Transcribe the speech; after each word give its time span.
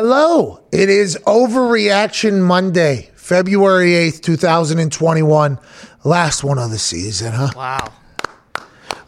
Hello. 0.00 0.60
It 0.70 0.90
is 0.90 1.18
Overreaction 1.26 2.40
Monday, 2.40 3.10
February 3.16 3.90
8th, 3.90 4.22
2021. 4.22 5.58
Last 6.04 6.44
one 6.44 6.56
of 6.56 6.70
the 6.70 6.78
season, 6.78 7.32
huh? 7.32 7.50
Wow. 7.56 7.92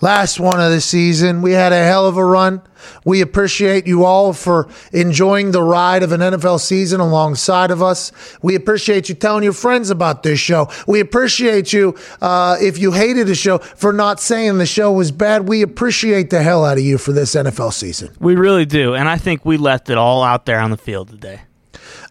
Last 0.00 0.40
one 0.40 0.60
of 0.60 0.70
the 0.70 0.80
season. 0.80 1.42
We 1.42 1.52
had 1.52 1.72
a 1.72 1.84
hell 1.84 2.06
of 2.06 2.16
a 2.16 2.24
run. 2.24 2.62
We 3.04 3.20
appreciate 3.20 3.86
you 3.86 4.04
all 4.04 4.32
for 4.32 4.68
enjoying 4.92 5.50
the 5.50 5.62
ride 5.62 6.02
of 6.02 6.12
an 6.12 6.20
NFL 6.20 6.60
season 6.60 7.00
alongside 7.00 7.70
of 7.70 7.82
us. 7.82 8.10
We 8.40 8.54
appreciate 8.54 9.10
you 9.10 9.14
telling 9.14 9.44
your 9.44 9.52
friends 9.52 9.90
about 9.90 10.22
this 10.22 10.40
show. 10.40 10.70
We 10.86 11.00
appreciate 11.00 11.72
you, 11.74 11.96
uh, 12.22 12.56
if 12.60 12.78
you 12.78 12.92
hated 12.92 13.26
the 13.26 13.34
show, 13.34 13.58
for 13.58 13.92
not 13.92 14.20
saying 14.20 14.56
the 14.56 14.66
show 14.66 14.90
was 14.90 15.12
bad. 15.12 15.48
We 15.48 15.60
appreciate 15.60 16.30
the 16.30 16.42
hell 16.42 16.64
out 16.64 16.78
of 16.78 16.84
you 16.84 16.96
for 16.96 17.12
this 17.12 17.34
NFL 17.34 17.72
season. 17.74 18.10
We 18.18 18.36
really 18.36 18.64
do. 18.64 18.94
And 18.94 19.08
I 19.08 19.18
think 19.18 19.44
we 19.44 19.58
left 19.58 19.90
it 19.90 19.98
all 19.98 20.22
out 20.22 20.46
there 20.46 20.60
on 20.60 20.70
the 20.70 20.78
field 20.78 21.08
today. 21.08 21.42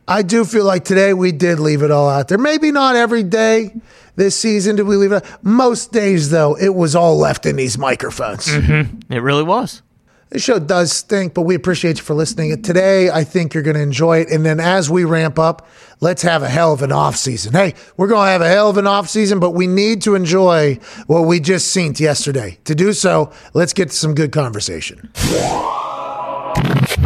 I 0.08 0.24
do 0.24 0.44
feel 0.44 0.66
like 0.66 0.86
today 0.86 1.14
we 1.14 1.32
did 1.32 1.60
leave 1.60 1.84
it 1.84 1.92
all 1.92 2.10
out 2.10 2.30
there. 2.30 2.40
Maybe 2.40 2.72
not 2.72 2.96
every 2.96 3.22
day 3.22 3.76
this 4.20 4.36
season 4.36 4.76
did 4.76 4.86
we 4.86 4.98
leave 4.98 5.14
it. 5.14 5.26
Most 5.42 5.94
days, 5.94 6.30
though, 6.30 6.56
it 6.56 6.76
was 6.76 6.94
all 6.94 7.18
left 7.18 7.46
in 7.46 7.56
these 7.56 7.78
microphones. 7.78 8.48
Mm-hmm. 8.48 9.14
It 9.14 9.20
really 9.20 9.44
was. 9.44 9.82
This 10.30 10.44
show 10.44 10.60
does 10.60 10.92
stink, 10.92 11.34
but 11.34 11.44
we 11.44 11.56
appreciate 11.56 11.98
you 11.98 12.04
for 12.04 12.14
listening. 12.14 12.62
Today, 12.62 13.10
I 13.10 13.24
think 13.24 13.54
you're 13.54 13.64
going 13.64 13.78
to 13.78 13.82
enjoy 13.82 14.20
it. 14.20 14.30
And 14.30 14.46
then 14.46 14.60
as 14.60 14.90
we 14.90 15.06
ramp 15.06 15.40
up, 15.40 15.68
let's 16.02 16.22
have 16.22 16.44
a 16.44 16.50
hell 16.50 16.74
of 16.74 16.82
an 16.84 16.92
off 16.92 17.16
season. 17.16 17.54
Hey, 17.54 17.74
we're 17.98 18.08
going 18.08 18.28
to 18.28 18.32
have 18.32 18.42
a 18.42 18.48
hell 18.50 18.70
of 18.70 18.78
an 18.78 18.86
off 18.86 19.10
season, 19.10 19.40
but 19.40 19.52
we 19.52 19.66
need 19.66 20.02
to 20.04 20.16
enjoy 20.16 20.76
what 21.08 21.22
we 21.22 21.40
just 21.40 21.70
seen 21.70 21.96
yesterday. 21.98 22.60
To 22.66 22.76
do 22.76 22.94
so, 22.94 23.32
let's 23.54 23.74
get 23.74 23.90
to 23.90 23.96
some 23.96 24.14
good 24.14 24.32
conversation. 24.32 25.10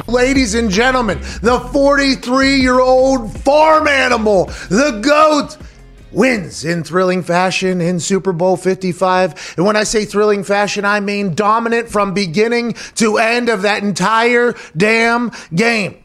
Ladies 0.07 0.55
and 0.55 0.70
gentlemen, 0.70 1.20
the 1.41 1.59
43 1.71 2.57
year 2.57 2.80
old 2.80 3.38
farm 3.40 3.88
animal, 3.88 4.45
the 4.70 4.99
GOAT, 5.02 5.57
wins 6.13 6.63
in 6.63 6.83
thrilling 6.83 7.23
fashion 7.23 7.81
in 7.81 7.99
Super 7.99 8.31
Bowl 8.31 8.55
55. 8.55 9.55
And 9.57 9.65
when 9.65 9.75
I 9.75 9.83
say 9.83 10.05
thrilling 10.05 10.43
fashion, 10.43 10.85
I 10.85 10.99
mean 10.99 11.35
dominant 11.35 11.89
from 11.89 12.13
beginning 12.13 12.73
to 12.95 13.17
end 13.17 13.49
of 13.49 13.63
that 13.63 13.83
entire 13.83 14.55
damn 14.77 15.31
game. 15.53 16.03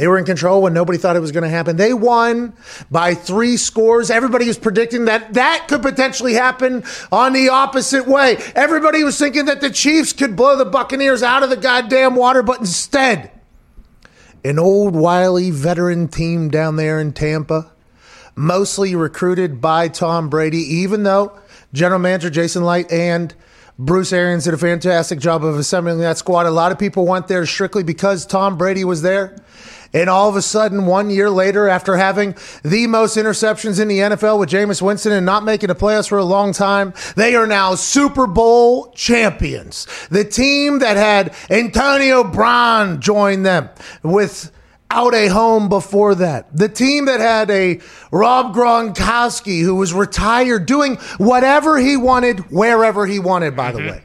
They 0.00 0.08
were 0.08 0.16
in 0.16 0.24
control 0.24 0.62
when 0.62 0.72
nobody 0.72 0.96
thought 0.96 1.16
it 1.16 1.20
was 1.20 1.30
going 1.30 1.44
to 1.44 1.50
happen. 1.50 1.76
They 1.76 1.92
won 1.92 2.54
by 2.90 3.12
three 3.12 3.58
scores. 3.58 4.10
Everybody 4.10 4.46
was 4.46 4.56
predicting 4.56 5.04
that 5.04 5.34
that 5.34 5.66
could 5.68 5.82
potentially 5.82 6.32
happen 6.32 6.84
on 7.12 7.34
the 7.34 7.50
opposite 7.50 8.08
way. 8.08 8.38
Everybody 8.54 9.04
was 9.04 9.18
thinking 9.18 9.44
that 9.44 9.60
the 9.60 9.68
Chiefs 9.68 10.14
could 10.14 10.36
blow 10.36 10.56
the 10.56 10.64
Buccaneers 10.64 11.22
out 11.22 11.42
of 11.42 11.50
the 11.50 11.56
goddamn 11.58 12.16
water, 12.16 12.42
but 12.42 12.60
instead, 12.60 13.30
an 14.42 14.58
old, 14.58 14.96
wily 14.96 15.50
veteran 15.50 16.08
team 16.08 16.48
down 16.48 16.76
there 16.76 16.98
in 16.98 17.12
Tampa, 17.12 17.70
mostly 18.40 18.96
recruited 18.96 19.60
by 19.60 19.86
Tom 19.86 20.30
Brady, 20.30 20.58
even 20.58 21.02
though 21.02 21.38
General 21.74 22.00
Manager 22.00 22.30
Jason 22.30 22.64
Licht 22.64 22.90
and 22.90 23.34
Bruce 23.78 24.12
Arians 24.14 24.44
did 24.44 24.54
a 24.54 24.58
fantastic 24.58 25.18
job 25.18 25.44
of 25.44 25.58
assembling 25.58 25.98
that 25.98 26.16
squad. 26.16 26.46
A 26.46 26.50
lot 26.50 26.72
of 26.72 26.78
people 26.78 27.06
went 27.06 27.28
there 27.28 27.44
strictly 27.44 27.82
because 27.82 28.24
Tom 28.24 28.56
Brady 28.56 28.82
was 28.82 29.02
there. 29.02 29.36
And 29.92 30.08
all 30.08 30.28
of 30.28 30.36
a 30.36 30.42
sudden, 30.42 30.86
one 30.86 31.10
year 31.10 31.28
later, 31.28 31.68
after 31.68 31.96
having 31.96 32.34
the 32.62 32.86
most 32.86 33.16
interceptions 33.16 33.80
in 33.80 33.88
the 33.88 33.98
NFL 33.98 34.38
with 34.38 34.48
Jameis 34.48 34.80
Winston 34.80 35.12
and 35.12 35.26
not 35.26 35.44
making 35.44 35.66
the 35.66 35.74
playoffs 35.74 36.08
for 36.08 36.18
a 36.18 36.24
long 36.24 36.52
time, 36.52 36.94
they 37.16 37.34
are 37.34 37.46
now 37.46 37.74
Super 37.74 38.26
Bowl 38.26 38.92
champions. 38.92 39.86
The 40.10 40.24
team 40.24 40.78
that 40.78 40.96
had 40.96 41.34
Antonio 41.50 42.22
Brown 42.22 43.00
join 43.00 43.42
them 43.42 43.68
with 44.02 44.52
out 44.90 45.14
a 45.14 45.28
home 45.28 45.68
before 45.68 46.16
that. 46.16 46.54
The 46.54 46.68
team 46.68 47.06
that 47.06 47.20
had 47.20 47.50
a 47.50 47.80
Rob 48.10 48.54
Gronkowski 48.54 49.62
who 49.62 49.76
was 49.76 49.94
retired 49.94 50.66
doing 50.66 50.96
whatever 51.18 51.78
he 51.78 51.96
wanted, 51.96 52.50
wherever 52.50 53.06
he 53.06 53.18
wanted, 53.18 53.56
by 53.56 53.72
the 53.72 53.78
mm-hmm. 53.78 53.90
way. 53.90 54.02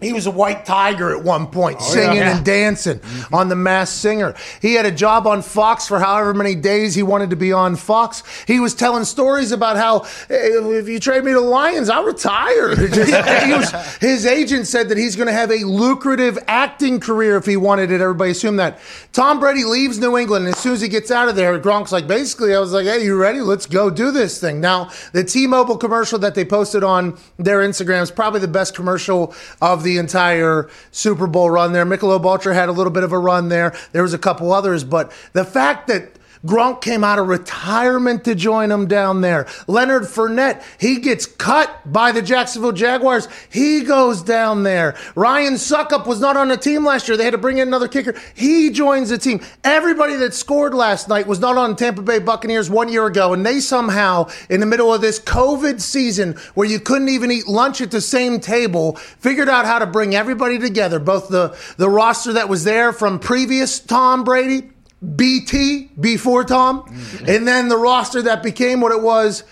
He 0.00 0.12
was 0.12 0.26
a 0.26 0.30
white 0.32 0.66
tiger 0.66 1.16
at 1.16 1.22
one 1.22 1.46
point, 1.46 1.78
oh, 1.80 1.84
singing 1.84 2.16
yeah. 2.16 2.36
and 2.36 2.44
dancing 2.44 2.98
mm-hmm. 2.98 3.32
on 3.32 3.48
The 3.48 3.54
Masked 3.54 3.96
Singer. 3.96 4.34
He 4.60 4.74
had 4.74 4.86
a 4.86 4.90
job 4.90 5.24
on 5.24 5.40
Fox 5.40 5.86
for 5.86 6.00
however 6.00 6.34
many 6.34 6.56
days 6.56 6.96
he 6.96 7.04
wanted 7.04 7.30
to 7.30 7.36
be 7.36 7.52
on 7.52 7.76
Fox. 7.76 8.24
He 8.48 8.58
was 8.58 8.74
telling 8.74 9.04
stories 9.04 9.52
about 9.52 9.76
how 9.76 10.00
"Hey, 10.26 10.48
if 10.48 10.88
you 10.88 10.98
trade 10.98 11.22
me 11.22 11.30
to 11.30 11.38
the 11.38 11.46
Lions, 11.46 11.88
I'll 11.88 12.02
retire. 12.02 12.70
Was- 12.76 13.96
his 14.00 14.26
agent 14.26 14.66
said 14.66 14.88
that 14.88 14.98
he's 14.98 15.14
going 15.14 15.28
to 15.28 15.32
have 15.32 15.52
a 15.52 15.64
lucrative 15.64 16.40
acting 16.48 16.98
career 16.98 17.36
if 17.36 17.46
he 17.46 17.56
wanted 17.56 17.92
it. 17.92 18.00
Everybody 18.00 18.32
assumed 18.32 18.58
that. 18.58 18.80
Tom 19.12 19.38
Brady 19.38 19.62
leaves 19.62 20.00
New 20.00 20.18
England, 20.18 20.46
and 20.46 20.56
as 20.56 20.60
soon 20.60 20.72
as 20.72 20.80
he 20.80 20.88
gets 20.88 21.12
out 21.12 21.28
of 21.28 21.36
there, 21.36 21.56
Gronk's 21.60 21.92
like, 21.92 22.08
basically, 22.08 22.52
I 22.52 22.58
was 22.58 22.72
like, 22.72 22.86
hey, 22.86 23.04
you 23.04 23.16
ready? 23.16 23.40
Let's 23.40 23.66
go 23.66 23.90
do 23.90 24.10
this 24.10 24.40
thing. 24.40 24.60
Now, 24.60 24.90
the 25.12 25.22
T-Mobile 25.22 25.78
commercial 25.78 26.18
that 26.18 26.34
they 26.34 26.44
posted 26.44 26.82
on 26.82 27.16
their 27.38 27.60
Instagram 27.60 28.02
is 28.02 28.10
probably 28.10 28.40
the 28.40 28.48
best 28.48 28.74
commercial 28.74 29.32
of 29.62 29.83
the 29.84 29.98
entire 29.98 30.68
Super 30.90 31.26
Bowl 31.26 31.50
run 31.50 31.72
there. 31.72 31.86
Michelob 31.86 32.24
Ultra 32.24 32.54
had 32.54 32.68
a 32.68 32.72
little 32.72 32.92
bit 32.92 33.04
of 33.04 33.12
a 33.12 33.18
run 33.18 33.48
there. 33.48 33.74
There 33.92 34.02
was 34.02 34.14
a 34.14 34.18
couple 34.18 34.52
others, 34.52 34.82
but 34.82 35.12
the 35.32 35.44
fact 35.44 35.86
that 35.88 36.18
Gronk 36.44 36.82
came 36.82 37.02
out 37.02 37.18
of 37.18 37.28
retirement 37.28 38.24
to 38.24 38.34
join 38.34 38.70
him 38.70 38.86
down 38.86 39.22
there. 39.22 39.46
Leonard 39.66 40.02
Fournette, 40.02 40.62
he 40.78 40.98
gets 40.98 41.24
cut 41.24 41.80
by 41.90 42.12
the 42.12 42.20
Jacksonville 42.20 42.72
Jaguars. 42.72 43.28
He 43.50 43.82
goes 43.82 44.22
down 44.22 44.62
there. 44.62 44.94
Ryan 45.14 45.54
Succop 45.54 46.06
was 46.06 46.20
not 46.20 46.36
on 46.36 46.48
the 46.48 46.56
team 46.56 46.84
last 46.84 47.08
year. 47.08 47.16
They 47.16 47.24
had 47.24 47.30
to 47.30 47.38
bring 47.38 47.58
in 47.58 47.68
another 47.68 47.88
kicker. 47.88 48.14
He 48.34 48.70
joins 48.70 49.08
the 49.08 49.16
team. 49.16 49.40
Everybody 49.64 50.16
that 50.16 50.34
scored 50.34 50.74
last 50.74 51.08
night 51.08 51.26
was 51.26 51.40
not 51.40 51.56
on 51.56 51.76
Tampa 51.76 52.02
Bay 52.02 52.18
Buccaneers 52.18 52.68
one 52.68 52.90
year 52.90 53.06
ago, 53.06 53.32
and 53.32 53.44
they 53.44 53.60
somehow, 53.60 54.28
in 54.50 54.60
the 54.60 54.66
middle 54.66 54.92
of 54.92 55.00
this 55.00 55.18
COVID 55.18 55.80
season 55.80 56.34
where 56.54 56.68
you 56.68 56.78
couldn't 56.78 57.08
even 57.08 57.30
eat 57.30 57.48
lunch 57.48 57.80
at 57.80 57.90
the 57.90 58.00
same 58.02 58.38
table, 58.38 58.96
figured 58.96 59.48
out 59.48 59.64
how 59.64 59.78
to 59.78 59.86
bring 59.86 60.14
everybody 60.14 60.58
together. 60.58 60.98
Both 60.98 61.28
the, 61.28 61.56
the 61.78 61.88
roster 61.88 62.34
that 62.34 62.50
was 62.50 62.64
there 62.64 62.92
from 62.92 63.18
previous 63.18 63.80
Tom 63.80 64.24
Brady 64.24 64.70
BT 65.16 65.90
before 66.00 66.44
Tom, 66.44 66.84
and 67.26 67.46
then 67.46 67.68
the 67.68 67.76
roster 67.76 68.22
that 68.22 68.42
became 68.42 68.80
what 68.80 68.92
it 68.92 69.02
was. 69.02 69.44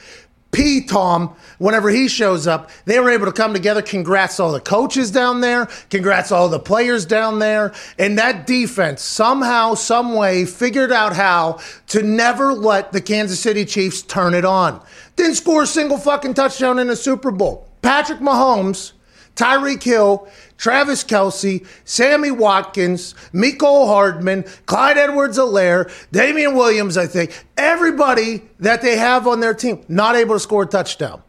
P 0.53 0.85
Tom, 0.85 1.35
whenever 1.57 1.89
he 1.89 2.09
shows 2.09 2.47
up, 2.47 2.71
they 2.85 3.01
were 3.01 3.09
able 3.09 3.25
to 3.25 3.33
come 3.33 3.55
together. 3.55 3.81
Congrats 3.81 4.37
to 4.37 4.43
all 4.43 4.53
the 4.53 4.61
coaches 4.61 5.11
down 5.11 5.41
there. 5.41 5.67
Congrats 5.89 6.29
to 6.29 6.35
all 6.35 6.51
the 6.51 6.59
players 6.59 7.07
down 7.07 7.39
there. 7.39 7.73
And 7.99 8.19
that 8.19 8.47
defense 8.47 9.01
somehow, 9.01 9.73
some 9.73 10.13
way 10.13 10.45
figured 10.45 10.93
out 10.93 11.17
how 11.17 11.59
to 11.89 12.03
never 12.03 12.53
let 12.53 12.93
the 12.93 13.01
Kansas 13.01 13.41
City 13.41 13.65
Chiefs 13.65 14.03
turn 14.03 14.35
it 14.35 14.45
on. 14.45 14.85
Didn't 15.17 15.37
score 15.37 15.63
a 15.63 15.67
single 15.67 15.97
fucking 15.97 16.35
touchdown 16.35 16.79
in 16.79 16.89
the 16.89 16.97
Super 16.97 17.31
Bowl. 17.31 17.67
Patrick 17.81 18.21
Mahomes, 18.21 18.93
Tyreek 19.35 19.83
Hill, 19.83 20.29
Travis 20.63 21.03
Kelce, 21.03 21.67
Sammy 21.85 22.31
Watkins, 22.31 23.17
Mecole 23.33 23.89
Hardman, 23.89 24.45
Clyde 24.67 24.97
Edwards 24.97 25.37
Alaire, 25.37 25.91
Damien 26.13 26.55
Williams, 26.55 26.97
I 26.97 27.09
think. 27.09 27.45
Everybody 27.57 28.43
that 28.61 28.81
they 28.81 28.97
have 28.97 29.27
on 29.27 29.41
their 29.41 29.55
team 29.55 29.85
not 29.89 30.15
able 30.15 30.37
to 30.37 30.39
score 30.39 30.63
a 30.63 30.67
touchdown. 30.67 31.21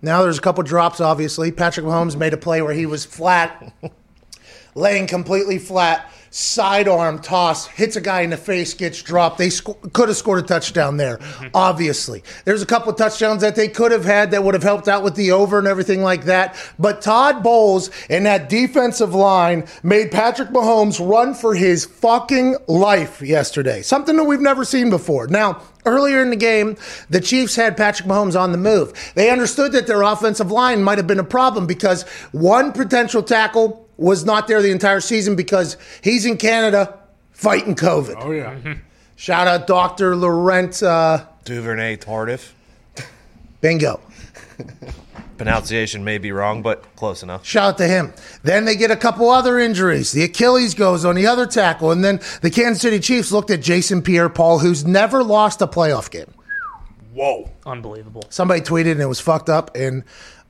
Now 0.00 0.22
there's 0.22 0.38
a 0.38 0.40
couple 0.40 0.62
drops, 0.62 1.02
obviously. 1.02 1.52
Patrick 1.52 1.84
Mahomes 1.84 2.16
made 2.16 2.32
a 2.32 2.38
play 2.38 2.62
where 2.62 2.72
he 2.72 2.86
was 2.86 3.04
flat, 3.04 3.74
laying 4.74 5.06
completely 5.06 5.58
flat, 5.58 6.10
sidearm 6.30 7.18
toss, 7.20 7.66
hits 7.66 7.96
a 7.96 8.00
guy 8.00 8.22
in 8.22 8.30
the 8.30 8.36
face, 8.36 8.74
gets 8.74 9.02
dropped. 9.02 9.38
They 9.38 9.50
sco- 9.50 9.74
could 9.92 10.08
have 10.08 10.16
scored 10.16 10.44
a 10.44 10.46
touchdown 10.46 10.96
there, 10.96 11.18
mm-hmm. 11.18 11.48
obviously. 11.54 12.22
There's 12.44 12.62
a 12.62 12.66
couple 12.66 12.90
of 12.90 12.96
touchdowns 12.96 13.42
that 13.42 13.56
they 13.56 13.68
could 13.68 13.92
have 13.92 14.04
had 14.04 14.30
that 14.30 14.44
would 14.44 14.54
have 14.54 14.62
helped 14.62 14.88
out 14.88 15.02
with 15.02 15.14
the 15.14 15.32
over 15.32 15.58
and 15.58 15.66
everything 15.66 16.02
like 16.02 16.24
that. 16.24 16.56
But 16.78 17.02
Todd 17.02 17.42
Bowles 17.42 17.90
and 18.08 18.26
that 18.26 18.48
defensive 18.48 19.14
line 19.14 19.66
made 19.82 20.10
Patrick 20.10 20.50
Mahomes 20.50 21.06
run 21.06 21.34
for 21.34 21.54
his 21.54 21.84
fucking 21.84 22.56
life 22.66 23.22
yesterday. 23.22 23.82
Something 23.82 24.16
that 24.16 24.24
we've 24.24 24.40
never 24.40 24.64
seen 24.64 24.90
before. 24.90 25.26
Now, 25.28 25.62
Earlier 25.86 26.20
in 26.20 26.30
the 26.30 26.36
game, 26.36 26.76
the 27.08 27.20
Chiefs 27.20 27.54
had 27.54 27.76
Patrick 27.76 28.08
Mahomes 28.08 28.38
on 28.38 28.50
the 28.50 28.58
move. 28.58 28.92
They 29.14 29.30
understood 29.30 29.70
that 29.72 29.86
their 29.86 30.02
offensive 30.02 30.50
line 30.50 30.82
might 30.82 30.98
have 30.98 31.06
been 31.06 31.20
a 31.20 31.24
problem 31.24 31.68
because 31.68 32.02
one 32.32 32.72
potential 32.72 33.22
tackle 33.22 33.85
was 33.96 34.24
not 34.24 34.46
there 34.46 34.62
the 34.62 34.70
entire 34.70 35.00
season 35.00 35.36
because 35.36 35.76
he's 36.02 36.26
in 36.26 36.36
Canada 36.36 36.98
fighting 37.32 37.74
COVID. 37.74 38.16
Oh 38.18 38.30
yeah. 38.30 38.76
Shout 39.16 39.46
out 39.46 39.66
Dr. 39.66 40.14
Laurent 40.14 40.82
uh, 40.82 41.24
Duvernay 41.44 41.96
Tardif. 41.96 42.52
Bingo. 43.60 44.00
Pronunciation 45.38 46.02
may 46.04 46.18
be 46.18 46.32
wrong, 46.32 46.62
but 46.62 46.84
close 46.96 47.22
enough. 47.22 47.44
Shout 47.44 47.74
out 47.74 47.78
to 47.78 47.86
him. 47.86 48.12
Then 48.42 48.64
they 48.64 48.74
get 48.74 48.90
a 48.90 48.96
couple 48.96 49.28
other 49.28 49.58
injuries. 49.58 50.12
The 50.12 50.24
Achilles 50.24 50.74
goes 50.74 51.04
on 51.04 51.14
the 51.14 51.26
other 51.26 51.46
tackle, 51.46 51.90
and 51.90 52.02
then 52.02 52.20
the 52.40 52.50
Kansas 52.50 52.80
City 52.80 52.98
Chiefs 53.00 53.32
looked 53.32 53.50
at 53.50 53.60
Jason 53.60 54.00
Pierre-Paul, 54.00 54.60
who's 54.60 54.86
never 54.86 55.22
lost 55.22 55.60
a 55.60 55.66
playoff 55.66 56.10
game. 56.10 56.32
Whoa. 57.16 57.50
Unbelievable. 57.64 58.24
Somebody 58.28 58.60
tweeted 58.60 58.92
and 58.92 59.00
it 59.00 59.06
was 59.06 59.20
fucked 59.20 59.48
up. 59.48 59.74
And 59.74 60.04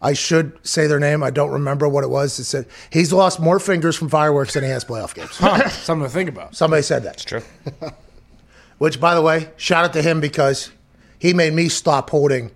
I 0.07 0.13
should 0.13 0.57
say 0.65 0.87
their 0.87 1.01
name. 1.01 1.25
I 1.25 1.31
don't 1.31 1.51
remember 1.51 1.89
what 1.89 2.05
it 2.05 2.11
was. 2.11 2.39
It 2.39 2.45
said 2.45 2.67
he's 2.91 3.13
lost 3.13 3.41
more 3.41 3.59
fingers 3.59 3.97
from 3.97 4.09
fireworks 4.09 4.55
than 4.55 4.63
he 4.63 4.71
has 4.71 4.85
playoff 4.85 5.15
games. 5.15 5.37
Huh. 5.37 5.69
Something 5.69 6.07
to 6.07 6.13
think 6.13 6.29
about. 6.29 6.55
Somebody 6.55 6.83
said 6.83 7.03
that. 7.03 7.17
That's 7.17 7.25
true. 7.25 7.43
Which, 8.79 9.01
by 9.01 9.17
the 9.17 9.23
way, 9.23 9.51
shout 9.57 9.85
out 9.85 9.93
to 9.95 10.03
him 10.03 10.21
because 10.21 10.71
he 11.19 11.35
made 11.35 11.55
me 11.55 11.69
stop 11.69 12.11
holding 12.11 12.53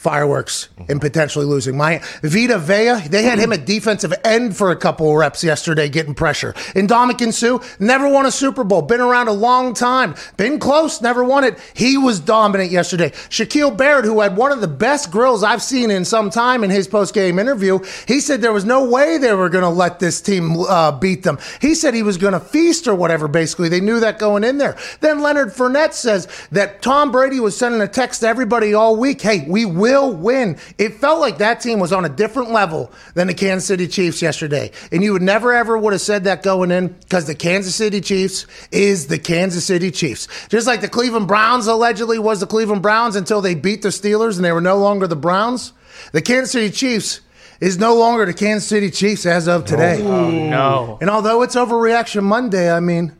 fireworks 0.00 0.70
and 0.88 0.98
potentially 0.98 1.44
losing 1.44 1.76
my 1.76 1.98
Vita 2.22 2.58
Vea. 2.58 3.06
They 3.08 3.22
had 3.22 3.38
him 3.38 3.52
at 3.52 3.66
defensive 3.66 4.14
end 4.24 4.56
for 4.56 4.70
a 4.70 4.76
couple 4.76 5.14
reps 5.14 5.44
yesterday, 5.44 5.90
getting 5.90 6.14
pressure. 6.14 6.54
And 6.74 6.90
Suh 7.34 7.58
never 7.78 8.08
won 8.08 8.24
a 8.24 8.30
Super 8.30 8.64
Bowl, 8.64 8.80
been 8.80 9.02
around 9.02 9.28
a 9.28 9.32
long 9.32 9.74
time, 9.74 10.14
been 10.38 10.58
close, 10.58 11.02
never 11.02 11.22
won 11.22 11.44
it. 11.44 11.58
He 11.74 11.98
was 11.98 12.18
dominant 12.18 12.70
yesterday. 12.70 13.10
Shaquille 13.10 13.76
Barrett, 13.76 14.06
who 14.06 14.20
had 14.20 14.38
one 14.38 14.52
of 14.52 14.62
the 14.62 14.68
best 14.68 15.10
grills 15.10 15.44
I've 15.44 15.62
seen 15.62 15.90
in 15.90 16.06
some 16.06 16.30
time 16.30 16.64
in 16.64 16.70
his 16.70 16.88
post 16.88 17.12
game 17.12 17.38
interview, 17.38 17.80
he 18.08 18.20
said 18.20 18.40
there 18.40 18.54
was 18.54 18.64
no 18.64 18.88
way 18.88 19.18
they 19.18 19.34
were 19.34 19.50
going 19.50 19.64
to 19.64 19.68
let 19.68 19.98
this 19.98 20.22
team 20.22 20.56
uh, 20.60 20.92
beat 20.92 21.24
them. 21.24 21.38
He 21.60 21.74
said 21.74 21.92
he 21.92 22.02
was 22.02 22.16
going 22.16 22.32
to 22.32 22.40
feast 22.40 22.88
or 22.88 22.94
whatever. 22.94 23.28
Basically, 23.28 23.68
they 23.68 23.80
knew 23.82 24.00
that 24.00 24.18
going 24.18 24.44
in 24.44 24.56
there. 24.56 24.78
Then 25.00 25.20
Leonard 25.20 25.48
Fournette 25.48 25.92
says 25.92 26.26
that 26.52 26.80
Tom 26.80 27.12
Brady 27.12 27.38
was 27.38 27.54
sending 27.54 27.82
a 27.82 27.88
text 27.88 28.22
to 28.22 28.28
everybody 28.28 28.72
all 28.72 28.96
week. 28.96 29.20
Hey, 29.20 29.44
we 29.46 29.66
will 29.66 29.89
win. 29.98 30.58
It 30.78 30.94
felt 30.94 31.20
like 31.20 31.38
that 31.38 31.60
team 31.60 31.78
was 31.80 31.92
on 31.92 32.04
a 32.04 32.08
different 32.08 32.50
level 32.50 32.92
than 33.14 33.26
the 33.26 33.34
Kansas 33.34 33.66
City 33.66 33.86
Chiefs 33.88 34.22
yesterday. 34.22 34.70
And 34.92 35.02
you 35.02 35.12
would 35.12 35.22
never 35.22 35.52
ever 35.52 35.76
would 35.76 35.92
have 35.92 36.02
said 36.02 36.24
that 36.24 36.42
going 36.42 36.70
in 36.70 36.88
because 36.88 37.26
the 37.26 37.34
Kansas 37.34 37.74
City 37.74 38.00
Chiefs 38.00 38.46
is 38.72 39.06
the 39.08 39.18
Kansas 39.18 39.64
City 39.64 39.90
Chiefs. 39.90 40.28
Just 40.48 40.66
like 40.66 40.80
the 40.80 40.88
Cleveland 40.88 41.28
Browns 41.28 41.66
allegedly 41.66 42.18
was 42.18 42.40
the 42.40 42.46
Cleveland 42.46 42.82
Browns 42.82 43.16
until 43.16 43.40
they 43.40 43.54
beat 43.54 43.82
the 43.82 43.88
Steelers 43.88 44.36
and 44.36 44.44
they 44.44 44.52
were 44.52 44.60
no 44.60 44.76
longer 44.78 45.06
the 45.06 45.16
Browns. 45.16 45.72
The 46.12 46.22
Kansas 46.22 46.52
City 46.52 46.70
Chiefs 46.70 47.20
is 47.60 47.78
no 47.78 47.94
longer 47.94 48.24
the 48.24 48.34
Kansas 48.34 48.68
City 48.68 48.90
Chiefs 48.90 49.26
as 49.26 49.46
of 49.46 49.64
today. 49.64 50.00
Oh, 50.02 50.30
No. 50.30 50.98
And 51.00 51.10
although 51.10 51.42
it's 51.42 51.56
overreaction 51.56 52.22
Monday, 52.22 52.72
I 52.72 52.80
mean, 52.80 53.14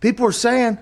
people 0.00 0.26
are 0.26 0.32
saying, 0.32 0.78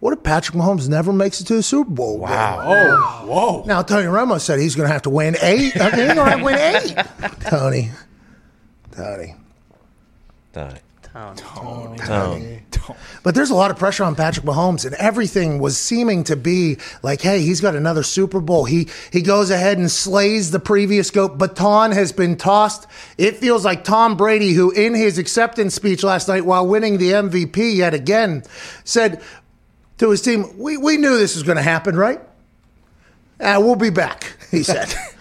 what 0.00 0.12
if 0.12 0.22
Patrick 0.22 0.56
Mahomes 0.56 0.88
never 0.88 1.12
makes 1.12 1.40
it 1.40 1.46
to 1.48 1.54
the 1.54 1.62
Super 1.62 1.90
Bowl? 1.90 2.18
Wow. 2.18 2.62
Oh, 2.64 3.26
whoa. 3.26 3.64
Now, 3.64 3.82
Tony 3.82 4.06
Romo 4.06 4.40
said 4.40 4.60
he's 4.60 4.76
going 4.76 4.88
to 4.88 4.92
have 4.92 5.02
to 5.02 5.10
win 5.10 5.36
eight. 5.42 5.76
I 5.80 5.90
mean, 5.90 6.06
he's 6.06 6.14
going 6.14 6.16
to 6.16 6.24
have 6.24 6.38
to 6.38 6.44
win 6.44 6.58
eight. 6.58 7.40
Tony. 7.40 7.90
Tony. 8.92 9.34
Done. 10.52 10.78
Tony. 11.12 11.98
Tony. 11.98 11.98
Tony. 11.98 12.62
But 13.22 13.34
there's 13.34 13.50
a 13.50 13.54
lot 13.54 13.70
of 13.70 13.78
pressure 13.78 14.04
on 14.04 14.14
Patrick 14.14 14.46
Mahomes, 14.46 14.84
and 14.86 14.94
everything 14.94 15.58
was 15.58 15.76
seeming 15.76 16.24
to 16.24 16.36
be 16.36 16.78
like, 17.02 17.20
hey, 17.20 17.40
he's 17.40 17.60
got 17.60 17.74
another 17.74 18.02
Super 18.02 18.40
Bowl. 18.40 18.64
He 18.64 18.88
he 19.12 19.20
goes 19.20 19.50
ahead 19.50 19.78
and 19.78 19.90
slays 19.90 20.50
the 20.50 20.60
previous 20.60 21.10
goat. 21.10 21.36
Baton 21.38 21.92
has 21.92 22.12
been 22.12 22.36
tossed. 22.36 22.86
It 23.16 23.36
feels 23.36 23.64
like 23.64 23.84
Tom 23.84 24.16
Brady, 24.16 24.52
who 24.52 24.70
in 24.70 24.94
his 24.94 25.18
acceptance 25.18 25.74
speech 25.74 26.02
last 26.02 26.28
night 26.28 26.44
while 26.46 26.66
winning 26.66 26.98
the 26.98 27.12
MVP 27.12 27.74
yet 27.74 27.94
again, 27.94 28.44
said 28.84 29.20
to 29.98 30.10
his 30.10 30.22
team, 30.22 30.58
We 30.58 30.76
we 30.76 30.96
knew 30.96 31.16
this 31.18 31.34
was 31.34 31.42
gonna 31.42 31.62
happen, 31.62 31.96
right? 31.96 32.20
Uh, 33.40 33.60
we'll 33.62 33.76
be 33.76 33.90
back, 33.90 34.36
he 34.50 34.62
said. 34.62 34.92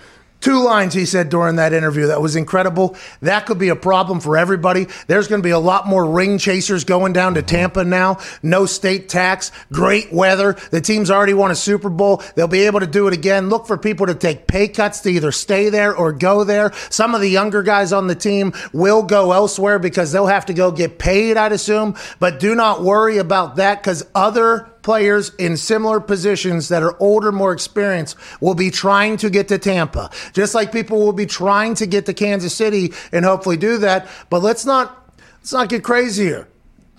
Two 0.47 0.63
lines 0.63 0.93
he 0.93 1.05
said 1.05 1.27
during 1.27 1.57
that 1.57 1.73
interview 1.73 2.07
that 2.07 2.21
was 2.21 2.37
incredible. 2.37 2.95
That 3.19 3.45
could 3.45 3.57
be 3.57 3.67
a 3.67 3.75
problem 3.75 4.21
for 4.21 4.37
everybody. 4.37 4.87
There's 5.07 5.27
going 5.27 5.41
to 5.41 5.45
be 5.45 5.49
a 5.49 5.59
lot 5.59 5.87
more 5.87 6.09
ring 6.09 6.37
chasers 6.37 6.85
going 6.85 7.11
down 7.11 7.33
to 7.33 7.41
Tampa 7.41 7.83
now. 7.83 8.19
No 8.41 8.65
state 8.65 9.09
tax, 9.09 9.51
great 9.73 10.13
weather. 10.13 10.55
The 10.71 10.79
team's 10.79 11.11
already 11.11 11.33
won 11.33 11.51
a 11.51 11.55
Super 11.55 11.89
Bowl. 11.89 12.23
They'll 12.35 12.47
be 12.47 12.61
able 12.61 12.79
to 12.79 12.87
do 12.87 13.09
it 13.09 13.13
again. 13.13 13.49
Look 13.49 13.67
for 13.67 13.77
people 13.77 14.05
to 14.05 14.15
take 14.15 14.47
pay 14.47 14.69
cuts 14.69 15.01
to 15.01 15.09
either 15.09 15.33
stay 15.33 15.67
there 15.67 15.93
or 15.93 16.13
go 16.13 16.45
there. 16.45 16.71
Some 16.89 17.13
of 17.13 17.19
the 17.19 17.29
younger 17.29 17.61
guys 17.61 17.91
on 17.91 18.07
the 18.07 18.15
team 18.15 18.53
will 18.71 19.03
go 19.03 19.33
elsewhere 19.33 19.79
because 19.79 20.13
they'll 20.13 20.27
have 20.27 20.45
to 20.45 20.53
go 20.53 20.71
get 20.71 20.97
paid, 20.97 21.35
I'd 21.35 21.51
assume. 21.51 21.97
But 22.19 22.39
do 22.39 22.55
not 22.55 22.83
worry 22.83 23.17
about 23.17 23.57
that 23.57 23.83
because 23.83 24.05
other 24.15 24.69
players 24.87 25.35
in 25.35 25.57
similar 25.57 25.99
positions 25.99 26.69
that 26.69 26.81
are 26.81 26.95
older, 27.01 27.29
more 27.29 27.51
experienced 27.51 28.15
will 28.39 28.55
be 28.55 28.71
trying 28.71 29.17
to 29.17 29.29
get 29.29 29.49
to 29.49 29.57
Tampa. 29.57 30.09
Just 30.31 30.55
like 30.55 30.71
people 30.71 30.99
will 30.99 31.11
be 31.11 31.25
trying 31.25 31.75
to 31.75 31.85
get 31.85 32.05
to 32.05 32.13
Kansas 32.13 32.55
City 32.55 32.93
and 33.11 33.25
hopefully 33.25 33.57
do 33.57 33.79
that. 33.79 34.07
But 34.29 34.41
let's 34.43 34.65
not 34.65 35.11
let's 35.39 35.51
not 35.51 35.67
get 35.67 35.83
crazy 35.83 36.23
here. 36.23 36.47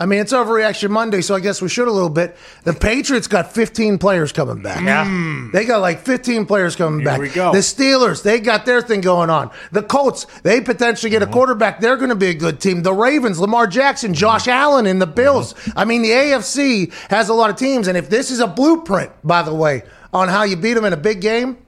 I 0.01 0.07
mean, 0.07 0.21
it's 0.21 0.33
overreaction 0.33 0.91
Monday, 0.91 1.23
so 1.23 1.35
I 1.35 1.41
guess 1.41 1.61
we 1.61 1.69
should 1.69 1.89
a 1.89 1.93
little 1.93 2.09
bit. 2.09 2.37
The 2.63 2.73
Patriots 2.73 3.27
got 3.27 3.53
15 3.53 3.99
players 3.99 4.31
coming 4.31 4.63
back. 4.63 4.81
Yeah. 4.81 5.05
Mm. 5.05 5.51
They 5.51 5.65
got 5.65 5.81
like 5.81 6.01
15 6.01 6.47
players 6.47 6.77
coming 6.77 7.05
back. 7.05 7.21
we 7.21 7.29
go. 7.29 7.53
The 7.53 7.59
Steelers, 7.59 8.23
they 8.23 8.39
got 8.39 8.65
their 8.65 8.81
thing 8.81 9.01
going 9.01 9.29
on. 9.29 9.51
The 9.73 9.83
Colts, 9.83 10.27
they 10.43 10.61
potentially 10.61 11.11
get 11.11 11.23
a 11.23 11.25
uh-huh. 11.25 11.33
quarterback. 11.33 11.81
They're 11.81 11.97
going 11.97 12.11
to 12.11 12.15
be 12.15 12.29
a 12.29 12.35
good 12.35 12.61
team. 12.61 12.83
The 12.83 12.93
Ravens, 12.93 13.41
Lamar 13.41 13.67
Jackson, 13.67 14.15
Josh 14.15 14.43
mm-hmm. 14.43 14.51
Allen, 14.51 14.87
and 14.87 15.03
the 15.03 15.07
Bills. 15.07 15.55
Mm-hmm. 15.55 15.79
I 15.79 15.85
mean, 15.85 16.03
the 16.03 16.11
AFC 16.11 16.93
has 17.11 17.29
a 17.29 17.35
lot 17.35 17.51
of 17.51 17.57
teams. 17.57 17.89
And 17.89 17.97
if 17.99 18.09
this 18.09 18.31
is 18.31 18.39
a 18.39 18.47
blueprint, 18.47 19.11
by 19.25 19.43
the 19.43 19.55
way, 19.55 19.83
on 20.13 20.29
how 20.29 20.45
you 20.45 20.57
beat 20.57 20.75
them 20.75 20.85
in 20.85 20.93
a 20.93 20.97
big 20.99 21.21
game, 21.21 21.59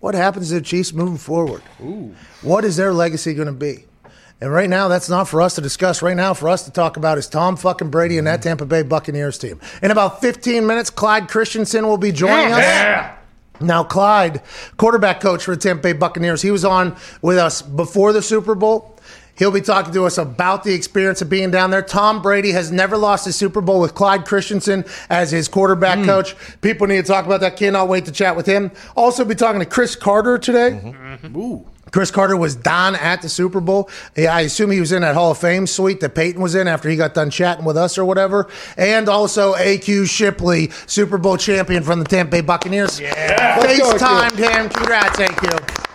what 0.00 0.14
happens 0.14 0.48
to 0.48 0.54
the 0.54 0.62
Chiefs 0.62 0.94
moving 0.94 1.18
forward? 1.18 1.60
What 2.40 2.64
is 2.64 2.76
their 2.76 2.94
legacy 2.94 3.34
going 3.34 3.46
to 3.46 3.52
be? 3.52 3.84
And 4.40 4.50
right 4.50 4.70
now, 4.70 4.88
that's 4.88 5.08
not 5.08 5.28
for 5.28 5.42
us 5.42 5.56
to 5.56 5.60
discuss. 5.60 6.00
Right 6.00 6.16
now, 6.16 6.32
for 6.32 6.48
us 6.48 6.64
to 6.64 6.70
talk 6.70 6.96
about 6.96 7.18
is 7.18 7.28
Tom 7.28 7.56
fucking 7.56 7.90
Brady 7.90 8.16
and 8.16 8.26
that 8.26 8.40
mm-hmm. 8.40 8.48
Tampa 8.48 8.66
Bay 8.66 8.82
Buccaneers 8.82 9.36
team. 9.38 9.60
In 9.82 9.90
about 9.90 10.20
15 10.20 10.66
minutes, 10.66 10.88
Clyde 10.88 11.28
Christensen 11.28 11.86
will 11.86 11.98
be 11.98 12.12
joining 12.12 12.52
us. 12.52 13.16
Now, 13.60 13.84
Clyde, 13.84 14.40
quarterback 14.78 15.20
coach 15.20 15.44
for 15.44 15.54
the 15.54 15.60
Tampa 15.60 15.82
Bay 15.82 15.92
Buccaneers, 15.92 16.40
he 16.40 16.50
was 16.50 16.64
on 16.64 16.96
with 17.20 17.36
us 17.36 17.60
before 17.60 18.14
the 18.14 18.22
Super 18.22 18.54
Bowl. 18.54 18.96
He'll 19.36 19.50
be 19.50 19.60
talking 19.60 19.92
to 19.94 20.04
us 20.04 20.18
about 20.18 20.64
the 20.64 20.74
experience 20.74 21.22
of 21.22 21.30
being 21.30 21.50
down 21.50 21.70
there. 21.70 21.80
Tom 21.80 22.20
Brady 22.20 22.52
has 22.52 22.70
never 22.70 22.96
lost 22.98 23.26
a 23.26 23.32
Super 23.32 23.62
Bowl 23.62 23.80
with 23.80 23.94
Clyde 23.94 24.26
Christensen 24.26 24.84
as 25.08 25.30
his 25.30 25.48
quarterback 25.48 25.98
mm. 25.98 26.04
coach. 26.04 26.36
People 26.60 26.86
need 26.86 26.96
to 26.96 27.02
talk 27.10 27.24
about 27.24 27.40
that. 27.40 27.56
Cannot 27.56 27.88
wait 27.88 28.04
to 28.04 28.12
chat 28.12 28.36
with 28.36 28.44
him. 28.44 28.70
Also, 28.96 29.24
be 29.24 29.34
talking 29.34 29.60
to 29.60 29.66
Cris 29.66 29.96
Carter 29.96 30.36
today. 30.36 30.80
Mm-hmm. 30.82 31.36
Ooh. 31.38 31.66
Cris 31.92 32.10
Carter 32.10 32.36
was 32.36 32.56
down 32.56 32.94
at 32.96 33.22
the 33.22 33.28
Super 33.28 33.60
Bowl. 33.60 33.90
Yeah, 34.16 34.34
I 34.34 34.42
assume 34.42 34.70
he 34.70 34.80
was 34.80 34.92
in 34.92 35.02
that 35.02 35.14
Hall 35.14 35.32
of 35.32 35.38
Fame 35.38 35.66
suite 35.66 36.00
that 36.00 36.14
Peyton 36.14 36.40
was 36.40 36.54
in 36.54 36.68
after 36.68 36.88
he 36.88 36.96
got 36.96 37.14
done 37.14 37.30
chatting 37.30 37.64
with 37.64 37.76
us 37.76 37.98
or 37.98 38.04
whatever. 38.04 38.48
And 38.76 39.08
also 39.08 39.54
AQ 39.54 40.08
Shipley, 40.08 40.70
Super 40.86 41.18
Bowl 41.18 41.36
champion 41.36 41.82
from 41.82 41.98
the 41.98 42.04
Tampa 42.04 42.30
Bay 42.30 42.40
Buccaneers. 42.40 43.00
Yeah. 43.00 43.58
FaceTimed 43.60 44.36
him. 44.36 44.68
Congrats, 44.68 45.18
AQ. 45.18 45.86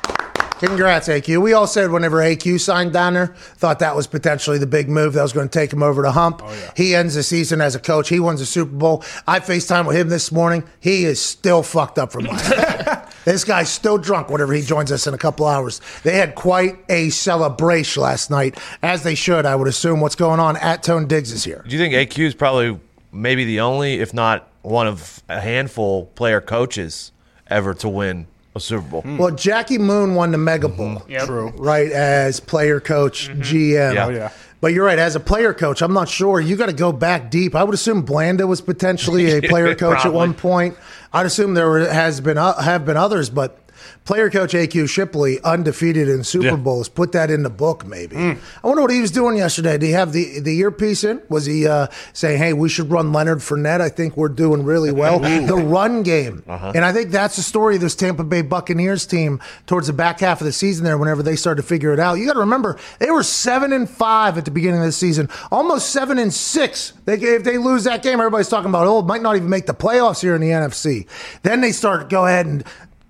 Congrats, 0.59 1.09
AQ. 1.09 1.41
We 1.41 1.51
all 1.51 1.67
said 1.67 1.91
whenever 1.91 2.19
AQ 2.19 2.61
signed 2.61 2.93
down 2.93 3.13
there, 3.15 3.27
thought 3.27 3.79
that 3.79 3.93
was 3.95 4.07
potentially 4.07 4.57
the 4.57 4.65
big 4.65 4.87
move 4.89 5.13
that 5.13 5.21
was 5.21 5.33
going 5.33 5.49
to 5.49 5.59
take 5.59 5.71
him 5.71 5.83
over 5.83 6.01
the 6.01 6.13
hump. 6.13 6.41
He 6.77 6.95
ends 6.95 7.15
the 7.15 7.23
season 7.23 7.59
as 7.59 7.75
a 7.75 7.79
coach. 7.79 8.07
He 8.07 8.21
wins 8.21 8.39
the 8.39 8.45
Super 8.45 8.71
Bowl. 8.71 9.03
I 9.27 9.41
FaceTime 9.41 9.85
with 9.85 9.97
him 9.97 10.07
this 10.07 10.31
morning. 10.31 10.63
He 10.79 11.03
is 11.03 11.21
still 11.21 11.61
fucked 11.61 11.99
up 11.99 12.13
from 12.13 12.25
last 12.25 12.49
night. 12.49 12.94
This 13.25 13.43
guy's 13.43 13.69
still 13.69 13.97
drunk 13.97 14.29
whenever 14.29 14.53
he 14.53 14.61
joins 14.61 14.91
us 14.91 15.07
in 15.07 15.13
a 15.13 15.17
couple 15.17 15.45
hours. 15.45 15.81
They 16.03 16.15
had 16.15 16.35
quite 16.35 16.77
a 16.89 17.09
celebration 17.09 18.03
last 18.03 18.29
night, 18.29 18.57
as 18.81 19.03
they 19.03 19.15
should, 19.15 19.45
I 19.45 19.55
would 19.55 19.67
assume. 19.67 19.99
What's 19.99 20.15
going 20.15 20.39
on 20.39 20.55
at 20.57 20.83
Tone 20.83 21.07
Digz 21.07 21.33
is 21.33 21.43
here. 21.43 21.63
Do 21.67 21.75
you 21.75 21.81
think 21.81 21.93
AQ 21.93 22.25
is 22.25 22.35
probably 22.35 22.79
maybe 23.11 23.43
the 23.43 23.59
only, 23.61 23.99
if 23.99 24.13
not 24.13 24.47
one 24.61 24.87
of 24.87 25.23
a 25.27 25.39
handful 25.39 26.05
player 26.15 26.39
coaches 26.39 27.11
ever 27.47 27.73
to 27.75 27.89
win 27.89 28.27
a 28.55 28.59
Super 28.59 28.87
Bowl? 29.01 29.03
Well, 29.17 29.31
Jackie 29.31 29.77
Moon 29.77 30.15
won 30.15 30.31
the 30.31 30.37
Mega 30.37 30.67
Bowl. 30.69 31.03
Yep. 31.07 31.25
True. 31.25 31.49
right 31.57 31.91
as 31.91 32.39
player 32.39 32.79
coach 32.79 33.29
GM. 33.29 33.93
Yeah. 33.93 34.05
Oh, 34.05 34.09
yeah. 34.09 34.31
But 34.61 34.73
you're 34.73 34.85
right. 34.85 34.97
As 34.97 35.15
a 35.15 35.19
player 35.19 35.53
coach, 35.53 35.81
I'm 35.81 35.93
not 35.93 36.09
sure. 36.09 36.39
You 36.39 36.55
got 36.55 36.67
to 36.67 36.73
go 36.73 36.91
back 36.91 37.29
deep. 37.29 37.53
I 37.53 37.63
would 37.63 37.75
assume 37.75 38.01
Blanda 38.01 38.47
was 38.47 38.61
potentially 38.61 39.37
a 39.37 39.41
player 39.49 39.75
coach 39.75 39.97
at 39.97 40.01
Probably. 40.03 40.17
one 40.17 40.33
point. 40.33 40.77
I'd 41.13 41.25
assume 41.25 41.53
there 41.53 41.69
were, 41.69 41.87
has 41.87 42.19
been 42.21 42.37
uh, 42.37 42.59
have 42.61 42.85
been 42.85 42.97
others, 42.97 43.29
but 43.29 43.59
player 44.05 44.29
coach 44.29 44.53
AQ 44.53 44.89
Shipley, 44.89 45.39
undefeated 45.43 46.07
in 46.09 46.23
Super 46.23 46.45
Yeah. 46.47 46.55
Bowls, 46.55 46.89
put 46.89 47.11
that 47.13 47.29
in 47.31 47.43
the 47.43 47.49
book. 47.49 47.85
Maybe. 47.85 48.15
I 48.17 48.37
wonder 48.63 48.81
what 48.81 48.91
he 48.91 49.01
was 49.01 49.11
doing 49.11 49.37
yesterday. 49.37 49.77
Did 49.77 49.87
he 49.87 49.91
have 49.93 50.13
the 50.13 50.39
the 50.39 50.57
earpiece 50.59 51.03
in? 51.03 51.21
Was 51.29 51.45
he 51.45 51.67
uh, 51.67 51.87
saying, 52.13 52.37
"Hey, 52.39 52.53
we 52.53 52.69
should 52.69 52.89
run 52.91 53.11
Leonard 53.13 53.39
Fournette"? 53.39 53.81
I 53.81 53.89
think 53.89 54.15
we're 54.17 54.29
doing 54.29 54.63
really 54.63 54.91
well. 55.01 55.19
the 55.19 55.55
run 55.55 56.03
game, 56.03 56.43
and 56.47 56.83
I 56.85 56.91
think 56.93 57.11
that's 57.11 57.35
the 57.35 57.41
story 57.41 57.75
of 57.75 57.81
this 57.81 57.95
Tampa 57.95 58.23
Bay 58.23 58.41
Buccaneers 58.41 59.05
team 59.05 59.39
towards 59.65 59.87
the 59.87 59.93
back 59.93 60.19
half 60.19 60.41
of 60.41 60.45
the 60.45 60.51
season. 60.53 60.85
There, 60.85 60.97
whenever 60.97 61.23
they 61.23 61.35
started 61.35 61.61
to 61.61 61.67
figure 61.67 61.93
it 61.93 61.99
out, 61.99 62.15
you 62.15 62.25
got 62.25 62.33
to 62.33 62.39
remember 62.39 62.77
they 62.99 63.11
were 63.11 63.23
seven 63.23 63.73
and 63.73 63.89
five 63.89 64.37
at 64.37 64.45
the 64.45 64.51
beginning 64.51 64.79
of 64.79 64.85
the 64.85 64.91
season, 64.91 65.29
almost 65.51 65.89
seven 65.91 66.17
and 66.19 66.33
six. 66.33 66.93
They, 67.05 67.15
if 67.15 67.43
they 67.43 67.57
lose 67.57 67.83
that 67.85 68.03
game, 68.03 68.19
everybody's 68.19 68.49
talking 68.49 68.69
about 68.69 68.87
oh, 68.87 69.01
might 69.01 69.21
not 69.21 69.35
even 69.35 69.49
make 69.49 69.65
the 69.65 69.73
playoffs 69.73 70.21
here 70.21 70.35
in 70.35 70.41
the 70.41 70.49
NFC. 70.49 71.07
Then 71.43 71.61
they 71.61 71.71
start 71.71 72.09
go 72.09 72.25
ahead 72.25 72.45
and 72.45 72.63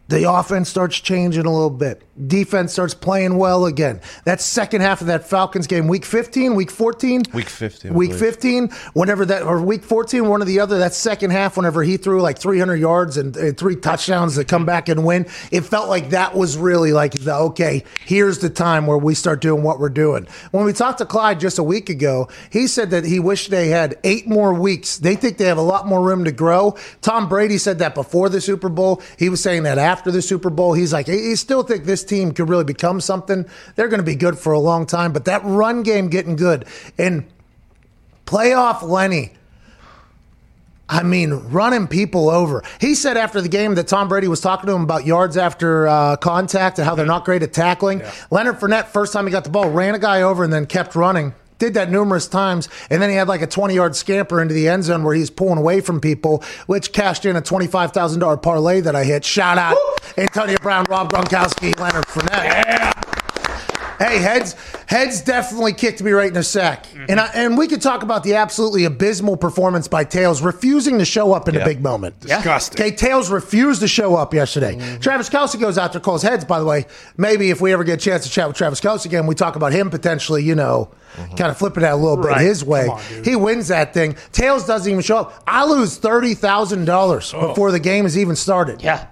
The 0.07 0.31
offense 0.31 0.69
starts 0.69 0.99
changing 0.99 1.47
a 1.47 1.51
little 1.51 1.71
bit. 1.71 2.03
Defense 2.27 2.73
starts 2.73 2.93
playing 2.93 3.37
well 3.37 3.65
again. 3.65 3.99
That 4.23 4.39
second 4.39 4.81
half 4.81 5.01
of 5.01 5.07
that 5.07 5.27
Falcons 5.27 5.65
game, 5.65 5.87
week 5.87 6.05
15, 6.05 6.53
week 6.53 6.69
14, 6.69 7.23
Week 7.33 7.49
15, 7.49 7.93
week 7.93 8.13
15, 8.13 8.69
whenever 8.93 9.25
that, 9.25 9.41
or 9.41 9.61
week 9.61 9.83
14, 9.83 10.27
one 10.27 10.43
or 10.43 10.45
the 10.45 10.59
other, 10.59 10.77
that 10.77 10.93
second 10.93 11.31
half, 11.31 11.57
whenever 11.57 11.81
he 11.81 11.97
threw 11.97 12.21
like 12.21 12.37
300 12.37 12.75
yards 12.75 13.17
and, 13.17 13.35
and 13.35 13.57
three 13.57 13.75
touchdowns 13.75 14.35
to 14.35 14.45
come 14.45 14.63
back 14.63 14.89
and 14.89 15.03
win, 15.03 15.25
it 15.51 15.61
felt 15.61 15.89
like 15.89 16.11
that 16.11 16.35
was 16.35 16.55
really 16.55 16.93
like, 16.93 17.13
the, 17.13 17.33
okay, 17.35 17.83
here's 18.05 18.39
the 18.39 18.49
time 18.49 18.85
where 18.85 18.99
we 18.99 19.15
start 19.15 19.41
doing 19.41 19.63
what 19.63 19.79
we're 19.79 19.89
doing. 19.89 20.27
When 20.51 20.65
we 20.65 20.71
talked 20.73 20.99
to 20.99 21.05
Clyde 21.05 21.39
just 21.39 21.57
a 21.57 21.63
week 21.63 21.89
ago, 21.89 22.29
he 22.51 22.67
said 22.67 22.91
that 22.91 23.05
he 23.05 23.19
wished 23.19 23.49
they 23.49 23.69
had 23.69 23.97
eight 24.03 24.27
more 24.27 24.53
weeks. 24.53 24.99
They 24.99 25.15
think 25.15 25.37
they 25.37 25.45
have 25.45 25.57
a 25.57 25.61
lot 25.61 25.87
more 25.87 26.01
room 26.01 26.23
to 26.25 26.31
grow. 26.31 26.77
Tom 27.01 27.27
Brady 27.27 27.57
said 27.57 27.79
that 27.79 27.95
before 27.95 28.29
the 28.29 28.39
Super 28.39 28.69
Bowl. 28.69 29.01
He 29.17 29.29
was 29.29 29.41
saying 29.41 29.63
that 29.63 29.79
after 29.79 29.94
the 30.03 30.21
Super 30.21 30.49
Bowl. 30.49 30.73
He's 30.73 30.93
like, 30.93 31.07
he 31.07 31.35
still 31.35 31.63
think 31.63 31.85
this 31.85 32.03
team 32.03 32.33
could 32.33 32.49
really 32.49 32.63
become 32.63 33.01
something. 33.01 33.45
They're 33.75 33.87
going 33.87 33.99
to 33.99 34.05
be 34.05 34.15
good 34.15 34.37
for 34.37 34.53
a 34.53 34.59
long 34.59 34.85
time, 34.85 35.13
but 35.13 35.25
that 35.25 35.41
run 35.43 35.83
game 35.83 36.09
getting 36.09 36.35
good. 36.35 36.65
And 36.97 37.25
playoff 38.25 38.81
Lenny. 38.81 39.31
I 40.87 41.01
mean, 41.01 41.31
running 41.31 41.87
people 41.87 42.29
over. 42.29 42.63
He 42.79 42.93
said 42.93 43.17
after 43.17 43.41
the 43.41 43.49
game 43.49 43.73
that 43.75 43.87
Tom 43.87 44.07
Brady 44.07 44.27
was 44.27 44.39
talking 44.39 44.67
to 44.67 44.73
him 44.73 44.83
about 44.83 45.05
yards 45.05 45.35
after 45.35 45.87
uh, 45.87 46.15
contact 46.17 46.77
and 46.77 46.87
how 46.87 46.93
they're 46.93 47.07
not 47.07 47.25
great 47.25 47.41
at 47.41 47.53
tackling. 47.53 48.03
Leonard 48.29 48.59
Fournette, 48.59 48.87
first 48.87 49.11
time 49.11 49.25
he 49.25 49.31
got 49.31 49.43
the 49.43 49.49
ball, 49.49 49.69
ran 49.71 49.95
a 49.95 49.99
guy 49.99 50.21
over 50.21 50.43
and 50.43 50.53
then 50.53 50.67
kept 50.67 50.95
running. 50.95 51.33
Did 51.57 51.73
that 51.75 51.89
numerous 51.89 52.27
times. 52.27 52.69
And 52.89 53.01
then 53.01 53.09
he 53.09 53.15
had 53.15 53.27
like 53.27 53.41
a 53.41 53.47
20 53.47 53.73
yard 53.73 53.95
scamper 53.95 54.41
into 54.41 54.53
the 54.53 54.67
end 54.67 54.83
zone 54.83 55.03
where 55.03 55.15
he's 55.15 55.29
pulling 55.29 55.57
away 55.57 55.81
from 55.81 56.01
people, 56.01 56.43
which 56.67 56.91
cashed 56.93 57.25
in 57.25 57.35
a 57.35 57.41
$25,000 57.41 58.41
parlay 58.41 58.81
that 58.81 58.95
I 58.95 59.03
hit. 59.03 59.23
Shout 59.23 59.57
out 59.57 59.77
Antonio 60.17 60.57
Brown, 60.61 60.85
Rob 60.89 61.11
Gronkowski, 61.11 61.77
Leonard 61.79 62.05
Fournette. 62.05 63.04
Hey, 63.97 64.17
heads 64.17 64.55
heads 64.87 65.21
definitely 65.21 65.73
kicked 65.73 66.01
me 66.01 66.11
right 66.11 66.27
in 66.27 66.33
the 66.33 66.43
sack. 66.43 66.85
Mm-hmm. 66.85 67.05
And 67.09 67.19
I, 67.19 67.27
and 67.33 67.57
we 67.57 67.67
could 67.67 67.81
talk 67.81 68.03
about 68.03 68.23
the 68.23 68.35
absolutely 68.35 68.85
abysmal 68.85 69.37
performance 69.37 69.87
by 69.87 70.03
Tails 70.03 70.41
refusing 70.41 70.99
to 70.99 71.05
show 71.05 71.33
up 71.33 71.47
in 71.47 71.55
a 71.55 71.65
big 71.65 71.81
moment. 71.81 72.19
Disgusting. 72.19 72.81
Okay, 72.81 72.95
Tails 72.95 73.29
refused 73.29 73.81
to 73.81 73.87
show 73.87 74.15
up 74.15 74.33
yesterday. 74.33 74.75
Mm-hmm. 74.75 74.99
Travis 74.99 75.29
Kelce 75.29 75.59
goes 75.59 75.77
out 75.77 75.93
there, 75.93 76.01
calls 76.01 76.21
heads, 76.21 76.45
by 76.45 76.59
the 76.59 76.65
way. 76.65 76.85
Maybe 77.17 77.49
if 77.49 77.61
we 77.61 77.73
ever 77.73 77.83
get 77.83 78.01
a 78.01 78.03
chance 78.03 78.23
to 78.23 78.29
chat 78.29 78.47
with 78.47 78.57
Travis 78.57 78.81
Kelce 78.81 79.05
again, 79.05 79.27
we 79.27 79.35
talk 79.35 79.55
about 79.55 79.71
him 79.71 79.89
potentially, 79.89 80.43
you 80.43 80.55
know, 80.55 80.91
mm-hmm. 81.15 81.35
kind 81.35 81.51
of 81.51 81.57
flipping 81.57 81.81
that 81.81 81.93
a 81.93 81.95
little 81.95 82.21
bit 82.21 82.37
his 82.37 82.63
way. 82.63 82.87
On, 82.87 83.01
he 83.23 83.35
wins 83.35 83.67
that 83.69 83.93
thing. 83.93 84.15
Tails 84.31 84.65
doesn't 84.65 84.89
even 84.89 85.01
show 85.01 85.17
up. 85.17 85.43
I 85.47 85.65
lose 85.65 85.99
$30,000 85.99 87.47
before 87.47 87.71
the 87.71 87.79
game 87.79 88.05
has 88.05 88.17
even 88.17 88.35
started. 88.35 88.81
Yeah. 88.81 89.07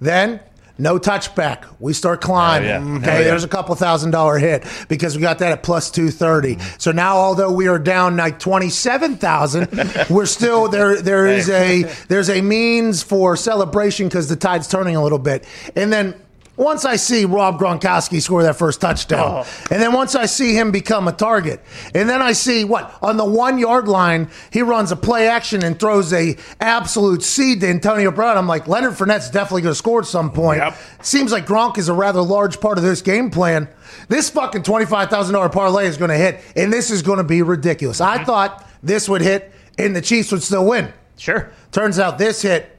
Then 0.00 0.40
no 0.78 0.98
touchback. 0.98 1.64
We 1.80 1.92
start 1.92 2.20
climbing. 2.20 2.70
Oh, 2.70 2.86
yeah. 2.86 2.96
Okay, 2.98 3.18
yeah. 3.18 3.24
there's 3.24 3.44
a 3.44 3.48
couple 3.48 3.74
thousand 3.74 4.12
dollar 4.12 4.38
hit 4.38 4.64
because 4.88 5.16
we 5.16 5.22
got 5.22 5.40
that 5.40 5.52
at 5.52 5.62
plus 5.62 5.90
two 5.90 6.10
thirty. 6.10 6.58
So 6.78 6.92
now, 6.92 7.16
although 7.16 7.52
we 7.52 7.68
are 7.68 7.78
down 7.78 8.16
like 8.16 8.38
twenty 8.38 8.70
seven 8.70 9.16
thousand, 9.16 9.68
we're 10.10 10.26
still 10.26 10.68
there. 10.68 11.00
There 11.02 11.26
is 11.26 11.50
a 11.50 11.82
there's 12.08 12.30
a 12.30 12.40
means 12.40 13.02
for 13.02 13.36
celebration 13.36 14.08
because 14.08 14.28
the 14.28 14.36
tide's 14.36 14.68
turning 14.68 14.96
a 14.96 15.02
little 15.02 15.18
bit, 15.18 15.44
and 15.76 15.92
then. 15.92 16.14
Once 16.58 16.84
I 16.84 16.96
see 16.96 17.24
Rob 17.24 17.58
Gronkowski 17.58 18.20
score 18.20 18.42
that 18.42 18.56
first 18.56 18.80
touchdown, 18.80 19.44
oh. 19.46 19.64
and 19.70 19.80
then 19.80 19.92
once 19.92 20.14
I 20.14 20.26
see 20.26 20.54
him 20.54 20.72
become 20.72 21.06
a 21.06 21.12
target, 21.12 21.62
and 21.94 22.08
then 22.08 22.20
I 22.20 22.32
see 22.32 22.64
what 22.64 22.98
on 23.00 23.16
the 23.16 23.24
one 23.24 23.58
yard 23.58 23.86
line 23.86 24.28
he 24.50 24.60
runs 24.60 24.90
a 24.90 24.96
play 24.96 25.28
action 25.28 25.64
and 25.64 25.78
throws 25.78 26.12
a 26.12 26.36
absolute 26.60 27.22
seed 27.22 27.60
to 27.60 27.68
Antonio 27.68 28.10
Brown. 28.10 28.36
I'm 28.36 28.48
like 28.48 28.66
Leonard 28.66 28.94
Fournette's 28.94 29.30
definitely 29.30 29.62
going 29.62 29.72
to 29.72 29.78
score 29.78 30.00
at 30.00 30.06
some 30.06 30.32
point. 30.32 30.58
Yep. 30.58 30.76
Seems 31.00 31.30
like 31.30 31.46
Gronk 31.46 31.78
is 31.78 31.88
a 31.88 31.94
rather 31.94 32.20
large 32.20 32.60
part 32.60 32.76
of 32.76 32.84
this 32.84 33.02
game 33.02 33.30
plan. 33.30 33.68
This 34.08 34.28
fucking 34.28 34.64
twenty-five 34.64 35.10
thousand 35.10 35.34
dollar 35.34 35.48
parlay 35.48 35.86
is 35.86 35.96
going 35.96 36.10
to 36.10 36.16
hit, 36.16 36.40
and 36.56 36.72
this 36.72 36.90
is 36.90 37.02
going 37.02 37.18
to 37.18 37.24
be 37.24 37.40
ridiculous. 37.42 38.00
I 38.00 38.16
mm-hmm. 38.16 38.24
thought 38.26 38.68
this 38.82 39.08
would 39.08 39.22
hit, 39.22 39.52
and 39.78 39.94
the 39.94 40.02
Chiefs 40.02 40.32
would 40.32 40.42
still 40.42 40.66
win. 40.66 40.92
Sure. 41.16 41.50
Turns 41.72 41.98
out 41.98 42.18
this 42.18 42.42
hit, 42.42 42.77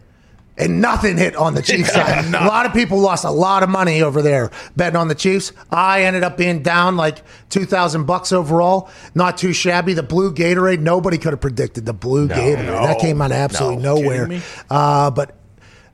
and 0.60 0.82
nothing 0.82 1.18
hit 1.18 1.36
on 1.36 1.54
the 1.56 1.62
Chiefs 1.62 1.94
side. 1.94 2.26
A 2.26 2.46
lot 2.46 2.66
of 2.66 2.74
people 2.74 3.00
lost 3.00 3.24
a 3.26 3.32
lot 3.32 3.64
of 3.64 3.70
money 3.70 4.02
over 4.02 4.22
there 4.22 4.52
betting 4.76 4.98
on 4.98 5.08
the 5.08 5.16
Chiefs. 5.16 5.54
I 5.72 6.04
ended 6.04 6.24
up 6.24 6.38
being 6.38 6.62
down 6.62 6.98
like 6.98 7.24
two 7.50 7.66
thousand 7.66 8.06
bucks 8.06 8.32
overall. 8.32 8.90
Not 9.16 9.38
too 9.38 9.54
shabby. 9.54 9.94
The 9.94 10.04
blue 10.04 10.34
Gatorade, 10.34 10.80
nobody 10.80 11.18
could 11.18 11.34
have 11.34 11.42
predicted 11.42 11.86
the 11.86 11.94
blue 11.94 12.28
Gatorade. 12.28 12.66
That 12.88 13.00
came 13.00 13.22
out 13.22 13.32
of 13.32 13.38
absolutely 13.38 13.84
No. 13.84 13.96
nowhere. 13.96 14.42
Uh, 14.70 15.10
but 15.12 15.36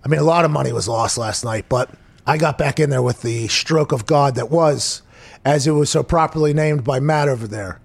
I 0.03 0.07
mean, 0.07 0.19
a 0.19 0.23
lot 0.23 0.45
of 0.45 0.51
money 0.51 0.71
was 0.73 0.87
lost 0.87 1.17
last 1.17 1.43
night, 1.45 1.65
but 1.69 1.89
I 2.27 2.37
got 2.37 2.57
back 2.57 2.79
in 2.79 2.89
there 2.89 3.01
with 3.03 3.21
the 3.21 3.47
stroke 3.47 3.91
of 3.91 4.05
God 4.05 4.35
that 4.35 4.49
was, 4.49 5.01
as 5.43 5.67
it 5.67 5.71
was 5.71 5.89
so 5.91 6.01
properly 6.03 6.53
named 6.53 6.83
by 6.83 6.99
Matt 6.99 7.27
over 7.29 7.47
there, 7.47 7.79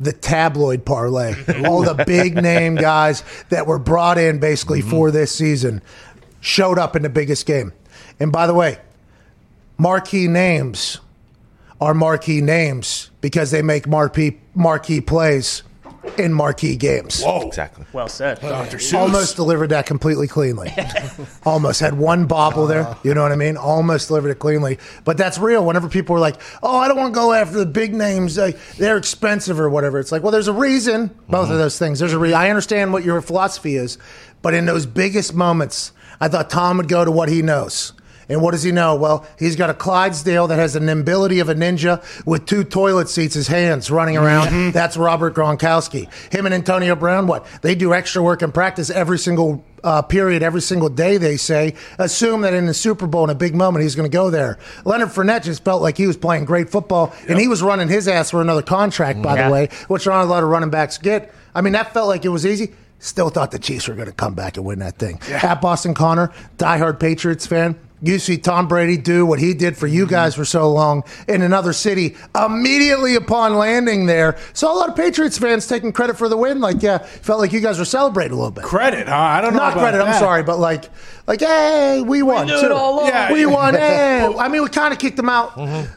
the 0.00 0.12
tabloid 0.12 0.84
parlay. 0.84 1.34
All 1.64 1.82
the 1.82 2.04
big 2.06 2.34
name 2.34 2.74
guys 2.74 3.22
that 3.50 3.66
were 3.68 3.78
brought 3.78 4.18
in 4.18 4.40
basically 4.40 4.80
for 4.82 5.10
this 5.12 5.32
season 5.32 5.80
showed 6.44 6.78
up 6.78 6.94
in 6.94 7.02
the 7.02 7.08
biggest 7.08 7.46
game. 7.46 7.72
And 8.20 8.30
by 8.30 8.46
the 8.46 8.54
way, 8.54 8.78
marquee 9.78 10.28
names 10.28 11.00
are 11.80 11.94
marquee 11.94 12.40
names 12.40 13.10
because 13.20 13.50
they 13.50 13.62
make 13.62 13.86
marquee 13.86 14.38
marquee 14.54 15.00
plays 15.00 15.62
in 16.18 16.34
marquee 16.34 16.76
games. 16.76 17.22
Whoa. 17.22 17.48
Exactly. 17.48 17.86
Well 17.94 18.08
said. 18.08 18.40
Dr. 18.40 18.76
Seuss. 18.76 18.98
Almost 18.98 19.36
delivered 19.36 19.68
that 19.68 19.86
completely 19.86 20.28
cleanly. 20.28 20.70
Almost 21.46 21.80
had 21.80 21.94
one 21.94 22.26
bobble 22.26 22.66
there. 22.66 22.82
Uh-huh. 22.82 23.00
You 23.02 23.14
know 23.14 23.22
what 23.22 23.32
I 23.32 23.36
mean? 23.36 23.56
Almost 23.56 24.08
delivered 24.08 24.28
it 24.28 24.38
cleanly. 24.38 24.78
But 25.04 25.16
that's 25.16 25.38
real. 25.38 25.64
Whenever 25.64 25.88
people 25.88 26.14
are 26.14 26.20
like, 26.20 26.40
"Oh, 26.62 26.76
I 26.76 26.88
don't 26.88 26.98
want 26.98 27.14
to 27.14 27.18
go 27.18 27.32
after 27.32 27.56
the 27.56 27.66
big 27.66 27.94
names. 27.94 28.36
Like, 28.36 28.58
they're 28.76 28.98
expensive 28.98 29.58
or 29.58 29.70
whatever." 29.70 29.98
It's 29.98 30.12
like, 30.12 30.22
well, 30.22 30.32
there's 30.32 30.48
a 30.48 30.52
reason. 30.52 31.08
Both 31.28 31.44
of 31.44 31.48
mm-hmm. 31.48 31.58
those 31.58 31.78
things. 31.78 32.00
There's 32.00 32.12
a 32.12 32.18
reason. 32.18 32.36
I 32.36 32.50
understand 32.50 32.92
what 32.92 33.02
your 33.02 33.22
philosophy 33.22 33.76
is, 33.76 33.96
but 34.42 34.52
in 34.52 34.66
those 34.66 34.84
biggest 34.84 35.34
moments, 35.34 35.92
I 36.24 36.28
thought 36.28 36.48
Tom 36.48 36.78
would 36.78 36.88
go 36.88 37.04
to 37.04 37.10
what 37.10 37.28
he 37.28 37.42
knows. 37.42 37.92
And 38.30 38.40
what 38.40 38.52
does 38.52 38.62
he 38.62 38.72
know? 38.72 38.96
Well, 38.96 39.26
he's 39.38 39.54
got 39.56 39.68
a 39.68 39.74
Clydesdale 39.74 40.46
that 40.46 40.58
has 40.58 40.72
the 40.72 40.80
nimbility 40.80 41.42
of 41.42 41.50
a 41.50 41.54
ninja 41.54 42.02
with 42.24 42.46
two 42.46 42.64
toilet 42.64 43.10
seats, 43.10 43.34
his 43.34 43.48
hands 43.48 43.90
running 43.90 44.16
around. 44.16 44.72
That's 44.72 44.96
Robert 44.96 45.34
Gronkowski. 45.34 46.10
Him 46.32 46.46
and 46.46 46.54
Antonio 46.54 46.96
Brown, 46.96 47.26
what? 47.26 47.44
They 47.60 47.74
do 47.74 47.92
extra 47.92 48.22
work 48.22 48.40
in 48.40 48.50
practice 48.52 48.88
every 48.88 49.18
single 49.18 49.62
uh, 49.84 50.00
period, 50.00 50.42
every 50.42 50.62
single 50.62 50.88
day, 50.88 51.18
they 51.18 51.36
say. 51.36 51.74
Assume 51.98 52.40
that 52.40 52.54
in 52.54 52.64
the 52.64 52.72
Super 52.72 53.06
Bowl, 53.06 53.24
in 53.24 53.28
a 53.30 53.34
big 53.34 53.54
moment, 53.54 53.82
he's 53.82 53.94
going 53.94 54.10
to 54.10 54.16
go 54.16 54.30
there. 54.30 54.58
Leonard 54.86 55.10
Fournette 55.10 55.42
just 55.42 55.62
felt 55.62 55.82
like 55.82 55.98
he 55.98 56.06
was 56.06 56.16
playing 56.16 56.46
great 56.46 56.70
football, 56.70 57.12
and 57.28 57.38
he 57.38 57.46
was 57.46 57.62
running 57.62 57.88
his 57.88 58.08
ass 58.08 58.30
for 58.30 58.40
another 58.40 58.62
contract, 58.62 59.20
by 59.20 59.36
Yeah. 59.36 59.48
the 59.48 59.52
way, 59.52 59.68
which 59.88 60.06
not 60.06 60.22
a 60.22 60.24
lot 60.24 60.42
of 60.42 60.48
running 60.48 60.70
backs 60.70 60.96
get. 60.96 61.30
I 61.54 61.60
mean, 61.60 61.74
that 61.74 61.92
felt 61.92 62.08
like 62.08 62.24
it 62.24 62.30
was 62.30 62.46
easy. 62.46 62.72
Still 63.04 63.28
thought 63.28 63.50
the 63.50 63.58
Chiefs 63.58 63.86
were 63.86 63.94
going 63.94 64.06
to 64.08 64.14
come 64.14 64.34
back 64.34 64.56
and 64.56 64.64
win 64.64 64.78
that 64.78 64.96
thing. 64.96 65.20
At 65.28 65.60
Boston 65.60 65.92
Connor, 65.92 66.32
diehard 66.56 66.98
Patriots 66.98 67.46
fan. 67.46 67.78
You 68.00 68.18
see 68.18 68.38
Tom 68.38 68.66
Brady 68.66 68.96
do 68.96 69.24
what 69.26 69.38
he 69.38 69.52
did 69.52 69.76
for 69.76 69.86
you 69.86 70.06
guys 70.06 70.34
for 70.34 70.44
so 70.44 70.70
long 70.70 71.04
in 71.28 71.42
another 71.42 71.72
city 71.72 72.16
immediately 72.34 73.14
upon 73.14 73.56
landing 73.56 74.06
there. 74.06 74.38
So 74.52 74.72
a 74.72 74.74
lot 74.74 74.88
of 74.88 74.96
Patriots 74.96 75.38
fans 75.38 75.66
taking 75.66 75.92
credit 75.92 76.16
for 76.16 76.28
the 76.28 76.36
win. 76.36 76.60
Like, 76.60 76.82
yeah, 76.82 76.98
felt 76.98 77.40
like 77.40 77.52
you 77.52 77.60
guys 77.60 77.78
were 77.78 77.84
celebrating 77.84 78.32
a 78.32 78.36
little 78.36 78.50
bit. 78.50 78.64
Credit, 78.64 79.06
huh? 79.06 79.14
I 79.14 79.40
don't 79.42 79.52
know. 79.52 79.60
Not 79.60 79.74
credit, 79.74 80.02
I'm 80.02 80.18
sorry, 80.18 80.42
but 80.42 80.58
like, 80.58 80.84
like, 81.26 81.40
hey, 81.40 82.02
we 82.02 82.22
won. 82.22 82.46
knew 82.46 82.58
too. 82.60 82.66
it 82.66 82.72
all. 82.72 83.06
Yeah, 83.06 83.32
we 83.32 83.40
yeah. 83.40 83.46
won. 83.46 83.74
Hey. 83.84 84.24
I 84.38 84.48
mean, 84.48 84.62
we 84.62 84.68
kind 84.68 84.92
of 84.92 84.98
kicked 84.98 85.16
them 85.16 85.28
out. 85.28 85.52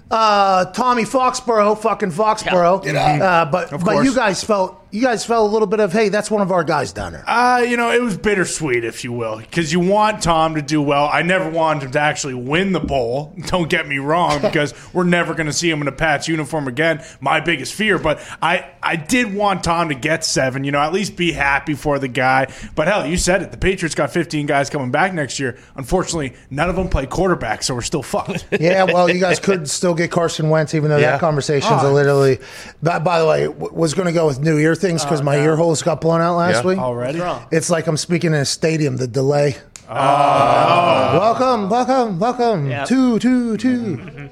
Uh, 0.09 0.65
Tommy 0.71 1.03
Foxborough, 1.03 1.77
fucking 1.77 2.11
Foxborough. 2.11 2.85
Uh, 2.95 3.45
but 3.45 3.73
Of 3.73 3.83
but 3.83 4.03
you 4.03 4.13
guys 4.15 4.43
felt 4.43 4.86
you 4.91 5.01
guys 5.01 5.25
felt 5.25 5.49
a 5.49 5.51
little 5.51 5.67
bit 5.67 5.79
of 5.79 5.91
hey, 5.91 6.09
that's 6.09 6.31
one 6.31 6.41
of 6.41 6.51
our 6.51 6.63
guys 6.63 6.93
down 6.93 7.11
there. 7.13 7.23
Uh, 7.27 7.59
you 7.59 7.75
know, 7.77 7.91
it 7.91 8.01
was 8.01 8.17
bittersweet, 8.17 8.83
if 8.83 9.03
you 9.03 9.11
will, 9.11 9.37
because 9.37 9.71
you 9.73 9.79
want 9.79 10.21
Tom 10.23 10.55
to 10.55 10.61
do 10.61 10.81
well. 10.81 11.09
I 11.11 11.21
never 11.23 11.49
wanted 11.49 11.83
him 11.83 11.91
to 11.91 11.99
actually 11.99 12.33
win 12.35 12.71
the 12.71 12.79
bowl. 12.79 13.33
Don't 13.47 13.69
get 13.69 13.87
me 13.87 13.97
wrong, 13.97 14.41
because 14.41 14.73
we're 14.93 15.03
never 15.03 15.33
going 15.33 15.47
to 15.47 15.53
see 15.53 15.69
him 15.69 15.81
in 15.81 15.87
a 15.87 15.91
Pats 15.91 16.27
uniform 16.27 16.67
again. 16.67 17.03
My 17.19 17.39
biggest 17.41 17.73
fear, 17.73 17.99
but 17.99 18.19
I, 18.41 18.69
I 18.81 18.95
did 18.95 19.33
want 19.33 19.63
Tom 19.63 19.89
to 19.89 19.95
get 19.95 20.23
seven. 20.23 20.63
You 20.63 20.71
know, 20.71 20.79
at 20.79 20.93
least 20.93 21.15
be 21.17 21.31
happy 21.33 21.73
for 21.73 21.99
the 21.99 22.07
guy. 22.07 22.47
But 22.75 22.87
hell, 22.87 23.05
you 23.05 23.17
said 23.17 23.41
it. 23.41 23.51
The 23.51 23.57
Patriots 23.57 23.95
got 23.95 24.11
15 24.11 24.45
guys 24.45 24.69
coming 24.69 24.91
back 24.91 25.13
next 25.13 25.39
year. 25.39 25.57
Unfortunately, 25.75 26.33
none 26.49 26.69
of 26.69 26.75
them 26.75 26.87
play 26.87 27.05
quarterback, 27.07 27.63
so 27.63 27.75
we're 27.75 27.81
still 27.81 28.03
fucked. 28.03 28.45
yeah, 28.59 28.83
well, 28.83 29.09
you 29.09 29.19
guys 29.19 29.39
could 29.39 29.69
still 29.69 29.93
get 29.93 30.11
Carson 30.11 30.49
Wentz, 30.49 30.73
even 30.73 30.89
though 30.89 30.97
Yeah. 30.97 31.11
that 31.11 31.19
conversation's 31.19 31.83
Oh. 31.83 31.91
literally. 31.91 32.39
By, 32.81 32.99
by 32.99 33.19
the 33.19 33.25
way, 33.27 33.43
w- 33.47 33.73
was 33.73 33.93
going 33.93 34.05
to 34.07 34.11
go 34.13 34.27
with 34.27 34.39
new 34.39 34.57
ear 34.57 34.75
things 34.77 35.03
because 35.03 35.21
my 35.21 35.37
ear 35.37 35.55
holes 35.55 35.81
got 35.83 36.01
blown 36.01 36.21
out 36.21 36.37
last 36.37 36.63
Yeah. 36.63 36.69
week. 36.69 36.79
Already? 36.79 37.21
It's 37.51 37.69
like 37.69 37.87
I'm 37.87 37.97
speaking 37.97 38.33
in 38.33 38.39
a 38.39 38.45
stadium. 38.45 38.97
The 38.97 39.07
delay. 39.07 39.57
Welcome, 39.89 41.69
welcome, 41.69 42.19
welcome. 42.19 42.69
Yep. 42.69 42.87
Two, 42.87 43.19
two, 43.19 43.57
two. 43.57 44.29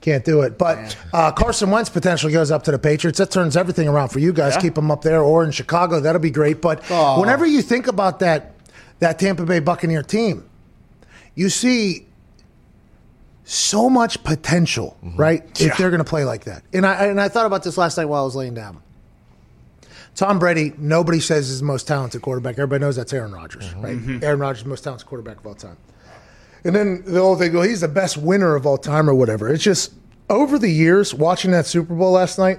Can't 0.00 0.24
do 0.24 0.42
it. 0.42 0.56
But 0.58 0.96
uh, 1.12 1.32
Carson 1.32 1.70
Wentz 1.70 1.90
potentially 1.90 2.32
goes 2.32 2.50
up 2.50 2.62
to 2.64 2.70
the 2.70 2.78
Patriots. 2.78 3.18
That 3.18 3.30
turns 3.30 3.56
everything 3.56 3.88
around 3.88 4.08
for 4.08 4.20
you 4.20 4.32
guys. 4.32 4.56
Keep 4.56 4.74
them 4.76 4.90
up 4.90 5.02
there 5.02 5.20
or 5.22 5.44
in 5.44 5.50
Chicago. 5.50 6.00
That'll 6.00 6.20
be 6.20 6.30
great. 6.30 6.60
But 6.62 6.82
whenever 7.18 7.44
you 7.46 7.62
think 7.62 7.86
about 7.88 8.20
that, 8.20 8.54
that 9.00 9.18
Tampa 9.18 9.44
Bay 9.44 9.58
Buccaneer 9.58 10.02
team, 10.02 10.48
you 11.34 11.48
see 11.50 12.06
so 13.44 13.88
much 13.90 14.22
potential, 14.24 14.96
right? 15.16 15.42
If 15.60 15.76
they're 15.76 15.90
going 15.90 15.98
to 15.98 16.04
play 16.08 16.24
like 16.24 16.44
that. 16.44 16.62
And 16.72 16.86
I 16.86 17.06
and 17.06 17.20
I 17.20 17.28
thought 17.28 17.46
about 17.46 17.62
this 17.64 17.76
last 17.76 17.96
night 17.96 18.04
while 18.06 18.22
I 18.22 18.24
was 18.24 18.36
laying 18.36 18.54
down. 18.54 18.80
Tom 20.18 20.40
Brady, 20.40 20.72
nobody 20.78 21.20
says 21.20 21.48
is 21.48 21.60
the 21.60 21.64
most 21.64 21.86
talented 21.86 22.22
quarterback. 22.22 22.54
Everybody 22.54 22.80
knows 22.80 22.96
that's 22.96 23.12
Aaron 23.12 23.30
Rodgers, 23.30 23.68
mm-hmm. 23.68 23.82
right? 23.82 23.96
Mm-hmm. 23.96 24.24
Aaron 24.24 24.40
Rodgers 24.40 24.64
most 24.64 24.82
talented 24.82 25.06
quarterback 25.06 25.38
of 25.38 25.46
all 25.46 25.54
time. 25.54 25.76
And 26.64 26.74
then 26.74 27.04
the 27.06 27.20
whole 27.20 27.36
thing, 27.36 27.52
well, 27.52 27.62
he's 27.62 27.82
the 27.82 27.88
best 27.88 28.16
winner 28.16 28.56
of 28.56 28.66
all 28.66 28.78
time 28.78 29.08
or 29.08 29.14
whatever. 29.14 29.48
It's 29.48 29.62
just 29.62 29.92
over 30.28 30.58
the 30.58 30.68
years, 30.68 31.14
watching 31.14 31.52
that 31.52 31.66
Super 31.66 31.94
Bowl 31.94 32.10
last 32.10 32.36
night, 32.36 32.58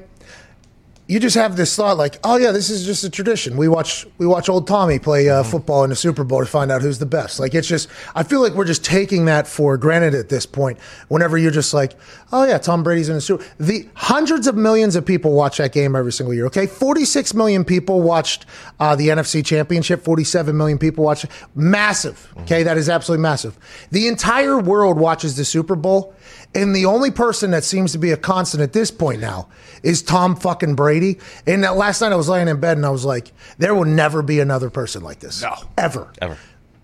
you 1.09 1.19
just 1.19 1.35
have 1.35 1.57
this 1.57 1.75
thought 1.75 1.97
like, 1.97 2.19
oh 2.23 2.37
yeah, 2.37 2.51
this 2.51 2.69
is 2.69 2.85
just 2.85 3.03
a 3.03 3.09
tradition. 3.09 3.57
We 3.57 3.67
watch 3.67 4.05
we 4.19 4.27
watch 4.27 4.47
old 4.47 4.67
Tommy 4.67 4.99
play 4.99 5.27
uh, 5.27 5.41
football 5.41 5.83
in 5.83 5.89
the 5.89 5.95
Super 5.95 6.23
Bowl 6.23 6.39
to 6.39 6.45
find 6.45 6.71
out 6.71 6.83
who's 6.83 6.99
the 6.99 7.07
best. 7.07 7.39
Like 7.39 7.55
it's 7.55 7.67
just, 7.67 7.89
I 8.13 8.21
feel 8.21 8.41
like 8.41 8.53
we're 8.53 8.63
just 8.63 8.85
taking 8.85 9.25
that 9.25 9.47
for 9.47 9.75
granted 9.75 10.13
at 10.13 10.29
this 10.29 10.45
point. 10.45 10.77
Whenever 11.07 11.35
you're 11.35 11.49
just 11.49 11.73
like, 11.73 11.95
oh 12.31 12.43
yeah, 12.43 12.59
Tom 12.59 12.83
Brady's 12.83 13.09
in 13.09 13.15
the 13.15 13.21
Super. 13.21 13.43
The 13.59 13.89
hundreds 13.95 14.45
of 14.45 14.55
millions 14.55 14.95
of 14.95 15.03
people 15.03 15.33
watch 15.33 15.57
that 15.57 15.71
game 15.73 15.95
every 15.95 16.11
single 16.11 16.31
year. 16.31 16.45
Okay, 16.45 16.67
46 16.67 17.33
million 17.33 17.65
people 17.65 18.03
watched 18.03 18.45
uh, 18.79 18.95
the 18.95 19.07
NFC 19.07 19.43
Championship. 19.43 20.03
47 20.03 20.55
million 20.55 20.77
people 20.77 21.03
watched. 21.03 21.25
Massive. 21.55 22.31
Okay, 22.41 22.61
that 22.61 22.77
is 22.77 22.87
absolutely 22.87 23.23
massive. 23.23 23.57
The 23.89 24.07
entire 24.07 24.59
world 24.59 24.99
watches 24.99 25.35
the 25.35 25.43
Super 25.43 25.75
Bowl. 25.75 26.13
And 26.55 26.75
the 26.75 26.85
only 26.85 27.11
person 27.11 27.51
that 27.51 27.63
seems 27.63 27.91
to 27.91 27.99
be 27.99 28.11
a 28.11 28.17
constant 28.17 28.63
at 28.63 28.73
this 28.73 28.89
point 28.89 29.21
now 29.21 29.49
is 29.83 30.01
Tom 30.01 30.35
fucking 30.35 30.75
Brady. 30.75 31.19
And 31.45 31.63
that 31.63 31.75
last 31.75 32.01
night 32.01 32.11
I 32.11 32.15
was 32.15 32.27
laying 32.27 32.47
in 32.47 32.59
bed 32.59 32.77
and 32.77 32.85
I 32.85 32.89
was 32.89 33.05
like, 33.05 33.31
there 33.59 33.75
will 33.75 33.85
never 33.85 34.21
be 34.21 34.39
another 34.39 34.69
person 34.69 35.03
like 35.03 35.19
this. 35.19 35.41
No. 35.43 35.53
Ever. 35.77 36.11
Ever. 36.21 36.37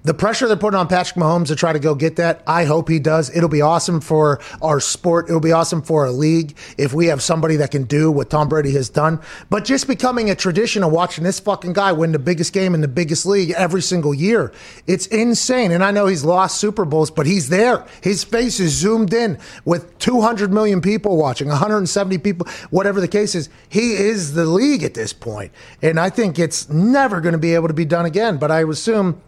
The 0.05 0.13
pressure 0.13 0.47
they're 0.47 0.55
putting 0.55 0.79
on 0.79 0.87
Patrick 0.87 1.15
Mahomes 1.15 1.47
to 1.47 1.55
try 1.55 1.73
to 1.73 1.79
go 1.79 1.95
get 1.95 2.17
that, 2.17 2.43
I 2.45 2.65
hope 2.65 2.89
he 2.89 2.99
does. 2.99 3.35
It'll 3.35 3.49
be 3.49 3.63
awesome 3.63 3.99
for 3.99 4.39
our 4.61 4.79
sport. 4.79 5.29
It'll 5.29 5.39
be 5.39 5.51
awesome 5.51 5.81
for 5.81 6.05
our 6.05 6.11
league 6.11 6.55
if 6.77 6.93
we 6.93 7.07
have 7.07 7.23
somebody 7.23 7.55
that 7.55 7.71
can 7.71 7.85
do 7.85 8.11
what 8.11 8.29
Tom 8.29 8.47
Brady 8.47 8.71
has 8.73 8.87
done. 8.87 9.19
But 9.49 9.65
just 9.65 9.87
becoming 9.87 10.29
a 10.29 10.35
tradition 10.35 10.83
of 10.83 10.91
watching 10.91 11.23
this 11.23 11.39
fucking 11.39 11.73
guy 11.73 11.91
win 11.91 12.11
the 12.11 12.19
biggest 12.19 12.53
game 12.53 12.75
in 12.75 12.81
the 12.81 12.87
biggest 12.87 13.25
league 13.25 13.49
every 13.57 13.81
single 13.81 14.13
year, 14.13 14.53
it's 14.85 15.07
insane. 15.07 15.71
And 15.71 15.83
I 15.83 15.89
know 15.89 16.05
he's 16.05 16.23
lost 16.23 16.59
Super 16.59 16.85
Bowls, 16.85 17.09
but 17.09 17.25
he's 17.25 17.49
there. 17.49 17.83
His 18.01 18.23
face 18.23 18.59
is 18.59 18.73
zoomed 18.73 19.11
in 19.11 19.39
with 19.65 19.97
200 19.97 20.53
million 20.53 20.81
people 20.81 21.17
watching, 21.17 21.47
170 21.47 22.19
people, 22.19 22.47
whatever 22.69 23.01
the 23.01 23.07
case 23.07 23.33
is. 23.33 23.49
He 23.69 23.93
is 23.93 24.35
the 24.35 24.45
league 24.45 24.83
at 24.83 24.93
this 24.93 25.13
point. 25.13 25.51
And 25.81 25.99
I 25.99 26.11
think 26.11 26.37
it's 26.37 26.69
never 26.69 27.21
going 27.21 27.33
to 27.33 27.39
be 27.39 27.55
able 27.55 27.69
to 27.69 27.73
be 27.73 27.85
done 27.85 28.05
again. 28.05 28.37
But 28.37 28.51
I 28.51 28.61
assume 28.61 29.19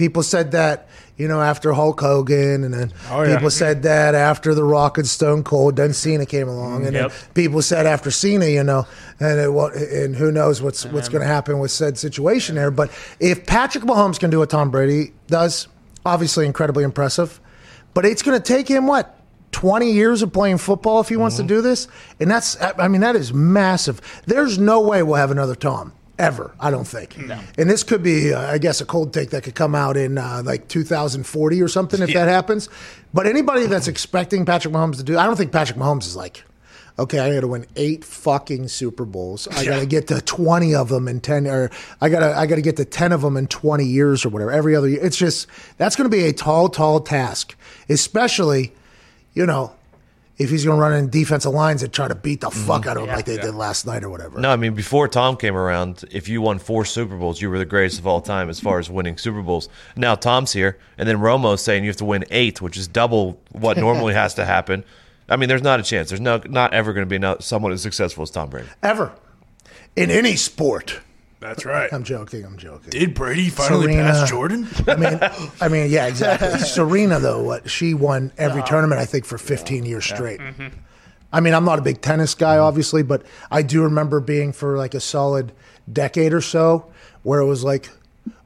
people 0.00 0.22
said 0.22 0.52
that 0.52 0.88
you 1.18 1.28
know 1.28 1.42
after 1.42 1.72
Hulk 1.74 2.00
Hogan, 2.00 2.64
and 2.64 2.72
then 2.72 2.92
Oh, 3.10 3.22
yeah. 3.22 3.34
people 3.34 3.50
said 3.50 3.82
that 3.82 4.14
after 4.14 4.54
The 4.54 4.64
Rock 4.64 4.96
and 4.96 5.06
Stone 5.06 5.44
Cold. 5.44 5.76
Then 5.76 5.92
Cena 5.92 6.24
came 6.26 6.48
along, 6.48 6.86
and 6.86 6.94
Yep. 6.94 7.10
then 7.10 7.18
people 7.34 7.62
said 7.62 7.86
after 7.86 8.10
Cena, 8.10 8.46
you 8.46 8.64
know, 8.64 8.86
and 9.20 9.38
it, 9.38 9.92
and 9.92 10.16
who 10.16 10.32
knows 10.32 10.62
what's 10.62 10.84
what's 10.86 11.08
going 11.08 11.20
to 11.20 11.28
happen 11.28 11.58
with 11.60 11.70
said 11.70 11.98
situation 11.98 12.56
there. 12.56 12.70
But 12.70 12.90
if 13.20 13.46
Patrick 13.46 13.84
Mahomes 13.84 14.18
can 14.18 14.30
do 14.30 14.38
what 14.38 14.50
Tom 14.50 14.70
Brady 14.70 15.12
does, 15.28 15.68
obviously 16.04 16.46
incredibly 16.46 16.82
impressive. 16.82 17.38
But 17.92 18.06
it's 18.06 18.22
going 18.22 18.40
to 18.40 18.44
take 18.44 18.66
him 18.66 18.88
what. 18.88 19.16
20 19.52 19.90
years 19.90 20.22
of 20.22 20.32
playing 20.32 20.58
football 20.58 21.00
if 21.00 21.08
he 21.08 21.16
wants 21.16 21.34
to 21.34 21.42
mm-hmm. 21.42 21.48
do 21.48 21.60
this. 21.60 21.88
And 22.20 22.30
that's, 22.30 22.56
I 22.62 22.86
mean, 22.86 23.00
that 23.00 23.16
is 23.16 23.34
massive. 23.34 24.00
There's 24.24 24.60
no 24.60 24.80
way 24.80 25.02
we'll 25.02 25.16
have 25.16 25.32
another 25.32 25.56
Tom 25.56 25.92
ever, 26.20 26.54
I 26.60 26.70
don't 26.70 26.86
think. 26.86 27.16
And 27.58 27.68
this 27.68 27.82
could 27.82 28.02
be, 28.02 28.32
uh, 28.32 28.40
I 28.40 28.58
guess, 28.58 28.80
a 28.80 28.84
cold 28.84 29.12
take 29.12 29.30
that 29.30 29.42
could 29.42 29.54
come 29.54 29.74
out 29.74 29.96
in 29.96 30.18
uh, 30.18 30.42
like 30.44 30.68
2040 30.68 31.62
or 31.62 31.68
something 31.68 32.00
if 32.00 32.12
that 32.12 32.28
happens. 32.28 32.68
But 33.12 33.26
anybody 33.26 33.66
that's 33.66 33.88
expecting 33.88 34.44
Patrick 34.44 34.72
Mahomes 34.72 34.98
to 34.98 35.02
do, 35.02 35.18
I 35.18 35.24
don't 35.26 35.36
think 35.36 35.50
Patrick 35.50 35.78
Mahomes 35.78 36.02
is 36.06 36.14
like, 36.14 36.44
okay, 36.98 37.18
I 37.18 37.32
got 37.32 37.40
to 37.40 37.48
win 37.48 37.66
eight 37.76 38.04
fucking 38.04 38.68
Super 38.68 39.04
Bowls. 39.06 39.48
I 39.48 39.64
got 39.64 39.80
to 39.80 39.86
get 39.86 40.08
to 40.08 40.20
20 40.20 40.74
of 40.74 40.90
them 40.90 41.08
in 41.08 41.20
10, 41.20 41.46
or 41.46 41.70
I 42.00 42.10
got 42.10 42.20
to, 42.20 42.36
I 42.36 42.46
got 42.46 42.56
to 42.56 42.62
get 42.62 42.76
to 42.76 42.84
10 42.84 43.12
of 43.12 43.22
them 43.22 43.36
in 43.38 43.46
20 43.46 43.84
years 43.84 44.24
or 44.24 44.28
whatever, 44.28 44.52
every 44.52 44.76
other 44.76 44.88
year. 44.88 45.02
It's 45.02 45.16
just, 45.16 45.46
that's 45.78 45.96
going 45.96 46.08
to 46.10 46.14
be 46.14 46.24
a 46.26 46.32
tall, 46.32 46.68
tall 46.68 47.00
task, 47.00 47.56
especially, 47.88 48.74
you 49.32 49.46
know, 49.46 49.72
if 50.40 50.48
he's 50.48 50.64
going 50.64 50.78
to 50.78 50.80
run 50.80 50.94
in 50.94 51.10
defensive 51.10 51.52
lines 51.52 51.82
and 51.82 51.92
try 51.92 52.08
to 52.08 52.14
beat 52.14 52.40
the 52.40 52.48
mm-hmm. 52.48 52.66
fuck 52.66 52.86
out 52.86 52.96
of 52.96 53.04
him 53.04 53.10
like 53.10 53.26
they 53.26 53.36
did 53.36 53.54
last 53.54 53.86
night 53.86 54.02
or 54.02 54.08
whatever. 54.08 54.40
No, 54.40 54.50
I 54.50 54.56
mean 54.56 54.74
before 54.74 55.06
Tom 55.06 55.36
came 55.36 55.54
around, 55.54 56.02
if 56.10 56.30
you 56.30 56.40
won 56.40 56.58
four 56.58 56.86
Super 56.86 57.14
Bowls, 57.18 57.42
you 57.42 57.50
were 57.50 57.58
the 57.58 57.66
greatest 57.66 57.98
of 57.98 58.06
all 58.06 58.22
time 58.22 58.48
as 58.48 58.58
far 58.58 58.78
as 58.78 58.88
winning 58.88 59.18
Super 59.18 59.42
Bowls. 59.42 59.68
Now 59.96 60.14
Tom's 60.14 60.52
here, 60.52 60.78
and 60.96 61.06
then 61.06 61.18
Romo's 61.18 61.60
saying 61.60 61.84
you 61.84 61.90
have 61.90 61.98
to 61.98 62.06
win 62.06 62.24
eight, 62.30 62.62
which 62.62 62.78
is 62.78 62.88
double 62.88 63.38
what 63.52 63.76
normally 63.86 64.14
has 64.14 64.32
to 64.34 64.46
happen. 64.46 64.82
I 65.28 65.36
mean, 65.36 65.50
there's 65.50 65.62
not 65.62 65.78
a 65.78 65.82
chance. 65.82 66.08
There's 66.08 66.22
no 66.22 66.40
not 66.46 66.72
ever 66.72 66.94
going 66.94 67.04
to 67.04 67.10
be 67.10 67.18
no, 67.18 67.36
someone 67.38 67.70
as 67.70 67.82
successful 67.82 68.22
as 68.22 68.30
Tom 68.30 68.48
Brady. 68.48 68.68
Ever. 68.82 69.12
In 69.94 70.10
any 70.10 70.36
sport. 70.36 71.00
That's 71.40 71.64
right. 71.64 71.90
I'm 71.92 72.04
joking. 72.04 72.44
I'm 72.44 72.58
joking. 72.58 72.90
Did 72.90 73.14
Brady 73.14 73.48
finally 73.48 73.94
Serena. 73.94 74.02
pass 74.02 74.28
Jordan? 74.28 74.68
I 74.86 74.96
mean, 74.96 75.20
I 75.60 75.68
mean, 75.68 75.90
yeah, 75.90 76.06
exactly. 76.06 76.58
Serena, 76.58 77.18
though, 77.18 77.42
what 77.42 77.70
she 77.70 77.94
won 77.94 78.30
every 78.36 78.62
tournament, 78.62 79.00
I 79.00 79.06
think, 79.06 79.24
for 79.24 79.38
15 79.38 79.86
years 79.86 80.04
straight. 80.04 80.38
Mm-hmm. 80.38 80.68
I 81.32 81.40
mean, 81.40 81.54
I'm 81.54 81.64
not 81.64 81.78
a 81.78 81.82
big 81.82 82.02
tennis 82.02 82.34
guy, 82.34 82.56
mm-hmm. 82.56 82.64
obviously, 82.64 83.02
but 83.02 83.24
I 83.50 83.62
do 83.62 83.82
remember 83.82 84.20
being 84.20 84.52
for 84.52 84.76
like 84.76 84.94
a 84.94 85.00
solid 85.00 85.52
decade 85.90 86.34
or 86.34 86.42
so 86.42 86.90
where 87.22 87.40
it 87.40 87.46
was 87.46 87.64
like, 87.64 87.88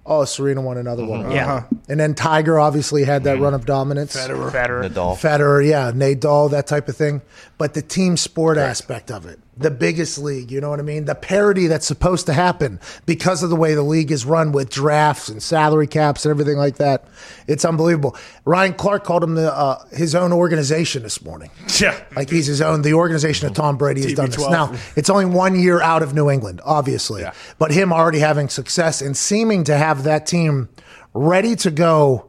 oh, 0.07 0.24
Serena 0.24 0.61
won 0.61 0.76
another 0.76 1.04
one. 1.04 1.22
Mm-hmm. 1.22 1.33
Yeah. 1.33 1.54
Uh-huh. 1.54 1.66
And 1.88 1.98
then 1.98 2.14
Tiger 2.14 2.59
obviously 2.59 3.04
had 3.04 3.24
that 3.24 3.40
run 3.40 3.54
of 3.54 3.66
dominance. 3.66 4.16
Federer. 4.16 4.50
Federer. 4.50 4.88
Nadal. 4.88 5.16
Federer, 5.16 5.68
yeah, 5.68 5.92
Nadal, 5.92 6.50
that 6.50 6.66
type 6.66 6.88
of 6.88 6.96
thing. 6.96 7.22
But 7.59 7.74
the 7.74 7.83
team 7.83 8.16
sport 8.16 8.59
aspect 8.59 9.11
of 9.11 9.26
it, 9.26 9.40
the 9.57 9.71
biggest 9.71 10.19
league, 10.19 10.51
you 10.51 10.61
know 10.61 10.71
what 10.71 10.81
I 10.81 10.83
mean? 10.83 11.05
The 11.05 11.14
parity 11.14 11.67
that's 11.69 11.87
supposed 11.87 12.27
to 12.27 12.33
happen 12.33 12.81
because 13.07 13.43
of 13.43 13.51
the 13.51 13.57
way 13.57 13.75
the 13.75 13.83
league 13.83 14.11
is 14.11 14.25
run 14.27 14.51
with 14.53 14.69
drafts 14.71 15.29
and 15.29 15.43
salary 15.43 15.87
caps 15.87 16.25
and 16.25 16.31
everything 16.31 16.57
like 16.57 16.77
that. 16.77 17.07
It's 17.47 17.64
unbelievable. 17.64 18.17
Ryan 18.45 18.75
Clark 18.75 19.05
called 19.05 19.23
him 19.23 19.35
the, 19.37 19.55
uh, 19.55 19.85
his 19.93 20.14
own 20.14 20.33
organization 20.33 21.03
this 21.05 21.23
morning. 21.25 21.51
Yeah. 21.81 21.99
Like 22.17 22.31
he's 22.31 22.47
his 22.47 22.61
own. 22.61 22.83
The 22.83 22.95
organization 22.95 23.47
of 23.47 23.55
Tom 23.55 23.77
Brady 23.77 24.03
has 24.03 24.14
done 24.14 24.27
this. 24.31 24.37
TB12. 24.37 24.51
Now 24.51 24.75
it's 24.97 25.11
only 25.11 25.27
one 25.27 25.59
year 25.59 25.81
out 25.81 26.03
of 26.03 26.14
New 26.14 26.31
England, 26.31 26.61
obviously, 26.64 27.23
Yeah. 27.23 27.33
but 27.59 27.71
him 27.71 27.93
already 27.93 28.19
having 28.19 28.49
success 28.49 29.01
and 29.01 29.17
seeming 29.17 29.64
to 29.64 29.77
have 29.77 30.03
that 30.05 30.27
team 30.27 30.69
ready 31.12 31.55
to 31.57 31.71
go 31.71 32.27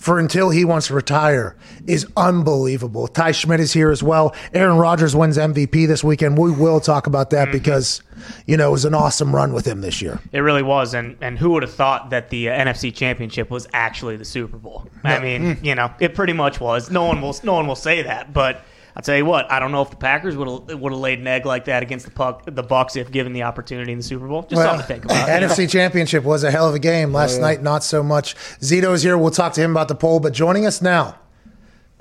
for 0.00 0.18
until 0.18 0.48
he 0.48 0.64
wants 0.64 0.86
to 0.86 0.94
retire 0.94 1.54
is 1.86 2.06
unbelievable. 2.16 3.06
Ty 3.06 3.32
Schmidt 3.32 3.60
is 3.60 3.74
here 3.74 3.90
as 3.90 4.02
well. 4.02 4.34
Aaron 4.54 4.78
Rodgers 4.78 5.14
wins 5.14 5.36
MVP 5.36 5.86
this 5.86 6.02
weekend. 6.02 6.38
We 6.38 6.50
will 6.50 6.80
talk 6.80 7.06
about 7.06 7.28
that 7.30 7.52
because 7.52 8.02
you 8.46 8.56
know 8.56 8.68
it 8.68 8.72
was 8.72 8.86
an 8.86 8.94
awesome 8.94 9.36
run 9.36 9.52
with 9.52 9.66
him 9.66 9.82
this 9.82 10.00
year. 10.00 10.18
It 10.32 10.40
really 10.40 10.62
was, 10.62 10.94
and 10.94 11.18
and 11.20 11.38
who 11.38 11.50
would 11.50 11.62
have 11.62 11.74
thought 11.74 12.10
that 12.10 12.30
the 12.30 12.48
uh, 12.48 12.64
NFC 12.64 12.92
Championship 12.94 13.50
was 13.50 13.68
actually 13.74 14.16
the 14.16 14.24
Super 14.24 14.56
Bowl? 14.56 14.86
I 15.04 15.20
mean, 15.20 15.58
you 15.62 15.74
know, 15.74 15.92
it 16.00 16.14
pretty 16.14 16.32
much 16.32 16.60
was. 16.60 16.90
No 16.90 17.04
one 17.04 17.20
will 17.20 17.36
no 17.42 17.52
one 17.52 17.66
will 17.66 17.76
say 17.76 18.00
that, 18.02 18.32
but 18.32 18.64
I'll 19.00 19.04
tell 19.04 19.16
you 19.16 19.24
what. 19.24 19.50
I 19.50 19.58
don't 19.60 19.72
know 19.72 19.80
if 19.80 19.88
the 19.88 19.96
Packers 19.96 20.36
would 20.36 20.46
have 20.46 20.78
would 20.78 20.92
have 20.92 21.00
laid 21.00 21.20
an 21.20 21.26
egg 21.26 21.46
like 21.46 21.64
that 21.64 21.82
against 21.82 22.04
the 22.04 22.10
puck, 22.10 22.42
the 22.44 22.62
Bucks 22.62 22.96
if 22.96 23.10
given 23.10 23.32
the 23.32 23.44
opportunity 23.44 23.92
in 23.92 23.98
the 23.98 24.04
Super 24.04 24.28
Bowl. 24.28 24.42
Just 24.42 24.56
Well, 24.56 24.68
something 24.68 24.82
to 24.82 24.86
think 24.86 25.04
about. 25.06 25.26
you 25.26 25.40
know? 25.40 25.46
NFC 25.54 25.70
Championship 25.70 26.22
was 26.22 26.44
a 26.44 26.50
hell 26.50 26.68
of 26.68 26.74
a 26.74 26.78
game 26.78 27.10
last 27.10 27.40
night. 27.40 27.62
Not 27.62 27.82
so 27.82 28.02
much. 28.02 28.34
Zito 28.58 28.92
is 28.92 29.02
here. 29.02 29.16
We'll 29.16 29.30
talk 29.30 29.54
to 29.54 29.62
him 29.62 29.70
about 29.70 29.88
the 29.88 29.94
poll. 29.94 30.20
But 30.20 30.34
joining 30.34 30.66
us 30.66 30.82
now, 30.82 31.18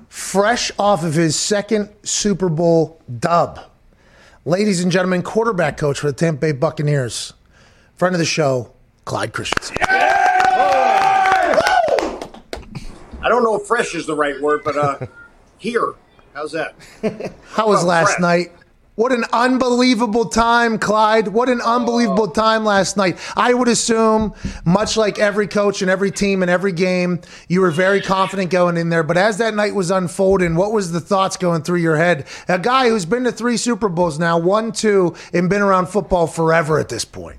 fresh 0.10 0.74
off 0.78 1.06
of 1.06 1.14
his 1.14 1.40
second 1.40 1.88
Super 2.04 2.50
Bowl 2.50 3.02
dub, 3.18 3.62
ladies 4.44 4.84
and 4.84 4.92
gentlemen, 4.92 5.22
quarterback 5.22 5.78
coach 5.78 6.00
for 6.00 6.08
the 6.08 6.14
Tampa 6.14 6.42
Bay 6.42 6.52
Buccaneers, 6.52 7.32
friend 7.96 8.14
of 8.14 8.20
the 8.20 8.26
show, 8.26 8.74
Clyde 9.06 9.32
Christensen. 9.32 9.78
I 13.22 13.30
don't 13.30 13.46
know 13.46 13.56
if 13.56 13.66
fresh 13.66 13.96
is 13.96 14.06
the 14.06 14.16
right 14.16 14.42
word, 14.42 14.64
but 14.66 14.76
uh, 14.76 15.08
here. 15.60 15.94
How's 16.40 16.54
that? 16.54 16.74
How 17.52 17.68
was 17.68 17.84
Oh, 17.84 17.88
last 17.88 18.22
night? 18.22 18.54
What 18.96 19.12
an 19.12 19.26
unbelievable 19.34 20.24
time, 20.30 20.80
Clyde. 20.80 21.28
What 21.28 21.50
an 21.50 21.60
unbelievable 21.60 22.30
time 22.30 22.64
last 22.64 22.96
night. 22.96 23.18
I 23.36 23.54
would 23.54 23.68
assume, 23.68 24.34
much 24.64 24.96
like 24.96 25.20
every 25.20 25.48
coach 25.48 25.82
and 25.82 25.92
every 25.92 26.12
team 26.12 26.42
and 26.42 26.50
every 26.50 26.72
game, 26.72 27.20
you 27.50 27.60
were 27.60 27.72
very 27.72 28.00
confident 28.00 28.52
going 28.52 28.78
in 28.78 28.88
there. 28.88 29.04
But 29.04 29.18
as 29.18 29.38
that 29.40 29.54
night 29.54 29.76
was 29.76 29.92
unfolding, 29.92 30.56
what 30.56 30.72
was 30.72 30.94
the 30.94 31.02
thoughts 31.02 31.36
going 31.36 31.64
through 31.64 31.80
your 31.80 31.98
head? 31.98 32.26
A 32.48 32.58
guy 32.58 32.88
who's 32.88 33.04
been 33.06 33.26
to 33.26 33.34
three 33.34 33.58
Super 33.58 33.90
Bowls 33.90 34.18
now, 34.18 34.38
one, 34.38 34.72
two, 34.72 35.16
and 35.34 35.50
been 35.50 35.62
around 35.62 35.88
football 35.88 36.26
forever 36.26 36.80
at 36.80 36.88
this 36.88 37.04
point. 37.04 37.38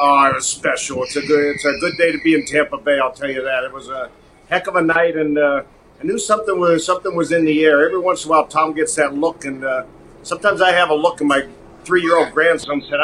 Oh, 0.00 0.26
it 0.26 0.34
was 0.34 0.48
special. 0.48 1.04
It's 1.04 1.14
a 1.14 1.24
good. 1.24 1.54
It's 1.54 1.64
a 1.64 1.78
good 1.78 1.96
day 1.98 2.10
to 2.10 2.18
be 2.24 2.34
in 2.34 2.46
Tampa 2.46 2.78
Bay. 2.78 2.98
I'll 2.98 3.12
tell 3.12 3.30
you 3.30 3.44
that. 3.44 3.62
It 3.62 3.72
was 3.72 3.88
a 3.88 4.10
heck 4.50 4.66
of 4.66 4.74
a 4.74 4.82
night, 4.82 5.16
and 5.16 5.38
uh, 5.38 5.62
knew 6.06 6.18
something 6.18 6.58
was 6.58 6.84
something 6.84 7.14
was 7.14 7.32
in 7.32 7.44
the 7.44 7.64
air. 7.64 7.86
Every 7.86 7.98
once 7.98 8.24
in 8.24 8.30
a 8.30 8.32
while, 8.32 8.46
Tom 8.46 8.72
gets 8.72 8.94
that 8.94 9.14
look, 9.14 9.44
and 9.44 9.64
uh, 9.64 9.84
sometimes 10.22 10.62
I 10.62 10.72
have 10.72 10.90
a 10.90 10.94
look 10.94 11.20
in 11.20 11.26
my 11.26 11.46
three 11.84 12.02
year 12.02 12.16
old 12.16 12.32
grandson 12.32 12.82
said, 12.88 12.98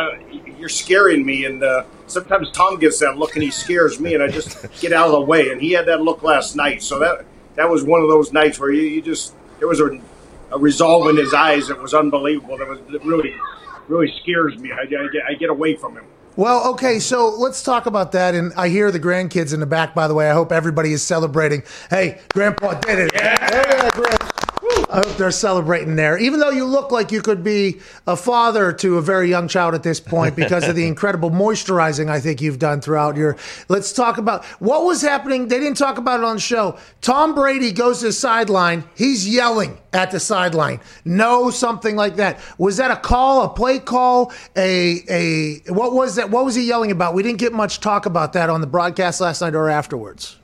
"You're 0.58 0.68
scaring 0.68 1.24
me." 1.26 1.44
And 1.44 1.62
uh, 1.62 1.84
sometimes 2.06 2.50
Tom 2.52 2.78
gets 2.78 2.98
that 3.00 3.18
look 3.18 3.34
and 3.34 3.42
he 3.42 3.50
scares 3.50 4.00
me, 4.00 4.14
and 4.14 4.22
I 4.22 4.28
just 4.28 4.66
get 4.80 4.92
out 4.92 5.06
of 5.06 5.12
the 5.12 5.20
way. 5.20 5.50
And 5.50 5.60
he 5.60 5.72
had 5.72 5.86
that 5.86 6.00
look 6.00 6.22
last 6.22 6.56
night, 6.56 6.82
so 6.82 6.98
that 7.00 7.24
that 7.56 7.68
was 7.68 7.82
one 7.82 8.00
of 8.00 8.08
those 8.08 8.32
nights 8.32 8.58
where 8.58 8.70
you, 8.70 8.82
you 8.82 9.02
just 9.02 9.34
there 9.58 9.68
was 9.68 9.80
a, 9.80 10.00
a 10.50 10.58
resolve 10.58 11.08
in 11.08 11.16
his 11.16 11.34
eyes 11.34 11.68
that 11.68 11.80
was 11.80 11.94
unbelievable. 11.94 12.56
That 12.58 12.68
was 12.68 12.78
that 12.90 13.04
really 13.04 13.34
really 13.88 14.12
scares 14.22 14.56
me. 14.58 14.72
I, 14.72 14.82
I, 14.82 15.32
I 15.32 15.34
get 15.34 15.50
away 15.50 15.76
from 15.76 15.96
him. 15.96 16.04
Well, 16.34 16.70
okay, 16.72 16.98
so 16.98 17.28
let's 17.28 17.62
talk 17.62 17.86
about 17.86 18.12
that. 18.12 18.34
And 18.34 18.52
I 18.54 18.68
hear 18.68 18.90
the 18.90 19.00
grandkids 19.00 19.52
in 19.52 19.60
the 19.60 19.66
back, 19.66 19.94
by 19.94 20.08
the 20.08 20.14
way. 20.14 20.30
I 20.30 20.32
hope 20.32 20.50
everybody 20.50 20.92
is 20.92 21.02
celebrating. 21.02 21.62
Hey, 21.90 22.20
Grandpa 22.32 22.80
did 22.80 22.98
it. 22.98 23.10
Yeah, 23.14 23.90
Grandpa. 23.90 24.31
I 24.92 24.96
hope 24.96 25.16
they're 25.16 25.30
celebrating 25.30 25.96
there. 25.96 26.18
Even 26.18 26.38
though 26.38 26.50
you 26.50 26.66
look 26.66 26.92
like 26.92 27.10
you 27.10 27.22
could 27.22 27.42
be 27.42 27.80
a 28.06 28.14
father 28.14 28.74
to 28.74 28.98
a 28.98 29.02
very 29.02 29.30
young 29.30 29.48
child 29.48 29.74
at 29.74 29.82
this 29.82 29.98
point 29.98 30.36
because 30.36 30.68
of 30.68 30.76
the 30.76 30.86
incredible 30.86 31.30
moisturizing 31.30 32.10
I 32.10 32.20
think 32.20 32.42
you've 32.42 32.58
done 32.58 32.82
throughout 32.82 33.16
your. 33.16 33.38
Let's 33.70 33.94
talk 33.94 34.18
about 34.18 34.44
what 34.60 34.84
was 34.84 35.00
happening. 35.00 35.48
They 35.48 35.58
didn't 35.58 35.78
talk 35.78 35.96
about 35.96 36.20
it 36.20 36.24
on 36.24 36.36
the 36.36 36.42
show. 36.42 36.76
Tom 37.00 37.34
Brady 37.34 37.72
goes 37.72 38.00
to 38.00 38.06
the 38.06 38.12
sideline. 38.12 38.84
He's 38.94 39.26
yelling 39.26 39.78
at 39.94 40.10
the 40.10 40.20
sideline. 40.20 40.80
No, 41.06 41.48
something 41.48 41.96
like 41.96 42.16
that. 42.16 42.38
Was 42.58 42.76
that 42.76 42.90
a 42.90 42.96
call, 42.96 43.44
a 43.44 43.48
play 43.48 43.78
call, 43.78 44.30
a 44.56 45.02
a 45.08 45.72
what 45.72 45.94
was 45.94 46.16
that? 46.16 46.28
What 46.28 46.44
was 46.44 46.54
he 46.54 46.64
yelling 46.64 46.90
about? 46.90 47.14
We 47.14 47.22
didn't 47.22 47.38
get 47.38 47.54
much 47.54 47.80
talk 47.80 48.04
about 48.04 48.34
that 48.34 48.50
on 48.50 48.60
the 48.60 48.66
broadcast 48.66 49.22
last 49.22 49.40
night 49.40 49.54
or 49.54 49.70
afterwards. 49.70 50.36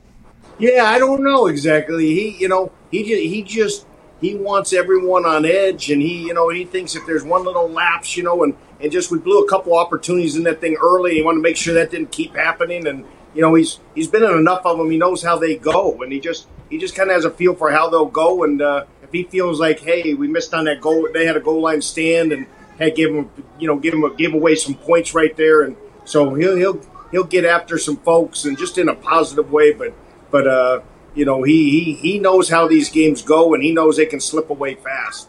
Yeah, 0.57 0.85
I 0.85 0.97
don't 0.97 1.23
know 1.23 1.45
exactly. 1.45 2.07
He, 2.07 2.37
you 2.37 2.49
know, 2.49 2.71
he 2.91 3.03
just, 3.03 3.21
he 3.21 3.43
just 3.43 3.85
he 4.21 4.35
wants 4.35 4.73
everyone 4.73 5.25
on 5.25 5.45
edge, 5.45 5.89
and 5.89 6.01
he, 6.01 6.27
you 6.27 6.33
know, 6.33 6.49
he 6.49 6.65
thinks 6.65 6.95
if 6.95 7.05
there's 7.05 7.23
one 7.23 7.45
little 7.45 7.69
lapse, 7.69 8.17
you 8.17 8.23
know, 8.23 8.43
and 8.43 8.55
and 8.81 8.91
just 8.91 9.11
we 9.11 9.17
blew 9.17 9.43
a 9.43 9.49
couple 9.49 9.77
opportunities 9.77 10.35
in 10.35 10.43
that 10.43 10.61
thing 10.61 10.77
early. 10.81 11.15
He 11.15 11.21
wanted 11.21 11.37
to 11.37 11.43
make 11.43 11.57
sure 11.57 11.73
that 11.75 11.91
didn't 11.91 12.11
keep 12.11 12.35
happening, 12.35 12.87
and 12.87 13.05
you 13.33 13.41
know, 13.41 13.53
he's 13.55 13.79
he's 13.95 14.07
been 14.07 14.23
in 14.23 14.31
enough 14.31 14.65
of 14.65 14.77
them. 14.77 14.89
He 14.91 14.97
knows 14.97 15.23
how 15.23 15.37
they 15.37 15.55
go, 15.55 16.01
and 16.01 16.11
he 16.11 16.19
just 16.19 16.47
he 16.69 16.77
just 16.77 16.95
kind 16.95 17.09
of 17.09 17.15
has 17.15 17.25
a 17.25 17.31
feel 17.31 17.55
for 17.55 17.71
how 17.71 17.89
they'll 17.89 18.05
go. 18.05 18.43
And 18.43 18.61
uh, 18.61 18.85
if 19.03 19.11
he 19.11 19.23
feels 19.23 19.59
like, 19.59 19.79
hey, 19.79 20.13
we 20.13 20.27
missed 20.27 20.53
on 20.53 20.65
that 20.65 20.81
goal, 20.81 21.07
they 21.13 21.25
had 21.25 21.37
a 21.37 21.41
goal 21.41 21.61
line 21.61 21.81
stand, 21.81 22.31
and 22.31 22.47
had 22.77 22.95
give 22.95 23.13
him, 23.13 23.29
you 23.59 23.67
know, 23.67 23.77
give 23.77 23.93
him 23.93 24.03
a, 24.03 24.13
give 24.13 24.33
away 24.33 24.55
some 24.55 24.75
points 24.75 25.13
right 25.13 25.35
there, 25.37 25.61
and 25.61 25.77
so 26.05 26.33
he'll 26.33 26.55
he'll 26.55 26.81
he'll 27.11 27.23
get 27.23 27.45
after 27.45 27.77
some 27.77 27.97
folks, 27.97 28.45
and 28.45 28.57
just 28.57 28.77
in 28.77 28.89
a 28.89 28.95
positive 28.95 29.51
way, 29.51 29.71
but 29.71 29.93
but 30.31 30.47
uh 30.47 30.81
you 31.19 31.25
know, 31.25 31.43
he, 31.43 31.69
he, 31.69 31.93
he 31.95 32.17
knows 32.17 32.47
how 32.49 32.65
these 32.65 32.89
games 32.89 33.21
go 33.21 33.53
and 33.53 33.61
he 33.61 33.73
knows 33.73 33.97
they 33.97 34.05
can 34.05 34.21
slip 34.21 34.49
away 34.49 34.75
fast. 34.75 35.27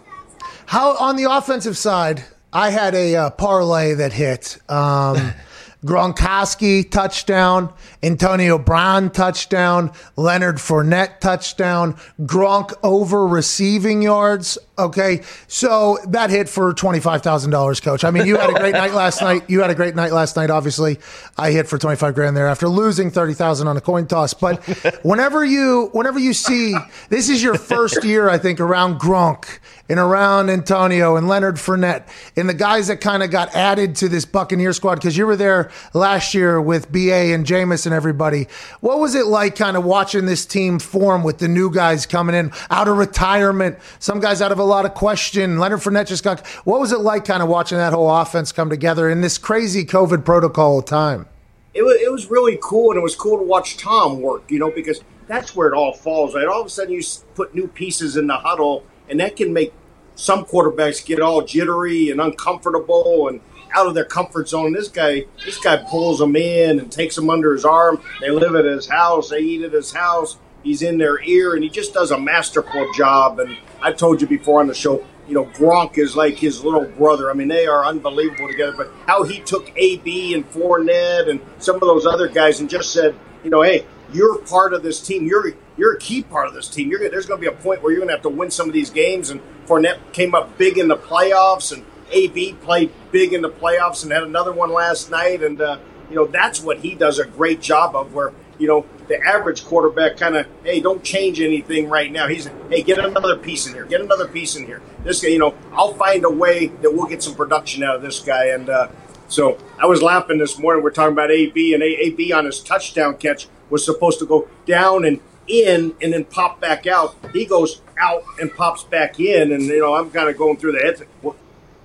How 0.66 0.96
on 0.98 1.16
the 1.16 1.24
offensive 1.24 1.76
side, 1.76 2.22
I 2.52 2.70
had 2.70 2.94
a 2.94 3.16
uh, 3.16 3.30
parlay 3.30 3.94
that 3.94 4.12
hit. 4.12 4.58
Um, 4.68 5.34
Gronkowski 5.84 6.88
touchdown, 6.88 7.72
Antonio 8.02 8.56
Brown 8.56 9.10
touchdown, 9.10 9.90
Leonard 10.14 10.56
Fournette 10.56 11.18
touchdown, 11.18 11.96
Gronk 12.20 12.72
over 12.84 13.26
receiving 13.26 14.02
yards. 14.02 14.58
Okay, 14.80 15.22
so 15.46 15.98
that 16.08 16.30
hit 16.30 16.48
for 16.48 16.72
twenty 16.72 17.00
five 17.00 17.22
thousand 17.22 17.50
dollars, 17.50 17.80
Coach. 17.80 18.02
I 18.04 18.10
mean, 18.10 18.26
you 18.26 18.36
had 18.36 18.50
a 18.50 18.54
great 18.54 18.72
night 18.72 18.92
last 18.94 19.20
night. 19.20 19.48
You 19.48 19.60
had 19.60 19.70
a 19.70 19.74
great 19.74 19.94
night 19.94 20.12
last 20.12 20.36
night. 20.36 20.50
Obviously, 20.50 20.98
I 21.36 21.50
hit 21.50 21.68
for 21.68 21.78
twenty 21.78 21.96
five 21.96 22.14
grand 22.14 22.36
there 22.36 22.46
after 22.48 22.68
losing 22.68 23.10
thirty 23.10 23.34
thousand 23.34 23.68
on 23.68 23.76
a 23.76 23.80
coin 23.80 24.06
toss. 24.06 24.32
But 24.32 24.64
whenever 25.02 25.44
you, 25.44 25.90
whenever 25.92 26.18
you 26.18 26.32
see 26.32 26.74
this 27.10 27.28
is 27.28 27.42
your 27.42 27.56
first 27.56 28.02
year, 28.04 28.28
I 28.28 28.38
think 28.38 28.58
around 28.58 28.98
Gronk 28.98 29.58
and 29.90 29.98
around 29.98 30.50
Antonio 30.50 31.16
and 31.16 31.26
Leonard 31.26 31.56
Fournette 31.56 32.04
and 32.36 32.48
the 32.48 32.54
guys 32.54 32.86
that 32.86 33.00
kind 33.00 33.24
of 33.24 33.30
got 33.32 33.52
added 33.56 33.96
to 33.96 34.08
this 34.08 34.24
Buccaneer 34.24 34.72
squad 34.72 34.94
because 34.94 35.16
you 35.16 35.26
were 35.26 35.34
there 35.34 35.72
last 35.92 36.32
year 36.32 36.60
with 36.60 36.92
BA 36.92 37.34
and 37.34 37.44
Jameis 37.44 37.86
and 37.86 37.94
everybody. 37.94 38.46
What 38.78 39.00
was 39.00 39.16
it 39.16 39.26
like 39.26 39.56
kind 39.56 39.76
of 39.76 39.84
watching 39.84 40.26
this 40.26 40.46
team 40.46 40.78
form 40.78 41.24
with 41.24 41.38
the 41.38 41.48
new 41.48 41.72
guys 41.72 42.06
coming 42.06 42.36
in 42.36 42.52
out 42.70 42.86
of 42.86 42.98
retirement? 42.98 43.78
Some 43.98 44.20
guys 44.20 44.40
out 44.40 44.52
of 44.52 44.60
a 44.60 44.64
lot 44.70 44.86
of 44.86 44.94
question. 44.94 45.58
Leonard 45.58 45.80
Fournette 45.80 46.06
just 46.06 46.24
got. 46.24 46.46
What 46.64 46.80
was 46.80 46.92
it 46.92 47.00
like 47.00 47.24
kind 47.24 47.42
of 47.42 47.48
watching 47.48 47.78
that 47.78 47.92
whole 47.92 48.10
offense 48.10 48.52
come 48.52 48.70
together 48.70 49.10
in 49.10 49.20
this 49.20 49.38
crazy 49.38 49.84
COVID 49.84 50.24
protocol 50.24 50.82
time? 50.82 51.26
It 51.74 51.82
was, 51.82 52.00
it 52.00 52.10
was 52.10 52.30
really 52.30 52.58
cool, 52.60 52.90
and 52.90 52.98
it 52.98 53.02
was 53.02 53.14
cool 53.14 53.38
to 53.38 53.44
watch 53.44 53.76
Tom 53.76 54.20
work, 54.20 54.50
you 54.50 54.58
know, 54.58 54.70
because 54.70 55.00
that's 55.28 55.54
where 55.54 55.68
it 55.68 55.74
all 55.74 55.92
falls, 55.92 56.34
right? 56.34 56.46
All 56.46 56.60
of 56.60 56.66
a 56.66 56.70
sudden, 56.70 56.92
you 56.92 57.02
put 57.34 57.54
new 57.54 57.68
pieces 57.68 58.16
in 58.16 58.26
the 58.26 58.36
huddle, 58.36 58.84
and 59.08 59.20
that 59.20 59.36
can 59.36 59.52
make 59.52 59.72
some 60.16 60.44
quarterbacks 60.44 61.04
get 61.04 61.20
all 61.20 61.42
jittery 61.42 62.10
and 62.10 62.20
uncomfortable 62.20 63.28
and 63.28 63.40
out 63.74 63.86
of 63.86 63.94
their 63.94 64.04
comfort 64.04 64.48
zone. 64.48 64.72
This 64.72 64.88
guy, 64.88 65.26
this 65.44 65.58
guy 65.58 65.76
pulls 65.88 66.18
them 66.18 66.34
in 66.36 66.80
and 66.80 66.90
takes 66.90 67.16
them 67.16 67.30
under 67.30 67.52
his 67.52 67.64
arm. 67.64 68.02
They 68.20 68.30
live 68.30 68.54
at 68.54 68.64
his 68.64 68.88
house. 68.88 69.30
They 69.30 69.38
eat 69.38 69.62
at 69.62 69.72
his 69.72 69.92
house. 69.92 70.36
He's 70.62 70.82
in 70.82 70.98
their 70.98 71.22
ear, 71.22 71.54
and 71.54 71.62
he 71.62 71.70
just 71.70 71.94
does 71.94 72.10
a 72.10 72.18
masterful 72.18 72.92
job. 72.94 73.38
And 73.38 73.56
I 73.82 73.92
told 73.92 74.20
you 74.20 74.26
before 74.26 74.60
on 74.60 74.66
the 74.66 74.74
show, 74.74 75.04
you 75.26 75.34
know, 75.34 75.44
Gronk 75.44 75.96
is 75.96 76.16
like 76.16 76.36
his 76.36 76.64
little 76.64 76.84
brother. 76.84 77.30
I 77.30 77.34
mean, 77.34 77.48
they 77.48 77.66
are 77.66 77.84
unbelievable 77.84 78.48
together. 78.48 78.72
But 78.76 78.90
how 79.06 79.22
he 79.22 79.40
took 79.40 79.70
AB 79.76 80.34
and 80.34 80.50
Fournette 80.50 81.30
and 81.30 81.40
some 81.58 81.76
of 81.76 81.82
those 81.82 82.04
other 82.04 82.28
guys 82.28 82.60
and 82.60 82.68
just 82.68 82.92
said, 82.92 83.14
you 83.44 83.50
know, 83.50 83.62
hey, 83.62 83.86
you're 84.12 84.38
part 84.38 84.74
of 84.74 84.82
this 84.82 85.00
team. 85.00 85.26
You're 85.26 85.54
you're 85.76 85.94
a 85.94 85.98
key 85.98 86.22
part 86.22 86.48
of 86.48 86.54
this 86.54 86.68
team. 86.68 86.90
You're, 86.90 87.08
there's 87.08 87.26
going 87.26 87.40
to 87.40 87.50
be 87.50 87.54
a 87.54 87.58
point 87.58 87.82
where 87.82 87.92
you're 87.92 88.00
going 88.00 88.08
to 88.08 88.14
have 88.14 88.22
to 88.22 88.28
win 88.28 88.50
some 88.50 88.66
of 88.66 88.72
these 88.72 88.90
games. 88.90 89.30
And 89.30 89.40
Fournette 89.66 89.98
came 90.12 90.34
up 90.34 90.58
big 90.58 90.78
in 90.78 90.88
the 90.88 90.96
playoffs, 90.96 91.72
and 91.72 91.84
AB 92.10 92.54
played 92.54 92.92
big 93.12 93.32
in 93.32 93.40
the 93.40 93.50
playoffs 93.50 94.02
and 94.02 94.12
had 94.12 94.24
another 94.24 94.52
one 94.52 94.72
last 94.72 95.10
night. 95.10 95.42
And 95.42 95.60
uh, 95.60 95.78
you 96.08 96.16
know 96.16 96.26
that's 96.26 96.60
what 96.60 96.78
he 96.78 96.94
does 96.94 97.18
a 97.18 97.24
great 97.24 97.60
job 97.60 97.94
of. 97.94 98.12
Where 98.14 98.32
you 98.60 98.68
know 98.68 98.86
the 99.08 99.20
average 99.26 99.64
quarterback 99.64 100.16
kind 100.16 100.36
of 100.36 100.46
hey 100.62 100.80
don't 100.80 101.02
change 101.02 101.40
anything 101.40 101.88
right 101.88 102.12
now. 102.12 102.28
He's 102.28 102.48
hey 102.68 102.82
get 102.82 102.98
another 102.98 103.36
piece 103.36 103.66
in 103.66 103.74
here, 103.74 103.84
get 103.86 104.00
another 104.00 104.28
piece 104.28 104.54
in 104.54 104.66
here. 104.66 104.82
This 105.02 105.22
guy, 105.22 105.28
you 105.28 105.38
know, 105.38 105.54
I'll 105.72 105.94
find 105.94 106.24
a 106.24 106.30
way 106.30 106.66
that 106.66 106.92
we'll 106.92 107.06
get 107.06 107.22
some 107.22 107.34
production 107.34 107.82
out 107.82 107.96
of 107.96 108.02
this 108.02 108.20
guy. 108.20 108.46
And 108.48 108.68
uh, 108.68 108.88
so 109.28 109.58
I 109.78 109.86
was 109.86 110.02
laughing 110.02 110.38
this 110.38 110.58
morning. 110.58 110.84
We're 110.84 110.90
talking 110.90 111.12
about 111.12 111.30
AB 111.30 111.74
and 111.74 111.82
AB 111.82 112.32
on 112.32 112.44
his 112.44 112.60
touchdown 112.60 113.16
catch 113.16 113.48
was 113.70 113.84
supposed 113.84 114.18
to 114.18 114.26
go 114.26 114.48
down 114.66 115.04
and 115.04 115.20
in 115.46 115.94
and 116.00 116.12
then 116.12 116.24
pop 116.24 116.60
back 116.60 116.86
out. 116.86 117.16
He 117.32 117.46
goes 117.46 117.80
out 117.98 118.22
and 118.40 118.54
pops 118.54 118.84
back 118.84 119.18
in, 119.20 119.52
and 119.52 119.62
you 119.62 119.80
know 119.80 119.94
I'm 119.94 120.10
kind 120.10 120.28
of 120.28 120.36
going 120.36 120.56
through 120.56 120.72
the 120.72 120.80
head. 120.80 121.06
Well, 121.22 121.36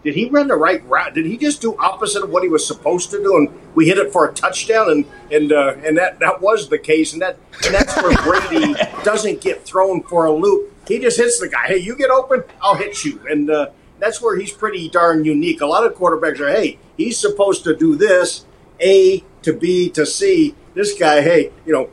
did 0.05 0.13
he 0.13 0.29
run 0.29 0.47
the 0.47 0.55
right 0.55 0.87
route? 0.87 1.15
Did 1.15 1.25
he 1.25 1.35
just 1.35 1.61
do 1.61 1.75
opposite 1.77 2.23
of 2.23 2.29
what 2.29 2.43
he 2.43 2.49
was 2.49 2.65
supposed 2.65 3.09
to 3.09 3.17
do, 3.17 3.37
and 3.37 3.49
we 3.73 3.87
hit 3.87 3.97
it 3.97 4.13
for 4.13 4.29
a 4.29 4.33
touchdown? 4.33 4.91
And 4.91 5.05
and 5.31 5.51
uh, 5.51 5.75
and 5.83 5.97
that 5.97 6.19
that 6.19 6.41
was 6.41 6.69
the 6.69 6.77
case, 6.77 7.11
and 7.13 7.21
that 7.23 7.39
and 7.65 7.73
that's 7.73 7.95
where 7.97 8.15
Brady 8.23 8.75
doesn't 9.03 9.41
get 9.41 9.65
thrown 9.65 10.03
for 10.03 10.25
a 10.25 10.31
loop. 10.31 10.71
He 10.87 10.99
just 10.99 11.17
hits 11.17 11.39
the 11.39 11.49
guy. 11.49 11.65
Hey, 11.65 11.77
you 11.77 11.95
get 11.95 12.11
open, 12.11 12.43
I'll 12.61 12.75
hit 12.75 13.03
you, 13.03 13.19
and 13.27 13.49
uh, 13.49 13.71
that's 13.97 14.21
where 14.21 14.37
he's 14.37 14.51
pretty 14.51 14.87
darn 14.89 15.25
unique. 15.25 15.61
A 15.61 15.65
lot 15.65 15.83
of 15.83 15.95
quarterbacks 15.95 16.39
are, 16.39 16.49
hey, 16.49 16.77
he's 16.97 17.19
supposed 17.19 17.63
to 17.63 17.75
do 17.75 17.95
this, 17.95 18.45
A 18.79 19.23
to 19.41 19.53
B 19.53 19.89
to 19.89 20.05
C. 20.05 20.53
This 20.75 20.93
guy, 20.93 21.21
hey, 21.21 21.51
you 21.65 21.73
know, 21.73 21.89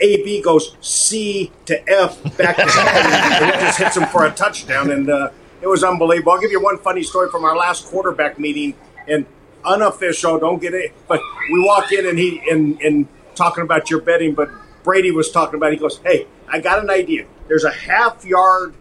AB 0.00 0.40
goes 0.40 0.76
C 0.80 1.52
to 1.66 1.90
F 1.90 2.22
back 2.38 2.56
to 2.56 2.62
and 2.62 3.50
it 3.50 3.60
just 3.60 3.78
hits 3.78 3.96
him 3.98 4.06
for 4.06 4.24
a 4.24 4.30
touchdown. 4.30 4.90
And 4.90 5.10
uh, 5.10 5.30
it 5.60 5.66
was 5.66 5.84
unbelievable. 5.84 6.32
I'll 6.32 6.40
give 6.40 6.50
you 6.50 6.60
one 6.60 6.78
funny 6.78 7.02
story 7.02 7.28
from 7.30 7.44
our 7.44 7.56
last 7.56 7.86
quarterback 7.86 8.38
meeting, 8.38 8.74
and 9.06 9.26
unofficial, 9.64 10.38
don't 10.38 10.60
get 10.60 10.74
it. 10.74 10.92
But 11.08 11.20
we 11.52 11.64
walk 11.64 11.92
in 11.92 12.06
and 12.06 12.18
he 12.18 12.42
and 12.50 12.80
and 12.80 13.08
talking 13.34 13.62
about 13.62 13.90
your 13.90 14.00
betting, 14.00 14.34
but 14.34 14.50
Brady 14.82 15.10
was 15.10 15.30
talking 15.30 15.56
about. 15.56 15.72
He 15.72 15.78
goes, 15.78 15.98
"Hey, 16.04 16.26
I 16.48 16.60
got 16.60 16.82
an 16.82 16.90
idea. 16.90 17.26
There's 17.48 17.64
a 17.64 17.72
half 17.72 18.24
yard 18.24 18.74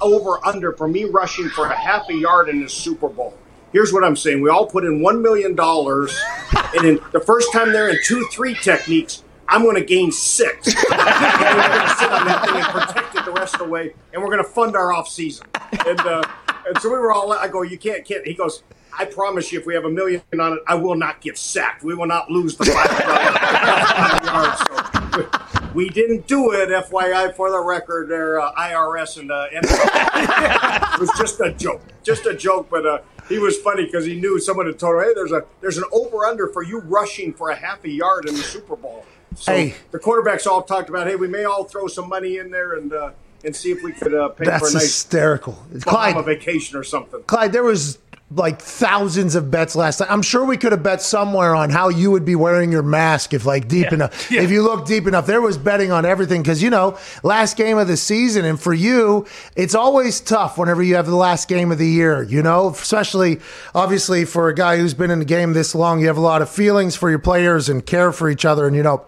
over 0.00 0.44
under 0.46 0.72
for 0.72 0.86
me 0.86 1.04
rushing 1.04 1.48
for 1.48 1.66
a 1.66 1.76
half 1.76 2.08
a 2.08 2.14
yard 2.14 2.48
in 2.48 2.62
the 2.62 2.68
Super 2.68 3.08
Bowl." 3.08 3.36
Here's 3.72 3.92
what 3.92 4.04
I'm 4.04 4.14
saying. 4.14 4.40
We 4.40 4.50
all 4.50 4.66
put 4.66 4.84
in 4.84 5.00
$1 5.00 5.20
million, 5.20 5.58
and 5.58 6.86
in 6.86 7.00
the 7.10 7.18
first 7.18 7.52
time 7.52 7.72
they're 7.72 7.88
in 7.88 7.98
2 8.04 8.28
3 8.30 8.54
techniques, 8.54 9.23
I'm 9.48 9.62
going 9.62 9.76
to 9.76 9.84
gain 9.84 10.12
six. 10.12 10.66
and 10.74 10.76
we're 10.76 11.68
going 11.68 11.88
to 11.88 11.94
sit 11.96 12.12
on 12.12 12.26
that 12.26 12.44
thing 12.44 12.56
and 12.56 12.64
protect 12.66 13.14
it 13.14 13.24
the 13.24 13.32
rest 13.32 13.54
of 13.54 13.60
the 13.60 13.68
way, 13.68 13.94
and 14.12 14.22
we're 14.22 14.30
going 14.30 14.44
to 14.44 14.50
fund 14.50 14.76
our 14.76 14.92
off 14.92 15.08
season. 15.08 15.46
And, 15.86 16.00
uh, 16.00 16.22
and 16.66 16.78
so 16.78 16.90
we 16.90 16.98
were 16.98 17.12
all. 17.12 17.32
I 17.32 17.48
go, 17.48 17.62
you 17.62 17.78
can't, 17.78 18.04
can't. 18.04 18.26
He 18.26 18.34
goes, 18.34 18.62
I 18.96 19.04
promise 19.04 19.52
you, 19.52 19.58
if 19.58 19.66
we 19.66 19.74
have 19.74 19.84
a 19.84 19.90
million 19.90 20.22
on 20.38 20.54
it, 20.54 20.60
I 20.66 20.74
will 20.74 20.94
not 20.94 21.20
get 21.20 21.36
sacked. 21.36 21.82
We 21.82 21.94
will 21.94 22.06
not 22.06 22.30
lose 22.30 22.56
the 22.56 22.66
five 22.66 24.24
yards. 24.24 24.60
So 24.60 25.70
we 25.74 25.88
didn't 25.88 26.26
do 26.26 26.52
it, 26.52 26.68
FYI, 26.68 27.34
for 27.34 27.50
the 27.50 27.60
record. 27.60 28.08
There, 28.08 28.40
uh, 28.40 28.54
IRS 28.54 29.18
and 29.18 29.30
uh, 29.30 29.46
it 29.52 31.00
was 31.00 31.10
just 31.18 31.40
a 31.40 31.52
joke, 31.52 31.82
just 32.02 32.26
a 32.26 32.34
joke. 32.34 32.68
But 32.70 32.86
uh, 32.86 32.98
he 33.28 33.38
was 33.38 33.58
funny 33.58 33.84
because 33.84 34.04
he 34.04 34.14
knew 34.14 34.38
someone 34.38 34.66
had 34.66 34.78
told 34.78 34.96
him, 34.96 35.08
"Hey, 35.08 35.14
there's 35.14 35.32
a 35.32 35.44
there's 35.60 35.78
an 35.78 35.84
over 35.92 36.24
under 36.24 36.48
for 36.48 36.62
you 36.62 36.80
rushing 36.80 37.34
for 37.34 37.50
a 37.50 37.56
half 37.56 37.84
a 37.84 37.90
yard 37.90 38.28
in 38.28 38.34
the 38.34 38.42
Super 38.42 38.76
Bowl." 38.76 39.04
So 39.36 39.52
Hey. 39.52 39.74
the 39.90 39.98
quarterbacks 39.98 40.46
all 40.46 40.62
talked 40.62 40.88
about, 40.88 41.06
"Hey, 41.06 41.16
we 41.16 41.28
may 41.28 41.44
all 41.44 41.64
throw 41.64 41.86
some 41.86 42.08
money 42.08 42.38
in 42.38 42.50
there 42.50 42.74
and 42.74 42.92
uh, 42.92 43.10
and 43.44 43.54
see 43.54 43.70
if 43.70 43.82
we 43.82 43.92
could 43.92 44.14
uh, 44.14 44.28
pay 44.28 44.44
for 44.44 44.50
a 44.50 44.58
nice 44.60 44.72
hysterical. 44.72 45.58
Bahama 45.84 46.12
Clyde, 46.22 46.24
vacation 46.24 46.78
or 46.78 46.84
something." 46.84 47.22
Clyde, 47.26 47.52
there 47.52 47.64
was 47.64 47.98
like 48.34 48.60
thousands 48.60 49.34
of 49.36 49.50
bets 49.50 49.76
last 49.76 50.00
night. 50.00 50.10
I'm 50.10 50.22
sure 50.22 50.44
we 50.44 50.56
could 50.56 50.72
have 50.72 50.82
bet 50.82 51.02
somewhere 51.02 51.54
on 51.54 51.70
how 51.70 51.88
you 51.90 52.10
would 52.10 52.24
be 52.24 52.34
wearing 52.34 52.72
your 52.72 52.82
mask 52.82 53.32
if 53.34 53.44
like 53.44 53.68
deep 53.68 53.88
Yeah. 53.88 53.94
enough. 53.94 54.32
If 54.32 54.50
you 54.50 54.62
look 54.62 54.86
deep 54.86 55.06
enough, 55.06 55.26
there 55.26 55.42
was 55.42 55.56
betting 55.58 55.92
on 55.92 56.04
everything 56.06 56.42
because 56.42 56.62
you 56.62 56.70
know 56.70 56.96
last 57.22 57.56
game 57.56 57.76
of 57.78 57.86
the 57.86 57.96
season, 57.98 58.44
and 58.44 58.58
for 58.58 58.72
you, 58.72 59.26
it's 59.56 59.74
always 59.74 60.20
tough 60.20 60.56
whenever 60.58 60.82
you 60.82 60.96
have 60.96 61.06
the 61.06 61.14
last 61.14 61.48
game 61.48 61.70
of 61.70 61.78
the 61.78 61.86
year. 61.86 62.22
You 62.22 62.42
know, 62.42 62.70
especially 62.70 63.40
obviously 63.74 64.24
for 64.24 64.48
a 64.48 64.54
guy 64.54 64.78
who's 64.78 64.94
been 64.94 65.10
in 65.10 65.18
the 65.18 65.24
game 65.26 65.52
this 65.52 65.74
long, 65.74 66.00
you 66.00 66.06
have 66.06 66.16
a 66.16 66.20
lot 66.20 66.40
of 66.42 66.48
feelings 66.48 66.96
for 66.96 67.10
your 67.10 67.18
players 67.20 67.68
and 67.68 67.84
care 67.84 68.10
for 68.10 68.30
each 68.30 68.44
other, 68.46 68.66
and 68.66 68.74
you 68.74 68.82
know 68.82 69.04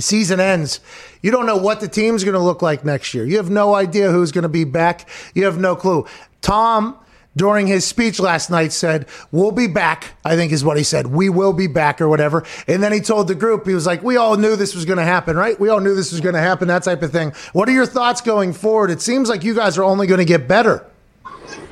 season 0.00 0.40
ends, 0.40 0.80
you 1.22 1.30
don't 1.30 1.46
know 1.46 1.56
what 1.56 1.80
the 1.80 1.88
team's 1.88 2.24
going 2.24 2.34
to 2.34 2.40
look 2.40 2.62
like 2.62 2.84
next 2.84 3.14
year. 3.14 3.24
You 3.24 3.36
have 3.36 3.50
no 3.50 3.74
idea 3.74 4.10
who's 4.10 4.32
going 4.32 4.42
to 4.42 4.48
be 4.48 4.64
back. 4.64 5.08
You 5.34 5.44
have 5.44 5.58
no 5.58 5.76
clue. 5.76 6.06
Tom, 6.40 6.96
during 7.36 7.66
his 7.66 7.84
speech 7.84 8.18
last 8.18 8.50
night, 8.50 8.72
said, 8.72 9.06
We'll 9.30 9.52
be 9.52 9.66
back, 9.66 10.14
I 10.24 10.36
think 10.36 10.52
is 10.52 10.64
what 10.64 10.76
he 10.76 10.82
said. 10.82 11.06
We 11.06 11.28
will 11.28 11.52
be 11.52 11.66
back 11.66 12.00
or 12.00 12.08
whatever. 12.08 12.44
And 12.66 12.82
then 12.82 12.92
he 12.92 13.00
told 13.00 13.28
the 13.28 13.34
group, 13.34 13.66
he 13.66 13.74
was 13.74 13.86
like, 13.86 14.02
We 14.02 14.16
all 14.16 14.36
knew 14.36 14.56
this 14.56 14.74
was 14.74 14.84
going 14.84 14.98
to 14.98 15.04
happen, 15.04 15.36
right? 15.36 15.58
We 15.58 15.68
all 15.68 15.80
knew 15.80 15.94
this 15.94 16.12
was 16.12 16.20
going 16.20 16.34
to 16.34 16.40
happen, 16.40 16.68
that 16.68 16.82
type 16.82 17.02
of 17.02 17.12
thing. 17.12 17.32
What 17.52 17.68
are 17.68 17.72
your 17.72 17.86
thoughts 17.86 18.20
going 18.20 18.52
forward? 18.52 18.90
It 18.90 19.00
seems 19.00 19.28
like 19.28 19.44
you 19.44 19.54
guys 19.54 19.78
are 19.78 19.84
only 19.84 20.06
going 20.06 20.18
to 20.18 20.24
get 20.24 20.48
better. 20.48 20.84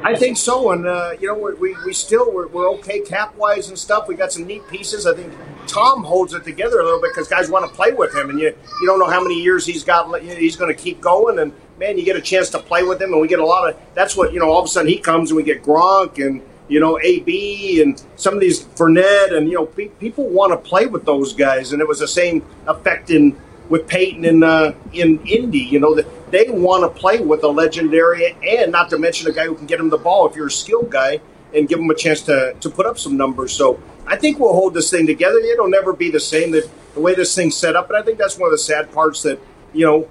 I 0.02 0.14
think 0.14 0.36
so, 0.36 0.70
and 0.72 0.86
uh, 0.86 1.12
you 1.20 1.26
know 1.26 1.34
we, 1.34 1.74
we, 1.84 1.92
still 1.92 2.32
we're, 2.32 2.48
we're 2.48 2.70
okay 2.74 3.00
cap 3.00 3.34
wise 3.36 3.68
and 3.68 3.78
stuff. 3.78 4.08
We 4.08 4.14
got 4.14 4.32
some 4.32 4.46
neat 4.46 4.66
pieces. 4.68 5.06
I 5.06 5.14
think 5.14 5.32
Tom 5.66 6.04
holds 6.04 6.34
it 6.34 6.44
together 6.44 6.80
a 6.80 6.84
little 6.84 7.00
bit 7.00 7.12
because 7.12 7.28
guys 7.28 7.50
want 7.50 7.68
to 7.68 7.74
play 7.74 7.92
with 7.92 8.14
him, 8.14 8.30
and 8.30 8.38
you 8.38 8.46
you 8.80 8.86
don't 8.86 8.98
know 8.98 9.10
how 9.10 9.22
many 9.22 9.42
years 9.42 9.66
he's 9.66 9.84
got. 9.84 10.20
He's 10.20 10.56
going 10.56 10.74
to 10.74 10.80
keep 10.80 11.00
going, 11.00 11.38
and 11.38 11.52
man, 11.78 11.98
you 11.98 12.04
get 12.04 12.16
a 12.16 12.20
chance 12.20 12.48
to 12.50 12.58
play 12.58 12.82
with 12.82 13.00
him, 13.00 13.12
and 13.12 13.20
we 13.20 13.28
get 13.28 13.38
a 13.38 13.46
lot 13.46 13.68
of. 13.68 13.80
That's 13.94 14.16
what 14.16 14.32
you 14.32 14.40
know. 14.40 14.50
All 14.50 14.60
of 14.60 14.64
a 14.64 14.68
sudden, 14.68 14.88
he 14.88 14.98
comes, 14.98 15.30
and 15.30 15.36
we 15.36 15.42
get 15.42 15.62
Gronk 15.62 16.24
and 16.24 16.42
you 16.68 16.80
know 16.80 16.98
AB 17.00 17.82
and 17.82 18.02
some 18.16 18.34
of 18.34 18.40
these 18.40 18.64
Fournette, 18.64 19.36
and 19.36 19.48
you 19.48 19.54
know 19.54 19.66
pe- 19.66 19.88
people 19.88 20.28
want 20.28 20.52
to 20.52 20.56
play 20.56 20.86
with 20.86 21.04
those 21.04 21.32
guys, 21.32 21.72
and 21.72 21.80
it 21.80 21.88
was 21.88 21.98
the 21.98 22.08
same 22.08 22.44
effect 22.66 23.10
in 23.10 23.36
with 23.68 23.86
Peyton 23.86 24.24
in 24.24 24.42
uh, 24.42 24.74
in 24.92 25.20
Indy. 25.26 25.60
You 25.60 25.80
know 25.80 25.94
that 25.94 26.06
they 26.30 26.48
want 26.48 26.82
to 26.82 27.00
play 27.00 27.20
with 27.20 27.42
a 27.44 27.48
legendary, 27.48 28.36
and 28.46 28.72
not 28.72 28.90
to 28.90 28.98
mention 28.98 29.28
a 29.28 29.32
guy 29.32 29.46
who 29.46 29.54
can 29.54 29.66
get 29.66 29.80
him 29.80 29.90
the 29.90 29.98
ball 29.98 30.28
if 30.28 30.36
you're 30.36 30.48
a 30.48 30.50
skilled 30.50 30.90
guy 30.90 31.20
and 31.54 31.68
give 31.68 31.78
him 31.78 31.90
a 31.90 31.94
chance 31.94 32.22
to 32.22 32.54
to 32.60 32.70
put 32.70 32.86
up 32.86 32.98
some 32.98 33.16
numbers. 33.16 33.52
So 33.52 33.80
I 34.06 34.16
think 34.16 34.38
we'll 34.38 34.52
hold 34.52 34.74
this 34.74 34.90
thing 34.90 35.06
together. 35.06 35.38
It'll 35.38 35.68
never 35.68 35.92
be 35.92 36.10
the 36.10 36.20
same 36.20 36.50
that 36.52 36.68
the 36.94 37.00
way 37.00 37.14
this 37.14 37.34
thing's 37.34 37.56
set 37.56 37.76
up, 37.76 37.88
but 37.88 37.96
I 37.96 38.02
think 38.02 38.18
that's 38.18 38.38
one 38.38 38.48
of 38.48 38.52
the 38.52 38.58
sad 38.58 38.90
parts 38.92 39.22
that 39.22 39.40
you 39.72 39.84
know 39.84 40.08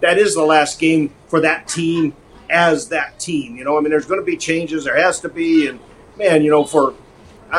that 0.00 0.18
is 0.18 0.34
the 0.34 0.44
last 0.44 0.78
game 0.78 1.12
for 1.28 1.40
that 1.40 1.68
team 1.68 2.14
as 2.50 2.88
that 2.88 3.18
team. 3.18 3.56
You 3.56 3.64
know, 3.64 3.78
I 3.78 3.80
mean, 3.80 3.90
there's 3.90 4.06
going 4.06 4.20
to 4.20 4.24
be 4.24 4.36
changes. 4.36 4.84
There 4.84 4.96
has 4.96 5.20
to 5.20 5.28
be, 5.28 5.68
and 5.68 5.80
man, 6.16 6.42
you 6.42 6.50
know, 6.50 6.64
for 6.64 6.94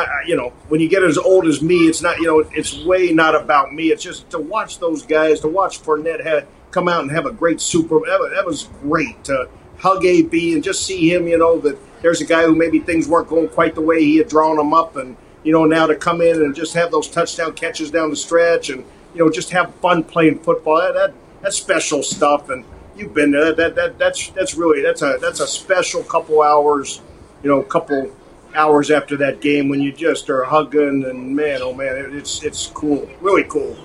I, 0.00 0.22
you 0.26 0.36
know, 0.36 0.50
when 0.68 0.80
you 0.80 0.88
get 0.88 1.02
as 1.02 1.16
old 1.18 1.46
as 1.46 1.62
me, 1.62 1.86
it's 1.86 2.02
not, 2.02 2.18
you 2.18 2.26
know, 2.26 2.40
it's 2.40 2.84
way 2.84 3.12
not 3.12 3.34
about 3.34 3.72
me. 3.72 3.90
It's 3.90 4.02
just 4.02 4.30
to 4.30 4.38
watch 4.38 4.78
those 4.78 5.04
guys, 5.04 5.40
to 5.40 5.48
watch 5.48 5.82
Fournette 5.82 6.24
have, 6.24 6.46
come 6.70 6.88
out 6.88 7.00
and 7.00 7.10
have 7.10 7.24
a 7.24 7.32
great 7.32 7.60
super. 7.60 8.00
That 8.00 8.20
was, 8.20 8.32
that 8.34 8.44
was 8.44 8.68
great 8.82 9.24
to 9.24 9.48
hug 9.78 10.04
AB 10.04 10.54
and 10.54 10.62
just 10.62 10.84
see 10.84 11.12
him. 11.12 11.26
You 11.26 11.38
know 11.38 11.58
that 11.60 11.78
there's 12.02 12.20
a 12.20 12.26
guy 12.26 12.44
who 12.44 12.54
maybe 12.54 12.80
things 12.80 13.08
weren't 13.08 13.28
going 13.28 13.48
quite 13.48 13.74
the 13.74 13.80
way 13.80 14.02
he 14.02 14.18
had 14.18 14.28
drawn 14.28 14.56
them 14.56 14.74
up, 14.74 14.96
and 14.96 15.16
you 15.42 15.52
know 15.52 15.64
now 15.64 15.86
to 15.86 15.94
come 15.94 16.20
in 16.20 16.42
and 16.42 16.54
just 16.54 16.74
have 16.74 16.90
those 16.90 17.08
touchdown 17.08 17.54
catches 17.54 17.90
down 17.90 18.10
the 18.10 18.16
stretch, 18.16 18.68
and 18.68 18.84
you 19.14 19.24
know 19.24 19.30
just 19.30 19.50
have 19.50 19.74
fun 19.76 20.04
playing 20.04 20.38
football. 20.40 20.76
That, 20.76 20.94
that 20.94 21.14
that's 21.40 21.56
special 21.56 22.02
stuff, 22.02 22.50
and 22.50 22.64
you've 22.94 23.14
been 23.14 23.30
there. 23.30 23.54
That, 23.54 23.74
that 23.74 23.98
that's 23.98 24.30
that's 24.30 24.54
really 24.54 24.82
that's 24.82 25.02
a 25.02 25.18
that's 25.20 25.40
a 25.40 25.46
special 25.46 26.02
couple 26.02 26.42
hours. 26.42 27.00
You 27.42 27.50
know, 27.50 27.62
couple 27.62 28.12
hours 28.56 28.90
after 28.90 29.16
that 29.18 29.40
game 29.40 29.68
when 29.68 29.80
you 29.80 29.92
just 29.92 30.28
are 30.30 30.44
hugging 30.44 31.04
and 31.04 31.36
man, 31.36 31.60
oh 31.62 31.72
man, 31.74 31.96
it, 31.96 32.14
it's 32.14 32.42
it's 32.42 32.66
cool, 32.68 33.08
really 33.20 33.44
cool. 33.44 33.76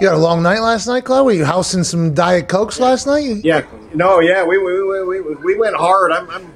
You 0.00 0.08
had 0.08 0.16
a 0.16 0.20
long 0.20 0.42
night 0.42 0.60
last 0.60 0.86
night, 0.86 1.04
Clyde? 1.04 1.24
Were 1.24 1.32
you 1.32 1.44
housing 1.44 1.84
some 1.84 2.12
Diet 2.12 2.48
Cokes 2.48 2.80
last 2.80 3.06
night? 3.06 3.44
Yeah, 3.44 3.64
no, 3.94 4.20
yeah, 4.20 4.44
we 4.44 4.58
we, 4.58 4.82
we, 5.04 5.20
we, 5.20 5.34
we 5.36 5.56
went 5.56 5.76
hard. 5.76 6.12
I'm, 6.12 6.28
I'm 6.30 6.52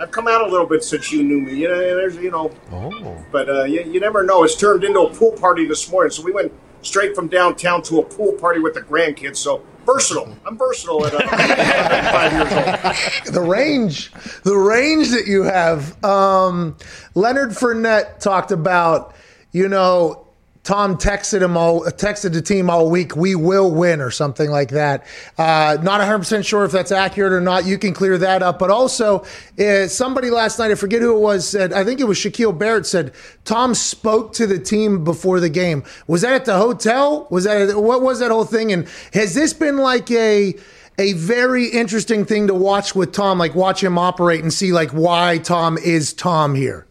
I've 0.00 0.10
come 0.10 0.28
out 0.28 0.42
a 0.46 0.50
little 0.50 0.66
bit 0.66 0.82
since 0.84 1.10
you 1.12 1.22
knew 1.22 1.40
me. 1.40 1.54
You 1.54 1.68
know, 1.68 1.78
there's 1.78 2.16
you 2.16 2.30
know, 2.30 2.50
Oh. 2.72 3.24
but 3.32 3.48
uh, 3.48 3.64
you, 3.64 3.82
you 3.82 4.00
never 4.00 4.22
know. 4.22 4.44
It's 4.44 4.56
turned 4.56 4.84
into 4.84 5.00
a 5.00 5.14
pool 5.14 5.32
party 5.32 5.66
this 5.66 5.90
morning, 5.90 6.10
so 6.10 6.22
we 6.22 6.32
went 6.32 6.52
straight 6.86 7.14
from 7.14 7.28
downtown 7.28 7.82
to 7.82 7.98
a 7.98 8.02
pool 8.02 8.32
party 8.34 8.60
with 8.60 8.74
the 8.74 8.82
grandkids. 8.82 9.36
So 9.36 9.62
versatile. 9.84 10.36
I'm 10.44 10.58
versatile 10.58 11.06
at 11.06 11.14
uh, 11.14 11.28
five 12.12 12.32
years 12.32 13.26
old. 13.26 13.34
the 13.34 13.40
range, 13.40 14.12
the 14.42 14.56
range 14.56 15.10
that 15.10 15.26
you 15.26 15.44
have. 15.44 16.02
Um, 16.04 16.76
Leonard 17.14 17.50
Fournette 17.50 18.18
talked 18.18 18.50
about, 18.50 19.14
you 19.52 19.68
know, 19.68 20.25
Tom 20.66 20.98
texted 20.98 21.42
him 21.42 21.56
all, 21.56 21.84
texted 21.84 22.32
the 22.32 22.42
team 22.42 22.68
all 22.68 22.90
week. 22.90 23.14
We 23.14 23.36
will 23.36 23.72
win, 23.72 24.00
or 24.00 24.10
something 24.10 24.50
like 24.50 24.70
that. 24.70 25.06
Uh, 25.38 25.78
not 25.80 26.00
100 26.00 26.18
percent 26.18 26.44
sure 26.44 26.64
if 26.64 26.72
that's 26.72 26.90
accurate 26.90 27.32
or 27.32 27.40
not. 27.40 27.66
You 27.66 27.78
can 27.78 27.94
clear 27.94 28.18
that 28.18 28.42
up. 28.42 28.58
But 28.58 28.72
also, 28.72 29.24
uh, 29.60 29.86
somebody 29.86 30.28
last 30.28 30.58
night, 30.58 30.72
I 30.72 30.74
forget 30.74 31.02
who 31.02 31.16
it 31.16 31.20
was, 31.20 31.48
said 31.48 31.72
I 31.72 31.84
think 31.84 32.00
it 32.00 32.04
was 32.08 32.18
Shaquille 32.18 32.58
Barrett 32.58 32.84
said 32.84 33.14
Tom 33.44 33.76
spoke 33.76 34.32
to 34.34 34.46
the 34.48 34.58
team 34.58 35.04
before 35.04 35.38
the 35.38 35.48
game. 35.48 35.84
Was 36.08 36.22
that 36.22 36.32
at 36.32 36.44
the 36.46 36.58
hotel? 36.58 37.28
Was 37.30 37.44
that 37.44 37.80
what 37.80 38.02
was 38.02 38.18
that 38.18 38.32
whole 38.32 38.44
thing? 38.44 38.72
And 38.72 38.88
has 39.14 39.34
this 39.34 39.52
been 39.52 39.76
like 39.76 40.10
a 40.10 40.56
a 40.98 41.12
very 41.12 41.66
interesting 41.66 42.24
thing 42.24 42.48
to 42.48 42.54
watch 42.54 42.92
with 42.92 43.12
Tom, 43.12 43.38
like 43.38 43.54
watch 43.54 43.84
him 43.84 43.98
operate 43.98 44.42
and 44.42 44.52
see 44.52 44.72
like 44.72 44.90
why 44.90 45.38
Tom 45.38 45.78
is 45.78 46.12
Tom 46.12 46.56
here. 46.56 46.88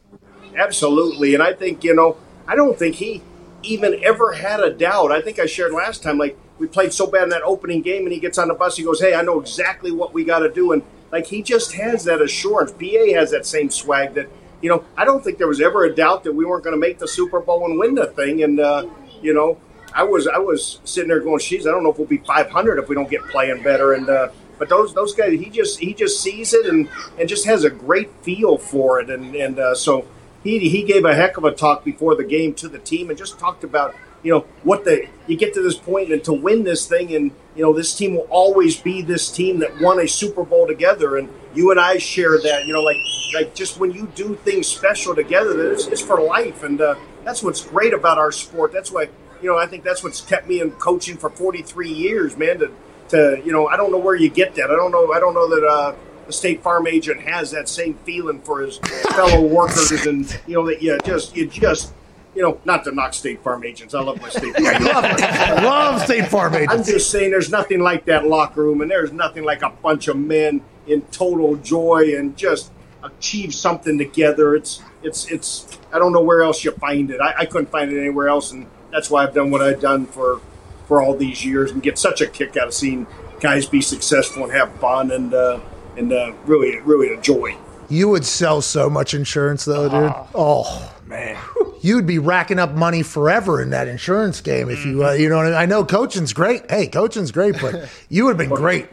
Absolutely. 0.55 1.33
And 1.33 1.43
I 1.43 1.51
think, 1.51 1.83
you 1.83 1.93
know, 1.93 2.15
I 2.47 2.55
don't 2.55 2.79
think 2.79 2.95
he 2.95 3.21
even 3.65 4.03
ever 4.03 4.33
had 4.33 4.59
a 4.59 4.69
doubt. 4.69 5.11
I 5.11 5.21
think 5.21 5.39
I 5.39 5.45
shared 5.45 5.71
last 5.71 6.03
time, 6.03 6.17
like, 6.17 6.37
we 6.59 6.67
played 6.67 6.93
so 6.93 7.07
bad 7.07 7.23
in 7.23 7.29
that 7.29 7.41
opening 7.43 7.81
game, 7.81 8.03
and 8.03 8.13
he 8.13 8.19
gets 8.19 8.37
on 8.37 8.47
the 8.47 8.53
bus, 8.53 8.77
he 8.77 8.83
goes, 8.83 9.01
Hey, 9.01 9.13
I 9.13 9.21
know 9.21 9.39
exactly 9.39 9.91
what 9.91 10.13
we 10.13 10.23
got 10.23 10.39
to 10.39 10.49
do. 10.49 10.71
And, 10.71 10.83
like, 11.11 11.27
he 11.27 11.41
just 11.41 11.73
has 11.73 12.03
that 12.05 12.21
assurance. 12.21 12.71
BA 12.71 13.13
has 13.13 13.31
that 13.31 13.45
same 13.45 13.69
swag 13.69 14.13
that, 14.13 14.29
you 14.61 14.69
know, 14.69 14.83
I 14.97 15.05
don't 15.05 15.23
think 15.23 15.37
there 15.37 15.47
was 15.47 15.61
ever 15.61 15.85
a 15.85 15.93
doubt 15.93 16.23
that 16.23 16.33
we 16.33 16.45
weren't 16.45 16.63
going 16.63 16.75
to 16.75 16.79
make 16.79 16.99
the 16.99 17.07
Super 17.07 17.39
Bowl 17.39 17.65
and 17.65 17.77
win 17.77 17.95
the 17.95 18.07
thing. 18.07 18.43
And, 18.43 18.59
uh, 18.59 18.87
you 19.21 19.33
know, 19.33 19.57
I 19.95 20.03
was 20.03 20.27
I 20.27 20.37
was 20.37 20.79
sitting 20.83 21.07
there 21.07 21.21
going, 21.21 21.39
"Geez, 21.39 21.65
I 21.65 21.71
don't 21.71 21.81
know 21.81 21.89
if 21.89 21.97
we'll 21.97 22.07
be 22.07 22.17
500 22.17 22.79
if 22.79 22.89
we 22.89 22.95
don't 22.95 23.09
get 23.09 23.23
playing 23.27 23.63
better." 23.63 23.93
And 23.93 24.09
uh, 24.09 24.29
but 24.59 24.67
those 24.67 24.93
those 24.93 25.15
guys, 25.15 25.39
he 25.39 25.49
just 25.49 25.79
he 25.79 25.93
just 25.93 26.21
sees 26.21 26.53
it 26.53 26.65
and 26.65 26.89
and 27.17 27.29
just 27.29 27.45
has 27.45 27.63
a 27.63 27.69
great 27.69 28.11
feel 28.21 28.57
for 28.57 28.99
it. 28.99 29.09
And 29.09 29.33
and 29.35 29.57
uh, 29.57 29.73
so 29.73 30.05
he 30.45 30.69
he 30.69 30.83
gave 30.83 31.03
a 31.03 31.13
heck 31.13 31.35
of 31.35 31.43
a 31.43 31.51
talk 31.51 31.83
before 31.83 32.15
the 32.15 32.23
game 32.23 32.53
to 32.53 32.69
the 32.69 32.79
team 32.79 33.09
and 33.09 33.17
just 33.17 33.37
talked 33.37 33.63
about 33.63 33.93
you 34.23 34.31
know 34.31 34.45
what 34.63 34.85
the 34.85 35.07
you 35.27 35.35
get 35.35 35.53
to 35.55 35.61
this 35.61 35.75
point 35.75 36.11
and 36.11 36.23
to 36.23 36.31
win 36.31 36.63
this 36.63 36.87
thing 36.87 37.13
and 37.13 37.31
you 37.55 37.63
know 37.63 37.73
this 37.73 37.95
team 37.95 38.15
will 38.15 38.27
always 38.29 38.79
be 38.79 39.01
this 39.01 39.31
team 39.31 39.59
that 39.59 39.79
won 39.81 39.99
a 39.99 40.07
Super 40.07 40.43
Bowl 40.43 40.67
together. 40.67 41.17
And 41.17 41.29
you 41.53 41.71
and 41.71 41.79
I 41.79 41.97
share 41.97 42.39
that 42.39 42.65
you 42.65 42.73
know 42.73 42.81
like 42.81 42.97
like 43.33 43.55
just 43.55 43.79
when 43.79 43.91
you 43.91 44.07
do 44.15 44.35
things 44.35 44.67
special 44.67 45.15
together 45.15 45.71
it's, 45.71 45.87
it's 45.87 46.01
for 46.01 46.21
life. 46.21 46.63
And 46.63 46.79
uh, 46.79 46.95
that's 47.23 47.43
what's 47.43 47.63
great 47.65 47.93
about 47.93 48.17
our 48.17 48.31
sport. 48.31 48.71
That's 48.71 48.91
why 48.91 49.09
you 49.41 49.49
know 49.49 49.57
I 49.57 49.65
think 49.65 49.83
that's 49.83 50.03
what's 50.03 50.21
kept 50.21 50.47
me 50.47 50.61
in 50.61 50.71
coaching 50.71 51.17
for 51.17 51.29
43 51.29 51.89
years 51.89 52.37
man 52.37 52.59
to 52.59 52.71
to 53.09 53.41
you 53.45 53.51
know 53.51 53.67
I 53.67 53.77
don't 53.77 53.91
know 53.91 53.99
where 53.99 54.15
you 54.15 54.29
get 54.29 54.55
that. 54.55 54.71
I 54.71 54.75
don't 54.75 54.91
know 54.91 55.11
I 55.11 55.19
don't 55.19 55.33
know 55.33 55.49
that 55.49 55.67
uh, 55.67 55.95
the 56.27 56.33
State 56.33 56.61
Farm 56.61 56.87
agent 56.87 57.21
has 57.21 57.51
that 57.51 57.69
same 57.69 57.95
feeling 58.05 58.41
for 58.41 58.61
his 58.61 58.77
fellow 58.77 59.41
workers 59.41 60.05
and 60.05 60.39
you 60.47 60.55
know 60.55 60.65
that 60.67 60.81
you 60.81 60.97
just 61.03 61.35
you 61.35 61.47
just 61.47 61.93
you 62.33 62.41
know 62.41 62.59
not 62.65 62.83
to 62.85 62.91
knock 62.91 63.13
State 63.13 63.41
Farm 63.43 63.63
agents 63.63 63.93
I 63.93 64.01
love 64.01 64.21
my 64.21 64.29
State 64.29 64.55
Farm 64.55 64.65
agents. 64.65 64.89
I 64.91 65.63
love 65.63 66.01
State 66.01 66.27
Farm 66.27 66.55
agents. 66.55 66.73
I'm 66.73 66.83
just 66.83 67.11
saying 67.11 67.31
there's 67.31 67.51
nothing 67.51 67.79
like 67.79 68.05
that 68.05 68.25
locker 68.25 68.63
room 68.63 68.81
and 68.81 68.89
there's 68.89 69.11
nothing 69.11 69.43
like 69.43 69.61
a 69.61 69.69
bunch 69.69 70.07
of 70.07 70.17
men 70.17 70.61
in 70.87 71.01
total 71.03 71.55
joy 71.57 72.15
and 72.17 72.35
just 72.37 72.71
achieve 73.03 73.53
something 73.53 73.97
together. 73.97 74.55
It's 74.55 74.81
it's 75.03 75.29
it's 75.31 75.79
I 75.93 75.99
don't 75.99 76.11
know 76.11 76.23
where 76.23 76.41
else 76.41 76.63
you 76.63 76.71
find 76.71 77.11
it. 77.11 77.21
I, 77.21 77.33
I 77.39 77.45
couldn't 77.45 77.69
find 77.69 77.91
it 77.91 77.99
anywhere 77.99 78.27
else 78.27 78.51
and 78.51 78.67
that's 78.91 79.09
why 79.09 79.23
I've 79.23 79.33
done 79.33 79.51
what 79.51 79.61
I've 79.61 79.81
done 79.81 80.05
for 80.05 80.41
for 80.87 81.01
all 81.01 81.15
these 81.15 81.43
years 81.43 81.71
and 81.71 81.81
get 81.81 81.97
such 81.97 82.21
a 82.21 82.27
kick 82.27 82.57
out 82.57 82.67
of 82.67 82.73
seeing 82.73 83.07
guys 83.39 83.65
be 83.65 83.81
successful 83.81 84.43
and 84.43 84.53
have 84.53 84.73
fun 84.75 85.11
and 85.11 85.33
uh, 85.33 85.59
and 85.97 86.11
uh, 86.11 86.33
really 86.45 86.79
really 86.81 87.13
a 87.13 87.21
joy. 87.21 87.57
You 87.89 88.09
would 88.09 88.25
sell 88.25 88.61
so 88.61 88.89
much 88.89 89.13
insurance 89.13 89.65
though, 89.65 89.89
dude. 89.89 90.13
Oh 90.33 90.91
Man. 91.05 91.37
you'd 91.81 92.07
be 92.07 92.17
racking 92.17 92.57
up 92.57 92.71
money 92.71 93.03
forever 93.03 93.61
in 93.61 93.69
that 93.69 93.87
insurance 93.87 94.41
game 94.41 94.69
if 94.69 94.83
you, 94.85 95.05
uh, 95.05 95.11
you 95.11 95.29
know. 95.29 95.37
What 95.37 95.45
I, 95.45 95.49
mean? 95.49 95.57
I 95.57 95.65
know 95.67 95.85
coaching's 95.85 96.33
great. 96.33 96.69
Hey, 96.69 96.87
coaching's 96.87 97.31
great, 97.31 97.55
but 97.61 97.87
you 98.09 98.25
would 98.25 98.39
have 98.39 98.49
been 98.49 98.57
great. 98.57 98.87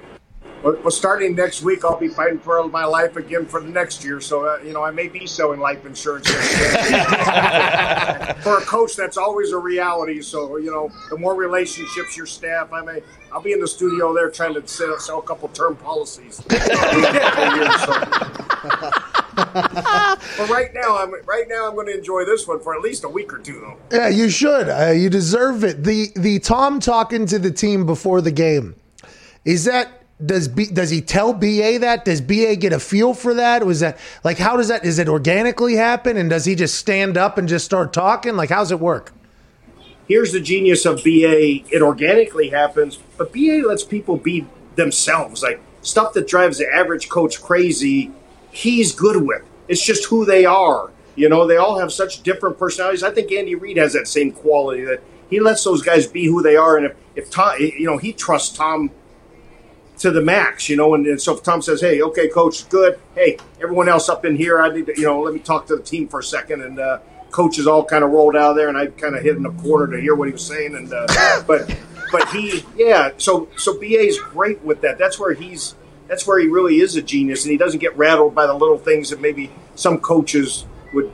Well, 0.62 0.90
starting 0.92 1.34
next 1.34 1.62
week, 1.62 1.84
I'll 1.84 1.98
be 1.98 2.06
fighting 2.06 2.38
for 2.38 2.62
my 2.68 2.84
life 2.84 3.16
again 3.16 3.46
for 3.46 3.60
the 3.60 3.68
next 3.68 4.04
year. 4.04 4.20
So, 4.20 4.46
uh, 4.46 4.60
you 4.64 4.72
know, 4.72 4.84
I 4.84 4.92
may 4.92 5.08
be 5.08 5.26
selling 5.26 5.58
life 5.58 5.84
insurance. 5.84 6.30
for 6.30 6.36
a 8.58 8.64
coach, 8.64 8.94
that's 8.94 9.16
always 9.16 9.50
a 9.50 9.58
reality. 9.58 10.22
So, 10.22 10.58
you 10.58 10.70
know, 10.70 10.92
the 11.10 11.18
more 11.18 11.34
relationships 11.34 12.16
your 12.16 12.26
staff, 12.26 12.72
I 12.72 12.80
may, 12.82 13.02
I'll 13.32 13.40
be 13.40 13.52
in 13.52 13.58
the 13.58 13.66
studio 13.66 14.14
there 14.14 14.30
trying 14.30 14.54
to 14.54 14.64
sell, 14.68 15.00
sell 15.00 15.18
a 15.18 15.22
couple 15.22 15.48
term 15.48 15.74
policies. 15.74 16.36
So, 16.36 16.44
but 19.34 20.48
right 20.48 20.70
now, 20.74 20.98
I'm 20.98 21.12
right 21.24 21.46
now 21.48 21.66
I'm 21.66 21.74
going 21.74 21.88
to 21.88 21.96
enjoy 21.96 22.24
this 22.24 22.46
one 22.46 22.60
for 22.60 22.76
at 22.76 22.82
least 22.82 23.02
a 23.02 23.08
week 23.08 23.32
or 23.32 23.38
two, 23.38 23.58
though. 23.60 23.78
Yeah, 23.90 24.06
you 24.08 24.28
should. 24.28 24.68
Uh, 24.68 24.92
you 24.92 25.10
deserve 25.10 25.64
it. 25.64 25.82
The 25.82 26.12
the 26.14 26.38
Tom 26.38 26.78
talking 26.78 27.26
to 27.26 27.38
the 27.38 27.50
team 27.50 27.86
before 27.86 28.20
the 28.20 28.30
game 28.30 28.76
is 29.44 29.64
that 29.64 30.01
does 30.24 30.48
B, 30.48 30.66
does 30.66 30.90
he 30.90 31.00
tell 31.00 31.32
BA 31.32 31.78
that? 31.80 32.04
Does 32.04 32.20
BA 32.20 32.56
get 32.56 32.72
a 32.72 32.78
feel 32.78 33.14
for 33.14 33.34
that? 33.34 33.64
Was 33.64 33.80
that 33.80 33.98
like 34.24 34.38
how 34.38 34.56
does 34.56 34.68
that? 34.68 34.84
Is 34.84 34.98
it 34.98 35.08
organically 35.08 35.76
happen? 35.76 36.16
And 36.16 36.30
does 36.30 36.44
he 36.44 36.54
just 36.54 36.76
stand 36.76 37.16
up 37.16 37.38
and 37.38 37.48
just 37.48 37.64
start 37.64 37.92
talking? 37.92 38.36
Like 38.36 38.50
how's 38.50 38.70
it 38.70 38.80
work? 38.80 39.12
Here's 40.08 40.32
the 40.32 40.40
genius 40.40 40.84
of 40.84 41.02
BA. 41.04 41.64
It 41.70 41.82
organically 41.82 42.50
happens, 42.50 42.98
but 43.16 43.32
BA 43.32 43.62
lets 43.66 43.84
people 43.84 44.16
be 44.16 44.46
themselves. 44.74 45.42
Like 45.42 45.60
stuff 45.80 46.12
that 46.14 46.26
drives 46.26 46.58
the 46.58 46.72
average 46.72 47.08
coach 47.08 47.40
crazy, 47.40 48.10
he's 48.50 48.92
good 48.92 49.22
with. 49.22 49.42
It's 49.68 49.84
just 49.84 50.06
who 50.06 50.24
they 50.24 50.44
are. 50.44 50.90
You 51.14 51.28
know, 51.28 51.46
they 51.46 51.56
all 51.56 51.78
have 51.78 51.92
such 51.92 52.22
different 52.22 52.58
personalities. 52.58 53.02
I 53.02 53.10
think 53.10 53.30
Andy 53.32 53.54
Reid 53.54 53.76
has 53.76 53.92
that 53.92 54.08
same 54.08 54.32
quality 54.32 54.84
that 54.84 55.02
he 55.28 55.40
lets 55.40 55.64
those 55.64 55.82
guys 55.82 56.06
be 56.06 56.26
who 56.26 56.42
they 56.42 56.56
are. 56.56 56.76
And 56.76 56.86
if, 56.86 56.96
if 57.16 57.30
Tom, 57.30 57.54
you 57.58 57.86
know, 57.86 57.98
he 57.98 58.12
trusts 58.12 58.56
Tom 58.56 58.90
to 60.02 60.10
the 60.10 60.20
max, 60.20 60.68
you 60.68 60.76
know, 60.76 60.94
and, 60.94 61.06
and 61.06 61.20
so 61.20 61.36
if 61.36 61.42
Tom 61.42 61.62
says, 61.62 61.80
hey, 61.80 62.02
okay, 62.02 62.28
coach, 62.28 62.68
good. 62.68 62.98
Hey, 63.14 63.38
everyone 63.62 63.88
else 63.88 64.08
up 64.08 64.24
in 64.24 64.36
here, 64.36 64.60
I 64.60 64.68
need 64.68 64.86
to, 64.86 64.94
you 64.96 65.06
know, 65.06 65.20
let 65.20 65.32
me 65.32 65.40
talk 65.40 65.66
to 65.68 65.76
the 65.76 65.82
team 65.82 66.08
for 66.08 66.20
a 66.20 66.24
second. 66.24 66.62
And, 66.62 66.78
uh, 66.78 66.98
coaches 67.30 67.66
all 67.66 67.82
kind 67.82 68.04
of 68.04 68.10
rolled 68.10 68.36
out 68.36 68.50
of 68.50 68.56
there 68.56 68.68
and 68.68 68.76
I 68.76 68.88
kind 68.88 69.16
of 69.16 69.22
hid 69.22 69.36
in 69.36 69.42
the 69.42 69.52
corner 69.52 69.96
to 69.96 70.00
hear 70.00 70.14
what 70.14 70.28
he 70.28 70.32
was 70.32 70.46
saying. 70.46 70.74
And, 70.74 70.92
uh, 70.92 71.06
but, 71.46 71.74
but 72.10 72.28
he, 72.28 72.62
yeah, 72.76 73.12
so, 73.16 73.48
so 73.56 73.78
BA 73.78 74.00
is 74.00 74.18
great 74.18 74.62
with 74.62 74.82
that. 74.82 74.98
That's 74.98 75.18
where 75.18 75.32
he's, 75.32 75.74
that's 76.08 76.26
where 76.26 76.38
he 76.38 76.46
really 76.46 76.80
is 76.80 76.94
a 76.96 77.00
genius, 77.00 77.44
and 77.44 77.52
he 77.52 77.56
doesn't 77.56 77.80
get 77.80 77.96
rattled 77.96 78.34
by 78.34 78.46
the 78.46 78.52
little 78.52 78.76
things 78.76 79.08
that 79.08 79.20
maybe 79.22 79.50
some 79.76 79.98
coaches 79.98 80.66
would, 80.92 81.10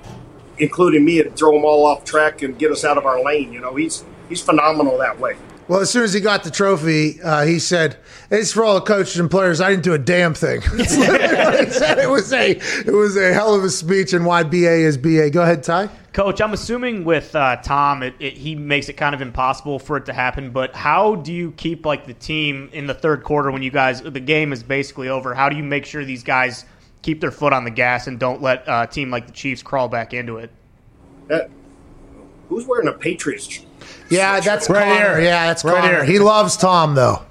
including 0.59 1.05
me, 1.05 1.23
throw 1.23 1.53
them 1.53 1.65
all 1.65 1.87
off 1.87 2.05
track 2.05 2.43
and 2.43 2.59
get 2.59 2.73
us 2.73 2.85
out 2.85 2.99
of 2.99 3.07
our 3.07 3.23
lane. 3.23 3.53
You 3.53 3.61
know, 3.61 3.77
he's 3.77 4.05
he's 4.29 4.43
phenomenal 4.43 4.99
that 4.99 5.21
way. 5.21 5.37
Well, 5.69 5.81
as 5.81 5.91
soon 5.91 6.03
as 6.03 6.15
he 6.15 6.21
got 6.21 6.43
the 6.45 6.51
trophy, 6.51 7.21
uh, 7.23 7.45
he 7.45 7.59
said, 7.59 7.99
"It's 8.31 8.53
for 8.53 8.65
all 8.65 8.75
the 8.75 8.81
coaches 8.81 9.19
and 9.19 9.31
players. 9.31 9.61
I 9.61 9.71
didn't 9.71 9.85
do 9.85 9.95
a 9.95 9.99
damn 9.99 10.35
thing." 10.35 10.61
said 10.87 11.99
it 11.99 12.11
was 12.11 12.33
a 12.33 12.51
it 12.53 12.93
was 12.93 13.17
a 13.17 13.33
hell 13.33 13.55
of 13.55 13.65
a 13.65 13.71
speech, 13.71 14.13
and 14.13 14.25
why 14.27 14.43
BA 14.43 14.57
is 14.87 14.97
BA. 14.97 15.31
Go 15.31 15.43
ahead, 15.43 15.63
Ty. 15.63 15.89
Coach, 16.13 16.41
I'm 16.41 16.53
assuming 16.53 17.05
with 17.05 17.37
uh, 17.37 17.57
Tom, 17.57 18.03
it, 18.03 18.13
it, 18.19 18.33
he 18.33 18.57
makes 18.57 18.89
it 18.89 18.95
kind 18.95 19.15
of 19.15 19.21
impossible 19.21 19.79
for 19.79 19.97
it 19.97 20.07
to 20.07 20.13
happen. 20.13 20.51
But 20.51 20.75
how 20.75 21.15
do 21.17 21.33
you 21.33 21.53
keep 21.53 21.87
like 21.87 22.07
the 22.07 22.15
team 22.15 22.71
in 22.73 22.87
the 22.87 22.95
third 22.95 23.23
quarter 23.23 23.51
when 23.53 23.63
you 23.63 23.71
guys 23.71 24.01
the 24.03 24.19
game 24.19 24.53
is 24.53 24.63
basically 24.63 25.09
over? 25.09 25.35
How 25.35 25.49
do 25.49 25.57
you 25.57 25.63
make 25.63 25.87
sure 25.87 26.05
these 26.05 26.25
guys 26.25 26.65
keep 27.03 27.21
their 27.21 27.31
foot 27.31 27.53
on 27.53 27.63
the 27.65 27.71
gas 27.71 28.09
and 28.09 28.19
don't 28.19 28.43
let 28.43 28.69
uh, 28.69 28.87
a 28.89 28.93
team 28.93 29.11
like 29.11 29.27
the 29.27 29.33
Chiefs 29.33 29.63
crawl 29.63 29.89
back 29.89 30.13
into 30.13 30.39
it? 30.39 30.51
That, 31.29 31.51
who's 32.49 32.67
wearing 32.67 32.89
a 32.89 32.93
Patriots? 32.93 33.61
Yeah, 34.11 34.41
that's 34.41 34.69
Right 34.69 34.85
Connor. 34.85 35.17
here. 35.19 35.21
Yeah, 35.21 35.47
that's 35.47 35.63
Right 35.65 35.77
Connor. 35.77 35.95
here. 35.97 36.05
He 36.05 36.19
loves 36.19 36.57
Tom 36.57 36.95
though. 36.97 37.23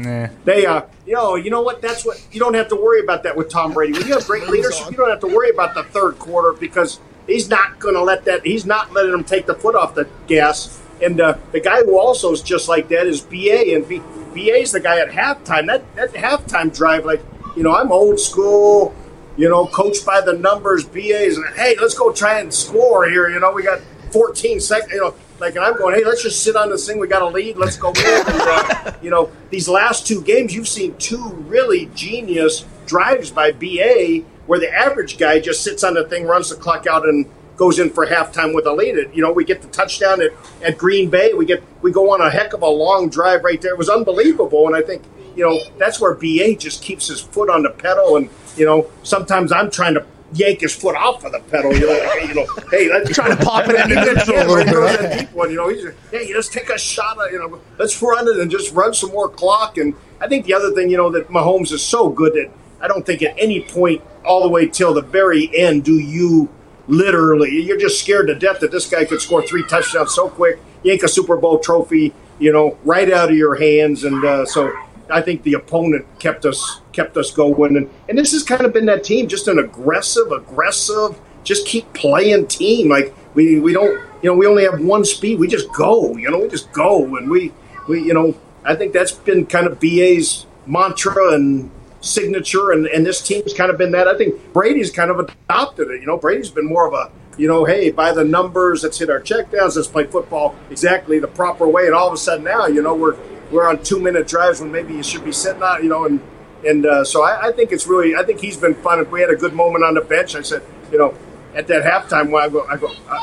Nah. 0.00 0.28
They, 0.44 0.64
uh, 0.64 0.82
you 1.06 1.12
know, 1.12 1.34
you 1.34 1.50
know 1.50 1.60
what? 1.60 1.82
That's 1.82 2.06
what 2.06 2.24
you 2.32 2.40
don't 2.40 2.54
have 2.54 2.68
to 2.68 2.76
worry 2.76 3.00
about 3.00 3.22
that 3.24 3.36
with 3.36 3.50
Tom 3.50 3.72
Brady. 3.72 3.92
When 3.92 4.06
you 4.06 4.14
have 4.14 4.26
great 4.26 4.44
leadership, 4.48 4.90
you 4.90 4.96
don't 4.96 5.10
have 5.10 5.20
to 5.20 5.26
worry 5.26 5.50
about 5.50 5.74
the 5.74 5.84
third 5.84 6.18
quarter 6.18 6.52
because 6.58 7.00
he's 7.26 7.50
not 7.50 7.78
going 7.78 7.94
to 7.94 8.02
let 8.02 8.24
that. 8.24 8.46
He's 8.46 8.64
not 8.64 8.92
letting 8.92 9.10
them 9.10 9.24
take 9.24 9.46
the 9.46 9.54
foot 9.54 9.74
off 9.74 9.94
the 9.94 10.08
gas. 10.26 10.80
And 11.02 11.20
uh, 11.20 11.36
the 11.52 11.60
guy 11.60 11.82
who 11.82 11.98
also 11.98 12.32
is 12.32 12.40
just 12.40 12.68
like 12.68 12.88
that 12.88 13.06
is 13.06 13.20
BA, 13.20 13.74
and 13.74 13.86
B, 13.86 13.98
BA 14.34 14.60
is 14.60 14.72
the 14.72 14.80
guy 14.80 15.00
at 15.00 15.08
halftime. 15.08 15.66
That 15.66 15.82
that 15.96 16.12
halftime 16.12 16.74
drive, 16.74 17.04
like 17.04 17.22
you 17.56 17.62
know, 17.62 17.74
I'm 17.74 17.92
old 17.92 18.18
school. 18.18 18.94
You 19.36 19.48
know, 19.48 19.66
coached 19.66 20.04
by 20.04 20.20
the 20.20 20.32
numbers. 20.32 20.84
BA 20.84 20.98
is 20.98 21.38
hey, 21.56 21.76
let's 21.80 21.94
go 21.94 22.12
try 22.12 22.40
and 22.40 22.52
score 22.52 23.08
here. 23.08 23.28
You 23.28 23.40
know, 23.40 23.52
we 23.52 23.62
got 23.62 23.80
14 24.12 24.60
seconds. 24.60 24.92
You 24.92 25.00
know, 25.00 25.14
like, 25.40 25.56
and 25.56 25.64
I'm 25.64 25.76
going, 25.76 25.94
hey, 25.94 26.04
let's 26.04 26.22
just 26.22 26.42
sit 26.42 26.54
on 26.54 26.70
this 26.70 26.86
thing. 26.86 26.98
We 26.98 27.08
got 27.08 27.22
a 27.22 27.26
lead. 27.26 27.56
Let's 27.56 27.76
go. 27.76 27.92
And, 27.96 28.28
uh, 28.28 28.92
you 29.02 29.10
know, 29.10 29.30
these 29.48 29.68
last 29.68 30.06
two 30.06 30.22
games, 30.22 30.54
you've 30.54 30.68
seen 30.68 30.94
two 30.98 31.28
really 31.48 31.86
genius 31.94 32.64
drives 32.86 33.30
by 33.30 33.52
BA 33.52 34.24
where 34.46 34.58
the 34.58 34.72
average 34.72 35.16
guy 35.16 35.40
just 35.40 35.62
sits 35.62 35.82
on 35.82 35.94
the 35.94 36.04
thing, 36.04 36.26
runs 36.26 36.50
the 36.50 36.56
clock 36.56 36.86
out, 36.86 37.08
and 37.08 37.26
goes 37.56 37.78
in 37.78 37.90
for 37.90 38.06
halftime 38.06 38.54
with 38.54 38.66
a 38.66 38.72
lead. 38.72 38.96
It, 38.96 39.14
you 39.14 39.22
know, 39.22 39.32
we 39.32 39.44
get 39.44 39.62
the 39.62 39.68
touchdown 39.68 40.20
at, 40.20 40.32
at 40.62 40.76
Green 40.76 41.10
Bay. 41.10 41.32
We 41.34 41.46
get 41.46 41.62
we 41.82 41.92
go 41.92 42.12
on 42.12 42.20
a 42.20 42.30
heck 42.30 42.52
of 42.52 42.62
a 42.62 42.68
long 42.68 43.08
drive 43.10 43.44
right 43.44 43.60
there. 43.60 43.72
It 43.72 43.78
was 43.78 43.88
unbelievable, 43.88 44.66
and 44.66 44.74
I 44.74 44.82
think 44.82 45.02
you 45.36 45.44
know 45.44 45.60
that's 45.78 46.00
where 46.00 46.14
BA 46.14 46.56
just 46.56 46.82
keeps 46.82 47.06
his 47.08 47.20
foot 47.20 47.48
on 47.48 47.62
the 47.62 47.70
pedal, 47.70 48.16
and 48.16 48.28
you 48.56 48.66
know 48.66 48.90
sometimes 49.02 49.52
I'm 49.52 49.70
trying 49.70 49.94
to 49.94 50.06
yank 50.32 50.60
his 50.60 50.74
foot 50.74 50.96
off 50.96 51.24
of 51.24 51.32
the 51.32 51.40
pedal. 51.40 51.72
You 51.74 51.86
know, 51.86 52.10
hey, 52.10 52.28
you 52.28 52.34
know, 52.34 52.46
hey, 52.70 52.88
let's 52.88 53.10
Trying 53.14 53.36
to 53.36 53.44
pop 53.44 53.68
it 53.68 53.74
into 53.80 53.94
Yeah, 53.94 54.04
neutral 54.04 54.36
a 54.36 54.40
yeah, 54.40 54.46
little 54.46 54.56
right, 54.56 54.66
bit, 54.66 54.74
go 54.74 54.80
right? 54.80 54.96
to 54.96 55.02
that 55.02 55.18
deep 55.20 55.32
one. 55.32 55.50
You 55.50 55.56
know, 55.56 55.68
he's 55.68 55.82
just, 55.82 55.96
hey, 56.10 56.32
let's 56.34 56.48
take 56.48 56.68
a 56.70 56.78
shot. 56.78 57.18
At, 57.24 57.32
you 57.32 57.38
know, 57.38 57.60
let's 57.78 58.00
run 58.02 58.28
it 58.28 58.36
and 58.38 58.50
just 58.50 58.72
run 58.74 58.94
some 58.94 59.10
more 59.10 59.28
clock. 59.28 59.78
And 59.78 59.94
I 60.20 60.28
think 60.28 60.46
the 60.46 60.54
other 60.54 60.72
thing, 60.72 60.90
you 60.90 60.96
know, 60.96 61.10
that 61.10 61.28
Mahomes 61.28 61.72
is 61.72 61.82
so 61.82 62.08
good 62.08 62.34
that 62.34 62.50
I 62.80 62.88
don't 62.88 63.04
think 63.04 63.22
at 63.22 63.34
any 63.38 63.60
point 63.60 64.02
all 64.24 64.42
the 64.42 64.48
way 64.48 64.66
till 64.66 64.94
the 64.94 65.02
very 65.02 65.50
end 65.56 65.84
do 65.84 65.94
you 65.98 66.48
literally 66.88 67.62
you're 67.62 67.78
just 67.78 68.00
scared 68.00 68.26
to 68.26 68.34
death 68.34 68.60
that 68.60 68.70
this 68.72 68.88
guy 68.88 69.04
could 69.04 69.20
score 69.20 69.42
three 69.46 69.64
touchdowns 69.68 70.14
so 70.14 70.28
quick, 70.28 70.58
yank 70.82 71.02
a 71.02 71.08
Super 71.08 71.36
Bowl 71.36 71.58
trophy, 71.58 72.12
you 72.38 72.52
know, 72.52 72.76
right 72.84 73.10
out 73.12 73.30
of 73.30 73.36
your 73.36 73.54
hands. 73.54 74.04
And 74.04 74.24
uh, 74.24 74.44
so 74.44 74.72
I 75.10 75.20
think 75.22 75.42
the 75.42 75.54
opponent 75.54 76.06
kept 76.18 76.44
us 76.46 76.80
kept 76.92 77.16
us 77.16 77.30
going. 77.30 77.76
And 77.76 77.90
and 78.08 78.18
this 78.18 78.32
has 78.32 78.42
kind 78.42 78.62
of 78.62 78.72
been 78.72 78.86
that 78.86 79.04
team, 79.04 79.28
just 79.28 79.48
an 79.48 79.58
aggressive, 79.58 80.30
aggressive, 80.32 81.20
just 81.44 81.66
keep 81.66 81.92
playing 81.92 82.46
team. 82.46 82.88
Like 82.88 83.14
we 83.34 83.60
we 83.60 83.72
don't 83.72 84.00
you 84.22 84.30
know 84.30 84.34
we 84.34 84.46
only 84.46 84.64
have 84.64 84.80
one 84.80 85.04
speed. 85.04 85.38
We 85.38 85.48
just 85.48 85.72
go. 85.72 86.16
You 86.16 86.30
know, 86.30 86.40
we 86.40 86.48
just 86.48 86.72
go, 86.72 87.16
and 87.16 87.30
we 87.30 87.52
we 87.88 88.02
you 88.02 88.14
know 88.14 88.34
I 88.64 88.74
think 88.74 88.92
that's 88.92 89.12
been 89.12 89.46
kind 89.46 89.66
of 89.66 89.80
BA's 89.80 90.46
mantra 90.66 91.34
and 91.34 91.70
signature, 92.00 92.70
and, 92.70 92.86
and 92.86 93.04
this 93.04 93.22
team's 93.22 93.52
kind 93.52 93.70
of 93.70 93.78
been 93.78 93.92
that. 93.92 94.08
I 94.08 94.16
think 94.16 94.52
Brady's 94.52 94.90
kind 94.90 95.10
of 95.10 95.18
adopted 95.18 95.90
it. 95.90 96.00
You 96.00 96.06
know, 96.06 96.16
Brady's 96.16 96.50
been 96.50 96.66
more 96.66 96.86
of 96.86 96.94
a, 96.94 97.10
you 97.38 97.48
know, 97.48 97.64
hey, 97.64 97.90
by 97.90 98.12
the 98.12 98.24
numbers, 98.24 98.82
let's 98.82 98.98
hit 98.98 99.10
our 99.10 99.20
checkdowns, 99.20 99.76
let's 99.76 99.88
play 99.88 100.06
football 100.06 100.54
exactly 100.70 101.18
the 101.18 101.28
proper 101.28 101.68
way. 101.68 101.86
And 101.86 101.94
all 101.94 102.08
of 102.08 102.14
a 102.14 102.18
sudden 102.18 102.44
now, 102.44 102.66
you 102.66 102.82
know, 102.82 102.94
we're 102.94 103.16
we're 103.50 103.68
on 103.68 103.82
two 103.82 104.00
minute 104.00 104.26
drives 104.28 104.60
when 104.60 104.70
maybe 104.70 104.94
you 104.94 105.02
should 105.02 105.24
be 105.24 105.32
sitting 105.32 105.62
out, 105.62 105.82
you 105.82 105.88
know, 105.88 106.04
and 106.04 106.20
and 106.64 106.86
uh, 106.86 107.04
so 107.04 107.22
I, 107.22 107.48
I 107.48 107.52
think 107.52 107.72
it's 107.72 107.86
really, 107.86 108.14
I 108.14 108.22
think 108.22 108.40
he's 108.40 108.56
been 108.56 108.74
fun. 108.74 109.00
If 109.00 109.10
we 109.10 109.20
had 109.20 109.30
a 109.30 109.36
good 109.36 109.54
moment 109.54 109.84
on 109.84 109.94
the 109.94 110.02
bench. 110.02 110.34
I 110.34 110.42
said, 110.42 110.62
you 110.92 110.98
know, 110.98 111.16
at 111.54 111.66
that 111.68 111.84
halftime, 111.84 112.38
I 112.38 112.48
go, 112.48 112.66
I 112.66 112.76
go, 112.76 112.92
uh, 113.08 113.18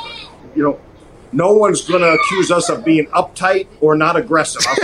you 0.55 0.63
know, 0.63 0.79
no 1.31 1.53
one's 1.53 1.81
going 1.87 2.01
to 2.01 2.13
accuse 2.13 2.51
us 2.51 2.69
of 2.69 2.83
being 2.83 3.05
uptight 3.07 3.67
or 3.81 3.95
not 3.95 4.15
aggressive. 4.15 4.61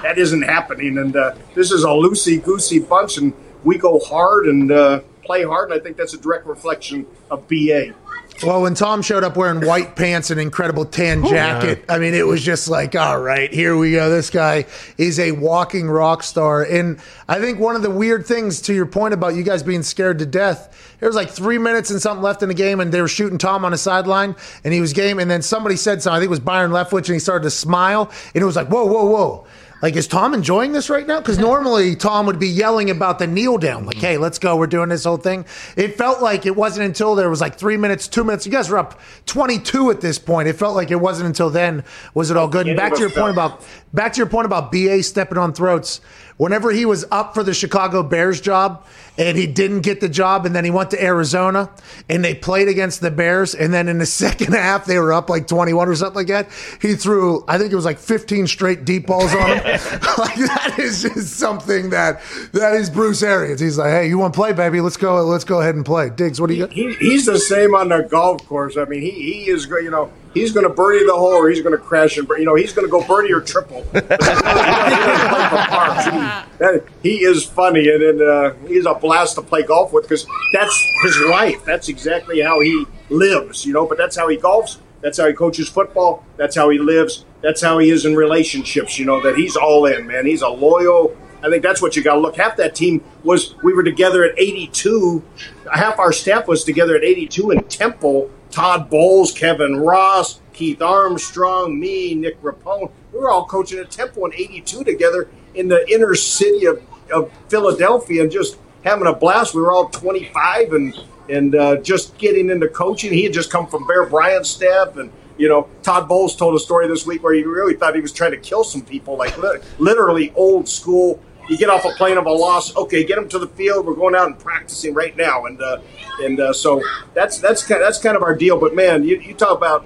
That 0.00 0.18
isn't 0.18 0.42
happening. 0.42 0.98
And 0.98 1.14
uh, 1.14 1.34
this 1.54 1.70
is 1.70 1.84
a 1.84 1.88
loosey 1.88 2.42
goosey 2.42 2.80
bunch, 2.80 3.18
and 3.18 3.32
we 3.62 3.76
go 3.78 4.00
hard 4.00 4.46
and 4.46 4.72
uh, 4.72 5.00
play 5.22 5.44
hard. 5.44 5.70
And 5.70 5.78
I 5.78 5.82
think 5.82 5.98
that's 5.98 6.14
a 6.14 6.18
direct 6.18 6.46
reflection 6.46 7.06
of 7.30 7.46
BA. 7.46 7.94
Well, 8.42 8.62
when 8.62 8.74
Tom 8.74 9.02
showed 9.02 9.22
up 9.22 9.36
wearing 9.36 9.66
white 9.66 9.96
pants 9.96 10.30
and 10.30 10.40
incredible 10.40 10.84
tan 10.84 11.22
jacket, 11.26 11.84
I 11.88 11.98
mean, 11.98 12.14
it 12.14 12.26
was 12.26 12.42
just 12.42 12.68
like, 12.68 12.94
all 12.94 13.20
right, 13.20 13.52
here 13.52 13.76
we 13.76 13.92
go. 13.92 14.08
This 14.08 14.30
guy 14.30 14.66
is 14.96 15.18
a 15.18 15.32
walking 15.32 15.88
rock 15.88 16.22
star. 16.22 16.62
And 16.62 16.98
I 17.28 17.38
think 17.38 17.58
one 17.58 17.76
of 17.76 17.82
the 17.82 17.90
weird 17.90 18.26
things 18.26 18.62
to 18.62 18.74
your 18.74 18.86
point 18.86 19.12
about 19.14 19.34
you 19.34 19.42
guys 19.42 19.62
being 19.62 19.82
scared 19.82 20.18
to 20.20 20.26
death, 20.26 20.96
there 21.00 21.08
was 21.08 21.16
like 21.16 21.30
three 21.30 21.58
minutes 21.58 21.90
and 21.90 22.00
something 22.00 22.22
left 22.22 22.42
in 22.42 22.48
the 22.48 22.54
game, 22.54 22.80
and 22.80 22.92
they 22.92 23.00
were 23.00 23.08
shooting 23.08 23.38
Tom 23.38 23.64
on 23.64 23.72
the 23.72 23.78
sideline, 23.78 24.34
and 24.64 24.72
he 24.72 24.80
was 24.80 24.92
game. 24.92 25.18
And 25.18 25.30
then 25.30 25.42
somebody 25.42 25.76
said 25.76 26.02
something, 26.02 26.16
I 26.16 26.20
think 26.20 26.28
it 26.28 26.30
was 26.30 26.40
Byron 26.40 26.70
Leftwich, 26.70 27.06
and 27.06 27.14
he 27.14 27.18
started 27.18 27.44
to 27.44 27.50
smile, 27.50 28.10
and 28.34 28.42
it 28.42 28.46
was 28.46 28.56
like, 28.56 28.68
whoa, 28.68 28.86
whoa, 28.86 29.04
whoa. 29.04 29.46
Like, 29.82 29.96
is 29.96 30.06
Tom 30.06 30.34
enjoying 30.34 30.72
this 30.72 30.90
right 30.90 31.06
now? 31.06 31.20
Because 31.20 31.38
normally 31.38 31.96
Tom 31.96 32.26
would 32.26 32.38
be 32.38 32.48
yelling 32.48 32.90
about 32.90 33.18
the 33.18 33.26
kneel 33.26 33.56
down, 33.56 33.86
like, 33.86 33.96
mm-hmm. 33.96 34.06
hey, 34.06 34.18
let's 34.18 34.38
go. 34.38 34.56
We're 34.56 34.66
doing 34.66 34.90
this 34.90 35.04
whole 35.04 35.16
thing. 35.16 35.46
It 35.76 35.96
felt 35.96 36.20
like 36.20 36.44
it 36.44 36.54
wasn't 36.54 36.86
until 36.86 37.14
there 37.14 37.30
was 37.30 37.40
like 37.40 37.56
three 37.56 37.76
minutes, 37.76 38.06
two 38.06 38.24
minutes. 38.24 38.44
You 38.44 38.52
guys 38.52 38.68
were 38.68 38.78
up 38.78 39.00
22 39.26 39.90
at 39.90 40.00
this 40.00 40.18
point. 40.18 40.48
It 40.48 40.54
felt 40.54 40.76
like 40.76 40.90
it 40.90 41.00
wasn't 41.00 41.28
until 41.28 41.50
then 41.50 41.84
was 42.14 42.30
it 42.30 42.36
all 42.36 42.48
good. 42.48 42.68
And 42.68 42.76
back 42.76 42.94
to 42.94 43.00
your 43.00 43.10
point 43.10 43.32
about 43.32 43.64
back 43.92 44.12
to 44.12 44.18
your 44.18 44.26
point 44.26 44.46
about 44.46 44.70
BA 44.70 45.02
stepping 45.02 45.38
on 45.38 45.52
throats. 45.52 46.00
Whenever 46.40 46.70
he 46.70 46.86
was 46.86 47.04
up 47.10 47.34
for 47.34 47.42
the 47.42 47.52
Chicago 47.52 48.02
Bears 48.02 48.40
job 48.40 48.82
and 49.18 49.36
he 49.36 49.46
didn't 49.46 49.82
get 49.82 50.00
the 50.00 50.08
job, 50.08 50.46
and 50.46 50.56
then 50.56 50.64
he 50.64 50.70
went 50.70 50.90
to 50.90 51.04
Arizona 51.04 51.68
and 52.08 52.24
they 52.24 52.34
played 52.34 52.66
against 52.66 53.02
the 53.02 53.10
Bears, 53.10 53.54
and 53.54 53.74
then 53.74 53.88
in 53.88 53.98
the 53.98 54.06
second 54.24 54.54
half 54.54 54.86
they 54.86 54.98
were 54.98 55.12
up 55.12 55.28
like 55.28 55.46
21 55.46 55.86
or 55.86 55.94
something 55.94 56.14
like 56.14 56.28
that. 56.28 56.48
He 56.80 56.94
threw, 56.94 57.44
I 57.46 57.58
think 57.58 57.70
it 57.70 57.76
was 57.76 57.84
like 57.84 57.98
15 57.98 58.46
straight 58.46 58.86
deep 58.86 59.06
balls 59.06 59.34
on 59.34 59.58
him, 59.58 59.64
like 60.16 60.36
that 60.36 60.76
is 60.78 61.02
just 61.02 61.34
something 61.34 61.90
that 61.90 62.22
that 62.52 62.72
is 62.72 62.88
Bruce 62.88 63.22
Arians. 63.22 63.60
He's 63.60 63.76
like, 63.76 63.90
hey, 63.90 64.08
you 64.08 64.16
want 64.16 64.32
to 64.32 64.38
play, 64.38 64.54
baby? 64.54 64.80
Let's 64.80 64.96
go. 64.96 65.22
Let's 65.22 65.44
go 65.44 65.60
ahead 65.60 65.74
and 65.74 65.84
play. 65.84 66.08
Diggs, 66.08 66.40
what 66.40 66.48
do 66.48 66.54
you 66.54 66.66
got? 66.66 66.72
he, 66.72 66.94
he's 66.94 67.26
the 67.26 67.38
same 67.38 67.74
on 67.74 67.90
the 67.90 68.00
golf 68.00 68.46
course. 68.46 68.78
I 68.78 68.86
mean, 68.86 69.02
he, 69.02 69.10
he 69.10 69.50
is, 69.50 69.66
go- 69.66 69.76
you 69.76 69.90
know, 69.90 70.10
he's 70.34 70.52
going 70.52 70.66
to 70.66 70.72
birdie 70.72 71.04
the 71.06 71.12
hole 71.12 71.32
or 71.32 71.48
he's 71.48 71.60
going 71.60 71.76
to 71.76 71.82
crash 71.82 72.16
and, 72.16 72.28
you 72.30 72.44
know, 72.44 72.54
he's 72.54 72.72
going 72.72 72.86
to 72.86 72.90
go 72.90 73.06
birdie 73.06 73.32
or 73.32 73.40
triple. 73.40 73.82
He 73.92 74.00
doesn't 74.00 74.42
play 74.42 75.48
for 75.48 75.66
parks. 75.68 76.04
He, 76.04 76.10
that- 76.58 76.84
he 77.02 77.24
is 77.24 77.44
funny 77.44 77.88
and, 77.88 78.02
and 78.02 78.22
uh, 78.22 78.52
he's 78.66 78.86
a 78.86 78.94
blast 78.94 79.34
to 79.36 79.42
play 79.42 79.62
golf 79.62 79.92
with 79.92 80.04
because 80.04 80.26
that's 80.52 80.76
his 81.02 81.18
life. 81.30 81.64
That's 81.64 81.88
exactly 81.88 82.40
how 82.40 82.60
he 82.60 82.86
lives, 83.08 83.64
you 83.64 83.72
know, 83.72 83.86
but 83.86 83.98
that's 83.98 84.16
how 84.16 84.28
he 84.28 84.36
golfs. 84.36 84.78
That's 85.00 85.18
how 85.18 85.26
he 85.26 85.32
coaches 85.32 85.68
football. 85.68 86.24
That's 86.36 86.54
how 86.54 86.68
he 86.68 86.78
lives. 86.78 87.24
That's 87.40 87.62
how 87.62 87.78
he 87.78 87.88
is 87.90 88.04
in 88.04 88.14
relationships, 88.14 88.98
you 88.98 89.06
know, 89.06 89.20
that 89.22 89.36
he's 89.36 89.56
all 89.56 89.86
in, 89.86 90.06
man. 90.06 90.26
He's 90.26 90.42
a 90.42 90.48
loyal, 90.48 91.16
I 91.42 91.48
think 91.48 91.62
that's 91.62 91.80
what 91.80 91.96
you 91.96 92.02
got 92.02 92.14
to 92.14 92.20
look. 92.20 92.36
Half 92.36 92.58
that 92.58 92.74
team 92.74 93.02
was 93.24 93.54
we 93.62 93.72
were 93.72 93.82
together 93.82 94.24
at 94.24 94.38
82. 94.38 95.24
Half 95.72 95.98
our 95.98 96.12
staff 96.12 96.46
was 96.46 96.64
together 96.64 96.94
at 96.96 97.02
82 97.02 97.50
in 97.52 97.64
Temple. 97.64 98.30
Todd 98.50 98.90
Bowles, 98.90 99.32
Kevin 99.32 99.76
Ross, 99.76 100.40
Keith 100.52 100.82
Armstrong, 100.82 101.78
me, 101.78 102.14
Nick 102.14 102.40
Rapone. 102.42 102.90
We 103.12 103.18
were 103.18 103.30
all 103.30 103.46
coaching 103.46 103.78
at 103.78 103.90
Temple 103.90 104.26
in 104.26 104.34
82 104.34 104.84
together 104.84 105.28
in 105.54 105.68
the 105.68 105.88
inner 105.90 106.14
city 106.14 106.66
of, 106.66 106.82
of 107.12 107.32
Philadelphia 107.48 108.22
and 108.22 108.30
just 108.30 108.58
having 108.84 109.06
a 109.06 109.14
blast. 109.14 109.54
We 109.54 109.62
were 109.62 109.72
all 109.72 109.88
25 109.88 110.72
and 110.72 110.94
and 111.28 111.54
uh, 111.54 111.76
just 111.76 112.18
getting 112.18 112.50
into 112.50 112.66
coaching. 112.66 113.12
He 113.12 113.22
had 113.22 113.32
just 113.32 113.52
come 113.52 113.68
from 113.68 113.86
Bear 113.86 114.04
Bryant's 114.04 114.50
staff 114.50 114.96
and 114.96 115.12
you 115.40 115.48
know, 115.48 115.70
Todd 115.82 116.06
Bowles 116.06 116.36
told 116.36 116.54
a 116.54 116.58
story 116.58 116.86
this 116.86 117.06
week 117.06 117.22
where 117.22 117.32
he 117.32 117.44
really 117.44 117.74
thought 117.74 117.94
he 117.94 118.02
was 118.02 118.12
trying 118.12 118.32
to 118.32 118.36
kill 118.36 118.62
some 118.62 118.82
people, 118.82 119.16
like 119.16 119.34
literally 119.78 120.34
old 120.36 120.68
school. 120.68 121.18
You 121.50 121.58
get 121.58 121.68
off 121.68 121.84
a 121.84 121.90
plane 121.90 122.16
of 122.16 122.26
a 122.26 122.30
loss, 122.30 122.76
okay, 122.76 123.02
get 123.02 123.16
them 123.16 123.28
to 123.30 123.38
the 123.40 123.48
field. 123.48 123.84
We're 123.84 123.94
going 123.94 124.14
out 124.14 124.28
and 124.28 124.38
practicing 124.38 124.94
right 124.94 125.16
now, 125.16 125.46
and 125.46 125.60
uh, 125.60 125.78
and 126.20 126.38
uh, 126.38 126.52
so 126.52 126.80
that's 127.12 127.40
that's 127.40 127.66
kind 127.66 127.82
that's 127.82 127.98
kind 127.98 128.16
of 128.16 128.22
our 128.22 128.36
deal. 128.36 128.58
But 128.58 128.76
man, 128.76 129.02
you, 129.02 129.18
you 129.18 129.34
talk 129.34 129.56
about 129.56 129.84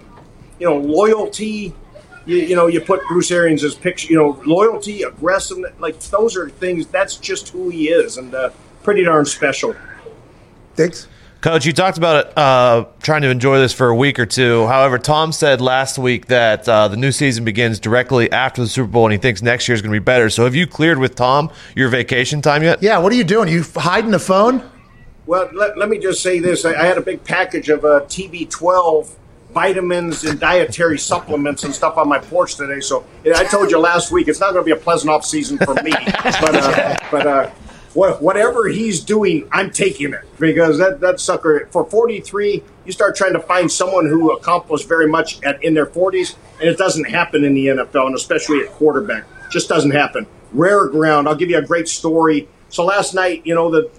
you 0.59 0.69
know 0.69 0.77
loyalty. 0.77 1.75
You, 2.27 2.37
you 2.37 2.55
know, 2.55 2.67
you 2.67 2.83
put 2.83 3.01
Bruce 3.09 3.31
Arians' 3.31 3.65
as 3.65 3.75
picture. 3.75 4.13
You 4.13 4.19
know, 4.19 4.43
loyalty, 4.45 5.05
aggressiveness, 5.05 5.73
like 5.79 5.99
those 6.01 6.37
are 6.37 6.51
things. 6.51 6.87
That's 6.87 7.17
just 7.17 7.49
who 7.49 7.71
he 7.71 7.89
is, 7.89 8.19
and 8.19 8.35
uh, 8.35 8.51
pretty 8.83 9.03
darn 9.03 9.25
special. 9.25 9.75
Diggs? 10.77 11.09
Coach, 11.45 11.67
you 11.67 11.75
talked 11.75 11.99
about 11.99 12.39
uh, 12.39 12.87
trying 13.03 13.21
to 13.21 13.29
enjoy 13.29 13.59
this 13.59 13.75
for 13.75 13.89
a 13.89 13.95
week 13.95 14.19
or 14.19 14.25
two. 14.25 14.67
However, 14.67 14.99
Tom 14.99 15.31
said 15.31 15.61
last 15.61 15.99
week 15.99 16.29
that 16.29 16.67
uh, 16.67 16.89
the 16.89 16.97
new 16.97 17.13
season 17.13 17.45
begins 17.45 17.79
directly 17.79 18.33
after 18.33 18.63
the 18.63 18.67
Super 18.67 18.89
Bowl, 18.91 19.05
and 19.05 19.13
he 19.13 19.19
thinks 19.19 19.43
next 19.43 19.69
year 19.69 19.75
is 19.75 19.83
going 19.83 19.93
to 19.93 20.01
be 20.01 20.03
better. 20.03 20.31
So, 20.31 20.45
have 20.45 20.55
you 20.55 20.67
cleared 20.67 20.99
with 20.99 21.17
Tom 21.17 21.51
your 21.77 21.91
vacation 21.91 22.41
time 22.41 22.63
yet? 22.63 22.83
Yeah, 22.83 22.97
what 22.97 23.13
are 23.13 23.15
you 23.15 23.25
doing? 23.25 23.51
You 23.51 23.63
hiding 23.77 24.11
the 24.11 24.19
phone? 24.19 24.67
Well, 25.27 25.51
let, 25.53 25.77
let 25.77 25.91
me 25.91 25.99
just 25.99 26.23
say 26.23 26.39
this. 26.39 26.65
I, 26.65 26.81
I 26.81 26.87
had 26.87 26.97
a 26.97 27.03
big 27.03 27.23
package 27.25 27.69
of 27.69 27.85
uh, 27.85 28.01
TB12 28.07 29.15
vitamins 29.51 30.25
and 30.25 30.41
dietary 30.41 30.99
supplements 30.99 31.63
and 31.63 31.75
stuff 31.75 31.99
on 31.99 32.09
my 32.09 32.21
porch 32.21 32.55
today. 32.55 32.81
So 32.81 33.05
I 33.37 33.45
told 33.45 33.71
you 33.71 33.79
last 33.79 34.11
week 34.11 34.29
it's 34.29 34.41
not 34.41 34.55
going 34.55 34.65
to 34.65 34.75
be 34.75 34.81
a 34.81 34.83
pleasant 34.83 35.11
off 35.11 35.27
season 35.27 35.59
for 35.59 35.75
me. 35.83 35.91
but 36.23 36.55
uh, 36.55 36.97
but 37.11 37.27
uh, 37.27 37.51
what, 37.95 38.21
whatever 38.21 38.69
he's 38.69 39.01
doing, 39.01 39.49
I'm 39.53 39.71
taking 39.71 40.13
it 40.13 40.25
because 40.39 40.79
that 40.79 41.01
that 41.01 41.21
sucker 41.21 41.69
for 41.71 41.85
43. 41.85 42.63
You 42.85 42.93
start 42.93 43.17
trying 43.17 43.33
to 43.33 43.41
find 43.41 43.71
someone 43.71 44.07
who 44.07 44.33
accomplished 44.33 44.89
very 44.89 45.09
much 45.09 45.43
at 45.43 45.63
in 45.65 45.75
their 45.75 45.87
40s, 45.87 46.37
and 46.61 46.69
it 46.69 46.77
doesn't 46.77 47.05
happen 47.05 47.45
in 47.45 47.55
the 47.55 47.69
NFL, 47.69 48.07
and 48.07 48.15
especially 48.15 48.61
at 48.61 48.71
quarterback, 48.73 49.25
just 49.51 49.69
doesn't 49.69 49.93
happen. 49.93 50.27
Rare 50.53 50.89
ground. 50.89 51.29
I'll 51.29 51.35
give 51.35 51.51
you 51.51 51.59
a 51.59 51.63
great 51.63 51.89
story. 51.89 52.49
So 52.69 52.85
last 52.85 53.15
night, 53.15 53.43
you 53.45 53.55
know 53.55 53.71
the 53.71 53.91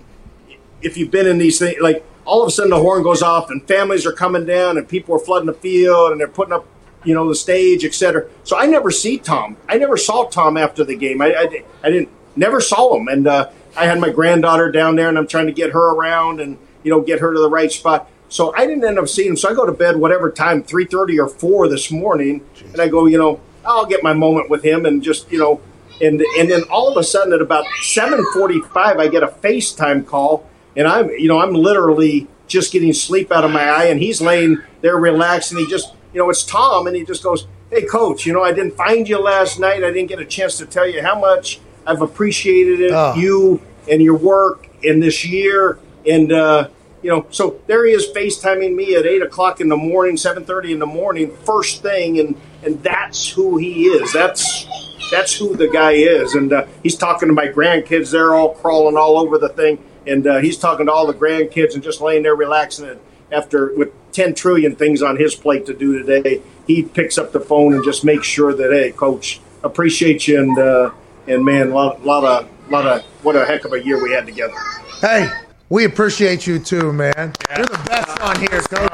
if 0.82 0.98
you've 0.98 1.12
been 1.12 1.26
in 1.28 1.38
these 1.38 1.58
things, 1.58 1.80
like 1.82 2.06
all 2.26 2.42
of 2.42 2.48
a 2.48 2.52
sudden 2.52 2.70
the 2.70 2.80
horn 2.80 3.04
goes 3.04 3.22
off 3.22 3.50
and 3.50 3.66
families 3.68 4.06
are 4.06 4.12
coming 4.12 4.46
down 4.46 4.78
and 4.78 4.88
people 4.88 5.16
are 5.16 5.20
flooding 5.20 5.48
the 5.48 5.54
field 5.54 6.12
and 6.12 6.20
they're 6.20 6.28
putting 6.28 6.54
up, 6.54 6.66
you 7.04 7.14
know, 7.14 7.28
the 7.28 7.36
stage, 7.36 7.86
etc. 7.86 8.28
So 8.44 8.58
I 8.58 8.66
never 8.66 8.92
see 8.92 9.18
Tom. 9.18 9.58
I 9.70 9.78
never 9.78 9.98
saw 9.98 10.26
Tom 10.26 10.58
after 10.58 10.84
the 10.84 10.96
game. 10.96 11.22
I, 11.22 11.34
I, 11.34 11.64
I 11.84 11.90
didn't, 11.90 12.10
never 12.36 12.62
saw 12.62 12.98
him. 12.98 13.08
And 13.08 13.28
uh, 13.28 13.50
I 13.78 13.86
had 13.86 14.00
my 14.00 14.10
granddaughter 14.10 14.72
down 14.72 14.96
there 14.96 15.10
and 15.10 15.18
I'm 15.18 15.28
trying 15.28 15.48
to 15.48 15.54
get 15.54 15.72
her 15.72 15.92
around 15.92 16.40
and, 16.40 16.58
you 16.84 16.92
know, 16.92 17.02
get 17.02 17.20
her 17.20 17.34
to 17.34 17.40
the 17.40 17.50
right 17.50 17.72
spot. 17.72 18.10
So 18.30 18.54
I 18.56 18.66
didn't 18.66 18.86
end 18.86 18.98
up 18.98 19.08
seeing. 19.08 19.36
So 19.36 19.50
I 19.50 19.54
go 19.54 19.66
to 19.66 19.72
bed 19.72 19.98
whatever 19.98 20.32
time, 20.32 20.64
3.30 20.64 21.24
or 21.24 21.28
4 21.28 21.68
this 21.68 21.92
morning. 21.92 22.46
And 22.72 22.82
I 22.82 22.88
go, 22.88 23.06
you 23.06 23.18
know, 23.18 23.40
I'll 23.66 23.86
get 23.86 24.04
my 24.04 24.14
moment 24.14 24.50
with 24.50 24.64
him 24.64 24.86
and 24.86 25.04
just, 25.04 25.32
you 25.32 25.40
know, 25.40 25.62
and, 26.02 26.22
and 26.38 26.50
then 26.50 26.64
all 26.64 26.90
of 26.90 26.98
a 26.98 27.04
sudden 27.04 27.34
at 27.34 27.42
about 27.42 27.66
7.45, 27.82 28.76
I 28.76 29.08
get 29.08 29.24
a 29.24 29.28
FaceTime 29.28 30.06
call 30.06 30.50
and 30.76 30.88
I'm 30.88 31.10
you 31.12 31.28
know 31.28 31.40
I'm 31.40 31.54
literally 31.54 32.28
just 32.48 32.72
getting 32.72 32.94
sleep 32.94 33.32
out 33.32 33.44
of 33.44 33.52
my 33.52 33.64
eye, 33.64 33.86
and 33.86 34.00
he's 34.00 34.22
laying 34.22 34.62
there 34.82 34.98
relaxed, 34.98 35.52
and 35.52 35.60
he 35.60 35.68
just 35.68 35.94
you 36.14 36.20
know 36.20 36.30
it's 36.30 36.44
Tom, 36.44 36.88
and 36.88 36.96
he 36.96 37.04
just 37.04 37.24
goes, 37.24 37.48
"Hey, 37.70 37.86
coach, 37.86 38.26
you 38.26 38.34
know 38.34 38.44
I 38.44 38.52
didn't 38.52 38.76
find 38.76 39.08
you 39.08 39.20
last 39.20 39.60
night. 39.60 39.84
I 39.84 39.92
didn't 39.92 40.08
get 40.08 40.20
a 40.20 40.26
chance 40.26 40.58
to 40.58 40.66
tell 40.66 40.88
you 40.88 41.02
how 41.02 41.20
much 41.20 41.60
I've 41.86 42.02
appreciated 42.02 42.82
it, 42.82 42.92
Oh. 42.92 43.14
you 43.16 43.62
and 43.90 44.02
your 44.02 44.18
work 44.18 44.68
in 44.84 45.00
this 45.00 45.26
year, 45.26 45.78
and 46.08 46.32
uh, 46.32 46.70
you 47.02 47.10
know 47.12 47.26
so 47.30 47.60
there 47.68 47.86
he 47.86 47.94
is 47.94 48.08
FaceTiming 48.16 48.74
me 48.76 48.96
at 48.96 49.06
eight 49.06 49.22
o'clock 49.22 49.62
in 49.62 49.70
the 49.70 49.78
morning, 49.78 50.18
seven 50.18 50.44
thirty 50.46 50.72
in 50.72 50.80
the 50.80 50.86
morning, 50.86 51.36
first 51.46 51.82
thing, 51.82 52.20
and 52.20 52.36
and 52.64 52.82
that's 52.84 53.30
who 53.30 53.58
he 53.58 53.86
is. 53.86 54.12
That's 54.14 54.66
that's 55.12 55.36
who 55.36 55.56
the 55.56 55.68
guy 55.68 55.92
is, 55.94 56.34
and 56.34 56.52
uh, 56.52 56.66
he's 56.82 56.96
talking 56.96 57.28
to 57.30 57.34
my 57.34 57.48
grandkids. 57.48 58.12
They're 58.12 58.34
all 58.34 58.56
crawling 58.56 58.98
all 58.98 59.18
over 59.20 59.38
the 59.38 59.50
thing, 59.50 59.78
and 60.08 60.26
uh, 60.26 60.38
he's 60.40 60.58
talking 60.58 60.88
to 60.88 60.92
all 60.92 61.06
the 61.06 61.14
grandkids 61.14 61.76
and 61.76 61.84
just 61.84 62.02
laying 62.02 62.24
there 62.24 62.36
relaxing. 62.36 62.88
And 62.90 63.00
after 63.32 63.72
with 63.76 63.90
ten 64.12 64.34
trillion 64.34 64.76
things 64.76 65.04
on 65.04 65.18
his 65.18 65.36
plate 65.36 65.68
to 65.68 65.76
do 65.76 66.02
today, 66.04 66.42
he 66.66 66.82
picks 66.82 67.20
up 67.20 67.32
the 67.34 67.40
phone 67.40 67.74
and 67.76 67.84
just 67.84 68.04
makes 68.04 68.26
sure 68.26 68.54
that 68.56 68.72
hey, 68.72 68.92
coach, 68.94 69.40
appreciate 69.64 70.28
you, 70.28 70.40
and 70.42 70.58
uh, 70.58 70.90
and 71.28 71.44
man, 71.44 71.72
lot 71.72 72.06
lot 72.06 72.24
of 72.24 72.50
lot 72.72 72.86
of 72.86 73.04
what 73.24 73.36
a 73.36 73.46
heck 73.46 73.66
of 73.66 73.74
a 73.74 73.84
year 73.84 74.02
we 74.02 74.12
had 74.12 74.26
together. 74.26 74.54
Hey, 75.02 75.30
we 75.70 75.86
appreciate 75.86 76.48
you 76.48 76.60
too, 76.60 76.92
man. 76.94 77.34
You're 77.56 77.66
the 77.66 77.82
best 77.88 78.20
on 78.22 78.40
here, 78.40 78.62
coach. 78.62 78.92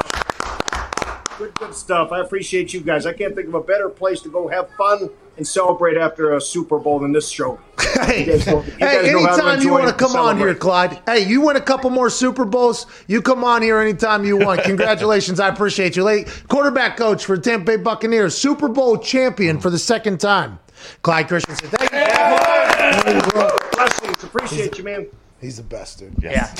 Good, 1.38 1.54
good 1.56 1.74
stuff. 1.74 2.12
I 2.12 2.20
appreciate 2.20 2.74
you 2.74 2.82
guys. 2.82 3.06
I 3.06 3.14
can't 3.14 3.34
think 3.36 3.48
of 3.48 3.56
a 3.56 3.62
better 3.62 3.90
place 3.90 4.22
to 4.22 4.30
go 4.30 4.48
have 4.48 4.70
fun 4.78 5.10
and 5.38 5.48
celebrate 5.48 5.98
after 5.98 6.36
a 6.36 6.42
Super 6.42 6.78
Bowl 6.78 7.00
than 7.00 7.12
this 7.14 7.30
show. 7.30 7.60
Hey, 7.80 8.26
You 8.26 8.46
know- 8.46 8.62
you 8.64 8.72
hey 8.78 9.02
guys 9.02 9.12
know 9.12 9.20
how 9.26 9.36
to 9.36 9.44
anytime 9.44 9.62
you 9.62 9.72
want 9.72 9.88
to 9.88 9.94
come 9.94 10.16
on 10.16 10.38
here. 10.38 10.54
Clyde. 10.54 11.00
Hey, 11.08 11.26
you 11.26 11.42
win 11.42 11.56
a 11.56 11.62
couple 11.62 11.90
more 11.90 12.10
Super 12.12 12.46
Bowls, 12.46 12.86
you 13.08 13.22
come 13.24 13.44
on 13.44 13.62
here 13.64 13.80
anytime 13.80 14.24
you 14.24 14.38
want. 14.38 14.62
Congratulations. 14.66 15.40
I 15.40 15.48
appreciate 15.48 15.96
you. 15.96 16.04
Late 16.04 16.44
quarterback 16.48 16.96
coach 16.96 17.26
for 17.26 17.38
Tampa 17.38 17.66
Bay 17.66 17.78
Buccaneers, 17.78 18.38
Super 18.38 18.68
Bowl 18.68 18.98
champion 18.98 19.60
for 19.60 19.70
the 19.72 19.80
second 19.80 20.20
time. 20.20 20.60
Clyde 21.02 21.28
Christensen. 21.28 21.70
Thank 21.70 21.92
you. 21.92 23.62
Blessings. 23.74 24.24
Appreciate 24.24 24.78
you, 24.78 24.84
man. 24.84 25.08
He's 25.40 25.58
the 25.58 25.64
best, 25.64 26.00
dude. 26.00 26.16
Yeah. 26.22 26.54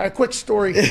All 0.00 0.04
right, 0.04 0.14
quick 0.14 0.32
story. 0.32 0.72
he 0.74 0.82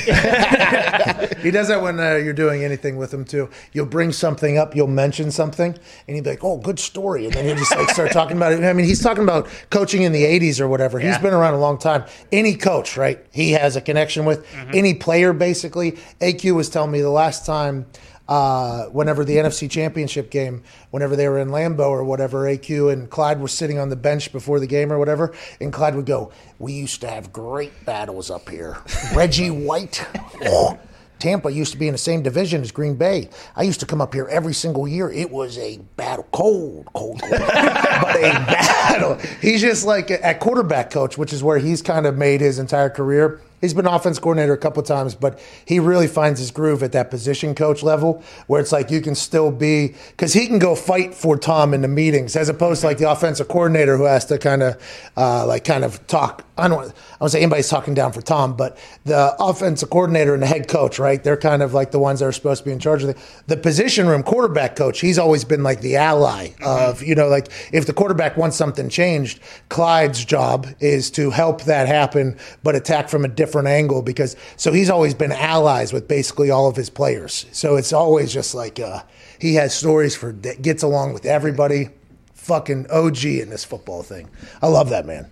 does 1.52 1.70
that 1.70 1.80
when 1.82 2.00
uh, 2.00 2.16
you're 2.16 2.34
doing 2.34 2.64
anything 2.64 2.98
with 2.98 3.14
him 3.14 3.26
too. 3.26 3.50
You'll 3.72 3.86
bring 3.86 4.12
something 4.12 4.58
up, 4.58 4.76
you'll 4.76 4.88
mention 4.88 5.32
something, 5.32 5.74
and 5.74 6.16
he'll 6.16 6.24
be 6.24 6.30
like, 6.30 6.44
"Oh, 6.44 6.58
good 6.58 6.80
story," 6.80 7.26
and 7.26 7.34
then 7.34 7.46
he'll 7.46 7.56
just 7.56 7.76
like 7.76 7.90
start 7.90 8.12
talking 8.12 8.38
about 8.38 8.52
it. 8.52 8.64
I 8.64 8.74
mean, 8.74 8.86
he's 8.86 9.02
talking 9.02 9.24
about 9.24 9.48
coaching 9.70 10.04
in 10.04 10.12
the 10.12 10.24
'80s 10.24 10.60
or 10.60 10.68
whatever. 10.68 11.00
He's 11.00 11.18
been 11.18 11.34
around 11.34 11.54
a 11.54 11.60
long 11.60 11.78
time. 11.78 12.04
Any 12.32 12.56
coach, 12.56 12.98
right? 12.98 13.26
He 13.32 13.52
has 13.52 13.76
a 13.76 13.82
connection 13.82 14.26
with 14.26 14.46
any 14.74 14.94
player, 14.94 15.34
basically. 15.34 15.94
AQ 16.20 16.56
was 16.56 16.70
telling 16.70 16.92
me 16.92 17.02
the 17.02 17.10
last 17.10 17.46
time. 17.46 17.88
Uh, 18.30 18.86
whenever 18.90 19.26
the 19.26 19.38
NFC 19.38 19.68
Championship 19.68 20.30
game, 20.30 20.62
whenever 20.92 21.16
they 21.16 21.28
were 21.28 21.40
in 21.40 21.50
Lambeau 21.50 21.90
or 21.90 22.04
whatever, 22.04 22.44
AQ 22.44 22.94
and 22.94 23.10
Clyde 23.10 23.42
were 23.42 23.48
sitting 23.48 23.80
on 23.80 23.90
the 23.90 23.96
bench 23.96 24.32
before 24.32 24.60
the 24.60 24.68
game 24.68 24.94
or 24.94 25.00
whatever, 25.00 25.34
and 25.60 25.74
Clyde 25.74 25.96
would 25.96 26.06
go, 26.06 26.32
"We 26.60 26.74
used 26.74 27.02
to 27.02 27.08
have 27.08 27.34
great 27.34 27.86
battles 27.86 28.30
up 28.30 28.48
here. 28.48 28.78
Reggie 29.16 29.50
White, 29.50 30.06
oh, 30.46 30.78
Tampa 31.18 31.52
used 31.52 31.74
to 31.74 31.80
be 31.80 31.88
in 31.88 31.92
the 31.92 31.98
same 31.98 32.22
division 32.22 32.62
as 32.62 32.72
Green 32.72 32.96
Bay. 32.96 33.30
I 33.56 33.64
used 33.64 33.80
to 33.80 33.88
come 33.88 34.00
up 34.00 34.14
here 34.14 34.28
every 34.30 34.54
single 34.54 34.88
year. 34.88 35.10
It 35.10 35.32
was 35.32 35.58
a 35.58 35.80
battle, 35.98 36.28
cold, 36.32 36.88
cold, 36.94 37.22
cold, 37.22 37.32
but 37.32 38.16
a 38.16 38.32
battle. 38.46 39.18
He's 39.42 39.62
just 39.62 39.88
like 39.88 40.12
at 40.12 40.40
quarterback 40.40 40.92
coach, 40.92 41.18
which 41.18 41.34
is 41.34 41.44
where 41.44 41.58
he's 41.58 41.82
kind 41.82 42.06
of 42.06 42.16
made 42.16 42.42
his 42.42 42.60
entire 42.60 42.92
career. 42.92 43.42
He's 43.62 43.74
been 43.74 43.86
offense 43.86 44.20
coordinator 44.20 44.54
a 44.54 44.58
couple 44.58 44.82
times, 44.84 45.16
but 45.16 45.40
he 45.66 45.80
really 45.80 46.08
finds 46.08 46.40
his 46.40 46.52
groove 46.52 46.82
at 46.82 46.92
that 46.94 47.10
position 47.10 47.56
coach 47.56 47.84
level 47.84 48.24
where 48.48 48.62
it's 48.62 48.72
like 48.72 48.90
you 48.90 49.02
can 49.02 49.16
still 49.16 49.52
be 49.52 49.96
because 50.12 50.34
he 50.34 50.48
can 50.48 50.60
go 50.60 50.76
fight 50.76 51.14
for 51.14 51.38
Tom 51.38 51.74
in 51.74 51.82
the 51.82 51.88
meetings 51.88 52.36
as 52.36 52.50
opposed 52.50 52.82
to 52.82 52.88
like 52.88 52.98
the 52.98 53.10
offensive 53.10 53.48
coordinator 53.48 53.98
who 53.98 54.06
has 54.06 54.26
to 54.26 54.38
kind 54.38 54.64
of 54.64 54.82
uh, 55.18 55.46
like 55.46 55.64
kind 55.66 55.84
of 55.84 56.06
talk. 56.08 56.46
I 56.58 56.68
don't. 56.68 56.90
I 56.90 56.94
don't 57.22 57.30
say 57.30 57.40
anybody's 57.40 57.70
talking 57.70 57.94
down 57.94 58.12
for 58.12 58.22
Tom, 58.22 58.56
but 58.56 58.78
the 59.06 59.36
offensive 59.40 59.90
coordinator 59.90 60.34
and 60.34 60.44
the 60.44 60.48
head 60.48 60.68
coach, 60.68 61.00
right? 61.00 61.24
They're 61.24 61.38
kind 61.38 61.62
of 61.62 61.74
like 61.74 61.92
the 61.92 62.00
ones 62.00 62.20
that 62.20 62.26
are 62.26 62.32
supposed 62.32 62.64
to 62.64 62.66
be 62.66 62.72
in 62.72 62.80
charge 62.80 63.04
of 63.04 63.16
the, 63.16 63.22
the 63.48 63.58
position 63.58 64.08
room. 64.08 64.24
Quarterback 64.24 64.76
coach, 64.76 65.00
he's 65.00 65.18
always 65.18 65.44
been 65.44 65.64
like 65.64 65.82
the 65.82 65.96
ally 65.96 66.50
of 66.62 67.02
you 67.02 67.16
know 67.16 67.28
like 67.28 67.48
if 67.72 67.86
the 67.86 67.94
quarterback 67.94 68.38
wants 68.38 68.58
something 68.58 68.90
changed, 68.90 69.40
Clyde's 69.70 70.24
job 70.26 70.68
is 70.80 71.10
to 71.12 71.30
help 71.30 71.64
that 71.64 71.88
happen, 71.88 72.38
but 72.64 72.76
attack 72.76 73.10
from 73.10 73.26
a 73.26 73.28
different 73.28 73.49
different 73.50 73.68
angle 73.68 74.04
because 74.04 74.36
so 74.58 74.72
he's 74.72 74.90
always 74.90 75.16
been 75.16 75.32
allies 75.32 75.92
with 75.92 76.08
basically 76.08 76.52
all 76.52 76.68
of 76.68 76.76
his 76.76 76.90
players. 76.90 77.48
So 77.52 77.78
it's 77.78 77.92
always 77.92 78.32
just 78.32 78.54
like 78.54 78.80
uh, 78.80 79.02
he 79.40 79.56
has 79.56 79.74
stories 79.74 80.16
for 80.16 80.32
that 80.32 80.62
gets 80.62 80.84
along 80.84 81.14
with 81.14 81.26
everybody. 81.26 81.90
Fucking 82.34 82.90
OG 82.90 83.26
in 83.26 83.50
this 83.50 83.64
football 83.64 84.02
thing. 84.02 84.30
I 84.62 84.68
love 84.68 84.90
that 84.90 85.06
man. 85.06 85.30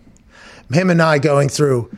Him 0.72 0.89
and 0.89 1.01
I 1.01 1.20
going 1.20 1.49
through 1.49 1.89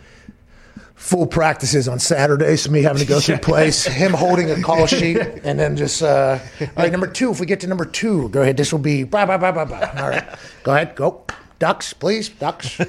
full 0.95 1.25
practices 1.25 1.87
on 1.87 1.97
Saturdays, 1.97 2.69
me 2.69 2.83
having 2.83 3.01
to 3.01 3.07
go 3.07 3.19
through 3.19 3.37
plays, 3.41 3.85
him 3.85 4.13
holding 4.13 4.51
a 4.51 4.61
call 4.61 4.85
sheet, 4.97 5.17
and 5.17 5.59
then 5.59 5.75
just, 5.75 6.03
uh, 6.03 6.37
all 6.61 6.67
right, 6.77 6.91
number 6.91 7.07
two, 7.07 7.31
if 7.31 7.39
we 7.39 7.45
get 7.45 7.61
to 7.61 7.67
number 7.67 7.85
two, 7.85 8.29
go 8.29 8.41
ahead, 8.41 8.57
this 8.57 8.71
will 8.71 8.79
be, 8.79 9.03
blah, 9.03 9.25
blah, 9.25 9.37
blah, 9.37 9.51
blah, 9.51 9.65
blah. 9.65 9.91
All 9.97 10.09
right, 10.09 10.25
go 10.63 10.73
ahead, 10.73 10.95
go. 10.95 11.25
Ducks, 11.59 11.91
please, 11.91 12.29
ducks. 12.29 12.67
Here 12.77 12.85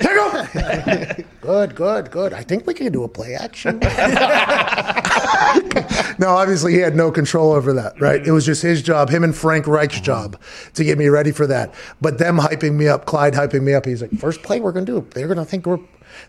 go. 0.00 0.46
good, 1.42 1.74
good, 1.74 2.10
good. 2.10 2.32
I 2.32 2.42
think 2.42 2.66
we 2.66 2.72
can 2.72 2.90
do 2.90 3.04
a 3.04 3.08
play 3.08 3.34
action. 3.34 3.78
no, 6.18 6.30
obviously 6.30 6.72
he 6.72 6.78
had 6.78 6.96
no 6.96 7.10
control 7.10 7.52
over 7.52 7.74
that, 7.74 8.00
right? 8.00 8.26
It 8.26 8.32
was 8.32 8.46
just 8.46 8.62
his 8.62 8.82
job, 8.82 9.10
him 9.10 9.22
and 9.22 9.36
Frank 9.36 9.66
Reich's 9.66 9.98
uh-huh. 9.98 10.04
job 10.04 10.40
to 10.74 10.84
get 10.84 10.96
me 10.96 11.08
ready 11.08 11.30
for 11.30 11.46
that. 11.46 11.74
But 12.00 12.16
them 12.16 12.38
hyping 12.38 12.76
me 12.76 12.88
up, 12.88 13.04
Clyde 13.04 13.34
hyping 13.34 13.64
me 13.64 13.74
up. 13.74 13.84
He's 13.84 14.00
like, 14.00 14.12
first 14.12 14.42
play 14.42 14.60
we're 14.60 14.72
going 14.72 14.86
to 14.86 15.00
do, 15.00 15.06
they're 15.10 15.28
going 15.28 15.36
to 15.36 15.44
think 15.44 15.66
we're 15.66 15.80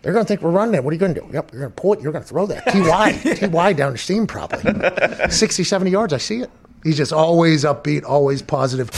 they're 0.02 0.12
going 0.12 0.24
to 0.24 0.28
think 0.28 0.42
we're 0.42 0.50
running 0.50 0.74
it. 0.74 0.84
What 0.84 0.90
are 0.90 0.94
you 0.94 1.00
going 1.00 1.14
to 1.14 1.20
do? 1.20 1.28
Yep, 1.32 1.52
you're 1.52 1.62
going 1.62 1.72
to 1.72 1.80
pull 1.80 1.92
it. 1.94 2.00
You're 2.00 2.12
going 2.12 2.22
to 2.22 2.28
throw 2.28 2.46
that. 2.46 2.66
TY. 2.66 3.12
TY 3.48 3.72
down 3.72 3.92
the 3.92 3.98
seam 3.98 4.26
probably. 4.26 5.28
60, 5.28 5.64
70 5.64 5.90
yards. 5.90 6.12
I 6.12 6.18
see 6.18 6.40
it. 6.40 6.50
He's 6.84 6.96
just 6.96 7.12
always 7.12 7.64
upbeat, 7.64 8.04
always 8.04 8.42
positive. 8.42 8.90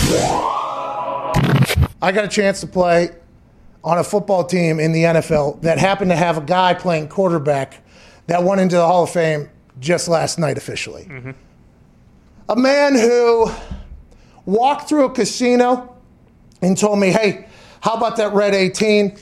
I 2.04 2.12
got 2.12 2.26
a 2.26 2.28
chance 2.28 2.60
to 2.60 2.66
play 2.66 3.08
on 3.82 3.96
a 3.96 4.04
football 4.04 4.44
team 4.44 4.78
in 4.78 4.92
the 4.92 5.04
NFL 5.04 5.62
that 5.62 5.78
happened 5.78 6.10
to 6.10 6.16
have 6.16 6.36
a 6.36 6.42
guy 6.42 6.74
playing 6.74 7.08
quarterback 7.08 7.82
that 8.26 8.44
went 8.44 8.60
into 8.60 8.76
the 8.76 8.86
Hall 8.86 9.04
of 9.04 9.10
Fame 9.10 9.48
just 9.80 10.06
last 10.06 10.38
night 10.38 10.58
officially. 10.58 11.04
Mm-hmm. 11.04 11.30
A 12.50 12.56
man 12.56 12.94
who 12.94 13.50
walked 14.44 14.86
through 14.86 15.06
a 15.06 15.10
casino 15.10 15.96
and 16.60 16.76
told 16.76 16.98
me, 16.98 17.08
hey, 17.08 17.48
how 17.80 17.94
about 17.94 18.18
that 18.18 18.34
red 18.34 18.54
18? 18.54 19.16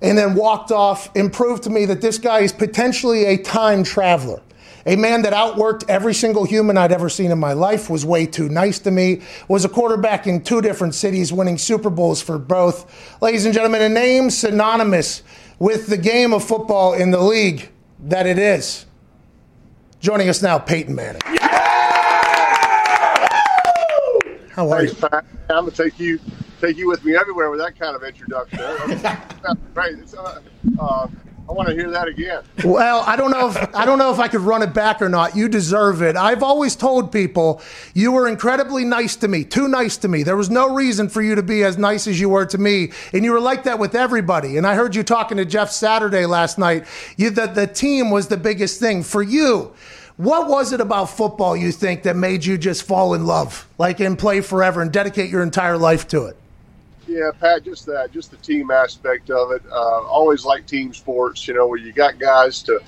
And 0.00 0.16
then 0.16 0.34
walked 0.34 0.72
off 0.72 1.14
and 1.14 1.30
proved 1.30 1.64
to 1.64 1.70
me 1.70 1.84
that 1.84 2.00
this 2.00 2.16
guy 2.16 2.38
is 2.40 2.50
potentially 2.50 3.26
a 3.26 3.36
time 3.36 3.84
traveler. 3.84 4.40
A 4.86 4.96
man 4.96 5.22
that 5.22 5.32
outworked 5.32 5.84
every 5.88 6.14
single 6.14 6.44
human 6.44 6.78
I'd 6.78 6.92
ever 6.92 7.08
seen 7.08 7.30
in 7.30 7.38
my 7.38 7.52
life, 7.52 7.90
was 7.90 8.06
way 8.06 8.26
too 8.26 8.48
nice 8.48 8.78
to 8.80 8.90
me, 8.90 9.22
was 9.48 9.64
a 9.64 9.68
quarterback 9.68 10.26
in 10.26 10.42
two 10.42 10.60
different 10.60 10.94
cities, 10.94 11.32
winning 11.32 11.58
Super 11.58 11.90
Bowls 11.90 12.22
for 12.22 12.38
both. 12.38 13.20
Ladies 13.20 13.44
and 13.44 13.52
gentlemen, 13.52 13.82
a 13.82 13.88
name 13.88 14.30
synonymous 14.30 15.22
with 15.58 15.88
the 15.88 15.98
game 15.98 16.32
of 16.32 16.42
football 16.42 16.94
in 16.94 17.10
the 17.10 17.20
league 17.20 17.70
that 18.00 18.26
it 18.26 18.38
is. 18.38 18.86
Joining 20.00 20.30
us 20.30 20.42
now, 20.42 20.58
Peyton 20.58 20.94
Manning. 20.94 21.20
How 24.50 24.70
are 24.70 24.78
Thanks, 24.78 25.00
you? 25.00 25.08
Pat. 25.08 25.24
I'm 25.50 25.64
gonna 25.64 25.70
take 25.70 25.98
you 26.00 26.18
take 26.60 26.76
you 26.76 26.88
with 26.88 27.04
me 27.04 27.16
everywhere 27.16 27.50
with 27.50 27.60
that 27.60 27.78
kind 27.78 27.94
of 27.94 28.02
introduction. 28.02 28.58
right? 29.74 29.94
Uh, 30.16 30.40
uh, 30.78 31.08
I 31.50 31.52
want 31.52 31.68
to 31.68 31.74
hear 31.74 31.90
that 31.90 32.06
again. 32.06 32.44
Well, 32.64 33.02
I 33.04 33.16
don't 33.16 33.32
know 33.32 33.48
if 33.48 33.74
I 33.74 33.84
don't 33.84 33.98
know 33.98 34.12
if 34.12 34.20
I 34.20 34.28
could 34.28 34.42
run 34.42 34.62
it 34.62 34.72
back 34.72 35.02
or 35.02 35.08
not. 35.08 35.34
You 35.34 35.48
deserve 35.48 36.00
it. 36.00 36.14
I've 36.14 36.44
always 36.44 36.76
told 36.76 37.10
people 37.10 37.60
you 37.92 38.12
were 38.12 38.28
incredibly 38.28 38.84
nice 38.84 39.16
to 39.16 39.26
me, 39.26 39.42
too 39.42 39.66
nice 39.66 39.96
to 39.96 40.08
me. 40.08 40.22
There 40.22 40.36
was 40.36 40.48
no 40.48 40.72
reason 40.72 41.08
for 41.08 41.22
you 41.22 41.34
to 41.34 41.42
be 41.42 41.64
as 41.64 41.76
nice 41.76 42.06
as 42.06 42.20
you 42.20 42.28
were 42.28 42.46
to 42.46 42.56
me, 42.56 42.92
and 43.12 43.24
you 43.24 43.32
were 43.32 43.40
like 43.40 43.64
that 43.64 43.80
with 43.80 43.96
everybody. 43.96 44.58
And 44.58 44.66
I 44.66 44.76
heard 44.76 44.94
you 44.94 45.02
talking 45.02 45.38
to 45.38 45.44
Jeff 45.44 45.72
Saturday 45.72 46.24
last 46.24 46.56
night. 46.56 46.84
You 47.16 47.30
the, 47.30 47.48
the 47.48 47.66
team 47.66 48.12
was 48.12 48.28
the 48.28 48.36
biggest 48.36 48.78
thing 48.78 49.02
for 49.02 49.20
you. 49.20 49.72
What 50.18 50.48
was 50.48 50.72
it 50.72 50.80
about 50.80 51.06
football 51.06 51.56
you 51.56 51.72
think 51.72 52.04
that 52.04 52.14
made 52.14 52.44
you 52.44 52.58
just 52.58 52.84
fall 52.84 53.12
in 53.12 53.26
love, 53.26 53.66
like 53.76 53.98
and 53.98 54.16
play 54.16 54.40
forever 54.40 54.82
and 54.82 54.92
dedicate 54.92 55.30
your 55.30 55.42
entire 55.42 55.76
life 55.76 56.06
to 56.08 56.26
it? 56.26 56.36
Yeah, 57.10 57.32
Pat, 57.40 57.64
just 57.64 57.86
that, 57.86 58.12
just 58.12 58.30
the 58.30 58.36
team 58.36 58.70
aspect 58.70 59.30
of 59.30 59.50
it. 59.50 59.62
Uh, 59.68 60.02
always 60.06 60.44
like 60.44 60.64
team 60.64 60.94
sports, 60.94 61.48
you 61.48 61.54
know, 61.54 61.66
where 61.66 61.76
you 61.76 61.92
got 61.92 62.20
guys 62.20 62.62
to 62.62 62.78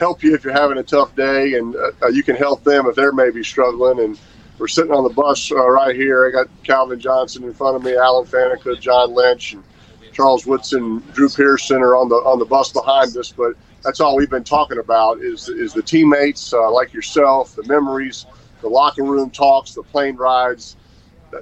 help 0.00 0.22
you 0.22 0.32
if 0.34 0.44
you're 0.44 0.54
having 0.54 0.78
a 0.78 0.82
tough 0.82 1.14
day, 1.14 1.58
and 1.58 1.76
uh, 1.76 2.06
you 2.08 2.22
can 2.22 2.36
help 2.36 2.64
them 2.64 2.86
if 2.86 2.96
they're 2.96 3.12
maybe 3.12 3.44
struggling. 3.44 4.00
And 4.00 4.18
we're 4.56 4.68
sitting 4.68 4.92
on 4.92 5.04
the 5.04 5.12
bus 5.12 5.52
uh, 5.52 5.56
right 5.68 5.94
here. 5.94 6.26
I 6.26 6.30
got 6.30 6.48
Calvin 6.64 6.98
Johnson 6.98 7.44
in 7.44 7.52
front 7.52 7.76
of 7.76 7.84
me, 7.84 7.94
Alan 7.94 8.24
Faneca, 8.24 8.80
John 8.80 9.12
Lynch, 9.12 9.52
and 9.52 9.62
Charles 10.10 10.46
Woodson, 10.46 11.02
Drew 11.12 11.28
Pearson 11.28 11.82
are 11.82 11.96
on 11.96 12.08
the 12.08 12.16
on 12.16 12.38
the 12.38 12.46
bus 12.46 12.72
behind 12.72 13.14
us. 13.18 13.30
But 13.30 13.56
that's 13.84 14.00
all 14.00 14.16
we've 14.16 14.30
been 14.30 14.42
talking 14.42 14.78
about 14.78 15.20
is 15.20 15.50
is 15.50 15.74
the 15.74 15.82
teammates 15.82 16.54
uh, 16.54 16.70
like 16.70 16.94
yourself, 16.94 17.54
the 17.54 17.64
memories, 17.64 18.24
the 18.62 18.68
locker 18.68 19.04
room 19.04 19.28
talks, 19.28 19.74
the 19.74 19.82
plane 19.82 20.16
rides 20.16 20.76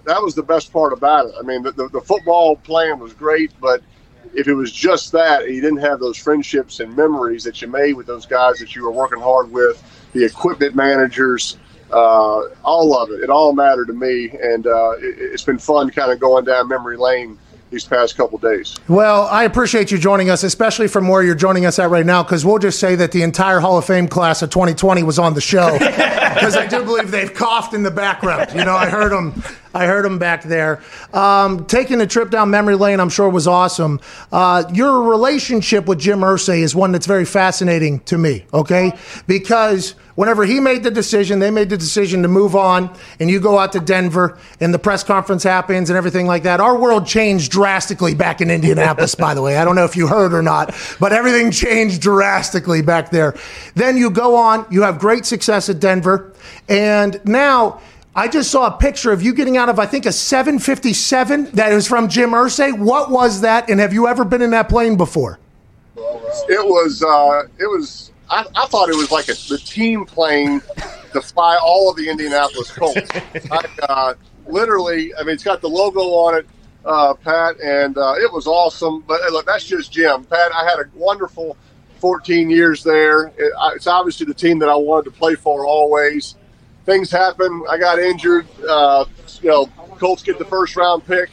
that, 0.04 0.22
was 0.22 0.34
the 0.34 0.42
best 0.42 0.72
part 0.72 0.92
about 0.92 1.26
it. 1.26 1.34
I 1.38 1.42
mean, 1.42 1.62
the, 1.62 1.72
the, 1.72 1.88
the 1.88 2.00
football 2.00 2.56
playing 2.56 2.98
was 2.98 3.12
great, 3.12 3.52
but 3.60 3.82
if 4.34 4.48
it 4.48 4.54
was 4.54 4.72
just 4.72 5.12
that, 5.12 5.48
you 5.48 5.60
didn't 5.60 5.78
have 5.78 6.00
those 6.00 6.16
friendships 6.16 6.80
and 6.80 6.94
memories 6.96 7.44
that 7.44 7.60
you 7.62 7.68
made 7.68 7.94
with 7.94 8.06
those 8.06 8.26
guys 8.26 8.58
that 8.58 8.74
you 8.74 8.84
were 8.84 8.90
working 8.90 9.20
hard 9.20 9.50
with, 9.50 9.82
the 10.12 10.24
equipment 10.24 10.74
managers, 10.74 11.56
uh, 11.90 12.42
all 12.64 12.96
of 12.96 13.10
it. 13.10 13.20
It 13.20 13.30
all 13.30 13.52
mattered 13.52 13.86
to 13.86 13.92
me, 13.92 14.30
and 14.30 14.66
uh, 14.66 14.92
it, 14.98 15.30
has 15.32 15.44
been 15.44 15.58
fun 15.58 15.90
kind 15.90 16.10
of 16.10 16.20
going 16.20 16.44
down 16.44 16.68
memory 16.68 16.96
lane 16.96 17.38
these 17.70 17.84
past 17.84 18.16
couple 18.16 18.38
days. 18.38 18.76
Well, 18.88 19.22
I 19.26 19.44
appreciate 19.44 19.90
you 19.90 19.98
joining 19.98 20.30
us, 20.30 20.44
especially 20.44 20.88
from 20.88 21.08
where 21.08 21.22
you're 21.22 21.34
joining 21.34 21.66
us 21.66 21.78
at 21.78 21.90
right 21.90 22.06
now, 22.06 22.22
because 22.22 22.44
we'll 22.44 22.58
just 22.58 22.78
say 22.78 22.94
that 22.96 23.12
the 23.12 23.22
entire 23.22 23.60
Hall 23.60 23.78
of 23.78 23.84
Fame 23.84 24.08
class 24.08 24.42
of 24.42 24.50
2020 24.50 25.02
was 25.02 25.18
on 25.18 25.34
the 25.34 25.40
show, 25.40 25.72
because 25.78 26.56
I 26.56 26.66
do 26.66 26.84
believe 26.84 27.10
they've 27.10 27.32
coughed 27.32 27.74
in 27.74 27.82
the 27.82 27.90
background. 27.90 28.50
You 28.54 28.64
know, 28.64 28.74
I 28.74 28.86
heard 28.86 29.12
them. 29.12 29.42
I 29.74 29.86
heard 29.86 30.06
him 30.06 30.18
back 30.20 30.44
there. 30.44 30.80
Um, 31.12 31.66
taking 31.66 32.00
a 32.00 32.06
trip 32.06 32.30
down 32.30 32.48
memory 32.50 32.76
lane, 32.76 33.00
I'm 33.00 33.10
sure 33.10 33.28
was 33.28 33.48
awesome. 33.48 34.00
Uh, 34.30 34.62
your 34.72 35.02
relationship 35.02 35.86
with 35.86 35.98
Jim 35.98 36.20
Irsay 36.20 36.60
is 36.60 36.74
one 36.76 36.92
that's 36.92 37.06
very 37.06 37.24
fascinating 37.24 37.98
to 38.00 38.16
me. 38.16 38.46
Okay, 38.54 38.92
because 39.26 39.96
whenever 40.14 40.44
he 40.44 40.60
made 40.60 40.84
the 40.84 40.92
decision, 40.92 41.40
they 41.40 41.50
made 41.50 41.70
the 41.70 41.76
decision 41.76 42.22
to 42.22 42.28
move 42.28 42.54
on, 42.54 42.94
and 43.18 43.28
you 43.28 43.40
go 43.40 43.58
out 43.58 43.72
to 43.72 43.80
Denver, 43.80 44.38
and 44.60 44.72
the 44.72 44.78
press 44.78 45.02
conference 45.02 45.42
happens 45.42 45.90
and 45.90 45.96
everything 45.96 46.28
like 46.28 46.44
that. 46.44 46.60
Our 46.60 46.78
world 46.78 47.04
changed 47.04 47.50
drastically 47.50 48.14
back 48.14 48.40
in 48.40 48.52
Indianapolis, 48.52 49.16
by 49.16 49.34
the 49.34 49.42
way. 49.42 49.56
I 49.56 49.64
don't 49.64 49.74
know 49.74 49.84
if 49.84 49.96
you 49.96 50.06
heard 50.06 50.32
or 50.32 50.42
not, 50.42 50.72
but 51.00 51.12
everything 51.12 51.50
changed 51.50 52.00
drastically 52.00 52.80
back 52.80 53.10
there. 53.10 53.34
Then 53.74 53.96
you 53.96 54.10
go 54.10 54.36
on, 54.36 54.66
you 54.70 54.82
have 54.82 55.00
great 55.00 55.26
success 55.26 55.68
at 55.68 55.80
Denver, 55.80 56.32
and 56.68 57.20
now. 57.24 57.80
I 58.16 58.28
just 58.28 58.50
saw 58.50 58.66
a 58.66 58.76
picture 58.76 59.10
of 59.10 59.22
you 59.22 59.34
getting 59.34 59.56
out 59.56 59.68
of, 59.68 59.78
I 59.78 59.86
think, 59.86 60.06
a 60.06 60.12
757 60.12 61.50
that 61.52 61.72
was 61.72 61.88
from 61.88 62.08
Jim 62.08 62.30
Irsay. 62.30 62.78
What 62.78 63.10
was 63.10 63.40
that, 63.40 63.68
and 63.68 63.80
have 63.80 63.92
you 63.92 64.06
ever 64.06 64.24
been 64.24 64.40
in 64.40 64.50
that 64.50 64.68
plane 64.68 64.96
before? 64.96 65.38
It 65.96 66.64
was, 66.64 67.02
uh, 67.02 67.48
it 67.58 67.66
was 67.66 68.12
I, 68.30 68.44
I 68.54 68.66
thought 68.66 68.88
it 68.88 68.96
was 68.96 69.10
like 69.10 69.28
a, 69.28 69.34
the 69.48 69.58
team 69.58 70.04
plane 70.04 70.62
to 71.12 71.20
fly 71.20 71.58
all 71.62 71.90
of 71.90 71.96
the 71.96 72.08
Indianapolis 72.08 72.70
Colts. 72.70 73.08
I, 73.50 73.66
uh, 73.82 74.14
literally, 74.46 75.14
I 75.14 75.22
mean, 75.22 75.34
it's 75.34 75.44
got 75.44 75.60
the 75.60 75.68
logo 75.68 76.00
on 76.00 76.38
it, 76.38 76.46
uh, 76.84 77.14
Pat, 77.14 77.60
and 77.60 77.96
uh, 77.96 78.14
it 78.14 78.32
was 78.32 78.46
awesome. 78.46 79.04
But 79.06 79.20
look, 79.32 79.46
that's 79.46 79.64
just 79.64 79.92
Jim. 79.92 80.24
Pat, 80.24 80.52
I 80.52 80.64
had 80.64 80.78
a 80.78 80.84
wonderful 80.94 81.56
14 81.98 82.50
years 82.50 82.82
there. 82.82 83.26
It, 83.38 83.52
it's 83.74 83.86
obviously 83.86 84.26
the 84.26 84.34
team 84.34 84.58
that 84.60 84.68
I 84.68 84.76
wanted 84.76 85.04
to 85.06 85.10
play 85.10 85.34
for 85.34 85.66
always. 85.66 86.36
Things 86.84 87.10
happen. 87.10 87.64
I 87.68 87.78
got 87.78 87.98
injured. 87.98 88.46
Uh, 88.68 89.06
you 89.40 89.50
know, 89.50 89.66
Colts 89.98 90.22
get 90.22 90.38
the 90.38 90.44
first 90.44 90.76
round 90.76 91.06
pick. 91.06 91.30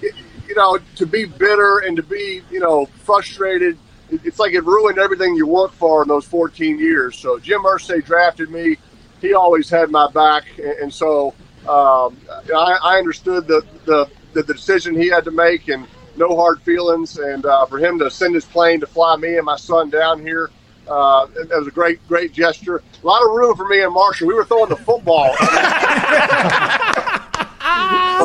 you 0.00 0.54
know, 0.56 0.78
to 0.96 1.06
be 1.06 1.24
bitter 1.24 1.78
and 1.78 1.96
to 1.96 2.02
be, 2.02 2.42
you 2.50 2.60
know, 2.60 2.86
frustrated– 3.04 3.78
it's 4.24 4.38
like 4.38 4.52
it 4.52 4.64
ruined 4.64 4.98
everything 4.98 5.34
you 5.34 5.46
worked 5.46 5.74
for 5.74 6.02
in 6.02 6.08
those 6.08 6.24
14 6.26 6.78
years. 6.78 7.18
So 7.18 7.38
Jim 7.38 7.62
Irsay 7.62 8.04
drafted 8.04 8.50
me. 8.50 8.76
He 9.20 9.34
always 9.34 9.70
had 9.70 9.90
my 9.90 10.10
back, 10.10 10.44
and 10.58 10.92
so 10.92 11.28
um, 11.68 12.16
I, 12.28 12.78
I, 12.82 12.98
understood 12.98 13.46
the, 13.46 13.64
the, 13.84 14.10
the 14.32 14.42
decision 14.42 15.00
he 15.00 15.08
had 15.08 15.24
to 15.24 15.30
make, 15.30 15.68
and 15.68 15.86
no 16.16 16.34
hard 16.34 16.60
feelings. 16.62 17.18
And 17.18 17.46
uh, 17.46 17.64
for 17.66 17.78
him 17.78 18.00
to 18.00 18.10
send 18.10 18.34
his 18.34 18.44
plane 18.44 18.80
to 18.80 18.86
fly 18.86 19.16
me 19.16 19.36
and 19.36 19.44
my 19.44 19.56
son 19.56 19.90
down 19.90 20.20
here, 20.20 20.50
uh, 20.88 21.26
it, 21.36 21.50
it 21.50 21.58
was 21.58 21.66
a 21.66 21.70
great, 21.70 22.06
great 22.08 22.32
gesture. 22.32 22.82
A 23.02 23.06
lot 23.06 23.22
of 23.22 23.30
room 23.30 23.56
for 23.56 23.66
me 23.68 23.82
and 23.82 23.92
Marshall. 23.92 24.28
We 24.28 24.34
were 24.34 24.44
throwing 24.44 24.68
the 24.68 24.76
football. 24.76 25.34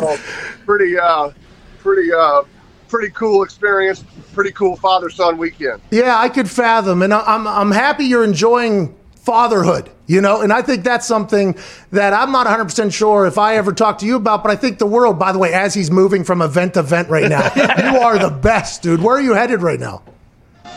So, 0.00 0.16
pretty, 0.64 0.96
uh, 0.98 1.30
pretty, 1.80 2.12
uh, 2.12 2.42
pretty 2.88 3.10
cool 3.10 3.42
experience. 3.42 4.04
Pretty 4.32 4.52
cool 4.52 4.76
father 4.76 5.10
son 5.10 5.36
weekend. 5.38 5.80
Yeah, 5.90 6.16
I 6.16 6.28
could 6.28 6.48
fathom, 6.48 7.02
and 7.02 7.12
I'm 7.12 7.46
I'm 7.46 7.70
happy 7.72 8.04
you're 8.04 8.22
enjoying 8.24 8.94
fatherhood. 9.16 9.90
You 10.06 10.20
know, 10.20 10.40
and 10.40 10.52
I 10.52 10.62
think 10.62 10.84
that's 10.84 11.06
something 11.06 11.56
that 11.90 12.14
I'm 12.14 12.30
not 12.32 12.46
100 12.46 12.64
percent 12.64 12.92
sure 12.92 13.26
if 13.26 13.36
I 13.38 13.56
ever 13.56 13.72
talk 13.72 13.98
to 13.98 14.06
you 14.06 14.16
about. 14.16 14.42
But 14.42 14.52
I 14.52 14.56
think 14.56 14.78
the 14.78 14.86
world, 14.86 15.18
by 15.18 15.32
the 15.32 15.38
way, 15.38 15.52
as 15.52 15.74
he's 15.74 15.90
moving 15.90 16.22
from 16.24 16.40
event 16.40 16.74
to 16.74 16.80
event 16.80 17.08
right 17.08 17.28
now, 17.28 17.42
you 17.92 17.98
are 17.98 18.18
the 18.18 18.30
best, 18.30 18.82
dude. 18.82 19.02
Where 19.02 19.16
are 19.16 19.20
you 19.20 19.34
headed 19.34 19.62
right 19.62 19.80
now? 19.80 20.02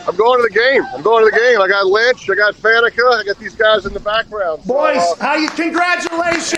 I'm 0.06 0.16
going 0.16 0.38
to 0.38 0.42
the 0.42 0.54
game. 0.54 0.84
I'm 0.94 1.02
going 1.02 1.24
to 1.24 1.30
the 1.30 1.36
game. 1.36 1.60
I 1.60 1.68
got 1.68 1.86
Lynch. 1.86 2.28
I 2.28 2.34
got 2.34 2.54
Faneca. 2.54 3.20
I 3.20 3.24
got 3.24 3.38
these 3.38 3.54
guys 3.54 3.86
in 3.86 3.92
the 3.92 4.00
background. 4.00 4.62
So, 4.62 4.74
Boys, 4.74 4.96
uh, 4.96 5.14
how 5.20 5.36
you? 5.36 5.48
Congratulations! 5.50 6.56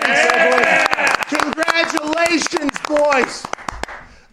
Congratulations, 1.29 2.79
boys! 2.89 3.45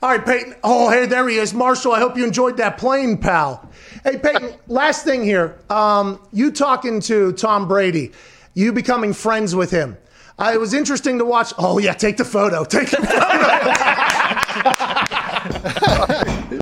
All 0.01 0.09
right, 0.09 0.25
Peyton. 0.25 0.55
Oh, 0.63 0.89
hey, 0.89 1.05
there 1.05 1.27
he 1.27 1.35
is, 1.35 1.53
Marshall. 1.53 1.91
I 1.91 1.99
hope 1.99 2.17
you 2.17 2.23
enjoyed 2.23 2.57
that 2.57 2.77
plane, 2.77 3.17
pal. 3.17 3.69
Hey, 4.03 4.17
Peyton. 4.17 4.53
last 4.67 5.03
thing 5.03 5.23
here. 5.23 5.59
Um, 5.69 6.19
you 6.31 6.51
talking 6.51 6.99
to 7.01 7.33
Tom 7.33 7.67
Brady? 7.67 8.11
You 8.53 8.71
becoming 8.73 9.13
friends 9.13 9.55
with 9.55 9.71
him? 9.71 9.97
Uh, 10.39 10.51
it 10.53 10.59
was 10.59 10.73
interesting 10.73 11.19
to 11.19 11.25
watch. 11.25 11.53
Oh 11.57 11.77
yeah, 11.77 11.93
take 11.93 12.17
the 12.17 12.25
photo. 12.25 12.63
Take 12.63 12.89
the 12.89 12.97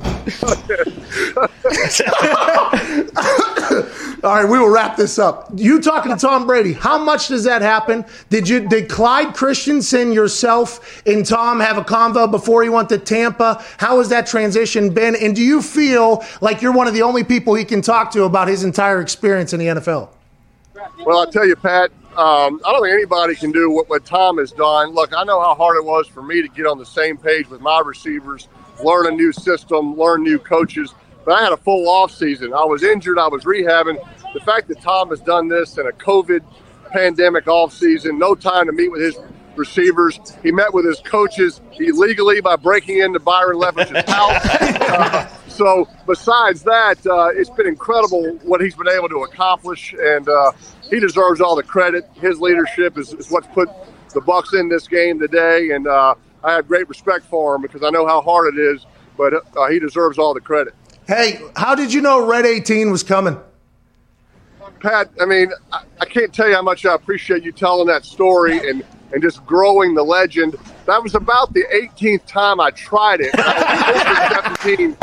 All 4.22 4.34
right, 4.34 4.44
we 4.44 4.58
will 4.58 4.68
wrap 4.68 4.96
this 4.96 5.18
up. 5.18 5.48
You 5.54 5.80
talking 5.80 6.12
to 6.12 6.18
Tom 6.18 6.46
Brady? 6.46 6.72
How 6.72 6.98
much 6.98 7.28
does 7.28 7.44
that 7.44 7.62
happen? 7.62 8.04
Did 8.28 8.48
you 8.48 8.68
did 8.68 8.88
Clyde 8.88 9.34
Christensen 9.34 10.12
yourself 10.12 11.02
and 11.06 11.24
Tom 11.24 11.60
have 11.60 11.78
a 11.78 11.82
convo 11.82 12.30
before 12.30 12.62
he 12.62 12.68
went 12.68 12.88
to 12.90 12.98
Tampa? 12.98 13.64
How 13.78 13.98
has 13.98 14.08
that 14.10 14.26
transition 14.26 14.92
been? 14.92 15.16
And 15.16 15.34
do 15.34 15.42
you 15.42 15.62
feel 15.62 16.22
like 16.40 16.60
you're 16.60 16.72
one 16.72 16.86
of 16.86 16.94
the 16.94 17.02
only 17.02 17.24
people 17.24 17.54
he 17.54 17.64
can 17.64 17.80
talk 17.80 18.10
to 18.12 18.24
about 18.24 18.48
his 18.48 18.62
entire 18.62 19.00
experience 19.00 19.52
in 19.52 19.60
the 19.60 19.66
NFL? 19.66 20.10
Well, 21.04 21.18
I'll 21.18 21.30
tell 21.30 21.46
you, 21.46 21.56
Pat, 21.56 21.90
um, 22.16 22.60
I 22.66 22.72
don't 22.72 22.82
think 22.82 22.92
anybody 22.92 23.36
can 23.36 23.52
do 23.52 23.70
what, 23.70 23.88
what 23.88 24.04
Tom 24.04 24.38
has 24.38 24.52
done. 24.52 24.90
Look, 24.90 25.12
I 25.16 25.24
know 25.24 25.40
how 25.40 25.54
hard 25.54 25.76
it 25.76 25.84
was 25.84 26.08
for 26.08 26.22
me 26.22 26.42
to 26.42 26.48
get 26.48 26.66
on 26.66 26.78
the 26.78 26.84
same 26.84 27.16
page 27.16 27.48
with 27.48 27.60
my 27.60 27.80
receivers, 27.84 28.48
learn 28.82 29.06
a 29.06 29.10
new 29.10 29.32
system, 29.32 29.96
learn 29.96 30.22
new 30.22 30.38
coaches. 30.38 30.94
But 31.24 31.34
I 31.34 31.42
had 31.42 31.52
a 31.52 31.56
full 31.56 31.88
off 31.88 32.12
season. 32.12 32.52
I 32.54 32.64
was 32.64 32.82
injured. 32.82 33.18
I 33.18 33.28
was 33.28 33.44
rehabbing. 33.44 33.96
The 34.32 34.40
fact 34.40 34.68
that 34.68 34.80
Tom 34.80 35.10
has 35.10 35.20
done 35.20 35.48
this 35.48 35.76
in 35.76 35.86
a 35.86 35.92
COVID 35.92 36.42
pandemic 36.92 37.46
off 37.46 37.72
season, 37.72 38.18
no 38.18 38.34
time 38.34 38.66
to 38.66 38.72
meet 38.72 38.90
with 38.90 39.02
his 39.02 39.18
receivers. 39.56 40.18
He 40.42 40.50
met 40.50 40.72
with 40.72 40.86
his 40.86 41.00
coaches 41.00 41.60
illegally 41.78 42.40
by 42.40 42.56
breaking 42.56 42.98
into 42.98 43.20
Byron 43.20 43.56
Leftwich's 43.56 44.10
house. 44.10 44.46
Uh, 44.46 45.28
so 45.48 45.88
besides 46.06 46.62
that, 46.62 47.04
uh, 47.06 47.28
it's 47.34 47.50
been 47.50 47.66
incredible 47.66 48.38
what 48.42 48.60
he's 48.60 48.74
been 48.74 48.88
able 48.88 49.08
to 49.08 49.24
accomplish, 49.24 49.94
and 49.98 50.28
uh, 50.28 50.52
he 50.88 51.00
deserves 51.00 51.40
all 51.40 51.54
the 51.54 51.62
credit. 51.62 52.08
His 52.14 52.40
leadership 52.40 52.98
is, 52.98 53.12
is 53.12 53.30
what's 53.30 53.46
put 53.48 53.68
the 54.14 54.20
Bucs 54.20 54.58
in 54.58 54.68
this 54.68 54.88
game 54.88 55.20
today, 55.20 55.70
and 55.70 55.86
uh, 55.86 56.14
I 56.42 56.52
have 56.52 56.68
great 56.68 56.88
respect 56.88 57.26
for 57.26 57.54
him 57.54 57.62
because 57.62 57.82
I 57.82 57.90
know 57.90 58.06
how 58.06 58.20
hard 58.20 58.54
it 58.54 58.58
is. 58.58 58.86
But 59.16 59.34
uh, 59.56 59.68
he 59.68 59.78
deserves 59.78 60.18
all 60.18 60.32
the 60.32 60.40
credit. 60.40 60.74
Hey, 61.06 61.40
how 61.54 61.74
did 61.74 61.92
you 61.92 62.00
know 62.00 62.26
Red 62.26 62.46
18 62.46 62.90
was 62.90 63.02
coming? 63.02 63.38
Pat, 64.80 65.10
I 65.20 65.26
mean, 65.26 65.52
I, 65.72 65.82
I 66.00 66.04
can't 66.06 66.32
tell 66.32 66.48
you 66.48 66.54
how 66.54 66.62
much 66.62 66.86
I 66.86 66.94
appreciate 66.94 67.42
you 67.42 67.52
telling 67.52 67.86
that 67.88 68.04
story 68.06 68.70
and, 68.70 68.82
and 69.12 69.22
just 69.22 69.44
growing 69.44 69.94
the 69.94 70.02
legend. 70.02 70.56
That 70.86 71.02
was 71.02 71.14
about 71.14 71.52
the 71.52 71.64
18th 71.74 72.24
time 72.24 72.60
I 72.60 72.70
tried 72.70 73.20
it. 73.20 73.30
I 73.34 74.48
was 74.48 74.58
17 74.60 74.96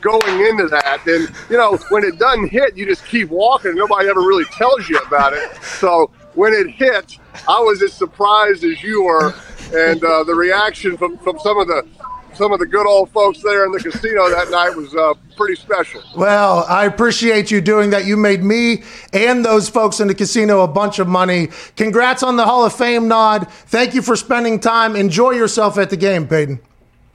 going 0.00 0.46
into 0.46 0.66
that. 0.68 1.06
And, 1.06 1.30
you 1.48 1.56
know, 1.56 1.78
when 1.90 2.02
it 2.02 2.18
doesn't 2.18 2.48
hit, 2.48 2.76
you 2.76 2.86
just 2.86 3.04
keep 3.06 3.28
walking. 3.28 3.76
Nobody 3.76 4.08
ever 4.08 4.20
really 4.20 4.46
tells 4.46 4.88
you 4.88 4.98
about 4.98 5.32
it. 5.32 5.62
So 5.62 6.10
when 6.34 6.52
it 6.52 6.70
hit, 6.70 7.18
I 7.48 7.60
was 7.60 7.82
as 7.82 7.92
surprised 7.92 8.64
as 8.64 8.82
you 8.82 9.04
were. 9.04 9.34
And 9.72 10.02
uh, 10.02 10.24
the 10.24 10.34
reaction 10.34 10.96
from, 10.96 11.16
from 11.18 11.38
some 11.38 11.58
of 11.58 11.68
the 11.68 11.86
some 12.34 12.52
of 12.52 12.58
the 12.58 12.66
good 12.66 12.86
old 12.86 13.10
folks 13.10 13.42
there 13.42 13.66
in 13.66 13.72
the 13.72 13.78
casino 13.78 14.30
that 14.30 14.50
night 14.50 14.74
was 14.74 14.94
uh, 14.94 15.12
pretty 15.36 15.56
special. 15.56 16.02
Well, 16.16 16.64
I 16.68 16.86
appreciate 16.86 17.50
you 17.50 17.60
doing 17.60 17.90
that. 17.90 18.06
You 18.06 18.16
made 18.16 18.42
me 18.42 18.82
and 19.12 19.44
those 19.44 19.68
folks 19.68 20.00
in 20.00 20.08
the 20.08 20.14
casino 20.14 20.62
a 20.62 20.68
bunch 20.68 20.98
of 20.98 21.06
money. 21.06 21.48
Congrats 21.76 22.22
on 22.22 22.36
the 22.36 22.46
Hall 22.46 22.64
of 22.64 22.72
Fame 22.72 23.08
nod. 23.08 23.50
Thank 23.50 23.94
you 23.94 24.00
for 24.00 24.16
spending 24.16 24.58
time. 24.58 24.96
Enjoy 24.96 25.32
yourself 25.32 25.76
at 25.76 25.90
the 25.90 25.96
game, 25.96 26.26
Peyton. 26.26 26.60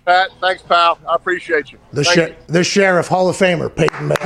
Pat, 0.06 0.30
thanks, 0.40 0.62
pal. 0.62 1.00
I 1.10 1.16
appreciate 1.16 1.72
you. 1.72 1.80
The, 1.92 2.04
sher- 2.04 2.28
you. 2.30 2.36
the 2.48 2.64
sheriff, 2.64 3.08
Hall 3.08 3.28
of 3.28 3.36
Famer, 3.36 3.76
Peyton 3.76 4.10
Manning. 4.10 4.26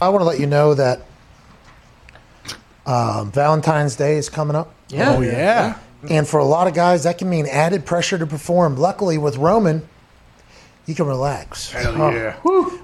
I 0.00 0.08
want 0.10 0.20
to 0.20 0.26
let 0.26 0.40
you 0.40 0.46
know 0.46 0.74
that 0.74 1.02
um, 2.86 3.30
Valentine's 3.32 3.96
Day 3.96 4.16
is 4.16 4.28
coming 4.28 4.56
up. 4.56 4.72
Yeah. 4.88 5.16
Oh 5.16 5.20
yeah. 5.20 5.78
And 6.08 6.26
for 6.26 6.38
a 6.38 6.44
lot 6.44 6.68
of 6.68 6.74
guys, 6.74 7.04
that 7.04 7.18
can 7.18 7.28
mean 7.28 7.46
added 7.46 7.84
pressure 7.84 8.18
to 8.18 8.26
perform. 8.26 8.76
Luckily, 8.76 9.18
with 9.18 9.36
Roman, 9.36 9.86
you 10.86 10.94
can 10.94 11.06
relax. 11.06 11.70
Hell 11.72 12.12
yeah. 12.12 12.34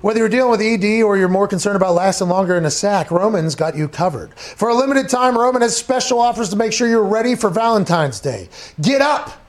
Whether 0.03 0.19
you're 0.19 0.29
dealing 0.29 0.51
with 0.51 0.61
ED 0.61 1.03
or 1.03 1.17
you're 1.17 1.29
more 1.29 1.49
concerned 1.49 1.77
about 1.77 1.95
lasting 1.95 2.29
longer 2.29 2.57
in 2.57 2.65
a 2.65 2.71
sack, 2.71 3.11
Roman's 3.11 3.55
got 3.55 3.77
you 3.77 3.89
covered. 3.89 4.39
For 4.39 4.69
a 4.69 4.75
limited 4.75 5.09
time, 5.09 5.39
Roman 5.39 5.63
has 5.63 5.77
special 5.77 6.21
offers 6.21 6.51
to 6.51 6.57
make 6.57 6.73
sure 6.73 6.89
you're 6.89 7.05
ready 7.05 7.35
for 7.35 7.49
Valentine's 7.49 8.21
Day. 8.21 8.49
Get 8.81 9.01
up! 9.01 9.41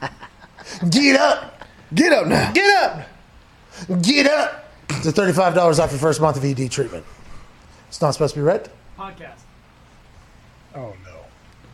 Get 0.90 1.18
up! 1.18 1.66
Get 1.94 2.12
up 2.12 2.26
now. 2.26 2.52
Get 2.52 2.82
up! 2.82 3.08
Get 4.02 4.26
up! 4.26 4.69
It's 4.92 5.06
a 5.06 5.12
$35 5.12 5.78
off 5.78 5.90
your 5.92 5.98
first 5.98 6.20
month 6.20 6.36
of 6.36 6.44
ED 6.44 6.70
treatment. 6.70 7.04
It's 7.88 8.02
not 8.02 8.10
supposed 8.12 8.34
to 8.34 8.40
be 8.40 8.44
read. 8.44 8.70
Podcast. 8.98 9.40
Oh 10.74 10.94
no. 11.04 11.16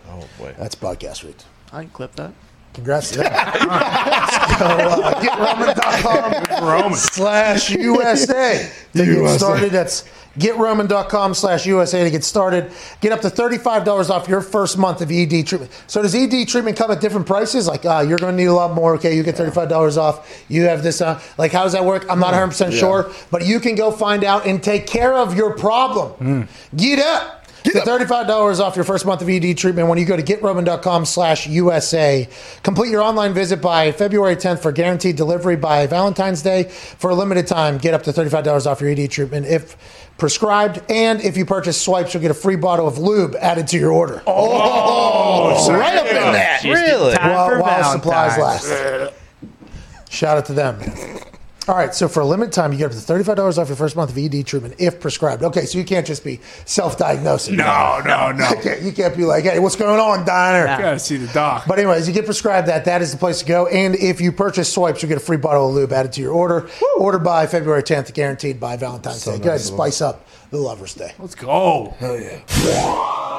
Oh 0.08 0.24
boy. 0.38 0.54
That's 0.58 0.74
podcast 0.74 1.24
read. 1.24 1.42
I 1.72 1.82
can 1.82 1.90
clip 1.90 2.14
that. 2.16 2.32
Congrats 2.76 3.10
to 3.12 3.18
them. 3.20 3.32
so, 3.32 4.66
uh, 4.66 5.20
getroman.com 5.22 6.62
Roman. 6.68 6.94
slash 6.94 7.70
USA 7.70 8.70
to 8.92 8.98
get 8.98 9.06
USA. 9.06 9.38
started. 9.38 9.72
That's 9.72 10.04
getroman.com 10.38 11.32
slash 11.32 11.64
USA 11.64 12.04
to 12.04 12.10
get 12.10 12.22
started. 12.22 12.70
Get 13.00 13.12
up 13.12 13.22
to 13.22 13.30
$35 13.30 14.10
off 14.10 14.28
your 14.28 14.42
first 14.42 14.76
month 14.76 15.00
of 15.00 15.10
ED 15.10 15.46
treatment. 15.46 15.70
So 15.86 16.02
does 16.02 16.14
ED 16.14 16.46
treatment 16.48 16.76
come 16.76 16.90
at 16.90 17.00
different 17.00 17.26
prices? 17.26 17.66
Like, 17.66 17.86
uh, 17.86 18.04
you're 18.06 18.18
going 18.18 18.36
to 18.36 18.36
need 18.36 18.48
a 18.48 18.52
lot 18.52 18.74
more. 18.74 18.94
Okay, 18.96 19.16
you 19.16 19.22
get 19.22 19.36
$35 19.36 19.96
off. 19.96 20.44
You 20.50 20.64
have 20.64 20.82
this. 20.82 21.00
Uh, 21.00 21.18
like, 21.38 21.52
how 21.52 21.62
does 21.62 21.72
that 21.72 21.86
work? 21.86 22.04
I'm 22.10 22.20
not 22.20 22.34
100% 22.34 22.78
sure, 22.78 23.10
but 23.30 23.46
you 23.46 23.58
can 23.58 23.74
go 23.74 23.90
find 23.90 24.22
out 24.22 24.46
and 24.46 24.62
take 24.62 24.86
care 24.86 25.14
of 25.14 25.34
your 25.34 25.54
problem. 25.56 26.46
Get 26.76 26.98
up. 26.98 27.45
Get 27.64 27.84
$35 27.84 28.60
off 28.60 28.76
your 28.76 28.84
first 28.84 29.04
month 29.04 29.22
of 29.22 29.28
ED 29.28 29.56
treatment 29.58 29.88
when 29.88 29.98
you 29.98 30.04
go 30.04 30.16
to 30.16 30.22
getroman.com 30.22 31.04
slash 31.04 31.46
USA. 31.48 32.28
Complete 32.62 32.90
your 32.90 33.02
online 33.02 33.34
visit 33.34 33.60
by 33.60 33.92
February 33.92 34.36
10th 34.36 34.60
for 34.60 34.72
guaranteed 34.72 35.16
delivery 35.16 35.56
by 35.56 35.86
Valentine's 35.86 36.42
Day. 36.42 36.64
For 36.64 37.10
a 37.10 37.14
limited 37.14 37.46
time, 37.46 37.78
get 37.78 37.94
up 37.94 38.02
to 38.04 38.12
$35 38.12 38.66
off 38.66 38.80
your 38.80 38.90
ED 38.90 39.10
treatment 39.10 39.46
if 39.46 39.76
prescribed. 40.16 40.80
And 40.88 41.20
if 41.20 41.36
you 41.36 41.44
purchase 41.44 41.80
swipes, 41.80 42.14
you'll 42.14 42.22
get 42.22 42.30
a 42.30 42.34
free 42.34 42.56
bottle 42.56 42.86
of 42.86 42.98
lube 42.98 43.34
added 43.36 43.66
to 43.68 43.78
your 43.78 43.92
order. 43.92 44.22
Oh, 44.26 45.66
oh 45.66 45.72
Right 45.72 45.96
up 45.96 46.06
in 46.06 46.14
that. 46.14 46.62
Really? 46.64 47.14
time 47.14 47.30
while, 47.30 47.48
for 47.48 47.60
while 47.60 47.92
supplies 47.92 48.38
last. 48.38 49.12
Shout 50.08 50.38
out 50.38 50.46
to 50.46 50.52
them. 50.52 50.80
Man. 51.66 51.74
All 51.74 51.80
right, 51.80 51.94
so 51.94 52.08
for 52.08 52.20
a 52.20 52.24
limited 52.26 52.52
time, 52.52 52.72
you 52.72 52.78
get 52.78 52.86
up 52.86 52.92
to 52.92 52.98
$35 52.98 53.58
off 53.58 53.68
your 53.68 53.76
first 53.76 53.96
month 53.96 54.10
of 54.10 54.18
ED 54.18 54.46
treatment 54.46 54.74
if 54.78 55.00
prescribed. 55.00 55.42
Okay, 55.42 55.66
so 55.66 55.78
you 55.78 55.84
can't 55.84 56.06
just 56.06 56.24
be 56.24 56.40
self 56.64 56.96
diagnosing. 56.98 57.56
No, 57.56 58.00
no, 58.04 58.32
no. 58.32 58.48
You 58.50 58.56
can't, 58.62 58.82
you 58.82 58.92
can't 58.92 59.16
be 59.16 59.24
like, 59.24 59.44
hey, 59.44 59.58
what's 59.58 59.76
going 59.76 60.00
on, 60.00 60.24
Diner? 60.26 60.66
Gotta 60.66 60.98
see 60.98 61.16
the 61.16 61.32
doc. 61.32 61.64
But 61.66 61.78
anyways, 61.78 62.06
you 62.08 62.14
get 62.14 62.24
prescribed 62.24 62.68
that. 62.68 62.84
That 62.84 63.02
is 63.02 63.12
the 63.12 63.18
place 63.18 63.40
to 63.40 63.44
go. 63.46 63.66
And 63.66 63.94
if 63.96 64.20
you 64.20 64.32
purchase 64.32 64.72
swipes, 64.72 65.02
you 65.02 65.08
get 65.08 65.16
a 65.16 65.20
free 65.20 65.36
bottle 65.36 65.68
of 65.68 65.74
lube 65.74 65.92
added 65.92 66.12
to 66.14 66.20
your 66.20 66.32
order. 66.32 66.68
Order 66.96 67.18
by 67.18 67.46
February 67.46 67.82
10th, 67.82 68.14
guaranteed 68.14 68.60
by 68.60 68.76
Valentine's 68.76 69.24
Day. 69.24 69.38
Go 69.38 69.48
ahead, 69.50 69.60
spice 69.60 70.00
up 70.00 70.26
the 70.50 70.58
Lover's 70.58 70.94
Day. 70.94 71.12
Let's 71.18 71.34
go. 71.34 71.94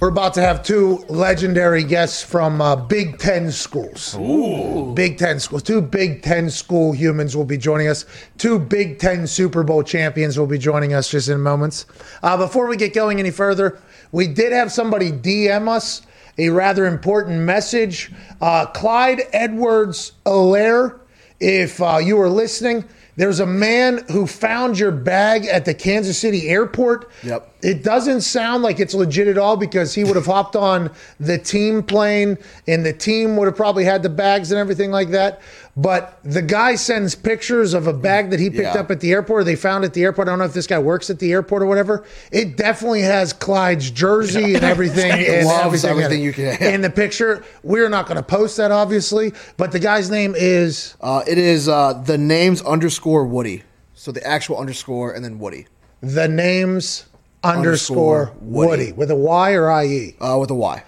We're 0.00 0.08
about 0.08 0.34
to 0.34 0.40
have 0.40 0.62
two 0.62 1.04
legendary 1.08 1.84
guests 1.84 2.22
from 2.22 2.60
uh, 2.60 2.76
Big 2.76 3.18
Ten 3.18 3.52
schools. 3.52 4.16
Ooh. 4.18 4.92
Big 4.94 5.18
Ten 5.18 5.38
schools. 5.38 5.62
Two 5.62 5.80
Big 5.80 6.22
Ten 6.22 6.48
school 6.50 6.92
humans 6.92 7.36
will 7.36 7.44
be 7.44 7.58
joining 7.58 7.88
us. 7.88 8.06
Two 8.38 8.58
Big 8.58 8.98
Ten 8.98 9.26
Super 9.26 9.62
Bowl 9.62 9.82
champions 9.82 10.38
will 10.38 10.46
be 10.46 10.58
joining 10.58 10.94
us 10.94 11.10
just 11.10 11.28
in 11.28 11.40
moments. 11.40 11.86
Uh, 12.22 12.36
before 12.36 12.66
we 12.66 12.76
get 12.76 12.94
going 12.94 13.18
any 13.18 13.30
further, 13.30 13.78
we 14.12 14.26
did 14.26 14.52
have 14.52 14.72
somebody 14.72 15.12
DM 15.12 15.68
us 15.68 16.02
a 16.38 16.48
rather 16.48 16.86
important 16.86 17.40
message. 17.40 18.10
Uh, 18.40 18.66
Clyde 18.66 19.22
Edwards 19.32 20.12
Alaire, 20.24 20.98
if 21.38 21.80
uh, 21.82 21.98
you 21.98 22.20
are 22.20 22.30
listening, 22.30 22.84
there's 23.16 23.40
a 23.40 23.46
man 23.46 24.04
who 24.10 24.26
found 24.26 24.78
your 24.78 24.90
bag 24.90 25.44
at 25.44 25.66
the 25.66 25.74
Kansas 25.74 26.18
City 26.18 26.48
airport. 26.48 27.10
Yep. 27.22 27.49
It 27.62 27.82
doesn't 27.82 28.22
sound 28.22 28.62
like 28.62 28.80
it's 28.80 28.94
legit 28.94 29.28
at 29.28 29.36
all 29.38 29.56
because 29.56 29.94
he 29.94 30.04
would 30.04 30.16
have 30.16 30.26
hopped 30.26 30.56
on 30.56 30.90
the 31.18 31.36
team 31.38 31.82
plane 31.82 32.38
and 32.66 32.84
the 32.86 32.92
team 32.92 33.36
would 33.36 33.46
have 33.46 33.56
probably 33.56 33.84
had 33.84 34.02
the 34.02 34.08
bags 34.08 34.50
and 34.50 34.58
everything 34.58 34.90
like 34.90 35.10
that. 35.10 35.40
But 35.76 36.18
the 36.24 36.42
guy 36.42 36.74
sends 36.74 37.14
pictures 37.14 37.74
of 37.74 37.86
a 37.86 37.92
bag 37.92 38.30
that 38.30 38.40
he 38.40 38.50
picked 38.50 38.74
Yeah. 38.74 38.80
up 38.80 38.90
at 38.90 39.00
the 39.00 39.12
airport 39.12 39.42
or 39.42 39.44
they 39.44 39.56
found 39.56 39.84
at 39.84 39.94
the 39.94 40.02
airport. 40.02 40.28
I 40.28 40.32
don't 40.32 40.38
know 40.40 40.44
if 40.44 40.52
this 40.52 40.66
guy 40.66 40.78
works 40.78 41.10
at 41.10 41.18
the 41.18 41.32
airport 41.32 41.62
or 41.62 41.66
whatever. 41.66 42.04
It 42.32 42.56
definitely 42.56 43.02
has 43.02 43.32
Clyde's 43.32 43.90
jersey 43.90 44.54
and 44.54 44.64
everything. 44.64 45.10
and 45.12 45.22
everything, 45.48 45.90
in 45.90 46.02
everything 46.02 46.22
you 46.22 46.32
can- 46.32 46.62
In 46.62 46.80
the 46.80 46.90
picture, 46.90 47.44
we're 47.62 47.88
not 47.88 48.06
going 48.06 48.16
to 48.16 48.22
post 48.22 48.56
that, 48.56 48.70
obviously. 48.70 49.32
But 49.56 49.72
the 49.72 49.78
guy's 49.78 50.10
name 50.10 50.34
is 50.36 50.94
Uh, 51.00 51.22
it 51.26 51.38
is 51.38 51.68
uh, 51.68 51.92
the 52.04 52.18
names 52.18 52.62
underscore 52.62 53.24
Woody. 53.24 53.62
So 53.94 54.12
the 54.12 54.26
actual 54.26 54.56
underscore 54.58 55.12
and 55.12 55.24
then 55.24 55.38
Woody 55.38 55.66
the 56.02 56.26
names 56.26 57.04
underscore, 57.42 58.28
Underscore 58.28 58.32
Woody. 58.40 58.68
Woody. 58.86 58.92
with 58.92 59.10
a 59.10 59.16
Y 59.16 59.52
or 59.52 59.82
IE. 59.82 60.14
uh, 60.20 60.36
with 60.38 60.50
a 60.50 60.54
Y. 60.54 60.82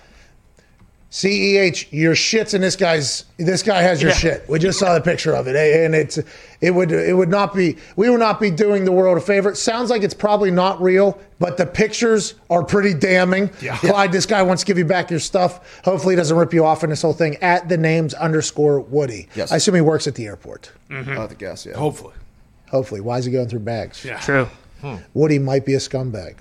C 1.14 1.52
E 1.52 1.58
H. 1.58 1.88
Your 1.92 2.14
shit's 2.14 2.54
in 2.54 2.62
this 2.62 2.74
guy's. 2.74 3.24
This 3.36 3.62
guy 3.62 3.82
has 3.82 4.00
your 4.00 4.12
shit. 4.12 4.48
We 4.48 4.58
just 4.58 4.78
saw 4.78 4.94
the 4.94 5.00
picture 5.02 5.34
of 5.36 5.46
it, 5.46 5.54
and 5.56 5.94
it's 5.94 6.18
it 6.62 6.70
would 6.70 6.90
it 6.90 7.14
would 7.14 7.28
not 7.28 7.54
be 7.54 7.76
we 7.96 8.08
would 8.08 8.18
not 8.18 8.40
be 8.40 8.50
doing 8.50 8.86
the 8.86 8.92
world 8.92 9.18
a 9.18 9.20
favor. 9.20 9.50
It 9.50 9.56
sounds 9.56 9.90
like 9.90 10.02
it's 10.02 10.14
probably 10.14 10.50
not 10.50 10.80
real, 10.80 11.20
but 11.38 11.58
the 11.58 11.66
pictures 11.66 12.32
are 12.48 12.64
pretty 12.64 12.94
damning. 12.94 13.50
Yeah. 13.60 13.76
Clyde, 13.76 14.10
this 14.10 14.24
guy 14.24 14.42
wants 14.42 14.62
to 14.62 14.66
give 14.66 14.78
you 14.78 14.86
back 14.86 15.10
your 15.10 15.20
stuff. 15.20 15.82
Hopefully, 15.84 16.14
he 16.14 16.16
doesn't 16.16 16.34
rip 16.34 16.54
you 16.54 16.64
off 16.64 16.82
in 16.82 16.88
this 16.88 17.02
whole 17.02 17.12
thing. 17.12 17.36
At 17.42 17.68
the 17.68 17.76
names 17.76 18.14
underscore 18.14 18.80
Woody. 18.80 19.28
Yes. 19.34 19.52
I 19.52 19.56
assume 19.56 19.74
he 19.74 19.82
works 19.82 20.06
at 20.06 20.14
the 20.14 20.24
airport. 20.24 20.72
I 20.90 21.02
have 21.02 21.28
to 21.28 21.34
guess. 21.34 21.66
Yeah. 21.66 21.76
Hopefully. 21.76 22.14
Hopefully, 22.70 23.02
why 23.02 23.18
is 23.18 23.26
he 23.26 23.32
going 23.32 23.48
through 23.48 23.58
bags? 23.60 24.02
Yeah. 24.02 24.18
True. 24.20 24.48
Hmm. 24.82 24.96
Woody 25.14 25.38
might 25.38 25.64
be 25.64 25.74
a 25.74 25.78
scumbag. 25.78 26.36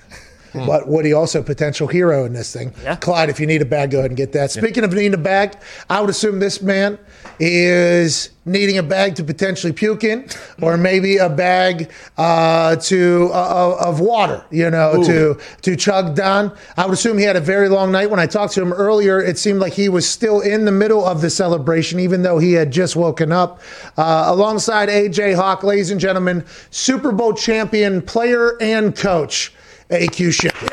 But 0.54 0.88
Woody 0.88 1.14
also 1.14 1.41
potential 1.41 1.88
hero 1.88 2.26
in 2.26 2.34
this 2.34 2.54
thing. 2.54 2.74
Yeah. 2.84 2.95
Clyde, 2.97 3.30
if 3.30 3.39
you 3.39 3.47
need 3.47 3.62
a 3.62 3.66
bag, 3.66 3.91
go 3.91 3.99
ahead 3.99 4.12
and 4.12 4.18
get 4.18 4.32
that. 4.34 4.52
Speaking 4.52 4.84
of 4.84 4.93
needing 4.93 5.14
a 5.14 5.18
bag, 5.18 5.56
I 5.89 6.02
would 6.02 6.10
assume 6.10 6.39
this 6.39 6.62
man 6.62 6.97
is 7.39 8.30
needing 8.45 8.78
a 8.78 8.84
bag 8.84 9.16
to 9.16 9.24
potentially 9.24 9.72
puke 9.72 10.04
in, 10.04 10.28
or 10.62 10.76
maybe 10.78 11.18
a 11.18 11.30
bag 11.30 11.91
uh, 12.18 12.76
to 12.76 13.30
uh, 13.34 13.78
of 13.80 13.99
water, 13.99 14.43
you 14.52 14.70
know, 14.70 15.04
to 15.04 15.38
to 15.62 15.76
chug 15.76 16.16
down. 16.16 16.56
I 16.78 16.86
would 16.86 16.93
assume 16.93 17.18
he 17.18 17.24
had 17.24 17.36
a 17.36 17.41
very 17.41 17.70
long 17.70 17.91
night. 17.91 18.10
When 18.10 18.20
I 18.20 18.26
talked 18.26 18.54
to 18.54 18.62
him 18.62 18.74
earlier, 18.74 19.22
it 19.22 19.38
seemed 19.38 19.60
like 19.60 19.74
he 19.74 19.89
was 19.89 20.08
still 20.08 20.41
in 20.41 20.66
the 20.66 20.72
middle 20.72 21.06
of 21.06 21.22
the 21.22 21.30
celebration, 21.30 21.99
even 21.99 22.22
though 22.24 22.39
he 22.39 22.54
had 22.54 22.72
just 22.72 22.95
woken 22.95 23.32
up. 23.32 23.62
Uh, 23.97 24.26
alongside 24.28 24.89
AJ 24.89 25.36
Hawk, 25.36 25.64
ladies 25.64 25.91
and 25.91 25.99
gentlemen, 25.99 26.45
Super 26.72 27.12
Bowl 27.12 27.34
champion, 27.34 28.02
player 28.02 28.58
and 28.62 28.95
coach. 28.95 29.54
AQ 29.92 30.34
Shipley. 30.34 30.70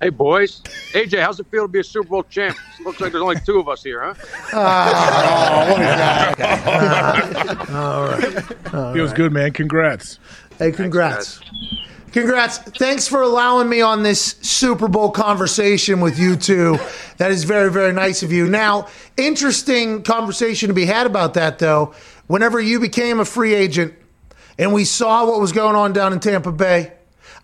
Hey 0.00 0.10
boys, 0.10 0.62
AJ, 0.92 1.22
how's 1.22 1.38
it 1.40 1.46
feel 1.46 1.62
to 1.62 1.68
be 1.68 1.80
a 1.80 1.84
Super 1.84 2.08
Bowl 2.08 2.22
champ? 2.24 2.56
Looks 2.84 3.00
like 3.00 3.12
there's 3.12 3.22
only 3.22 3.36
two 3.44 3.60
of 3.60 3.68
us 3.68 3.82
here, 3.84 4.02
huh? 4.02 4.14
Ah, 4.52 5.74
oh, 7.70 8.18
yeah. 8.70 8.92
Feels 8.94 9.12
good, 9.12 9.32
man. 9.32 9.52
Congrats. 9.52 10.18
Hey, 10.58 10.72
congrats. 10.72 11.40
Congrats. 12.12 12.58
Thanks 12.58 13.08
for 13.08 13.22
allowing 13.22 13.68
me 13.68 13.80
on 13.80 14.02
this 14.02 14.36
Super 14.42 14.86
Bowl 14.88 15.10
conversation 15.10 16.00
with 16.00 16.18
you 16.18 16.36
two. 16.36 16.78
That 17.18 17.30
is 17.30 17.44
very, 17.44 17.70
very 17.70 17.92
nice 17.92 18.22
of 18.22 18.30
you. 18.32 18.48
Now, 18.48 18.88
interesting 19.16 20.02
conversation 20.02 20.68
to 20.68 20.74
be 20.74 20.84
had 20.84 21.06
about 21.06 21.34
that, 21.34 21.58
though. 21.58 21.94
Whenever 22.26 22.60
you 22.60 22.80
became 22.80 23.20
a 23.20 23.24
free 23.24 23.54
agent 23.54 23.94
and 24.62 24.72
we 24.72 24.84
saw 24.84 25.26
what 25.26 25.40
was 25.40 25.50
going 25.50 25.74
on 25.74 25.92
down 25.92 26.12
in 26.12 26.20
Tampa 26.20 26.52
Bay, 26.52 26.92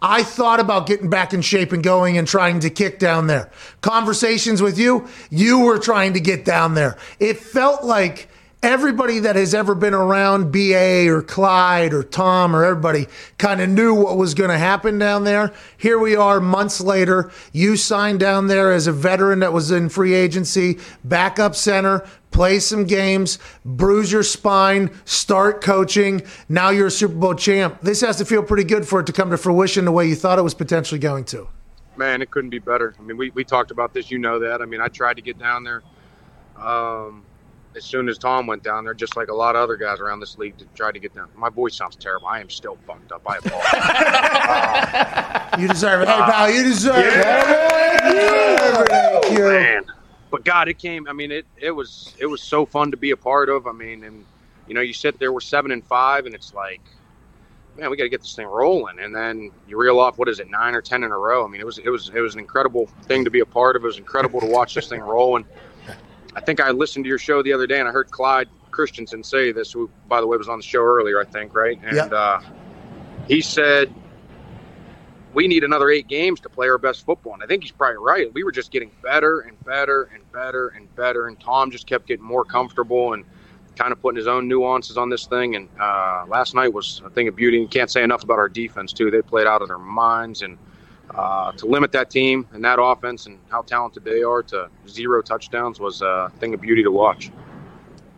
I 0.01 0.23
thought 0.23 0.61
about 0.61 0.87
getting 0.87 1.11
back 1.11 1.35
in 1.35 1.43
shape 1.43 1.73
and 1.73 1.83
going 1.83 2.17
and 2.17 2.29
trying 2.29 2.61
to 2.61 2.71
kick 2.71 3.01
down 3.01 3.27
there. 3.27 3.51
Conversations 3.81 4.63
with 4.63 4.79
you, 4.79 5.09
you 5.29 5.59
were 5.59 5.81
trying 5.81 6.13
to 6.13 6.21
get 6.21 6.45
down 6.45 6.75
there. 6.75 6.97
It 7.19 7.39
felt 7.39 7.83
like 7.83 8.29
everybody 8.63 9.21
that 9.21 9.37
has 9.37 9.55
ever 9.55 9.75
been 9.75 9.95
around 9.95 10.51
BA 10.51 11.09
or 11.09 11.23
Clyde 11.23 11.95
or 11.95 12.03
Tom 12.03 12.57
or 12.57 12.65
everybody 12.65 13.07
kind 13.39 13.61
of 13.61 13.69
knew 13.69 13.95
what 13.95 14.17
was 14.17 14.35
going 14.35 14.51
to 14.51 14.59
happen 14.59 14.99
down 14.99 15.25
there. 15.25 15.53
Here 15.77 15.99
we 15.99 16.17
are 16.17 16.41
months 16.41 16.81
later. 16.81 17.31
You 17.53 17.77
signed 17.77 18.21
down 18.21 18.49
there 18.49 18.73
as 18.73 18.87
a 18.87 18.93
veteran 18.93 19.41
that 19.41 19.53
was 19.53 19.71
in 19.71 19.89
free 19.89 20.15
agency, 20.15 20.79
backup 21.05 21.55
center, 21.55 22.05
play 22.33 22.59
some 22.59 22.85
games, 22.85 23.39
bruise 23.65 24.11
your 24.11 24.25
spine, 24.25 24.91
start 25.05 25.63
coaching. 25.63 26.23
Now 26.49 26.71
you're 26.71 26.89
a 26.89 26.91
Super 26.91 27.15
Bowl 27.15 27.35
champ. 27.35 27.79
This 27.81 28.01
has 28.01 28.17
to 28.19 28.25
feel 28.25 28.43
pretty 28.43 28.65
good 28.65 28.87
for 28.87 29.01
it 29.01 29.07
to 29.07 29.13
come 29.13 29.31
to 29.31 29.39
fruition 29.39 29.85
the 29.85 29.93
way 29.93 30.07
you 30.07 30.17
thought 30.17 30.39
it 30.39 30.43
was 30.43 30.55
potentially 30.55 30.99
going 30.99 31.25
to. 31.27 31.47
Man, 31.97 32.23
it 32.23 32.31
couldn't 32.31 32.51
be 32.51 32.61
better. 32.61 32.95
I 32.99 33.03
mean, 33.03 33.17
we, 33.17 33.31
we 33.31 33.45
talked 33.45 33.71
about 33.71 33.93
this, 33.93 34.11
you 34.11 34.19
know 34.19 34.39
that. 34.41 34.63
I 34.63 34.67
mean, 34.67 34.81
I 34.81 34.89
tried 34.89 35.15
to 35.15 35.23
get 35.23 35.39
down 35.39 35.65
there 35.65 35.83
um, 36.57 37.25
as 37.79 37.85
soon 37.85 38.09
as 38.09 38.19
Tom 38.19 38.47
went 38.47 38.63
down 38.63 38.85
there, 38.85 38.93
just 38.93 39.17
like 39.17 39.29
a 39.29 39.35
lot 39.35 39.57
of 39.57 39.63
other 39.63 39.77
guys 39.77 40.01
around 40.01 40.21
this 40.21 40.37
league 40.37 40.59
to 40.59 40.67
try 40.75 40.93
to 40.93 40.99
get 40.99 41.15
down. 41.15 41.29
My 41.35 41.49
voice 41.49 41.77
sounds 41.77 41.97
terrible. 41.97 42.27
I 42.27 42.41
am 42.41 42.51
still 42.51 42.77
fucked 42.87 43.13
up. 43.13 43.23
I 43.27 43.37
apologize. 43.39 45.45
You 45.59 45.67
deserve 45.67 46.03
it. 46.03 46.09
Hey, 46.09 46.15
uh, 46.15 46.31
pal, 46.31 46.51
you 46.51 46.63
deserve 46.63 46.97
it. 46.99 47.05
You 47.05 47.11
deserve 47.11 48.87
it. 48.91 49.23
Thank 49.25 49.39
you. 49.39 49.45
man. 49.45 49.83
But 50.31 50.45
God, 50.45 50.69
it 50.69 50.79
came. 50.79 51.09
I 51.09 51.13
mean, 51.13 51.33
it 51.33 51.47
it 51.57 51.71
was 51.71 52.15
it 52.19 52.27
was 52.27 52.43
so 52.43 52.67
fun 52.67 52.91
to 52.91 52.97
be 52.97 53.11
a 53.13 53.17
part 53.17 53.49
of. 53.49 53.67
I 53.67 53.73
mean, 53.73 54.05
and 54.05 54.25
you 54.69 54.75
know, 54.75 54.83
you 54.83 54.93
sit 54.93 55.19
there, 55.19 55.33
we're 55.33 55.41
seven 55.41 55.73
and 55.73 55.85
five, 55.85 56.27
and 56.27 56.35
it's 56.35 56.53
like, 56.55 56.83
man, 57.77 57.91
we 57.91 57.97
got 57.97 58.05
to 58.05 58.09
get 58.11 58.21
this 58.21 58.37
thing 58.37 58.47
rolling. 58.47 58.99
And 59.01 59.15
then 59.15 59.51
you 59.67 59.79
reel 59.79 59.99
off 59.99 60.19
what 60.19 60.29
is 60.29 60.39
it, 60.39 60.49
nine 60.51 60.75
or 60.75 60.83
ten 60.83 61.03
in 61.03 61.11
a 61.11 61.19
row. 61.19 61.45
I 61.45 61.49
mean, 61.49 61.61
it 61.61 61.67
was 61.67 61.79
it 61.79 61.89
was 61.89 62.11
it 62.15 62.21
was 62.21 62.35
an 62.35 62.41
incredible 62.41 62.87
thing 63.05 63.25
to 63.25 63.31
be 63.31 63.41
a 63.41 63.47
part 63.47 63.75
of. 63.75 63.83
It 63.83 63.87
was 63.87 63.99
incredible 63.99 64.41
to 64.41 64.47
watch 64.47 64.75
this 64.75 64.89
thing 64.89 65.01
roll. 65.01 65.37
And 65.37 65.45
I 66.39 66.41
think 66.41 66.61
I 66.61 66.71
listened 66.71 67.05
to 67.05 67.09
your 67.09 67.19
show 67.19 67.43
the 67.43 67.53
other 67.53 67.67
day, 67.67 67.81
and 67.81 67.89
I 67.89 67.91
heard 67.91 68.13
Clyde 68.13 68.49
Christensen 68.71 69.25
say 69.25 69.51
this, 69.51 69.73
who, 69.73 69.91
by 70.07 70.21
the 70.21 70.27
way, 70.29 70.37
was 70.37 70.49
on 70.49 70.59
the 70.59 70.65
show 70.65 70.83
earlier, 70.83 71.21
I 71.21 71.25
think, 71.25 71.53
right? 71.53 71.77
And 71.83 71.97
Yep. 71.97 72.13
uh, 72.13 72.41
he 73.27 73.41
said 73.41 73.93
we 75.35 75.49
need 75.49 75.65
another 75.65 75.91
eight 75.91 76.07
games 76.07 76.41
to 76.41 76.49
play 76.49 76.69
our 76.69 76.79
best 76.79 77.05
football. 77.05 77.35
And 77.35 77.43
I 77.43 77.47
think 77.47 77.63
he's 77.65 77.73
probably 77.73 77.99
right. 77.99 78.33
We 78.33 78.45
were 78.45 78.53
just 78.53 78.71
getting 78.71 78.93
better 79.03 79.41
and 79.41 79.63
better 79.65 80.05
and 80.15 80.31
better 80.33 80.69
and 80.69 80.95
better. 80.95 81.27
And 81.27 81.39
Tom 81.41 81.71
just 81.71 81.87
kept 81.87 82.07
getting 82.07 82.25
more 82.25 82.45
comfortable 82.45 83.13
and 83.15 83.25
kind 83.77 83.93
of 83.93 84.01
putting 84.01 84.17
his 84.17 84.27
own 84.27 84.49
nuances 84.49 84.97
on 84.97 85.11
this 85.11 85.27
thing. 85.27 85.57
And 85.57 85.69
uh, 85.81 86.25
last 86.29 86.55
night 86.55 86.73
was 86.73 87.03
a 87.05 87.11
thing 87.11 87.29
of 87.29 87.37
beauty. 87.37 87.61
And 87.61 87.71
can't 87.71 87.91
say 87.91 88.03
enough 88.03 88.25
about 88.25 88.39
our 88.39 88.49
defense, 88.49 88.93
too. 88.93 89.11
They 89.11 89.23
played 89.23 89.47
out 89.47 89.61
of 89.61 89.69
their 89.69 89.79
minds. 89.79 90.43
And 90.43 90.57
uh, 91.19 91.51
to 91.53 91.67
limit 91.67 91.91
that 91.93 92.11
team 92.11 92.47
and 92.53 92.65
that 92.65 92.81
offense 92.81 93.27
and 93.27 93.39
how 93.49 93.61
talented 93.63 94.05
they 94.05 94.23
are 94.23 94.43
to 94.45 94.69
zero 94.87 95.21
touchdowns 95.21 95.81
was 95.81 96.01
a 96.01 96.31
thing 96.39 96.55
of 96.55 96.61
beauty 96.61 96.83
to 96.85 96.93
watch. 96.93 97.33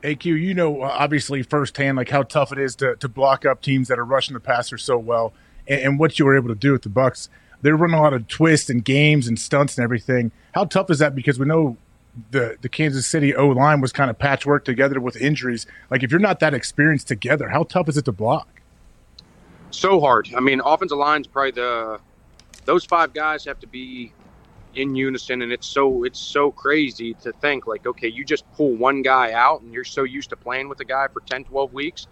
AQ, 0.02 0.24
you 0.24 0.52
know, 0.54 0.82
obviously 0.82 1.42
firsthand, 1.42 1.96
like 1.96 2.10
how 2.10 2.22
tough 2.22 2.52
it 2.52 2.58
is 2.58 2.76
to, 2.76 2.96
to 2.96 3.08
block 3.08 3.46
up 3.46 3.62
teams 3.62 3.88
that 3.88 3.98
are 3.98 4.04
rushing 4.04 4.34
the 4.34 4.40
passer 4.40 4.76
so 4.76 4.98
well, 4.98 5.32
and, 5.66 5.80
and 5.80 5.98
what 5.98 6.18
you 6.18 6.26
were 6.26 6.36
able 6.36 6.48
to 6.48 6.54
do 6.54 6.72
with 6.72 6.82
the 6.82 6.88
Bucs. 6.90 7.28
They're 7.62 7.76
running 7.76 7.98
a 7.98 8.02
lot 8.02 8.12
of 8.12 8.28
twists 8.28 8.70
and 8.70 8.84
games 8.84 9.26
and 9.26 9.38
stunts 9.38 9.76
and 9.76 9.84
everything. 9.84 10.30
How 10.52 10.64
tough 10.64 10.90
is 10.90 10.98
that? 10.98 11.14
Because 11.14 11.38
we 11.38 11.46
know 11.46 11.76
the 12.30 12.56
the 12.60 12.68
Kansas 12.68 13.06
City 13.06 13.34
O 13.34 13.48
line 13.48 13.80
was 13.80 13.92
kind 13.92 14.10
of 14.10 14.18
patchwork 14.18 14.64
together 14.64 15.00
with 15.00 15.16
injuries. 15.16 15.66
Like 15.90 16.02
if 16.02 16.10
you're 16.10 16.20
not 16.20 16.40
that 16.40 16.54
experienced 16.54 17.08
together, 17.08 17.50
how 17.50 17.62
tough 17.64 17.88
is 17.88 17.96
it 17.96 18.04
to 18.06 18.12
block? 18.12 18.60
so 19.70 20.00
hard. 20.00 20.28
I 20.36 20.40
mean, 20.40 20.60
offensive 20.64 20.98
line 20.98 21.22
is 21.22 21.26
probably 21.26 21.52
the 21.52 22.00
those 22.64 22.84
five 22.84 23.12
guys 23.12 23.44
have 23.44 23.58
to 23.60 23.66
be 23.66 24.12
in 24.74 24.94
unison, 24.94 25.42
and 25.42 25.52
it's 25.52 25.66
so 25.66 26.04
it's 26.04 26.18
so 26.18 26.50
crazy 26.50 27.14
to 27.14 27.32
think 27.32 27.66
like, 27.66 27.86
okay, 27.86 28.08
you 28.08 28.24
just 28.24 28.50
pull 28.52 28.74
one 28.76 29.02
guy 29.02 29.32
out, 29.32 29.62
and 29.62 29.72
you're 29.72 29.84
so 29.84 30.04
used 30.04 30.30
to 30.30 30.36
playing 30.36 30.68
with 30.68 30.80
a 30.80 30.84
guy 30.84 31.08
for 31.08 31.20
10, 31.20 31.44
12 31.44 31.72
weeks, 31.72 32.06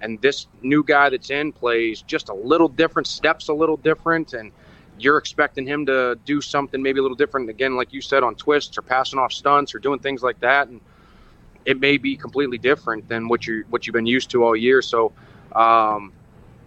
and 0.00 0.20
this 0.20 0.46
new 0.62 0.84
guy 0.84 1.10
that's 1.10 1.30
in 1.30 1.52
plays 1.52 2.02
just 2.02 2.28
a 2.28 2.34
little 2.34 2.68
different, 2.68 3.06
steps 3.06 3.48
a 3.48 3.54
little 3.54 3.76
different, 3.76 4.34
and 4.34 4.52
you're 4.98 5.18
expecting 5.18 5.66
him 5.66 5.84
to 5.86 6.18
do 6.24 6.40
something 6.40 6.80
maybe 6.82 7.00
a 7.00 7.02
little 7.02 7.16
different 7.16 7.50
again, 7.50 7.76
like 7.76 7.92
you 7.92 8.00
said, 8.00 8.22
on 8.22 8.34
twists 8.34 8.78
or 8.78 8.82
passing 8.82 9.18
off 9.18 9.32
stunts 9.32 9.74
or 9.74 9.78
doing 9.78 9.98
things 9.98 10.22
like 10.22 10.38
that, 10.40 10.68
and 10.68 10.80
it 11.64 11.80
may 11.80 11.96
be 11.96 12.16
completely 12.16 12.58
different 12.58 13.08
than 13.08 13.28
what 13.28 13.46
you 13.46 13.64
what 13.70 13.86
you've 13.86 13.94
been 13.94 14.06
used 14.06 14.30
to 14.30 14.44
all 14.44 14.56
year. 14.56 14.82
So. 14.82 15.12
Um, 15.52 16.12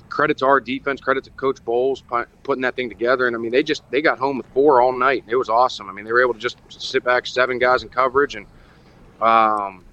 credit 0.10 0.38
to 0.40 0.46
our 0.46 0.60
defense, 0.60 1.00
credit 1.02 1.24
to 1.26 1.30
Coach 1.32 1.64
Bowles 1.64 2.04
putting 2.44 2.62
that 2.62 2.76
thing 2.76 2.90
together. 2.90 3.28
And 3.28 3.36
I 3.36 3.40
mean, 3.40 3.52
they 3.52 3.64
just 3.64 3.84
they 3.92 4.02
got 4.02 4.20
home 4.20 4.38
with 4.38 4.48
four 4.48 4.82
all 4.82 4.92
night. 4.92 5.24
It 5.28 5.36
was 5.36 5.50
awesome. 5.50 5.90
I 5.90 5.94
mean, 5.94 6.06
they 6.06 6.12
were 6.12 6.22
able 6.22 6.34
to 6.34 6.40
just 6.40 6.58
sit 6.70 7.04
back 7.04 7.26
seven 7.28 7.60
guys 7.60 7.84
in 7.84 7.90
coverage 7.90 8.36
and 8.36 8.46
um, 9.22 9.84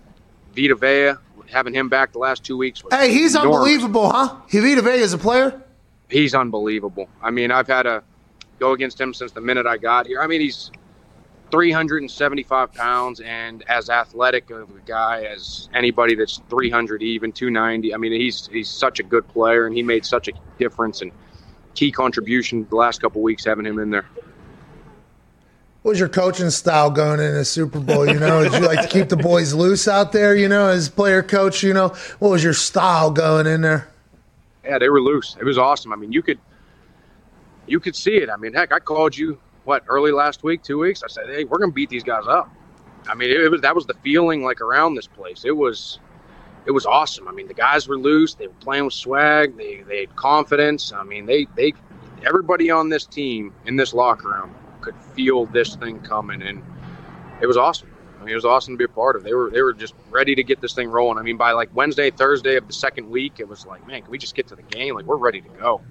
Vita 0.54 0.74
Vea 0.74 1.12
having 1.50 1.74
him 1.74 1.88
back 1.88 2.12
the 2.12 2.18
last 2.18 2.44
two 2.44 2.56
weeks. 2.56 2.82
Was 2.82 2.92
Hey, 2.94 3.12
he's 3.12 3.34
enormous. 3.34 3.56
unbelievable, 3.56 4.10
huh? 4.10 4.36
Tevita 4.50 4.82
Vea 4.82 5.00
is 5.00 5.12
a 5.12 5.18
player. 5.18 5.62
He's 6.08 6.34
unbelievable. 6.34 7.08
I 7.22 7.30
mean, 7.30 7.50
I've 7.50 7.66
had 7.66 7.86
a 7.86 8.02
go 8.58 8.72
against 8.72 9.00
him 9.00 9.12
since 9.12 9.32
the 9.32 9.40
minute 9.40 9.66
I 9.66 9.76
got 9.76 10.06
here. 10.06 10.20
I 10.20 10.26
mean, 10.26 10.40
he's 10.40 10.70
375 11.50 12.72
pounds 12.74 13.20
and 13.20 13.62
as 13.68 13.88
athletic 13.88 14.50
of 14.50 14.68
a 14.70 14.80
guy 14.86 15.22
as 15.24 15.68
anybody 15.74 16.14
that's 16.14 16.40
300 16.50 17.02
even 17.02 17.32
290 17.32 17.94
i 17.94 17.96
mean 17.96 18.12
he's 18.12 18.48
he's 18.48 18.68
such 18.68 19.00
a 19.00 19.02
good 19.02 19.26
player 19.28 19.66
and 19.66 19.76
he 19.76 19.82
made 19.82 20.04
such 20.04 20.28
a 20.28 20.32
difference 20.58 21.02
and 21.02 21.12
key 21.74 21.92
contribution 21.92 22.66
the 22.70 22.76
last 22.76 23.00
couple 23.00 23.22
weeks 23.22 23.44
having 23.44 23.64
him 23.64 23.78
in 23.78 23.90
there 23.90 24.06
What 25.82 25.90
was 25.90 26.00
your 26.00 26.08
coaching 26.08 26.50
style 26.50 26.90
going 26.90 27.20
in 27.20 27.36
a 27.36 27.44
Super 27.44 27.78
Bowl? 27.78 28.08
You 28.08 28.18
know, 28.18 28.42
did 28.42 28.54
you 28.54 28.66
like 28.66 28.82
to 28.82 28.88
keep 28.88 29.08
the 29.08 29.16
boys 29.16 29.54
loose 29.54 29.86
out 29.86 30.10
there? 30.10 30.34
You 30.34 30.48
know, 30.48 30.66
as 30.66 30.88
player 30.88 31.22
coach, 31.22 31.62
you 31.62 31.72
know, 31.72 31.90
what 32.18 32.30
was 32.30 32.42
your 32.42 32.54
style 32.54 33.12
going 33.12 33.46
in 33.46 33.60
there? 33.60 33.86
yeah 34.66 34.78
they 34.78 34.88
were 34.88 35.00
loose 35.00 35.36
it 35.40 35.44
was 35.44 35.58
awesome 35.58 35.92
i 35.92 35.96
mean 35.96 36.12
you 36.12 36.22
could 36.22 36.38
you 37.66 37.80
could 37.80 37.94
see 37.94 38.16
it 38.16 38.28
i 38.28 38.36
mean 38.36 38.52
heck 38.52 38.72
i 38.72 38.78
called 38.78 39.16
you 39.16 39.38
what 39.66 39.84
early 39.88 40.12
last 40.12 40.42
week 40.42 40.62
two 40.62 40.78
weeks 40.78 41.02
i 41.02 41.08
said 41.08 41.26
hey 41.26 41.44
we're 41.44 41.58
gonna 41.58 41.72
beat 41.72 41.90
these 41.90 42.04
guys 42.04 42.24
up 42.28 42.48
i 43.08 43.14
mean 43.14 43.30
it, 43.30 43.50
was 43.50 43.60
that 43.60 43.74
was 43.74 43.84
the 43.86 43.94
feeling 43.94 44.42
like 44.42 44.60
around 44.60 44.94
this 44.94 45.08
place 45.08 45.44
it 45.44 45.54
was 45.54 45.98
it 46.66 46.70
was 46.70 46.86
awesome 46.86 47.26
i 47.28 47.32
mean 47.32 47.48
the 47.48 47.54
guys 47.54 47.88
were 47.88 47.98
loose 47.98 48.34
they 48.34 48.46
were 48.46 48.54
playing 48.54 48.84
with 48.84 48.94
swag 48.94 49.56
they, 49.56 49.82
they 49.82 50.00
had 50.00 50.16
confidence 50.16 50.92
i 50.92 51.02
mean 51.02 51.26
they 51.26 51.46
they 51.56 51.72
everybody 52.24 52.70
on 52.70 52.88
this 52.88 53.06
team 53.06 53.52
in 53.66 53.76
this 53.76 53.92
locker 53.92 54.28
room 54.28 54.54
could 54.80 54.96
feel 55.14 55.46
this 55.46 55.74
thing 55.74 55.98
coming 56.00 56.42
and 56.42 56.62
it 57.40 57.46
was 57.46 57.56
awesome 57.56 57.90
I 58.18 58.20
mean, 58.20 58.32
it 58.32 58.36
was 58.36 58.44
awesome 58.44 58.74
to 58.74 58.78
be 58.78 58.84
a 58.84 58.88
part 58.88 59.14
of. 59.14 59.22
They 59.22 59.34
were 59.34 59.50
they 59.50 59.62
were 59.62 59.74
just 59.74 59.94
ready 60.10 60.34
to 60.34 60.42
get 60.42 60.60
this 60.60 60.72
thing 60.72 60.88
rolling. 60.88 61.18
I 61.18 61.22
mean, 61.22 61.36
by 61.36 61.52
like 61.52 61.68
Wednesday, 61.74 62.10
Thursday 62.10 62.56
of 62.56 62.66
the 62.66 62.72
second 62.72 63.08
week, 63.08 63.38
it 63.38 63.46
was 63.46 63.66
like, 63.66 63.86
man, 63.86 64.02
can 64.02 64.10
we 64.10 64.18
just 64.18 64.34
get 64.34 64.48
to 64.48 64.56
the 64.56 64.62
game? 64.62 64.94
Like, 64.94 65.04
we're 65.04 65.16
ready 65.16 65.40
to 65.42 65.48
go. 65.50 65.82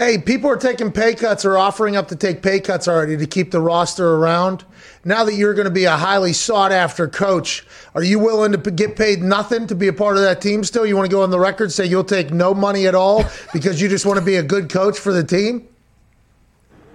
Hey, 0.00 0.16
people 0.16 0.48
are 0.48 0.56
taking 0.56 0.90
pay 0.92 1.14
cuts 1.14 1.44
or 1.44 1.58
offering 1.58 1.94
up 1.94 2.08
to 2.08 2.16
take 2.16 2.40
pay 2.40 2.58
cuts 2.58 2.88
already 2.88 3.18
to 3.18 3.26
keep 3.26 3.50
the 3.50 3.60
roster 3.60 4.14
around. 4.14 4.64
Now 5.04 5.24
that 5.24 5.34
you're 5.34 5.52
going 5.52 5.66
to 5.66 5.70
be 5.70 5.84
a 5.84 5.94
highly 5.94 6.32
sought 6.32 6.72
after 6.72 7.06
coach, 7.06 7.66
are 7.94 8.02
you 8.02 8.18
willing 8.18 8.52
to 8.52 8.58
p- 8.58 8.70
get 8.70 8.96
paid 8.96 9.20
nothing 9.20 9.66
to 9.66 9.74
be 9.74 9.88
a 9.88 9.92
part 9.92 10.16
of 10.16 10.22
that 10.22 10.40
team 10.40 10.64
still? 10.64 10.86
You 10.86 10.96
want 10.96 11.10
to 11.10 11.14
go 11.14 11.22
on 11.22 11.28
the 11.28 11.38
record 11.38 11.70
say 11.70 11.84
you'll 11.84 12.02
take 12.02 12.32
no 12.32 12.54
money 12.54 12.86
at 12.86 12.94
all 12.94 13.26
because 13.52 13.82
you 13.82 13.90
just 13.90 14.06
want 14.06 14.18
to 14.18 14.24
be 14.24 14.36
a 14.36 14.42
good 14.42 14.70
coach 14.70 14.98
for 14.98 15.12
the 15.12 15.22
team? 15.22 15.68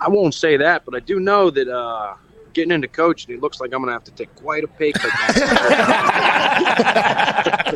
I 0.02 0.10
won't 0.10 0.34
say 0.34 0.58
that, 0.58 0.84
but 0.84 0.96
I 0.96 1.00
do 1.00 1.20
know 1.20 1.52
that 1.52 1.68
uh, 1.68 2.16
getting 2.54 2.72
into 2.72 2.88
coaching, 2.88 3.36
it 3.36 3.40
looks 3.40 3.62
like 3.62 3.72
I'm 3.72 3.82
going 3.84 3.90
to 3.90 3.94
have 3.94 4.06
to 4.06 4.12
take 4.14 4.34
quite 4.34 4.64
a 4.64 4.68
pay 4.68 4.92
cut. 4.92 5.12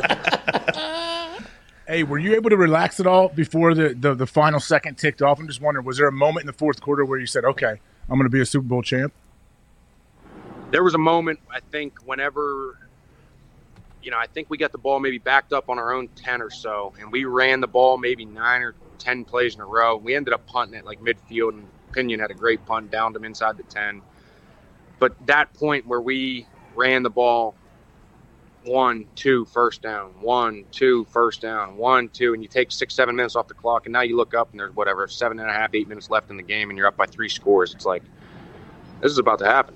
Hey, 1.89 2.03
were 2.03 2.19
you 2.19 2.35
able 2.35 2.51
to 2.51 2.57
relax 2.57 2.99
at 2.99 3.07
all 3.07 3.29
before 3.29 3.73
the, 3.73 3.95
the, 3.95 4.13
the 4.13 4.27
final 4.27 4.59
second 4.59 4.99
ticked 4.99 5.23
off? 5.23 5.39
I'm 5.39 5.47
just 5.47 5.59
wondering, 5.59 5.85
was 5.85 5.97
there 5.97 6.07
a 6.07 6.11
moment 6.11 6.43
in 6.43 6.47
the 6.47 6.53
fourth 6.53 6.79
quarter 6.79 7.03
where 7.03 7.17
you 7.17 7.25
said, 7.25 7.43
okay, 7.43 7.81
I'm 8.07 8.15
going 8.17 8.23
to 8.23 8.29
be 8.29 8.41
a 8.41 8.45
Super 8.45 8.67
Bowl 8.67 8.83
champ? 8.83 9.11
there 10.71 10.83
was 10.83 10.93
a 10.93 10.99
moment, 10.99 11.39
I 11.51 11.59
think, 11.59 11.99
whenever, 12.05 12.77
you 14.01 14.11
know, 14.11 14.17
I 14.17 14.27
think 14.27 14.49
we 14.49 14.57
got 14.57 14.71
the 14.71 14.77
ball 14.77 14.99
maybe 14.99 15.17
backed 15.17 15.53
up 15.53 15.69
on 15.69 15.79
our 15.79 15.93
own 15.93 16.07
10 16.09 16.41
or 16.41 16.49
so, 16.49 16.93
and 16.99 17.11
we 17.11 17.25
ran 17.25 17.59
the 17.59 17.67
ball 17.67 17.97
maybe 17.97 18.25
nine 18.25 18.61
or 18.61 18.75
10 18.99 19.25
plays 19.25 19.55
in 19.55 19.61
a 19.61 19.65
row. 19.65 19.97
We 19.97 20.15
ended 20.15 20.33
up 20.33 20.45
punting 20.45 20.77
it 20.77 20.85
like 20.85 21.01
midfield, 21.01 21.53
and 21.53 21.67
Pinion 21.91 22.19
had 22.19 22.31
a 22.31 22.35
great 22.35 22.65
punt, 22.65 22.91
downed 22.91 23.15
him 23.15 23.25
inside 23.25 23.57
the 23.57 23.63
10. 23.63 24.01
But 24.99 25.15
that 25.27 25.53
point 25.53 25.87
where 25.87 26.01
we 26.01 26.45
ran 26.75 27.03
the 27.03 27.09
ball 27.09 27.55
one, 28.65 29.05
two, 29.15 29.45
first 29.45 29.81
down, 29.81 30.09
one, 30.21 30.65
two, 30.71 31.05
first 31.05 31.41
down, 31.41 31.77
one, 31.77 32.09
two, 32.09 32.33
and 32.33 32.43
you 32.43 32.49
take 32.49 32.71
six, 32.71 32.93
seven 32.93 33.15
minutes 33.15 33.35
off 33.35 33.47
the 33.47 33.53
clock, 33.53 33.85
and 33.85 33.93
now 33.93 34.01
you 34.01 34.15
look 34.15 34.33
up 34.33 34.51
and 34.51 34.59
there's 34.59 34.75
whatever, 34.75 35.07
seven 35.07 35.39
and 35.39 35.49
a 35.49 35.53
half, 35.53 35.73
eight 35.73 35.87
minutes 35.87 36.09
left 36.09 36.29
in 36.29 36.37
the 36.37 36.43
game, 36.43 36.69
and 36.69 36.77
you're 36.77 36.87
up 36.87 36.97
by 36.97 37.05
three 37.05 37.29
scores. 37.29 37.73
It's 37.73 37.85
like, 37.85 38.03
this 39.01 39.11
is 39.11 39.17
about 39.17 39.39
to 39.39 39.45
happen. 39.45 39.75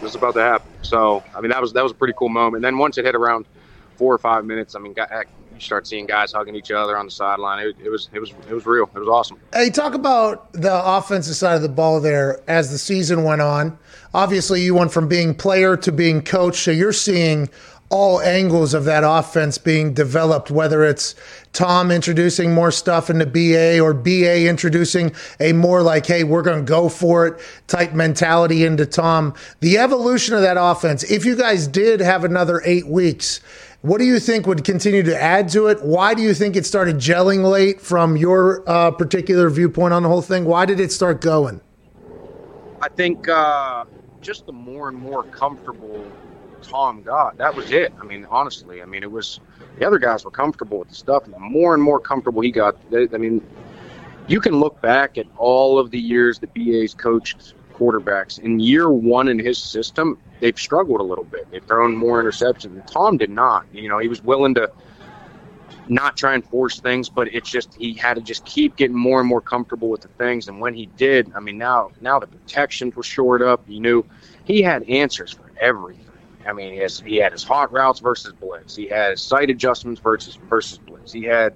This 0.00 0.10
is 0.10 0.16
about 0.16 0.34
to 0.34 0.42
happen. 0.42 0.70
So, 0.82 1.22
I 1.34 1.40
mean, 1.40 1.50
that 1.50 1.60
was 1.60 1.72
that 1.72 1.82
was 1.82 1.92
a 1.92 1.94
pretty 1.94 2.14
cool 2.16 2.28
moment. 2.28 2.56
And 2.56 2.64
then 2.64 2.78
once 2.78 2.98
it 2.98 3.04
hit 3.04 3.14
around 3.14 3.46
four 3.96 4.12
or 4.12 4.18
five 4.18 4.44
minutes, 4.44 4.74
I 4.74 4.80
mean, 4.80 4.94
you 5.58 5.60
start 5.60 5.86
seeing 5.86 6.06
guys 6.06 6.32
hugging 6.32 6.54
each 6.54 6.70
other 6.70 6.96
on 6.96 7.06
the 7.06 7.10
sideline. 7.10 7.66
It, 7.66 7.76
it 7.84 7.90
was 7.90 8.08
it 8.12 8.20
was 8.20 8.32
it 8.48 8.54
was 8.54 8.66
real. 8.66 8.90
It 8.94 8.98
was 8.98 9.08
awesome. 9.08 9.40
Hey, 9.52 9.70
talk 9.70 9.94
about 9.94 10.52
the 10.52 10.84
offensive 10.84 11.36
side 11.36 11.56
of 11.56 11.62
the 11.62 11.68
ball 11.68 12.00
there 12.00 12.40
as 12.48 12.70
the 12.70 12.78
season 12.78 13.24
went 13.24 13.40
on. 13.40 13.78
Obviously, 14.14 14.62
you 14.62 14.74
went 14.74 14.92
from 14.92 15.08
being 15.08 15.34
player 15.34 15.76
to 15.76 15.92
being 15.92 16.22
coach, 16.22 16.56
so 16.56 16.70
you're 16.70 16.92
seeing 16.92 17.48
all 17.90 18.20
angles 18.20 18.74
of 18.74 18.84
that 18.84 19.02
offense 19.04 19.56
being 19.56 19.94
developed, 19.94 20.50
whether 20.50 20.84
it's 20.84 21.14
Tom 21.52 21.90
introducing 21.90 22.52
more 22.54 22.70
stuff 22.70 23.08
into 23.08 23.24
BA 23.24 23.80
or 23.80 23.94
BA 23.94 24.46
introducing 24.46 25.14
a 25.40 25.52
more 25.52 25.82
like, 25.82 26.06
hey, 26.06 26.24
we're 26.24 26.42
going 26.42 26.64
to 26.64 26.68
go 26.68 26.88
for 26.88 27.26
it 27.26 27.40
type 27.66 27.94
mentality 27.94 28.64
into 28.64 28.84
Tom. 28.84 29.34
The 29.60 29.78
evolution 29.78 30.34
of 30.34 30.42
that 30.42 30.56
offense, 30.58 31.02
if 31.04 31.24
you 31.24 31.34
guys 31.34 31.66
did 31.66 32.00
have 32.00 32.24
another 32.24 32.62
eight 32.64 32.86
weeks, 32.86 33.40
what 33.80 33.98
do 33.98 34.04
you 34.04 34.18
think 34.18 34.46
would 34.46 34.64
continue 34.64 35.04
to 35.04 35.20
add 35.20 35.48
to 35.50 35.68
it? 35.68 35.82
Why 35.82 36.12
do 36.12 36.20
you 36.20 36.34
think 36.34 36.56
it 36.56 36.66
started 36.66 36.96
gelling 36.96 37.48
late 37.48 37.80
from 37.80 38.16
your 38.16 38.68
uh, 38.68 38.90
particular 38.90 39.48
viewpoint 39.48 39.94
on 39.94 40.02
the 40.02 40.08
whole 40.08 40.22
thing? 40.22 40.44
Why 40.44 40.66
did 40.66 40.80
it 40.80 40.92
start 40.92 41.20
going? 41.20 41.60
I 42.82 42.88
think 42.88 43.28
uh, 43.28 43.84
just 44.20 44.46
the 44.46 44.52
more 44.52 44.88
and 44.88 44.98
more 44.98 45.22
comfortable 45.24 46.04
Tom 46.62 47.02
got, 47.02 47.36
that 47.38 47.54
was 47.54 47.70
it. 47.70 47.92
I 48.00 48.04
mean, 48.04 48.26
honestly, 48.30 48.82
I 48.82 48.86
mean, 48.86 49.02
it 49.02 49.10
was 49.10 49.40
the 49.78 49.86
other 49.86 49.98
guys 49.98 50.24
were 50.24 50.30
comfortable 50.30 50.78
with 50.78 50.88
the 50.88 50.94
stuff, 50.94 51.24
and 51.24 51.34
the 51.34 51.38
more 51.38 51.74
and 51.74 51.82
more 51.82 52.00
comfortable 52.00 52.42
he 52.42 52.50
got, 52.50 52.76
they, 52.90 53.08
I 53.12 53.18
mean, 53.18 53.46
you 54.26 54.40
can 54.40 54.60
look 54.60 54.80
back 54.80 55.18
at 55.18 55.26
all 55.36 55.78
of 55.78 55.90
the 55.90 55.98
years 55.98 56.38
the 56.38 56.48
BA's 56.48 56.94
coached 56.94 57.54
quarterbacks. 57.74 58.38
In 58.38 58.60
year 58.60 58.90
one 58.90 59.28
in 59.28 59.38
his 59.38 59.58
system, 59.58 60.18
they've 60.40 60.58
struggled 60.58 61.00
a 61.00 61.04
little 61.04 61.24
bit. 61.24 61.50
They've 61.50 61.64
thrown 61.64 61.96
more 61.96 62.22
interceptions. 62.22 62.84
Tom 62.90 63.16
did 63.16 63.30
not. 63.30 63.66
You 63.72 63.88
know, 63.88 63.98
he 63.98 64.08
was 64.08 64.22
willing 64.22 64.54
to 64.54 64.70
not 65.88 66.16
try 66.16 66.34
and 66.34 66.44
force 66.44 66.80
things, 66.80 67.08
but 67.08 67.32
it's 67.32 67.48
just 67.48 67.74
he 67.74 67.94
had 67.94 68.14
to 68.14 68.20
just 68.20 68.44
keep 68.44 68.76
getting 68.76 68.96
more 68.96 69.20
and 69.20 69.28
more 69.28 69.40
comfortable 69.40 69.88
with 69.88 70.02
the 70.02 70.08
things. 70.08 70.48
And 70.48 70.60
when 70.60 70.74
he 70.74 70.86
did, 70.86 71.32
I 71.34 71.40
mean, 71.40 71.58
now 71.58 71.90
now 72.00 72.18
the 72.18 72.26
protections 72.26 72.94
were 72.94 73.02
shored 73.02 73.42
up. 73.42 73.62
You 73.66 73.80
knew 73.80 74.04
he 74.44 74.62
had 74.62 74.82
answers 74.84 75.32
for 75.32 75.50
everything. 75.60 76.07
I 76.48 76.52
mean, 76.52 76.72
he, 76.72 76.78
has, 76.78 77.00
he 77.00 77.16
had 77.16 77.32
his 77.32 77.44
hot 77.44 77.70
routes 77.70 78.00
versus 78.00 78.32
blitz. 78.32 78.74
He 78.74 78.86
had 78.86 79.12
his 79.12 79.20
sight 79.20 79.50
adjustments 79.50 80.00
versus 80.00 80.36
versus 80.48 80.78
blitz. 80.78 81.12
He 81.12 81.24
had, 81.24 81.54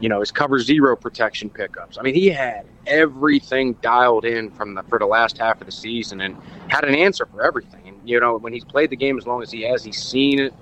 you 0.00 0.08
know, 0.08 0.20
his 0.20 0.30
cover 0.30 0.58
zero 0.58 0.96
protection 0.96 1.48
pickups. 1.48 1.96
I 1.98 2.02
mean, 2.02 2.14
he 2.14 2.28
had 2.28 2.66
everything 2.86 3.72
dialed 3.74 4.26
in 4.26 4.50
from 4.50 4.74
the 4.74 4.82
for 4.84 4.98
the 4.98 5.06
last 5.06 5.38
half 5.38 5.60
of 5.60 5.66
the 5.66 5.72
season 5.72 6.20
and 6.20 6.36
had 6.68 6.84
an 6.84 6.94
answer 6.94 7.24
for 7.24 7.42
everything. 7.42 7.88
And 7.88 8.08
you 8.08 8.20
know, 8.20 8.36
when 8.36 8.52
he's 8.52 8.64
played 8.64 8.90
the 8.90 8.96
game 8.96 9.16
as 9.16 9.26
long 9.26 9.42
as 9.42 9.50
he 9.50 9.62
has, 9.62 9.82
he's 9.82 10.02
seen 10.02 10.38
it 10.38 10.54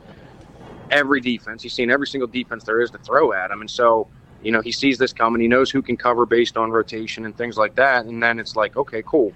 every 0.92 1.20
defense. 1.20 1.62
He's 1.62 1.74
seen 1.74 1.90
every 1.90 2.06
single 2.06 2.28
defense 2.28 2.62
there 2.62 2.80
is 2.80 2.90
to 2.92 2.98
throw 2.98 3.32
at 3.32 3.50
him, 3.50 3.60
and 3.60 3.70
so 3.70 4.06
you 4.44 4.52
know 4.52 4.60
he 4.60 4.70
sees 4.70 4.96
this 4.96 5.12
coming. 5.12 5.40
He 5.40 5.48
knows 5.48 5.72
who 5.72 5.82
can 5.82 5.96
cover 5.96 6.24
based 6.24 6.56
on 6.56 6.70
rotation 6.70 7.24
and 7.24 7.36
things 7.36 7.56
like 7.56 7.74
that. 7.74 8.06
And 8.06 8.22
then 8.22 8.38
it's 8.38 8.54
like, 8.54 8.76
okay, 8.76 9.02
cool. 9.04 9.32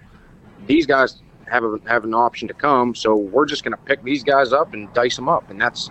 These 0.67 0.87
guys 0.87 1.21
have 1.51 1.65
a, 1.65 1.79
have 1.87 2.05
an 2.05 2.15
option 2.15 2.49
to 2.49 2.55
come, 2.55 2.95
so 2.95 3.17
we're 3.17 3.47
just 3.47 3.65
going 3.65 3.73
to 3.73 3.83
pick 3.85 4.03
these 4.03 4.23
guys 4.23 4.53
up 4.53 4.73
and 4.75 4.93
dice 4.95 5.17
them 5.17 5.29
up, 5.29 5.51
and 5.51 5.61
that's 5.61 5.91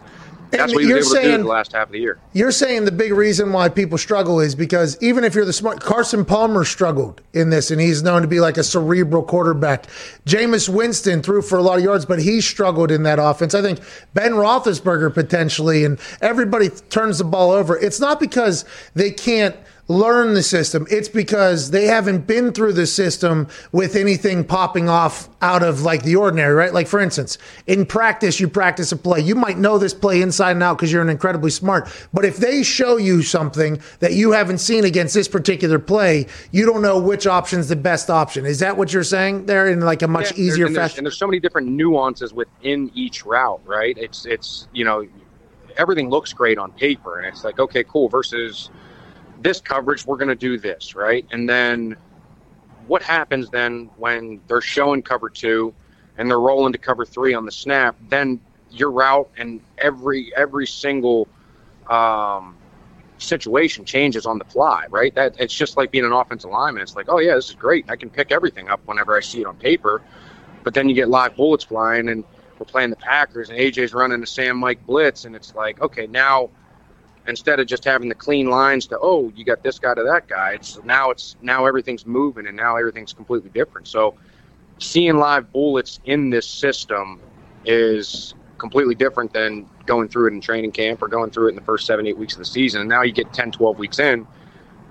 that's 0.52 0.64
And 0.64 0.74
what 0.74 0.82
he 0.82 0.90
you're 0.90 0.98
was 0.98 1.06
able 1.14 1.16
to 1.16 1.22
saying- 1.22 1.38
do 1.38 1.44
the 1.44 1.50
last 1.50 1.74
half 1.74 1.88
of 1.90 1.92
the 1.92 2.00
year. 2.00 2.18
You're 2.34 2.52
saying 2.52 2.86
the 2.86 2.92
big 2.92 3.14
reason 3.14 3.54
why 3.54 3.70
people 3.70 4.00
struggle 4.00 4.40
is 4.40 4.56
because 4.56 4.98
even 5.00 5.24
if 5.24 5.36
you're 5.36 5.46
the 5.46 5.54
smart, 5.54 5.80
Carson 5.80 6.26
Palmer 6.26 6.66
struggled 6.66 7.22
in 7.34 7.52
this, 7.52 7.70
and 7.70 7.80
he's 7.80 8.02
known 8.02 8.24
to 8.24 8.28
be 8.28 8.40
like 8.40 8.58
a 8.58 8.64
cerebral 8.64 9.22
quarterback. 9.22 9.86
Jameis 10.26 10.68
Winston 10.68 11.22
threw 11.22 11.44
for 11.44 11.60
a 11.60 11.62
lot 11.62 11.78
of 11.78 11.84
yards, 11.84 12.04
but 12.04 12.20
he 12.20 12.42
struggled 12.42 12.90
in 12.90 13.04
that 13.04 13.20
offense. 13.20 13.54
I 13.54 13.62
think 13.62 13.80
Ben 14.16 14.32
Roethlisberger 14.32 15.14
potentially, 15.14 15.86
and 15.86 16.00
everybody 16.20 16.70
turns 16.90 17.20
the 17.20 17.26
ball 17.26 17.52
over. 17.52 17.78
It's 17.78 18.00
not 18.00 18.20
because 18.20 18.66
they 18.96 19.12
can't 19.12 19.56
learn 19.90 20.36
the 20.36 20.44
system. 20.44 20.86
It's 20.90 21.10
because 21.10 21.72
they 21.72 21.86
haven't 21.88 22.28
been 22.28 22.54
through 22.54 22.74
the 22.74 22.86
system 22.86 23.48
with 23.72 23.96
anything 23.96 24.44
popping 24.44 24.88
off 24.88 25.28
out 25.42 25.64
of 25.64 25.82
like 25.82 26.04
the 26.04 26.16
ordinary, 26.16 26.54
right? 26.54 26.72
Like 26.74 26.88
for 26.88 27.00
instance, 27.00 27.40
in 27.66 27.86
practice, 27.88 28.40
you 28.40 28.48
practice 28.48 28.92
a 28.92 28.98
play. 28.98 29.20
You 29.20 29.34
might 29.34 29.58
know 29.58 29.80
this 29.80 29.94
play 29.94 30.22
inside 30.22 30.52
and 30.52 30.64
out 30.64 30.78
because 30.78 30.94
you're 30.94 31.02
an 31.02 31.10
incredibly 31.10 31.50
smart. 31.50 31.90
But 32.14 32.24
if 32.24 32.38
they 32.38 32.62
show 32.62 32.98
you 32.98 33.24
something 33.24 33.82
that 34.00 34.14
you 34.14 34.32
haven't 34.32 34.60
seen 34.60 34.86
against 34.86 35.16
this 35.16 35.28
particular 35.28 35.80
play, 35.80 36.28
you 36.52 36.68
don't 36.68 36.84
know 36.84 37.00
which 37.00 37.26
option's 37.26 37.68
the 37.68 37.76
best 37.76 38.12
option. 38.12 38.46
Is 38.46 38.60
that 38.60 38.78
what 38.78 38.94
you're 38.94 39.04
saying 39.04 39.48
there 39.48 39.68
in 39.68 39.80
like 39.82 40.04
a 40.04 40.08
much 40.08 40.32
Yeah, 40.38 40.44
easier 40.46 40.66
and 40.68 40.76
there's, 40.76 40.90
fashion? 40.92 41.00
and 41.00 41.06
there's 41.08 41.18
so 41.18 41.26
many 41.28 41.40
different 41.40 41.68
nuances 41.68 42.32
within 42.32 42.92
each 42.94 43.26
route, 43.26 43.62
right? 43.66 43.98
It's 43.98 44.28
it's 44.28 44.68
you 44.72 44.86
know 44.86 45.08
everything 45.78 46.10
looks 46.12 46.32
great 46.32 46.60
on 46.60 46.72
paper, 46.74 47.18
and 47.18 47.28
it's 47.28 47.44
like 47.44 47.58
okay, 47.58 47.84
cool. 47.86 48.08
Versus 48.08 48.70
this 49.42 49.62
coverage, 49.62 50.06
we're 50.06 50.18
going 50.18 50.30
to 50.30 50.36
do 50.36 50.58
this, 50.58 50.96
right? 50.96 51.26
And 51.32 51.48
then 51.48 51.96
what 52.88 53.02
happens 53.02 53.50
then 53.50 53.90
when 53.98 54.42
they're 54.48 54.62
showing 54.62 55.02
cover 55.02 55.30
two 55.30 55.74
and 56.18 56.30
they're 56.30 56.40
rolling 56.40 56.74
to 56.74 56.80
cover 56.80 57.06
three 57.06 57.34
on 57.34 57.46
the 57.46 57.52
snap? 57.52 57.96
Then 58.10 58.40
your 58.72 58.92
route 58.92 59.30
and 59.38 59.62
every 59.78 60.32
every 60.36 60.68
single 60.68 61.28
um, 61.90 62.56
situation 63.18 63.86
changes 63.86 64.26
on 64.26 64.38
the 64.38 64.46
fly, 64.46 64.86
right? 64.90 65.14
That 65.16 65.36
it's 65.40 65.54
just 65.54 65.78
like 65.78 65.92
being 65.92 66.06
an 66.06 66.12
offensive 66.12 66.52
lineman. 66.52 66.82
It's 66.82 66.96
like, 66.96 67.08
oh 67.10 67.20
yeah, 67.20 67.36
this 67.36 67.50
is 67.50 67.56
great. 67.56 67.86
I 67.90 67.96
can 67.96 68.10
pick 68.10 68.32
everything 68.32 68.70
up 68.70 68.82
whenever 68.86 69.16
I 69.16 69.22
see 69.22 69.42
it 69.42 69.46
on 69.46 69.56
paper. 69.58 70.02
But 70.64 70.74
then 70.74 70.90
you 70.90 70.96
get 70.96 71.10
live 71.10 71.36
bullets 71.36 71.64
flying, 71.64 72.10
and 72.10 72.24
we're 72.58 72.66
playing 72.66 72.90
the 72.90 72.96
Packers, 72.98 73.50
and 73.50 73.58
AJ's 73.58 73.94
running 73.94 74.20
the 74.20 74.28
Sam 74.28 74.58
Mike 74.58 74.86
blitz, 74.86 75.26
and 75.26 75.36
it's 75.36 75.56
like, 75.56 75.82
okay, 75.82 76.08
now 76.08 76.50
instead 77.30 77.60
of 77.60 77.68
just 77.68 77.84
having 77.86 78.10
the 78.10 78.16
clean 78.16 78.50
lines 78.50 78.88
to 78.88 78.98
oh 79.02 79.32
you 79.36 79.46
got 79.46 79.64
this 79.64 79.80
guy 79.80 79.94
to 79.94 80.04
that 80.04 80.28
guy 80.28 80.54
it's 80.54 80.80
now 80.84 81.10
it's 81.10 81.36
now 81.42 81.66
everything's 81.66 82.06
moving 82.06 82.48
and 82.48 82.58
now 82.58 82.76
everything's 82.76 83.14
completely 83.14 83.50
different. 83.50 83.88
So 83.88 84.16
seeing 84.80 85.18
live 85.18 85.52
bullets 85.52 86.00
in 86.06 86.30
this 86.30 86.48
system 86.48 87.20
is 87.66 88.34
completely 88.58 88.96
different 88.96 89.32
than 89.34 89.70
going 89.86 90.10
through 90.10 90.28
it 90.28 90.34
in 90.34 90.42
training 90.42 90.72
camp 90.72 91.02
or 91.02 91.08
going 91.08 91.32
through 91.32 91.48
it 91.48 91.50
in 91.52 91.56
the 91.56 91.62
first 91.62 91.86
seven 91.86 92.06
eight 92.08 92.18
weeks 92.18 92.34
of 92.34 92.40
the 92.40 92.46
season. 92.46 92.82
And 92.82 92.90
now 92.90 93.04
you 93.04 93.14
get 93.14 93.32
10 93.34 93.52
12 93.52 93.78
weeks 93.80 94.00
in 94.00 94.28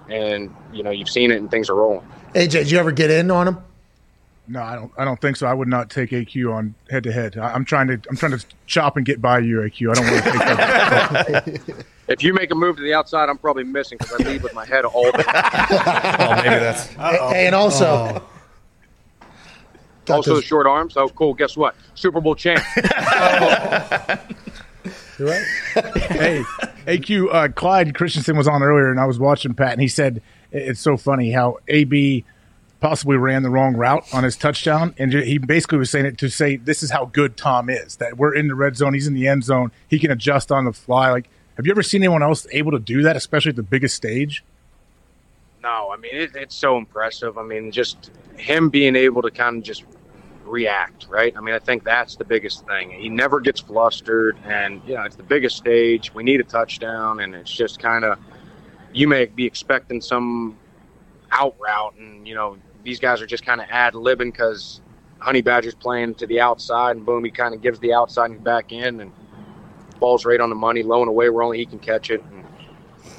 and 0.09 0.55
you 0.73 0.83
know 0.83 0.91
you've 0.91 1.11
seen 1.11 1.31
it 1.31 1.37
and 1.37 1.51
things 1.51 1.69
are 1.69 1.75
rolling. 1.75 2.07
AJ, 2.35 2.51
did 2.51 2.71
you 2.71 2.79
ever 2.79 2.93
get 2.93 3.11
in 3.11 3.31
on 3.31 3.49
him? 3.49 3.59
No, 4.49 4.63
I 4.63 4.75
don't. 4.77 4.91
I 4.97 5.05
don't 5.05 5.21
think 5.21 5.37
so. 5.37 5.47
I 5.47 5.53
would 5.53 5.69
not 5.69 5.91
take 5.91 6.11
AQ 6.11 6.55
on 6.55 6.75
head 6.91 7.03
to 7.05 7.13
head. 7.13 7.37
I'm 7.37 7.65
trying 7.65 7.87
to. 7.89 8.01
I'm 8.09 8.17
trying 8.17 8.33
to 8.33 8.45
chop 8.67 8.97
and 8.97 9.05
get 9.05 9.21
by 9.21 9.41
you, 9.41 9.59
AQ. 9.59 9.91
I 9.91 9.95
don't 9.95 10.11
want 10.11 10.25
to 10.25 10.31
take 10.31 11.67
that. 11.67 11.85
if 12.09 12.23
you 12.23 12.33
make 12.33 12.51
a 12.51 12.55
move 12.55 12.75
to 12.77 12.83
the 12.83 12.95
outside 12.95 13.29
i'm 13.29 13.37
probably 13.37 13.65
missing 13.65 13.99
because 13.99 14.19
i 14.19 14.25
leave 14.31 14.43
with 14.43 14.55
my 14.55 14.65
head 14.65 14.87
all 14.87 15.05
the 15.13 15.19
Oh, 15.29 16.35
maybe 16.37 16.49
that's. 16.49 16.87
Hey, 16.97 17.45
and 17.47 17.55
also, 17.55 18.23
got 20.07 20.17
also 20.17 20.37
those- 20.37 20.45
short 20.45 20.67
arms 20.67 20.97
oh 20.97 21.11
cool 21.11 21.35
guess 21.35 21.55
what 21.55 21.77
super 21.95 22.23
bowl 22.23 22.35
champ 22.35 22.63
You're 25.19 25.29
right. 25.29 25.45
hey, 25.97 26.43
AQ. 26.87 27.35
Uh, 27.35 27.49
Clyde 27.49 27.95
Christensen 27.95 28.37
was 28.39 28.47
on 28.49 28.63
earlier, 28.63 28.91
and 28.91 29.01
I 29.01 29.05
was 29.05 29.19
watching 29.19 29.53
Pat, 29.53 29.73
and 29.73 29.83
he 29.83 29.89
said 29.89 30.23
it's 30.53 30.81
so 30.81 30.97
funny 30.97 31.31
how 31.33 31.59
AB 31.69 32.25
possibly 32.81 33.17
ran 33.17 33.43
the 33.43 33.51
wrong 33.51 33.75
route 33.75 34.07
on 34.13 34.25
his 34.25 34.37
touchdown, 34.37 34.95
and 34.99 35.13
he 35.13 35.39
basically 35.39 35.79
was 35.79 35.91
saying 35.91 36.07
it 36.07 36.19
to 36.19 36.29
say 36.29 36.57
this 36.57 36.83
is 36.83 36.91
how 36.91 37.07
good 37.07 37.37
Tom 37.37 37.69
is. 37.69 37.97
That 37.97 38.17
we're 38.17 38.35
in 38.35 38.49
the 38.49 38.55
red 38.55 38.77
zone, 38.77 38.95
he's 38.95 39.07
in 39.07 39.15
the 39.15 39.27
end 39.27 39.45
zone, 39.45 39.73
he 39.89 39.99
can 39.99 40.11
adjust 40.11 40.53
on 40.53 40.65
the 40.65 40.73
fly. 40.73 41.11
Like, 41.11 41.29
have 41.57 41.67
you 41.67 41.73
ever 41.73 41.83
seen 41.83 42.03
anyone 42.03 42.23
else 42.23 42.47
able 42.53 42.73
to 42.73 42.79
do 42.79 43.03
that, 43.03 43.17
especially 43.17 43.51
at 43.51 43.57
the 43.57 43.63
biggest 43.63 43.97
stage? 43.97 44.45
No, 45.63 45.91
I 45.93 45.97
mean 45.97 46.15
it, 46.15 46.37
it's 46.37 46.55
so 46.55 46.77
impressive. 46.79 47.37
I 47.37 47.43
mean, 47.43 47.73
just 47.73 48.11
him 48.37 48.71
being 48.71 48.95
able 48.95 49.23
to 49.23 49.31
kind 49.31 49.57
of 49.57 49.63
just 49.65 49.85
react, 50.45 51.07
right? 51.09 51.37
I 51.37 51.41
mean, 51.41 51.55
I 51.55 51.59
think 51.59 51.85
that's 51.85 52.17
the 52.17 52.25
biggest 52.25 52.67
thing. 52.67 52.91
He 52.91 53.09
never 53.09 53.41
gets 53.41 53.61
flustered, 53.61 54.39
and 54.45 54.81
you 54.87 54.95
know, 54.95 55.03
it's 55.03 55.17
the 55.17 55.23
biggest 55.23 55.57
stage. 55.57 56.15
We 56.15 56.23
need 56.23 56.41
a 56.41 56.45
touchdown, 56.45 57.21
and 57.21 57.35
it's 57.35 57.51
just 57.51 57.81
kind 57.81 58.05
of 58.05 58.19
you 58.93 59.09
may 59.09 59.27
be 59.27 59.45
expecting 59.45 60.01
some 60.01 60.57
out 61.31 61.57
route, 61.59 61.95
and 61.99 62.27
you 62.27 62.35
know, 62.35 62.57
these 62.85 63.01
guys 63.01 63.21
are 63.21 63.27
just 63.27 63.45
kind 63.45 63.61
of 63.61 63.67
ad 63.71 63.95
libbing 63.95 64.33
because 64.33 64.81
Honey 65.19 65.43
Badger's 65.43 65.75
playing 65.75 66.15
to 66.17 66.27
the 66.27 66.41
outside, 66.41 66.97
and 66.97 67.05
boom, 67.05 67.25
he 67.25 67.31
kind 67.31 67.55
of 67.55 67.61
gives 67.61 67.79
the 67.81 67.93
outside 67.93 68.31
and 68.31 68.43
back 68.43 68.73
in, 68.73 69.01
and 69.01 69.13
ball's 69.99 70.25
right 70.25 70.41
on 70.41 70.49
the 70.49 70.55
money, 70.55 70.83
low 70.83 71.01
and 71.01 71.09
away 71.09 71.29
where 71.29 71.43
only 71.43 71.59
he 71.59 71.67
can 71.67 71.79
catch 71.79 72.11
it. 72.11 72.23
And, 72.23 72.45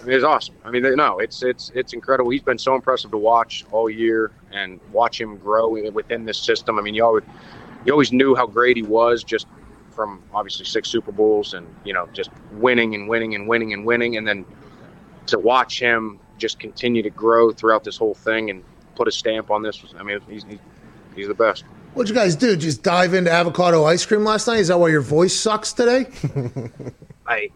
I 0.01 0.05
mean, 0.05 0.15
it's 0.15 0.23
awesome. 0.23 0.55
I 0.63 0.71
mean, 0.71 0.83
no, 0.95 1.19
it's 1.19 1.43
it's 1.43 1.71
it's 1.75 1.93
incredible. 1.93 2.31
He's 2.31 2.41
been 2.41 2.57
so 2.57 2.73
impressive 2.75 3.11
to 3.11 3.17
watch 3.17 3.65
all 3.71 3.89
year 3.89 4.31
and 4.51 4.79
watch 4.91 5.19
him 5.19 5.37
grow 5.37 5.69
within 5.91 6.25
this 6.25 6.37
system. 6.37 6.79
I 6.79 6.81
mean, 6.81 6.93
you 6.93 7.03
always 7.03 7.23
you 7.85 7.91
always 7.91 8.13
knew 8.13 8.35
how 8.35 8.47
great 8.47 8.77
he 8.77 8.83
was 8.83 9.23
just 9.23 9.47
from 9.91 10.23
obviously 10.33 10.65
six 10.65 10.87
Super 10.87 11.11
Bowls 11.11 11.53
and 11.53 11.67
you 11.83 11.93
know 11.93 12.07
just 12.13 12.29
winning 12.53 12.95
and 12.95 13.09
winning 13.09 13.35
and 13.35 13.47
winning 13.47 13.73
and 13.73 13.85
winning, 13.85 14.15
and 14.15 14.25
then 14.25 14.45
to 15.27 15.37
watch 15.37 15.79
him 15.79 16.19
just 16.37 16.59
continue 16.59 17.03
to 17.03 17.09
grow 17.09 17.51
throughout 17.51 17.83
this 17.83 17.97
whole 17.97 18.15
thing 18.15 18.49
and 18.49 18.63
put 18.99 19.07
a 19.07 19.11
stamp 19.11 19.49
on 19.49 19.63
this. 19.63 19.81
I 19.97 20.03
mean, 20.03 20.19
he's 20.29 20.43
he's, 20.43 20.59
he's 21.15 21.27
the 21.29 21.33
best. 21.33 21.63
What'd 21.93 22.09
you 22.09 22.15
guys 22.15 22.35
do? 22.35 22.55
Just 22.57 22.83
dive 22.83 23.13
into 23.13 23.31
avocado 23.31 23.85
ice 23.85 24.05
cream 24.05 24.25
last 24.25 24.45
night? 24.45 24.59
Is 24.59 24.67
that 24.67 24.77
why 24.77 24.89
your 24.89 24.99
voice 25.01 25.33
sucks 25.33 25.71
today? 25.71 26.05
I 27.25 27.49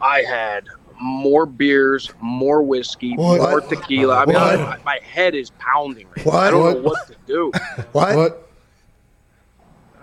I 0.00 0.22
had 0.22 0.64
more 1.00 1.44
beers, 1.46 2.10
more 2.20 2.62
whiskey, 2.62 3.14
What? 3.16 3.38
more 3.50 3.60
tequila. 3.60 4.20
I 4.20 4.26
mean, 4.26 4.34
What? 4.34 4.58
I, 4.60 4.78
my 4.84 4.98
head 5.04 5.34
is 5.34 5.50
pounding. 5.58 6.06
Right 6.16 6.24
now. 6.26 6.32
What? 6.32 6.42
I 6.42 6.50
don't 6.50 6.62
What? 6.62 6.76
know 6.76 6.82
what 6.82 7.06
to 7.08 7.16
do. 7.26 7.52
What? 7.92 8.16
What? 8.16 8.44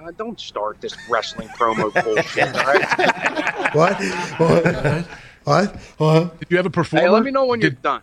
Uh, 0.02 0.12
don't 0.12 0.40
start 0.40 0.80
this 0.82 0.96
wrestling 1.10 1.48
promo 1.50 1.92
bullshit. 2.04 2.56
All 2.56 2.64
right? 2.64 3.74
What? 3.76 3.96
What? 4.40 5.06
What? 5.46 5.76
What? 5.98 6.40
Did 6.40 6.52
you 6.52 6.58
have 6.58 6.66
a 6.68 6.70
performer? 6.70 7.06
Hey, 7.08 7.10
let 7.10 7.24
me 7.24 7.32
know 7.32 7.46
when 7.48 7.60
you're 7.60 7.72
done. 7.72 8.02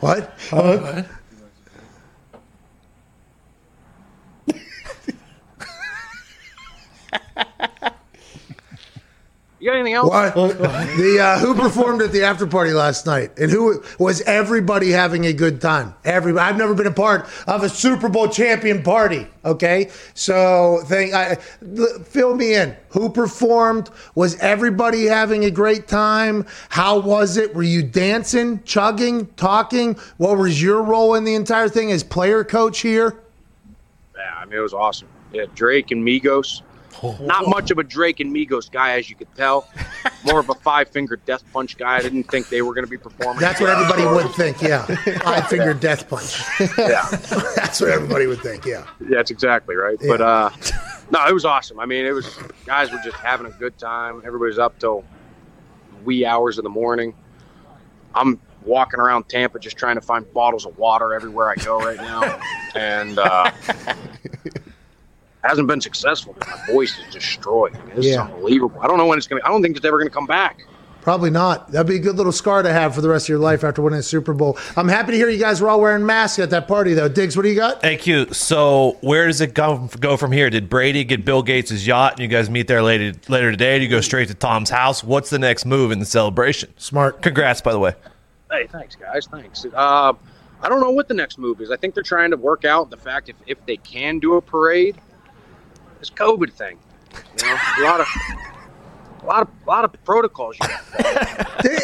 What? 0.00 0.30
What? 0.50 1.06
You 9.58 9.70
got 9.70 9.76
anything 9.76 9.94
else? 9.94 10.10
What? 10.10 10.34
the 10.58 11.18
uh, 11.18 11.38
who 11.38 11.54
performed 11.54 12.02
at 12.02 12.12
the 12.12 12.22
after 12.24 12.46
party 12.46 12.72
last 12.72 13.06
night, 13.06 13.38
and 13.38 13.50
who 13.50 13.82
was 13.98 14.20
everybody 14.22 14.90
having 14.90 15.24
a 15.24 15.32
good 15.32 15.62
time? 15.62 15.94
Everybody. 16.04 16.46
I've 16.46 16.58
never 16.58 16.74
been 16.74 16.86
a 16.86 16.92
part 16.92 17.26
of 17.46 17.62
a 17.62 17.68
Super 17.70 18.10
Bowl 18.10 18.28
champion 18.28 18.82
party. 18.82 19.26
Okay, 19.46 19.90
so 20.12 20.82
thing. 20.84 21.14
I, 21.14 21.38
l- 21.78 22.00
fill 22.04 22.36
me 22.36 22.54
in. 22.54 22.76
Who 22.90 23.08
performed? 23.08 23.88
Was 24.14 24.36
everybody 24.40 25.06
having 25.06 25.46
a 25.46 25.50
great 25.50 25.88
time? 25.88 26.44
How 26.68 26.98
was 26.98 27.38
it? 27.38 27.54
Were 27.54 27.62
you 27.62 27.82
dancing, 27.82 28.62
chugging, 28.64 29.26
talking? 29.36 29.94
What 30.18 30.36
was 30.36 30.60
your 30.62 30.82
role 30.82 31.14
in 31.14 31.24
the 31.24 31.34
entire 31.34 31.70
thing 31.70 31.90
as 31.92 32.02
player 32.02 32.44
coach 32.44 32.80
here? 32.80 33.22
Yeah, 34.14 34.34
I 34.38 34.44
mean, 34.44 34.58
it 34.58 34.62
was 34.62 34.74
awesome. 34.74 35.08
Yeah, 35.32 35.46
Drake 35.54 35.92
and 35.92 36.06
Migos. 36.06 36.60
Not 37.20 37.48
much 37.48 37.70
of 37.70 37.78
a 37.78 37.84
Drake 37.84 38.20
and 38.20 38.34
Migos 38.34 38.70
guy, 38.70 38.98
as 38.98 39.08
you 39.10 39.16
could 39.16 39.32
tell. 39.34 39.68
More 40.24 40.40
of 40.40 40.48
a 40.48 40.54
five 40.54 40.88
finger 40.88 41.16
death 41.16 41.44
punch 41.52 41.76
guy. 41.76 41.96
I 41.96 42.02
didn't 42.02 42.24
think 42.24 42.48
they 42.48 42.62
were 42.62 42.74
going 42.74 42.84
to 42.84 42.90
be 42.90 42.98
performing. 42.98 43.40
That's 43.40 43.60
what 43.60 43.70
everybody 43.70 44.04
would 44.04 44.32
think. 44.34 44.60
Yeah, 44.62 44.84
five 45.22 45.48
finger 45.48 45.74
death 45.74 46.08
punch. 46.08 46.42
Yeah. 46.78 47.06
That's 47.56 47.80
what 47.80 47.90
everybody 47.90 48.26
would 48.26 48.40
think. 48.40 48.64
Yeah. 48.64 48.86
Yeah, 49.00 49.16
that's 49.16 49.30
exactly 49.30 49.76
right. 49.76 49.98
But 50.00 50.20
uh, 50.20 50.50
no, 51.10 51.26
it 51.26 51.32
was 51.32 51.44
awesome. 51.44 51.78
I 51.78 51.86
mean, 51.86 52.04
it 52.06 52.12
was 52.12 52.36
guys 52.64 52.90
were 52.90 53.00
just 53.04 53.16
having 53.16 53.46
a 53.46 53.50
good 53.50 53.78
time. 53.78 54.22
Everybody's 54.24 54.58
up 54.58 54.78
till 54.78 55.04
wee 56.04 56.24
hours 56.24 56.58
of 56.58 56.64
the 56.64 56.70
morning. 56.70 57.14
I'm 58.14 58.40
walking 58.64 59.00
around 59.00 59.28
Tampa 59.28 59.58
just 59.58 59.76
trying 59.76 59.96
to 59.96 60.00
find 60.00 60.30
bottles 60.32 60.66
of 60.66 60.76
water 60.78 61.14
everywhere 61.14 61.50
I 61.50 61.54
go 61.56 61.78
right 61.78 61.96
now, 61.96 62.40
and 62.74 63.18
uh, 63.18 63.50
hasn't 65.48 65.68
been 65.68 65.80
successful. 65.80 66.36
My 66.46 66.58
voice 66.72 66.98
is 66.98 67.12
destroyed. 67.12 67.74
I 67.76 67.84
mean, 67.86 67.96
this 67.96 68.06
Yeah. 68.06 68.12
is 68.12 68.18
unbelievable. 68.32 68.80
I 68.80 68.86
don't 68.86 68.98
know 68.98 69.06
when 69.06 69.18
it's 69.18 69.26
gonna. 69.26 69.42
I 69.44 69.48
don't 69.48 69.62
think 69.62 69.76
it's 69.76 69.86
ever 69.86 69.98
gonna 69.98 70.10
come 70.10 70.26
back. 70.26 70.66
Probably 71.02 71.30
not. 71.30 71.70
That'd 71.70 71.86
be 71.86 71.94
a 71.94 72.00
good 72.00 72.16
little 72.16 72.32
scar 72.32 72.64
to 72.64 72.72
have 72.72 72.92
for 72.92 73.00
the 73.00 73.08
rest 73.08 73.26
of 73.26 73.28
your 73.28 73.38
life 73.38 73.62
after 73.62 73.80
winning 73.80 74.00
a 74.00 74.02
Super 74.02 74.34
Bowl. 74.34 74.58
I'm 74.76 74.88
happy 74.88 75.12
to 75.12 75.16
hear 75.16 75.28
you 75.28 75.38
guys 75.38 75.60
were 75.60 75.68
all 75.68 75.80
wearing 75.80 76.04
masks 76.04 76.40
at 76.40 76.50
that 76.50 76.66
party, 76.66 76.94
though. 76.94 77.08
Digz, 77.08 77.36
what 77.36 77.44
do 77.44 77.48
you 77.48 77.54
got? 77.54 77.80
Thank 77.80 78.08
you. 78.08 78.26
So 78.32 78.96
where 79.02 79.28
does 79.28 79.40
it 79.40 79.54
go 79.54 79.88
go 80.00 80.16
from 80.16 80.32
here? 80.32 80.50
Did 80.50 80.68
Brady 80.68 81.04
get 81.04 81.24
Bill 81.24 81.42
Gates' 81.44 81.86
yacht 81.86 82.14
and 82.14 82.20
you 82.22 82.26
guys 82.26 82.50
meet 82.50 82.66
there 82.66 82.82
later 82.82 83.16
later 83.28 83.52
today? 83.52 83.78
Do 83.78 83.84
you 83.84 83.90
go 83.90 84.00
straight 84.00 84.26
to 84.28 84.34
Tom's 84.34 84.68
house? 84.70 85.04
What's 85.04 85.30
the 85.30 85.38
next 85.38 85.64
move 85.64 85.92
in 85.92 86.00
the 86.00 86.06
celebration? 86.06 86.72
Smart. 86.76 87.22
Congrats, 87.22 87.60
by 87.60 87.70
the 87.72 87.78
way. 87.78 87.94
Hey, 88.50 88.66
thanks, 88.66 88.96
guys. 88.96 89.28
Thanks. 89.30 89.64
Uh, 89.64 90.12
I 90.60 90.68
don't 90.68 90.80
know 90.80 90.90
what 90.90 91.06
the 91.06 91.14
next 91.14 91.38
move 91.38 91.60
is. 91.60 91.70
I 91.70 91.76
think 91.76 91.94
they're 91.94 92.02
trying 92.02 92.32
to 92.32 92.36
work 92.36 92.64
out 92.64 92.90
the 92.90 92.96
fact 92.96 93.28
if, 93.28 93.36
if 93.46 93.64
they 93.66 93.76
can 93.76 94.18
do 94.18 94.34
a 94.34 94.42
parade, 94.42 94.96
this 95.98 96.10
COVID 96.10 96.52
thing. 96.52 96.78
You 97.42 97.46
know, 97.48 97.56
a 97.78 97.82
lot 97.82 98.00
of 98.00 98.06
a 99.22 99.26
lot 99.26 99.42
of 99.42 99.48
a 99.66 99.68
lot 99.68 99.84
of 99.84 100.04
protocols. 100.04 100.56
You. 100.60 100.68
Did, 101.62 101.80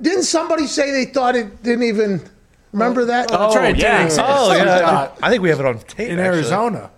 didn't 0.00 0.24
somebody 0.24 0.66
say 0.66 0.90
they 0.90 1.06
thought 1.10 1.36
it 1.36 1.62
didn't 1.62 1.84
even 1.84 2.20
remember 2.72 3.04
that? 3.06 3.28
Oh, 3.32 3.38
That's 3.38 3.56
right. 3.56 3.76
yeah. 3.76 4.06
Digz. 4.06 4.18
Oh 4.22 4.48
Something 4.48 4.66
yeah, 4.66 5.12
I 5.22 5.30
think 5.30 5.42
we 5.42 5.48
have 5.48 5.60
it 5.60 5.66
on 5.66 5.78
tape 5.80 6.10
in 6.10 6.18
actually. 6.18 6.38
Arizona. 6.38 6.90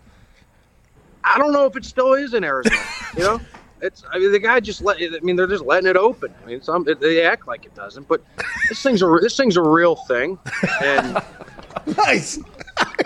I 1.23 1.39
don't 1.39 1.53
know 1.53 1.67
if 1.67 1.77
it 1.77 1.85
still 1.85 2.13
is 2.15 2.35
in 2.35 2.45
Arizona. 2.45 2.77
You 3.17 3.23
know, 3.23 3.41
it's. 3.81 4.05
I 4.13 4.19
mean, 4.19 4.33
the 4.33 4.39
guy 4.39 4.61
just 4.61 4.83
let. 4.83 4.99
I 5.01 5.21
mean, 5.23 5.37
they're 5.37 5.47
just 5.47 5.65
letting 5.65 5.89
it 5.89 5.97
open. 5.97 6.35
I 6.43 6.47
mean, 6.47 6.63
some 6.63 6.85
they 7.01 7.25
act 7.25 7.47
like 7.47 7.65
it 7.65 7.75
doesn't, 7.75 8.09
but 8.09 8.23
this 8.69 8.83
thing's 8.83 9.03
a 9.03 9.19
this 9.21 9.37
thing's 9.37 9.57
a 9.57 9.63
real 9.63 9.97
thing, 9.97 10.39
and 10.83 11.23
Nice. 11.97 12.39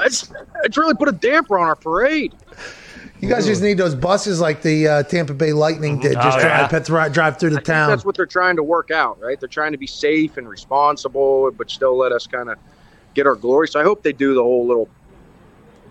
it's 0.01 0.33
it's 0.64 0.76
really 0.76 0.95
put 0.95 1.09
a 1.09 1.12
damper 1.12 1.59
on 1.59 1.66
our 1.66 1.76
parade. 1.76 2.33
You 3.20 3.28
guys 3.28 3.46
just 3.46 3.62
need 3.62 3.78
those 3.78 3.94
buses 3.94 4.40
like 4.40 4.62
the 4.62 4.86
uh, 4.88 5.02
Tampa 5.04 5.34
Bay 5.34 5.52
Lightning 5.52 5.98
did. 5.98 6.12
Just 6.14 6.38
Oh, 6.38 6.40
drive, 6.40 6.72
yeah. 6.72 6.78
drive, 6.80 7.12
drive 7.12 7.38
through 7.40 7.50
the 7.50 7.56
I 7.56 7.58
think 7.58 7.66
town. 7.66 7.88
that's 7.90 8.04
what 8.04 8.16
they're 8.16 8.26
trying 8.26 8.56
to 8.56 8.62
work 8.62 8.90
out, 8.90 9.20
right? 9.20 9.38
They're 9.40 9.48
trying 9.48 9.72
to 9.72 9.78
be 9.78 9.86
safe 9.88 10.36
and 10.36 10.48
responsible, 10.48 11.50
but 11.50 11.70
still 11.70 11.96
let 11.96 12.12
us 12.12 12.26
kind 12.26 12.48
of 12.48 12.58
get 13.14 13.26
our 13.26 13.34
glory. 13.34 13.68
So 13.68 13.80
I 13.80 13.82
hope 13.82 14.02
they 14.02 14.12
do 14.12 14.34
the 14.34 14.42
whole 14.42 14.66
little 14.66 14.88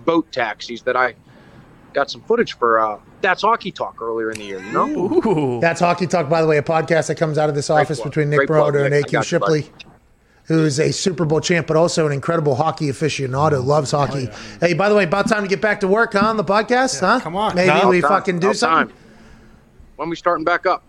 boat 0.06 0.32
taxis 0.32 0.82
that 0.84 0.96
I 0.96 1.16
got 1.94 2.10
some 2.10 2.22
footage 2.22 2.54
for 2.54 2.80
uh, 2.80 3.00
that's 3.22 3.42
hockey 3.42 3.72
talk 3.72 4.02
earlier 4.02 4.30
in 4.32 4.38
the 4.38 4.46
year. 4.46 4.60
You 4.64 4.72
know, 4.72 5.60
That's 5.60 5.80
Hockey 5.82 6.06
Talk, 6.06 6.30
by 6.30 6.42
the 6.42 6.48
way, 6.48 6.58
a 6.58 6.62
podcast 6.64 7.08
that 7.08 7.16
comes 7.16 7.38
out 7.40 7.50
of 7.50 7.56
this 7.56 7.70
office 7.70 8.00
plug. 8.00 8.12
between 8.12 8.30
Nick 8.30 8.38
Great 8.38 8.48
Broder 8.48 8.86
and 8.86 8.92
Nick. 8.94 9.06
I 9.06 9.08
AQ 9.08 9.12
got 9.12 9.32
you, 9.32 9.64
bud. 10.48 10.54
Shipley, 10.54 10.64
who's 10.64 10.80
a 10.80 10.92
Super 10.92 11.26
Bowl 11.26 11.42
champ, 11.42 11.68
but 11.68 11.78
also 11.78 12.06
an 12.06 12.12
incredible 12.14 12.56
hockey 12.56 12.88
aficionado, 12.88 13.60
mm-hmm. 13.60 13.68
loves 13.68 13.92
hockey. 13.92 14.30
Hey, 14.60 14.74
by 14.74 14.90
the 14.90 14.96
way, 14.96 15.04
about 15.04 15.28
time 15.30 15.44
to 15.44 15.50
get 15.50 15.62
back 15.62 15.80
to 15.82 15.88
work 15.88 16.14
huh, 16.14 16.28
on 16.28 16.38
the 16.38 16.44
podcast, 16.44 17.00
huh? 17.00 17.20
come 17.20 17.36
on. 17.36 17.56
Maybe 17.56 17.70
About 17.70 17.90
we 17.90 18.02
time. 18.02 18.10
fucking 18.10 18.40
do 18.40 18.48
About 18.48 18.58
something. 18.58 18.96
time. 18.96 19.04
When 19.98 20.10
we 20.10 20.16
starting 20.16 20.46
back 20.46 20.66
up? 20.66 20.84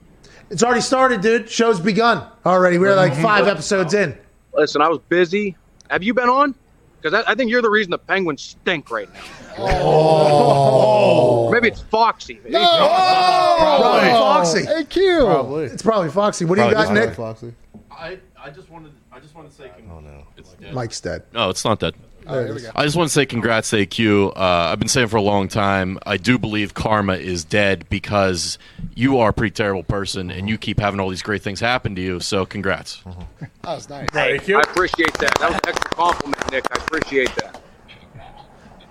It's 0.50 0.62
already 0.62 0.80
started, 0.80 1.20
dude. 1.20 1.50
Show's 1.50 1.80
begun 1.80 2.26
already. 2.46 2.78
We're 2.78 2.94
like 2.94 3.12
mm-hmm. 3.12 3.22
five 3.22 3.46
episodes 3.46 3.94
in. 3.94 4.16
Listen, 4.54 4.80
I 4.80 4.88
was 4.88 4.98
busy. 5.08 5.56
Have 5.90 6.02
you 6.02 6.14
been 6.14 6.28
on? 6.28 6.54
Because 7.00 7.24
I, 7.24 7.32
I 7.32 7.34
think 7.34 7.50
you're 7.50 7.62
the 7.62 7.70
reason 7.70 7.90
the 7.90 7.98
Penguins 7.98 8.42
stink 8.42 8.90
right 8.90 9.08
now. 9.12 9.20
Oh. 9.58 11.50
Maybe 11.52 11.68
it's 11.68 11.82
Foxy. 11.82 12.36
Probably 12.36 14.08
Foxy. 14.10 14.64
Hey, 14.64 14.84
Q. 14.84 15.20
Probably. 15.20 15.64
It's 15.64 15.82
probably 15.82 16.10
Foxy. 16.10 16.44
What 16.44 16.56
do 16.56 16.64
you 16.64 16.70
got, 16.70 16.88
Hi, 16.88 16.94
Nick? 16.94 17.14
Foxy. 17.14 17.54
I, 17.90 18.18
I 18.40 18.50
just 18.50 18.70
wanted 18.70 18.92
I 19.18 19.20
just 19.20 19.34
want 19.34 19.50
to 19.50 19.54
say 19.56 19.70
oh 19.90 19.98
no 19.98 20.22
it's 20.36 20.52
dead. 20.54 20.72
Mike's 20.74 21.00
dead. 21.00 21.24
no 21.32 21.50
it's 21.50 21.64
not 21.64 21.80
dead 21.80 21.94
Oh, 22.30 22.44
here. 22.54 22.70
I 22.76 22.84
just 22.84 22.94
want 22.94 23.08
to 23.08 23.12
say 23.14 23.24
congrats 23.24 23.70
AQ. 23.70 24.36
Uh, 24.36 24.40
I've 24.40 24.78
been 24.78 24.88
saying 24.88 25.08
for 25.08 25.16
a 25.16 25.22
long 25.22 25.48
time. 25.48 25.98
I 26.04 26.18
do 26.18 26.36
believe 26.38 26.74
karma 26.74 27.14
is 27.14 27.42
dead 27.42 27.88
because 27.88 28.58
you 28.94 29.16
are 29.18 29.30
a 29.30 29.32
pretty 29.32 29.54
terrible 29.54 29.82
person 29.82 30.30
and 30.30 30.46
you 30.46 30.58
keep 30.58 30.78
having 30.78 31.00
all 31.00 31.08
these 31.08 31.22
great 31.22 31.40
things 31.42 31.58
happen 31.58 31.94
to 31.94 32.02
you. 32.02 32.20
So 32.20 32.44
congrats. 32.44 33.02
That 33.62 33.74
was 33.76 33.88
nice. 33.88 34.10
Thank 34.10 34.46
you. 34.46 34.58
I 34.58 34.60
appreciate 34.60 35.14
that. 35.14 35.38
That 35.38 35.48
was 35.50 35.54
an 35.54 35.68
extra 35.68 35.90
compliment, 35.90 36.50
Nick. 36.52 36.64
I 36.70 36.82
appreciate 36.84 37.34
that. 37.36 37.62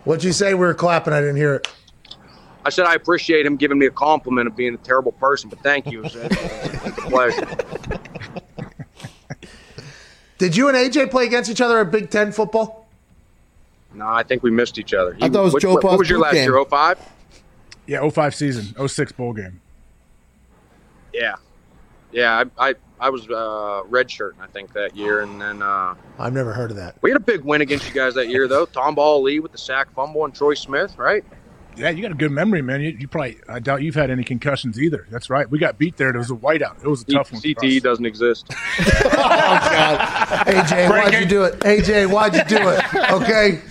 What'd 0.04 0.24
you 0.24 0.32
say? 0.34 0.54
We 0.56 0.62
were 0.62 0.74
clapping. 0.74 1.14
I 1.14 1.20
didn't 1.20 1.36
hear 1.38 1.56
it. 1.56 1.68
I 2.66 2.70
said 2.70 2.88
I 2.88 2.96
appreciate 2.96 3.46
him 3.46 3.56
giving 3.56 3.78
me 3.78 3.86
a 3.86 3.92
compliment 3.92 4.48
of 4.48 4.56
being 4.56 4.74
a 4.74 4.78
terrible 4.78 5.12
person, 5.12 5.50
but 5.52 5.60
thank 5.62 5.86
you. 5.92 6.04
It's 6.04 6.16
a, 6.16 6.26
it's 6.26 6.88
a 6.98 7.02
pleasure. 7.04 7.48
Did 10.38 10.56
you 10.56 10.68
and 10.70 10.78
AJ 10.78 11.10
play 11.12 11.26
against 11.26 11.50
each 11.50 11.62
other 11.62 11.80
at 11.80 11.92
Big 11.92 12.10
Ten 12.10 12.32
football? 12.32 12.88
No, 13.94 14.08
I 14.08 14.24
think 14.24 14.44
we 14.44 14.52
missed 14.52 14.78
each 14.78 14.94
other. 14.94 15.18
I 15.22 15.30
thought 15.30 15.40
it 15.40 15.44
was 15.44 15.54
Which- 15.56 15.62
Joe 15.64 15.74
what, 15.76 15.84
what 15.84 16.00
was 16.00 16.10
your 16.10 16.20
last 16.20 16.34
game. 16.34 16.50
year? 16.52 16.64
05? 16.66 17.00
Yeah, 17.88 18.08
05 18.10 18.36
season, 18.36 18.88
06 18.88 19.12
bowl 19.14 19.34
game. 19.34 19.62
Yeah. 21.14 21.36
Yeah, 22.12 22.44
I, 22.58 22.70
I, 22.70 22.76
I 23.00 23.10
was 23.10 23.26
uh, 23.28 23.84
redshirt, 23.90 24.34
I 24.42 24.48
think, 24.48 24.74
that 24.74 24.96
year. 24.96 25.22
And 25.22 25.42
then 25.42 25.62
uh, 25.62 25.96
I've 26.20 26.34
never 26.34 26.54
heard 26.54 26.70
of 26.72 26.78
that. 26.78 26.96
we 27.02 27.10
had 27.10 27.18
a 27.18 27.24
big 27.24 27.44
win 27.44 27.62
against 27.62 27.88
you 27.88 27.94
guys 27.94 28.14
that 28.16 28.28
year, 28.30 28.48
though. 28.48 28.66
Tamba 28.66 29.02
Hali 29.02 29.40
with 29.40 29.52
the 29.52 29.58
sack 29.58 29.92
fumble 29.94 30.26
and 30.26 30.34
Troy 30.36 30.54
Smith, 30.54 30.98
right? 30.98 31.24
Yeah, 31.78 31.92
you 31.92 32.02
got 32.02 32.12
a 32.12 32.16
good 32.16 32.32
memory, 32.32 32.62
man. 32.64 32.82
You, 32.82 32.90
you 32.90 33.08
probably, 33.08 33.38
I 33.48 33.60
doubt 33.60 33.84
you've 33.84 33.96
had 33.96 34.10
any 34.10 34.24
concussions 34.24 34.82
either. 34.82 35.06
That's 35.12 35.30
right. 35.30 35.50
We 35.50 35.60
got 35.60 35.78
beat 35.78 35.96
there. 35.98 36.10
It 36.10 36.18
was 36.18 36.32
a 36.32 36.36
whiteout. 36.36 36.84
It 36.84 36.88
was 36.88 37.04
a 37.04 37.06
tough 37.06 37.32
one. 37.32 37.42
CTE 37.42 37.82
doesn't 37.82 38.06
exist. 38.06 38.52
Oh, 39.20 40.44
AJ, 40.48 40.90
why'd 40.90 41.14
you 41.14 41.26
do 41.26 41.44
it? 41.44 41.60
AJ, 41.60 42.12
why'd 42.12 42.36
you 42.36 42.44
do 42.46 42.58
it? 42.70 43.12
Okay, 43.12 43.62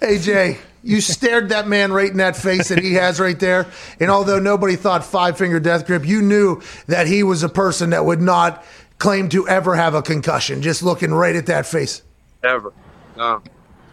AJ, 0.00 0.58
you 0.82 1.00
stared 1.00 1.48
that 1.50 1.66
man 1.68 1.92
right 1.92 2.10
in 2.10 2.16
that 2.18 2.36
face 2.36 2.68
that 2.68 2.78
he 2.78 2.94
has 2.94 3.20
right 3.20 3.38
there. 3.38 3.66
And 4.00 4.10
although 4.10 4.38
nobody 4.38 4.76
thought 4.76 5.04
five 5.04 5.36
finger 5.36 5.60
death 5.60 5.86
grip, 5.86 6.06
you 6.06 6.22
knew 6.22 6.62
that 6.86 7.06
he 7.06 7.22
was 7.22 7.42
a 7.42 7.48
person 7.48 7.90
that 7.90 8.04
would 8.04 8.20
not 8.20 8.64
claim 8.98 9.28
to 9.30 9.46
ever 9.48 9.74
have 9.76 9.94
a 9.94 10.02
concussion. 10.02 10.62
Just 10.62 10.82
looking 10.82 11.12
right 11.12 11.36
at 11.36 11.46
that 11.46 11.66
face. 11.66 12.02
Ever. 12.42 12.72
No. 13.16 13.42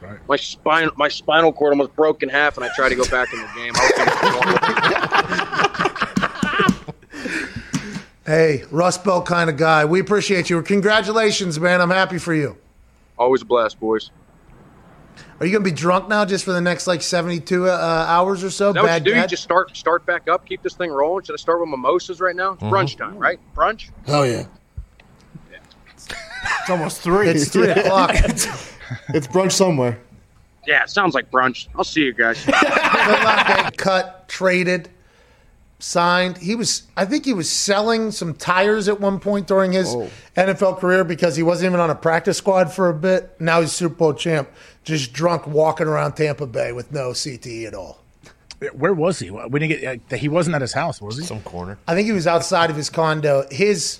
Right. 0.03 0.19
My 0.27 0.35
spine, 0.35 0.89
my 0.97 1.07
spinal 1.07 1.53
cord 1.53 1.71
almost 1.71 1.95
broke 1.95 2.23
in 2.23 2.29
half, 2.29 2.57
and 2.57 2.65
I 2.65 2.69
tried 2.75 2.89
to 2.89 2.95
go 2.95 3.05
back 3.05 3.31
in 3.31 3.39
the 3.39 3.47
game. 3.55 3.71
I 3.75 3.89
Hey, 8.25 8.63
Rust 8.71 9.03
Belt 9.03 9.25
kind 9.25 9.49
of 9.49 9.57
guy. 9.57 9.85
We 9.85 9.99
appreciate 9.99 10.49
you. 10.49 10.61
Congratulations, 10.61 11.59
man. 11.59 11.81
I'm 11.81 11.89
happy 11.89 12.17
for 12.17 12.33
you. 12.33 12.57
always 13.17 13.41
a 13.41 13.45
blast, 13.45 13.79
boys. 13.79 14.11
Are 15.39 15.45
you 15.45 15.51
gonna 15.51 15.63
be 15.63 15.71
drunk 15.71 16.07
now, 16.07 16.25
just 16.25 16.45
for 16.45 16.51
the 16.53 16.61
next 16.61 16.87
like 16.87 17.01
72 17.01 17.67
uh, 17.69 17.71
hours 18.07 18.43
or 18.43 18.49
so? 18.49 18.69
Is 18.69 18.75
that 18.75 18.81
what 18.83 18.87
you 18.87 18.93
Bad 18.93 19.03
do? 19.03 19.15
You 19.15 19.27
just 19.27 19.43
start 19.43 19.75
start 19.75 20.05
back 20.05 20.27
up, 20.29 20.45
keep 20.45 20.61
this 20.63 20.73
thing 20.73 20.89
rolling. 20.89 21.23
Should 21.25 21.33
I 21.33 21.37
start 21.37 21.59
with 21.59 21.69
mimosas 21.69 22.19
right 22.21 22.35
now? 22.35 22.53
It's 22.53 22.63
brunch 22.63 22.97
time, 22.97 23.17
right? 23.17 23.39
Brunch. 23.55 23.89
Hell 24.05 24.25
yeah. 24.25 24.45
It's 25.91 26.69
almost 26.69 27.01
three. 27.01 27.27
It's 27.29 27.49
three 27.49 27.69
o'clock. 27.71 28.15
It's 29.09 29.27
brunch 29.27 29.53
somewhere. 29.53 29.99
Yeah, 30.65 30.83
it 30.83 30.89
sounds 30.89 31.13
like 31.13 31.29
brunch. 31.29 31.67
I'll 31.75 31.83
see 31.83 32.01
you 32.01 32.13
guys. 32.13 32.43
cut, 33.77 34.29
traded, 34.29 34.89
signed. 35.79 36.37
He 36.37 36.55
was, 36.55 36.83
I 36.95 37.05
think, 37.05 37.25
he 37.25 37.33
was 37.33 37.51
selling 37.51 38.11
some 38.11 38.33
tires 38.33 38.87
at 38.87 39.01
one 39.01 39.19
point 39.19 39.47
during 39.47 39.73
his 39.73 39.93
NFL 40.37 40.79
career 40.79 41.03
because 41.03 41.35
he 41.35 41.43
wasn't 41.43 41.71
even 41.71 41.81
on 41.81 41.89
a 41.89 41.95
practice 41.95 42.37
squad 42.37 42.71
for 42.71 42.87
a 42.89 42.93
bit. 42.93 43.35
Now 43.41 43.59
he's 43.59 43.73
Super 43.73 43.95
Bowl 43.95 44.13
champ, 44.13 44.49
just 44.85 45.11
drunk 45.11 45.47
walking 45.47 45.87
around 45.87 46.13
Tampa 46.13 46.47
Bay 46.47 46.71
with 46.71 46.93
no 46.93 47.09
CTE 47.09 47.67
at 47.67 47.73
all. 47.73 47.99
Where 48.71 48.93
was 48.93 49.19
he? 49.19 49.29
We 49.29 49.59
didn't 49.59 49.81
get. 49.81 50.13
Uh, 50.13 50.15
he 50.15 50.29
wasn't 50.29 50.55
at 50.55 50.61
his 50.61 50.71
house, 50.71 51.01
was 51.01 51.17
he? 51.17 51.25
Some 51.25 51.41
corner. 51.41 51.77
I 51.85 51.95
think 51.95 52.05
he 52.05 52.13
was 52.13 52.27
outside 52.27 52.69
of 52.69 52.77
his 52.77 52.89
condo. 52.89 53.45
His 53.51 53.99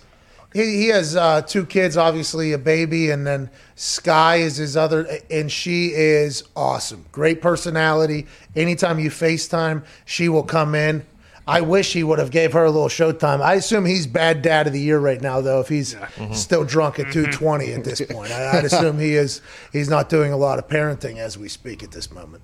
he, 0.54 0.62
he 0.84 0.88
has 0.88 1.16
uh, 1.16 1.42
two 1.42 1.66
kids, 1.66 1.98
obviously 1.98 2.52
a 2.54 2.58
baby, 2.58 3.12
and 3.12 3.26
then 3.26 3.50
Sky 3.76 4.38
is 4.38 4.58
his 4.58 4.78
other, 4.78 5.08
and 5.30 5.52
she 5.52 5.88
is 5.88 6.44
awesome. 6.56 7.06
Great 7.12 7.42
personality. 7.42 8.28
Anytime 8.56 9.00
you 9.00 9.10
FaceTime, 9.10 9.84
she 10.06 10.30
will 10.30 10.44
come 10.44 10.76
in. 10.76 11.06
I 11.46 11.60
wish 11.60 11.92
he 11.92 12.04
would 12.04 12.20
have 12.20 12.32
gave 12.32 12.54
her 12.54 12.64
a 12.64 12.72
little 12.72 12.88
showtime. 12.88 13.42
I 13.42 13.56
assume 13.56 13.86
he's 13.86 14.08
bad 14.08 14.42
dad 14.42 14.66
of 14.68 14.72
the 14.72 14.80
year 14.80 14.98
right 14.98 15.20
now, 15.22 15.42
though. 15.42 15.60
If 15.60 15.68
he's 15.68 15.94
still 16.32 16.64
drunk 16.64 17.00
at 17.00 17.12
two 17.12 17.26
twenty 17.28 17.74
at 17.74 17.84
this 17.84 18.02
point, 18.10 18.32
I, 18.32 18.60
I'd 18.60 18.64
assume 18.64 18.98
he 18.98 19.16
is. 19.16 19.42
He's 19.74 19.90
not 19.90 20.08
doing 20.08 20.32
a 20.32 20.38
lot 20.38 20.58
of 20.58 20.70
parenting 20.70 21.18
as 21.18 21.38
we 21.38 21.50
speak 21.50 21.84
at 21.84 21.92
this 21.92 22.10
moment. 22.12 22.44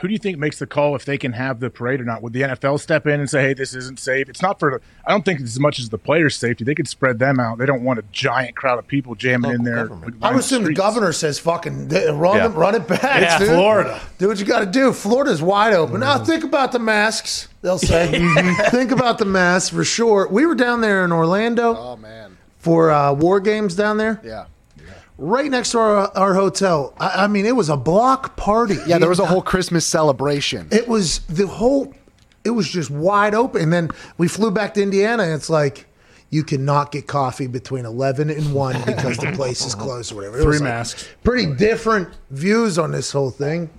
Who 0.00 0.08
do 0.08 0.12
you 0.12 0.18
think 0.18 0.38
makes 0.38 0.58
the 0.58 0.66
call 0.66 0.94
if 0.96 1.04
they 1.04 1.16
can 1.18 1.32
have 1.32 1.60
the 1.60 1.70
parade 1.70 2.00
or 2.00 2.04
not? 2.04 2.22
Would 2.22 2.32
the 2.32 2.42
NFL 2.42 2.78
step 2.80 3.06
in 3.06 3.20
and 3.20 3.28
say, 3.28 3.42
"Hey, 3.42 3.54
this 3.54 3.74
isn't 3.74 3.98
safe"? 3.98 4.28
It's 4.28 4.42
not 4.42 4.58
for. 4.58 4.80
I 5.06 5.10
don't 5.10 5.24
think 5.24 5.40
it's 5.40 5.50
as 5.52 5.60
much 5.60 5.78
as 5.78 5.88
the 5.88 5.98
players' 5.98 6.36
safety. 6.36 6.64
They 6.64 6.74
could 6.74 6.88
spread 6.88 7.18
them 7.18 7.40
out. 7.40 7.58
They 7.58 7.66
don't 7.66 7.82
want 7.82 7.98
a 7.98 8.04
giant 8.12 8.54
crowd 8.54 8.78
of 8.78 8.86
people 8.86 9.14
jamming 9.14 9.50
in 9.52 9.64
there. 9.64 9.86
government. 9.86 10.16
I 10.22 10.30
would 10.32 10.40
assume 10.40 10.64
the 10.64 10.74
governor 10.74 11.12
says, 11.12 11.38
"Fucking 11.38 11.88
run, 11.88 12.36
Yeah. 12.36 12.48
them, 12.48 12.54
run 12.54 12.74
it 12.74 12.86
back." 12.86 13.22
It's 13.22 13.38
dude. 13.38 13.48
Florida. 13.48 14.00
Do 14.18 14.28
what 14.28 14.38
you 14.38 14.44
got 14.46 14.60
to 14.60 14.66
do. 14.66 14.92
Florida's 14.92 15.40
wide 15.42 15.72
open. 15.74 16.00
Now 16.00 16.22
think 16.22 16.44
about 16.44 16.72
the 16.72 16.78
masks. 16.78 17.48
They'll 17.62 17.78
say, 17.78 18.06
think 18.70 18.90
about 18.92 19.18
the 19.18 19.24
masks 19.24 19.70
for 19.70 19.84
sure. 19.84 20.28
We 20.28 20.46
were 20.46 20.54
down 20.54 20.80
there 20.80 21.04
in 21.04 21.10
Orlando 21.12 21.74
Oh 21.76 21.96
man. 21.96 22.36
for 22.58 22.90
uh, 22.90 23.12
war 23.14 23.40
games 23.40 23.74
down 23.74 23.96
there, 23.96 24.20
Yeah. 24.22 24.44
Right 25.18 25.50
next 25.50 25.72
to 25.72 25.78
our, 25.78 26.16
our 26.16 26.34
hotel. 26.34 26.94
I, 26.98 27.24
I 27.24 27.26
mean, 27.26 27.44
it 27.44 27.56
was 27.56 27.68
a 27.68 27.76
block 27.76 28.36
party. 28.36 28.76
Yeah, 28.86 28.98
there 28.98 29.10
was 29.10 29.18
a 29.18 29.26
whole 29.26 29.42
Christmas 29.42 29.86
celebration. 29.86 30.68
It 30.70 30.88
was 30.88 31.18
the 31.26 31.46
whole. 31.46 31.92
It 32.44 32.50
was 32.50 32.68
just 32.70 32.90
wide 32.90 33.34
open. 33.34 33.60
And 33.62 33.72
then 33.72 33.90
we 34.16 34.28
flew 34.28 34.50
back 34.50 34.74
to 34.74 34.82
Indiana, 34.82 35.24
and 35.24 35.32
it's 35.32 35.50
like. 35.50 35.84
You 36.30 36.44
cannot 36.44 36.92
get 36.92 37.06
coffee 37.06 37.46
between 37.46 37.86
eleven 37.86 38.28
and 38.28 38.52
one 38.52 38.76
because 38.84 39.16
the 39.16 39.32
place 39.32 39.64
is 39.64 39.74
closed 39.74 40.12
or 40.12 40.16
whatever. 40.16 40.38
It 40.38 40.44
was 40.44 40.58
Three 40.58 40.66
like 40.66 40.74
masks. 40.74 41.08
Pretty 41.24 41.54
different 41.54 42.10
views 42.28 42.78
on 42.78 42.92
this 42.92 43.10
whole 43.10 43.30
thing, 43.30 43.70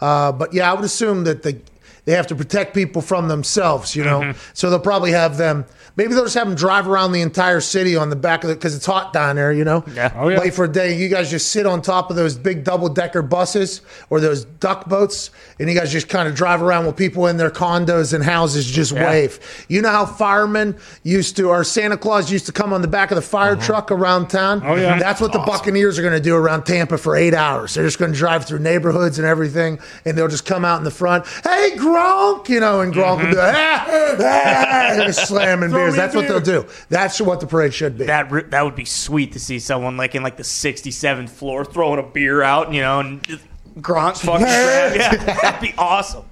uh, 0.00 0.32
but 0.32 0.54
yeah, 0.54 0.70
I 0.70 0.74
would 0.74 0.86
assume 0.86 1.24
that 1.24 1.42
the 1.42 1.60
they 2.06 2.12
have 2.12 2.26
to 2.28 2.34
protect 2.34 2.72
people 2.72 3.02
from 3.02 3.28
themselves. 3.28 3.94
You 3.94 4.04
know, 4.04 4.32
so 4.54 4.70
they'll 4.70 4.80
probably 4.80 5.10
have 5.10 5.36
them. 5.36 5.66
Maybe 5.98 6.14
they'll 6.14 6.22
just 6.24 6.36
have 6.36 6.46
them 6.46 6.56
drive 6.56 6.86
around 6.88 7.10
the 7.10 7.20
entire 7.22 7.60
city 7.60 7.96
on 7.96 8.08
the 8.08 8.14
back 8.16 8.44
of 8.44 8.50
it 8.50 8.54
because 8.54 8.74
it's 8.76 8.86
hot 8.86 9.12
down 9.12 9.34
there. 9.36 9.52
You 9.52 9.64
know, 9.64 9.84
Yeah. 9.94 10.12
Oh, 10.16 10.28
yeah. 10.28 10.38
Wait 10.38 10.54
for 10.54 10.64
a 10.64 10.68
day. 10.72 10.94
You 10.96 11.08
guys 11.08 11.28
just 11.28 11.48
sit 11.50 11.66
on 11.66 11.82
top 11.82 12.08
of 12.08 12.14
those 12.16 12.38
big 12.38 12.62
double 12.62 12.88
decker 12.88 13.20
buses 13.20 13.80
or 14.08 14.20
those 14.20 14.44
duck 14.44 14.88
boats, 14.88 15.30
and 15.58 15.68
you 15.68 15.74
guys 15.74 15.90
just 15.90 16.08
kind 16.08 16.28
of 16.28 16.36
drive 16.36 16.62
around 16.62 16.86
with 16.86 16.94
people 16.96 17.26
in 17.26 17.36
their 17.36 17.50
condos 17.50 18.14
and 18.14 18.22
houses 18.22 18.64
just 18.64 18.92
Yeah. 18.92 19.10
wave. 19.10 19.40
You 19.68 19.82
know 19.82 19.90
how 19.90 20.06
firemen 20.06 20.76
used 21.02 21.36
to, 21.38 21.48
or 21.48 21.64
Santa 21.64 21.96
Claus 21.96 22.30
used 22.30 22.46
to 22.46 22.52
come 22.52 22.72
on 22.72 22.80
the 22.80 22.86
back 22.88 23.10
of 23.10 23.16
the 23.16 23.22
fire 23.22 23.56
truck 23.56 23.90
around 23.90 24.28
town? 24.28 24.62
Oh, 24.64 24.76
yeah. 24.76 25.00
That's 25.00 25.20
what 25.20 25.32
the 25.32 25.40
Buccaneers 25.40 25.98
are 25.98 26.02
going 26.02 26.14
to 26.14 26.20
do 26.20 26.36
around 26.36 26.62
Tampa 26.64 26.96
for 26.96 27.16
eight 27.16 27.34
hours. 27.34 27.74
They're 27.74 27.84
just 27.84 27.98
going 27.98 28.12
to 28.12 28.16
drive 28.18 28.44
through 28.44 28.60
neighborhoods 28.60 29.18
and 29.18 29.26
everything, 29.26 29.80
and 30.04 30.16
they'll 30.16 30.28
just 30.28 30.46
come 30.46 30.64
out 30.64 30.78
in 30.78 30.84
the 30.84 30.92
front. 30.92 31.26
Hey, 31.42 31.72
Gronk! 31.76 32.48
You 32.48 32.60
know, 32.60 32.82
and 32.82 32.94
Gronk 32.94 33.18
will 33.24 33.30
be 33.30 33.36
like, 33.36 33.54
ah, 33.56 33.86
ah, 34.20 35.02
and 35.02 35.12
slamming 35.12 35.72
beers. 35.72 35.87
Me 35.92 35.96
That's 35.96 36.14
what 36.14 36.28
they'll 36.28 36.40
do. 36.40 36.66
That's 36.88 37.20
what 37.20 37.40
the 37.40 37.46
parade 37.46 37.74
should 37.74 37.98
be. 37.98 38.06
That 38.06 38.30
re- 38.30 38.44
that 38.48 38.64
would 38.64 38.76
be 38.76 38.84
sweet 38.84 39.32
to 39.32 39.40
see 39.40 39.58
someone 39.58 39.96
like 39.96 40.14
in 40.14 40.22
like 40.22 40.36
the 40.36 40.42
67th 40.42 41.30
floor 41.30 41.64
throwing 41.64 41.98
a 41.98 42.02
beer 42.02 42.42
out, 42.42 42.72
you 42.72 42.80
know, 42.80 43.00
and 43.00 43.22
just 43.26 43.44
Gronk 43.80 44.18
fucking 44.18 44.44
grab. 44.46 44.96
Yeah, 44.96 45.34
that'd 45.34 45.60
be 45.60 45.74
awesome. 45.78 46.24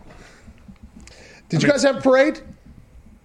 Did 1.48 1.62
you 1.62 1.68
guys 1.68 1.82
have 1.82 1.96
a 1.96 2.00
parade? 2.00 2.40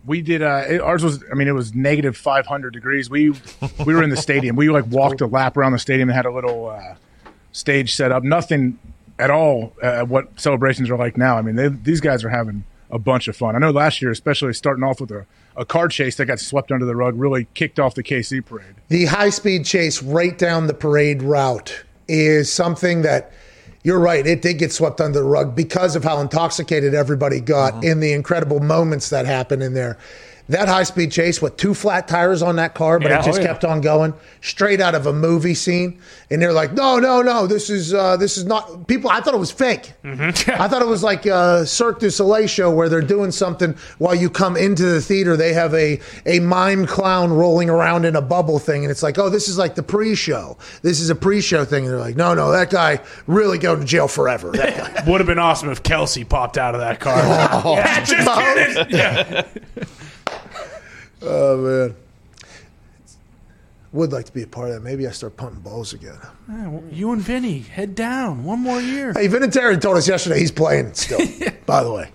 We 0.05 0.21
did. 0.21 0.41
Uh, 0.41 0.63
it, 0.67 0.81
ours 0.81 1.03
was. 1.03 1.23
I 1.31 1.35
mean, 1.35 1.47
it 1.47 1.53
was 1.53 1.75
negative 1.75 2.17
five 2.17 2.45
hundred 2.47 2.73
degrees. 2.73 3.09
We 3.09 3.33
we 3.85 3.93
were 3.93 4.03
in 4.03 4.09
the 4.09 4.17
stadium. 4.17 4.55
We 4.55 4.69
like 4.69 4.85
walked 4.87 5.21
a 5.21 5.27
lap 5.27 5.57
around 5.57 5.73
the 5.73 5.79
stadium 5.79 6.09
and 6.09 6.15
had 6.15 6.25
a 6.25 6.31
little 6.31 6.69
uh, 6.69 6.95
stage 7.51 7.93
set 7.95 8.11
up. 8.11 8.23
Nothing 8.23 8.79
at 9.19 9.29
all. 9.29 9.73
Uh, 9.81 10.03
what 10.03 10.39
celebrations 10.39 10.89
are 10.89 10.97
like 10.97 11.17
now. 11.17 11.37
I 11.37 11.41
mean, 11.41 11.55
they, 11.55 11.67
these 11.67 12.01
guys 12.01 12.23
are 12.23 12.29
having 12.29 12.63
a 12.89 12.97
bunch 12.97 13.27
of 13.27 13.35
fun. 13.35 13.55
I 13.55 13.59
know 13.59 13.71
last 13.71 14.01
year, 14.01 14.11
especially 14.11 14.53
starting 14.53 14.83
off 14.83 14.99
with 14.99 15.11
a, 15.11 15.25
a 15.55 15.65
car 15.65 15.87
chase 15.87 16.15
that 16.17 16.25
got 16.25 16.39
swept 16.39 16.71
under 16.71 16.85
the 16.85 16.95
rug, 16.95 17.19
really 17.19 17.47
kicked 17.53 17.79
off 17.79 17.95
the 17.95 18.03
KC 18.03 18.45
parade. 18.45 18.75
The 18.87 19.05
high 19.05 19.29
speed 19.29 19.65
chase 19.65 20.01
right 20.01 20.37
down 20.37 20.67
the 20.67 20.73
parade 20.73 21.21
route 21.21 21.83
is 22.07 22.51
something 22.51 23.01
that 23.03 23.31
you're 23.83 23.99
right. 23.99 24.25
It 24.25 24.41
did 24.41 24.59
get 24.59 24.71
swept 24.71 25.01
under 25.01 25.19
the 25.19 25.25
rug 25.25 25.55
because 25.55 25.95
of 25.95 26.03
how 26.03 26.19
intoxicated 26.19 26.93
everybody 26.93 27.39
got 27.39 27.73
mm-hmm. 27.73 27.83
in 27.83 27.99
the 27.99 28.13
incredible 28.13 28.59
moments 28.59 29.09
that 29.09 29.25
happened 29.25 29.63
in 29.63 29.73
there. 29.73 29.97
That 30.51 30.67
high 30.67 30.83
speed 30.83 31.11
chase 31.11 31.41
with 31.41 31.57
two 31.57 31.73
flat 31.73 32.07
tires 32.07 32.41
on 32.41 32.57
that 32.57 32.75
car, 32.75 32.99
but 32.99 33.09
Yeah, 33.09 33.19
it 33.21 33.25
just 33.25 33.39
oh, 33.39 33.41
yeah. 33.41 33.47
kept 33.47 33.65
on 33.65 33.81
going 33.81 34.13
straight 34.41 34.79
out 34.81 34.95
of 34.95 35.05
a 35.07 35.13
movie 35.13 35.53
scene. 35.53 35.99
And 36.29 36.41
they're 36.41 36.53
like, 36.53 36.73
no, 36.73 36.99
no, 36.99 37.21
no, 37.21 37.47
this 37.47 37.69
is 37.69 37.93
uh, 37.93 38.17
this 38.17 38.37
is 38.37 38.45
not 38.45 38.87
people. 38.87 39.09
I 39.09 39.21
thought 39.21 39.33
it 39.33 39.39
was 39.39 39.51
fake. 39.51 39.93
I 40.03 40.67
thought 40.67 40.81
it 40.81 40.87
was 40.87 41.03
like 41.03 41.25
a 41.25 41.65
Cirque 41.65 41.99
du 41.99 42.09
Soleil 42.09 42.47
show 42.47 42.69
where 42.71 42.87
they're 42.89 43.01
doing 43.01 43.31
something 43.31 43.75
while 43.97 44.15
you 44.15 44.29
come 44.29 44.55
into 44.55 44.83
the 44.85 45.01
theater. 45.01 45.35
They 45.35 45.53
have 45.53 45.73
a 45.73 45.99
a 46.25 46.39
mime 46.39 46.85
clown 46.85 47.33
rolling 47.33 47.69
around 47.69 48.05
in 48.05 48.15
a 48.15 48.21
bubble 48.21 48.59
thing, 48.59 48.83
and 48.83 48.91
it's 48.91 49.03
like, 49.03 49.17
oh, 49.17 49.29
this 49.29 49.47
is 49.47 49.57
like 49.57 49.75
the 49.75 49.83
pre-show. 49.83 50.57
This 50.81 50.99
is 50.99 51.09
a 51.09 51.15
pre-show 51.15 51.65
thing. 51.65 51.85
And 51.85 51.93
they're 51.93 51.99
like, 51.99 52.15
no, 52.15 52.33
no, 52.33 52.51
that 52.51 52.69
guy 52.69 52.99
really 53.27 53.57
going 53.57 53.79
to 53.79 53.85
jail 53.85 54.07
forever. 54.07 54.51
Would 55.07 55.19
have 55.19 55.27
been 55.27 55.39
awesome 55.39 55.69
if 55.69 55.81
Kelce 55.83 56.27
popped 56.27 56.57
out 56.57 56.75
of 56.75 56.81
that 56.81 56.99
car. 56.99 57.21
Yeah, 57.81 58.03
just 58.03 58.27
kidding. 58.29 58.95
Yeah. 58.97 59.47
Oh 61.21 61.57
man. 61.57 61.95
Would 63.93 64.13
like 64.13 64.25
to 64.25 64.31
be 64.33 64.41
a 64.43 64.47
part 64.47 64.69
of 64.69 64.75
that. 64.75 64.79
Maybe 64.81 65.05
I 65.05 65.11
start 65.11 65.35
punting 65.35 65.59
balls 65.59 65.91
again. 65.93 66.17
You 66.91 67.11
and 67.11 67.21
Vinny, 67.21 67.59
head 67.59 67.93
down. 67.93 68.45
One 68.45 68.59
more 68.59 68.79
year. 68.79 69.11
Hey, 69.11 69.27
Vinatieri 69.27 69.81
told 69.81 69.97
us 69.97 70.07
yesterday 70.07 70.39
he's 70.39 70.51
playing 70.51 70.93
still. 70.93 71.19
by 71.65 71.83
the 71.83 71.91
way, 71.91 72.09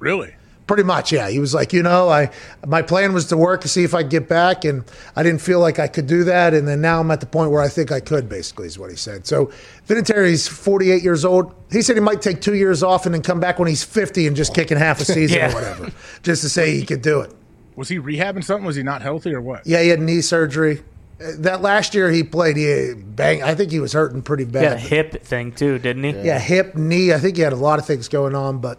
Really? 0.00 0.34
pretty 0.66 0.82
much, 0.82 1.12
yeah. 1.12 1.28
He 1.28 1.38
was 1.38 1.54
like, 1.54 1.72
you 1.72 1.82
know, 1.84 2.08
I 2.08 2.30
my 2.66 2.82
plan 2.82 3.12
was 3.12 3.26
to 3.26 3.36
work 3.36 3.60
to 3.60 3.68
see 3.68 3.84
if 3.84 3.94
I 3.94 4.02
could 4.02 4.10
get 4.10 4.28
back, 4.28 4.64
and 4.64 4.82
I 5.14 5.22
didn't 5.22 5.42
feel 5.42 5.60
like 5.60 5.78
I 5.78 5.86
could 5.86 6.08
do 6.08 6.24
that, 6.24 6.54
and 6.54 6.66
then 6.66 6.80
now 6.80 6.98
I'm 6.98 7.10
at 7.12 7.20
the 7.20 7.26
point 7.26 7.52
where 7.52 7.62
I 7.62 7.68
think 7.68 7.92
I 7.92 8.00
could. 8.00 8.28
Basically, 8.28 8.66
is 8.66 8.76
what 8.76 8.90
he 8.90 8.96
said. 8.96 9.24
So 9.24 9.52
Vinatieri's 9.86 10.48
48 10.48 11.04
years 11.04 11.24
old. 11.24 11.54
He 11.70 11.82
said 11.82 11.94
he 11.94 12.00
might 12.00 12.20
take 12.20 12.40
two 12.40 12.54
years 12.54 12.82
off 12.82 13.06
and 13.06 13.14
then 13.14 13.22
come 13.22 13.38
back 13.38 13.60
when 13.60 13.68
he's 13.68 13.84
50 13.84 14.26
and 14.26 14.34
just 14.34 14.54
kicking 14.56 14.76
half 14.76 15.00
a 15.00 15.04
season 15.04 15.36
Yeah. 15.38 15.52
or 15.52 15.54
whatever, 15.54 15.92
just 16.24 16.42
to 16.42 16.48
say 16.48 16.74
he 16.76 16.84
could 16.84 17.02
do 17.02 17.20
it. 17.20 17.32
Was 17.76 17.88
he 17.88 17.98
rehabbing 17.98 18.44
something? 18.44 18.64
Was 18.66 18.76
he 18.76 18.82
not 18.82 19.02
healthy 19.02 19.34
or 19.34 19.40
what? 19.40 19.66
Yeah, 19.66 19.82
he 19.82 19.88
had 19.88 20.00
knee 20.00 20.20
surgery. 20.20 20.82
Uh, 21.20 21.32
That 21.38 21.62
last 21.62 21.94
year 21.94 22.10
he 22.10 22.22
played, 22.22 22.56
he 22.56 22.94
bang. 22.94 23.42
I 23.42 23.54
think 23.54 23.70
he 23.70 23.80
was 23.80 23.92
hurting 23.92 24.22
pretty 24.22 24.44
He 24.44 24.52
had 24.58 24.64
a 24.64 24.74
bad. 24.76 24.80
hip 24.80 25.22
thing 25.22 25.52
too, 25.52 25.78
didn't 25.78 26.04
he? 26.04 26.10
Yeah, 26.22 26.38
hip, 26.38 26.74
knee. 26.74 27.12
I 27.12 27.18
think 27.18 27.36
he 27.36 27.42
had 27.42 27.52
a 27.52 27.56
lot 27.56 27.78
of 27.78 27.86
things 27.86 28.08
going 28.08 28.34
on, 28.34 28.58
but 28.58 28.78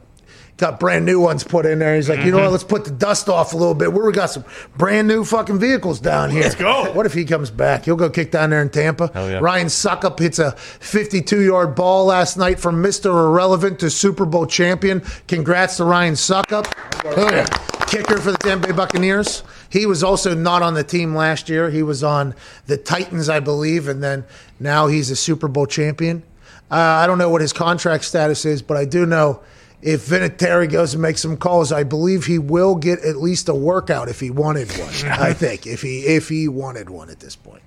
got 0.58 0.80
brand 0.80 1.04
new 1.04 1.20
ones 1.20 1.44
put 1.44 1.66
in 1.66 1.80
there. 1.80 1.96
He's 1.96 2.08
like, 2.08 2.24
you 2.24 2.32
know 2.32 2.38
what? 2.38 2.52
Let's 2.52 2.64
put 2.64 2.86
the 2.86 2.92
dust 2.92 3.28
off 3.28 3.54
a 3.54 3.58
little 3.58 3.74
bit. 3.74 3.92
We 3.92 4.12
got 4.12 4.28
some 4.28 4.46
brand 4.78 5.08
new 5.08 5.26
fucking 5.26 5.58
vehicles 5.58 6.00
down 6.00 6.30
here. 6.30 6.44
Let's 6.44 6.54
go. 6.56 6.92
What 6.94 7.08
if 7.08 7.14
he 7.14 7.26
comes 7.26 7.50
back? 7.50 7.86
He'll 7.86 7.96
go 7.96 8.10
kick 8.12 8.30
down 8.30 8.52
there 8.52 8.62
in 8.62 8.70
Tampa. 8.70 9.10
Yeah. 9.16 9.40
Ryan 9.40 9.68
Succop 9.68 10.20
hits 10.20 10.38
a 10.38 10.52
52 10.52 11.42
yard 11.42 11.74
ball 11.74 12.06
last 12.06 12.38
night 12.38 12.60
from 12.60 12.84
Mr. 12.84 13.06
Irrelevant 13.08 13.80
to 13.80 13.90
Super 13.90 14.26
Bowl 14.26 14.46
champion. 14.46 15.02
Congrats 15.28 15.78
to 15.78 15.86
Ryan 15.86 16.14
Succop. 16.14 16.72
Oh, 17.06 17.32
yeah. 17.32 17.46
Kicker 17.94 18.18
for 18.18 18.32
the 18.32 18.40
Tampa 18.40 18.70
Bay 18.70 18.74
Buccaneers. 18.74 19.44
He 19.70 19.86
was 19.86 20.04
also 20.04 20.34
not 20.34 20.64
on 20.64 20.74
the 20.74 20.84
team 20.84 21.14
last 21.14 21.48
year. 21.48 21.70
He 21.70 21.84
was 21.84 22.04
on 22.04 22.34
the 22.66 22.76
Titans, 22.76 23.30
I 23.30 23.40
believe, 23.40 23.88
and 23.88 24.02
then 24.02 24.26
now 24.60 24.88
he's 24.88 25.12
a 25.12 25.16
Super 25.16 25.48
Bowl 25.48 25.68
champion. 25.68 26.24
Uh, 26.72 26.78
I 26.78 27.06
don't 27.06 27.20
know 27.20 27.30
what 27.30 27.42
his 27.42 27.54
contract 27.54 28.06
status 28.06 28.46
is, 28.46 28.64
but 28.64 28.78
I 28.78 28.86
do 28.86 29.06
know 29.06 29.44
if 29.84 30.08
Vinatieri 30.08 30.72
goes 30.72 30.96
and 30.96 31.04
makes 31.04 31.22
some 31.22 31.38
calls, 31.38 31.72
I 31.72 31.84
believe 31.84 32.26
he 32.26 32.40
will 32.40 32.74
get 32.74 32.98
at 33.02 33.18
least 33.18 33.48
a 33.48 33.54
workout 33.54 34.10
if 34.10 34.20
he 34.20 34.32
wanted 34.32 34.72
one. 34.72 35.12
I 35.12 35.34
think 35.34 35.68
if 35.68 35.84
he 35.84 36.00
if 36.00 36.30
he 36.30 36.48
wanted 36.48 36.90
one 36.90 37.12
at 37.12 37.20
this 37.20 37.36
point. 37.36 37.62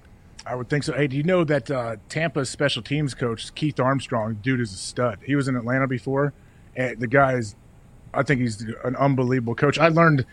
I 0.45 0.57
would 0.57 0.69
think 0.69 0.83
so. 0.83 0.93
Hey, 0.93 1.07
do 1.07 1.17
you 1.17 1.23
know 1.23 1.45
that 1.45 1.71
uh, 1.71 1.97
Tampa's 2.09 2.51
special 2.51 2.83
teams 2.83 3.15
coach 3.15 3.55
Keith 3.55 3.79
Armstrong, 3.79 4.41
dude, 4.43 4.61
is 4.61 4.73
a 4.73 4.77
stud. 4.77 5.21
He 5.25 5.37
was 5.37 5.47
in 5.47 5.55
Atlanta 5.55 5.87
before, 5.87 6.33
and 6.75 6.99
the 6.99 7.07
guy 7.07 7.35
is, 7.35 7.55
I 8.17 8.23
think 8.23 8.41
he's 8.41 8.63
an 8.85 8.97
unbelievable 8.97 9.55
coach. 9.55 9.79
I 9.79 9.89
learned 9.89 10.25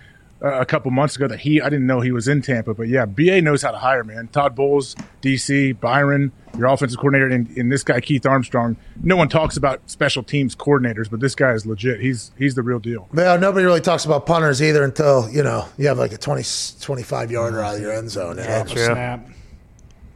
uh, 0.41 0.59
a 0.59 0.65
couple 0.65 0.91
months 0.91 1.15
ago 1.15 1.27
that 1.27 1.39
he, 1.41 1.61
I 1.61 1.69
didn't 1.69 1.87
know 1.87 2.01
he 2.01 2.11
was 2.11 2.27
in 2.27 2.41
Tampa, 2.41 2.73
but 2.73 2.87
yeah, 2.89 3.05
BA 3.05 3.41
knows 3.41 3.61
how 3.61 3.71
to 3.71 3.77
hire, 3.77 4.03
man. 4.03 4.27
Todd 4.27 4.55
Bowles, 4.55 4.93
DC, 5.21 5.79
Byron, 5.79 6.31
your 6.57 6.67
offensive 6.67 6.99
coordinator, 6.99 7.27
and, 7.33 7.47
and 7.57 7.71
this 7.71 7.83
guy 7.83 8.01
Keith 8.01 8.25
Armstrong. 8.25 8.75
No 9.01 9.15
one 9.15 9.29
talks 9.29 9.55
about 9.57 9.89
special 9.89 10.21
teams 10.21 10.53
coordinators, 10.55 11.09
but 11.09 11.19
this 11.21 11.33
guy 11.33 11.51
is 11.53 11.65
legit. 11.65 12.01
He's 12.01 12.31
he's 12.37 12.55
the 12.55 12.61
real 12.61 12.79
deal. 12.79 13.07
Well, 13.13 13.39
nobody 13.39 13.65
really 13.65 13.79
talks 13.81 14.03
about 14.05 14.25
punters 14.25 14.61
either 14.61 14.83
until, 14.83 15.29
you 15.29 15.43
know, 15.43 15.67
you 15.77 15.87
have 15.87 15.97
like 15.97 16.11
a 16.11 16.17
20, 16.17 16.43
25 16.81 17.31
yarder 17.31 17.61
out 17.61 17.75
of 17.75 17.81
your 17.81 17.93
end 17.93 18.11
zone. 18.11 18.37
And 18.37 18.47
all 18.51 18.61
of 18.61 18.67
a 18.67 18.69
sudden- 18.69 18.85
Snap. 18.95 19.29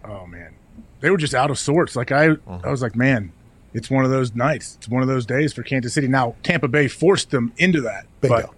Oh 0.05 0.25
man, 0.25 0.53
they 0.99 1.09
were 1.09 1.17
just 1.17 1.33
out 1.33 1.49
of 1.51 1.57
sorts. 1.59 1.95
Like 1.95 2.11
I, 2.11 2.31
I 2.63 2.69
was 2.69 2.81
like, 2.81 2.95
man, 2.95 3.31
it's 3.77 3.89
one 3.89 4.03
of 4.03 4.11
those 4.11 4.35
nights. 4.35 4.75
It's 4.77 4.89
one 4.89 5.01
of 5.01 5.07
those 5.07 5.25
days 5.25 5.53
for 5.53 5.63
Kansas 5.63 5.93
City. 5.93 6.07
Now 6.07 6.35
Tampa 6.43 6.67
Bay 6.67 6.87
forced 6.87 7.31
them 7.31 7.53
into 7.57 7.81
that, 7.81 8.05
Bingo. 8.21 8.35
but 8.41 8.49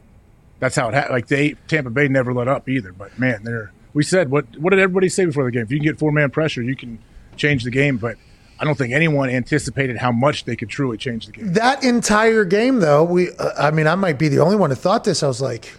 that's 0.59 0.75
how 0.75 0.89
it 0.89 0.93
happened. 0.93 1.13
Like 1.13 1.27
they, 1.27 1.55
Tampa 1.67 1.89
Bay 1.89 2.07
never 2.07 2.33
let 2.33 2.47
up 2.47 2.67
either. 2.69 2.91
But 2.93 3.17
man, 3.19 3.43
they're. 3.43 3.71
We 3.93 4.03
said 4.03 4.29
what? 4.29 4.45
What 4.57 4.69
did 4.69 4.79
everybody 4.79 5.09
say 5.09 5.25
before 5.25 5.43
the 5.43 5.51
game? 5.51 5.63
If 5.63 5.71
you 5.71 5.77
can 5.79 5.85
get 5.85 5.99
four 5.99 6.11
man 6.11 6.29
pressure, 6.29 6.61
you 6.61 6.75
can 6.75 6.99
change 7.37 7.63
the 7.63 7.71
game. 7.71 7.97
But 7.97 8.17
I 8.59 8.65
don't 8.65 8.77
think 8.77 8.93
anyone 8.93 9.29
anticipated 9.29 9.97
how 9.97 10.11
much 10.11 10.45
they 10.45 10.55
could 10.55 10.69
truly 10.69 10.97
change 10.97 11.25
the 11.25 11.31
game. 11.31 11.53
That 11.53 11.83
entire 11.83 12.45
game, 12.45 12.81
though, 12.81 13.03
we, 13.03 13.31
uh, 13.31 13.51
I 13.57 13.71
mean, 13.71 13.87
I 13.87 13.95
might 13.95 14.19
be 14.19 14.27
the 14.27 14.39
only 14.39 14.57
one 14.57 14.69
who 14.69 14.75
thought 14.75 15.05
this. 15.05 15.23
I 15.23 15.27
was 15.27 15.41
like, 15.41 15.73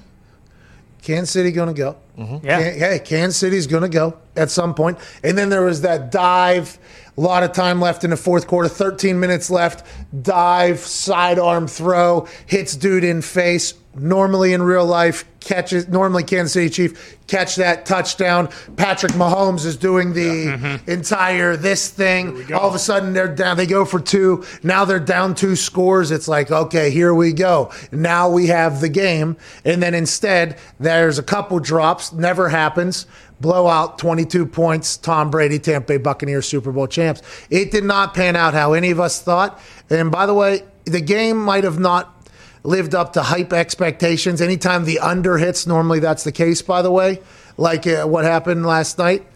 Kansas 1.03 1.31
City 1.31 1.53
going 1.53 1.69
to 1.69 1.75
go. 1.75 1.97
Yeah. 2.43 2.63
Can- 2.63 2.79
hey, 2.79 2.99
Kansas 3.05 3.37
City's 3.37 3.67
going 3.67 3.83
to 3.83 3.89
go 3.89 4.19
at 4.41 4.51
some 4.51 4.75
point. 4.75 4.99
And 5.23 5.37
then 5.37 5.51
there 5.51 5.63
was 5.63 5.83
that 5.83 6.11
dive, 6.11 6.79
a 7.17 7.21
lot 7.21 7.43
of 7.43 7.53
time 7.53 7.81
left 7.81 8.03
in 8.05 8.11
the 8.11 8.17
fourth 8.17 8.47
quarter, 8.47 8.69
13 8.69 9.21
minutes 9.21 9.51
left, 9.51 9.87
dive, 10.23 10.81
sidearm 10.81 11.69
throw, 11.69 12.27
hits 12.47 12.75
dude 12.77 13.05
in 13.05 13.23
face. 13.23 13.75
Normally 13.93 14.53
in 14.53 14.63
real 14.63 14.87
life, 14.87 15.25
catches, 15.41 15.89
normally 15.89 16.23
Kansas 16.23 16.53
City 16.53 16.71
Chief 16.71 17.19
catch 17.27 17.57
that 17.57 17.87
touchdown. 17.87 18.49
Patrick 18.77 19.13
Mahomes 19.13 19.67
is 19.67 19.77
doing 19.77 20.13
the 20.13 20.81
entire 20.87 21.57
this 21.57 21.89
thing. 21.89 22.53
All 22.53 22.69
of 22.69 22.75
a 22.77 22.79
sudden 22.79 23.13
they're 23.15 23.35
down, 23.35 23.57
they 23.57 23.67
go 23.67 23.85
for 23.85 23.99
two. 23.99 24.45
Now 24.63 24.85
they're 24.85 25.01
down 25.01 25.35
two 25.35 25.57
scores. 25.57 26.13
It's 26.13 26.29
like, 26.29 26.53
okay, 26.53 26.91
here 26.91 27.13
we 27.13 27.33
go. 27.33 27.73
Now 27.91 28.31
we 28.31 28.47
have 28.47 28.81
the 28.81 28.89
game. 28.89 29.37
And 29.65 29.83
then 29.83 29.93
instead, 29.95 30.57
there's 30.79 31.19
a 31.19 31.23
couple 31.25 31.59
drops, 31.59 32.13
never 32.13 32.49
happens. 32.49 33.07
Blowout, 33.41 33.99
22 33.99 34.47
points. 34.47 34.97
Tom 34.97 35.31
Brady, 35.31 35.59
Tampa 35.59 35.87
Bay 35.87 35.97
Buccaneers, 35.97 36.47
Super 36.47 36.73
Bowl 36.73 36.87
champs. 36.87 37.23
It 37.49 37.71
did 37.71 37.85
not 37.85 38.15
pan 38.15 38.37
out 38.37 38.55
how 38.55 38.75
any 38.75 38.91
of 38.91 39.01
us 39.01 39.23
thought. 39.23 39.61
And 39.89 40.11
by 40.11 40.27
the 40.27 40.35
way, 40.35 40.63
the 40.85 41.01
game 41.01 41.37
might 41.37 41.65
have 41.65 41.79
not 41.79 42.29
lived 42.63 42.95
up 42.95 43.15
to 43.15 43.23
hype 43.23 43.53
expectations. 43.53 44.41
Anytime 44.41 44.85
the 44.85 44.99
under 44.99 45.39
hits, 45.39 45.67
normally 45.67 46.01
that's 46.01 46.25
the 46.25 46.33
case, 46.33 46.61
by 46.63 46.83
the 46.83 46.91
way, 46.91 47.21
like 47.57 47.87
uh, 47.87 48.05
what 48.05 48.25
happened 48.25 48.67
last 48.67 48.99
night. 48.99 49.27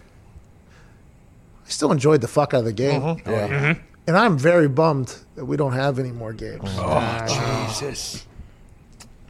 I 1.65 1.69
still 1.71 1.93
enjoyed 1.93 2.21
the 2.21 2.29
fuck 2.29 2.53
out 2.53 2.59
of 2.59 2.65
the 2.67 2.73
game. 2.73 3.01
Mm-hmm. 3.01 3.31
Yeah. 3.31 3.49
Mm-hmm. 3.49 3.81
And 4.07 4.17
I'm 4.19 4.37
very 4.37 4.69
bummed 4.69 5.17
that 5.35 5.47
we 5.47 5.57
don't 5.57 5.73
have 5.73 5.99
any 5.99 6.13
more 6.13 6.35
games. 6.35 6.61
Oh 6.65 6.83
ah, 6.85 7.69
Jesus. 7.69 8.27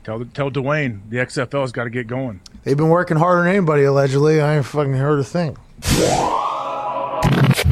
Tell 0.04 0.22
tell 0.26 0.50
Dwayne 0.50 1.00
the 1.08 1.16
XFL's 1.16 1.72
got 1.72 1.84
to 1.84 1.90
get 1.90 2.06
going. 2.06 2.40
They've 2.62 2.76
been 2.76 2.90
working 2.90 3.16
harder 3.16 3.42
than 3.42 3.56
anybody, 3.56 3.84
allegedly. 3.84 4.38
I 4.38 4.56
ain't 4.56 4.66
fucking 4.66 4.92
heard 4.92 5.18
a 5.18 5.24
thing. 5.24 5.56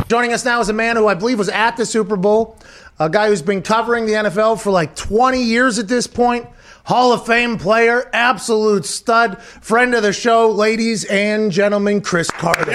Joining 0.09 0.33
us 0.33 0.43
now 0.43 0.59
is 0.61 0.71
a 0.71 0.73
man 0.73 0.97
who 0.97 1.09
I 1.09 1.15
believe 1.15 1.39
was 1.39 1.51
at 1.51 1.77
the 1.77 1.85
Super 1.85 2.17
Bowl, 2.17 2.57
a 2.99 3.11
guy 3.11 3.29
who's 3.29 3.43
been 3.43 3.61
covering 3.61 4.07
the 4.07 4.15
NFL 4.15 4.63
for 4.63 4.71
like 4.71 4.97
20 4.97 5.43
years 5.43 5.79
at 5.79 5.89
this 5.89 6.07
point. 6.07 6.47
Hall 6.85 7.13
of 7.13 7.27
Fame 7.27 7.59
player, 7.59 8.09
absolute 8.15 8.87
stud, 8.87 9.41
friend 9.43 9.95
of 9.95 10.03
the 10.03 10.15
show, 10.15 10.51
ladies 10.51 11.05
and 11.05 11.53
gentlemen, 11.53 12.01
Cris 12.01 12.31
Carter. 12.31 12.73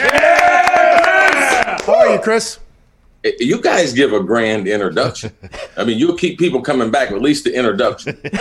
How 1.83 1.95
are 1.95 2.13
you, 2.13 2.19
Cris? 2.19 2.59
You 3.23 3.59
guys 3.59 3.91
give 3.93 4.13
a 4.13 4.23
grand 4.23 4.67
introduction. 4.67 5.31
I 5.75 5.83
mean, 5.83 5.97
you'll 5.97 6.15
keep 6.15 6.37
people 6.37 6.61
coming 6.61 6.91
back 6.91 7.11
at 7.11 7.21
least 7.21 7.43
the 7.43 7.55
introduction. 7.55 8.21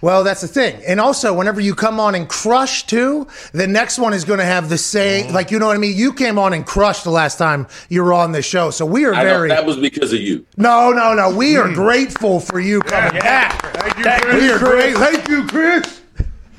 Well, 0.00 0.22
that's 0.24 0.40
the 0.42 0.48
thing. 0.48 0.80
And 0.86 1.00
also, 1.00 1.32
whenever 1.34 1.60
you 1.60 1.74
come 1.74 1.98
on 1.98 2.14
and 2.14 2.28
crush 2.28 2.86
too, 2.86 3.26
the 3.52 3.66
next 3.66 3.98
one 3.98 4.12
is 4.12 4.24
going 4.24 4.38
to 4.38 4.44
have 4.44 4.68
the 4.68 4.76
Mm. 4.76 4.78
same, 4.78 5.32
like, 5.32 5.50
you 5.50 5.58
know 5.58 5.66
what 5.66 5.74
I 5.76 5.78
mean? 5.80 5.96
You 5.96 6.12
came 6.12 6.38
on 6.38 6.52
and 6.52 6.64
crushed 6.64 7.04
the 7.04 7.10
last 7.10 7.36
time 7.38 7.66
you 7.88 8.02
were 8.04 8.12
on 8.12 8.32
the 8.32 8.42
show. 8.42 8.70
So 8.70 8.86
we 8.86 9.04
are 9.04 9.14
I 9.14 9.24
very. 9.24 9.48
that 9.48 9.66
was 9.66 9.76
because 9.76 10.12
of 10.12 10.20
you. 10.20 10.44
No, 10.56 10.90
no, 10.92 11.14
no. 11.14 11.30
We 11.34 11.56
are 11.56 11.72
grateful 11.72 12.38
for 12.40 12.60
you 12.60 12.80
coming 12.80 13.20
back. 13.20 13.60
Thank 14.02 14.24
you, 14.24 14.32
We 14.34 14.38
Cris. 14.48 14.52
are 14.52 14.58
great. 14.58 14.96
Thank 14.96 15.28
you, 15.28 15.46
Cris. 15.46 16.00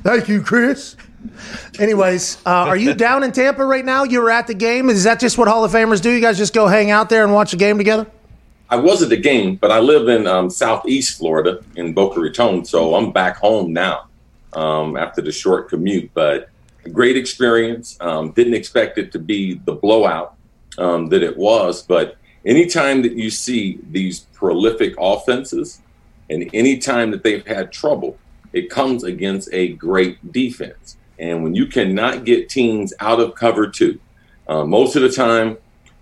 Thank 0.02 0.28
you, 0.28 0.42
Cris. 0.42 0.96
Anyways, 1.78 2.38
uh, 2.46 2.50
are 2.50 2.76
you 2.76 2.94
down 2.94 3.22
in 3.22 3.32
Tampa 3.32 3.64
right 3.64 3.84
now? 3.84 4.04
You 4.04 4.20
were 4.22 4.30
at 4.30 4.46
the 4.46 4.54
game. 4.54 4.88
Is 4.90 5.04
that 5.04 5.20
just 5.20 5.38
what 5.38 5.48
Hall 5.48 5.64
of 5.64 5.72
Famers 5.72 6.00
do? 6.00 6.10
You 6.10 6.20
guys 6.20 6.36
just 6.38 6.54
go 6.54 6.66
hang 6.66 6.90
out 6.90 7.08
there 7.08 7.24
and 7.24 7.32
watch 7.32 7.52
a 7.52 7.56
game 7.56 7.78
together? 7.78 8.06
I 8.70 8.76
was 8.76 9.02
at 9.02 9.08
the 9.08 9.16
game, 9.16 9.56
but 9.56 9.72
I 9.72 9.80
live 9.80 10.08
in 10.08 10.28
um, 10.28 10.48
Southeast 10.48 11.18
Florida 11.18 11.60
in 11.74 11.92
Boca 11.92 12.20
Raton, 12.20 12.64
so 12.64 12.94
I'm 12.94 13.10
back 13.10 13.36
home 13.36 13.72
now. 13.72 14.06
um, 14.52 14.96
after 14.96 15.22
the 15.22 15.32
short 15.32 15.68
commute. 15.68 16.10
But 16.14 16.48
great 16.92 17.16
experience. 17.16 17.96
Um, 18.00 18.32
didn't 18.32 18.54
expect 18.54 18.98
it 18.98 19.12
to 19.12 19.18
be 19.18 19.54
the 19.64 19.74
blowout 19.74 20.36
um, 20.78 21.08
that 21.08 21.22
it 21.22 21.36
was. 21.36 21.82
But 21.82 22.16
anytime 22.44 23.02
that 23.02 23.12
you 23.12 23.30
see 23.30 23.80
these 23.90 24.20
prolific 24.32 24.94
offenses, 24.98 25.80
and 26.28 26.48
anytime 26.54 27.10
that 27.10 27.22
they've 27.22 27.46
had 27.46 27.72
trouble, 27.72 28.18
it 28.52 28.70
comes 28.70 29.04
against 29.04 29.48
a 29.52 29.68
great 29.74 30.32
defense. 30.32 30.96
And 31.18 31.42
when 31.42 31.54
you 31.54 31.66
cannot 31.66 32.24
get 32.24 32.48
teams 32.48 32.94
out 33.00 33.20
of 33.20 33.34
cover 33.34 33.68
two, 33.68 34.00
uh, 34.48 34.64
most 34.64 34.96
of 34.96 35.02
the 35.02 35.10
time, 35.10 35.58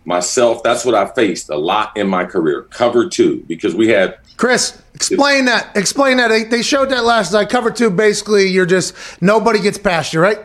myself, 0.09 0.62
that's 0.64 0.85
what 0.85 0.97
I 0.97 1.06
faced 1.06 1.51
a 1.51 1.56
lot 1.56 1.97
in 1.97 2.09
my 2.09 2.24
career 2.24 2.62
cover 2.62 3.09
two, 3.09 3.44
because 3.47 3.74
we 3.76 3.89
had 3.89 4.18
Cris, 4.36 4.82
explain 4.94 5.44
that. 5.44 5.76
Explain 5.76 6.16
that. 6.16 6.28
They, 6.28 6.44
they 6.44 6.62
showed 6.62 6.90
that 6.90 7.05
last 7.05 7.32
night. 7.32 7.48
Cover 7.48 7.70
two, 7.70 7.90
basically, 7.90 8.48
you're 8.48 8.66
just 8.66 8.94
nobody 9.22 9.60
gets 9.60 9.78
past 9.78 10.12
you, 10.12 10.20
right? 10.20 10.39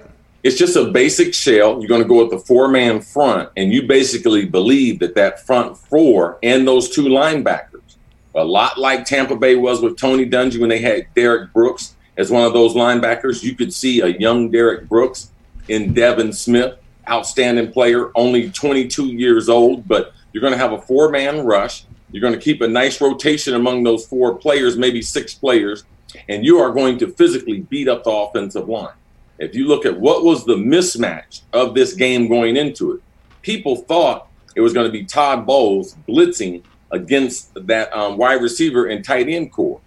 it's 0.44 0.58
just 0.58 0.76
a 0.76 0.92
basic 0.92 1.34
shell. 1.34 1.80
You're 1.80 1.88
going 1.88 2.02
to 2.02 2.08
go 2.08 2.22
with 2.22 2.30
the 2.30 2.38
four 2.38 2.68
man 2.68 3.02
front, 3.02 3.50
and 3.56 3.72
you 3.72 3.88
basically 3.88 4.46
believe 4.46 5.00
that 5.00 5.16
that 5.16 5.46
front 5.46 5.78
four 5.78 6.38
and 6.44 6.68
those 6.68 6.90
two 6.90 7.06
linebackers, 7.06 7.96
a 8.36 8.44
lot 8.44 8.78
like 8.78 9.06
Tampa 9.06 9.38
Bay 9.38 9.56
was 9.56 9.82
with 9.82 9.98
Tony 9.98 10.30
Dungy 10.30 10.60
when 10.60 10.70
they 10.70 10.80
had 10.80 11.08
Derrick 11.16 11.54
Brooks 11.54 11.96
as 12.18 12.30
one 12.30 12.44
of 12.44 12.54
those 12.54 12.74
linebackers. 12.74 13.42
You 13.42 13.56
could 13.56 13.74
see 13.74 14.02
a 14.02 14.08
young 14.08 14.52
Derrick 14.52 14.90
Brooks 14.90 15.32
in 15.70 15.94
Devin 15.94 16.34
Smith, 16.34 16.78
outstanding 17.10 17.72
player, 17.72 18.12
only 18.16 18.50
22 18.50 19.08
years 19.08 19.50
old, 19.50 19.88
but 19.88 20.14
you're 20.32 20.42
going 20.42 20.54
to 20.54 20.60
have 20.60 20.74
a 20.74 20.82
four 20.82 21.10
man 21.10 21.46
rush. 21.46 21.86
You're 22.12 22.22
going 22.22 22.34
to 22.34 22.40
keep 22.40 22.62
a 22.62 22.68
nice 22.68 23.02
rotation 23.02 23.56
among 23.56 23.84
those 23.84 24.06
four 24.06 24.36
players, 24.36 24.78
maybe 24.78 25.02
six 25.02 25.34
players, 25.34 25.84
and 26.30 26.46
you 26.46 26.60
are 26.60 26.72
going 26.72 26.98
to 27.00 27.08
physically 27.08 27.62
beat 27.62 27.88
up 27.88 28.04
the 28.04 28.12
offensive 28.12 28.70
line. 28.70 28.94
If 29.40 29.56
you 29.56 29.68
look 29.68 29.86
at 29.86 30.00
what 30.00 30.24
was 30.24 30.46
the 30.46 30.56
mismatch 30.56 31.42
of 31.54 31.74
this 31.74 31.94
game 31.94 32.28
going 32.28 32.56
into 32.56 32.94
it, 32.94 33.02
people 33.42 33.76
thought 33.76 34.28
it 34.56 34.62
was 34.62 34.74
going 34.74 34.86
to 34.86 34.92
be 34.92 35.04
Todd 35.04 35.46
Bowles 35.46 35.96
blitzing 36.08 36.64
against 36.92 37.52
that 37.68 37.92
um, 37.94 38.18
wide 38.18 38.42
receiver 38.42 38.86
and 38.86 39.04
tight 39.04 39.28
end 39.28 39.52
core, 39.52 39.82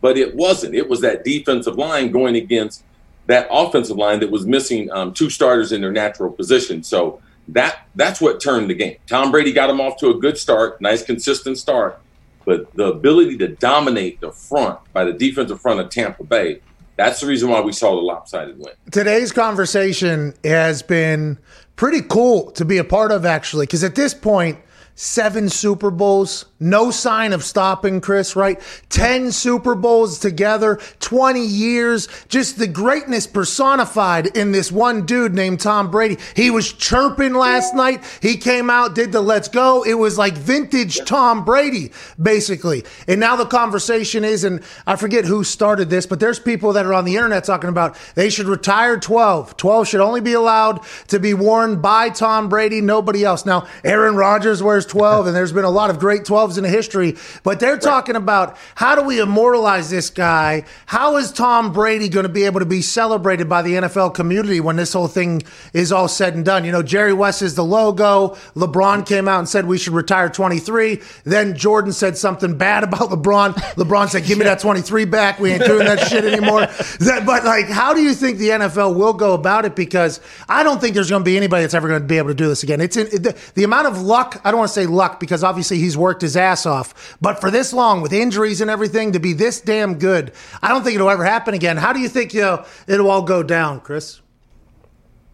but 0.00 0.16
it 0.16 0.34
wasn't. 0.34 0.74
It 0.74 0.88
was 0.88 1.02
that 1.02 1.24
defensive 1.24 1.76
line 1.76 2.10
going 2.10 2.36
against 2.36 2.82
that 3.28 3.48
offensive 3.50 3.96
line 3.96 4.20
that 4.20 4.30
was 4.30 4.44
missing 4.44 4.90
um, 4.90 5.14
two 5.14 5.30
starters 5.30 5.72
in 5.72 5.80
their 5.80 5.92
natural 5.92 6.30
position. 6.30 6.82
So 6.82 7.22
that 7.48 7.86
that's 7.94 8.20
what 8.20 8.40
turned 8.40 8.68
the 8.68 8.74
game. 8.74 8.96
Tom 9.06 9.30
Brady 9.30 9.52
got 9.52 9.70
him 9.70 9.80
off 9.80 9.96
to 9.98 10.10
a 10.10 10.14
good 10.14 10.36
start, 10.36 10.80
nice 10.80 11.02
consistent 11.02 11.56
start, 11.56 11.98
but 12.44 12.74
the 12.74 12.86
ability 12.86 13.38
to 13.38 13.48
dominate 13.48 14.20
the 14.20 14.32
front 14.32 14.80
by 14.92 15.04
the 15.04 15.12
defensive 15.12 15.60
front 15.60 15.80
of 15.80 15.88
Tampa 15.88 16.24
Bay 16.24 16.60
that's 16.98 17.20
the 17.20 17.28
reason 17.28 17.48
why 17.48 17.60
we 17.60 17.72
saw 17.72 17.94
the 17.94 18.00
lopsided 18.00 18.58
win. 18.58 18.74
Today's 18.90 19.30
conversation 19.30 20.34
has 20.42 20.82
been 20.82 21.38
pretty 21.76 22.02
cool 22.02 22.50
to 22.50 22.64
be 22.64 22.78
a 22.78 22.84
part 22.84 23.12
of, 23.12 23.24
actually, 23.24 23.66
because 23.66 23.84
at 23.84 23.94
this 23.94 24.12
point, 24.12 24.58
seven 24.96 25.48
Super 25.48 25.92
Bowls, 25.92 26.46
no 26.60 26.90
sign 26.90 27.32
of 27.32 27.44
stopping, 27.44 28.00
Cris, 28.00 28.34
right? 28.36 28.60
10 28.88 29.32
Super 29.32 29.74
Bowls 29.74 30.18
together, 30.18 30.80
20 31.00 31.40
years, 31.40 32.08
just 32.28 32.58
the 32.58 32.66
greatness 32.66 33.26
personified 33.26 34.26
in 34.36 34.52
this 34.52 34.72
one 34.72 35.06
dude 35.06 35.34
named 35.34 35.60
Tom 35.60 35.90
Brady. 35.90 36.18
He 36.34 36.50
was 36.50 36.72
chirping 36.72 37.34
last 37.34 37.74
night. 37.74 38.02
He 38.20 38.36
came 38.36 38.70
out, 38.70 38.94
did 38.94 39.12
the 39.12 39.20
let's 39.20 39.48
go. 39.48 39.84
It 39.84 39.94
was 39.94 40.18
like 40.18 40.34
vintage 40.34 40.98
Tom 41.04 41.44
Brady, 41.44 41.92
basically. 42.20 42.84
And 43.06 43.20
now 43.20 43.36
the 43.36 43.46
conversation 43.46 44.24
is, 44.24 44.44
and 44.44 44.62
I 44.86 44.96
forget 44.96 45.24
who 45.24 45.44
started 45.44 45.90
this, 45.90 46.06
but 46.06 46.20
there's 46.20 46.40
people 46.40 46.72
that 46.72 46.86
are 46.86 46.94
on 46.94 47.04
the 47.04 47.16
internet 47.16 47.44
talking 47.44 47.70
about 47.70 47.96
they 48.14 48.30
should 48.30 48.46
retire 48.46 48.98
12. 48.98 49.56
12 49.56 49.88
should 49.88 50.00
only 50.00 50.20
be 50.20 50.32
allowed 50.32 50.80
to 51.08 51.18
be 51.20 51.34
worn 51.34 51.80
by 51.80 52.10
Tom 52.10 52.48
Brady, 52.48 52.80
nobody 52.80 53.24
else. 53.24 53.46
Now, 53.46 53.66
Aaron 53.84 54.16
Rodgers 54.16 54.62
wears 54.62 54.86
12, 54.86 55.26
and 55.28 55.36
there's 55.36 55.52
been 55.52 55.64
a 55.64 55.70
lot 55.70 55.90
of 55.90 55.98
great 55.98 56.22
12s 56.22 56.47
in 56.56 56.64
the 56.64 56.70
history, 56.70 57.16
but 57.42 57.60
they're 57.60 57.78
talking 57.78 58.16
about 58.16 58.56
how 58.76 58.94
do 58.94 59.02
we 59.02 59.20
immortalize 59.20 59.90
this 59.90 60.08
guy? 60.08 60.64
How 60.86 61.16
is 61.16 61.32
Tom 61.32 61.72
Brady 61.72 62.08
going 62.08 62.26
to 62.26 62.32
be 62.32 62.44
able 62.44 62.60
to 62.60 62.66
be 62.66 62.80
celebrated 62.80 63.48
by 63.48 63.62
the 63.62 63.74
NFL 63.74 64.14
community 64.14 64.60
when 64.60 64.76
this 64.76 64.92
whole 64.92 65.08
thing 65.08 65.42
is 65.72 65.92
all 65.92 66.08
said 66.08 66.34
and 66.34 66.44
done? 66.44 66.64
You 66.64 66.72
know, 66.72 66.82
Jerry 66.82 67.12
West 67.12 67.42
is 67.42 67.54
the 67.54 67.64
logo. 67.64 68.36
LeBron 68.54 69.06
came 69.06 69.28
out 69.28 69.40
and 69.40 69.48
said 69.48 69.66
we 69.66 69.78
should 69.78 69.92
retire 69.92 70.28
23. 70.28 71.00
Then 71.24 71.56
Jordan 71.56 71.92
said 71.92 72.16
something 72.16 72.56
bad 72.56 72.84
about 72.84 73.10
LeBron. 73.10 73.54
LeBron 73.74 74.08
said, 74.08 74.24
give 74.24 74.38
me 74.38 74.44
that 74.44 74.60
23 74.60 75.04
back. 75.04 75.38
We 75.40 75.50
ain't 75.50 75.64
doing 75.64 75.86
that 75.86 76.08
shit 76.08 76.24
anymore. 76.24 76.66
That, 77.00 77.24
but, 77.26 77.44
like, 77.44 77.66
how 77.66 77.94
do 77.94 78.02
you 78.02 78.14
think 78.14 78.38
the 78.38 78.50
NFL 78.50 78.96
will 78.96 79.12
go 79.12 79.34
about 79.34 79.64
it? 79.64 79.74
Because 79.74 80.20
I 80.48 80.62
don't 80.62 80.80
think 80.80 80.94
there's 80.94 81.10
going 81.10 81.22
to 81.22 81.24
be 81.24 81.36
anybody 81.36 81.62
that's 81.62 81.74
ever 81.74 81.88
going 81.88 82.00
to 82.00 82.06
be 82.06 82.18
able 82.18 82.28
to 82.28 82.34
do 82.34 82.48
this 82.48 82.62
again. 82.62 82.80
It's 82.80 82.96
in, 82.96 83.06
the, 83.22 83.36
the 83.54 83.64
amount 83.64 83.86
of 83.86 84.00
luck, 84.00 84.40
I 84.44 84.50
don't 84.50 84.58
want 84.58 84.68
to 84.68 84.74
say 84.74 84.86
luck 84.86 85.20
because 85.20 85.42
obviously 85.42 85.78
he's 85.78 85.96
worked 85.96 86.22
his 86.22 86.36
ass 86.38 86.64
off, 86.64 87.16
but 87.20 87.40
for 87.40 87.50
this 87.50 87.72
long 87.72 88.00
with 88.00 88.12
injuries 88.12 88.60
and 88.60 88.70
everything 88.70 89.12
to 89.12 89.20
be 89.20 89.32
this 89.32 89.60
damn 89.60 89.98
good, 89.98 90.32
I 90.62 90.68
don't 90.68 90.84
think 90.84 90.94
it'll 90.94 91.10
ever 91.10 91.24
happen 91.24 91.54
again. 91.54 91.76
How 91.76 91.92
do 91.92 92.00
you 92.00 92.08
think 92.08 92.32
you 92.32 92.40
know, 92.40 92.64
it'll 92.86 93.10
all 93.10 93.22
go 93.22 93.42
down, 93.42 93.80
Cris? 93.80 94.20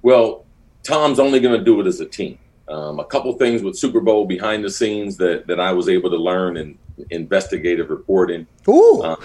Well, 0.02 0.44
Tom's 0.82 1.18
only 1.18 1.40
going 1.40 1.59
to 1.59 1.64
do 1.64 1.81
it 1.81 1.86
as 1.86 2.01
a 2.01 2.06
team. 2.06 2.39
Um, 2.68 2.98
a 2.98 3.05
couple 3.05 3.32
things 3.35 3.62
with 3.62 3.76
Super 3.76 4.01
Bowl 4.01 4.26
behind 4.26 4.64
the 4.64 4.70
scenes 4.70 5.16
that, 5.18 5.47
that 5.47 5.60
I 5.60 5.72
was 5.72 5.89
able 5.89 6.10
to 6.10 6.16
learn 6.16 6.56
in 6.56 6.78
investigative 7.10 7.90
reporting. 7.90 8.47
Ooh. 8.68 9.02
Um, 9.02 9.22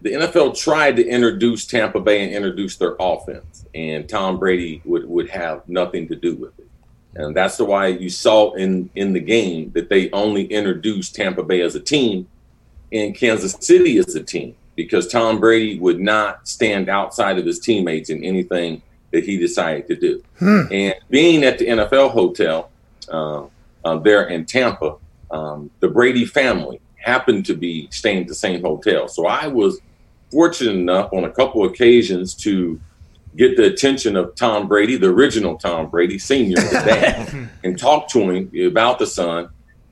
the 0.00 0.12
NFL 0.12 0.56
tried 0.56 0.96
to 0.96 1.06
introduce 1.06 1.66
Tampa 1.66 2.00
Bay 2.00 2.22
and 2.22 2.32
introduce 2.32 2.76
their 2.76 2.96
offense, 3.00 3.66
and 3.74 4.08
Tom 4.08 4.38
Brady 4.38 4.80
would, 4.84 5.08
would 5.08 5.28
have 5.30 5.68
nothing 5.68 6.06
to 6.08 6.16
do 6.16 6.36
with 6.36 6.57
it. 6.57 6.57
And 7.18 7.36
that's 7.36 7.56
the 7.56 7.64
why 7.64 7.88
you 7.88 8.08
saw 8.08 8.52
in, 8.54 8.90
in 8.94 9.12
the 9.12 9.20
game 9.20 9.72
that 9.72 9.88
they 9.88 10.10
only 10.12 10.44
introduced 10.44 11.14
Tampa 11.14 11.42
Bay 11.42 11.60
as 11.62 11.74
a 11.74 11.80
team 11.80 12.28
and 12.92 13.14
Kansas 13.14 13.56
City 13.60 13.98
as 13.98 14.14
a 14.14 14.22
team 14.22 14.54
because 14.76 15.08
Tom 15.08 15.40
Brady 15.40 15.78
would 15.80 15.98
not 15.98 16.46
stand 16.46 16.88
outside 16.88 17.38
of 17.38 17.44
his 17.44 17.58
teammates 17.58 18.10
in 18.10 18.22
anything 18.22 18.80
that 19.10 19.24
he 19.24 19.36
decided 19.36 19.88
to 19.88 19.96
do. 19.96 20.22
Hmm. 20.38 20.62
And 20.70 20.94
being 21.10 21.42
at 21.42 21.58
the 21.58 21.66
NFL 21.66 22.12
hotel 22.12 22.70
uh, 23.08 23.46
uh, 23.84 23.96
there 23.98 24.28
in 24.28 24.44
Tampa, 24.44 24.94
um, 25.30 25.70
the 25.80 25.88
Brady 25.88 26.24
family 26.24 26.80
happened 26.96 27.46
to 27.46 27.54
be 27.54 27.88
staying 27.90 28.22
at 28.22 28.28
the 28.28 28.34
same 28.34 28.62
hotel. 28.62 29.08
So 29.08 29.26
I 29.26 29.48
was 29.48 29.80
fortunate 30.30 30.76
enough 30.76 31.12
on 31.12 31.24
a 31.24 31.30
couple 31.30 31.64
occasions 31.64 32.34
to 32.34 32.80
get 33.36 33.56
the 33.56 33.66
attention 33.66 34.16
of 34.16 34.34
Tom 34.34 34.68
Brady, 34.68 34.96
the 34.96 35.08
original 35.08 35.56
Tom 35.56 35.90
Brady, 35.90 36.18
senior, 36.18 36.56
dad, 36.56 37.48
and 37.64 37.78
talk 37.78 38.08
to 38.08 38.30
him 38.30 38.50
about 38.66 38.98
the 38.98 39.06
son 39.06 39.48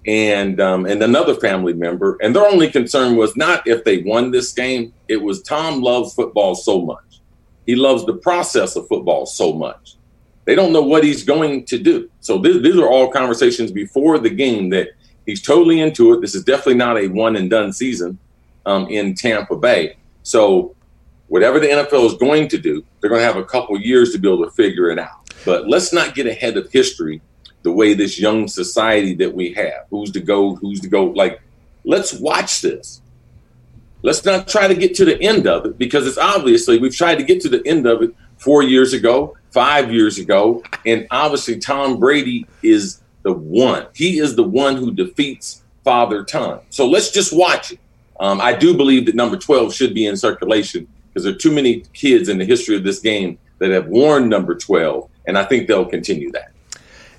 and 0.06 0.60
um, 0.60 0.86
and 0.86 1.02
another 1.02 1.34
family 1.34 1.72
member. 1.72 2.16
And 2.22 2.34
their 2.34 2.46
only 2.46 2.70
concern 2.70 3.16
was 3.16 3.36
not 3.36 3.66
if 3.66 3.84
they 3.84 3.98
won 3.98 4.30
this 4.30 4.52
game. 4.52 4.92
It 5.08 5.16
was 5.16 5.42
Tom 5.42 5.82
loves 5.82 6.14
football 6.14 6.54
so 6.54 6.80
much. 6.82 7.20
He 7.66 7.74
loves 7.74 8.06
the 8.06 8.14
process 8.14 8.76
of 8.76 8.86
football 8.86 9.26
so 9.26 9.52
much. 9.52 9.96
They 10.44 10.54
don't 10.54 10.72
know 10.72 10.82
what 10.82 11.02
he's 11.02 11.24
going 11.24 11.64
to 11.64 11.78
do. 11.78 12.08
So 12.20 12.38
this, 12.38 12.62
these 12.62 12.76
are 12.76 12.88
all 12.88 13.10
conversations 13.10 13.72
before 13.72 14.18
the 14.20 14.30
game 14.30 14.70
that 14.70 14.90
he's 15.26 15.42
totally 15.42 15.80
into 15.80 16.12
it. 16.12 16.20
This 16.20 16.36
is 16.36 16.44
definitely 16.44 16.74
not 16.74 16.96
a 16.96 17.08
one 17.08 17.34
and 17.34 17.50
done 17.50 17.72
season 17.72 18.18
um, 18.64 18.86
in 18.86 19.16
Tampa 19.16 19.56
Bay. 19.56 19.96
So 20.22 20.75
whatever 21.28 21.58
the 21.58 21.66
NFL 21.66 22.06
is 22.06 22.14
going 22.14 22.48
to 22.48 22.58
do, 22.58 22.84
they're 23.00 23.10
going 23.10 23.20
to 23.20 23.26
have 23.26 23.36
a 23.36 23.44
couple 23.44 23.78
years 23.80 24.12
to 24.12 24.18
be 24.18 24.28
able 24.28 24.44
to 24.44 24.50
figure 24.50 24.90
it 24.90 24.98
out. 24.98 25.30
But 25.44 25.68
let's 25.68 25.92
not 25.92 26.14
get 26.14 26.26
ahead 26.26 26.56
of 26.56 26.70
history 26.70 27.20
the 27.62 27.72
way 27.72 27.94
this 27.94 28.18
young 28.18 28.48
society 28.48 29.14
that 29.16 29.34
we 29.34 29.52
have. 29.54 29.86
Who's 29.90 30.10
to 30.12 30.20
go? 30.20 30.54
Who's 30.56 30.80
to 30.80 30.88
go? 30.88 31.06
Like, 31.06 31.40
let's 31.84 32.12
watch 32.14 32.60
this. 32.60 33.00
Let's 34.02 34.24
not 34.24 34.46
try 34.46 34.68
to 34.68 34.74
get 34.74 34.94
to 34.96 35.04
the 35.04 35.20
end 35.20 35.46
of 35.46 35.66
it 35.66 35.78
because 35.78 36.06
it's 36.06 36.18
obviously 36.18 36.78
we've 36.78 36.94
tried 36.94 37.16
to 37.16 37.24
get 37.24 37.40
to 37.40 37.48
the 37.48 37.66
end 37.66 37.86
of 37.86 38.02
it 38.02 38.14
four 38.38 38.62
years 38.62 38.92
ago, 38.92 39.36
five 39.50 39.92
years 39.92 40.18
ago, 40.18 40.62
and 40.84 41.06
obviously 41.10 41.58
Tom 41.58 41.98
Brady 41.98 42.46
is 42.62 43.00
the 43.22 43.32
one. 43.32 43.86
He 43.94 44.18
is 44.18 44.36
the 44.36 44.44
one 44.44 44.76
who 44.76 44.92
defeats 44.92 45.62
Father 45.82 46.24
Time. 46.24 46.60
So 46.70 46.88
let's 46.88 47.10
just 47.10 47.36
watch 47.36 47.72
it. 47.72 47.80
Um, 48.20 48.40
I 48.40 48.52
do 48.52 48.76
believe 48.76 49.06
that 49.06 49.14
number 49.14 49.36
12 49.36 49.74
should 49.74 49.94
be 49.94 50.06
in 50.06 50.16
circulation 50.16 50.86
because 51.16 51.24
there 51.24 51.32
are 51.32 51.38
too 51.38 51.50
many 51.50 51.80
kids 51.94 52.28
in 52.28 52.36
the 52.36 52.44
history 52.44 52.76
of 52.76 52.84
this 52.84 52.98
game 52.98 53.38
that 53.56 53.70
have 53.70 53.86
worn 53.86 54.28
number 54.28 54.54
12, 54.54 55.08
and 55.26 55.38
I 55.38 55.44
think 55.44 55.66
they'll 55.66 55.86
continue 55.86 56.30
that. 56.32 56.52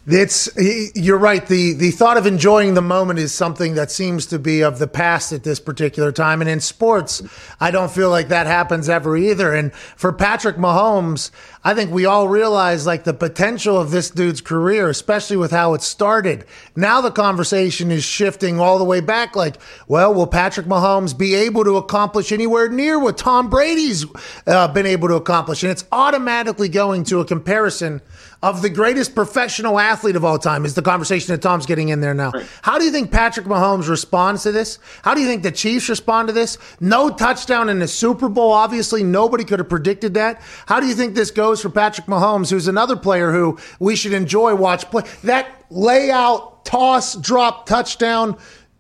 It's 0.09 0.47
you're 0.95 1.17
right. 1.17 1.45
The 1.45 1.73
the 1.73 1.91
thought 1.91 2.15
of 2.15 2.25
enjoying 2.25 2.75
the 2.75 2.81
moment 2.81 3.19
is 3.19 3.33
something 3.33 3.75
that 3.75 3.91
seems 3.91 4.25
to 4.27 4.39
be 4.39 4.61
of 4.61 4.79
the 4.79 4.87
past 4.87 5.33
at 5.33 5.43
this 5.43 5.59
particular 5.59 6.13
time. 6.13 6.39
And 6.39 6.49
in 6.49 6.61
sports, 6.61 7.21
I 7.59 7.71
don't 7.71 7.91
feel 7.91 8.09
like 8.09 8.29
that 8.29 8.47
happens 8.47 8.87
ever 8.87 9.17
either. 9.17 9.53
And 9.53 9.73
for 9.73 10.13
Patrick 10.13 10.55
Mahomes, 10.55 11.29
I 11.61 11.73
think 11.73 11.91
we 11.91 12.05
all 12.05 12.29
realize 12.29 12.85
like 12.85 13.03
the 13.03 13.13
potential 13.13 13.77
of 13.77 13.91
this 13.91 14.09
dude's 14.09 14.39
career, 14.39 14.87
especially 14.87 15.35
with 15.35 15.51
how 15.51 15.73
it 15.73 15.81
started. 15.81 16.45
Now 16.73 17.01
the 17.01 17.11
conversation 17.11 17.91
is 17.91 18.05
shifting 18.05 18.61
all 18.61 18.77
the 18.77 18.85
way 18.85 19.01
back. 19.01 19.35
Like, 19.35 19.57
well, 19.89 20.13
will 20.13 20.27
Patrick 20.27 20.67
Mahomes 20.67 21.17
be 21.17 21.35
able 21.35 21.65
to 21.65 21.75
accomplish 21.75 22.31
anywhere 22.31 22.69
near 22.69 22.97
what 22.97 23.17
Tom 23.17 23.49
Brady's 23.49 24.05
uh, 24.45 24.69
been 24.69 24.85
able 24.85 25.09
to 25.09 25.15
accomplish? 25.15 25.63
And 25.63 25.71
it's 25.73 25.83
automatically 25.91 26.69
going 26.69 27.03
to 27.05 27.19
a 27.19 27.25
comparison 27.25 28.01
of 28.43 28.61
the 28.61 28.69
greatest 28.69 29.15
professional 29.15 29.79
athlete 29.79 30.15
of 30.15 30.23
all 30.23 30.37
time 30.37 30.63
is 30.65 30.75
the 30.75 30.81
conversation 30.81 31.33
that 31.33 31.41
Tom's 31.41 31.65
getting 31.65 31.89
in 31.89 32.01
there 32.01 32.13
now. 32.13 32.31
How 32.61 32.77
do 32.77 32.85
you 32.85 32.91
think 32.91 33.11
Patrick 33.11 33.47
Mahomes 33.47 33.89
responds 33.89 34.43
to 34.43 34.51
this? 34.51 34.77
How 35.01 35.15
do 35.15 35.21
you 35.21 35.27
think 35.27 35.41
the 35.43 35.51
Chiefs 35.51 35.89
respond 35.89 36.27
to 36.27 36.33
this? 36.33 36.57
No 36.79 37.09
touchdown 37.09 37.67
in 37.69 37.79
the 37.79 37.87
Super 37.87 38.29
Bowl. 38.29 38.51
Obviously, 38.51 39.03
nobody 39.03 39.43
could 39.43 39.59
have 39.59 39.69
predicted 39.69 40.13
that. 40.13 40.41
How 40.67 40.79
do 40.79 40.85
you 40.85 40.93
think 40.93 41.15
this 41.15 41.31
goes 41.31 41.61
for 41.61 41.69
Patrick 41.69 42.07
Mahomes, 42.07 42.51
who's 42.51 42.67
another 42.67 42.95
player 42.95 43.31
who 43.31 43.57
we 43.79 43.95
should 43.95 44.13
enjoy 44.13 44.53
watch 44.55 44.85
play? 44.91 45.03
That 45.23 45.65
layout, 45.71 46.63
toss, 46.65 47.15
drop, 47.15 47.65
touchdown. 47.65 48.37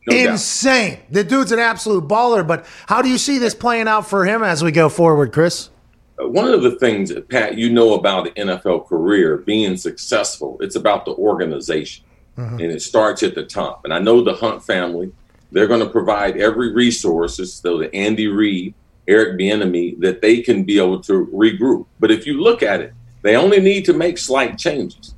No 0.07 0.15
doubt. 0.15 0.31
insane. 0.33 0.99
The 1.09 1.23
dude's 1.23 1.51
an 1.51 1.59
absolute 1.59 2.07
baller, 2.07 2.47
but 2.47 2.65
how 2.85 3.01
do 3.01 3.09
you 3.09 3.17
see 3.17 3.39
this 3.39 3.53
playing 3.53 3.87
out 3.87 4.07
for 4.07 4.23
him 4.25 4.43
as 4.43 4.63
we 4.63 4.71
go 4.71 4.87
forward, 4.87 5.33
Cris? 5.33 5.69
One 6.19 6.51
of 6.51 6.63
the 6.63 6.71
things 6.77 7.13
Pat, 7.29 7.57
you 7.57 7.69
know 7.69 7.93
about 7.93 8.25
the 8.25 8.31
NFL 8.31 8.87
career 8.87 9.37
being 9.37 9.77
successful, 9.77 10.57
it's 10.61 10.75
about 10.75 11.05
the 11.05 11.11
organization, 11.11 12.05
mm-hmm. 12.37 12.55
and 12.55 12.71
it 12.71 12.81
starts 12.81 13.23
at 13.23 13.35
the 13.35 13.43
top. 13.43 13.85
And 13.85 13.93
I 13.93 13.99
know 13.99 14.23
the 14.23 14.33
Hunt 14.33 14.63
family; 14.63 15.11
they're 15.51 15.67
going 15.67 15.81
to 15.83 15.89
provide 15.89 16.37
every 16.37 16.73
resources 16.73 17.53
so 17.53 17.77
that 17.79 17.93
Andy 17.93 18.27
Reid, 18.27 18.73
Eric 19.07 19.39
Bieniemy, 19.39 19.99
that 19.99 20.21
they 20.21 20.41
can 20.41 20.63
be 20.63 20.79
able 20.79 21.01
to 21.01 21.27
regroup. 21.27 21.85
But 21.99 22.11
if 22.11 22.25
you 22.25 22.41
look 22.41 22.63
at 22.63 22.81
it, 22.81 22.93
they 23.21 23.35
only 23.35 23.59
need 23.59 23.85
to 23.85 23.93
make 23.93 24.17
slight 24.17 24.57
changes. 24.57 25.13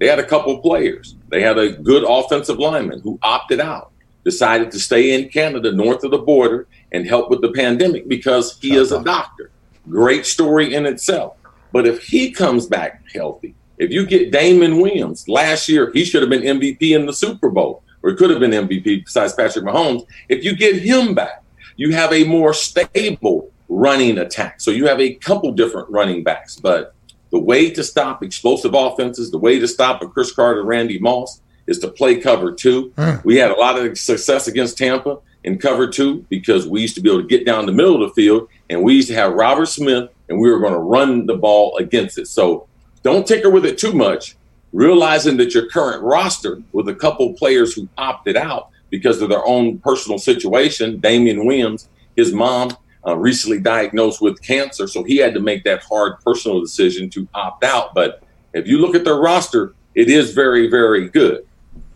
They 0.00 0.08
had 0.08 0.18
a 0.18 0.26
couple 0.26 0.58
players. 0.58 1.14
They 1.28 1.40
had 1.42 1.58
a 1.58 1.70
good 1.70 2.04
offensive 2.06 2.58
lineman 2.58 3.00
who 3.02 3.20
opted 3.22 3.60
out, 3.60 3.92
decided 4.24 4.70
to 4.72 4.80
stay 4.80 5.14
in 5.14 5.28
Canada, 5.28 5.70
north 5.72 6.02
of 6.02 6.10
the 6.10 6.18
border, 6.18 6.66
and 6.90 7.06
help 7.06 7.30
with 7.30 7.40
the 7.40 7.52
pandemic 7.52 8.08
because 8.08 8.58
he 8.60 8.74
is 8.74 8.90
a 8.90 8.96
uh-huh. 8.96 9.04
doctor. 9.04 9.51
Great 9.88 10.26
story 10.26 10.74
in 10.74 10.86
itself. 10.86 11.36
But 11.72 11.86
if 11.86 12.02
he 12.02 12.30
comes 12.30 12.66
back 12.66 13.02
healthy, 13.12 13.54
if 13.78 13.90
you 13.90 14.06
get 14.06 14.30
Damien 14.30 14.80
Williams, 14.80 15.28
last 15.28 15.68
year 15.68 15.90
he 15.92 16.04
should 16.04 16.22
have 16.22 16.30
been 16.30 16.42
MVP 16.42 16.94
in 16.94 17.06
the 17.06 17.12
Super 17.12 17.50
Bowl, 17.50 17.82
or 18.02 18.10
he 18.10 18.16
could 18.16 18.30
have 18.30 18.40
been 18.40 18.50
MVP 18.50 19.04
besides 19.04 19.32
Patrick 19.32 19.64
Mahomes. 19.64 20.06
If 20.28 20.44
you 20.44 20.56
get 20.56 20.76
him 20.76 21.14
back, 21.14 21.42
you 21.76 21.92
have 21.92 22.12
a 22.12 22.24
more 22.24 22.54
stable 22.54 23.50
running 23.68 24.18
attack. 24.18 24.60
So 24.60 24.70
you 24.70 24.86
have 24.86 25.00
a 25.00 25.14
couple 25.14 25.50
different 25.52 25.88
running 25.90 26.22
backs. 26.22 26.56
But 26.56 26.94
the 27.30 27.38
way 27.38 27.70
to 27.70 27.82
stop 27.82 28.22
explosive 28.22 28.74
offenses, 28.74 29.30
the 29.30 29.38
way 29.38 29.58
to 29.58 29.66
stop 29.66 30.02
a 30.02 30.06
Cris 30.06 30.32
Carter, 30.32 30.62
Randy 30.62 30.98
Moss, 30.98 31.40
is 31.66 31.78
to 31.78 31.88
play 31.88 32.16
cover 32.16 32.52
two. 32.52 32.92
Hmm. 32.96 33.16
We 33.24 33.36
had 33.36 33.50
a 33.50 33.54
lot 33.54 33.78
of 33.78 33.96
success 33.98 34.46
against 34.48 34.78
Tampa 34.78 35.18
in 35.44 35.58
cover 35.58 35.88
two 35.88 36.24
because 36.28 36.68
we 36.68 36.82
used 36.82 36.94
to 36.96 37.00
be 37.00 37.10
able 37.10 37.22
to 37.22 37.28
get 37.28 37.46
down 37.46 37.66
the 37.66 37.72
middle 37.72 38.02
of 38.02 38.10
the 38.10 38.14
field 38.14 38.48
and 38.72 38.82
we 38.82 38.94
used 38.94 39.08
to 39.08 39.14
have 39.14 39.34
Robert 39.34 39.66
Smith 39.66 40.10
and 40.28 40.38
we 40.40 40.50
were 40.50 40.58
going 40.58 40.72
to 40.72 40.78
run 40.78 41.26
the 41.26 41.36
ball 41.36 41.76
against 41.76 42.18
it. 42.18 42.26
So 42.26 42.66
don't 43.02 43.26
tinker 43.26 43.50
with 43.50 43.66
it 43.66 43.78
too 43.78 43.92
much, 43.92 44.36
realizing 44.72 45.36
that 45.36 45.54
your 45.54 45.68
current 45.68 46.02
roster 46.02 46.62
with 46.72 46.88
a 46.88 46.94
couple 46.94 47.34
players 47.34 47.74
who 47.74 47.88
opted 47.98 48.36
out 48.36 48.70
because 48.90 49.20
of 49.20 49.28
their 49.28 49.44
own 49.46 49.78
personal 49.78 50.18
situation, 50.18 51.00
Damien 51.00 51.44
Williams, 51.44 51.88
his 52.16 52.32
mom 52.32 52.76
uh, 53.06 53.16
recently 53.16 53.58
diagnosed 53.58 54.22
with 54.22 54.40
cancer, 54.42 54.86
so 54.86 55.02
he 55.02 55.16
had 55.16 55.34
to 55.34 55.40
make 55.40 55.64
that 55.64 55.82
hard 55.82 56.20
personal 56.20 56.60
decision 56.60 57.10
to 57.10 57.28
opt 57.34 57.64
out. 57.64 57.94
But 57.94 58.22
if 58.54 58.66
you 58.66 58.78
look 58.78 58.94
at 58.94 59.04
their 59.04 59.16
roster, 59.16 59.74
it 59.94 60.08
is 60.08 60.32
very, 60.32 60.68
very 60.68 61.08
good. 61.08 61.46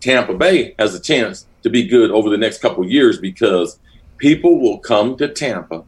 Tampa 0.00 0.34
Bay 0.34 0.74
has 0.78 0.94
a 0.94 1.00
chance 1.00 1.46
to 1.62 1.70
be 1.70 1.86
good 1.86 2.10
over 2.10 2.28
the 2.28 2.36
next 2.36 2.60
couple 2.60 2.84
years 2.84 3.18
because 3.18 3.78
people 4.18 4.60
will 4.60 4.78
come 4.78 5.16
to 5.16 5.28
Tampa, 5.28 5.84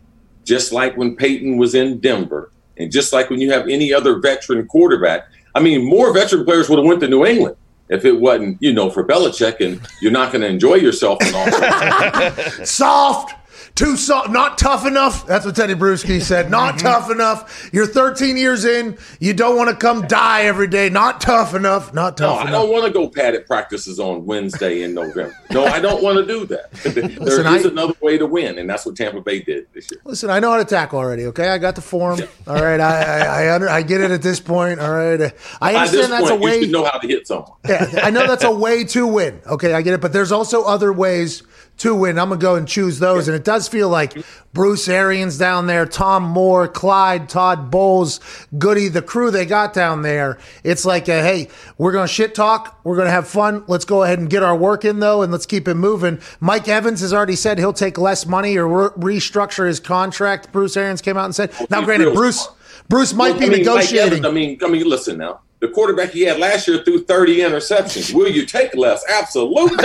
just 0.48 0.72
like 0.72 0.96
when 0.96 1.14
Peyton 1.14 1.58
was 1.58 1.74
in 1.74 2.00
Denver, 2.00 2.50
and 2.78 2.90
just 2.90 3.12
like 3.12 3.28
when 3.28 3.40
you 3.40 3.52
have 3.52 3.68
any 3.68 3.92
other 3.92 4.18
veteran 4.18 4.66
quarterback. 4.66 5.28
I 5.54 5.60
mean, 5.60 5.84
more 5.84 6.12
veteran 6.12 6.44
players 6.44 6.68
would 6.68 6.78
have 6.78 6.86
went 6.86 7.00
to 7.00 7.08
New 7.08 7.26
England 7.26 7.56
if 7.90 8.04
it 8.04 8.12
wasn't, 8.12 8.56
you 8.60 8.72
know, 8.72 8.88
for 8.90 9.04
Belichick, 9.04 9.60
and 9.64 9.80
you're 10.00 10.12
not 10.12 10.32
going 10.32 10.42
to 10.42 10.48
enjoy 10.48 10.74
yourself 10.76 11.18
and 11.20 11.34
all. 11.34 12.64
soft, 12.64 13.34
too 13.78 13.96
soft, 13.96 14.30
not 14.30 14.59
tough 14.59 14.84
enough. 14.84 15.24
That's 15.24 15.46
what 15.46 15.55
Tedy 15.55 15.76
Bruschi 15.76 16.20
said. 16.20 16.50
Not 16.50 16.74
mm-hmm. 16.74 16.86
tough 16.86 17.10
enough. 17.12 17.70
You're 17.72 17.86
13 17.86 18.36
years 18.36 18.64
in. 18.64 18.98
You 19.20 19.32
don't 19.32 19.56
want 19.56 19.70
to 19.70 19.76
come 19.76 20.05
die 20.09 20.42
every 20.42 20.66
day. 20.66 20.90
Not 20.90 21.20
tough 21.20 21.55
enough. 21.55 21.94
Not 21.94 22.16
tough. 22.16 22.40
Enough. 22.40 22.46
No, 22.46 22.50
tough 22.50 22.59
I 22.59 22.62
don't 22.62 22.72
want 22.72 22.86
to 22.86 22.90
go 22.90 23.09
padded 23.09 23.46
practices 23.46 24.00
on 24.00 24.26
Wednesday 24.26 24.82
in 24.82 24.94
November. 24.94 25.36
No, 25.52 25.64
I 25.64 25.78
don't 25.78 26.02
want 26.02 26.18
to 26.18 26.26
do 26.26 26.44
that. 26.46 26.72
There 26.98 27.05
is 27.05 27.18
Listen, 27.18 27.46
I- 27.46 27.59
another 27.59 27.94
way 28.00 28.18
to 28.18 28.26
win, 28.26 28.59
and 28.59 28.68
that's 28.68 28.84
what 28.84 28.96
Tampa 28.96 29.20
Bay 29.20 29.40
did 29.40 29.68
this 29.72 29.88
year. 29.90 30.00
Listen, 30.05 30.30
I 30.30 30.40
know 30.40 30.50
how 30.50 30.56
to 30.56 30.64
tackle 30.64 30.98
already. 30.98 31.26
Okay, 31.26 31.48
I 31.48 31.59
got 31.59 31.76
the 31.76 31.80
form. 31.80 32.18
All 32.46 32.55
right, 32.55 32.80
I 32.80 33.02
I, 33.02 33.44
I, 33.44 33.55
under, 33.55 33.68
I 33.68 33.82
get 33.82 34.00
it 34.00 34.10
at 34.10 34.22
this 34.22 34.40
point. 34.40 34.80
All 34.80 34.90
right, 34.90 35.32
I 35.60 35.74
understand 35.74 36.12
that's 36.12 36.24
a 36.24 36.30
point, 36.30 36.40
you 36.40 36.46
way. 36.46 36.60
should 36.62 36.72
know 36.72 36.84
how 36.84 36.98
to 36.98 37.06
hit 37.06 37.28
someone. 37.28 37.52
Yeah, 37.68 38.00
I 38.02 38.10
know 38.10 38.26
that's 38.26 38.44
a 38.44 38.50
way 38.50 38.84
to 38.84 39.06
win. 39.06 39.40
Okay, 39.46 39.74
I 39.74 39.82
get 39.82 39.94
it, 39.94 40.00
but 40.00 40.12
there's 40.12 40.32
also 40.32 40.64
other 40.64 40.92
ways 40.92 41.42
to 41.78 41.94
win. 41.94 42.18
I'm 42.18 42.28
gonna 42.28 42.40
go 42.40 42.55
and 42.56 42.66
choose 42.68 42.98
those, 42.98 43.28
and 43.28 43.34
it 43.36 43.44
does 43.44 43.68
feel 43.68 43.88
like 43.88 44.16
Bruce 44.52 44.88
Arians 44.88 45.38
down 45.38 45.66
there, 45.66 45.86
Tom 45.86 46.22
Moore, 46.24 46.68
Clyde, 46.68 47.28
Todd 47.28 47.70
Bowles, 47.70 48.20
Goody, 48.59 48.88
the 48.88 49.02
crew 49.02 49.30
they 49.30 49.46
got 49.46 49.72
down 49.72 50.02
there. 50.02 50.38
It's 50.64 50.84
like, 50.84 51.09
a, 51.09 51.22
hey, 51.22 51.48
we're 51.76 51.92
gonna 51.92 52.09
shit 52.09 52.34
talk, 52.34 52.80
we're 52.84 52.96
gonna 52.96 53.10
have 53.10 53.28
fun. 53.28 53.64
Let's 53.66 53.84
go 53.84 54.02
ahead 54.02 54.18
and 54.18 54.28
get 54.28 54.42
our 54.42 54.56
work 54.56 54.84
in 54.84 55.00
though, 55.00 55.22
and 55.22 55.30
let's 55.32 55.46
keep 55.46 55.68
it 55.68 55.74
moving. 55.74 56.20
Mike 56.40 56.68
Evans 56.68 57.00
has 57.00 57.12
already 57.12 57.36
said 57.36 57.59
he'll 57.59 57.72
take 57.72 57.98
less 57.98 58.26
money 58.26 58.56
or 58.56 58.66
re- 58.96 59.16
restructure 59.18 59.66
his 59.66 59.80
contract. 59.80 60.52
Bruce 60.52 60.76
Arians 60.76 61.00
came 61.02 61.16
out 61.16 61.24
and 61.26 61.34
said. 61.34 61.52
Now, 61.70 61.84
granted, 61.84 62.14
Bruce. 62.14 62.48
Bruce 62.88 63.12
might 63.12 63.32
Well, 63.32 63.40
be 63.40 63.46
I 63.46 63.48
mean, 63.50 63.59
negotiating. 63.59 64.06
Evans, 64.18 64.26
I 64.26 64.30
mean, 64.30 64.59
I 64.64 64.68
mean, 64.68 64.88
listen 64.88 65.18
now. 65.18 65.40
The 65.60 65.68
quarterback 65.68 66.10
he 66.10 66.22
had 66.22 66.39
last 66.39 66.68
year 66.68 66.82
threw 66.85 67.02
30 67.02 67.39
interceptions. 67.39 68.14
Will 68.14 68.28
you 68.30 68.47
take 68.47 68.74
less? 68.76 69.05
Absolutely. 69.09 69.76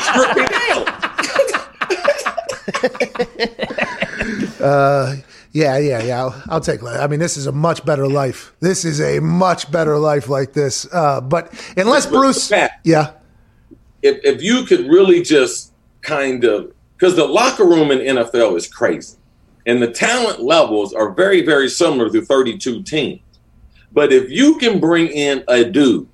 Strip 0.00 0.36
me 0.36 0.46
down. 0.46 1.86
Uh, 4.60 5.16
yeah, 5.52 5.78
yeah, 5.78 6.02
yeah. 6.02 6.20
I'll, 6.20 6.42
I'll 6.48 6.60
take. 6.60 6.80
that. 6.80 7.00
I 7.00 7.06
mean, 7.06 7.20
this 7.20 7.36
is 7.36 7.46
a 7.46 7.52
much 7.52 7.84
better 7.84 8.08
life. 8.08 8.52
This 8.60 8.84
is 8.84 9.00
a 9.00 9.20
much 9.20 9.70
better 9.70 9.98
life 9.98 10.28
like 10.28 10.52
this. 10.52 10.86
Uh, 10.92 11.20
but 11.20 11.52
unless 11.76 12.06
But- 12.06 12.16
Bruce, 12.18 12.48
Pat, 12.48 12.72
yeah, 12.84 13.12
if, 14.02 14.18
if 14.24 14.42
you 14.42 14.64
could 14.64 14.88
really 14.88 15.22
just 15.22 15.72
kind 16.02 16.44
of 16.44 16.72
because 16.96 17.14
the 17.16 17.26
locker 17.26 17.64
room 17.64 17.90
in 17.90 17.98
NFL 18.16 18.56
is 18.56 18.66
crazy, 18.66 19.16
and 19.66 19.82
the 19.82 19.90
talent 19.90 20.40
levels 20.42 20.92
are 20.94 21.10
very 21.12 21.42
very 21.42 21.68
similar 21.68 22.10
to 22.10 22.22
32 22.24 22.82
teams. 22.82 23.20
But 23.96 24.12
if 24.12 24.28
you 24.28 24.58
can 24.58 24.78
bring 24.78 25.08
in 25.08 25.42
a 25.48 25.64
dude 25.64 26.06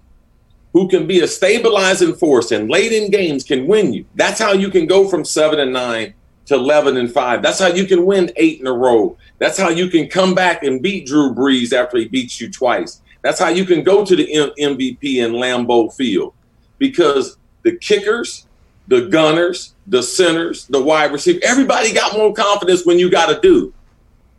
who 0.72 0.86
can 0.86 1.04
be 1.04 1.18
a 1.22 1.26
stabilizing 1.26 2.14
force 2.14 2.52
and 2.52 2.70
late 2.70 2.92
in 2.92 3.10
games 3.10 3.42
can 3.42 3.66
win 3.66 3.92
you, 3.92 4.04
that's 4.14 4.38
how 4.38 4.52
you 4.52 4.70
can 4.70 4.86
go 4.86 5.09
from 5.09 5.24
seven 5.24 5.59
and 5.59 5.72
nine 5.72 6.14
to 6.46 6.54
11 6.54 6.96
and 6.96 7.12
five. 7.12 7.42
That's 7.42 7.59
how 7.59 7.66
you 7.66 7.84
can 7.84 8.06
win 8.06 8.30
eight 8.36 8.60
in 8.60 8.68
a 8.68 8.72
row. 8.72 9.16
That's 9.40 9.59
how 9.59 9.68
you 9.68 9.88
can 9.88 10.06
come 10.06 10.32
back 10.32 10.62
and 10.62 10.80
beat 10.80 11.06
Drew 11.06 11.34
Brees 11.34 11.72
after 11.72 11.98
he 11.98 12.06
beats 12.06 12.40
you 12.40 12.52
twice. 12.52 13.02
That's 13.22 13.40
how 13.40 13.48
you 13.48 13.64
can 13.64 13.82
go 13.82 14.04
to 14.04 14.14
the 14.14 14.32
M- 14.32 14.52
MVP 14.60 15.16
in 15.16 15.32
Lambeau 15.32 15.92
Field 15.92 16.34
because 16.78 17.36
the 17.64 17.76
kickers, 17.78 18.46
the 18.86 19.09
gunners, 19.09 19.74
the 19.88 20.04
centers, 20.04 20.68
the 20.68 20.80
wide 20.80 21.10
receiver, 21.10 21.40
everybody 21.42 21.92
got 21.92 22.16
more 22.16 22.32
confidence 22.32 22.86
when 22.86 23.00
you 23.00 23.10
got 23.10 23.36
a 23.36 23.40
dude 23.40 23.74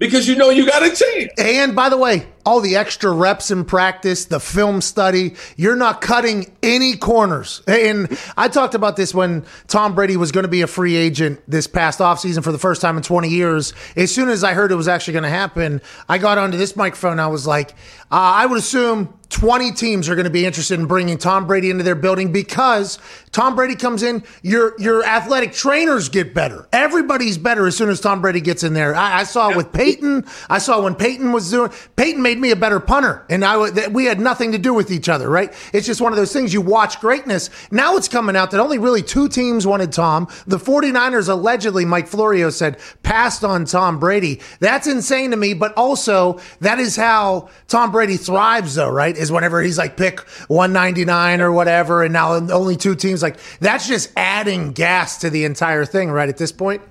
because 0.03 0.27
you 0.27 0.35
know 0.35 0.49
you 0.49 0.65
got 0.65 0.83
a 0.83 0.93
chance. 0.93 1.31
And 1.37 1.75
by 1.75 1.87
the 1.87 1.97
way, 1.97 2.27
all 2.45 2.59
the 2.59 2.75
extra 2.75 3.11
reps 3.11 3.51
in 3.51 3.63
practice, 3.63 4.25
the 4.25 4.39
film 4.39 4.81
study, 4.81 5.35
you're 5.55 5.77
not 5.77 6.01
cutting 6.01 6.51
any 6.61 6.97
corners. 6.97 7.61
And 7.67 8.17
I 8.35 8.49
talked 8.49 8.75
about 8.75 8.97
this 8.97 9.13
when 9.13 9.45
Tom 9.67 9.95
Brady 9.95 10.17
was 10.17 10.33
going 10.33 10.43
to 10.43 10.49
be 10.49 10.61
a 10.61 10.67
free 10.67 10.97
agent 10.97 11.41
this 11.47 11.67
past 11.67 11.99
offseason 11.99 12.43
for 12.43 12.51
the 12.51 12.59
first 12.59 12.81
time 12.81 12.97
in 12.97 13.03
20 13.03 13.29
years. 13.29 13.73
As 13.95 14.13
soon 14.13 14.27
as 14.27 14.43
I 14.43 14.53
heard 14.53 14.71
it 14.71 14.75
was 14.75 14.89
actually 14.89 15.13
going 15.13 15.23
to 15.23 15.29
happen, 15.29 15.81
I 16.09 16.17
got 16.17 16.37
onto 16.37 16.57
this 16.57 16.75
microphone. 16.75 17.19
I 17.19 17.27
was 17.27 17.47
like, 17.47 17.71
uh, 18.11 18.15
I 18.19 18.45
would 18.45 18.59
assume 18.59 19.13
20 19.33 19.71
teams 19.71 20.09
are 20.09 20.15
going 20.15 20.25
to 20.25 20.29
be 20.29 20.45
interested 20.45 20.79
in 20.79 20.85
bringing 20.85 21.17
Tom 21.17 21.47
Brady 21.47 21.71
into 21.71 21.83
their 21.83 21.95
building 21.95 22.31
because 22.31 22.99
Tom 23.31 23.55
Brady 23.55 23.75
comes 23.75 24.03
in, 24.03 24.23
your 24.43 24.79
your 24.79 25.03
athletic 25.03 25.53
trainers 25.53 26.07
get 26.07 26.35
better. 26.35 26.67
Everybody's 26.71 27.39
better 27.39 27.65
as 27.65 27.75
soon 27.75 27.89
as 27.89 27.99
Tom 27.99 28.21
Brady 28.21 28.41
gets 28.41 28.63
in 28.63 28.73
there. 28.73 28.93
I, 28.93 29.21
I 29.21 29.23
saw 29.23 29.49
it 29.49 29.57
with 29.57 29.73
Peyton. 29.73 30.25
I 30.49 30.59
saw 30.59 30.83
when 30.83 30.93
Peyton 30.93 31.31
was 31.31 31.49
doing. 31.49 31.71
Peyton 31.95 32.21
made 32.21 32.37
me 32.37 32.51
a 32.51 32.55
better 32.55 32.79
punter, 32.79 33.25
and 33.27 33.43
I 33.43 33.87
we 33.87 34.05
had 34.05 34.19
nothing 34.19 34.51
to 34.51 34.59
do 34.59 34.71
with 34.71 34.91
each 34.91 35.09
other. 35.09 35.27
Right? 35.27 35.51
It's 35.73 35.87
just 35.87 35.99
one 35.99 36.13
of 36.13 36.17
those 36.17 36.31
things. 36.31 36.53
You 36.53 36.61
watch 36.61 36.99
greatness. 36.99 37.49
Now 37.71 37.95
it's 37.97 38.07
coming 38.07 38.35
out 38.35 38.51
that 38.51 38.59
only 38.59 38.77
really 38.77 39.01
two 39.01 39.27
teams 39.27 39.65
wanted 39.65 39.91
Tom. 39.91 40.27
The 40.45 40.57
49ers 40.57 41.27
allegedly, 41.27 41.85
Mike 41.85 42.07
Florio 42.07 42.51
said, 42.51 42.77
passed 43.01 43.43
on 43.43 43.65
Tom 43.65 43.99
Brady. 43.99 44.41
That's 44.59 44.85
insane 44.85 45.31
to 45.31 45.37
me. 45.37 45.55
But 45.55 45.73
also, 45.73 46.39
that 46.59 46.77
is 46.77 46.95
how 46.95 47.49
Tom 47.67 47.91
Brady 47.91 48.17
thrives, 48.17 48.75
though. 48.75 48.91
Right? 48.91 49.17
Is 49.23 49.31
whenever 49.31 49.61
he's 49.61 49.77
like 49.77 49.97
pick 49.97 50.19
199 50.49 51.41
or 51.41 51.51
whatever, 51.51 52.03
and 52.03 52.13
now 52.13 52.33
only 52.33 52.75
two 52.75 52.93
teams. 52.93 53.23
Like 53.23 53.37
that's 53.59 53.87
just 53.87 54.11
adding 54.15 54.73
gas 54.73 55.17
to 55.19 55.29
the 55.29 55.45
entire 55.45 55.85
thing. 55.85 56.11
Right 56.11 56.29
at 56.29 56.37
this 56.37 56.51
point. 56.51 56.81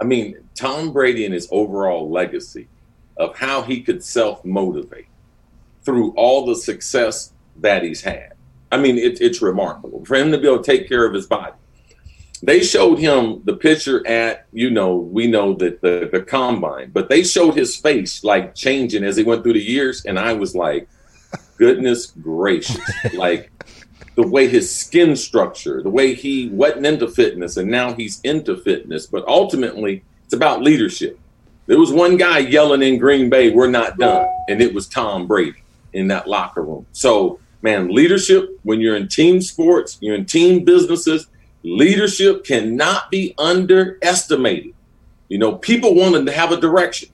I 0.00 0.04
mean, 0.04 0.36
Tom 0.54 0.92
Brady 0.92 1.24
and 1.24 1.34
his 1.34 1.48
overall 1.50 2.10
legacy 2.10 2.68
of 3.16 3.36
how 3.36 3.62
he 3.62 3.80
could 3.80 4.04
self 4.04 4.44
motivate 4.44 5.06
through 5.82 6.12
all 6.12 6.44
the 6.46 6.54
success 6.54 7.32
that 7.56 7.82
he's 7.82 8.02
had. 8.02 8.34
I 8.70 8.76
mean, 8.76 8.98
it, 8.98 9.20
it's 9.20 9.40
remarkable 9.40 10.04
for 10.04 10.16
him 10.16 10.30
to 10.32 10.38
be 10.38 10.46
able 10.46 10.62
to 10.62 10.70
take 10.70 10.88
care 10.88 11.06
of 11.06 11.14
his 11.14 11.26
body. 11.26 11.54
They 12.42 12.62
showed 12.62 12.98
him 12.98 13.42
the 13.44 13.56
picture 13.56 14.06
at, 14.06 14.46
you 14.52 14.70
know, 14.70 14.96
we 14.96 15.26
know 15.26 15.54
that 15.54 15.80
the, 15.80 16.08
the 16.12 16.22
combine, 16.22 16.90
but 16.90 17.08
they 17.08 17.24
showed 17.24 17.56
his 17.56 17.76
face 17.76 18.22
like 18.22 18.54
changing 18.54 19.04
as 19.04 19.16
he 19.16 19.24
went 19.24 19.42
through 19.42 19.54
the 19.54 19.60
years. 19.60 20.04
And 20.04 20.18
I 20.18 20.34
was 20.34 20.54
like, 20.54 20.88
goodness 21.56 22.06
gracious. 22.06 22.78
like, 23.14 23.50
the 24.18 24.26
way 24.26 24.48
his 24.48 24.68
skin 24.68 25.14
structure, 25.14 25.80
the 25.80 25.90
way 25.90 26.12
he 26.12 26.48
wasn't 26.48 26.84
into 26.84 27.06
fitness 27.06 27.56
and 27.56 27.70
now 27.70 27.92
he's 27.92 28.20
into 28.22 28.56
fitness. 28.56 29.06
But 29.06 29.24
ultimately, 29.28 30.02
it's 30.24 30.34
about 30.34 30.60
leadership. 30.60 31.16
There 31.66 31.78
was 31.78 31.92
one 31.92 32.16
guy 32.16 32.38
yelling 32.38 32.82
in 32.82 32.98
Green 32.98 33.30
Bay, 33.30 33.50
"We're 33.50 33.70
not 33.70 33.96
done," 33.96 34.26
and 34.48 34.60
it 34.60 34.74
was 34.74 34.88
Tom 34.88 35.28
Brady 35.28 35.62
in 35.92 36.08
that 36.08 36.26
locker 36.26 36.64
room. 36.64 36.84
So, 36.90 37.38
man, 37.62 37.94
leadership 37.94 38.58
when 38.64 38.80
you're 38.80 38.96
in 38.96 39.06
team 39.06 39.40
sports, 39.40 39.98
you're 40.00 40.16
in 40.16 40.24
team 40.24 40.64
businesses. 40.64 41.28
Leadership 41.62 42.44
cannot 42.44 43.10
be 43.10 43.34
underestimated. 43.38 44.74
You 45.28 45.38
know, 45.38 45.56
people 45.56 45.94
wanted 45.94 46.26
to 46.26 46.32
have 46.32 46.52
a 46.52 46.60
direction, 46.60 47.10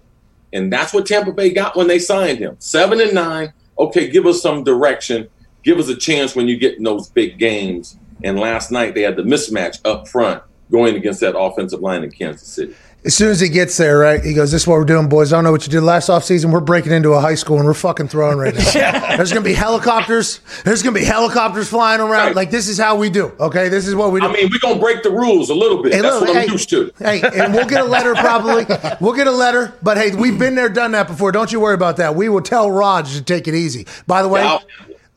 and 0.53 0.73
that's 0.73 0.93
what 0.93 1.07
Tampa 1.07 1.33
Bay 1.33 1.51
got 1.51 1.77
when 1.77 1.89
they 1.89 1.99
signed 1.99 2.39
him. 2.39 2.57
Seven 2.59 3.01
and 3.01 3.15
nine. 3.15 3.53
Okay, 3.79 4.09
give 4.09 4.27
us 4.27 4.41
some 4.41 4.62
direction 4.62 5.29
give 5.65 5.79
us 5.79 5.89
a 5.89 5.97
chance 5.97 6.37
when 6.37 6.47
you 6.47 6.57
get 6.57 6.77
in 6.77 6.85
those 6.85 7.09
big 7.09 7.39
games. 7.39 7.97
And 8.23 8.39
last 8.39 8.71
night 8.71 8.95
they 8.95 9.03
had 9.03 9.16
the 9.16 9.23
mismatch 9.23 9.81
up 9.85 10.07
front 10.07 10.43
going 10.71 10.95
against 10.95 11.21
that 11.21 11.37
offensive 11.37 11.81
line 11.81 12.05
in 12.05 12.11
Kansas 12.11 12.47
City. 12.47 12.75
As 13.07 13.15
soon 13.15 13.31
as 13.31 13.39
he 13.39 13.51
gets 13.51 13.77
there, 13.77 13.99
right, 13.99 14.25
he 14.25 14.33
goes, 14.33 14.51
This 14.51 14.63
is 14.63 14.67
what 14.67 14.79
we're 14.79 14.87
doing, 14.87 15.11
boys. 15.11 15.31
I 15.31 15.37
don't 15.37 15.45
know 15.45 15.53
what 15.53 15.67
you 15.67 15.71
did 15.71 15.83
last 15.83 16.09
offseason. 16.09 16.51
We're 16.51 16.61
breaking 16.61 16.91
into 16.91 17.13
a 17.13 17.21
high 17.21 17.35
school 17.35 17.59
and 17.59 17.67
we're 17.67 17.75
fucking 17.75 18.09
throwing 18.09 18.39
right 18.39 18.55
now. 18.55 18.63
There's 19.17 19.31
going 19.31 19.45
to 19.45 19.49
be 19.49 19.53
helicopters. 19.53 20.41
There's 20.65 20.83
going 20.83 20.95
to 20.95 21.01
be 21.01 21.05
helicopters 21.05 21.69
flying 21.69 22.01
around. 22.01 22.29
Right. 22.29 22.35
Like, 22.37 22.51
this 22.51 22.67
is 22.67 22.79
how 22.79 22.97
we 22.97 23.11
do. 23.11 23.27
Okay. 23.39 23.69
This 23.69 23.87
is 23.87 23.95
what 23.95 24.11
we 24.11 24.21
do. 24.21 24.27
I 24.27 24.33
mean, 24.33 24.49
we're 24.51 24.59
going 24.59 24.77
to 24.77 24.81
break 24.81 25.03
the 25.03 25.11
rules 25.11 25.51
a 25.51 25.55
little 25.55 25.83
bit. 25.83 25.93
Hey, 25.93 26.01
That's 26.01 26.19
look, 26.19 26.29
what 26.29 26.37
I'm 26.39 26.51
used 26.51 26.71
to. 26.71 26.91
Hey, 26.99 27.21
and 27.21 27.53
we'll 27.53 27.67
get 27.67 27.83
a 27.83 27.85
letter 27.85 28.15
probably. 28.15 28.65
We'll 29.03 29.15
get 29.15 29.27
a 29.27 29.33
letter, 29.33 29.75
but 29.83 29.99
hey, 29.99 30.15
we've 30.15 30.39
been 30.39 30.55
there, 30.55 30.71
done 30.71 30.93
that 30.93 31.07
before. 31.07 31.31
Don't 31.31 31.53
you 31.53 31.61
worry 31.61 31.75
about 31.75 31.99
that. 31.99 32.15
We 32.15 32.31
will 32.31 32.41
tell 32.41 32.71
Raj 32.71 33.13
to 33.15 33.23
take 33.23 33.47
it 33.47 33.55
easy. 33.55 33.87
By 34.07 34.23
the 34.23 34.29
way, 34.29 34.59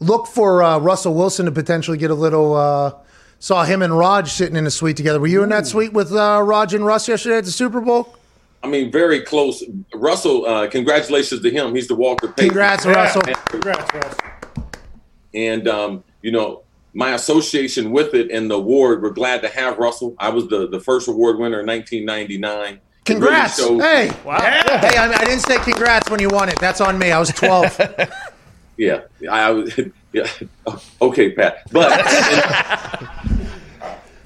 look 0.01 0.27
for 0.27 0.61
uh, 0.61 0.79
Russell 0.79 1.13
Wilson 1.13 1.45
to 1.45 1.53
potentially 1.53 1.97
get 1.97 2.11
a 2.11 2.15
little. 2.15 2.53
Uh, 2.53 2.93
saw 3.39 3.63
him 3.63 3.81
and 3.81 3.97
Raj 3.97 4.31
sitting 4.31 4.55
in 4.55 4.65
a 4.65 4.71
suite 4.71 4.97
together. 4.97 5.19
Were 5.19 5.27
you 5.27 5.43
in 5.43 5.49
that 5.49 5.67
suite 5.67 5.93
with 5.93 6.11
uh, 6.13 6.41
Raj 6.43 6.73
and 6.73 6.85
Russ 6.85 7.07
yesterday 7.07 7.37
at 7.37 7.45
the 7.45 7.51
Super 7.51 7.81
Bowl? 7.81 8.15
I 8.63 8.67
mean, 8.67 8.91
very 8.91 9.21
close. 9.21 9.63
Russell, 9.93 10.45
uh, 10.45 10.67
congratulations 10.67 11.41
to 11.41 11.49
him. 11.49 11.75
He's 11.75 11.87
the 11.87 11.95
Walter 11.95 12.27
Payton. 12.27 12.45
Congrats, 12.49 12.85
Russell. 12.85 13.21
Congrats, 13.21 13.93
Russ. 13.93 14.15
And 15.33 15.67
um, 15.67 16.03
you 16.21 16.31
know, 16.31 16.63
my 16.93 17.11
association 17.13 17.91
with 17.91 18.15
it 18.15 18.31
and 18.31 18.49
the 18.49 18.55
award, 18.55 19.03
we're 19.03 19.11
glad 19.11 19.41
to 19.43 19.49
have 19.49 19.77
Russell. 19.77 20.15
I 20.17 20.29
was 20.29 20.47
the, 20.47 20.67
the 20.67 20.79
first 20.79 21.07
award 21.07 21.37
winner 21.37 21.59
in 21.59 21.67
1999. 21.67 22.73
It 22.73 22.79
really 23.13 23.19
Congrats. 23.21 23.57
showed- 23.59 23.79
hey. 23.81 24.07
Hey, 24.07 24.97
I, 24.97 25.13
I 25.15 25.23
didn't 25.23 25.41
say 25.41 25.57
congrats 25.59 26.09
when 26.09 26.19
you 26.19 26.29
won 26.29 26.49
it. 26.49 26.59
That's 26.59 26.81
on 26.81 26.97
me. 26.97 27.11
I 27.11 27.19
was 27.19 27.29
12. 27.29 27.79
Yeah, 28.79 29.01
I, 29.31 29.47
I 29.47 29.49
was. 29.49 29.79
Yeah, 30.13 30.27
okay, 31.01 31.31
Pat. 31.31 31.63
But 31.71 31.89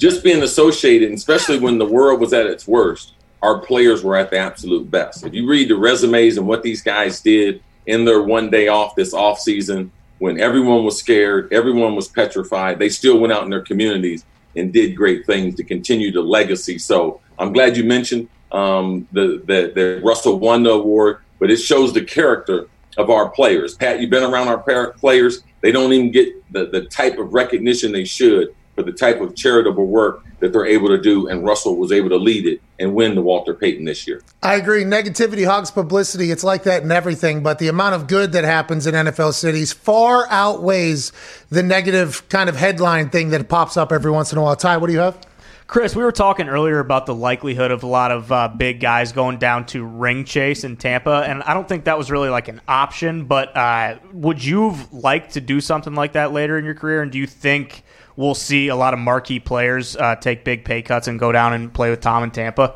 just 0.02 0.24
being 0.24 0.42
associated, 0.42 1.12
especially 1.12 1.60
when 1.60 1.78
the 1.78 1.86
world 1.86 2.20
was 2.20 2.34
at 2.34 2.48
its 2.48 2.68
worst, 2.68 3.14
our 3.44 3.60
players 3.60 4.04
were 4.04 4.18
at 4.18 4.32
the 4.32 4.38
absolute 4.38 4.90
best. 4.90 5.24
If 5.24 5.36
you 5.36 5.48
read 5.48 5.70
the 5.70 5.76
resumes 5.76 6.38
and 6.38 6.48
what 6.48 6.64
these 6.64 6.82
guys 6.82 7.22
did 7.22 7.62
in 7.86 8.04
their 8.04 8.24
one 8.24 8.50
day 8.50 8.68
off 8.68 8.96
this 8.96 9.14
off 9.14 9.40
season, 9.40 9.92
when 10.18 10.40
everyone 10.40 10.84
was 10.84 10.98
scared, 10.98 11.54
everyone 11.54 11.96
was 11.96 12.08
petrified, 12.08 12.80
they 12.80 12.90
still 12.90 13.20
went 13.20 13.32
out 13.32 13.44
in 13.44 13.52
their 13.52 13.62
communities 13.62 14.26
and 14.56 14.74
did 14.74 14.96
great 14.96 15.28
things 15.28 15.54
to 15.56 15.64
continue 15.64 16.12
the 16.12 16.22
legacy. 16.22 16.80
So 16.80 17.22
I'm 17.38 17.54
glad 17.54 17.78
you 17.78 17.84
mentioned 17.84 18.28
um, 18.52 19.08
the, 19.12 19.44
the 19.46 19.72
the 19.74 20.02
Russell 20.04 20.40
won 20.40 20.64
the 20.64 20.72
award, 20.72 21.20
but 21.40 21.52
it 21.52 21.58
shows 21.58 21.94
the 21.94 22.04
character 22.04 22.68
of 22.98 23.12
our 23.12 23.30
players. 23.30 23.76
Pat, 23.76 24.02
you've 24.02 24.10
been 24.10 24.24
around 24.24 24.48
our 24.48 24.94
players; 24.94 25.44
they 25.62 25.72
don't 25.72 25.94
even 25.94 26.12
get 26.12 26.52
the 26.52 26.66
the 26.66 26.86
type 26.86 27.20
of 27.20 27.34
recognition 27.34 27.92
they 27.92 28.04
should 28.04 28.54
for 28.82 28.92
the 28.92 28.98
type 28.98 29.22
of 29.22 29.36
charitable 29.36 29.86
work 29.86 30.24
that 30.40 30.52
they're 30.52 30.66
able 30.66 30.88
to 30.88 31.00
do. 31.00 31.28
And 31.28 31.44
Russell 31.44 31.78
was 31.78 31.92
able 31.92 32.10
to 32.10 32.18
lead 32.18 32.46
it 32.48 32.62
and 32.80 32.96
win 32.96 33.16
the 33.16 33.22
Walter 33.22 33.54
Payton 33.54 33.86
this 33.86 34.08
year. 34.08 34.22
I 34.42 34.56
agree. 34.56 34.84
Negativity 34.84 35.46
hogs 35.46 35.70
publicity. 35.70 36.32
It's 36.32 36.44
like 36.44 36.64
that 36.64 36.84
in 36.84 36.92
everything, 36.92 37.44
but 37.44 37.60
the 37.60 37.68
amount 37.68 37.96
of 37.96 38.08
good 38.08 38.32
that 38.32 38.44
happens 38.44 38.88
in 38.88 38.96
NFL 38.96 39.34
cities 39.34 39.72
far 39.72 40.28
outweighs 40.30 41.12
the 41.50 41.62
negative 41.62 42.28
kind 42.30 42.50
of 42.50 42.56
headline 42.56 43.10
thing 43.10 43.30
that 43.30 43.48
pops 43.48 43.78
up 43.78 43.92
every 43.92 44.12
once 44.12 44.32
in 44.32 44.38
a 44.38 44.42
while. 44.42 44.56
Ty, 44.56 44.78
what 44.78 44.88
do 44.88 44.94
you 44.94 45.00
have? 45.00 45.20
Cris, 45.68 45.96
we 45.96 46.04
were 46.04 46.12
talking 46.12 46.50
earlier 46.50 46.80
about 46.80 47.06
the 47.06 47.16
likelihood 47.16 47.72
of 47.72 47.84
a 47.84 47.88
lot 47.88 48.12
of 48.12 48.30
uh, 48.30 48.50
big 48.50 48.82
guys 48.82 49.14
going 49.14 49.38
down 49.38 49.66
to 49.68 49.86
ring 49.86 50.26
chase 50.26 50.66
in 50.66 50.76
Tampa, 50.76 51.24
and 51.26 51.42
I 51.44 51.54
don't 51.54 51.66
think 51.66 51.86
that 51.86 51.98
was 51.98 52.12
really 52.12 52.28
like 52.28 52.50
an 52.50 52.60
option. 52.68 53.24
But 53.24 53.56
uh, 53.56 54.00
would 54.12 54.44
you 54.44 54.76
like 54.92 55.32
to 55.32 55.40
do 55.40 55.62
something 55.62 55.96
like 55.96 56.12
that 56.14 56.34
later 56.34 56.58
in 56.58 56.66
your 56.66 56.76
career? 56.76 57.02
And 57.02 57.10
do 57.10 57.18
you 57.18 57.26
think 57.26 57.86
we'll 58.16 58.36
see 58.36 58.68
a 58.68 58.76
lot 58.76 58.94
of 58.94 59.00
marquee 59.00 59.40
players 59.40 59.96
uh, 59.96 60.16
take 60.16 60.44
big 60.44 60.66
pay 60.66 60.82
cuts 60.82 61.08
and 61.08 61.20
go 61.20 61.32
down 61.32 61.54
and 61.54 61.74
play 61.74 61.90
with 61.90 62.02
Tom 62.02 62.24
in 62.24 62.32
Tampa? 62.32 62.76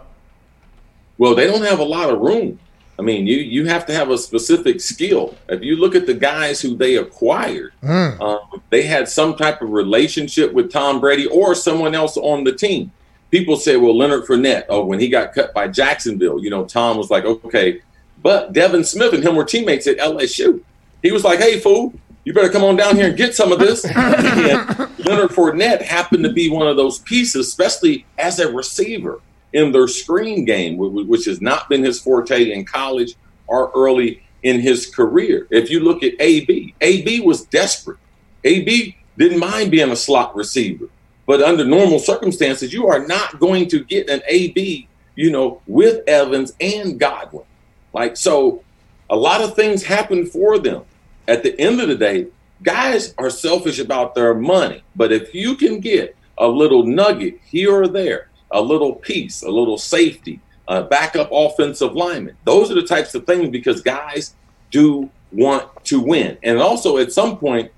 Well, 1.18 1.36
they 1.36 1.48
don't 1.48 1.64
have 1.64 1.80
a 1.80 1.86
lot 1.86 2.10
of 2.10 2.20
room. 2.20 2.60
I 2.98 3.02
mean, 3.02 3.28
you 3.28 3.38
you 3.38 3.66
have 3.66 3.86
to 3.88 3.94
have 3.94 4.10
a 4.10 4.18
specific 4.18 4.80
skill. 4.80 5.36
If 5.50 5.62
you 5.62 5.76
look 5.76 5.96
at 5.96 6.06
the 6.06 6.14
guys 6.14 6.62
who 6.62 6.78
they 6.78 6.96
acquired, 6.96 7.74
um, 8.22 8.62
they 8.70 8.84
had 8.84 9.10
some 9.10 9.36
type 9.36 9.62
of 9.62 9.70
relationship 9.70 10.54
with 10.54 10.72
Tom 10.72 11.02
Brady 11.02 11.28
or 11.28 11.56
someone 11.56 11.94
else 11.94 12.16
on 12.16 12.46
the 12.46 12.54
team. 12.54 12.92
People 13.32 13.58
say, 13.58 13.76
well, 13.76 13.98
Leonard 13.98 14.26
Fournette, 14.26 14.66
oh, 14.70 14.86
when 14.86 15.00
he 15.00 15.10
got 15.10 15.34
cut 15.34 15.54
by 15.54 15.68
Jacksonville, 15.68 16.42
you 16.42 16.50
know, 16.50 16.64
Tom 16.64 16.96
was 16.96 17.10
like, 17.10 17.26
okay. 17.26 17.82
But 18.22 18.54
Devin 18.54 18.86
Smith 18.86 19.14
and 19.14 19.24
him 19.24 19.36
were 19.36 19.44
teammates 19.44 19.88
at 19.88 19.98
LSU. 19.98 20.62
He 21.04 21.12
was 21.12 21.26
like, 21.26 21.40
hey, 21.40 21.60
fool, 21.60 21.94
you 22.26 22.34
better 22.34 22.50
come 22.50 22.64
on 22.64 22.76
down 22.76 22.96
here 22.96 23.08
and 23.08 23.18
get 23.18 23.36
some 23.36 23.52
of 23.52 23.60
this. 23.60 23.86
Leonard 23.86 25.30
Fournette 25.30 25.82
happened 25.84 26.24
to 26.24 26.34
be 26.34 26.50
one 26.50 26.68
of 26.68 26.76
those 26.76 27.00
pieces, 27.00 27.48
especially 27.48 28.06
as 28.18 28.40
a 28.40 28.52
receiver 28.52 29.22
in 29.54 29.72
their 29.72 29.88
screen 29.88 30.44
game, 30.44 30.76
wh- 30.78 30.92
wh- 30.92 31.08
which 31.08 31.26
has 31.26 31.40
not 31.40 31.70
been 31.70 31.84
his 31.84 32.02
forte 32.02 32.52
in 32.52 32.66
college 32.66 33.16
or 33.48 33.72
early 33.76 34.24
in 34.42 34.60
his 34.60 34.88
career. 34.88 35.48
If 35.52 35.70
you 35.70 35.80
look 35.80 36.02
at 36.02 36.14
AB, 36.20 36.74
AB 36.82 37.22
was 37.22 37.46
desperate. 37.46 37.98
AB 38.44 38.98
didn't 39.18 39.40
mind 39.40 39.70
being 39.72 39.92
a 39.92 39.96
slot 39.96 40.36
receiver, 40.36 40.90
but 41.28 41.44
under 41.44 41.64
normal 41.64 42.00
circumstances, 42.00 42.74
you 42.74 42.88
are 42.88 43.06
not 43.06 43.40
going 43.40 43.68
to 43.70 43.84
get 43.84 44.10
an 44.10 44.22
AB, 44.28 44.88
you 45.16 45.32
know, 45.32 45.62
with 45.68 46.08
Evans 46.08 46.54
and 46.60 47.00
Godwin. 47.00 47.46
Like, 47.94 48.18
so 48.18 48.64
a 49.12 49.16
lot 49.16 49.42
of 49.42 49.56
things 49.56 49.84
happen 49.84 50.26
for 50.26 50.58
them. 50.58 50.86
At 51.28 51.44
the 51.44 51.60
end 51.60 51.82
of 51.82 51.88
the 51.88 51.96
day, 51.96 52.28
guys 52.62 53.14
are 53.18 53.30
selfish 53.30 53.80
about 53.80 54.16
their 54.16 54.34
money, 54.34 54.84
but 54.96 55.12
if 55.12 55.34
you 55.34 55.56
can 55.56 55.80
get 55.80 56.16
a 56.38 56.48
little 56.48 56.86
nugget 56.86 57.40
here 57.46 57.74
or 57.74 57.88
there, 57.88 58.30
a 58.52 58.62
little 58.62 58.94
piece, 58.94 59.42
a 59.42 59.50
little 59.50 59.78
safety, 59.78 60.40
a 60.68 60.84
backup 60.84 61.30
offensive 61.32 61.94
lineman, 61.94 62.38
those 62.44 62.72
are 62.72 62.76
the 62.76 62.84
types 62.84 63.16
of 63.16 63.26
things 63.26 63.50
because 63.50 63.82
guys 63.82 64.36
do 64.72 65.10
want 65.32 65.68
to 65.86 66.00
win. 66.00 66.38
And 66.44 66.60
also, 66.60 66.98
at 66.98 67.12
some 67.12 67.38
point, 67.38 67.72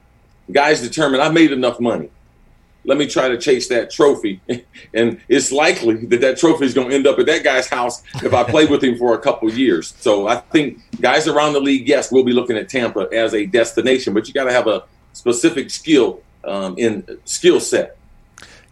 guys 0.52 0.82
determine 0.82 1.22
I 1.22 1.30
made 1.30 1.52
enough 1.52 1.80
money. 1.80 2.10
Let 2.88 2.98
me 2.98 3.06
try 3.06 3.28
to 3.28 3.38
chase 3.38 3.68
that 3.68 3.92
trophy. 3.92 4.42
And 4.94 5.20
it's 5.28 5.52
likely 5.52 6.06
that 6.06 6.22
that 6.22 6.38
trophy 6.38 6.66
is 6.66 6.74
going 6.74 6.90
to 6.90 6.96
end 6.96 7.06
up 7.08 7.20
at 7.20 7.26
that 7.26 7.44
guy's 7.44 7.68
house 7.68 8.02
if 8.24 8.34
I 8.34 8.44
play 8.44 8.66
with 8.66 8.84
him 8.84 8.98
for 8.98 9.14
a 9.16 9.20
couple 9.20 9.52
years. 9.52 9.94
So 10.00 10.28
I 10.28 10.38
think 10.38 10.80
guys 11.02 11.28
around 11.28 11.54
the 11.54 11.60
league, 11.60 11.88
yes, 11.88 12.12
we'll 12.12 12.24
be 12.24 12.32
looking 12.32 12.56
at 12.56 12.70
Tampa 12.70 13.10
as 13.12 13.34
a 13.34 13.46
destination, 13.46 14.14
but 14.14 14.28
you 14.28 14.34
got 14.34 14.46
to 14.46 14.54
have 14.54 14.68
a 14.68 14.86
specific 15.14 15.70
skill 15.70 16.22
um, 16.46 16.76
in 16.78 17.06
skill 17.26 17.60
set. 17.60 17.98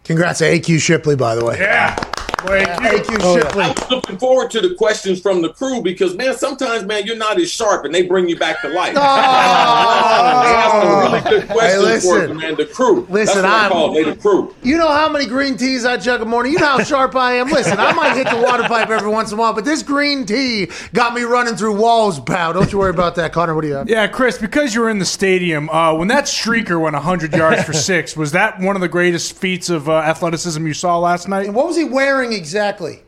Congrats 0.04 0.38
to 0.38 0.44
AQ 0.44 0.80
Shipley, 0.80 1.16
by 1.16 1.34
the 1.34 1.44
way. 1.44 1.58
Yeah. 1.58 2.15
Thank 2.38 3.10
you, 3.10 3.16
Oh, 3.20 3.36
yeah. 3.36 3.42
Shipley. 3.42 3.64
I 3.64 3.68
was 3.68 3.90
looking 3.90 4.18
forward 4.18 4.50
to 4.52 4.60
the 4.60 4.74
questions 4.74 5.20
from 5.20 5.42
the 5.42 5.48
crew 5.50 5.82
because, 5.82 6.14
man, 6.16 6.36
sometimes, 6.36 6.84
man, 6.84 7.06
you're 7.06 7.16
not 7.16 7.40
as 7.40 7.50
sharp 7.50 7.84
and 7.84 7.94
they 7.94 8.02
bring 8.02 8.28
you 8.28 8.38
back 8.38 8.60
to 8.62 8.68
life. 8.68 8.94
they 8.94 9.00
ask 9.00 10.72
some 10.72 11.12
really 11.12 11.20
good 11.40 11.48
questions 11.48 12.04
for 12.04 12.14
listen. 12.14 12.28
you, 12.28 12.34
man. 12.40 12.54
The 12.56 12.66
crew. 12.66 13.06
Listen, 13.10 13.42
That's 13.42 13.42
what 13.42 13.44
I 13.46 13.62
I'm- 13.62 13.70
call 13.72 13.96
it, 13.96 14.04
they 14.04 14.10
the 14.10 14.16
crew. 14.16 14.54
You 14.62 14.76
know 14.78 14.88
how 14.88 15.08
many 15.08 15.26
green 15.26 15.56
teas 15.56 15.84
I 15.84 15.96
chug 15.96 16.20
a 16.20 16.24
morning? 16.24 16.52
You 16.52 16.58
know 16.58 16.66
how 16.78 16.82
sharp 16.84 17.14
I 17.16 17.34
am? 17.34 17.48
Listen, 17.50 17.78
I 17.78 17.92
might 17.92 18.14
hit 18.16 18.28
the 18.28 18.36
water 18.40 18.64
pipe 18.64 18.90
every 18.90 19.08
once 19.10 19.32
in 19.32 19.38
a 19.38 19.40
while, 19.40 19.52
but 19.52 19.64
this 19.64 19.82
green 19.82 20.24
tea 20.26 20.68
got 20.92 21.14
me 21.14 21.22
running 21.22 21.56
through 21.56 21.76
walls, 21.76 22.20
pal. 22.20 22.52
Don't 22.52 22.70
you 22.72 22.78
worry 22.78 22.90
about 22.90 23.14
that, 23.16 23.32
Connor. 23.32 23.54
What 23.54 23.62
do 23.62 23.68
you 23.68 23.74
have? 23.74 23.88
Yeah, 23.88 24.06
Cris, 24.06 24.38
because 24.38 24.74
you 24.74 24.82
were 24.82 24.90
in 24.90 24.98
the 24.98 25.04
stadium, 25.04 25.68
uh, 25.70 25.94
when 25.94 26.08
that 26.08 26.24
streaker 26.24 26.80
went 26.80 26.94
100 26.94 27.32
yards 27.34 27.62
for 27.64 27.72
six, 27.72 28.16
was 28.16 28.32
that 28.32 28.60
one 28.60 28.76
of 28.76 28.82
the 28.82 28.88
greatest 28.88 29.34
feats 29.36 29.70
of 29.70 29.88
uh, 29.88 29.96
athleticism 29.98 30.66
you 30.66 30.74
saw 30.74 30.98
last 30.98 31.28
night? 31.28 31.46
And 31.46 31.54
what 31.54 31.66
was 31.66 31.76
he 31.76 31.84
wearing 31.84 32.25
exactly? 32.32 33.02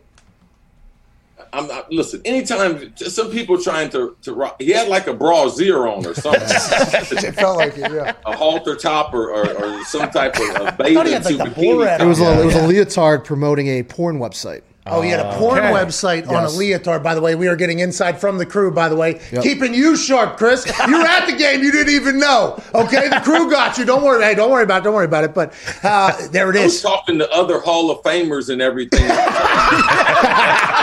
I'm 1.53 1.67
not, 1.67 1.91
listen, 1.91 2.21
anytime 2.25 2.95
some 2.97 3.31
people 3.31 3.61
trying 3.63 3.91
to, 3.91 4.17
to 4.23 4.33
rock, 4.35 4.61
he 4.61 4.71
had 4.71 4.89
like 4.89 5.07
a 5.07 5.15
bra 5.15 5.49
zero 5.49 5.95
on 5.95 6.07
or 6.07 6.15
something, 6.15 6.43
It 6.45 7.35
felt 7.35 7.57
like 7.57 7.77
it, 7.79 7.91
yeah. 7.91 8.13
a 8.27 8.37
halter 8.37 8.77
top 8.77 9.15
or, 9.15 9.31
or, 9.31 9.53
or 9.53 9.85
some 9.85 10.11
type 10.11 10.39
of 10.39 10.57
a 10.57 10.75
bathing 10.79 11.13
had, 11.13 11.25
like, 11.25 11.25
suit 11.25 11.41
bikini. 11.41 12.01
It 12.01 12.07
was 12.07 12.19
top. 12.19 12.39
a, 12.39 12.43
it 12.43 12.45
was 12.45 12.55
a 12.55 12.67
leotard 12.67 13.25
promoting 13.25 13.69
a 13.69 13.83
porn 13.83 14.19
website. 14.19 14.63
Oh, 14.91 15.01
he 15.03 15.11
had 15.11 15.21
a 15.21 15.33
porn 15.39 15.59
Okay. 15.59 15.71
website 15.73 16.29
on 16.29 16.35
a 16.37 16.43
Yes. 16.43 16.57
leotard. 16.57 17.03
By 17.03 17.15
the 17.15 17.21
way, 17.21 17.35
we 17.35 17.47
are 17.49 17.57
getting 17.57 17.79
inside 17.81 18.21
from 18.21 18.39
the 18.39 18.47
crew. 18.47 18.71
By 18.71 18.89
the 18.89 18.97
way, 18.97 19.21
Yep. 19.33 19.43
keeping 19.43 19.75
you 19.75 19.97
sharp, 19.97 20.37
Cris. 20.37 20.67
You 20.87 20.99
were 20.99 21.05
at 21.05 21.27
the 21.27 21.33
game, 21.37 21.63
you 21.63 21.71
didn't 21.73 21.93
even 21.95 22.19
know. 22.19 22.59
Okay, 22.75 23.09
the 23.09 23.21
crew 23.23 23.51
got 23.51 23.77
you. 23.79 23.85
Don't 23.85 24.03
worry. 24.03 24.23
Hey, 24.25 24.35
don't 24.35 24.51
worry 24.51 24.65
about. 24.65 24.83
it. 24.83 24.85
Don't 24.85 24.95
worry 24.95 25.05
about 25.05 25.25
it. 25.25 25.35
But 25.35 25.53
uh, 25.83 26.13
there 26.31 26.51
it 26.51 26.57
is. 26.57 26.63
I 26.63 26.65
was 26.67 26.83
talking 26.83 27.19
to 27.19 27.31
other 27.31 27.61
Hall 27.61 27.91
of 27.91 28.03
Famers 28.03 28.49
and 28.51 28.61
everything. 28.63 29.03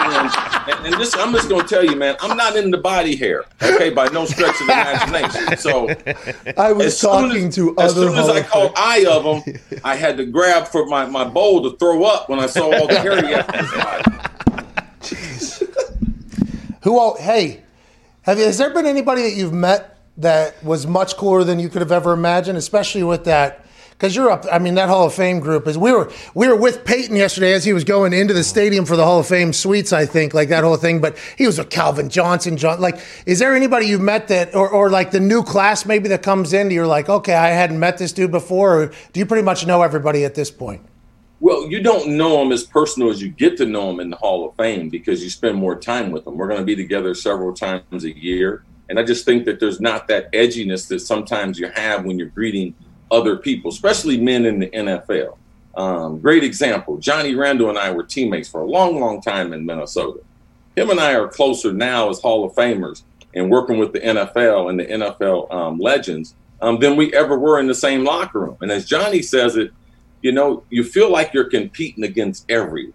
and, 0.06 0.86
and 0.86 1.02
this, 1.02 1.16
I'm 1.16 1.32
just 1.34 1.50
going 1.50 1.62
to 1.62 1.68
tell 1.68 1.84
you, 1.86 1.96
man, 1.96 2.16
I'm 2.22 2.36
not 2.38 2.56
in 2.56 2.72
the 2.72 2.78
body 2.78 3.16
hair, 3.16 3.44
okay, 3.62 3.90
by 3.90 4.08
no 4.10 4.26
stretch 4.26 4.60
of 4.62 4.68
the 4.68 4.74
imagination. 4.74 5.58
So 5.58 5.90
I 6.58 6.72
was 6.72 6.98
soon 7.00 7.10
talking 7.12 7.48
as, 7.48 7.56
to 7.56 7.76
as 7.78 7.92
other. 7.98 8.08
soon 8.10 8.18
as 8.20 8.26
Hall 8.28 8.36
I 8.36 8.40
of 8.40 8.48
caught 8.48 8.74
eye 8.78 9.06
of 9.10 9.24
them, 9.46 9.56
I 9.84 9.96
had 9.96 10.18
to 10.18 10.26
grab 10.26 10.68
for 10.68 10.86
my, 10.86 11.06
my 11.06 11.24
bowl 11.24 11.70
to 11.70 11.78
throw 11.78 12.04
up 12.04 12.30
when 12.30 12.40
I 12.40 12.46
saw 12.48 12.72
all 12.72 12.88
the 12.88 13.00
hair 13.00 13.22
he 13.26 13.32
had 13.34 13.46
his 15.02 15.60
body. 15.60 15.96
Who? 16.84 17.00
All, 17.00 17.18
hey, 17.18 17.64
have 18.22 18.38
you, 18.38 18.46
has 18.46 18.58
there 18.58 18.74
been 18.74 18.86
anybody 18.86 19.24
that 19.24 19.34
you've 19.34 19.54
met 19.54 19.98
that 20.18 20.64
was 20.64 20.88
much 20.88 21.18
cooler 21.18 21.44
than 21.44 21.60
you 21.60 21.70
could 21.70 21.82
have 21.82 21.92
ever 21.92 22.14
imagined, 22.14 22.58
especially 22.58 23.04
with 23.04 23.26
that? 23.26 23.66
Because 23.92 24.16
you're 24.16 24.30
up. 24.30 24.46
I 24.52 24.60
mean, 24.60 24.76
that 24.76 24.90
Hall 24.90 25.06
of 25.06 25.14
Fame 25.14 25.40
group 25.40 25.68
is. 25.68 25.78
We 25.78 25.92
were 25.94 26.12
we 26.34 26.50
were 26.50 26.56
with 26.56 26.84
Peyton 26.84 27.16
yesterday 27.16 27.54
as 27.54 27.64
he 27.64 27.72
was 27.72 27.86
going 27.86 28.12
into 28.12 28.34
the 28.34 28.44
stadium 28.44 28.86
for 28.86 28.98
the 28.98 29.06
Hall 29.06 29.20
of 29.20 29.28
Fame 29.28 29.54
suites. 29.54 29.94
I 29.94 30.06
think 30.06 30.34
like 30.34 30.50
that 30.50 30.66
whole 30.66 30.76
thing. 30.76 31.00
But 31.00 31.18
he 31.38 31.46
was 31.46 31.58
with 31.58 31.70
Calvin 31.70 32.10
Johnson. 32.10 32.58
John, 32.58 32.82
like, 32.82 33.00
is 33.26 33.40
there 33.40 33.56
anybody 33.56 33.88
you've 33.88 34.02
met 34.02 34.28
that, 34.28 34.54
or, 34.54 34.70
or 34.70 34.90
like 34.90 35.12
the 35.12 35.22
new 35.22 35.44
class 35.44 35.86
maybe 35.86 36.10
that 36.10 36.24
comes 36.24 36.52
in? 36.52 36.72
You're 36.72 36.88
like, 36.88 37.08
okay, 37.08 37.36
I 37.36 37.50
hadn't 37.50 37.80
met 37.80 37.98
this 37.98 38.12
dude 38.12 38.32
before. 38.32 38.82
Or 38.82 38.92
do 39.14 39.20
you 39.20 39.26
pretty 39.26 39.44
much 39.44 39.66
know 39.66 39.82
everybody 39.82 40.26
at 40.26 40.36
this 40.36 40.52
point? 40.52 40.82
Well, 41.40 41.70
you 41.70 41.82
don't 41.82 42.18
know 42.18 42.38
them 42.40 42.52
as 42.52 42.64
personal 42.64 43.10
as 43.10 43.22
you 43.22 43.30
get 43.30 43.58
to 43.58 43.66
know 43.66 43.88
them 43.88 44.00
in 44.00 44.10
the 44.10 44.16
Hall 44.16 44.48
of 44.48 44.56
Fame 44.56 44.90
because 44.90 45.24
you 45.24 45.30
spend 45.30 45.58
more 45.58 45.78
time 45.78 46.12
with 46.12 46.24
them. 46.26 46.38
We're 46.38 46.48
going 46.48 46.62
to 46.62 46.66
be 46.66 46.76
together 46.76 47.14
several 47.14 47.54
times 47.54 48.06
a 48.06 48.18
year. 48.18 48.64
And 48.90 49.00
I 49.00 49.04
just 49.04 49.26
think 49.26 49.46
that 49.46 49.60
there's 49.60 49.82
not 49.82 50.08
that 50.08 50.32
edginess 50.32 50.88
that 50.90 51.00
sometimes 51.00 51.60
you 51.60 51.70
have 51.70 52.06
when 52.06 52.18
you're 52.18 52.30
greeting 52.30 52.74
other 53.12 53.36
people, 53.38 53.70
especially 53.70 54.20
men 54.20 54.46
in 54.46 54.60
the 54.60 54.68
NFL. 54.68 55.38
Um, 55.76 56.20
great 56.20 56.44
example 56.44 56.98
Johnny 56.98 57.36
Randle 57.36 57.68
and 57.70 57.78
I 57.78 57.92
were 57.92 58.04
teammates 58.04 58.48
for 58.48 58.62
a 58.62 58.66
long, 58.66 59.00
long 59.00 59.22
time 59.22 59.52
in 59.52 59.66
Minnesota. 59.66 60.22
Him 60.78 60.90
and 60.90 61.00
I 61.00 61.16
are 61.16 61.28
closer 61.28 61.74
now 61.74 62.10
as 62.10 62.20
Hall 62.20 62.46
of 62.46 62.54
Famers 62.54 63.04
and 63.34 63.50
working 63.50 63.78
with 63.78 63.92
the 63.92 64.00
NFL 64.00 64.70
and 64.70 64.80
the 64.80 64.86
NFL 64.86 65.52
um, 65.54 65.80
legends 65.80 66.36
um, 66.62 66.80
than 66.80 66.96
we 66.96 67.14
ever 67.14 67.38
were 67.38 67.60
in 67.60 67.68
the 67.68 67.76
same 67.76 68.04
locker 68.04 68.40
room. 68.40 68.58
And 68.62 68.72
as 68.72 68.86
Johnny 68.86 69.22
says 69.22 69.58
it, 69.58 69.72
you 70.26 70.32
know, 70.32 70.64
you 70.72 70.84
feel 70.84 71.12
like 71.12 71.36
you're 71.36 71.52
competing 71.52 72.04
against 72.04 72.50
everyone. 72.50 72.94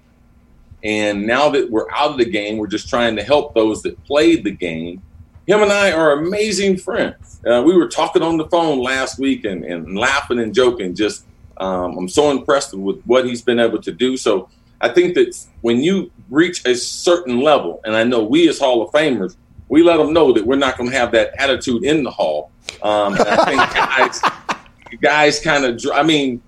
And 0.82 1.28
now 1.28 1.48
that 1.50 1.70
we're 1.70 1.88
out 1.92 2.10
of 2.10 2.18
the 2.18 2.24
game, 2.24 2.58
we're 2.58 2.66
just 2.66 2.88
trying 2.88 3.14
to 3.14 3.22
help 3.22 3.54
those 3.54 3.84
that 3.84 4.02
played 4.02 4.42
the 4.42 4.50
game. 4.50 5.00
Him 5.46 5.62
and 5.62 5.70
I 5.70 5.92
are 5.92 6.14
amazing 6.14 6.78
friends. 6.78 7.40
Uh, 7.46 7.62
we 7.64 7.76
were 7.76 7.86
talking 7.86 8.22
on 8.22 8.36
the 8.36 8.48
phone 8.48 8.80
last 8.80 9.20
week 9.20 9.44
and, 9.44 9.64
and 9.64 9.96
laughing 9.96 10.40
and 10.40 10.52
joking. 10.52 10.92
Just, 10.92 11.24
um, 11.58 11.96
I'm 11.96 12.08
so 12.08 12.32
impressed 12.32 12.74
with 12.74 13.00
what 13.04 13.24
he's 13.24 13.42
been 13.42 13.60
able 13.60 13.80
to 13.80 13.92
do. 13.92 14.16
So 14.16 14.48
I 14.80 14.88
think 14.88 15.14
that 15.14 15.38
when 15.60 15.84
you 15.84 16.10
reach 16.30 16.66
a 16.66 16.74
certain 16.74 17.40
level, 17.40 17.80
and 17.84 17.94
I 17.94 18.02
know 18.02 18.24
we 18.24 18.48
as 18.48 18.58
Hall 18.58 18.82
of 18.82 18.90
Famers, 18.90 19.36
we 19.68 19.84
let 19.84 19.98
them 19.98 20.12
know 20.12 20.32
that 20.32 20.44
we're 20.44 20.56
not 20.56 20.76
going 20.76 20.90
to 20.90 20.96
have 20.96 21.12
that 21.12 21.40
attitude 21.40 21.84
in 21.84 22.02
the 22.02 22.10
Hall. 22.10 22.50
Um, 22.82 23.14
I 23.20 23.44
think 23.44 23.60
guys, 23.72 24.20
guys 25.00 25.40
kind 25.40 25.64
of, 25.64 25.80
I 25.94 26.02
mean, 26.02 26.42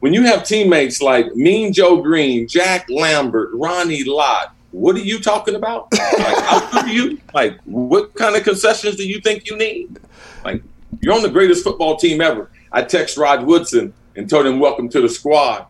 when 0.00 0.14
you 0.14 0.22
have 0.22 0.44
teammates 0.44 1.00
like 1.00 1.34
Mean 1.36 1.72
Joe 1.72 2.02
Greene, 2.02 2.48
Jack 2.48 2.88
Lambert, 2.90 3.50
Ronnie 3.52 4.04
Lott, 4.04 4.54
what 4.72 4.96
are 4.96 5.00
you 5.00 5.20
talking 5.20 5.54
about? 5.54 5.92
Like, 5.92 6.38
how 6.42 6.70
good 6.82 6.90
you? 6.90 7.20
Like, 7.34 7.58
what 7.64 8.14
kind 8.14 8.36
of 8.36 8.42
concessions 8.42 8.96
do 8.96 9.06
you 9.06 9.20
think 9.20 9.48
you 9.48 9.56
need? 9.56 9.98
Like, 10.44 10.62
you're 11.00 11.14
on 11.14 11.22
the 11.22 11.28
greatest 11.28 11.64
football 11.64 11.96
team 11.96 12.20
ever. 12.20 12.50
I 12.72 12.82
text 12.82 13.16
Rod 13.16 13.44
Woodson 13.46 13.92
and 14.16 14.28
told 14.28 14.46
him, 14.46 14.58
"Welcome 14.58 14.88
to 14.90 15.00
the 15.00 15.08
squad, 15.08 15.66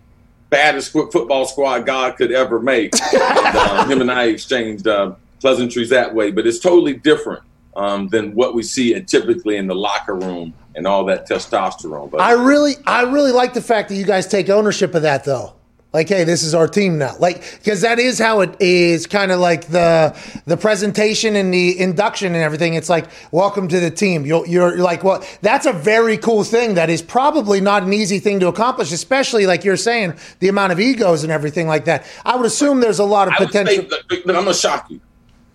baddest 0.49 0.93
football 0.93 1.45
squad 1.47 1.87
God 1.87 2.17
could 2.17 2.31
ever 2.31 2.61
make." 2.61 2.93
and, 3.15 3.57
um, 3.57 3.91
him 3.91 4.01
and 4.01 4.11
I 4.11 4.25
exchanged 4.25 4.87
uh, 4.87 5.15
pleasantries 5.41 5.89
that 5.91 6.15
way, 6.15 6.31
but 6.31 6.47
it's 6.47 6.59
totally 6.59 6.95
different 6.95 7.43
um, 7.81 8.09
than 8.09 8.35
what 8.35 8.55
we 8.55 8.63
see 8.63 8.95
in, 8.95 9.07
typically 9.07 9.57
in 9.57 9.67
the 9.67 9.75
locker 9.75 10.15
room 10.15 10.53
and 10.75 10.87
all 10.87 11.05
that 11.07 11.27
testosterone. 11.27 12.11
But 12.11 12.21
I 12.21 12.33
really, 12.33 12.75
I 12.87 13.03
really 13.03 13.33
like 13.33 13.55
the 13.55 13.63
fact 13.63 13.89
that 13.89 13.95
you 13.95 14.05
guys 14.05 14.27
take 14.27 14.51
ownership 14.51 14.95
of 14.95 15.03
that, 15.03 15.25
though. 15.25 15.55
Like, 15.93 16.09
hey, 16.09 16.23
this 16.23 16.45
is 16.45 16.55
our 16.55 16.69
team 16.69 16.99
now. 16.99 17.17
Like, 17.19 17.59
because 17.59 17.81
that 17.81 17.99
is 17.99 18.19
how 18.19 18.43
it 18.43 18.55
is, 18.61 19.07
kind 19.09 19.33
of 19.33 19.41
like 19.41 19.67
the 19.69 20.17
the 20.45 20.57
presentation 20.57 21.35
and 21.35 21.53
the 21.53 21.81
induction 21.81 22.35
and 22.35 22.45
everything. 22.45 22.75
It's 22.75 22.91
like, 22.91 23.07
welcome 23.33 23.67
to 23.67 23.81
the 23.81 23.91
team. 23.91 24.25
You're, 24.25 24.47
you're 24.47 24.77
like, 24.77 25.03
well, 25.03 25.25
that's 25.41 25.67
a 25.67 25.73
very 25.73 26.17
cool 26.19 26.45
thing. 26.45 26.75
That 26.75 26.91
is 26.91 27.03
probably 27.03 27.61
not 27.61 27.83
an 27.83 27.93
easy 27.93 28.21
thing 28.21 28.39
to 28.41 28.49
accomplish, 28.49 28.93
especially 28.93 29.47
like 29.47 29.65
you're 29.65 29.77
saying, 29.77 30.15
the 30.39 30.49
amount 30.49 30.71
of 30.71 30.79
egos 30.79 31.25
and 31.25 31.33
everything 31.33 31.67
like 31.67 31.87
that. 31.87 32.07
I 32.25 32.37
would 32.37 32.47
assume 32.47 32.81
there's 32.81 33.01
a 33.01 33.05
lot 33.05 33.27
of 33.27 33.35
potential. 33.35 33.89
say, 33.91 34.17
I'm 34.27 34.27
gonna 34.27 34.55
shock 34.55 34.91
you, 34.91 35.01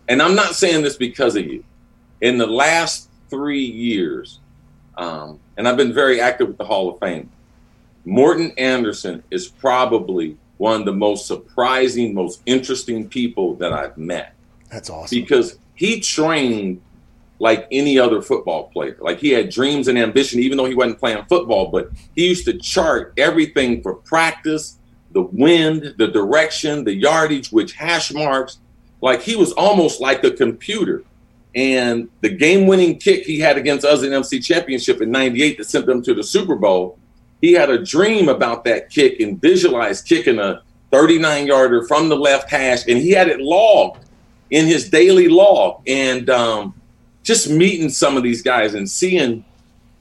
and 0.10 0.22
I'm 0.22 0.36
not 0.36 0.56
saying 0.56 0.82
this 0.82 0.98
because 0.98 1.38
of 1.38 1.46
you. 1.46 1.64
In 2.22 2.38
the 2.38 2.48
last 2.48 3.10
three 3.30 3.66
years, 3.66 4.40
um, 4.98 5.40
and 5.58 5.68
I've 5.68 5.78
been 5.78 5.94
very 5.94 6.20
active 6.22 6.48
with 6.48 6.58
the 6.58 6.66
Hall 6.66 6.90
of 6.90 7.00
Fame. 7.00 7.30
Morten 8.06 8.52
Andersen 8.58 9.24
is 9.32 9.48
probably 9.48 10.38
one 10.58 10.82
of 10.82 10.86
the 10.86 10.94
most 10.94 11.28
surprising, 11.28 12.14
most 12.14 12.42
interesting 12.46 13.10
people 13.10 13.56
that 13.56 13.74
I've 13.74 13.98
met 13.98 14.34
That's 14.70 14.90
awesome. 14.90 15.20
because 15.20 15.58
he 15.74 16.00
trained 16.00 16.82
like 17.40 17.68
any 17.72 18.00
other 18.00 18.22
football 18.22 18.70
player. 18.70 18.98
Like 19.02 19.20
he 19.20 19.32
had 19.32 19.50
dreams 19.50 19.88
and 19.88 19.98
ambition, 19.98 20.40
even 20.40 20.58
though 20.58 20.66
he 20.66 20.76
wasn't 20.76 21.00
playing 21.00 21.26
football, 21.26 21.70
but 21.70 21.90
he 22.16 22.28
used 22.28 22.46
to 22.46 22.58
chart 22.58 23.14
everything 23.18 23.82
for 23.82 23.96
practice, 23.96 24.78
the 25.12 25.22
wind, 25.22 25.96
the 25.98 26.08
direction, 26.08 26.84
the 26.86 26.94
yardage, 26.94 27.52
which 27.52 27.74
hash 27.74 28.14
marks. 28.14 28.60
Like 29.02 29.22
he 29.22 29.36
was 29.36 29.52
almost 29.54 30.00
like 30.00 30.24
a 30.24 30.32
computer. 30.32 31.04
And 31.56 32.10
the 32.22 32.30
game 32.30 32.68
winning 32.68 32.98
kick 33.00 33.24
he 33.26 33.40
had 33.40 33.58
against 33.58 33.86
us 33.86 34.04
in 34.04 34.10
NFC 34.12 34.44
Championship 34.44 35.02
in 35.02 35.10
98 35.10 35.58
that 35.58 35.64
sent 35.70 35.86
them 35.86 36.02
to 36.04 36.14
the 36.14 36.24
Super 36.24 36.56
Bowl, 36.56 37.00
he 37.42 37.54
had 37.54 37.70
a 37.70 37.84
dream 37.84 38.28
about 38.28 38.66
that 38.66 38.90
kick 38.90 39.20
and 39.22 39.40
visualized 39.40 40.06
kicking 40.06 40.38
a 40.40 40.62
39 40.92 41.48
yarder 41.48 41.84
from 41.88 42.10
the 42.10 42.16
left 42.16 42.50
hash. 42.50 42.86
And 42.88 42.98
he 42.98 43.12
had 43.12 43.28
it 43.30 43.40
logged 43.40 44.06
in 44.50 44.66
his 44.68 44.90
daily 44.90 45.30
log. 45.30 45.82
And 45.88 46.30
um, 46.30 46.74
just 47.24 47.50
meeting 47.50 47.90
some 47.90 48.18
of 48.18 48.24
these 48.24 48.42
guys 48.42 48.74
and 48.74 48.90
seeing 48.90 49.46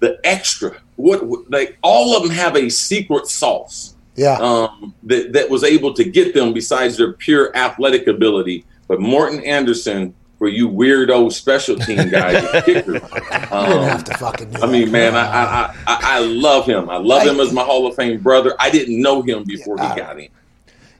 the 0.01 0.19
extra, 0.25 0.77
what 0.97 1.51
like 1.51 1.79
all 1.83 2.17
of 2.17 2.23
them 2.25 2.33
have 2.33 2.57
a 2.57 2.69
secret 2.69 3.27
sauce 3.27 3.95
Yeah. 4.17 4.35
um, 4.39 4.93
that, 5.05 5.33
that 5.33 5.49
was 5.49 5.63
able 5.65 5.95
to 5.95 6.05
get 6.05 6.35
them 6.35 6.53
besides 6.53 6.97
their 6.97 7.13
pure 7.13 7.57
athletic 7.57 8.07
ability. 8.09 8.65
But 8.89 9.01
Morten 9.01 9.41
Andersen, 9.45 10.15
for 10.39 10.49
you 10.49 10.69
weirdo 10.69 11.33
special 11.33 11.77
team 11.77 12.09
guys, 12.09 12.43
kickers, 12.65 12.87
you 12.87 13.01
didn't 13.01 13.53
um, 13.53 13.83
have 13.85 14.05
to 14.05 14.15
fucking 14.19 14.51
do 14.51 14.63
I 14.63 14.67
mean, 14.67 14.91
man, 14.91 15.15
I. 15.15 15.25
I, 15.25 15.75
I, 15.87 15.99
I 16.03 16.19
love 16.21 16.67
him. 16.67 16.91
I 16.91 16.97
love 16.97 17.23
him 17.23 17.41
as 17.41 17.53
my 17.53 17.63
Hall 17.63 17.87
of 17.87 17.95
Fame 17.95 18.21
brother. 18.21 18.55
I 18.59 18.71
didn't 18.71 19.01
know 19.01 19.23
him 19.23 19.45
before 19.45 19.77
he 19.77 19.87
got 19.97 20.19
in. 20.19 20.29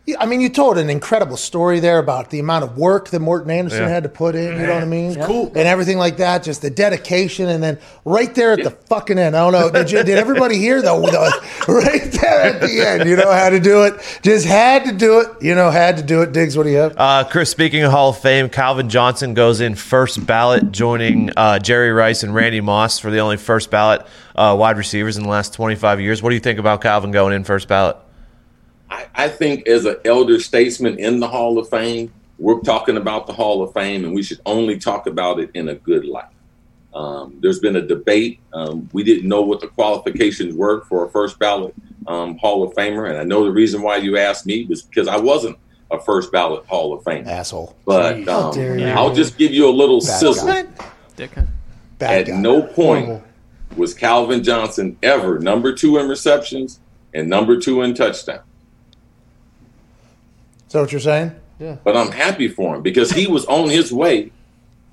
Yeah, 0.07 0.17
I 0.21 0.27
mean, 0.27 0.43
you 0.43 0.51
told 0.51 0.77
an 0.77 0.91
incredible 0.91 1.39
story 1.39 1.81
there 1.81 1.99
about 1.99 2.29
the 2.29 2.39
amount 2.39 2.63
of 2.63 2.77
work 2.77 3.09
that 3.09 3.21
Morten 3.21 3.51
Andersen 3.51 3.85
Yeah. 3.85 3.89
had 3.89 4.03
to 4.03 4.11
put 4.11 4.35
in. 4.35 4.61
You 4.61 4.67
know 4.67 4.75
what 4.75 4.83
I 4.83 4.87
mean? 4.87 5.15
Cool. 5.15 5.47
And 5.47 5.67
everything 5.67 5.97
like 5.97 6.19
that, 6.19 6.43
just 6.43 6.61
the 6.61 6.69
dedication, 6.69 7.49
and 7.49 7.63
then 7.63 7.79
right 8.05 8.35
there 8.35 8.53
at 8.53 8.63
the 8.63 8.71
fucking 8.71 9.19
end. 9.19 9.35
I 9.35 9.51
don't 9.51 9.53
know. 9.53 9.71
Did, 9.71 9.91
you, 9.91 10.03
did 10.03 10.19
everybody 10.19 10.59
hear 10.59 10.83
though? 10.83 11.01
The, 11.01 11.41
right 11.69 12.13
there 12.13 12.41
at 12.43 12.61
the 12.61 12.87
end, 12.87 13.09
you 13.09 13.17
know 13.17 13.33
how 13.33 13.49
to 13.49 13.59
do 13.59 13.85
it. 13.85 13.95
Just 14.23 14.45
had 14.45 14.85
to 14.85 14.93
do 14.93 15.21
it. 15.21 15.29
You 15.41 15.55
know, 15.55 15.71
had 15.71 15.97
to 15.97 16.03
do 16.03 16.21
it. 16.21 16.33
Digz, 16.33 16.55
what 16.55 16.65
do 16.65 16.69
you 16.71 16.77
have? 16.77 16.95
Uh, 16.99 17.25
Cris, 17.25 17.49
speaking 17.49 17.83
of 17.83 17.91
Hall 17.91 18.11
of 18.11 18.19
Fame, 18.19 18.51
Calvin 18.51 18.91
Johnson 18.91 19.33
goes 19.33 19.63
in 19.63 19.75
first 19.75 20.27
ballot, 20.27 20.71
joining 20.71 21.31
uh, 21.35 21.59
Jerry 21.61 21.93
Rice 21.93 22.23
and 22.23 22.35
Randy 22.35 22.61
Moss 22.61 22.99
for 22.99 23.11
the 23.11 23.21
only 23.21 23.39
first 23.39 23.71
ballot 23.71 24.07
uh, 24.37 24.55
wide 24.59 24.77
receivers 24.77 25.17
in 25.17 25.23
the 25.23 25.31
last 25.31 25.55
25 25.55 26.03
years. 26.03 26.23
What 26.23 26.29
do 26.29 26.35
you 26.35 26.41
think 26.41 26.59
about 26.59 26.83
Calvin 26.83 27.11
going 27.11 27.33
in 27.33 27.45
first 27.45 27.69
ballot? 27.69 27.97
I, 28.95 29.07
I 29.25 29.29
think 29.29 29.67
as 29.67 29.85
an 29.85 29.97
elder 30.05 30.39
statesman 30.39 30.99
in 30.99 31.19
the 31.19 31.29
Hall 31.29 31.59
of 31.59 31.69
Fame, 31.69 32.13
we're 32.39 32.61
talking 32.61 32.97
about 32.97 33.27
the 33.27 33.33
Hall 33.33 33.63
of 33.63 33.73
Fame, 33.73 34.05
and 34.05 34.15
we 34.15 34.23
should 34.23 34.41
only 34.47 34.79
talk 34.79 35.07
about 35.07 35.41
it 35.41 35.51
in 35.55 35.69
a 35.69 35.75
good 35.75 36.05
light. 36.05 36.29
Um, 36.95 37.39
there's 37.41 37.59
been 37.59 37.75
a 37.77 37.83
debate. 37.83 38.39
Um, 38.53 38.89
we 38.93 39.03
didn't 39.03 39.29
know 39.29 39.43
what 39.43 39.61
the 39.61 39.67
qualifications 39.67 40.55
were 40.55 40.85
for 40.85 41.05
a 41.05 41.11
first 41.11 41.39
ballot 41.41 41.75
um, 42.07 42.39
Hall 42.39 42.63
of 42.63 42.73
Famer, 42.75 43.09
and 43.09 43.19
I 43.19 43.25
know 43.25 43.45
the 43.45 43.51
reason 43.51 43.83
why 43.83 43.97
you 43.97 44.17
asked 44.17 44.47
me 44.47 44.67
was 44.67 44.83
because 44.83 45.09
I 45.09 45.17
wasn't 45.17 45.59
a 45.91 46.01
first 46.01 46.31
ballot 46.31 46.65
Hall 46.67 46.93
of 46.93 47.03
Famer. 47.03 47.27
Asshole. 47.27 47.77
But 47.85 48.29
um. 48.29 48.57
I'll 48.97 49.15
just 49.15 49.37
give 49.37 49.53
you 49.53 49.69
a 49.69 49.73
little 49.73 50.01
Bad 50.01 50.21
sizzle. 50.21 50.49
At 52.01 52.27
guy. 52.27 52.37
no 52.37 52.63
point 52.63 53.07
Horrible. 53.07 53.27
was 53.77 53.95
Calvin 53.95 54.43
Johnson 54.43 54.97
ever 55.03 55.39
number 55.39 55.73
two 55.73 55.99
in 55.99 56.09
receptions 56.09 56.81
and 57.15 57.29
number 57.29 57.59
two 57.59 57.83
in 57.83 57.95
touchdown. 57.95 58.41
Is 60.75 60.77
that 60.77 60.83
what 60.83 60.91
you're 60.91 61.01
saying? 61.03 61.31
Yeah. 61.61 61.77
But 61.85 61.97
I'm 61.97 62.11
happy 62.11 62.49
for 62.49 62.75
him 62.75 62.83
because 62.83 63.13
he 63.13 63.29
was 63.29 63.45
on 63.45 63.71
his 63.71 63.93
way 63.93 64.33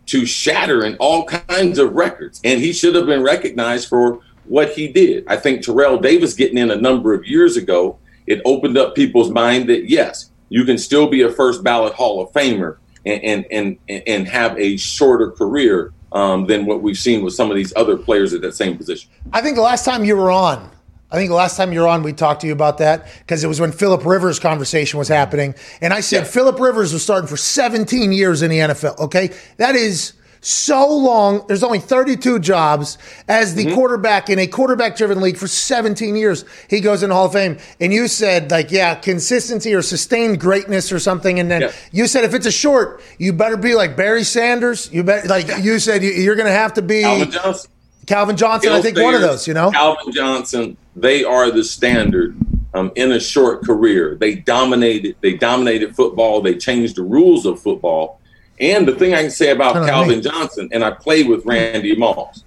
to 0.06 0.28
shattering 0.28 0.96
all 0.98 1.26
kinds 1.26 1.80
of 1.80 1.94
records, 1.94 2.40
and 2.44 2.62
he 2.62 2.72
should 2.72 2.94
have 2.94 3.08
been 3.08 3.24
recognized 3.24 3.90
for 3.90 4.20
what 4.46 4.70
he 4.74 4.88
did. 4.88 5.26
I 5.28 5.38
think 5.38 5.64
Terrell 5.64 5.98
Davis 5.98 6.36
getting 6.36 6.60
in 6.60 6.70
a 6.70 6.76
number 6.76 7.16
of 7.16 7.26
years 7.26 7.58
ago, 7.58 7.98
it 8.28 8.44
opened 8.46 8.78
up 8.78 8.94
people's 8.94 9.32
mind 9.32 9.70
that 9.70 9.90
yes, 9.90 10.30
you 10.50 10.66
can 10.66 10.78
still 10.78 11.08
be 11.08 11.24
a 11.24 11.32
first 11.32 11.64
ballot 11.64 11.94
Hall 11.94 12.22
of 12.22 12.32
Famer 12.32 12.78
and 13.04 13.46
and 13.50 13.80
and, 13.90 14.04
and 14.06 14.28
have 14.28 14.56
a 14.60 14.78
shorter 14.78 15.32
career 15.32 15.94
um, 16.12 16.46
than 16.46 16.68
what 16.68 16.84
we've 16.84 16.96
seen 16.96 17.24
with 17.24 17.34
some 17.34 17.50
of 17.50 17.56
these 17.58 17.74
other 17.76 17.98
players 17.98 18.36
at 18.36 18.42
that 18.42 18.54
same 18.54 18.78
position. 18.78 19.10
I 19.34 19.42
think 19.42 19.56
the 19.56 19.64
last 19.64 19.84
time 19.84 20.06
you 20.06 20.16
were 20.16 20.30
on, 20.30 20.70
I 21.12 21.18
think 21.18 21.30
the 21.30 21.36
last 21.36 21.58
time 21.58 21.74
you 21.74 21.82
were 21.82 21.88
on, 21.88 22.04
we 22.04 22.14
talked 22.14 22.42
to 22.42 22.48
you 22.48 22.54
about 22.54 22.78
that 22.78 23.08
because 23.20 23.44
it 23.44 23.48
was 23.48 23.60
when 23.60 23.74
Philip 23.74 24.06
Rivers' 24.06 24.40
conversation 24.40 24.98
was 24.98 25.10
happening. 25.10 25.56
And 25.82 25.94
I 25.94 26.00
said 26.00 26.26
Philip 26.26 26.60
Rivers 26.60 26.94
was 26.94 27.04
starting 27.04 27.28
for 27.28 27.38
17 27.38 28.14
years 28.14 28.42
in 28.42 28.50
the 28.50 28.60
NFL. 28.60 28.98
Okay. 29.00 29.32
That 29.58 29.76
is 29.76 30.14
so 30.40 30.88
long. 30.90 31.46
There's 31.48 31.64
only 31.64 31.80
32 31.80 32.40
jobs 32.40 32.98
as 33.28 33.56
the 33.56 33.66
mm-hmm. 33.66 33.76
quarterback 33.76 34.30
in 34.30 34.40
a 34.40 34.48
quarterback 34.48 34.96
driven 34.96 35.22
league 35.22 35.38
for 35.38 35.48
17 35.48 36.16
years. 36.16 36.46
He 36.70 36.80
goes 36.80 37.04
in 37.04 37.10
the 37.10 37.16
Hall 37.16 37.26
of 37.26 37.34
Fame. 37.34 37.58
And 37.80 37.94
you 37.94 38.08
said, 38.08 38.50
like, 38.50 38.72
yeah, 38.72 38.96
consistency 38.96 39.74
or 39.74 39.82
sustained 39.82 40.40
greatness 40.40 40.92
or 40.92 41.00
something. 41.00 41.40
And 41.40 41.52
then 41.52 41.62
Yeah. 41.62 41.72
you 41.92 42.08
said, 42.08 42.24
if 42.24 42.34
it's 42.34 42.48
a 42.48 42.52
short, 42.52 43.02
you 43.18 43.34
better 43.34 43.58
be 43.58 43.76
like 43.76 43.96
Barry 43.96 44.24
Sanders. 44.24 44.90
You 44.92 45.04
bet, 45.04 45.28
like 45.28 45.48
you 45.60 45.78
said, 45.78 46.04
you- 46.04 46.12
you're 46.12 46.36
going 46.36 46.48
to 46.48 46.54
have 46.54 46.74
to 46.76 46.82
be 46.82 47.02
Calvin 47.04 47.32
Johnson. 47.32 47.72
Calvin 48.08 48.38
Johnson. 48.38 48.72
I 48.72 48.82
think 48.82 48.98
one 48.98 49.14
of 49.14 49.22
those, 49.22 49.48
you 49.48 49.54
know? 49.54 49.72
Calvin 49.72 50.12
Johnson, 50.12 50.78
they 50.96 51.24
are 51.24 51.52
the 51.52 51.64
standard 51.64 52.38
um, 52.74 52.92
in 52.96 53.12
a 53.12 53.20
short 53.20 53.64
career. 53.64 54.16
They 54.16 54.36
dominated. 54.36 55.16
They 55.22 55.34
dominated 55.34 55.96
football. 55.96 56.42
They 56.42 56.56
changed 56.56 56.96
the 56.96 57.04
rules 57.04 57.46
of 57.46 57.62
football. 57.62 58.20
And 58.60 58.88
the 58.88 58.94
thing 58.94 59.14
I 59.14 59.22
can 59.22 59.32
say 59.32 59.50
about 59.52 59.74
Calvin 59.88 60.18
me. 60.18 60.22
Johnson, 60.22 60.70
and 60.72 60.84
I 60.84 60.92
played 60.92 61.28
with 61.28 61.46
Randy 61.46 61.96
Moss, 61.96 62.44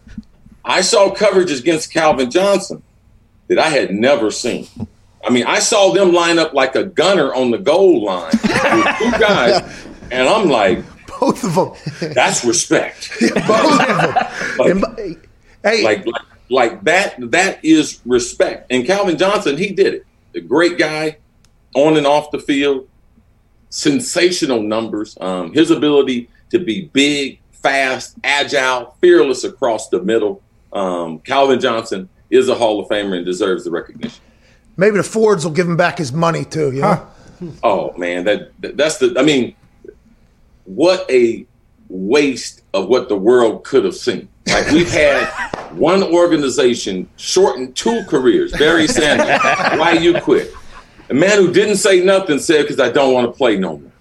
I 0.64 0.80
saw 0.80 1.12
coverages 1.12 1.60
against 1.60 1.92
Calvin 1.92 2.30
Johnson 2.30 2.82
that 3.48 3.58
I 3.58 3.68
had 3.68 3.90
never 3.90 4.30
seen. 4.30 4.68
I 5.26 5.30
mean, 5.30 5.44
I 5.46 5.58
saw 5.58 5.92
them 5.92 6.12
line 6.12 6.38
up 6.38 6.54
like 6.54 6.76
a 6.76 6.84
gunner 6.84 7.34
on 7.34 7.50
the 7.50 7.58
goal 7.58 8.04
line 8.04 8.30
with 8.30 8.98
two 8.98 9.10
guys, 9.18 9.86
and 10.10 10.28
I'm 10.28 10.48
like, 10.48 10.84
both 11.18 11.42
of 11.42 11.54
them. 12.00 12.12
That's 12.12 12.44
respect. 12.44 13.10
both 13.20 13.80
of 13.80 14.66
them. 14.66 14.84
And- 14.96 15.28
hey, 15.62 15.82
like, 15.82 16.06
like 16.06 16.22
like 16.50 16.82
that 16.84 17.14
that 17.30 17.64
is 17.64 18.00
respect. 18.04 18.70
And 18.70 18.86
Calvin 18.86 19.16
Johnson, 19.18 19.56
he 19.56 19.70
did 19.72 19.94
it. 19.94 20.06
A 20.34 20.40
great 20.40 20.78
guy 20.78 21.18
on 21.74 21.96
and 21.96 22.06
off 22.06 22.30
the 22.30 22.38
field, 22.38 22.88
sensational 23.70 24.60
numbers. 24.62 25.16
Um, 25.20 25.52
his 25.52 25.70
ability 25.70 26.28
to 26.50 26.58
be 26.58 26.86
big, 26.92 27.40
fast, 27.52 28.16
agile, 28.24 28.96
fearless 29.00 29.44
across 29.44 29.88
the 29.88 30.02
middle. 30.02 30.42
Um, 30.72 31.18
Calvin 31.20 31.60
Johnson 31.60 32.08
is 32.30 32.48
a 32.48 32.54
Hall 32.54 32.80
of 32.80 32.88
Famer 32.88 33.16
and 33.16 33.24
deserves 33.26 33.64
the 33.64 33.70
recognition. 33.70 34.20
Maybe 34.76 34.96
the 34.96 35.02
Fords 35.04 35.44
will 35.44 35.52
give 35.52 35.68
him 35.68 35.76
back 35.76 35.98
his 35.98 36.12
money 36.12 36.44
too. 36.44 36.72
You 36.72 36.80
know? 36.82 37.06
Oh 37.62 37.92
man, 37.96 38.24
that 38.24 38.52
that- 38.60 38.76
that's 38.76 38.98
the. 38.98 39.14
I 39.18 39.22
mean, 39.22 39.54
what 40.64 41.08
a 41.10 41.46
waste 41.88 42.62
of 42.72 42.88
what 42.88 43.08
the 43.08 43.16
world 43.16 43.64
could 43.64 43.84
have 43.84 43.94
seen. 43.94 44.28
Like 44.46 44.70
we've 44.70 44.90
had 44.90 45.26
one 45.72 46.02
organization 46.02 47.08
shorten 47.16 47.72
two 47.72 48.04
careers. 48.08 48.52
Barry 48.52 48.86
Sanders, 48.86 49.40
why 49.78 49.92
you 49.92 50.20
quit? 50.20 50.52
A 51.10 51.14
man 51.14 51.38
who 51.38 51.52
didn't 51.52 51.76
say 51.76 52.04
nothing 52.04 52.38
said 52.38 52.62
because 52.62 52.80
I 52.80 52.90
don't 52.90 53.12
want 53.12 53.26
to 53.26 53.36
play 53.36 53.56
no 53.56 53.78
more. 53.78 53.92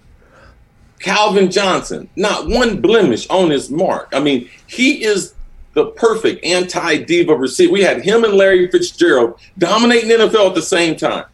Calvin 1.00 1.50
Johnson, 1.50 2.08
not 2.16 2.48
one 2.48 2.80
blemish 2.80 3.28
on 3.28 3.50
his 3.50 3.70
mark. 3.70 4.08
I 4.12 4.20
mean, 4.20 4.48
he 4.66 5.04
is 5.04 5.34
the 5.74 5.86
perfect 5.86 6.44
anti 6.44 6.98
diva 6.98 7.34
receiver. 7.34 7.72
We 7.72 7.82
had 7.82 8.02
him 8.02 8.24
and 8.24 8.34
Larry 8.34 8.70
Fitzgerald 8.70 9.38
dominating 9.58 10.10
NFL 10.10 10.48
at 10.48 10.54
the 10.54 10.62
same 10.62 10.96
time. 10.96 11.26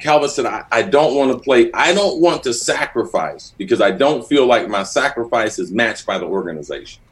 Calvin 0.00 0.28
said, 0.28 0.46
I, 0.46 0.64
I 0.70 0.82
don't 0.82 1.14
want 1.14 1.32
to 1.32 1.38
play. 1.38 1.70
I 1.72 1.92
don't 1.92 2.20
want 2.20 2.42
to 2.44 2.54
sacrifice 2.54 3.54
because 3.58 3.80
I 3.80 3.90
don't 3.90 4.26
feel 4.26 4.46
like 4.46 4.68
my 4.68 4.82
sacrifice 4.82 5.58
is 5.58 5.70
matched 5.70 6.06
by 6.06 6.18
the 6.18 6.26
organization. 6.26 7.02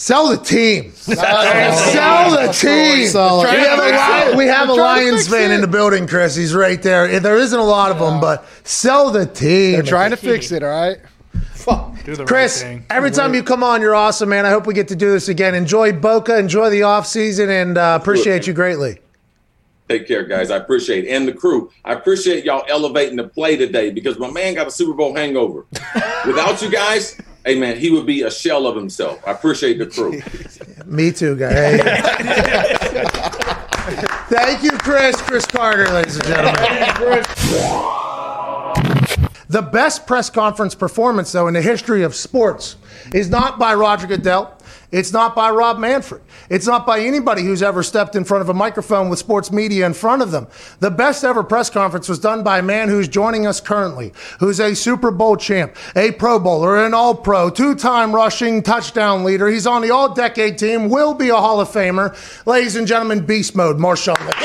Sell 0.00 0.28
the 0.28 0.38
team. 0.38 0.92
Sell 0.94 2.30
the 2.30 2.50
team. 2.54 3.06
Sell 3.06 3.42
it. 3.42 3.50
We 3.52 3.58
have 3.58 3.78
a, 3.78 4.30
Li- 4.30 4.34
we 4.34 4.46
have 4.46 4.70
a 4.70 4.72
We're 4.72 4.78
trying 4.78 5.04
to 5.04 5.10
Lions 5.10 5.28
fan 5.28 5.50
it. 5.50 5.56
in 5.56 5.60
the 5.60 5.66
building, 5.66 6.06
Cris. 6.06 6.34
He's 6.34 6.54
right 6.54 6.80
there. 6.82 7.20
There 7.20 7.36
isn't 7.36 7.58
a 7.58 7.62
lot 7.62 7.90
of 7.90 7.98
them, 7.98 8.18
but 8.18 8.46
sell 8.64 9.10
the 9.10 9.26
team. 9.26 9.72
They're 9.72 9.82
trying 9.82 10.08
to 10.12 10.16
fix 10.16 10.52
it, 10.52 10.62
all 10.62 10.70
right? 10.70 10.96
Do 12.06 12.16
the 12.16 12.24
Cris, 12.24 12.64
right 12.64 12.80
every 12.88 13.10
time 13.10 13.34
you 13.34 13.42
come 13.42 13.62
on, 13.62 13.82
you're 13.82 13.94
awesome, 13.94 14.30
man. 14.30 14.46
I 14.46 14.48
hope 14.48 14.66
we 14.66 14.72
get 14.72 14.88
to 14.88 14.96
do 14.96 15.10
this 15.10 15.28
again. 15.28 15.54
Enjoy 15.54 15.92
Boca, 15.92 16.38
enjoy 16.38 16.70
the 16.70 16.84
off 16.84 17.06
season, 17.06 17.50
and 17.50 17.76
uh, 17.76 17.98
appreciate 18.00 18.46
you 18.46 18.54
greatly. 18.54 19.00
Take 19.90 20.08
care, 20.08 20.24
guys. 20.24 20.50
I 20.50 20.56
appreciate 20.56 21.04
it. 21.04 21.08
And 21.08 21.28
the 21.28 21.34
crew. 21.34 21.70
I 21.84 21.92
appreciate 21.92 22.46
y'all 22.46 22.64
elevating 22.70 23.16
the 23.16 23.28
play 23.28 23.56
today 23.56 23.90
because 23.90 24.18
my 24.18 24.30
man 24.30 24.54
got 24.54 24.66
a 24.66 24.70
Super 24.70 24.94
Bowl 24.94 25.14
hangover. 25.14 25.66
Without 26.26 26.62
you 26.62 26.70
guys, 26.70 27.20
hey 27.44 27.58
man, 27.58 27.76
he 27.78 27.90
would 27.90 28.06
be 28.06 28.22
a 28.22 28.30
shell 28.30 28.66
of 28.66 28.76
himself. 28.76 29.26
I 29.26 29.32
appreciate 29.32 29.78
the 29.78 29.86
crew. 29.86 30.20
Me 30.86 31.10
too, 31.12 31.36
guy. 31.36 31.52
Hey. 31.52 33.06
Thank 34.30 34.62
you, 34.62 34.70
Cris. 34.72 35.20
Cris 35.22 35.46
Carter, 35.46 35.88
ladies 35.88 36.16
and 36.16 36.24
gentlemen. 36.24 37.24
The 39.48 39.62
best 39.62 40.06
press 40.06 40.30
conference 40.30 40.76
performance, 40.76 41.32
though, 41.32 41.48
in 41.48 41.54
the 41.54 41.62
history 41.62 42.04
of 42.04 42.14
sports 42.14 42.76
is 43.12 43.28
not 43.28 43.58
by 43.58 43.74
Roger 43.74 44.06
Goodell. 44.06 44.56
It's 44.92 45.12
not 45.12 45.36
by 45.36 45.50
Rob 45.50 45.78
Manfred. 45.78 46.20
It's 46.48 46.66
not 46.66 46.84
by 46.84 47.00
anybody 47.00 47.42
who's 47.42 47.62
ever 47.62 47.82
stepped 47.82 48.16
in 48.16 48.24
front 48.24 48.42
of 48.42 48.48
a 48.48 48.54
microphone 48.54 49.08
with 49.08 49.20
sports 49.20 49.52
media 49.52 49.86
in 49.86 49.94
front 49.94 50.20
of 50.20 50.32
them. 50.32 50.48
The 50.80 50.90
best 50.90 51.22
ever 51.22 51.44
press 51.44 51.70
conference 51.70 52.08
was 52.08 52.18
done 52.18 52.42
by 52.42 52.58
a 52.58 52.62
man 52.62 52.88
who's 52.88 53.06
joining 53.06 53.46
us 53.46 53.60
currently, 53.60 54.12
who's 54.40 54.58
a 54.58 54.74
Super 54.74 55.12
Bowl 55.12 55.36
champ, 55.36 55.76
a 55.94 56.10
Pro 56.12 56.40
Bowler, 56.40 56.84
an 56.84 56.92
All 56.92 57.14
Pro, 57.14 57.50
two 57.50 57.76
time 57.76 58.12
rushing 58.14 58.62
touchdown 58.62 59.22
leader. 59.22 59.48
He's 59.48 59.66
on 59.66 59.82
the 59.82 59.90
All 59.90 60.12
Decade 60.12 60.58
team, 60.58 60.88
will 60.88 61.14
be 61.14 61.28
a 61.28 61.36
Hall 61.36 61.60
of 61.60 61.68
Famer. 61.68 62.16
Ladies 62.46 62.74
and 62.74 62.86
gentlemen, 62.86 63.24
Beast 63.24 63.54
Mode, 63.54 63.76
Marshawn. 63.78 64.18
Lynch. 64.26 64.36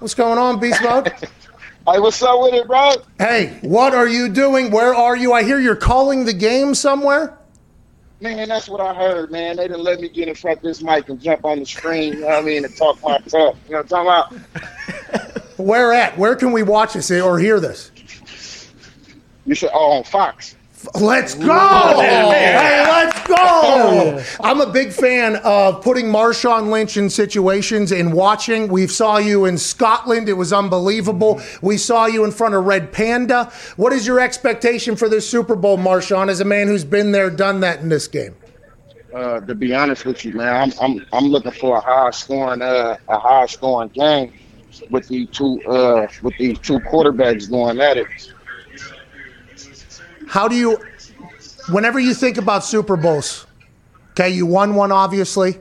What's 0.00 0.14
going 0.14 0.38
on, 0.38 0.58
Beast 0.58 0.82
Mode? 0.82 1.12
Hey, 1.90 1.98
what's 1.98 2.22
up 2.22 2.40
with 2.40 2.54
it, 2.54 2.68
bro? 2.68 2.92
Hey, 3.18 3.58
what 3.62 3.94
are 3.94 4.06
you 4.06 4.28
doing? 4.28 4.70
Where 4.70 4.94
are 4.94 5.16
you? 5.16 5.32
I 5.32 5.42
hear 5.42 5.58
you're 5.58 5.74
calling 5.74 6.24
the 6.24 6.32
game 6.32 6.72
somewhere. 6.72 7.36
Man, 8.20 8.48
that's 8.48 8.68
what 8.68 8.80
I 8.80 8.94
heard, 8.94 9.32
man. 9.32 9.56
They 9.56 9.66
didn't 9.66 9.82
let 9.82 9.98
me 9.98 10.08
get 10.08 10.28
in 10.28 10.36
front 10.36 10.58
of 10.58 10.62
this 10.62 10.82
mic 10.82 11.08
and 11.08 11.20
jump 11.20 11.44
on 11.44 11.58
the 11.58 11.66
screen, 11.66 12.12
you 12.12 12.20
know 12.20 12.26
what 12.26 12.36
I 12.36 12.42
mean, 12.42 12.64
and 12.64 12.76
talk 12.76 13.02
my 13.02 13.18
talk. 13.18 13.56
You 13.66 13.72
know 13.72 13.82
what 13.82 13.92
I'm 13.92 14.28
talking 14.28 14.38
about? 14.52 15.56
Where 15.58 15.92
at? 15.92 16.16
Where 16.16 16.36
can 16.36 16.52
we 16.52 16.62
watch 16.62 16.92
this 16.92 17.10
or 17.10 17.40
hear 17.40 17.58
this? 17.58 17.90
You 19.44 19.56
should, 19.56 19.70
oh, 19.72 19.92
on 19.94 20.04
Fox. 20.04 20.54
Let's 20.94 21.34
go! 21.34 22.00
Hey, 22.00 22.84
let's 22.88 23.26
go! 23.26 24.22
I'm 24.40 24.60
a 24.60 24.72
big 24.72 24.92
fan 24.92 25.36
of 25.36 25.82
putting 25.82 26.06
Marshawn 26.06 26.70
Lynch 26.70 26.96
in 26.96 27.10
situations 27.10 27.92
and 27.92 28.14
watching. 28.14 28.68
We 28.68 28.86
saw 28.86 29.18
you 29.18 29.44
in 29.44 29.58
Scotland. 29.58 30.28
It 30.28 30.34
was 30.34 30.52
unbelievable. 30.52 31.40
We 31.60 31.76
saw 31.76 32.06
you 32.06 32.24
in 32.24 32.30
front 32.30 32.54
of 32.54 32.64
Red 32.64 32.92
Panda. 32.92 33.52
What 33.76 33.92
is 33.92 34.06
your 34.06 34.20
expectation 34.20 34.96
for 34.96 35.08
this 35.08 35.28
Super 35.28 35.54
Bowl, 35.54 35.76
Marshawn, 35.76 36.30
as 36.30 36.40
a 36.40 36.46
man 36.46 36.66
who's 36.66 36.84
been 36.84 37.12
there, 37.12 37.28
done 37.28 37.60
that 37.60 37.80
in 37.80 37.90
this 37.90 38.08
game? 38.08 38.34
Uh, 39.14 39.40
to 39.40 39.54
be 39.54 39.74
honest 39.74 40.06
with 40.06 40.24
you, 40.24 40.32
man, 40.32 40.54
I'm 40.54 40.72
I'm 40.80 41.06
I'm 41.12 41.24
looking 41.26 41.52
for 41.52 41.76
a 41.76 41.80
high 41.80 42.10
scoring 42.10 42.62
uh, 42.62 42.96
a 43.08 43.18
high 43.18 43.46
scoring 43.46 43.88
game 43.88 44.32
with 44.88 45.08
these 45.08 45.28
two 45.30 45.60
uh, 45.64 46.06
with 46.22 46.36
these 46.38 46.58
two 46.60 46.78
quarterbacks 46.78 47.50
going 47.50 47.80
at 47.80 47.96
it. 47.96 48.06
How 50.30 50.46
do 50.46 50.54
you, 50.54 50.78
whenever 51.70 51.98
you 51.98 52.14
think 52.14 52.38
about 52.38 52.62
Super 52.62 52.96
Bowls, 52.96 53.48
okay, 54.12 54.30
you 54.30 54.46
won 54.46 54.76
one, 54.76 54.92
obviously, 54.92 55.58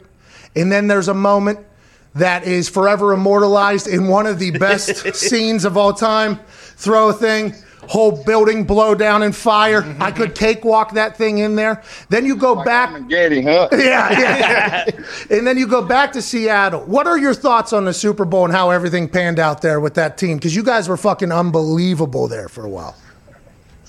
and 0.55 0.71
then 0.71 0.85
there's 0.85 1.07
a 1.07 1.13
moment 1.15 1.65
that 2.13 2.43
is 2.43 2.69
forever 2.69 3.11
immortalized 3.11 3.87
in 3.87 4.07
one 4.07 4.27
of 4.27 4.37
the 4.37 4.51
best 4.59 5.15
scenes 5.15 5.65
of 5.65 5.75
all 5.75 5.91
time. 5.91 6.39
Throw 6.75 7.09
a 7.09 7.13
thing, 7.13 7.55
whole 7.87 8.23
building 8.23 8.63
blow 8.63 8.93
down 8.93 9.23
in 9.23 9.31
fire. 9.31 9.81
I 9.81 9.85
mm-hmm. 10.11 10.17
could 10.17 10.35
cakewalk 10.35 10.93
that 10.93 11.17
thing 11.17 11.39
in 11.39 11.55
there. 11.55 11.81
Then 12.09 12.27
you 12.27 12.35
go 12.35 12.63
back. 12.63 13.07
Getting 13.07 13.47
huh? 13.47 13.69
Yeah, 13.73 14.19
yeah. 14.19 14.85
and 15.31 15.47
then 15.47 15.57
you 15.57 15.65
go 15.65 15.83
back 15.83 16.11
to 16.11 16.21
Seattle. 16.21 16.81
What 16.81 17.07
are 17.07 17.17
your 17.17 17.33
thoughts 17.33 17.73
on 17.73 17.85
the 17.85 17.93
Super 17.93 18.23
Bowl 18.23 18.45
and 18.45 18.53
how 18.53 18.69
everything 18.69 19.09
panned 19.09 19.39
out 19.39 19.63
there 19.63 19.79
with 19.79 19.95
that 19.95 20.19
team? 20.19 20.37
Because 20.37 20.55
you 20.55 20.61
guys 20.61 20.87
were 20.87 20.97
fucking 20.97 21.31
unbelievable 21.31 22.27
there 22.27 22.49
for 22.49 22.63
a 22.63 22.69
while. 22.69 22.95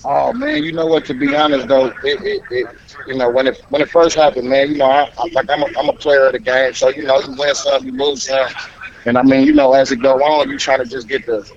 Oh 0.03 0.33
man, 0.33 0.63
you 0.63 0.71
know 0.71 0.87
what? 0.87 1.05
To 1.05 1.13
be 1.13 1.35
honest 1.35 1.67
though, 1.67 1.87
it, 1.87 1.95
it, 2.03 2.41
it 2.49 2.67
you 3.07 3.15
know 3.15 3.29
when 3.29 3.47
it 3.47 3.63
when 3.69 3.81
it 3.81 3.89
first 3.89 4.15
happened, 4.15 4.49
man, 4.49 4.71
you 4.71 4.77
know 4.77 4.85
I, 4.85 5.09
I'm 5.19 5.31
like 5.31 5.49
I'm 5.49 5.61
a, 5.61 5.67
I'm 5.77 5.89
a 5.89 5.93
player 5.93 6.25
of 6.25 6.33
the 6.33 6.39
game, 6.39 6.73
so 6.73 6.89
you 6.89 7.03
know 7.03 7.19
you 7.19 7.35
win 7.37 7.53
some, 7.53 7.85
you 7.85 7.91
lose 7.91 8.23
some, 8.23 8.47
and 9.05 9.17
I 9.17 9.21
mean 9.21 9.45
you 9.45 9.53
know 9.53 9.73
as 9.73 9.91
it 9.91 9.97
go 9.97 10.15
on, 10.23 10.49
you 10.49 10.57
trying 10.57 10.79
to 10.79 10.85
just 10.85 11.07
get 11.07 11.25
the 11.27 11.49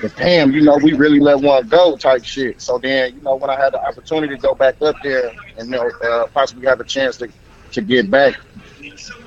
the 0.00 0.08
damn, 0.16 0.52
you 0.52 0.62
know 0.62 0.78
we 0.82 0.94
really 0.94 1.20
let 1.20 1.40
one 1.40 1.68
go 1.68 1.96
type 1.96 2.24
shit. 2.24 2.62
So 2.62 2.78
then 2.78 3.14
you 3.14 3.20
know 3.20 3.36
when 3.36 3.50
I 3.50 3.56
had 3.56 3.74
the 3.74 3.86
opportunity 3.86 4.34
to 4.34 4.40
go 4.40 4.54
back 4.54 4.80
up 4.80 4.96
there 5.02 5.30
and 5.58 5.68
you 5.68 5.76
know 5.76 5.90
uh, 6.04 6.26
possibly 6.28 6.66
have 6.66 6.80
a 6.80 6.84
chance 6.84 7.18
to 7.18 7.28
to 7.72 7.82
get 7.82 8.10
back, 8.10 8.34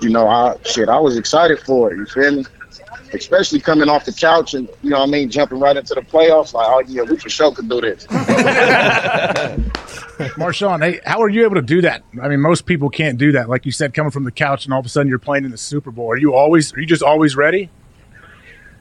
you 0.02 0.10
know 0.10 0.28
I 0.28 0.56
shit 0.66 0.90
I 0.90 1.00
was 1.00 1.16
excited 1.16 1.60
for 1.60 1.94
it. 1.94 1.98
You 1.98 2.06
feel 2.08 2.32
me? 2.38 2.46
Especially 3.14 3.60
coming 3.60 3.90
off 3.90 4.06
the 4.06 4.14
couch 4.14 4.54
and 4.54 4.70
you 4.82 4.90
know 4.90 5.00
what 5.00 5.08
I 5.10 5.12
mean, 5.12 5.30
jumping 5.30 5.60
right 5.60 5.76
into 5.76 5.94
the 5.94 6.02
playoffs. 6.02 6.54
Like, 6.54 6.68
oh 6.68 6.80
yeah, 6.88 7.04
we 7.04 7.18
for 7.18 7.30
sure 7.30 7.54
could 7.54 7.70
do 7.70 7.82
this. 7.82 8.06
Marshawn, 10.38 10.84
hey, 10.84 11.00
how 11.06 11.22
are 11.22 11.30
you 11.30 11.44
able 11.44 11.56
to 11.56 11.62
do 11.62 11.82
that? 11.82 12.04
I 12.22 12.28
mean, 12.28 12.40
most 12.42 12.66
people 12.66 12.90
can't 12.90 13.18
do 13.18 13.32
that. 13.34 13.50
Like 13.50 13.66
you 13.66 13.72
said, 13.72 13.94
coming 13.94 14.12
from 14.12 14.24
the 14.24 14.32
couch 14.32 14.66
and 14.66 14.74
all 14.74 14.80
of 14.80 14.86
a 14.86 14.90
sudden 14.90 15.08
you're 15.08 15.20
playing 15.20 15.46
in 15.46 15.52
the 15.52 15.58
Super 15.58 15.92
Bowl. 15.92 16.12
Are 16.12 16.18
you 16.18 16.34
always? 16.34 16.74
Are 16.74 16.80
you 16.80 16.86
just 16.86 17.04
always 17.04 17.36
ready? 17.36 17.70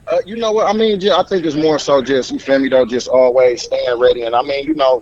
Uh, 0.07 0.17
you 0.25 0.35
know 0.35 0.51
what 0.51 0.67
I 0.67 0.73
mean? 0.73 1.01
I 1.09 1.23
think 1.23 1.45
it's 1.45 1.55
more 1.55 1.79
so 1.79 2.01
just 2.01 2.31
you 2.31 2.39
feel 2.39 2.59
me 2.59 2.69
though, 2.69 2.85
just 2.85 3.07
always 3.07 3.63
staying 3.63 3.99
ready. 3.99 4.23
And 4.23 4.35
I 4.35 4.41
mean, 4.41 4.65
you 4.65 4.73
know, 4.73 5.01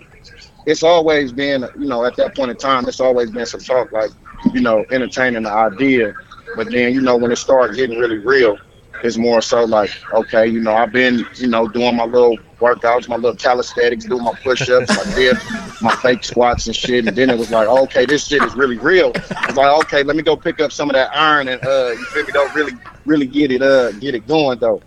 it's 0.66 0.84
always 0.84 1.32
been 1.32 1.68
you 1.80 1.88
know 1.88 2.06
at 2.06 2.16
that 2.18 2.36
point 2.36 2.52
in 2.52 2.58
time, 2.58 2.88
it's 2.88 3.00
always 3.00 3.32
been 3.32 3.46
some 3.46 3.62
talk 3.62 3.92
like 3.92 4.12
you 4.54 4.62
know 4.62 4.86
entertaining 4.92 5.44
the 5.44 5.52
idea, 5.52 6.14
but 6.56 6.70
then 6.72 6.94
you 6.94 7.02
know 7.02 7.18
when 7.18 7.32
it 7.32 7.38
started 7.38 7.76
getting 7.76 7.98
really 7.98 8.20
real, 8.20 8.58
it's 9.04 9.18
more 9.18 9.42
so 9.42 9.64
like 9.64 9.92
okay, 10.14 10.48
you 10.48 10.60
know, 10.60 10.74
I've 10.74 10.92
been 10.92 11.26
you 11.36 11.48
know 11.48 11.68
doing 11.68 11.96
my 11.96 12.06
little 12.06 12.38
workouts, 12.60 13.08
my 13.08 13.16
little 13.16 13.36
calisthenics, 13.36 14.06
doing 14.06 14.24
my 14.24 14.34
push-ups, 14.44 14.90
my 14.90 15.16
dips, 15.16 15.82
my 15.82 15.96
fake 15.98 16.24
squats 16.24 16.68
and 16.68 16.76
shit, 16.76 17.08
and 17.08 17.16
then 17.16 17.30
it 17.30 17.38
was 17.38 17.52
like 17.52 17.68
okay, 17.68 18.06
this 18.06 18.28
shit 18.28 18.44
is 18.44 18.56
really 18.56 18.78
real. 18.78 19.12
It's 19.16 19.56
like 19.56 19.86
okay, 19.86 20.04
let 20.04 20.16
me 20.16 20.24
go 20.24 20.36
pick 20.36 20.60
up 20.60 20.72
some 20.72 20.90
of 20.90 20.96
that 20.96 21.16
iron 21.16 21.48
and 21.48 21.64
uh, 21.66 21.92
you 21.92 22.06
feel 22.06 22.26
me? 22.26 22.32
Don't 22.32 22.54
really 22.56 22.74
really 23.06 23.26
get 23.28 23.52
it 23.52 23.62
uh 23.62 23.92
get 23.94 24.16
it 24.16 24.28
going 24.28 24.60
though. 24.60 24.82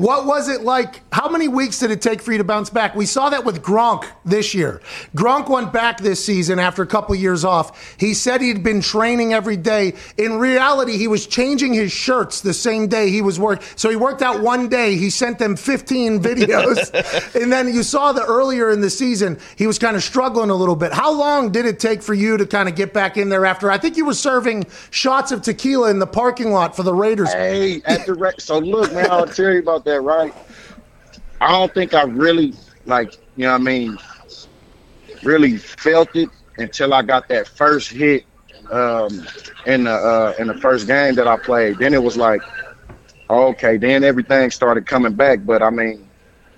What 0.00 0.24
was 0.24 0.48
it 0.48 0.62
like? 0.62 1.02
How 1.12 1.28
many 1.28 1.46
weeks 1.46 1.78
did 1.78 1.90
it 1.90 2.00
take 2.00 2.22
for 2.22 2.32
you 2.32 2.38
to 2.38 2.44
bounce 2.44 2.70
back? 2.70 2.94
We 2.94 3.04
saw 3.04 3.28
that 3.28 3.44
with 3.44 3.62
Gronk 3.62 4.06
this 4.24 4.54
year. 4.54 4.80
Gronk 5.14 5.50
went 5.50 5.74
back 5.74 5.98
this 6.00 6.24
season 6.24 6.58
after 6.58 6.82
a 6.82 6.86
couple 6.86 7.14
years 7.14 7.44
off. 7.44 7.96
He 7.98 8.14
said 8.14 8.40
he'd 8.40 8.62
been 8.62 8.80
training 8.80 9.34
every 9.34 9.58
day. 9.58 9.92
In 10.16 10.38
reality, 10.38 10.96
he 10.96 11.06
was 11.06 11.26
changing 11.26 11.74
his 11.74 11.92
shirts 11.92 12.40
the 12.40 12.54
same 12.54 12.88
day 12.88 13.10
he 13.10 13.20
was 13.20 13.38
working. 13.38 13.66
So 13.76 13.90
he 13.90 13.96
worked 13.96 14.22
out 14.22 14.40
one 14.40 14.70
day. 14.70 14.96
He 14.96 15.10
sent 15.10 15.38
them 15.38 15.54
15 15.54 16.20
videos. 16.22 17.34
and 17.40 17.52
then 17.52 17.68
you 17.68 17.82
saw 17.82 18.12
that 18.12 18.24
earlier 18.26 18.70
in 18.70 18.80
the 18.80 18.88
season, 18.88 19.38
he 19.56 19.66
was 19.66 19.78
kind 19.78 19.96
of 19.96 20.02
struggling 20.02 20.48
a 20.48 20.54
little 20.54 20.76
bit. 20.76 20.94
How 20.94 21.12
long 21.12 21.52
did 21.52 21.66
it 21.66 21.78
take 21.78 22.02
for 22.02 22.14
you 22.14 22.38
to 22.38 22.46
kind 22.46 22.70
of 22.70 22.74
get 22.74 22.94
back 22.94 23.18
in 23.18 23.28
there 23.28 23.44
after? 23.44 23.70
I 23.70 23.76
think 23.76 23.98
you 23.98 24.06
were 24.06 24.14
serving 24.14 24.64
shots 24.90 25.30
of 25.30 25.42
tequila 25.42 25.90
in 25.90 25.98
the 25.98 26.06
parking 26.06 26.52
lot 26.52 26.74
for 26.74 26.84
the 26.84 26.94
Raiders. 26.94 27.30
Hey, 27.34 27.82
at 27.84 28.06
the 28.06 28.14
re- 28.14 28.32
so 28.38 28.58
look, 28.58 28.90
man, 28.94 29.10
I'll 29.10 29.26
tell 29.26 29.52
you 29.52 29.58
about 29.58 29.84
that, 29.84 29.89
right? 29.98 30.32
I 31.40 31.48
don't 31.48 31.72
think 31.72 31.94
I 31.94 32.02
really 32.02 32.54
like, 32.84 33.12
you 33.36 33.44
know 33.44 33.52
what 33.52 33.60
I 33.60 33.64
mean, 33.64 33.98
really 35.22 35.56
felt 35.56 36.14
it 36.14 36.28
until 36.58 36.92
I 36.94 37.02
got 37.02 37.28
that 37.28 37.48
first 37.48 37.90
hit 37.90 38.24
um 38.70 39.26
in 39.66 39.84
the 39.84 39.90
uh 39.92 40.34
in 40.38 40.46
the 40.46 40.54
first 40.54 40.86
game 40.86 41.14
that 41.14 41.26
I 41.26 41.36
played. 41.36 41.78
Then 41.78 41.94
it 41.94 42.02
was 42.02 42.16
like, 42.16 42.42
okay, 43.28 43.76
then 43.76 44.04
everything 44.04 44.50
started 44.50 44.86
coming 44.86 45.14
back. 45.14 45.40
But 45.44 45.62
I 45.62 45.70
mean, 45.70 46.10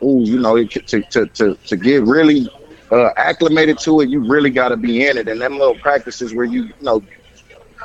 ooh, 0.02 0.22
you 0.24 0.38
know, 0.38 0.56
it, 0.56 0.70
to 0.88 1.02
to 1.02 1.26
to 1.26 1.54
to 1.66 1.76
get 1.76 2.02
really 2.02 2.48
uh 2.90 3.10
acclimated 3.16 3.78
to 3.80 4.00
it, 4.00 4.09
you 4.09 4.20
really 4.20 4.50
gotta 4.50 4.76
be 4.76 5.06
in 5.06 5.16
it. 5.16 5.28
And 5.28 5.40
them 5.40 5.59
little 5.59 5.76
practices 5.76 6.34
where 6.34 6.44
you, 6.44 6.64
you 6.64 6.74
know, 6.80 7.02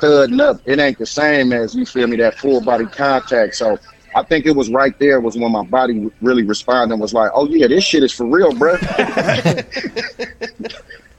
thudding 0.00 0.40
up, 0.40 0.60
it 0.66 0.78
ain't 0.78 0.98
the 0.98 1.06
same 1.06 1.52
as 1.52 1.74
you 1.74 1.86
feel 1.86 2.06
me, 2.06 2.16
that 2.18 2.34
full 2.38 2.60
body 2.60 2.86
contact. 2.86 3.54
So 3.54 3.78
I 4.18 4.24
think 4.24 4.46
it 4.46 4.56
was 4.56 4.68
right 4.70 4.98
there 4.98 5.20
was 5.20 5.36
when 5.36 5.52
my 5.52 5.62
body 5.64 6.10
really 6.20 6.42
responded 6.42 6.92
and 6.92 7.00
was 7.00 7.14
like, 7.14 7.30
"Oh 7.34 7.46
yeah, 7.46 7.68
this 7.68 7.84
shit 7.84 8.02
is 8.02 8.12
for 8.12 8.26
real, 8.26 8.52
bro." 8.52 8.76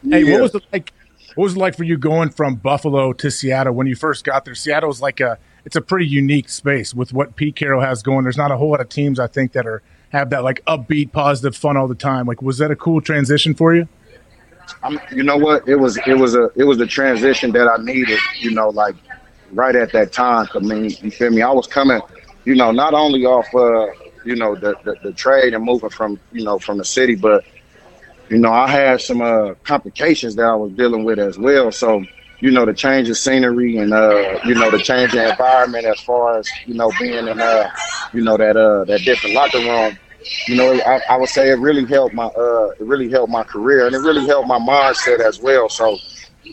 Hey, 0.10 0.24
Yeah. 0.24 0.34
what 0.34 0.42
was 0.44 0.56
it 0.56 0.64
like? 0.72 0.94
What 1.36 1.44
was 1.44 1.56
it 1.56 1.60
like 1.60 1.76
for 1.78 1.84
you 1.84 1.98
going 1.98 2.30
from 2.30 2.56
Buffalo 2.56 3.14
to 3.14 3.30
Seattle 3.30 3.74
when 3.74 3.86
you 3.88 3.96
first 3.96 4.24
got 4.24 4.46
there? 4.46 4.56
Seattle's 4.56 5.02
like 5.02 5.20
a 5.20 5.38
it's 5.66 5.76
a 5.76 5.82
pretty 5.82 6.08
unique 6.08 6.50
space 6.50 6.94
with 6.94 7.14
what 7.14 7.36
Pete 7.36 7.56
Carroll 7.56 7.82
has 7.82 8.02
going. 8.02 8.24
There's 8.24 8.38
not 8.38 8.52
a 8.52 8.58
whole 8.58 8.72
lot 8.72 8.82
of 8.82 8.90
teams 8.90 9.20
I 9.20 9.28
think 9.28 9.52
that 9.54 9.68
are 9.68 9.82
have 10.10 10.30
that 10.32 10.44
like 10.44 10.64
upbeat, 10.66 11.12
positive, 11.12 11.56
fun 11.56 11.78
all 11.78 11.88
the 11.88 11.96
time. 11.96 12.26
Like, 12.26 12.42
was 12.42 12.58
that 12.58 12.72
a 12.72 12.76
cool 12.76 13.02
transition 13.02 13.54
for 13.54 13.76
you? 13.76 13.88
I'm, 14.84 15.00
you 15.12 15.24
know 15.24 15.38
what? 15.38 15.68
It 15.68 15.76
was 15.76 15.98
it 16.08 16.18
was 16.18 16.34
a 16.36 16.50
it 16.56 16.64
was 16.64 16.78
the 16.78 16.88
transition 16.88 17.52
that 17.52 17.68
I 17.68 17.82
needed. 17.84 18.20
You 18.40 18.52
know, 18.52 18.70
like 18.70 18.96
right 19.52 19.76
at 19.76 19.92
that 19.92 20.12
time. 20.14 20.48
I 20.56 20.60
mean, 20.60 20.92
you 21.02 21.12
feel 21.12 21.30
me? 21.30 21.42
I 21.42 21.52
was 21.52 21.68
coming, 21.68 22.02
you 22.50 22.56
know, 22.56 22.72
not 22.72 22.94
only 22.96 23.26
off, 23.26 23.48
uh, 23.54 23.88
you 24.26 24.36
know, 24.36 24.56
the, 24.56 24.76
the 24.84 24.96
the 25.04 25.14
trade 25.14 25.54
and 25.54 25.64
moving 25.64 25.90
from 25.90 26.20
you 26.32 26.44
know 26.44 26.58
from 26.60 26.78
the 26.80 26.86
city, 26.86 27.16
but 27.16 27.46
you 28.30 28.40
know, 28.40 28.52
I 28.52 28.68
had 28.68 29.02
some 29.02 29.22
uh, 29.22 29.54
complications 29.64 30.36
that 30.36 30.46
I 30.46 30.56
was 30.56 30.72
dealing 30.74 31.04
with 31.04 31.20
as 31.20 31.38
well. 31.38 31.72
So, 31.72 32.04
you 32.42 32.52
know, 32.52 32.66
the 32.66 32.74
change 32.74 33.10
of 33.10 33.18
scenery 33.18 33.78
and 33.78 33.94
uh, 33.94 34.40
you 34.46 34.56
know, 34.56 34.72
the 34.72 34.80
change 34.80 35.14
of 35.16 35.24
environment 35.30 35.86
as 35.86 36.00
far 36.02 36.40
as 36.40 36.50
you 36.66 36.76
know 36.76 36.92
being 37.00 37.28
in 37.28 37.40
uh, 37.40 37.70
you 38.14 38.24
know, 38.24 38.38
that 38.38 38.58
uh 38.58 38.86
that 38.86 39.02
different 39.04 39.36
locker 39.36 39.60
room. 39.60 39.98
You 40.48 40.56
know, 40.58 40.74
I, 40.86 41.02
I 41.10 41.18
would 41.18 41.30
say 41.30 41.50
it 41.50 41.60
really 41.60 41.86
helped 41.86 42.14
my 42.16 42.26
uh, 42.26 42.70
it 42.80 42.86
really 42.86 43.10
helped 43.10 43.32
my 43.32 43.44
career 43.44 43.86
and 43.88 43.96
it 43.96 44.00
really 44.00 44.26
helped 44.28 44.48
my 44.48 44.60
mindset 44.60 45.20
as 45.22 45.40
well. 45.40 45.70
So, 45.70 45.98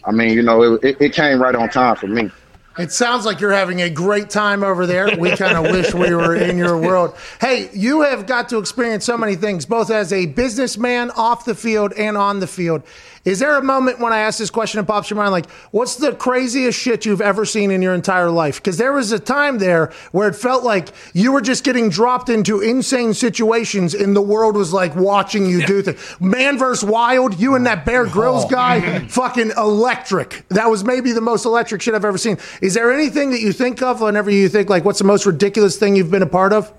I 0.04 0.12
mean, 0.12 0.30
you 0.34 0.42
know, 0.42 0.74
it, 0.74 0.84
it, 0.84 0.96
it 1.00 1.12
came 1.14 1.42
right 1.42 1.54
on 1.54 1.68
time 1.70 1.96
for 1.96 2.06
me. 2.08 2.30
It 2.78 2.92
sounds 2.92 3.24
like 3.24 3.40
you're 3.40 3.52
having 3.52 3.80
a 3.80 3.88
great 3.88 4.28
time 4.28 4.62
over 4.62 4.86
there. 4.86 5.16
We 5.18 5.34
kind 5.34 5.56
of 5.56 5.72
wish 5.72 5.94
we 5.94 6.14
were 6.14 6.34
in 6.34 6.58
your 6.58 6.78
world. 6.78 7.16
Hey, 7.40 7.70
you 7.72 8.02
have 8.02 8.26
got 8.26 8.50
to 8.50 8.58
experience 8.58 9.04
so 9.04 9.16
many 9.16 9.34
things, 9.34 9.64
both 9.64 9.90
as 9.90 10.12
a 10.12 10.26
businessman 10.26 11.10
off 11.12 11.46
the 11.46 11.54
field 11.54 11.94
and 11.94 12.16
on 12.16 12.40
the 12.40 12.46
field. 12.46 12.82
Is 13.26 13.40
there 13.40 13.58
a 13.58 13.62
moment 13.62 13.98
when 13.98 14.12
I 14.12 14.20
ask 14.20 14.38
this 14.38 14.50
question 14.50 14.78
and 14.78 14.86
pops 14.86 15.10
your 15.10 15.16
mind, 15.16 15.32
like, 15.32 15.50
what's 15.72 15.96
the 15.96 16.12
craziest 16.12 16.78
shit 16.78 17.04
you've 17.04 17.20
ever 17.20 17.44
seen 17.44 17.72
in 17.72 17.82
your 17.82 17.92
entire 17.92 18.30
life? 18.30 18.56
Because 18.56 18.78
there 18.78 18.92
was 18.92 19.10
a 19.10 19.18
time 19.18 19.58
there 19.58 19.92
where 20.12 20.28
it 20.28 20.36
felt 20.36 20.62
like 20.62 20.90
you 21.12 21.32
were 21.32 21.40
just 21.40 21.64
getting 21.64 21.88
dropped 21.88 22.28
into 22.28 22.60
insane 22.60 23.12
situations 23.12 23.94
and 23.94 24.14
the 24.14 24.22
world 24.22 24.54
was 24.54 24.72
like 24.72 24.94
watching 24.94 25.44
you 25.44 25.66
do 25.66 25.82
things. 25.82 26.16
Man 26.20 26.56
versus 26.56 26.88
Wild, 26.88 27.38
you 27.40 27.56
and 27.56 27.66
that 27.66 27.84
Bear 27.84 28.06
Grylls 28.06 28.44
guy, 28.44 29.00
fucking 29.08 29.50
electric. 29.56 30.44
That 30.50 30.70
was 30.70 30.84
maybe 30.84 31.10
the 31.10 31.20
most 31.20 31.44
electric 31.44 31.82
shit 31.82 31.94
I've 31.94 32.04
ever 32.04 32.18
seen. 32.18 32.38
Is 32.62 32.74
there 32.74 32.92
anything 32.92 33.32
that 33.32 33.40
you 33.40 33.52
think 33.52 33.82
of 33.82 34.00
whenever 34.00 34.30
you 34.30 34.48
think, 34.48 34.70
like, 34.70 34.84
what's 34.84 35.00
the 35.00 35.04
most 35.04 35.26
ridiculous 35.26 35.76
thing 35.76 35.96
you've 35.96 36.12
been 36.12 36.22
a 36.22 36.26
part 36.26 36.52
of? 36.52 36.72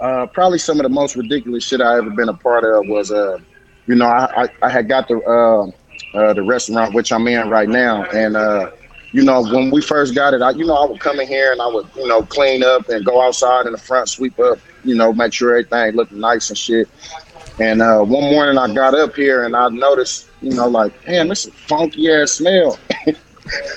Uh, 0.00 0.26
probably 0.26 0.58
some 0.58 0.80
of 0.80 0.82
the 0.82 0.88
most 0.88 1.14
ridiculous 1.14 1.62
shit 1.62 1.80
I 1.80 1.98
ever 1.98 2.10
been 2.10 2.28
a 2.28 2.34
part 2.34 2.64
of 2.64 2.88
was, 2.88 3.12
uh, 3.12 3.38
you 3.88 3.96
know, 3.96 4.06
I, 4.06 4.44
I, 4.44 4.48
I 4.62 4.68
had 4.68 4.88
got 4.88 5.08
the 5.08 5.18
uh, 5.18 6.16
uh, 6.16 6.32
the 6.34 6.42
restaurant 6.42 6.94
which 6.94 7.10
I'm 7.10 7.26
in 7.26 7.48
right 7.48 7.68
now, 7.68 8.04
and 8.04 8.36
uh, 8.36 8.70
you 9.12 9.24
know, 9.24 9.42
when 9.42 9.70
we 9.70 9.80
first 9.80 10.14
got 10.14 10.34
it, 10.34 10.42
I, 10.42 10.50
you 10.50 10.66
know, 10.66 10.74
I 10.74 10.86
would 10.86 11.00
come 11.00 11.18
in 11.18 11.26
here 11.26 11.50
and 11.52 11.62
I 11.62 11.66
would, 11.66 11.86
you 11.96 12.06
know, 12.06 12.22
clean 12.22 12.62
up 12.62 12.88
and 12.90 13.04
go 13.04 13.22
outside 13.22 13.66
in 13.66 13.72
the 13.72 13.78
front, 13.78 14.08
sweep 14.08 14.38
up, 14.38 14.58
you 14.84 14.94
know, 14.94 15.12
make 15.12 15.32
sure 15.32 15.50
everything 15.56 15.96
looked 15.96 16.12
nice 16.12 16.50
and 16.50 16.58
shit. 16.58 16.88
And 17.58 17.80
uh, 17.80 18.00
one 18.00 18.24
morning 18.24 18.58
I 18.58 18.72
got 18.72 18.94
up 18.94 19.16
here 19.16 19.44
and 19.44 19.56
I 19.56 19.68
noticed, 19.70 20.28
you 20.42 20.54
know, 20.54 20.68
like, 20.68 20.92
man, 21.08 21.28
this 21.28 21.46
is 21.46 21.54
funky 21.54 22.12
ass 22.12 22.32
smell. 22.32 22.78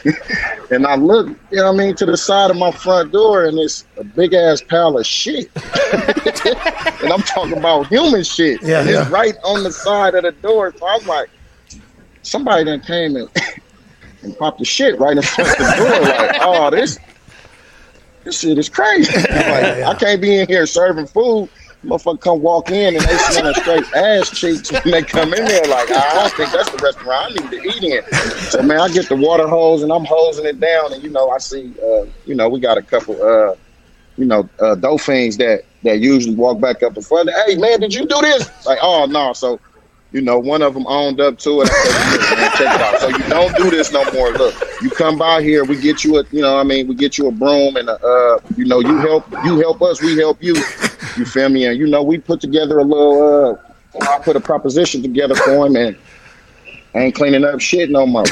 and 0.72 0.86
I 0.86 0.96
look, 0.96 1.28
you 1.50 1.58
know 1.58 1.72
what 1.72 1.82
I 1.82 1.86
mean, 1.86 1.96
to 1.96 2.06
the 2.06 2.18
side 2.18 2.52
of 2.52 2.58
my 2.58 2.72
front 2.72 3.12
door 3.12 3.46
and 3.46 3.58
it's 3.60 3.86
a 3.98 4.04
big 4.04 4.34
ass 4.34 4.62
pile 4.62 4.98
of 4.98 5.06
shit. 5.06 5.50
and 5.94 7.12
I'm 7.12 7.22
talking 7.22 7.58
about 7.58 7.88
human 7.88 8.24
shit. 8.24 8.62
Yeah, 8.62 8.82
and 8.82 8.90
it's 8.90 9.10
right 9.10 9.36
on 9.44 9.64
the 9.64 9.72
side 9.72 10.16
of 10.16 10.24
the 10.24 10.32
door. 10.32 10.74
So 10.78 10.88
I'm 10.88 11.06
like, 11.06 11.30
somebody 12.22 12.66
done 12.66 12.82
came 12.82 13.16
and, 13.16 13.30
and 14.24 14.38
popped 14.38 14.60
the 14.60 14.66
shit 14.66 15.00
right 15.00 15.16
in 15.16 15.24
front 15.24 15.50
of 15.52 15.58
the 15.58 15.76
door. 15.78 16.02
Like, 16.02 16.38
oh, 16.42 16.70
this 16.70 16.98
this 18.24 18.40
shit 18.40 18.58
is 18.58 18.70
crazy. 18.70 19.14
I'm 19.16 19.52
like, 19.52 19.84
I 19.84 19.96
can't 19.96 20.22
be 20.22 20.40
in 20.40 20.48
here 20.48 20.66
serving 20.66 21.08
food. 21.08 21.50
Motherfucker 21.84 22.22
come 22.22 22.42
walk 22.42 22.70
in 22.70 22.96
and 22.96 23.04
they 23.04 23.18
smelling 23.18 23.56
straight 23.56 23.94
ass 23.96 24.30
cheeks 24.30 24.72
when 24.84 24.92
they 24.92 25.02
come 25.02 25.34
in 25.34 25.46
there. 25.46 25.66
Like, 25.66 25.90
I 25.90 26.14
don't 26.14 26.34
think 26.34 26.52
that's 26.52 26.70
the 26.70 26.78
restaurant 26.78 27.32
I 27.32 27.42
need 27.42 27.50
to 27.50 27.70
eat 27.70 27.84
in. 27.84 28.04
So 28.50 28.62
man, 28.62 28.80
I 28.80 28.90
get 28.90 29.10
the 29.10 29.16
water 29.16 29.48
hose 29.48 29.82
and 29.82 29.92
I'm 29.92 30.06
hosing 30.06 30.46
it 30.46 30.60
down, 30.60 30.94
and 30.94 31.02
you 31.02 31.10
know, 31.10 31.30
I 31.30 31.40
see, 31.40 31.74
uh, 31.84 32.06
you 32.26 32.36
know, 32.36 32.50
we 32.50 32.60
got 32.60 32.78
a 32.78 32.84
couple, 32.84 33.16
uh, 33.22 33.56
you 34.18 34.26
know, 34.26 34.48
uh, 34.60 34.76
dolphins 34.76 35.38
that 35.38 35.64
that 35.84 36.00
usually 36.00 36.36
walk 36.36 36.62
back 36.62 36.84
up 36.84 36.96
in 36.96 37.02
front. 37.02 37.32
Hey 37.48 37.56
man, 37.56 37.80
did 37.80 37.94
you 37.94 38.06
do 38.06 38.22
this? 38.22 38.66
Like, 38.66 38.78
oh 38.84 39.06
no. 39.06 39.34
So 39.34 39.60
you 40.12 40.22
know, 40.22 40.38
one 40.38 40.62
of 40.62 40.74
them 40.74 40.86
owned 40.88 41.22
up 41.22 41.38
to 41.40 41.62
it. 41.62 41.68
Said, 41.68 42.38
man, 42.38 42.52
check 42.52 42.76
it 42.76 42.82
out. 42.82 43.00
So 43.00 43.08
you 43.10 43.30
don't 43.30 43.56
do 43.56 43.70
this 43.70 43.92
no 43.92 44.04
more. 44.12 44.32
Look, 44.32 44.56
you 44.82 44.90
come 44.90 45.18
by 45.18 45.42
here, 45.42 45.64
we 45.64 45.80
get 45.80 46.04
you 46.04 46.18
a, 46.20 46.24
you 46.32 46.42
know, 46.42 46.58
I 46.58 46.64
mean, 46.64 46.88
we 46.88 46.96
get 46.96 47.18
you 47.18 47.28
a 47.28 47.32
broom 47.32 47.78
and 47.78 47.88
a, 47.90 47.94
uh, 47.94 48.40
you 48.58 48.66
know, 48.66 48.80
you 48.80 48.98
help, 48.98 49.30
you 49.46 49.60
help 49.60 49.82
us, 49.82 50.02
we 50.02 50.18
help 50.18 50.44
you. 50.44 50.56
You 51.18 51.26
feel 51.26 51.50
me? 51.50 51.66
And 51.66 51.78
you 51.78 51.88
know, 51.88 52.04
we 52.04 52.18
put 52.18 52.42
together 52.42 52.80
a 52.80 52.84
little, 52.84 53.60
uh, 54.02 54.06
I 54.10 54.20
put 54.20 54.36
a 54.36 54.40
proposition 54.40 55.02
together 55.02 55.36
for 55.36 55.68
him, 55.68 55.76
and 55.76 55.98
I 56.94 57.00
ain't 57.00 57.16
cleaning 57.16 57.44
up 57.44 57.60
shit 57.60 57.90
no 57.90 58.06
more. 58.06 58.24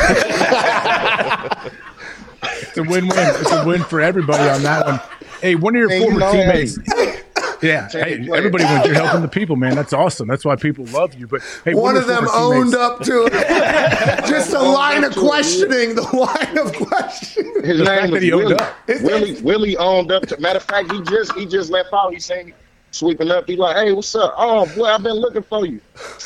It's 2.69 2.77
a 2.77 2.84
win-win. 2.84 3.11
It's 3.18 3.51
a 3.51 3.65
win 3.65 3.84
for 3.84 3.99
everybody 3.99 4.47
on 4.47 4.64
that 4.64 4.85
one. 4.85 4.99
Hey, 5.41 5.56
one 5.56 5.76
of 5.76 5.80
your 5.80 5.91
you 5.91 6.03
former 6.03 6.19
know, 6.19 6.31
teammates. 6.31 6.77
hey. 7.61 7.68
Yeah, 7.68 7.88
hey, 7.90 8.30
everybody 8.34 8.64
wins. 8.65 8.86
You're 8.86 8.95
helping 8.95 9.22
the 9.22 9.27
people, 9.27 9.56
man. 9.56 9.76
That's 9.76 9.94
awesome. 9.94 10.27
That's 10.27 10.45
why 10.45 10.56
people 10.56 10.86
love 10.86 11.14
you. 11.15 11.27
But 11.27 11.41
hey, 11.65 11.73
One 11.73 11.98
of 11.98 12.07
them 12.07 12.27
owned 12.34 12.76
up 12.76 13.02
to 13.02 13.30
it. 13.31 13.34
Just 14.27 14.53
a 14.53 14.60
line 14.61 15.03
of 15.03 15.14
to 15.14 15.19
it, 15.19 15.23
yeah. 15.23 15.30
questioning. 15.30 15.95
The 15.95 16.02
line 16.02 16.57
of 16.57 16.73
questioning. 16.73 17.64
His 17.64 17.80
The 17.80 17.84
name 17.86 17.86
fact 17.86 18.11
was 18.11 18.22
that 18.22 18.23
he 18.23 18.31
owned 18.34 18.45
Willie. 18.45 18.56
up. 18.56 18.77
Willie. 19.02 19.41
Willie 19.41 19.77
owned 19.77 20.11
up 20.11 20.23
to. 20.27 20.40
Matter 20.40 20.57
of 20.57 20.64
fact, 20.64 20.91
he 20.91 21.02
just 21.03 21.34
he 21.34 21.45
just 21.45 21.69
left 21.69 21.90
out. 21.94 22.14
He's 22.14 22.26
saying 22.26 22.53
sweeping 22.91 23.30
up. 23.31 23.45
He's 23.48 23.60
like, 23.60 23.76
hey, 23.76 23.91
what's 23.94 24.15
up? 24.15 24.34
Oh 24.38 24.65
boy, 24.76 24.86
I've 24.86 25.03
been 25.03 25.14
looking 25.18 25.44
for 25.44 25.65
you. 25.65 25.80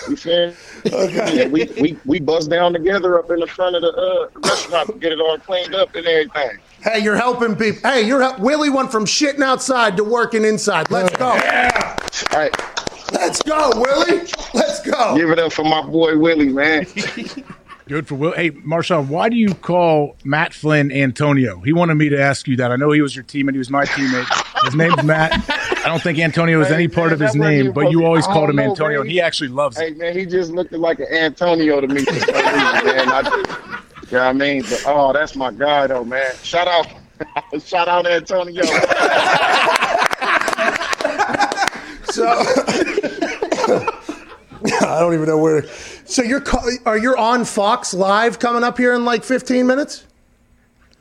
You 0.10 0.16
feel? 0.16 0.54
Okay. 0.86 1.38
Yeah, 1.38 1.48
we 1.48 1.66
we 1.82 1.98
we 2.06 2.20
bust 2.20 2.50
down 2.50 2.74
together 2.74 3.20
up 3.20 3.30
in 3.32 3.40
the 3.40 3.48
front 3.48 3.76
of 3.76 3.82
the 3.82 3.90
uh, 3.92 4.40
restaurant 4.42 4.88
to 4.90 4.94
get 5.00 5.12
it 5.12 5.20
all 5.20 5.38
cleaned 5.40 5.76
up 5.76 5.94
and 5.96 6.06
everything. 6.06 6.58
Hey, 6.84 7.00
you're 7.00 7.16
helping 7.16 7.56
people. 7.56 7.90
Hey, 7.90 8.06
you're 8.06 8.22
hel- 8.22 8.38
Willie 8.40 8.70
went 8.70 8.92
from 8.92 9.06
shitting 9.06 9.42
outside 9.42 9.96
to 9.98 10.04
working 10.04 10.44
inside. 10.44 10.92
Let's 10.92 11.16
go. 11.16 11.34
Yeah. 11.36 11.96
All 12.34 12.40
right, 12.40 12.56
Let's 13.12 13.42
go, 13.44 13.72
Willie. 13.76 14.28
Let's 14.54 14.82
go. 14.82 15.16
give 15.16 15.30
it 15.30 15.40
up 15.40 15.54
for 15.54 15.64
my 15.64 15.82
boy 15.82 16.18
Willie, 16.18 16.50
man. 16.50 16.86
Good 17.88 18.08
for 18.08 18.16
Will. 18.16 18.32
Hey, 18.32 18.52
Marshawn, 18.52 19.08
why 19.08 19.28
do 19.30 19.36
you 19.36 19.54
call 19.54 20.16
Matt 20.24 20.54
Flynn 20.54 20.90
Antonio? 20.92 21.60
He 21.60 21.74
wanted 21.74 21.96
me 21.96 22.08
to 22.10 22.20
ask 22.20 22.48
you 22.48 22.56
that. 22.58 22.72
I 22.72 22.78
know 22.78 22.92
he 22.92 23.02
was 23.02 23.14
your 23.16 23.26
teammate. 23.26 23.52
He 23.54 23.58
was 23.58 23.70
my 23.70 23.84
teammate. 23.86 24.64
His 24.66 24.74
name's 24.74 25.04
Matt. 25.04 25.34
I 25.50 25.90
don't 25.90 26.02
think 26.02 26.18
Antonio 26.18 26.62
is 26.62 26.70
Hey, 26.70 26.76
any 26.76 26.88
part 26.88 27.08
man, 27.08 27.14
of 27.16 27.20
his 27.20 27.36
name, 27.36 27.60
even 27.60 27.72
but 27.74 27.92
you 27.92 28.06
always 28.06 28.26
called 28.26 28.50
him 28.50 28.56
know, 28.56 28.64
Antonio, 28.64 29.00
man. 29.00 29.02
and 29.02 29.12
he 29.12 29.20
actually 29.20 29.50
loves 29.50 29.78
it. 29.78 29.84
Hey 29.90 29.92
man, 29.96 30.18
he 30.18 30.26
just 30.26 30.52
looked 30.52 30.72
like 30.72 31.00
an 31.02 31.08
Antonio 31.12 31.82
to 31.82 31.88
me 31.88 32.06
for 32.06 32.14
some 32.14 32.34
reason, 32.36 32.86
man. 32.86 33.10
I 33.10 33.22
just, 33.22 33.50
you 34.14 34.20
know 34.20 34.26
what 34.26 34.30
I 34.30 34.34
mean? 34.34 34.62
But 34.62 34.84
oh, 34.86 35.12
that's 35.12 35.36
my 35.36 35.52
guy 35.52 35.88
though, 35.88 36.04
man. 36.04 36.36
Shout 36.44 36.68
out, 36.68 36.86
shout 37.64 37.88
out 37.88 38.06
Antonio. 38.06 38.64
So 42.14 42.28
I 42.28 43.90
don't 45.00 45.16
even 45.16 45.26
know 45.26 45.40
where. 45.40 45.66
So 46.06 46.22
you're 46.22 46.44
are 46.86 47.00
you 47.00 47.18
on 47.18 47.44
Fox 47.44 47.92
Live 47.92 48.38
coming 48.38 48.64
up 48.64 48.78
here 48.78 48.94
in 48.94 49.04
like 49.04 49.24
15 49.24 49.66
minutes? 49.66 50.06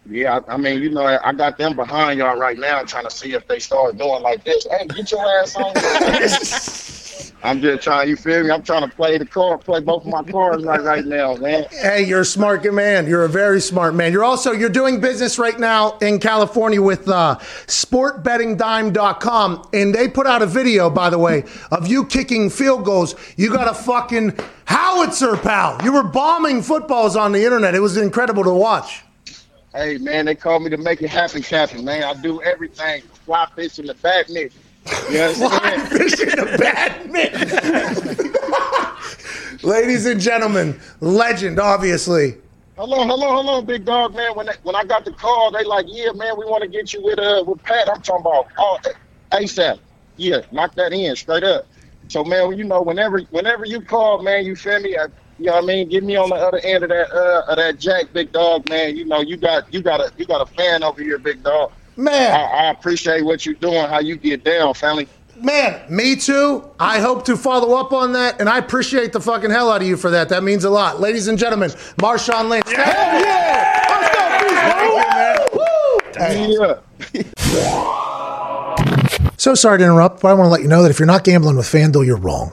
Yeah, 0.08 0.40
I 0.48 0.54
I 0.54 0.56
mean, 0.56 0.80
you 0.80 0.88
know, 0.88 1.04
I 1.04 1.34
got 1.34 1.58
them 1.58 1.76
behind 1.76 2.18
y'all 2.18 2.38
right 2.38 2.58
now, 2.58 2.82
trying 2.84 3.04
to 3.04 3.10
see 3.10 3.34
if 3.34 3.46
they 3.46 3.58
start 3.58 3.98
doing 3.98 4.22
like 4.22 4.42
this. 4.44 4.66
Hey, 4.70 4.86
get 4.86 5.12
your 5.12 5.20
ass 5.42 5.54
on. 5.54 5.74
I'm 7.42 7.60
just 7.60 7.82
trying. 7.82 8.08
You 8.08 8.16
feel 8.16 8.44
me? 8.44 8.50
I'm 8.50 8.62
trying 8.62 8.88
to 8.88 8.94
play 8.94 9.18
the 9.18 9.26
card, 9.26 9.60
play 9.60 9.80
both 9.80 10.04
of 10.04 10.10
my 10.10 10.22
cards 10.22 10.64
right 10.64 10.82
right 10.82 11.04
now, 11.04 11.34
man. 11.36 11.66
Hey, 11.70 12.04
you're 12.04 12.20
a 12.20 12.24
smart 12.24 12.62
man. 12.72 13.06
You're 13.06 13.24
a 13.24 13.28
very 13.28 13.60
smart 13.60 13.94
man. 13.94 14.12
You're 14.12 14.24
also 14.24 14.52
you're 14.52 14.68
doing 14.68 15.00
business 15.00 15.38
right 15.38 15.58
now 15.58 15.98
in 15.98 16.18
California 16.18 16.80
with 16.80 17.08
uh, 17.08 17.38
sportbettingdime.com, 17.66 19.68
and 19.72 19.94
they 19.94 20.08
put 20.08 20.26
out 20.26 20.42
a 20.42 20.46
video, 20.46 20.90
by 20.90 21.10
the 21.10 21.18
way, 21.18 21.44
of 21.70 21.86
you 21.86 22.04
kicking 22.04 22.50
field 22.50 22.84
goals. 22.84 23.14
You 23.36 23.50
got 23.50 23.68
a 23.68 23.74
fucking 23.74 24.38
howitzer, 24.64 25.36
pal. 25.36 25.82
You 25.84 25.92
were 25.92 26.04
bombing 26.04 26.62
footballs 26.62 27.16
on 27.16 27.32
the 27.32 27.44
internet. 27.44 27.74
It 27.74 27.80
was 27.80 27.96
incredible 27.96 28.44
to 28.44 28.54
watch. 28.54 29.02
Hey, 29.74 29.96
man, 29.96 30.26
they 30.26 30.34
called 30.34 30.62
me 30.62 30.70
to 30.70 30.76
make 30.76 31.00
it 31.00 31.08
happen, 31.08 31.42
Captain. 31.42 31.84
Man, 31.84 32.04
I 32.04 32.14
do 32.20 32.42
everything. 32.42 33.02
Fly 33.24 33.46
fish 33.56 33.78
in 33.78 33.86
the 33.86 33.94
back 33.94 34.28
net. 34.28 34.52
You 35.10 35.18
know 35.18 35.32
what 35.34 35.62
I'm 35.62 36.08
saying? 36.08 36.38
A 36.38 36.58
bad 36.58 37.10
mitt. 37.10 37.32
Ladies 39.62 40.06
and 40.06 40.20
gentlemen, 40.20 40.80
legend, 41.00 41.60
obviously. 41.60 42.36
Hold 42.76 42.92
on, 42.94 43.06
hold 43.06 43.22
on, 43.22 43.28
hold 43.28 43.48
on, 43.48 43.64
big 43.64 43.84
dog, 43.84 44.14
man. 44.14 44.34
When 44.34 44.46
they, 44.46 44.54
when 44.62 44.74
I 44.74 44.84
got 44.84 45.04
the 45.04 45.12
call, 45.12 45.52
they 45.52 45.62
like, 45.62 45.86
yeah, 45.88 46.10
man, 46.12 46.36
we 46.36 46.46
want 46.46 46.62
to 46.62 46.68
get 46.68 46.92
you 46.92 47.02
with 47.02 47.18
uh 47.18 47.44
with 47.46 47.62
Pat. 47.62 47.88
I'm 47.88 48.02
talking 48.02 48.26
about 48.26 48.48
oh, 48.58 48.78
ASAP. 49.30 49.78
Yeah, 50.16 50.40
knock 50.50 50.74
that 50.74 50.92
in 50.92 51.14
straight 51.14 51.44
up. 51.44 51.66
So 52.08 52.24
man, 52.24 52.58
you 52.58 52.64
know, 52.64 52.82
whenever 52.82 53.20
whenever 53.30 53.66
you 53.66 53.82
call, 53.82 54.22
man, 54.22 54.44
you 54.44 54.56
feel 54.56 54.80
me? 54.80 54.96
I, 54.96 55.06
you 55.38 55.46
know 55.46 55.52
what 55.52 55.64
I 55.64 55.66
mean? 55.66 55.88
Get 55.90 56.02
me 56.02 56.16
on 56.16 56.30
the 56.30 56.36
other 56.36 56.58
end 56.58 56.82
of 56.82 56.90
that 56.90 57.12
uh 57.12 57.44
of 57.48 57.56
that 57.56 57.78
jack, 57.78 58.12
big 58.12 58.32
dog, 58.32 58.68
man. 58.68 58.96
You 58.96 59.04
know, 59.04 59.20
you 59.20 59.36
got 59.36 59.72
you 59.72 59.80
got 59.80 60.00
a 60.00 60.10
you 60.16 60.24
got 60.24 60.40
a 60.40 60.52
fan 60.54 60.82
over 60.82 61.02
here, 61.02 61.18
big 61.18 61.42
dog. 61.42 61.72
Man. 61.96 62.32
I, 62.32 62.66
I 62.66 62.70
appreciate 62.70 63.24
what 63.24 63.44
you're 63.44 63.54
doing, 63.56 63.86
how 63.88 64.00
you 64.00 64.16
get 64.16 64.44
down, 64.44 64.74
family. 64.74 65.08
Man, 65.36 65.80
me 65.88 66.14
too. 66.16 66.68
I 66.78 67.00
hope 67.00 67.24
to 67.24 67.36
follow 67.36 67.74
up 67.74 67.92
on 67.92 68.12
that, 68.12 68.38
and 68.38 68.48
I 68.48 68.58
appreciate 68.58 69.12
the 69.12 69.20
fucking 69.20 69.50
hell 69.50 69.70
out 69.70 69.82
of 69.82 69.88
you 69.88 69.96
for 69.96 70.10
that. 70.10 70.28
That 70.28 70.44
means 70.44 70.64
a 70.64 70.70
lot. 70.70 71.00
Ladies 71.00 71.26
and 71.26 71.38
gentlemen, 71.38 71.70
Marshawn 71.98 72.48
Lynch. 72.48 72.70
Hell 72.70 73.20
yeah! 73.20 73.84
Let's 73.88 74.14
go, 74.14 75.98
Beast, 77.12 77.34
Yeah. 77.52 77.82
So 79.36 79.54
sorry 79.56 79.78
to 79.78 79.84
interrupt, 79.84 80.22
but 80.22 80.28
I 80.28 80.34
want 80.34 80.46
to 80.46 80.50
let 80.50 80.62
you 80.62 80.68
know 80.68 80.82
that 80.84 80.90
if 80.90 81.00
you're 81.00 81.06
not 81.06 81.24
gambling 81.24 81.56
with 81.56 81.66
FanDuel, 81.66 82.06
you're 82.06 82.16
wrong. 82.16 82.52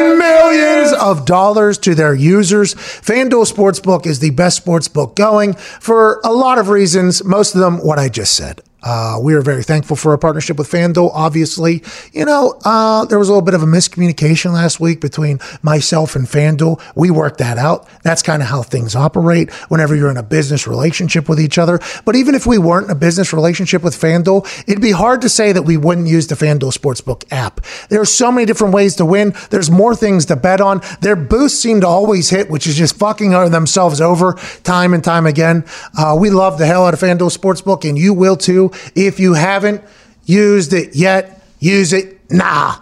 and 0.00 0.18
millions 0.18 0.92
of 0.92 1.24
dollars 1.24 1.78
to 1.78 1.94
their 1.94 2.14
users. 2.14 2.74
FanDuel 2.74 3.50
Sportsbook 3.50 4.06
is 4.06 4.18
the 4.18 4.30
best 4.30 4.64
sportsbook 4.64 5.14
going 5.16 5.54
for 5.54 6.20
a 6.24 6.32
lot 6.32 6.58
of 6.58 6.68
reasons, 6.68 7.24
most 7.24 7.54
of 7.54 7.60
them 7.60 7.78
what 7.78 7.98
I 7.98 8.08
just 8.08 8.34
said. 8.36 8.62
Uh, 8.82 9.18
we 9.20 9.34
are 9.34 9.42
very 9.42 9.62
thankful 9.62 9.96
for 9.96 10.12
our 10.12 10.18
partnership 10.18 10.58
with 10.58 10.70
FanDuel. 10.70 11.10
Obviously, 11.12 11.82
you 12.12 12.24
know, 12.24 12.58
uh, 12.64 13.04
there 13.04 13.18
was 13.18 13.28
a 13.28 13.32
little 13.32 13.44
bit 13.44 13.54
of 13.54 13.62
a 13.62 13.66
miscommunication 13.66 14.52
last 14.52 14.80
week 14.80 15.00
between 15.00 15.38
myself 15.62 16.16
and 16.16 16.26
FanDuel. 16.26 16.80
We 16.94 17.10
worked 17.10 17.38
that 17.38 17.58
out. 17.58 17.88
That's 18.02 18.22
kind 18.22 18.42
of 18.42 18.48
how 18.48 18.62
things 18.62 18.94
operate 18.94 19.52
whenever 19.68 19.94
you're 19.94 20.10
in 20.10 20.16
a 20.16 20.22
business 20.22 20.66
relationship 20.66 21.28
with 21.28 21.40
each 21.40 21.58
other. 21.58 21.80
But 22.04 22.16
even 22.16 22.34
if 22.34 22.46
we 22.46 22.58
weren't 22.58 22.86
in 22.86 22.90
a 22.90 22.94
business 22.94 23.32
relationship 23.32 23.82
with 23.82 23.94
FanDuel, 23.94 24.46
it'd 24.66 24.82
be 24.82 24.92
hard 24.92 25.20
to 25.22 25.28
say 25.28 25.52
that 25.52 25.62
we 25.62 25.76
wouldn't 25.76 26.08
use 26.08 26.26
the 26.26 26.34
FanDuel 26.34 26.76
Sportsbook 26.76 27.24
app. 27.30 27.60
There 27.88 28.00
are 28.00 28.06
so 28.06 28.32
many 28.32 28.46
different 28.46 28.74
ways 28.74 28.96
to 28.96 29.04
win. 29.04 29.34
There's 29.50 29.70
more 29.70 29.94
things 29.94 30.26
to 30.26 30.36
bet 30.36 30.60
on. 30.60 30.80
Their 31.00 31.16
boosts 31.16 31.60
seem 31.60 31.80
to 31.82 31.86
always 31.86 32.30
hit, 32.30 32.50
which 32.50 32.66
is 32.66 32.76
just 32.76 32.96
fucking 32.96 33.30
themselves 33.30 34.00
over 34.00 34.34
time 34.64 34.94
and 34.94 35.04
time 35.04 35.26
again. 35.26 35.64
Uh, 35.96 36.16
we 36.18 36.30
love 36.30 36.58
the 36.58 36.66
hell 36.66 36.86
out 36.86 36.94
of 36.94 37.00
FanDuel 37.00 37.36
Sportsbook, 37.36 37.88
and 37.88 37.98
you 37.98 38.14
will 38.14 38.36
too. 38.36 38.69
If 38.94 39.20
you 39.20 39.34
haven't 39.34 39.82
used 40.24 40.72
it 40.72 40.94
yet, 40.94 41.42
use 41.58 41.92
it 41.92 42.30
now. 42.30 42.78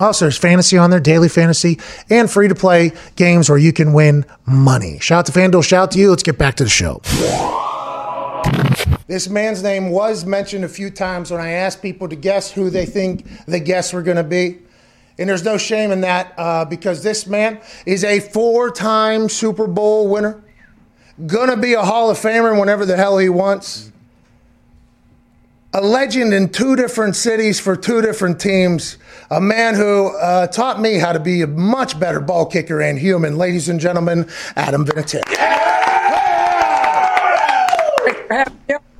Also, 0.00 0.24
there's 0.24 0.36
fantasy 0.36 0.76
on 0.76 0.90
there, 0.90 0.98
daily 0.98 1.28
fantasy, 1.28 1.78
and 2.10 2.28
free 2.30 2.48
to 2.48 2.54
play 2.54 2.92
games 3.14 3.48
where 3.48 3.58
you 3.58 3.72
can 3.72 3.92
win 3.92 4.24
money. 4.46 4.98
Shout 4.98 5.20
out 5.20 5.26
to 5.26 5.32
FanDuel, 5.32 5.64
shout 5.64 5.82
out 5.84 5.90
to 5.92 5.98
you. 5.98 6.10
Let's 6.10 6.24
get 6.24 6.38
back 6.38 6.56
to 6.56 6.64
the 6.64 6.70
show. 6.70 7.00
This 9.06 9.28
man's 9.28 9.62
name 9.62 9.90
was 9.90 10.24
mentioned 10.24 10.64
a 10.64 10.68
few 10.68 10.90
times 10.90 11.30
when 11.30 11.40
I 11.40 11.50
asked 11.50 11.82
people 11.82 12.08
to 12.08 12.16
guess 12.16 12.50
who 12.50 12.70
they 12.70 12.86
think 12.86 13.26
the 13.46 13.60
guests 13.60 13.92
were 13.92 14.02
going 14.02 14.16
to 14.16 14.24
be. 14.24 14.58
And 15.18 15.28
there's 15.28 15.44
no 15.44 15.58
shame 15.58 15.90
in 15.90 16.00
that 16.00 16.32
uh, 16.36 16.64
because 16.64 17.02
this 17.02 17.26
man 17.26 17.60
is 17.86 18.02
a 18.02 18.18
four 18.18 18.70
time 18.70 19.28
Super 19.28 19.66
Bowl 19.66 20.08
winner, 20.08 20.42
gonna 21.26 21.56
be 21.56 21.74
a 21.74 21.82
Hall 21.82 22.10
of 22.10 22.18
Famer 22.18 22.58
whenever 22.58 22.86
the 22.86 22.96
hell 22.96 23.18
he 23.18 23.28
wants, 23.28 23.91
a 25.74 25.80
legend 25.80 26.34
in 26.34 26.50
two 26.50 26.76
different 26.76 27.16
cities 27.16 27.58
for 27.58 27.74
two 27.74 28.02
different 28.02 28.38
teams, 28.38 28.98
a 29.30 29.40
man 29.40 29.74
who 29.74 30.14
uh, 30.18 30.46
taught 30.48 30.80
me 30.80 30.98
how 30.98 31.12
to 31.12 31.20
be 31.20 31.40
a 31.42 31.46
much 31.46 31.98
better 31.98 32.20
ball 32.20 32.44
kicker 32.44 32.80
and 32.80 32.98
human. 32.98 33.38
Ladies 33.38 33.68
and 33.68 33.80
gentlemen, 33.80 34.28
Adam 34.56 34.84
Vinatieri. 34.84 35.22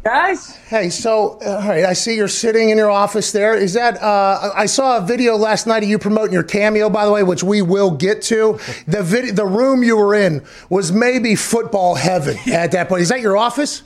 Guys, 0.04 0.56
Hey, 0.66 0.90
so 0.90 1.38
uh, 1.46 1.60
all 1.62 1.68
right, 1.68 1.84
I 1.84 1.92
see 1.92 2.16
you're 2.16 2.26
sitting 2.26 2.70
in 2.70 2.76
your 2.76 2.90
office 2.90 3.30
there. 3.30 3.54
Is 3.54 3.74
that? 3.74 4.02
Uh, 4.02 4.50
I 4.52 4.66
saw 4.66 4.96
a 4.98 5.00
video 5.00 5.36
last 5.36 5.68
night 5.68 5.84
of 5.84 5.88
you 5.88 5.96
promoting 5.96 6.32
your 6.32 6.42
cameo, 6.42 6.90
by 6.90 7.06
the 7.06 7.12
way, 7.12 7.22
which 7.22 7.44
we 7.44 7.62
will 7.62 7.92
get 7.92 8.20
to. 8.22 8.58
The 8.88 9.04
video, 9.04 9.32
the 9.32 9.46
room 9.46 9.84
you 9.84 9.96
were 9.96 10.16
in 10.16 10.42
was 10.68 10.90
maybe 10.90 11.36
football 11.36 11.94
heaven 11.94 12.36
at 12.52 12.72
that 12.72 12.88
point. 12.88 13.02
Is 13.02 13.10
that 13.10 13.20
your 13.20 13.36
office? 13.36 13.84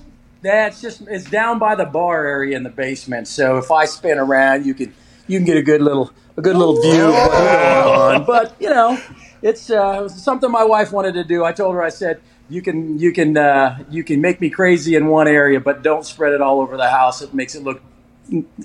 That's 0.55 0.81
just 0.81 1.03
it's 1.09 1.29
down 1.29 1.59
by 1.59 1.75
the 1.75 1.85
bar 1.85 2.27
area 2.27 2.57
in 2.57 2.63
the 2.63 2.71
basement. 2.71 3.29
So 3.29 3.59
if 3.59 3.71
I 3.71 3.85
spin 3.87 4.19
around, 4.19 4.67
you 4.67 4.75
can 4.75 4.95
you 5.27 5.39
can 5.39 5.47
get 5.47 5.57
a 5.57 5.63
good 5.63 5.83
little 5.83 6.11
a 6.37 6.43
good 6.43 6.57
little 6.57 6.81
view 6.81 7.07
of 7.07 7.33
on. 7.33 8.25
But 8.25 8.57
you 8.61 8.71
know, 8.71 9.01
it's 9.43 9.71
uh, 9.71 10.09
something 10.09 10.51
my 10.51 10.65
wife 10.65 10.93
wanted 10.93 11.15
to 11.15 11.25
do. 11.25 11.45
I 11.45 11.53
told 11.53 11.75
her 11.75 11.83
I 11.83 11.91
said. 11.91 12.21
You 12.49 12.63
can 12.63 12.97
you 12.97 13.11
can 13.11 13.37
uh, 13.37 13.83
you 13.91 14.05
can 14.05 14.21
make 14.21 14.41
me 14.41 14.51
crazy 14.51 14.95
in 14.95 15.09
one 15.09 15.27
area, 15.27 15.59
but 15.59 15.83
don't 15.83 16.07
spread 16.07 16.33
it 16.33 16.41
all 16.41 16.61
over 16.61 16.77
the 16.77 16.89
house. 16.89 17.21
It 17.21 17.35
makes 17.35 17.57
it 17.57 17.65
look 17.65 17.83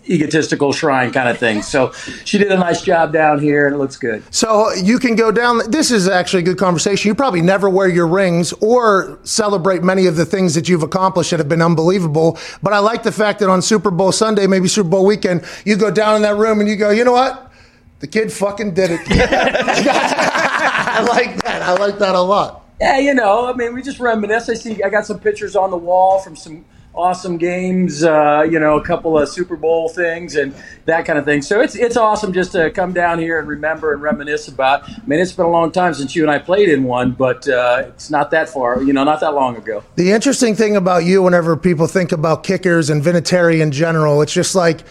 egotistical 0.09 0.73
shrine 0.73 1.11
kind 1.11 1.29
of 1.29 1.37
thing. 1.37 1.61
So 1.61 1.91
she 2.25 2.37
did 2.37 2.51
a 2.51 2.57
nice 2.57 2.81
job 2.81 3.13
down 3.13 3.39
here, 3.39 3.67
and 3.67 3.75
it 3.75 3.77
looks 3.77 3.97
good. 3.97 4.23
So 4.33 4.71
you 4.73 4.99
can 4.99 5.15
go 5.15 5.31
down. 5.31 5.69
This 5.69 5.91
is 5.91 6.07
actually 6.07 6.41
a 6.41 6.45
good 6.45 6.57
conversation. 6.57 7.09
You 7.09 7.15
probably 7.15 7.41
never 7.41 7.69
wear 7.69 7.87
your 7.87 8.07
rings 8.07 8.53
or 8.53 9.19
celebrate 9.23 9.83
many 9.83 10.07
of 10.07 10.15
the 10.15 10.25
things 10.25 10.55
that 10.55 10.67
you've 10.67 10.83
accomplished 10.83 11.31
that 11.31 11.39
have 11.39 11.49
been 11.49 11.61
unbelievable. 11.61 12.37
But 12.63 12.73
I 12.73 12.79
like 12.79 13.03
the 13.03 13.11
fact 13.11 13.39
that 13.39 13.49
on 13.49 13.61
Super 13.61 13.91
Bowl 13.91 14.11
Sunday, 14.11 14.47
maybe 14.47 14.67
Super 14.67 14.89
Bowl 14.89 15.05
weekend, 15.05 15.45
you 15.65 15.75
go 15.75 15.91
down 15.91 16.15
in 16.15 16.21
that 16.23 16.35
room 16.35 16.59
and 16.59 16.69
you 16.69 16.75
go, 16.75 16.89
you 16.89 17.03
know 17.03 17.13
what? 17.13 17.51
The 17.99 18.07
kid 18.07 18.33
fucking 18.33 18.73
did 18.73 18.91
it. 18.91 19.01
I 19.11 21.03
like 21.07 21.43
that. 21.43 21.61
I 21.61 21.73
like 21.73 21.99
that 21.99 22.15
a 22.15 22.21
lot. 22.21 22.65
Yeah, 22.79 22.97
you 22.97 23.13
know, 23.13 23.45
I 23.45 23.53
mean, 23.53 23.75
we 23.75 23.83
just 23.83 23.99
reminisce. 23.99 24.49
I 24.49 24.55
see, 24.55 24.81
I 24.81 24.89
got 24.89 25.05
some 25.05 25.19
pictures 25.19 25.55
on 25.55 25.69
the 25.69 25.77
wall 25.77 26.19
from 26.19 26.35
some 26.35 26.65
awesome 26.93 27.37
games. 27.37 28.03
Uh, 28.03 28.45
you 28.49 28.59
know, 28.59 28.77
a 28.77 28.83
couple 28.83 29.17
of 29.17 29.29
Super 29.29 29.55
Bowl 29.55 29.89
things 29.89 30.35
and 30.35 30.53
that 30.85 31.05
kind 31.05 31.17
of 31.17 31.25
thing. 31.25 31.41
So 31.41 31.61
it's 31.61 31.75
it's 31.75 31.97
awesome 31.97 32.33
just 32.33 32.51
to 32.53 32.71
come 32.71 32.93
down 32.93 33.19
here 33.19 33.39
and 33.39 33.47
remember 33.47 33.93
and 33.93 34.01
reminisce 34.01 34.47
about. 34.47 34.89
I 34.89 35.01
mean, 35.05 35.19
it's 35.19 35.31
been 35.31 35.45
a 35.45 35.49
long 35.49 35.71
time 35.71 35.93
since 35.93 36.15
you 36.15 36.23
and 36.23 36.31
I 36.31 36.39
played 36.39 36.69
in 36.69 36.83
one, 36.83 37.11
but 37.11 37.47
uh, 37.47 37.85
it's 37.87 38.09
not 38.09 38.31
that 38.31 38.49
far. 38.49 38.81
You 38.81 38.93
know, 38.93 39.03
not 39.03 39.19
that 39.21 39.33
long 39.33 39.55
ago. 39.55 39.83
The 39.95 40.11
interesting 40.11 40.55
thing 40.55 40.75
about 40.75 41.05
you, 41.05 41.21
whenever 41.21 41.55
people 41.55 41.87
think 41.87 42.11
about 42.11 42.43
kickers 42.43 42.89
and 42.89 43.01
Vinatieri 43.01 43.61
in 43.61 43.71
general, 43.71 44.21
it's 44.21 44.33
just 44.33 44.55
like 44.55 44.81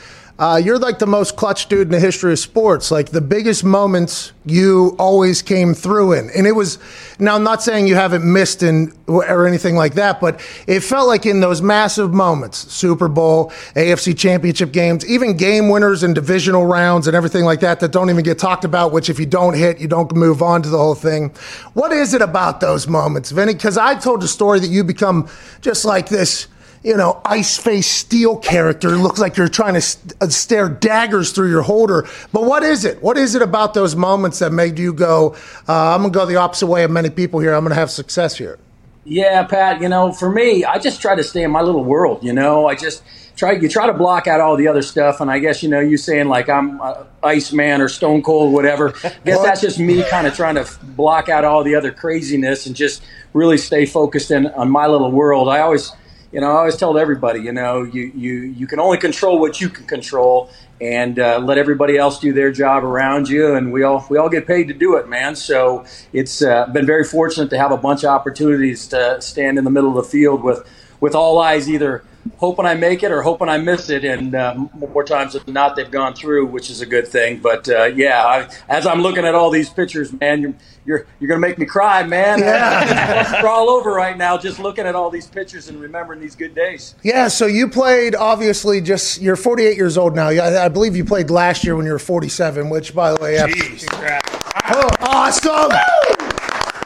uh, 0.40 0.56
you're 0.56 0.78
like 0.78 0.98
the 0.98 1.06
most 1.06 1.36
clutch 1.36 1.68
dude 1.68 1.82
in 1.82 1.90
the 1.90 2.00
history 2.00 2.32
of 2.32 2.38
sports. 2.38 2.90
Like 2.90 3.10
the 3.10 3.20
biggest 3.20 3.62
moments 3.62 4.32
you 4.46 4.96
always 4.98 5.42
came 5.42 5.74
through 5.74 6.14
in, 6.14 6.30
and 6.30 6.46
it 6.46 6.52
was. 6.52 6.78
Now 7.18 7.34
I'm 7.34 7.42
not 7.42 7.62
saying 7.62 7.86
you 7.86 7.94
haven't 7.94 8.24
missed 8.24 8.62
in 8.62 8.94
or 9.06 9.46
anything 9.46 9.76
like 9.76 9.94
that, 9.94 10.18
but 10.18 10.40
it 10.66 10.80
felt 10.80 11.08
like 11.08 11.26
in 11.26 11.40
those 11.40 11.60
massive 11.60 12.14
moments, 12.14 12.72
Super 12.72 13.06
Bowl, 13.06 13.50
AFC 13.76 14.16
Championship 14.16 14.72
games, 14.72 15.06
even 15.06 15.36
game 15.36 15.68
winners 15.68 16.02
and 16.02 16.14
divisional 16.14 16.64
rounds 16.64 17.06
and 17.06 17.14
everything 17.14 17.44
like 17.44 17.60
that 17.60 17.78
that 17.80 17.92
don't 17.92 18.08
even 18.08 18.24
get 18.24 18.38
talked 18.38 18.64
about. 18.64 18.92
Which 18.92 19.10
if 19.10 19.20
you 19.20 19.26
don't 19.26 19.52
hit, 19.52 19.78
you 19.78 19.88
don't 19.88 20.10
move 20.16 20.40
on 20.40 20.62
to 20.62 20.70
the 20.70 20.78
whole 20.78 20.94
thing. 20.94 21.34
What 21.74 21.92
is 21.92 22.14
it 22.14 22.22
about 22.22 22.60
those 22.60 22.88
moments, 22.88 23.30
Vinny? 23.30 23.52
Because 23.52 23.76
I 23.76 23.94
told 23.94 24.22
the 24.22 24.28
story 24.28 24.58
that 24.60 24.68
you 24.68 24.84
become 24.84 25.28
just 25.60 25.84
like 25.84 26.08
this 26.08 26.48
you 26.82 26.96
know, 26.96 27.20
ice 27.24 27.58
face 27.58 27.86
steel 27.86 28.36
character. 28.36 28.94
It 28.94 28.98
looks 28.98 29.20
like 29.20 29.36
you're 29.36 29.48
trying 29.48 29.74
to 29.74 29.80
st- 29.80 30.14
uh, 30.20 30.28
stare 30.28 30.68
daggers 30.68 31.32
through 31.32 31.50
your 31.50 31.62
holder. 31.62 32.08
But 32.32 32.44
what 32.44 32.62
is 32.62 32.84
it? 32.84 33.02
What 33.02 33.18
is 33.18 33.34
it 33.34 33.42
about 33.42 33.74
those 33.74 33.94
moments 33.94 34.38
that 34.38 34.52
made 34.52 34.78
you 34.78 34.92
go, 34.92 35.36
uh, 35.68 35.94
I'm 35.94 36.00
going 36.00 36.12
to 36.12 36.18
go 36.18 36.26
the 36.26 36.36
opposite 36.36 36.66
way 36.66 36.84
of 36.84 36.90
many 36.90 37.10
people 37.10 37.40
here. 37.40 37.52
I'm 37.52 37.64
going 37.64 37.70
to 37.70 37.80
have 37.80 37.90
success 37.90 38.38
here? 38.38 38.58
Yeah, 39.04 39.42
Pat. 39.44 39.80
You 39.80 39.88
know, 39.88 40.12
for 40.12 40.30
me, 40.30 40.64
I 40.64 40.78
just 40.78 41.02
try 41.02 41.14
to 41.14 41.22
stay 41.22 41.42
in 41.42 41.50
my 41.50 41.62
little 41.62 41.84
world. 41.84 42.22
You 42.22 42.32
know, 42.32 42.66
I 42.66 42.74
just 42.74 43.02
try 43.36 43.52
you 43.52 43.68
try 43.68 43.86
to 43.86 43.94
block 43.94 44.26
out 44.26 44.40
all 44.40 44.56
the 44.56 44.68
other 44.68 44.82
stuff. 44.82 45.20
And 45.20 45.30
I 45.30 45.38
guess 45.38 45.62
you 45.62 45.68
know, 45.68 45.80
you 45.80 45.96
saying 45.96 46.28
like 46.28 46.48
I'm 46.48 46.80
uh, 46.80 47.04
Iceman 47.22 47.80
or 47.80 47.88
Stone 47.88 48.22
Cold, 48.22 48.52
whatever. 48.52 48.94
I 49.04 49.12
guess 49.24 49.42
that's 49.42 49.60
just 49.60 49.78
me 49.78 50.02
kind 50.04 50.26
of 50.26 50.34
trying 50.34 50.54
to 50.56 50.68
block 50.82 51.28
out 51.28 51.44
all 51.44 51.64
the 51.64 51.74
other 51.74 51.90
craziness 51.90 52.66
and 52.66 52.76
just 52.76 53.02
really 53.32 53.58
stay 53.58 53.86
focused 53.86 54.30
in 54.30 54.46
on 54.48 54.70
my 54.70 54.86
little 54.86 55.10
world. 55.10 55.48
I 55.48 55.60
always 55.60 55.92
you 56.32 56.40
know, 56.40 56.46
I 56.52 56.58
always 56.58 56.76
tell 56.76 56.96
everybody, 56.96 57.40
you 57.40 57.52
know, 57.52 57.82
you, 57.82 58.12
you, 58.14 58.34
you 58.34 58.66
can 58.66 58.78
only 58.78 58.98
control 58.98 59.40
what 59.40 59.60
you 59.60 59.68
can 59.68 59.86
control 59.86 60.50
and 60.80 61.18
uh, 61.18 61.38
let 61.38 61.58
everybody 61.58 61.98
else 61.98 62.20
do 62.20 62.32
their 62.32 62.52
job 62.52 62.84
around 62.84 63.28
you. 63.28 63.54
And 63.54 63.72
we 63.72 63.82
all, 63.82 64.06
we 64.08 64.16
all 64.16 64.28
get 64.28 64.46
paid 64.46 64.68
to 64.68 64.74
do 64.74 64.96
it, 64.96 65.08
man. 65.08 65.34
So 65.34 65.84
it's 66.12 66.40
uh, 66.40 66.66
been 66.66 66.86
very 66.86 67.04
fortunate 67.04 67.50
to 67.50 67.58
have 67.58 67.72
a 67.72 67.76
bunch 67.76 68.04
of 68.04 68.10
opportunities 68.10 68.86
to 68.88 69.20
stand 69.20 69.58
in 69.58 69.64
the 69.64 69.70
middle 69.70 69.90
of 69.90 69.96
the 69.96 70.10
field 70.10 70.42
with, 70.42 70.64
with 71.00 71.14
all 71.14 71.38
eyes 71.38 71.68
either 71.68 72.04
hoping 72.36 72.66
I 72.66 72.74
make 72.74 73.02
it 73.02 73.12
or 73.12 73.22
hoping 73.22 73.48
I 73.48 73.58
miss 73.58 73.90
it. 73.90 74.04
And 74.04 74.34
uh, 74.34 74.54
more 74.74 75.04
times 75.04 75.34
than 75.34 75.52
not, 75.52 75.76
they've 75.76 75.90
gone 75.90 76.14
through, 76.14 76.46
which 76.46 76.70
is 76.70 76.80
a 76.80 76.86
good 76.86 77.06
thing. 77.06 77.38
But 77.38 77.68
uh, 77.68 77.84
yeah, 77.84 78.24
I, 78.24 78.48
as 78.68 78.86
I'm 78.86 79.02
looking 79.02 79.24
at 79.24 79.34
all 79.34 79.50
these 79.50 79.70
pictures, 79.70 80.12
man, 80.12 80.40
you're 80.42 80.54
you're, 80.86 81.06
you're 81.20 81.28
going 81.28 81.40
to 81.40 81.46
make 81.46 81.58
me 81.58 81.66
cry, 81.66 82.02
man. 82.02 82.40
Yeah. 82.40 83.42
We're 83.42 83.48
all 83.48 83.68
over 83.68 83.92
right 83.92 84.16
now 84.16 84.38
just 84.38 84.58
looking 84.58 84.86
at 84.86 84.94
all 84.94 85.10
these 85.10 85.26
pictures 85.26 85.68
and 85.68 85.80
remembering 85.80 86.20
these 86.20 86.34
good 86.34 86.54
days. 86.54 86.94
Yeah, 87.02 87.28
so 87.28 87.46
you 87.46 87.68
played 87.68 88.14
obviously 88.14 88.80
just 88.80 89.20
you're 89.20 89.36
48 89.36 89.76
years 89.76 89.98
old 89.98 90.16
now. 90.16 90.28
I, 90.28 90.64
I 90.64 90.68
believe 90.68 90.96
you 90.96 91.04
played 91.04 91.30
last 91.30 91.64
year 91.64 91.76
when 91.76 91.86
you 91.86 91.92
were 91.92 91.98
47, 91.98 92.70
which 92.70 92.94
by 92.94 93.12
the 93.12 93.20
way, 93.20 93.38
oh, 93.40 94.88
awesome, 95.00 95.70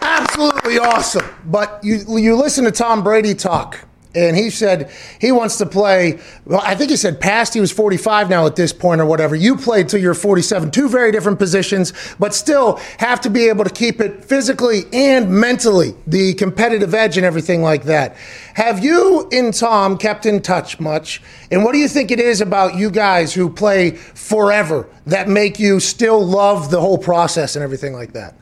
absolutely 0.02 0.78
awesome. 0.78 1.26
But 1.46 1.80
you 1.82 2.04
you 2.18 2.36
listen 2.36 2.64
to 2.64 2.72
Tom 2.72 3.02
Brady 3.02 3.34
talk. 3.34 3.86
And 4.14 4.36
he 4.36 4.50
said 4.50 4.90
he 5.20 5.32
wants 5.32 5.58
to 5.58 5.66
play. 5.66 6.20
Well, 6.44 6.60
I 6.62 6.74
think 6.74 6.90
he 6.90 6.96
said 6.96 7.20
past 7.20 7.52
he 7.52 7.60
was 7.60 7.72
45 7.72 8.30
now 8.30 8.46
at 8.46 8.54
this 8.54 8.72
point 8.72 9.00
or 9.00 9.06
whatever. 9.06 9.34
You 9.34 9.56
played 9.56 9.88
till 9.88 10.00
you're 10.00 10.14
47, 10.14 10.70
two 10.70 10.88
very 10.88 11.10
different 11.10 11.38
positions, 11.38 11.92
but 12.18 12.32
still 12.34 12.76
have 12.98 13.20
to 13.22 13.30
be 13.30 13.48
able 13.48 13.64
to 13.64 13.70
keep 13.70 14.00
it 14.00 14.24
physically 14.24 14.84
and 14.92 15.30
mentally, 15.30 15.94
the 16.06 16.34
competitive 16.34 16.94
edge 16.94 17.16
and 17.16 17.26
everything 17.26 17.62
like 17.62 17.84
that. 17.84 18.16
Have 18.54 18.84
you 18.84 19.28
and 19.32 19.52
Tom 19.52 19.98
kept 19.98 20.26
in 20.26 20.40
touch 20.40 20.78
much? 20.78 21.20
And 21.50 21.64
what 21.64 21.72
do 21.72 21.78
you 21.78 21.88
think 21.88 22.10
it 22.10 22.20
is 22.20 22.40
about 22.40 22.76
you 22.76 22.90
guys 22.90 23.34
who 23.34 23.50
play 23.50 23.90
forever 23.90 24.88
that 25.06 25.28
make 25.28 25.58
you 25.58 25.80
still 25.80 26.24
love 26.24 26.70
the 26.70 26.80
whole 26.80 26.98
process 26.98 27.56
and 27.56 27.64
everything 27.64 27.92
like 27.92 28.12
that? 28.12 28.36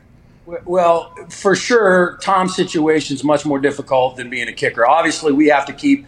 Well, 0.65 1.15
for 1.29 1.55
sure, 1.55 2.17
Tom's 2.21 2.55
situation 2.55 3.15
is 3.15 3.23
much 3.23 3.45
more 3.45 3.59
difficult 3.59 4.17
than 4.17 4.29
being 4.29 4.47
a 4.47 4.53
kicker. 4.53 4.87
Obviously, 4.87 5.31
we 5.31 5.47
have 5.47 5.65
to 5.67 5.73
keep 5.73 6.05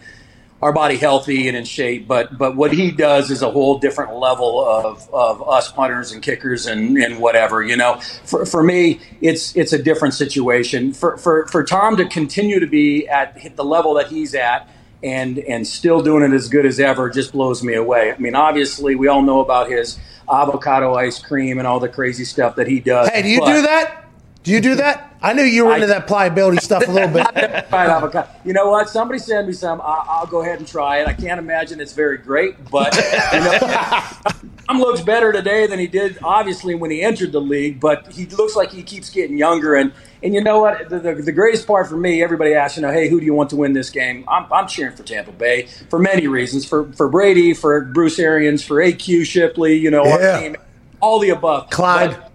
our 0.62 0.72
body 0.72 0.98
healthy 0.98 1.48
and 1.48 1.58
in 1.58 1.66
shape, 1.66 2.08
but 2.08 2.38
but 2.38 2.56
what 2.56 2.74
he 2.74 2.90
does 2.90 3.30
is 3.30 3.42
a 3.42 3.52
whole 3.52 3.78
different 3.78 4.16
level 4.16 4.66
of, 4.66 5.08
of 5.14 5.48
us 5.48 5.72
punters 5.72 6.12
and 6.12 6.24
kickers 6.24 6.66
and, 6.66 6.98
and 6.98 7.20
whatever. 7.20 7.62
You 7.62 7.78
know, 7.78 8.00
for, 8.24 8.46
for 8.46 8.64
me, 8.64 9.00
it's 9.22 9.56
it's 9.56 9.74
a 9.74 9.82
different 9.82 10.14
situation. 10.14 10.94
For, 10.94 11.18
for 11.18 11.46
for 11.48 11.64
Tom 11.64 11.98
to 11.98 12.06
continue 12.06 12.60
to 12.60 12.68
be 12.68 13.08
at 13.08 13.56
the 13.56 13.66
level 13.66 13.94
that 13.96 14.08
he's 14.08 14.34
at 14.34 14.70
and 15.04 15.40
and 15.40 15.68
still 15.68 16.02
doing 16.02 16.24
it 16.24 16.34
as 16.34 16.50
good 16.50 16.66
as 16.66 16.80
ever 16.80 17.10
just 17.10 17.34
blows 17.34 17.62
me 17.62 17.76
away. 17.76 18.12
I 18.12 18.18
mean, 18.18 18.36
obviously, 18.36 18.96
we 18.96 19.08
all 19.08 19.22
know 19.22 19.42
about 19.42 19.70
his 19.70 20.00
avocado 20.32 20.96
ice 20.96 21.20
cream 21.20 21.60
and 21.60 21.68
all 21.68 21.80
the 21.80 21.90
crazy 21.90 22.26
stuff 22.26 22.56
that 22.56 22.68
he 22.68 22.80
does. 22.80 23.10
Hey, 23.10 23.22
do 23.22 23.30
you 23.30 23.46
do 23.46 23.62
that? 23.62 24.05
Do 24.46 24.52
you 24.52 24.62
do 24.62 24.76
that? 24.76 25.12
I 25.24 25.34
knew 25.34 25.42
you 25.42 25.66
were 25.66 25.74
into 25.74 25.88
that 25.88 26.06
pliability 26.06 26.58
stuff 26.58 26.88
a 26.88 26.92
little 26.92 27.10
bit. 27.10 27.26
You 28.46 28.54
know 28.54 28.70
what? 28.70 28.88
Somebody 28.90 29.18
send 29.20 29.48
me 29.48 29.54
some. 29.54 29.82
I'll, 29.82 30.06
I'll 30.08 30.28
go 30.28 30.42
ahead 30.44 30.60
and 30.60 30.68
try 30.68 31.00
it. 31.00 31.08
I 31.08 31.14
can't 31.14 31.40
imagine 31.40 31.80
it's 31.82 31.94
very 31.94 32.18
great, 32.20 32.70
but 32.70 32.96
you 32.96 33.40
know, 33.40 33.58
Tom 34.68 34.80
looks 34.80 35.02
better 35.02 35.32
today 35.34 35.66
than 35.66 35.80
he 35.80 35.88
did 35.88 36.20
obviously 36.24 36.76
when 36.76 36.92
he 36.92 37.02
entered 37.02 37.32
the 37.32 37.42
league. 37.42 37.80
But 37.80 38.14
he 38.14 38.28
looks 38.28 38.56
like 38.56 38.72
he 38.72 38.84
keeps 38.84 39.10
getting 39.10 39.36
younger. 39.38 39.74
And 39.76 39.92
and 40.22 40.34
you 40.36 40.42
know 40.44 40.60
what? 40.62 40.90
The, 40.90 41.00
the, 41.00 41.16
the 41.16 41.32
greatest 41.32 41.66
part 41.66 41.88
for 41.90 41.98
me, 41.98 42.22
everybody 42.24 42.54
asks, 42.54 42.78
you 42.78 42.84
know, 42.84 42.92
hey, 42.92 43.10
who 43.10 43.20
do 43.20 43.26
you 43.26 43.34
want 43.34 43.50
to 43.50 43.56
win 43.56 43.74
this 43.74 43.90
game? 43.90 44.24
I'm, 44.28 44.46
I'm 44.54 44.68
cheering 44.68 44.96
for 44.96 45.04
Tampa 45.04 45.32
Bay 45.32 45.68
for 45.90 45.98
many 45.98 46.28
reasons. 46.28 46.66
For 46.66 46.92
for 46.94 47.10
Brady, 47.10 47.56
for 47.56 47.82
Bruce 47.82 48.20
Arians, 48.20 48.64
for 48.64 48.76
AQ 48.78 49.26
Shipley. 49.26 49.76
You 49.76 49.90
know, 49.90 50.06
Yeah. 50.06 50.34
our 50.36 50.40
team 50.40 50.56
all 51.02 51.18
the 51.20 51.32
above. 51.32 51.72
Clyde. 51.72 52.12
But 52.12 52.32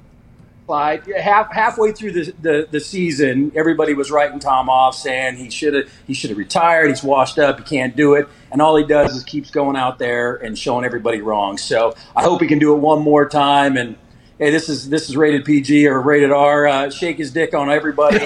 Clyde, 0.70 1.02
half 1.18 1.52
halfway 1.52 1.90
through 1.90 2.12
the, 2.12 2.32
the, 2.42 2.68
the 2.70 2.78
season, 2.78 3.50
everybody 3.56 3.92
was 3.92 4.08
writing 4.12 4.38
Tom 4.38 4.68
off, 4.68 4.94
saying 4.94 5.34
he 5.34 5.50
should 5.50 5.74
have 5.74 5.92
he 6.06 6.14
should 6.14 6.30
have 6.30 6.38
retired. 6.38 6.90
He's 6.90 7.02
washed 7.02 7.40
up. 7.40 7.58
He 7.58 7.64
can't 7.64 7.96
do 7.96 8.14
it. 8.14 8.28
And 8.52 8.62
all 8.62 8.76
he 8.76 8.84
does 8.84 9.16
is 9.16 9.24
keeps 9.24 9.50
going 9.50 9.74
out 9.74 9.98
there 9.98 10.36
and 10.36 10.56
showing 10.56 10.84
everybody 10.84 11.22
wrong. 11.22 11.58
So 11.58 11.96
I 12.14 12.22
hope 12.22 12.40
he 12.40 12.46
can 12.46 12.60
do 12.60 12.72
it 12.72 12.78
one 12.78 13.02
more 13.02 13.28
time. 13.28 13.76
And 13.76 13.96
hey, 14.38 14.50
this 14.52 14.68
is 14.68 14.88
this 14.88 15.10
is 15.10 15.16
rated 15.16 15.44
PG 15.44 15.88
or 15.88 16.00
rated 16.00 16.30
R. 16.30 16.68
Uh, 16.68 16.88
shake 16.88 17.18
his 17.18 17.32
dick 17.32 17.52
on 17.52 17.68
everybody. 17.68 18.18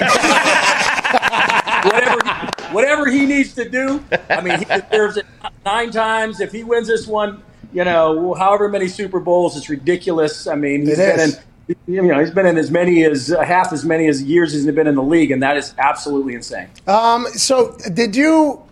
whatever 1.83 2.19
whatever 2.73 3.11
he 3.11 3.25
needs 3.25 3.55
to 3.55 3.66
do. 3.66 4.05
I 4.29 4.43
mean, 4.43 4.59
he 4.59 4.66
deserves 4.66 5.16
it 5.16 5.25
nine 5.65 5.91
times. 5.93 6.41
If 6.41 6.53
he 6.53 6.62
wins 6.62 6.89
this 6.89 7.07
one, 7.07 7.43
you 7.73 7.85
know, 7.85 8.35
however 8.35 8.69
many 8.69 8.89
Super 8.89 9.19
Bowls, 9.19 9.57
it's 9.57 9.71
ridiculous. 9.71 10.47
I 10.47 10.57
mean, 10.57 10.83
he's 10.83 10.99
It 10.99 11.16
been 11.16 11.21
is. 11.21 11.37
in. 11.39 11.43
You 11.86 12.03
know, 12.03 12.20
he's 12.20 12.31
been 12.31 12.47
in 12.47 12.59
as 12.59 12.70
many 12.70 13.05
as 13.05 13.32
uh, 13.32 13.43
half 13.43 13.73
as 13.73 13.85
many 13.85 14.07
as 14.07 14.23
years 14.23 14.53
he's 14.53 14.66
been 14.66 14.86
in 14.86 14.95
the 14.95 15.03
league, 15.03 15.31
and 15.31 15.43
that 15.43 15.57
is 15.57 15.74
absolutely 15.78 16.35
insane. 16.35 16.69
Um, 16.86 17.27
so 17.28 17.77
did 17.95 18.15
you 18.15 18.62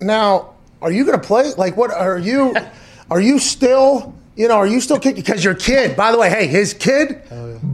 now 0.00 0.54
are 0.82 0.92
you 0.92 1.04
gonna 1.04 1.18
play? 1.18 1.52
Like 1.56 1.76
what 1.76 1.90
are 1.90 2.18
you 2.18 2.54
are 3.10 3.20
you 3.20 3.38
still 3.38 4.14
you 4.38 4.46
know, 4.46 4.54
are 4.54 4.68
you 4.68 4.80
still 4.80 5.00
kicking? 5.00 5.20
Because 5.20 5.44
your 5.44 5.56
kid, 5.56 5.96
by 5.96 6.12
the 6.12 6.18
way, 6.18 6.30
hey, 6.30 6.46
his 6.46 6.72
kid 6.72 7.22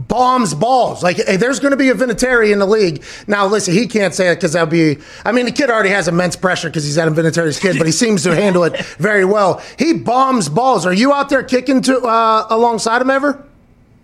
bombs 0.07 0.55
balls. 0.55 1.03
Like, 1.03 1.17
hey, 1.17 1.37
there's 1.37 1.59
going 1.59 1.71
to 1.71 1.77
be 1.77 1.89
a 1.89 1.93
Vinatieri 1.93 2.51
in 2.51 2.57
the 2.57 2.65
league. 2.65 3.03
Now, 3.27 3.45
listen, 3.45 3.75
he 3.75 3.85
can't 3.85 4.15
say 4.15 4.31
it 4.31 4.35
because 4.35 4.53
that'd 4.53 4.71
be. 4.71 4.97
I 5.23 5.31
mean, 5.31 5.45
the 5.45 5.51
kid 5.51 5.69
already 5.69 5.89
has 5.89 6.07
immense 6.07 6.35
pressure 6.35 6.67
because 6.67 6.83
he's 6.83 6.97
at 6.97 7.07
a 7.07 7.11
Vinatieri's 7.11 7.59
kid, 7.59 7.77
but 7.77 7.85
he 7.85 7.91
seems 7.91 8.23
to 8.23 8.33
handle 8.33 8.63
it 8.63 8.83
very 8.97 9.25
well. 9.25 9.61
He 9.77 9.93
bombs 9.93 10.49
balls. 10.49 10.87
Are 10.87 10.93
you 10.93 11.13
out 11.13 11.29
there 11.29 11.43
kicking 11.43 11.81
to 11.83 11.99
uh, 11.99 12.47
alongside 12.49 12.99
him 12.99 13.11
ever? 13.11 13.45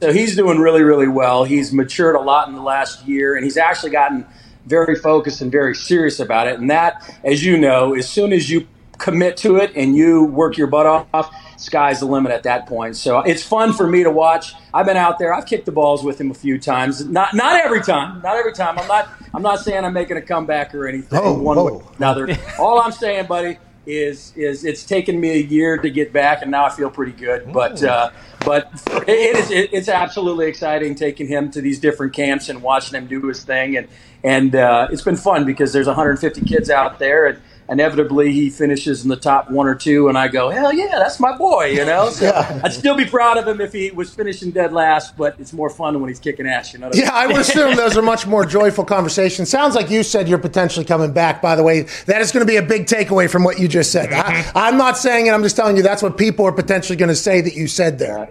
So 0.01 0.11
he's 0.11 0.35
doing 0.35 0.57
really, 0.57 0.81
really 0.81 1.07
well. 1.07 1.43
He's 1.43 1.71
matured 1.71 2.15
a 2.15 2.21
lot 2.21 2.47
in 2.47 2.55
the 2.55 2.61
last 2.61 3.07
year, 3.07 3.35
and 3.35 3.43
he's 3.43 3.55
actually 3.55 3.91
gotten 3.91 4.25
very 4.65 4.95
focused 4.95 5.41
and 5.41 5.51
very 5.51 5.75
serious 5.75 6.19
about 6.19 6.47
it. 6.47 6.59
And 6.59 6.71
that, 6.71 7.19
as 7.23 7.45
you 7.45 7.55
know, 7.55 7.93
as 7.93 8.09
soon 8.09 8.33
as 8.33 8.49
you 8.49 8.67
commit 8.97 9.37
to 9.37 9.57
it 9.57 9.71
and 9.75 9.95
you 9.95 10.23
work 10.23 10.57
your 10.57 10.65
butt 10.65 10.87
off, 10.87 11.29
sky's 11.55 11.99
the 11.99 12.07
limit 12.07 12.31
at 12.31 12.41
that 12.43 12.65
point. 12.65 12.95
So 12.95 13.19
it's 13.19 13.43
fun 13.43 13.73
for 13.73 13.85
me 13.85 14.01
to 14.01 14.09
watch. 14.09 14.55
I've 14.73 14.87
been 14.87 14.97
out 14.97 15.19
there. 15.19 15.35
I've 15.35 15.45
kicked 15.45 15.67
the 15.67 15.71
balls 15.71 16.03
with 16.03 16.19
him 16.19 16.31
a 16.31 16.35
few 16.35 16.59
times. 16.59 17.05
Not 17.05 17.35
not 17.35 17.63
every 17.63 17.83
time. 17.83 18.23
Not 18.23 18.37
every 18.37 18.53
time. 18.53 18.79
I'm 18.79 18.87
not 18.87 19.07
I'm 19.35 19.43
not 19.43 19.59
saying 19.59 19.85
I'm 19.85 19.93
making 19.93 20.17
a 20.17 20.21
comeback 20.21 20.73
or 20.73 20.87
anything. 20.87 21.19
Oh, 21.19 21.39
one 21.39 21.57
whoa. 21.57 21.65
way 21.65 21.71
or 21.73 21.83
another. 21.97 22.37
All 22.59 22.79
I'm 22.79 22.91
saying, 22.91 23.27
buddy, 23.27 23.59
is 23.85 24.33
is 24.35 24.63
it's 24.63 24.83
taken 24.83 25.19
me 25.19 25.31
a 25.31 25.41
year 25.41 25.77
to 25.77 25.89
get 25.89 26.13
back, 26.13 26.41
and 26.41 26.51
now 26.51 26.65
I 26.65 26.69
feel 26.69 26.89
pretty 26.89 27.13
good. 27.13 27.51
But 27.51 27.83
uh, 27.83 28.11
but 28.45 28.71
it, 29.07 29.35
is 29.35 29.51
it, 29.51 29.73
it's 29.73 29.89
absolutely 29.89 30.47
exciting 30.47 30.95
taking 30.95 31.27
him 31.27 31.51
to 31.51 31.61
these 31.61 31.79
different 31.79 32.13
camps 32.13 32.49
and 32.49 32.61
watching 32.61 32.97
him 32.97 33.07
do 33.07 33.21
his 33.27 33.43
thing, 33.43 33.77
and 33.77 33.87
and 34.23 34.55
uh, 34.55 34.87
it's 34.91 35.01
been 35.01 35.15
fun 35.15 35.45
because 35.45 35.73
there's 35.73 35.87
150 35.87 36.41
kids 36.41 36.69
out 36.69 36.99
there, 36.99 37.27
and 37.27 37.41
inevitably 37.72 38.34
he 38.34 38.49
finishes 38.49 39.03
in 39.03 39.10
the 39.10 39.15
top 39.15 39.49
one 39.49 39.65
or 39.65 39.73
two, 39.73 40.10
and 40.10 40.18
I 40.18 40.27
go, 40.27 40.49
hell 40.49 40.73
yeah, 40.73 40.99
that's 40.99 41.22
my 41.22 41.35
boy, 41.35 41.68
you 41.68 41.85
know. 41.85 42.10
So 42.10 42.30
I'd 42.64 42.73
still 42.73 42.95
be 42.98 43.06
proud 43.06 43.38
of 43.38 43.48
him 43.48 43.61
if 43.61 43.72
he 43.72 43.89
was 43.91 44.14
finishing 44.14 44.52
dead 44.52 44.73
last, 44.73 45.15
but 45.15 45.39
it's 45.39 45.53
more 45.53 45.69
fun 45.69 45.99
when 46.02 46.10
he's 46.10 46.19
kicking 46.19 46.45
ass, 46.45 46.73
you 46.73 46.80
know. 46.80 46.91
Yeah, 46.93 47.11
I 47.14 47.27
would 47.27 47.38
assume 47.38 47.77
those 47.77 47.98
are 47.98 48.02
much 48.02 48.27
more 48.27 48.45
joyful 48.45 48.84
conversations. 48.84 49.49
Sounds 49.49 49.73
like 49.73 49.89
you 49.89 50.03
said 50.03 50.27
you're 50.27 50.38
potentially 50.38 50.85
coming 50.85 51.14
back, 51.14 51.41
by 51.41 51.56
the 51.56 51.64
way. 51.64 51.84
That 52.06 52.22
is 52.22 52.31
going 52.31 52.45
to 52.45 52.52
be 52.52 52.57
a 52.57 52.61
big 52.61 52.85
takeaway 52.85 53.30
from 53.30 53.45
what 53.45 53.57
you 53.57 53.69
just 53.69 53.91
said. 53.91 54.11
I, 54.11 54.22
mm-hmm. 54.22 54.57
I'm 54.57 54.77
not 54.77 54.98
saying 54.98 55.27
it, 55.27 55.31
I'm 55.31 55.43
just 55.43 55.56
telling 55.56 55.77
you 55.77 55.84
that's 55.84 56.03
what 56.03 56.18
people 56.18 56.45
are 56.45 56.52
potentially 56.52 56.98
going 56.98 57.10
to 57.10 57.15
say 57.15 57.39
that 57.39 57.56
you 57.56 57.68
said 57.68 57.98
there. 57.98 58.30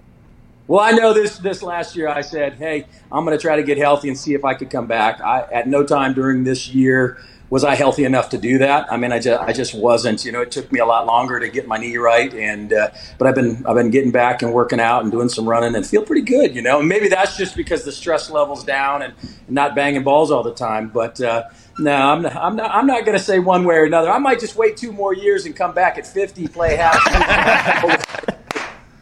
Well, 0.67 0.81
I 0.81 0.93
know 0.93 1.12
this 1.12 1.39
this 1.39 1.62
last 1.62 1.97
year 1.97 2.07
I 2.07 2.21
said, 2.21 2.53
"Hey, 2.55 2.87
I'm 3.11 3.25
going 3.25 3.37
to 3.37 3.43
try 3.43 3.57
to 3.57 3.65
get 3.65 3.77
healthy 3.77 4.07
and 4.07 4.17
see 4.17 4.35
if 4.35 4.45
I 4.45 4.55
could 4.55 4.71
come 4.71 4.87
back." 4.87 5.21
I 5.21 5.41
at 5.51 5.67
no 5.67 5.85
time 5.85 6.15
during 6.15 6.45
this 6.45 6.69
year 6.69 7.19
was 7.51 7.64
I 7.64 7.74
healthy 7.74 8.05
enough 8.05 8.31
to 8.31 8.39
do 8.39 8.59
that. 8.59 8.90
I 8.93 8.97
mean, 8.97 9.12
I 9.12 9.18
just 9.18 9.43
I 9.43 9.52
just 9.52 9.74
wasn't. 9.74 10.24
You 10.24 10.31
know, 10.31 10.40
it 10.40 10.52
took 10.52 10.70
me 10.70 10.78
a 10.78 10.86
lot 10.86 11.05
longer 11.05 11.40
to 11.40 11.48
get 11.48 11.66
my 11.66 11.77
knee 11.77 11.97
right, 11.97 12.32
and 12.32 12.72
uh, 12.72 12.90
but 13.18 13.27
I've 13.27 13.35
been 13.35 13.66
I've 13.66 13.74
been 13.74 13.90
getting 13.90 14.12
back 14.12 14.40
and 14.43 14.52
working 14.55 14.78
out 14.78 15.02
and 15.02 15.10
doing 15.10 15.28
some 15.28 15.48
running 15.48 15.74
and 15.74 15.85
feel 15.85 16.02
pretty 16.02 16.22
good. 16.22 16.55
You 16.55 16.62
know, 16.62 16.78
and 16.78 16.89
maybe 16.89 17.09
that's 17.09 17.36
just 17.36 17.56
because 17.56 17.85
the 17.85 17.93
stress 17.93 18.31
levels 18.31 18.62
down 18.64 19.02
and 19.02 19.14
not 19.48 19.74
banging 19.74 20.05
balls 20.05 20.31
all 20.31 20.44
the 20.44 20.55
time. 20.55 20.89
But 20.89 21.20
uh, 21.20 21.44
no, 21.81 21.93
I'm 21.93 22.22
not, 22.22 22.36
I'm 22.36 22.56
not 22.56 22.70
I'm 22.70 22.86
not 22.86 23.05
going 23.05 23.18
to 23.18 23.24
say 23.24 23.40
one 23.40 23.64
way 23.64 23.74
or 23.77 23.85
another. 23.85 24.10
I 24.10 24.18
might 24.18 24.39
just 24.39 24.55
wait 24.55 24.77
two 24.77 24.93
more 24.93 25.12
years 25.12 25.44
and 25.44 25.56
come 25.56 25.74
back 25.74 25.98
at 25.98 26.06
50, 26.06 26.47
play 26.48 26.77
half. 26.77 28.24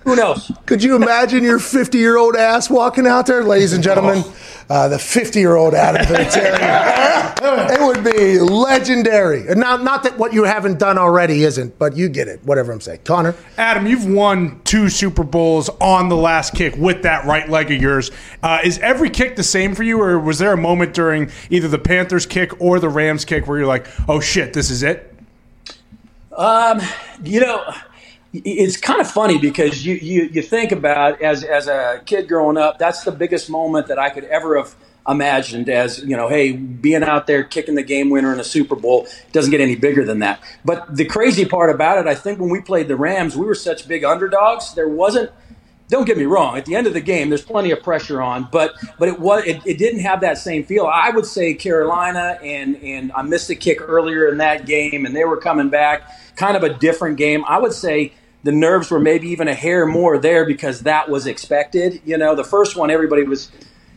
Who 0.08 0.16
knows? 0.16 0.50
Could 0.64 0.82
you 0.82 0.96
imagine 0.96 1.44
your 1.44 1.58
50 1.58 1.98
year 1.98 2.16
old 2.16 2.34
ass 2.34 2.70
walking 2.70 3.06
out 3.06 3.26
there, 3.26 3.44
ladies 3.44 3.74
and 3.74 3.84
gentlemen? 3.84 4.24
Uh, 4.70 4.88
the 4.88 4.98
50 4.98 5.38
year 5.38 5.54
old 5.54 5.74
Adam 5.74 6.02
Vinatieri. 6.06 7.38
it 7.70 7.80
would 7.82 8.02
be 8.02 8.38
legendary. 8.38 9.46
And 9.46 9.60
Now, 9.60 9.76
not 9.76 10.04
that 10.04 10.16
what 10.16 10.32
you 10.32 10.44
haven't 10.44 10.78
done 10.78 10.96
already 10.96 11.44
isn't, 11.44 11.78
but 11.78 11.94
you 11.94 12.08
get 12.08 12.26
it. 12.26 12.42
Whatever 12.42 12.72
I'm 12.72 12.80
saying. 12.80 13.00
Connor? 13.04 13.34
Adam, 13.58 13.86
you've 13.86 14.06
won 14.06 14.62
two 14.64 14.88
Super 14.88 15.24
Bowls 15.24 15.68
on 15.78 16.08
the 16.08 16.16
last 16.16 16.54
kick 16.54 16.74
with 16.78 17.02
that 17.02 17.26
right 17.26 17.46
leg 17.46 17.70
of 17.70 17.78
yours. 17.78 18.10
Uh, 18.42 18.60
is 18.64 18.78
every 18.78 19.10
kick 19.10 19.36
the 19.36 19.42
same 19.42 19.74
for 19.74 19.82
you, 19.82 20.00
or 20.00 20.18
was 20.18 20.38
there 20.38 20.54
a 20.54 20.56
moment 20.56 20.94
during 20.94 21.30
either 21.50 21.68
the 21.68 21.78
Panthers 21.78 22.24
kick 22.24 22.58
or 22.62 22.80
the 22.80 22.88
Rams 22.88 23.26
kick 23.26 23.46
where 23.46 23.58
you're 23.58 23.66
like, 23.66 23.86
oh 24.08 24.20
shit, 24.20 24.54
this 24.54 24.70
is 24.70 24.82
it? 24.82 25.14
Um, 26.34 26.80
you 27.22 27.40
know, 27.40 27.74
it's 28.32 28.76
kind 28.76 29.00
of 29.00 29.10
funny 29.10 29.38
because 29.38 29.84
you, 29.84 29.94
you, 29.94 30.24
you 30.24 30.42
think 30.42 30.72
about 30.72 31.22
as 31.22 31.44
as 31.44 31.66
a 31.66 32.02
kid 32.04 32.28
growing 32.28 32.56
up, 32.56 32.78
that's 32.78 33.04
the 33.04 33.12
biggest 33.12 33.48
moment 33.48 33.86
that 33.86 33.98
I 33.98 34.10
could 34.10 34.24
ever 34.24 34.56
have 34.58 34.74
imagined 35.08 35.70
as 35.70 36.00
you 36.04 36.16
know, 36.16 36.28
hey, 36.28 36.52
being 36.52 37.02
out 37.02 37.26
there 37.26 37.42
kicking 37.42 37.74
the 37.74 37.82
game 37.82 38.10
winner 38.10 38.32
in 38.32 38.38
a 38.38 38.44
Super 38.44 38.76
Bowl 38.76 39.06
doesn't 39.32 39.50
get 39.50 39.60
any 39.60 39.76
bigger 39.76 40.04
than 40.04 40.18
that. 40.18 40.40
But 40.64 40.94
the 40.94 41.06
crazy 41.06 41.46
part 41.46 41.70
about 41.70 41.98
it, 41.98 42.06
I 42.06 42.14
think 42.14 42.38
when 42.38 42.50
we 42.50 42.60
played 42.60 42.88
the 42.88 42.96
Rams, 42.96 43.36
we 43.36 43.46
were 43.46 43.54
such 43.54 43.88
big 43.88 44.04
underdogs. 44.04 44.74
There 44.74 44.88
wasn't 44.88 45.30
don't 45.88 46.04
get 46.04 46.18
me 46.18 46.24
wrong. 46.24 46.56
At 46.56 46.66
the 46.66 46.74
end 46.76 46.86
of 46.86 46.92
the 46.92 47.00
game, 47.00 47.30
there's 47.30 47.44
plenty 47.44 47.70
of 47.70 47.82
pressure 47.82 48.20
on, 48.20 48.48
but 48.52 48.74
but 48.98 49.08
it 49.08 49.18
was 49.18 49.44
it, 49.46 49.62
it 49.64 49.78
didn't 49.78 50.00
have 50.00 50.20
that 50.20 50.36
same 50.38 50.64
feel. 50.64 50.86
I 50.86 51.10
would 51.10 51.26
say 51.26 51.54
Carolina 51.54 52.38
and 52.42 52.76
and 52.82 53.10
I 53.12 53.22
missed 53.22 53.48
a 53.50 53.54
kick 53.54 53.80
earlier 53.80 54.28
in 54.28 54.38
that 54.38 54.66
game, 54.66 55.06
and 55.06 55.16
they 55.16 55.24
were 55.24 55.38
coming 55.38 55.70
back, 55.70 56.02
kind 56.38 56.56
of 56.56 56.62
a 56.62 56.72
different 56.72 57.18
game. 57.18 57.44
I 57.46 57.58
would 57.58 57.72
say 57.72 58.12
the 58.44 58.52
nerves 58.52 58.90
were 58.90 59.00
maybe 59.00 59.28
even 59.28 59.48
a 59.48 59.54
hair 59.54 59.84
more 59.84 60.18
there 60.18 60.46
because 60.46 60.82
that 60.82 61.10
was 61.10 61.26
expected. 61.26 62.00
You 62.04 62.16
know, 62.16 62.34
the 62.34 62.44
first 62.44 62.76
one 62.76 62.90
everybody 62.90 63.24
was. 63.24 63.50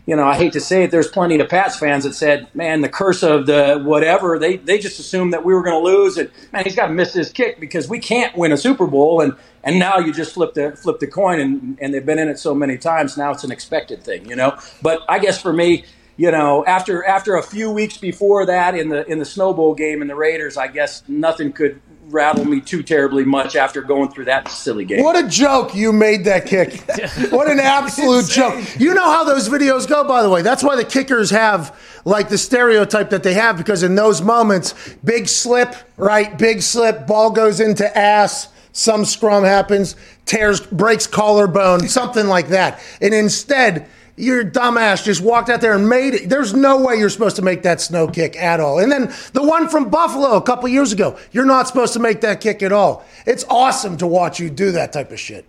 You 0.08 0.16
know, 0.16 0.28
I 0.28 0.36
hate 0.36 0.54
to 0.54 0.60
say 0.60 0.84
it. 0.84 0.90
There's 0.90 1.08
plenty 1.08 1.40
of 1.40 1.48
Pats 1.48 1.78
fans 1.78 2.06
that 2.06 2.16
said, 2.16 2.48
"Man, 2.56 2.82
the 2.82 2.90
curse 2.90 3.22
of 3.22 3.46
the 3.46 3.80
whatever." 3.86 4.40
They 4.40 4.58
they 4.58 4.80
just 4.80 5.00
assumed 5.00 5.32
that 5.32 5.46
we 5.46 5.54
were 5.54 5.62
going 5.62 5.80
to 5.80 5.88
lose, 5.88 6.18
and 6.18 6.32
man, 6.52 6.64
he's 6.64 6.76
got 6.76 6.88
to 6.88 6.94
miss 6.94 7.14
his 7.14 7.32
kick 7.32 7.60
because 7.60 7.88
we 7.88 8.00
can't 8.00 8.36
win 8.36 8.52
a 8.52 8.58
Super 8.58 8.88
Bowl. 8.88 9.22
And 9.22 9.36
and 9.64 9.78
now 9.78 10.00
you 10.00 10.12
just 10.12 10.34
flip 10.34 10.56
the 10.56 10.72
flip 10.76 11.00
the 11.00 11.08
coin, 11.08 11.40
and 11.40 11.78
and 11.80 11.94
they've 11.94 12.06
been 12.06 12.18
in 12.18 12.30
it 12.30 12.40
so 12.40 12.56
many 12.56 12.80
times. 12.80 13.16
Now 13.16 13.30
it's 13.30 13.44
an 13.44 13.52
expected 13.52 14.04
thing, 14.04 14.28
you 14.28 14.36
know. 14.36 14.58
But 14.82 15.02
I 15.08 15.20
guess 15.20 15.40
for 15.40 15.54
me, 15.54 15.86
you 16.18 16.32
know, 16.32 16.66
after 16.66 17.06
after 17.06 17.36
a 17.36 17.44
few 17.44 17.70
weeks 17.70 17.98
before 17.98 18.48
that 18.48 18.76
in 18.76 18.90
the 18.90 19.06
in 19.10 19.20
the 19.20 19.26
Snow 19.26 19.54
Bowl 19.54 19.76
game 19.76 20.02
and 20.02 20.10
the 20.10 20.16
Raiders, 20.16 20.58
I 20.58 20.68
guess 20.68 21.04
nothing 21.08 21.54
could 21.54 21.80
rattle 22.12 22.46
me 22.46 22.62
too 22.62 22.84
terribly 22.84 23.26
much 23.26 23.56
after 23.56 23.82
going 23.82 24.10
through 24.12 24.26
that 24.26 24.48
silly 24.50 24.86
game. 24.86 25.04
What 25.04 25.16
a 25.16 25.28
joke 25.28 25.74
you 25.74 25.94
made 25.94 26.26
that 26.26 26.46
kick. 26.46 26.82
what 27.32 27.50
an 27.50 27.60
absolute 27.60 28.26
joke. 28.26 28.80
You 28.80 28.94
know 28.94 29.04
how 29.04 29.24
those 29.24 29.50
videos 29.50 29.88
go, 29.88 30.08
by 30.08 30.22
the 30.22 30.30
way. 30.30 30.42
That's 30.42 30.64
why 30.64 30.76
the 30.76 30.86
kickers 30.86 31.30
have 31.30 31.78
like 32.06 32.30
the 32.30 32.38
stereotype 32.38 33.10
that 33.12 33.24
they 33.24 33.34
have 33.34 33.58
because 33.58 33.84
in 33.84 33.96
those 33.96 34.22
moments, 34.22 34.96
big 35.04 35.28
slip, 35.28 35.76
right? 35.98 36.38
Big 36.38 36.62
slip, 36.62 37.08
ball 37.08 37.32
goes 37.32 37.60
into 37.60 37.98
ass, 37.98 38.50
some 38.74 39.06
scrum 39.06 39.44
happens, 39.44 39.96
tears, 40.26 40.62
breaks 40.62 41.08
collarbone, 41.08 41.88
something 41.88 42.28
like 42.28 42.48
that. 42.50 42.82
And 43.02 43.14
instead, 43.14 43.88
your 44.16 44.44
dumbass 44.44 45.04
just 45.04 45.22
walked 45.22 45.50
out 45.50 45.62
there 45.62 45.74
and 45.74 45.88
made 45.88 46.14
it. 46.14 46.30
There's 46.30 46.54
no 46.54 46.84
way 46.84 46.98
you're 46.98 47.10
supposed 47.10 47.36
to 47.38 47.42
make 47.42 47.64
that 47.64 47.82
snow 47.82 48.08
kick 48.08 48.36
at 48.38 48.60
all. 48.60 48.80
And 48.80 48.92
then 48.92 49.14
the 49.34 49.44
one 49.44 49.70
from 49.70 49.90
Buffalo 49.90 50.36
a 50.36 50.42
couple 50.42 50.68
years 50.70 50.92
ago, 50.92 51.18
you're 51.32 51.46
not 51.46 51.68
supposed 51.68 51.94
to 51.94 52.00
make 52.00 52.22
that 52.22 52.42
kick 52.42 52.62
at 52.62 52.72
all. 52.72 53.06
It's 53.26 53.46
awesome 53.50 53.98
to 53.98 54.08
watch 54.08 54.40
you 54.40 54.50
do 54.50 54.72
that 54.72 54.94
type 54.94 55.12
of 55.12 55.20
shit. 55.20 55.46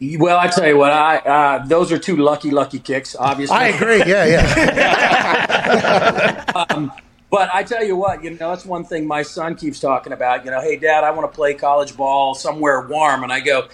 Well, 0.00 0.38
I 0.38 0.48
tell 0.48 0.66
you 0.66 0.76
what, 0.76 0.92
I 0.92 1.18
uh, 1.18 1.64
those 1.66 1.92
are 1.92 1.98
two 1.98 2.16
lucky, 2.16 2.50
lucky 2.50 2.80
kicks. 2.80 3.14
Obviously, 3.16 3.56
I 3.56 3.68
agree. 3.68 3.98
Yeah, 3.98 4.26
yeah. 4.26 6.44
um, 6.70 6.92
but 7.30 7.48
I 7.54 7.62
tell 7.62 7.82
you 7.82 7.96
what, 7.96 8.22
you 8.22 8.30
know, 8.30 8.50
that's 8.50 8.66
one 8.66 8.84
thing 8.84 9.06
my 9.06 9.22
son 9.22 9.54
keeps 9.54 9.80
talking 9.80 10.12
about. 10.12 10.44
You 10.44 10.50
know, 10.50 10.60
hey, 10.60 10.76
Dad, 10.76 11.04
I 11.04 11.10
want 11.12 11.30
to 11.30 11.34
play 11.34 11.54
college 11.54 11.96
ball 11.96 12.34
somewhere 12.34 12.86
warm, 12.86 13.22
and 13.22 13.32
I 13.32 13.40
go. 13.40 13.68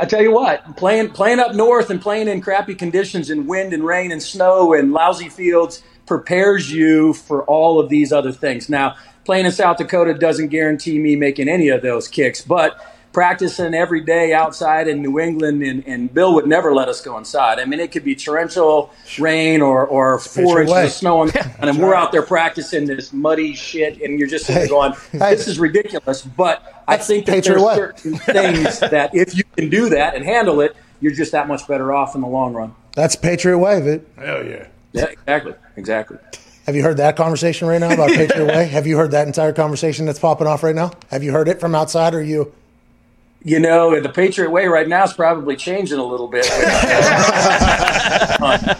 I 0.00 0.04
tell 0.04 0.22
you 0.22 0.32
what, 0.32 0.76
playing 0.76 1.10
playing 1.10 1.40
up 1.40 1.54
north 1.54 1.90
and 1.90 2.00
playing 2.00 2.28
in 2.28 2.40
crappy 2.40 2.74
conditions 2.74 3.30
in 3.30 3.46
wind 3.46 3.72
and 3.72 3.84
rain 3.84 4.12
and 4.12 4.22
snow 4.22 4.74
and 4.74 4.92
lousy 4.92 5.28
fields 5.28 5.82
prepares 6.06 6.70
you 6.70 7.12
for 7.14 7.44
all 7.44 7.80
of 7.80 7.88
these 7.88 8.12
other 8.12 8.32
things. 8.32 8.68
Now, 8.68 8.96
playing 9.24 9.46
in 9.46 9.52
South 9.52 9.78
Dakota 9.78 10.14
doesn't 10.14 10.48
guarantee 10.48 10.98
me 10.98 11.16
making 11.16 11.48
any 11.48 11.68
of 11.68 11.82
those 11.82 12.08
kicks, 12.08 12.42
but 12.42 12.78
practicing 13.12 13.74
every 13.74 14.00
day 14.00 14.32
outside 14.32 14.88
in 14.88 15.02
New 15.02 15.20
England, 15.20 15.62
and, 15.62 15.86
and 15.86 16.12
Bill 16.12 16.34
would 16.34 16.46
never 16.46 16.74
let 16.74 16.88
us 16.88 17.00
go 17.00 17.18
inside. 17.18 17.58
I 17.58 17.64
mean, 17.64 17.80
it 17.80 17.92
could 17.92 18.04
be 18.04 18.14
torrential 18.14 18.92
rain 19.18 19.60
or, 19.60 19.86
or 19.86 20.18
four 20.18 20.60
inches 20.60 20.72
way. 20.72 20.86
of 20.86 20.92
snow, 20.92 21.20
on, 21.20 21.30
and 21.60 21.78
we're 21.78 21.94
out 21.94 22.12
there 22.12 22.22
practicing 22.22 22.86
this 22.86 23.12
muddy 23.12 23.54
shit, 23.54 24.00
and 24.00 24.18
you're 24.18 24.28
just 24.28 24.46
sitting 24.46 24.62
there 24.62 24.68
going, 24.68 24.94
"This 25.12 25.48
is 25.48 25.58
ridiculous." 25.58 26.22
But 26.22 26.82
I 26.88 26.96
think 26.96 27.26
that 27.26 27.32
Patriot 27.32 27.60
there's 27.60 27.76
certain 27.76 28.16
things 28.16 28.80
that 28.90 29.14
if 29.14 29.36
you 29.36 29.44
can 29.56 29.68
do 29.68 29.88
that 29.90 30.14
and 30.14 30.24
handle 30.24 30.60
it, 30.60 30.76
you're 31.00 31.12
just 31.12 31.32
that 31.32 31.48
much 31.48 31.66
better 31.68 31.92
off 31.92 32.14
in 32.14 32.20
the 32.20 32.28
long 32.28 32.54
run. 32.54 32.74
That's 32.94 33.16
Patriot 33.16 33.58
Way, 33.58 33.80
Vid. 33.80 34.06
Hell 34.16 34.44
yeah. 34.44 34.68
Yeah, 34.92 35.06
exactly, 35.06 35.54
exactly. 35.76 36.18
Have 36.66 36.76
you 36.76 36.82
heard 36.82 36.98
that 36.98 37.16
conversation 37.16 37.66
right 37.66 37.80
now 37.80 37.90
about 37.92 38.10
Patriot 38.10 38.46
Way? 38.46 38.66
Have 38.66 38.86
you 38.86 38.96
heard 38.96 39.10
that 39.12 39.26
entire 39.26 39.52
conversation 39.52 40.06
that's 40.06 40.18
popping 40.18 40.46
off 40.46 40.62
right 40.62 40.74
now? 40.74 40.92
Have 41.10 41.24
you 41.24 41.32
heard 41.32 41.48
it 41.48 41.58
from 41.58 41.74
outside 41.74 42.14
or 42.14 42.22
you? 42.22 42.52
You 43.44 43.58
know, 43.58 44.00
the 44.00 44.08
Patriot 44.08 44.50
way 44.50 44.66
right 44.66 44.86
now 44.86 45.04
is 45.04 45.12
probably 45.12 45.56
changing 45.56 45.98
a 45.98 46.04
little 46.04 46.28
bit. 46.28 46.46
I, 46.50 48.76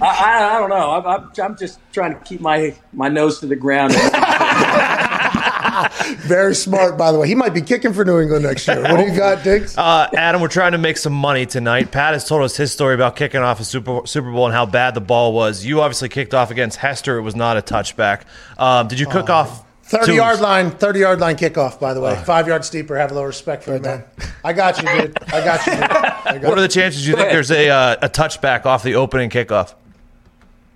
I, 0.00 0.56
I 0.56 0.58
don't 0.60 0.70
know. 0.70 0.90
I'm, 0.92 1.06
I'm, 1.06 1.32
I'm 1.42 1.56
just 1.56 1.80
trying 1.92 2.14
to 2.14 2.20
keep 2.20 2.40
my, 2.40 2.74
my 2.92 3.08
nose 3.08 3.40
to 3.40 3.46
the 3.46 3.56
ground. 3.56 3.94
Very 6.18 6.54
smart, 6.54 6.96
by 6.96 7.10
the 7.10 7.18
way. 7.18 7.26
He 7.26 7.34
might 7.34 7.52
be 7.52 7.60
kicking 7.60 7.92
for 7.92 8.04
New 8.04 8.20
England 8.20 8.44
next 8.44 8.68
year. 8.68 8.80
What 8.82 8.96
do 8.96 9.02
you 9.02 9.16
got, 9.16 9.38
Digz? 9.38 9.76
Uh, 9.76 10.08
Adam, 10.14 10.40
we're 10.40 10.48
trying 10.48 10.72
to 10.72 10.78
make 10.78 10.96
some 10.96 11.12
money 11.12 11.46
tonight. 11.46 11.90
Pat 11.90 12.12
has 12.12 12.28
told 12.28 12.42
us 12.42 12.56
his 12.56 12.70
story 12.70 12.94
about 12.94 13.16
kicking 13.16 13.40
off 13.40 13.58
a 13.58 13.64
Super 13.64 14.06
Super 14.06 14.30
Bowl 14.30 14.46
and 14.46 14.54
how 14.54 14.66
bad 14.66 14.94
the 14.94 15.00
ball 15.00 15.32
was. 15.32 15.64
You 15.64 15.80
obviously 15.80 16.08
kicked 16.08 16.32
off 16.32 16.52
against 16.52 16.78
Hester. 16.78 17.18
It 17.18 17.22
was 17.22 17.34
not 17.34 17.56
a 17.56 17.62
touchback. 17.62 18.22
Um, 18.56 18.86
did 18.86 19.00
you 19.00 19.06
cook 19.06 19.30
off 19.30 19.63
30 19.86 20.06
two- 20.06 20.14
yard 20.14 20.40
line, 20.40 20.70
30 20.70 20.98
yard 20.98 21.20
line 21.20 21.36
kickoff, 21.36 21.78
by 21.78 21.92
the 21.92 22.00
way. 22.00 22.16
Five 22.24 22.48
yards 22.48 22.66
steeper. 22.66 22.96
Have 22.96 23.10
a 23.10 23.14
little 23.14 23.26
respect 23.26 23.64
for 23.64 23.74
it, 23.74 23.82
man. 23.82 24.02
I 24.42 24.52
got 24.52 24.82
you, 24.82 24.88
dude. 24.88 25.18
I 25.32 25.44
got 25.44 25.66
you, 25.66 25.72
dude. 25.72 25.82
I 25.90 26.38
got 26.38 26.48
What 26.48 26.58
are 26.58 26.62
the 26.62 26.68
chances 26.68 27.06
you 27.06 27.14
think 27.14 27.28
there's 27.30 27.50
a 27.50 27.68
uh, 27.68 27.96
a 28.02 28.08
touchback 28.08 28.64
off 28.64 28.82
the 28.82 28.94
opening 28.94 29.28
kickoff? 29.28 29.74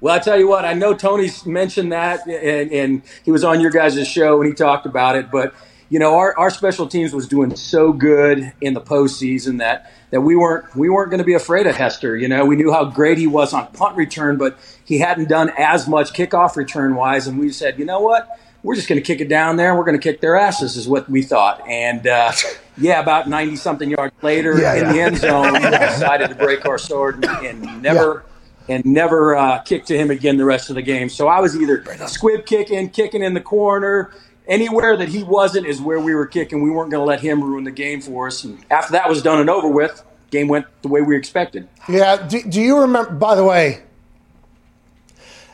Well, 0.00 0.14
I 0.14 0.18
tell 0.20 0.38
you 0.38 0.46
what, 0.46 0.64
I 0.64 0.74
know 0.74 0.94
Tony's 0.94 1.44
mentioned 1.44 1.90
that, 1.90 2.24
and, 2.28 2.70
and 2.70 3.02
he 3.24 3.32
was 3.32 3.42
on 3.42 3.60
your 3.60 3.72
guys' 3.72 4.06
show 4.06 4.40
and 4.40 4.46
he 4.48 4.54
talked 4.54 4.86
about 4.86 5.16
it. 5.16 5.30
But 5.30 5.54
you 5.88 5.98
know, 5.98 6.16
our, 6.16 6.38
our 6.38 6.50
special 6.50 6.86
teams 6.86 7.12
was 7.14 7.26
doing 7.26 7.56
so 7.56 7.92
good 7.92 8.52
in 8.60 8.74
the 8.74 8.80
postseason 8.80 9.58
that 9.58 9.90
that 10.10 10.20
we 10.20 10.36
weren't 10.36 10.76
we 10.76 10.90
weren't 10.90 11.10
going 11.10 11.18
to 11.18 11.24
be 11.24 11.34
afraid 11.34 11.66
of 11.66 11.76
Hester. 11.76 12.16
You 12.16 12.28
know, 12.28 12.44
we 12.44 12.56
knew 12.56 12.72
how 12.72 12.84
great 12.84 13.18
he 13.18 13.26
was 13.26 13.52
on 13.54 13.66
punt 13.68 13.96
return, 13.96 14.36
but 14.36 14.58
he 14.84 14.98
hadn't 14.98 15.28
done 15.28 15.50
as 15.56 15.88
much 15.88 16.12
kickoff 16.12 16.56
return 16.56 16.94
wise. 16.94 17.26
And 17.26 17.38
we 17.38 17.50
said, 17.50 17.78
you 17.78 17.84
know 17.84 18.00
what? 18.00 18.28
We're 18.62 18.74
just 18.74 18.88
going 18.88 19.00
to 19.00 19.06
kick 19.06 19.20
it 19.20 19.28
down 19.28 19.56
there, 19.56 19.68
and 19.70 19.78
we're 19.78 19.84
going 19.84 19.98
to 19.98 20.02
kick 20.02 20.20
their 20.20 20.36
asses, 20.36 20.76
is 20.76 20.88
what 20.88 21.08
we 21.08 21.22
thought. 21.22 21.66
And 21.66 22.06
uh, 22.06 22.32
yeah, 22.78 23.00
about 23.00 23.28
ninety 23.28 23.56
something 23.56 23.90
yards 23.90 24.14
later 24.22 24.58
Yeah, 24.60 24.74
in 24.74 24.84
yeah. 24.84 24.92
the 24.92 25.00
end 25.00 25.16
zone, 25.18 25.52
we 25.54 25.60
decided 25.70 26.28
to 26.30 26.34
break 26.34 26.66
our 26.66 26.78
sword 26.78 27.24
and, 27.24 27.46
and 27.46 27.82
never 27.82 28.24
and 28.68 28.84
never 28.84 29.34
uh, 29.36 29.60
kicked 29.60 29.86
to 29.88 29.96
him 29.96 30.10
again 30.10 30.36
the 30.36 30.44
rest 30.44 30.68
of 30.70 30.76
the 30.76 30.82
game. 30.82 31.08
So 31.08 31.28
I 31.28 31.40
was 31.40 31.56
either 31.56 31.84
squib 32.06 32.44
kicking, 32.44 32.90
kicking 32.90 33.22
in 33.22 33.32
the 33.34 33.40
corner, 33.40 34.12
anywhere 34.46 34.96
that 34.96 35.08
he 35.08 35.22
wasn't 35.22 35.66
is 35.66 35.80
where 35.80 35.98
we 36.00 36.14
were 36.14 36.26
kicking. 36.26 36.60
We 36.62 36.70
weren't 36.70 36.90
going 36.90 37.00
to 37.00 37.06
let 37.06 37.20
him 37.20 37.42
ruin 37.42 37.64
the 37.64 37.70
game 37.70 38.00
for 38.00 38.26
us. 38.26 38.44
And 38.44 38.62
after 38.70 38.92
that 38.92 39.08
was 39.08 39.22
done 39.22 39.40
and 39.40 39.48
over 39.48 39.68
with, 39.68 40.04
game 40.30 40.48
went 40.48 40.66
the 40.82 40.88
way 40.88 41.00
we 41.00 41.16
expected. 41.16 41.66
Yeah. 41.88 42.26
Do, 42.26 42.42
do 42.42 42.60
you 42.60 42.80
remember? 42.80 43.12
By 43.12 43.34
the 43.36 43.44
way, 43.44 43.82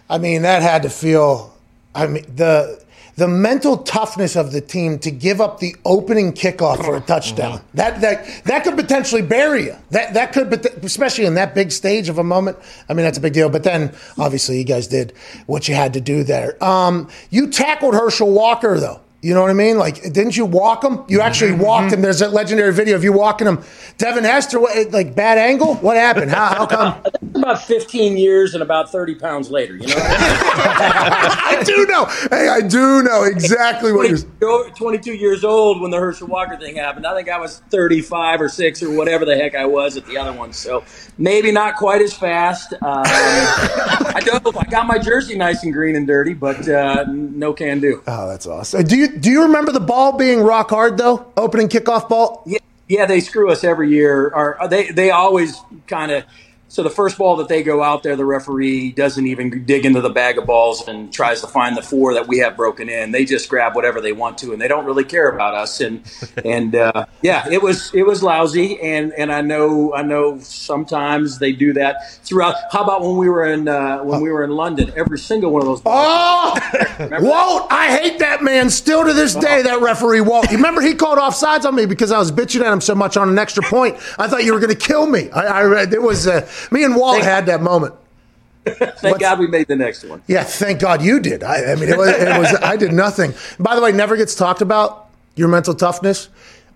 I 0.08 0.18
mean 0.18 0.42
that 0.42 0.62
had 0.62 0.82
to 0.82 0.90
feel. 0.90 1.56
I 1.94 2.06
mean 2.08 2.24
the 2.34 2.82
the 3.16 3.28
mental 3.28 3.78
toughness 3.78 4.36
of 4.36 4.52
the 4.52 4.60
team 4.60 4.98
to 5.00 5.10
give 5.10 5.40
up 5.40 5.60
the 5.60 5.76
opening 5.84 6.32
kickoff 6.32 6.84
for 6.84 6.96
a 6.96 7.00
touchdown. 7.00 7.60
That 7.74 8.00
that 8.00 8.44
that 8.44 8.64
could 8.64 8.76
potentially 8.76 9.22
bury 9.22 9.64
you. 9.64 9.76
That 9.90 10.14
that 10.14 10.32
could, 10.32 10.52
especially 10.84 11.26
in 11.26 11.34
that 11.34 11.54
big 11.54 11.70
stage 11.70 12.08
of 12.08 12.18
a 12.18 12.24
moment. 12.24 12.58
I 12.88 12.94
mean 12.94 13.04
that's 13.04 13.18
a 13.18 13.20
big 13.20 13.32
deal. 13.32 13.48
But 13.48 13.62
then 13.64 13.94
obviously 14.18 14.58
you 14.58 14.64
guys 14.64 14.88
did 14.88 15.12
what 15.46 15.68
you 15.68 15.74
had 15.74 15.92
to 15.94 16.00
do 16.00 16.24
there. 16.24 16.62
Um, 16.62 17.08
you 17.30 17.48
tackled 17.48 17.94
Herschel 17.94 18.30
Walker 18.30 18.80
though. 18.80 19.00
You 19.24 19.32
know 19.32 19.40
what 19.40 19.50
I 19.50 19.54
mean? 19.54 19.78
Like, 19.78 20.02
didn't 20.02 20.36
you 20.36 20.44
walk 20.44 20.84
him? 20.84 21.02
You 21.08 21.22
actually 21.22 21.52
walked 21.52 21.94
him. 21.94 22.02
There's 22.02 22.18
that 22.18 22.34
legendary 22.34 22.74
video 22.74 22.94
of 22.94 23.02
you 23.02 23.10
walking 23.10 23.46
him. 23.46 23.64
Devin 23.96 24.22
Hester, 24.22 24.60
what, 24.60 24.92
like 24.92 25.14
bad 25.14 25.38
angle? 25.38 25.76
What 25.76 25.96
happened? 25.96 26.30
How, 26.30 26.54
how 26.54 26.66
come? 26.66 27.02
About 27.34 27.62
15 27.62 28.18
years 28.18 28.54
and 28.54 28.62
about 28.62 28.92
30 28.92 29.16
pounds 29.16 29.50
later, 29.50 29.74
you 29.76 29.88
know? 29.88 29.94
I 29.98 31.62
do 31.64 31.84
know. 31.86 32.04
Hey, 32.30 32.48
I 32.48 32.60
do 32.60 33.02
know 33.02 33.24
exactly 33.24 33.92
what 33.92 34.08
you're. 34.08 34.18
22 34.18 34.70
22 34.76 35.14
years 35.14 35.42
old 35.42 35.80
when 35.80 35.90
the 35.90 35.98
Herschel 35.98 36.28
Walker 36.28 36.56
thing 36.56 36.76
happened. 36.76 37.06
I 37.06 37.14
think 37.14 37.28
I 37.28 37.38
was 37.38 37.58
35 37.70 38.40
or 38.40 38.48
6 38.48 38.82
or 38.82 38.96
whatever 38.96 39.24
the 39.24 39.34
heck 39.34 39.56
I 39.56 39.66
was 39.66 39.96
at 39.96 40.06
the 40.06 40.16
other 40.16 40.32
one. 40.32 40.52
So 40.52 40.84
maybe 41.18 41.50
not 41.50 41.76
quite 41.76 42.02
as 42.02 42.14
fast. 42.14 42.72
Um, 42.74 42.80
I 42.84 44.22
don't. 44.24 44.56
I 44.56 44.64
got 44.70 44.86
my 44.86 44.98
jersey 44.98 45.36
nice 45.36 45.64
and 45.64 45.72
green 45.72 45.96
and 45.96 46.06
dirty, 46.06 46.34
but 46.34 46.68
uh, 46.68 47.04
no 47.08 47.52
can 47.52 47.80
do. 47.80 48.02
Oh, 48.06 48.28
that's 48.28 48.46
awesome. 48.46 48.84
Do 48.84 48.96
you 48.96 49.08
do 49.20 49.30
you 49.30 49.42
remember 49.42 49.72
the 49.72 49.80
ball 49.80 50.16
being 50.16 50.42
rock 50.42 50.70
hard 50.70 50.98
though? 50.98 51.26
Opening 51.36 51.68
kickoff 51.68 52.08
ball. 52.08 52.42
Yeah, 52.46 52.58
yeah, 52.88 53.06
they 53.06 53.20
screw 53.20 53.50
us 53.50 53.64
every 53.64 53.90
year. 53.90 54.28
Or 54.28 54.58
they 54.68 54.90
they 54.90 55.10
always 55.10 55.60
kind 55.86 56.12
of. 56.12 56.24
So 56.74 56.82
the 56.82 56.90
first 56.90 57.18
ball 57.18 57.36
that 57.36 57.46
they 57.46 57.62
go 57.62 57.84
out 57.84 58.02
there, 58.02 58.16
the 58.16 58.24
referee 58.24 58.90
doesn't 58.90 59.28
even 59.28 59.64
dig 59.64 59.86
into 59.86 60.00
the 60.00 60.10
bag 60.10 60.38
of 60.38 60.46
balls 60.46 60.88
and 60.88 61.12
tries 61.12 61.40
to 61.42 61.46
find 61.46 61.76
the 61.76 61.82
four 61.82 62.14
that 62.14 62.26
we 62.26 62.38
have 62.38 62.56
broken 62.56 62.88
in. 62.88 63.12
They 63.12 63.24
just 63.24 63.48
grab 63.48 63.76
whatever 63.76 64.00
they 64.00 64.10
want 64.10 64.38
to, 64.38 64.52
and 64.52 64.60
they 64.60 64.66
don't 64.66 64.84
really 64.84 65.04
care 65.04 65.28
about 65.28 65.54
us. 65.54 65.80
And 65.80 66.02
and 66.44 66.74
uh, 66.74 67.06
yeah, 67.22 67.48
it 67.48 67.62
was 67.62 67.94
it 67.94 68.04
was 68.04 68.24
lousy. 68.24 68.80
And 68.80 69.12
and 69.12 69.30
I 69.30 69.40
know 69.40 69.94
I 69.94 70.02
know 70.02 70.40
sometimes 70.40 71.38
they 71.38 71.52
do 71.52 71.74
that 71.74 72.10
throughout. 72.24 72.56
How 72.72 72.82
about 72.82 73.02
when 73.02 73.18
we 73.18 73.28
were 73.28 73.44
in 73.44 73.68
uh, 73.68 73.98
when 73.98 74.20
we 74.20 74.32
were 74.32 74.42
in 74.42 74.50
London? 74.50 74.92
Every 74.96 75.20
single 75.20 75.52
one 75.52 75.62
of 75.62 75.66
those. 75.66 75.80
Balls 75.80 76.58
Oh, 76.58 77.08
Walt! 77.20 77.68
I 77.70 77.96
hate 77.96 78.18
that 78.18 78.42
man 78.42 78.68
still 78.68 79.04
to 79.04 79.12
this 79.12 79.36
day. 79.36 79.62
That 79.62 79.80
referee 79.80 80.22
Walt. 80.22 80.50
You 80.50 80.56
remember 80.56 80.80
he 80.80 80.94
called 80.94 81.18
offsides 81.18 81.66
on 81.66 81.76
me 81.76 81.86
because 81.86 82.10
I 82.10 82.18
was 82.18 82.32
bitching 82.32 82.62
at 82.62 82.72
him 82.72 82.80
so 82.80 82.96
much 82.96 83.16
on 83.16 83.28
an 83.28 83.38
extra 83.38 83.62
point. 83.62 83.94
I 84.18 84.26
thought 84.26 84.42
you 84.42 84.52
were 84.52 84.58
going 84.58 84.76
to 84.76 84.86
kill 84.88 85.06
me. 85.06 85.30
I, 85.30 85.60
I 85.60 85.62
read 85.62 85.92
it 85.92 86.02
was 86.02 86.26
uh, 86.26 86.44
me 86.70 86.84
and 86.84 86.96
Walt 86.96 87.22
had 87.22 87.46
that 87.46 87.62
moment. 87.62 87.94
Thank 88.64 89.20
God 89.20 89.38
we 89.38 89.46
made 89.46 89.66
the 89.66 89.76
next 89.76 90.04
one. 90.04 90.22
Yeah, 90.26 90.42
thank 90.42 90.80
God 90.80 91.02
you 91.02 91.20
did. 91.20 91.42
I, 91.42 91.72
I 91.72 91.74
mean, 91.74 91.90
it 91.90 91.98
was, 91.98 92.08
it 92.08 92.38
was. 92.38 92.54
I 92.62 92.76
did 92.76 92.94
nothing. 92.94 93.34
By 93.60 93.74
the 93.74 93.82
way, 93.82 93.92
never 93.92 94.16
gets 94.16 94.34
talked 94.34 94.62
about 94.62 95.10
your 95.36 95.48
mental 95.48 95.74
toughness. 95.74 96.30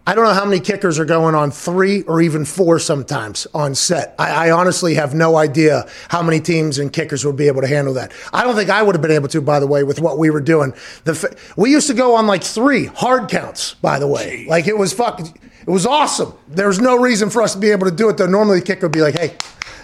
I 0.08 0.14
don't 0.14 0.24
know 0.24 0.32
how 0.32 0.46
many 0.46 0.58
kickers 0.60 0.98
are 0.98 1.04
going 1.04 1.34
on 1.34 1.50
three 1.50 2.00
or 2.04 2.22
even 2.22 2.46
four 2.46 2.78
sometimes 2.78 3.46
on 3.52 3.74
set. 3.74 4.14
I, 4.18 4.48
I 4.48 4.50
honestly 4.52 4.94
have 4.94 5.14
no 5.14 5.36
idea 5.36 5.86
how 6.08 6.22
many 6.22 6.40
teams 6.40 6.78
and 6.78 6.90
kickers 6.90 7.26
would 7.26 7.36
be 7.36 7.46
able 7.46 7.60
to 7.60 7.66
handle 7.66 7.92
that. 7.92 8.12
I 8.32 8.42
don't 8.42 8.54
think 8.54 8.70
I 8.70 8.82
would 8.82 8.94
have 8.94 9.02
been 9.02 9.10
able 9.10 9.28
to, 9.28 9.42
by 9.42 9.60
the 9.60 9.66
way, 9.66 9.82
with 9.82 10.00
what 10.00 10.16
we 10.16 10.30
were 10.30 10.40
doing. 10.40 10.72
The 11.04 11.36
we 11.58 11.70
used 11.70 11.88
to 11.88 11.94
go 11.94 12.14
on 12.14 12.26
like 12.26 12.42
three 12.42 12.86
hard 12.86 13.28
counts, 13.28 13.74
by 13.74 13.98
the 13.98 14.06
way. 14.06 14.46
Like 14.48 14.66
it 14.66 14.78
was 14.78 14.94
fucking, 14.94 15.38
it 15.68 15.70
was 15.70 15.84
awesome. 15.84 16.32
There 16.48 16.66
was 16.66 16.80
no 16.80 16.96
reason 16.96 17.28
for 17.28 17.42
us 17.42 17.52
to 17.52 17.58
be 17.58 17.70
able 17.70 17.84
to 17.84 17.94
do 17.94 18.08
it 18.08 18.16
though. 18.16 18.26
Normally, 18.26 18.60
the 18.60 18.64
kicker 18.64 18.86
would 18.86 18.92
be 18.92 19.02
like, 19.02 19.18
"Hey, 19.18 19.36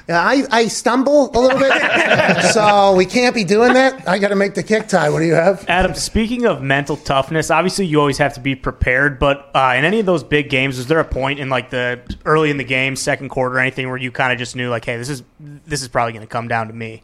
I, 0.08 0.46
I 0.50 0.68
stumble 0.68 1.30
a 1.36 1.38
little 1.38 1.58
bit, 1.58 2.42
so 2.52 2.94
we 2.94 3.04
can't 3.04 3.34
be 3.34 3.44
doing 3.44 3.74
that. 3.74 4.08
I 4.08 4.18
got 4.18 4.28
to 4.28 4.34
make 4.34 4.54
the 4.54 4.62
kick 4.62 4.88
tie. 4.88 5.10
What 5.10 5.18
do 5.18 5.26
you 5.26 5.34
have? 5.34 5.66
Adam, 5.68 5.94
speaking 5.94 6.46
of 6.46 6.62
mental 6.62 6.96
toughness, 6.96 7.50
obviously 7.50 7.84
you 7.84 8.00
always 8.00 8.16
have 8.16 8.32
to 8.32 8.40
be 8.40 8.54
prepared. 8.54 9.18
But 9.18 9.50
uh, 9.54 9.74
in 9.76 9.84
any 9.84 10.00
of 10.00 10.06
those 10.06 10.24
big 10.24 10.48
games, 10.48 10.78
was 10.78 10.86
there 10.86 11.00
a 11.00 11.04
point 11.04 11.38
in 11.38 11.50
like 11.50 11.68
the 11.68 12.00
early 12.24 12.50
in 12.50 12.56
the 12.56 12.64
game, 12.64 12.96
second 12.96 13.28
quarter, 13.28 13.58
anything 13.58 13.86
where 13.86 13.98
you 13.98 14.10
kind 14.10 14.32
of 14.32 14.38
just 14.38 14.56
knew 14.56 14.70
like, 14.70 14.86
hey, 14.86 14.96
this 14.96 15.10
is 15.10 15.22
this 15.38 15.82
is 15.82 15.88
probably 15.88 16.12
going 16.12 16.26
to 16.26 16.32
come 16.32 16.48
down 16.48 16.68
to 16.68 16.72
me? 16.72 17.02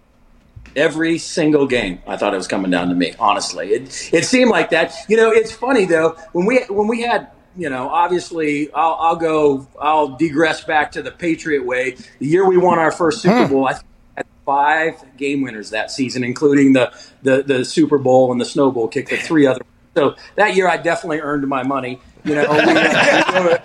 every 0.77 1.19
single 1.19 1.67
game 1.67 2.01
i 2.07 2.17
thought 2.17 2.33
it 2.33 2.37
was 2.37 2.47
coming 2.47 2.71
down 2.71 2.89
to 2.89 2.95
me 2.95 3.13
honestly 3.19 3.71
it, 3.71 4.11
it 4.13 4.25
seemed 4.25 4.51
like 4.51 4.71
that 4.71 4.95
you 5.09 5.17
know 5.17 5.29
it's 5.33 5.51
funny 5.51 5.85
though 5.85 6.11
when 6.31 6.47
we 6.47 6.59
when 6.69 6.87
we 6.87 7.01
had 7.01 7.29
you 7.57 7.69
know 7.69 7.89
obviously 7.89 8.73
i'll, 8.73 8.97
I'll 9.01 9.17
go 9.17 9.67
i'll 9.81 10.09
digress 10.17 10.65
back 10.65 10.93
to 10.93 11.03
the 11.03 11.11
patriot 11.11 11.65
way. 11.65 11.97
The 12.19 12.27
year 12.27 12.47
we 12.47 12.57
won 12.57 12.79
our 12.79 12.93
first 12.93 13.23
super 13.23 13.47
hmm. 13.47 13.53
bowl 13.53 13.69
i 13.69 13.75
had 14.17 14.27
five 14.47 15.17
game 15.17 15.43
winners 15.43 15.71
that 15.71 15.91
season 15.91 16.25
including 16.25 16.73
the 16.73 16.93
the, 17.23 17.43
the 17.43 17.65
super 17.65 17.99
bowl 17.99 18.33
and 18.33 18.41
the 18.41 18.45
snow 18.45 18.71
bowl 18.71 18.89
kick 18.89 19.09
the 19.09 19.17
three 19.17 19.47
other. 19.47 19.63
So 19.95 20.15
that 20.37 20.55
year 20.55 20.69
i 20.69 20.77
definitely 20.77 21.21
earned 21.21 21.47
my 21.49 21.63
money. 21.63 22.01
You 22.25 22.37
know 22.37 22.51
we, 22.51 22.59
to- 22.65 23.63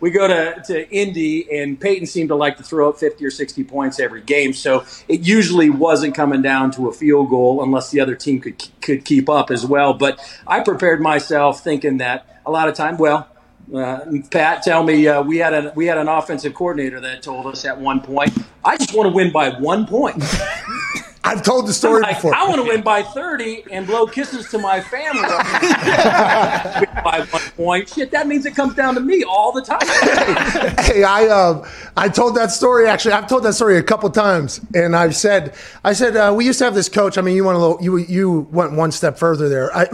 we 0.00 0.10
go 0.10 0.28
to, 0.28 0.62
to 0.66 0.90
Indy, 0.90 1.50
and 1.50 1.80
Peyton 1.80 2.06
seemed 2.06 2.28
to 2.28 2.34
like 2.34 2.56
to 2.58 2.62
throw 2.62 2.88
up 2.88 2.98
50 2.98 3.24
or 3.24 3.30
60 3.30 3.64
points 3.64 3.98
every 3.98 4.20
game. 4.20 4.52
So 4.52 4.84
it 5.08 5.20
usually 5.20 5.70
wasn't 5.70 6.14
coming 6.14 6.42
down 6.42 6.70
to 6.72 6.88
a 6.88 6.92
field 6.92 7.30
goal 7.30 7.62
unless 7.62 7.90
the 7.90 8.00
other 8.00 8.14
team 8.14 8.40
could 8.40 8.62
could 8.80 9.04
keep 9.04 9.28
up 9.28 9.50
as 9.50 9.64
well. 9.64 9.94
But 9.94 10.20
I 10.46 10.60
prepared 10.60 11.00
myself 11.00 11.62
thinking 11.62 11.98
that 11.98 12.40
a 12.44 12.50
lot 12.50 12.68
of 12.68 12.74
time, 12.74 12.98
well, 12.98 13.28
uh, 13.74 14.00
Pat, 14.30 14.62
tell 14.62 14.84
me, 14.84 15.08
uh, 15.08 15.22
we 15.22 15.38
had 15.38 15.52
a 15.52 15.72
we 15.74 15.86
had 15.86 15.98
an 15.98 16.08
offensive 16.08 16.54
coordinator 16.54 17.00
that 17.00 17.22
told 17.22 17.46
us 17.46 17.64
at 17.64 17.78
one 17.80 18.00
point, 18.00 18.32
I 18.64 18.76
just 18.76 18.94
want 18.94 19.08
to 19.08 19.14
win 19.14 19.32
by 19.32 19.50
one 19.50 19.86
point. 19.86 20.22
I've 21.26 21.42
told 21.42 21.66
the 21.66 21.72
story 21.72 22.02
Like, 22.02 22.16
before. 22.16 22.34
I 22.34 22.44
want 22.44 22.56
to 22.56 22.62
win 22.62 22.82
by 22.82 23.02
30 23.02 23.64
and 23.72 23.84
blow 23.86 24.06
kisses 24.06 24.48
to 24.50 24.58
my 24.58 24.80
family. 24.80 25.22
by 27.02 27.26
one 27.30 27.42
point. 27.56 27.88
Shit, 27.88 28.12
that 28.12 28.28
means 28.28 28.46
it 28.46 28.54
comes 28.54 28.74
down 28.74 28.94
to 28.94 29.00
me 29.00 29.24
all 29.24 29.50
the 29.50 29.60
time. 29.60 29.80
hey, 30.84 31.02
I 31.02 31.26
um, 31.26 31.64
I 31.96 32.08
told 32.08 32.36
that 32.36 32.52
story 32.52 32.86
actually. 32.86 33.12
I've 33.12 33.26
told 33.28 33.42
that 33.42 33.54
story 33.54 33.78
a 33.78 33.82
couple 33.82 34.08
times, 34.10 34.60
and 34.74 34.94
I've 34.94 35.16
said, 35.16 35.54
I 35.84 35.92
said 35.94 36.16
uh, 36.16 36.32
we 36.34 36.44
used 36.46 36.60
to 36.60 36.64
have 36.64 36.74
this 36.74 36.88
coach. 36.88 37.18
I 37.18 37.22
mean, 37.22 37.34
you 37.34 37.44
went 37.44 37.56
a 37.56 37.60
little, 37.60 37.82
you 37.82 37.96
you 37.96 38.48
went 38.52 38.72
one 38.72 38.92
step 38.92 39.18
further 39.18 39.48
there. 39.48 39.74
I 39.74 39.82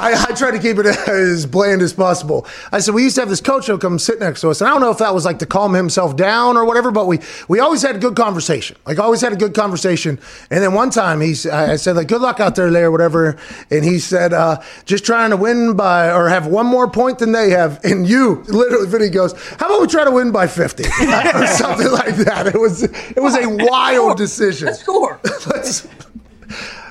I, 0.00 0.26
I 0.28 0.34
try 0.34 0.50
to 0.50 0.58
keep 0.58 0.78
it 0.78 0.86
as 0.86 1.44
bland 1.44 1.82
as 1.82 1.92
possible. 1.92 2.46
I 2.72 2.78
said 2.78 2.94
we 2.94 3.02
used 3.02 3.16
to 3.16 3.20
have 3.22 3.28
this 3.28 3.40
coach 3.40 3.66
who 3.66 3.72
would 3.72 3.82
come 3.82 3.98
sit 3.98 4.18
next 4.18 4.40
to 4.42 4.50
us, 4.50 4.60
and 4.60 4.68
I 4.68 4.72
don't 4.72 4.80
know 4.80 4.90
if 4.90 4.98
that 4.98 5.12
was 5.12 5.24
like 5.24 5.38
to 5.40 5.46
calm 5.46 5.74
himself 5.74 6.16
down 6.16 6.56
or 6.56 6.64
whatever, 6.64 6.90
but 6.90 7.06
we 7.06 7.18
we 7.48 7.60
always 7.60 7.82
had 7.82 7.96
a 7.96 7.98
good 7.98 8.16
conversation. 8.16 8.76
Like 8.86 8.98
always 8.98 9.20
had 9.20 9.32
a 9.32 9.36
good 9.36 9.54
conversation. 9.54 10.18
And 10.50 10.62
then 10.62 10.74
one 10.74 10.90
time 10.90 11.20
he's, 11.20 11.46
I 11.46 11.76
said 11.76 11.96
like, 11.96 12.08
good 12.08 12.20
luck 12.20 12.40
out 12.40 12.54
there, 12.54 12.70
Larry, 12.70 12.86
or 12.86 12.90
whatever, 12.90 13.36
and 13.70 13.84
he 13.84 13.98
said, 13.98 14.32
uh, 14.32 14.60
just 14.84 15.04
trying 15.04 15.30
to 15.30 15.36
win 15.36 15.76
by 15.76 16.10
or 16.10 16.28
have 16.28 16.46
one 16.46 16.66
more 16.66 16.88
point 16.90 17.18
than 17.18 17.32
they 17.32 17.50
have. 17.50 17.84
And 17.84 18.08
you, 18.08 18.42
literally, 18.48 18.88
Vinny 18.88 19.08
goes, 19.08 19.32
how 19.58 19.66
about 19.66 19.80
we 19.80 19.86
try 19.86 20.04
to 20.04 20.10
win 20.10 20.32
by 20.32 20.46
fifty 20.46 20.84
or 20.84 21.46
something 21.46 21.90
like 21.90 22.16
that? 22.16 22.50
It 22.54 22.58
was 22.58 22.82
it 22.82 23.20
was 23.20 23.36
a 23.36 23.48
wild 23.48 24.16
decision. 24.16 24.74
Score. 24.74 25.20
Let's 25.46 25.86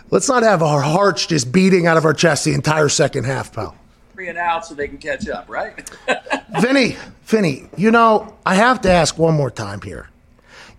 let's 0.10 0.28
not 0.28 0.44
have 0.44 0.64
our 0.64 0.82
hearts 0.82 1.26
just 1.26 1.52
beating 1.52 1.88
out 1.88 1.98
of 1.98 2.06
our 2.06 2.14
chest 2.14 2.46
the 2.46 2.54
entire 2.54 2.90
second 2.90 3.26
half, 3.26 3.54
pal. 3.54 3.76
Three 4.14 4.30
and 4.30 4.38
out 4.38 4.66
so 4.66 4.74
they 4.74 4.88
can 4.88 4.98
catch 4.98 5.28
up, 5.30 5.48
right? 5.48 5.90
Vinny, 6.62 6.98
Vinny, 7.24 7.70
you 7.78 7.92
know, 7.92 8.36
I 8.46 8.56
have 8.56 8.82
to 8.82 8.92
ask 8.92 9.18
one 9.18 9.36
more 9.36 9.52
time 9.52 9.82
here. 9.82 10.10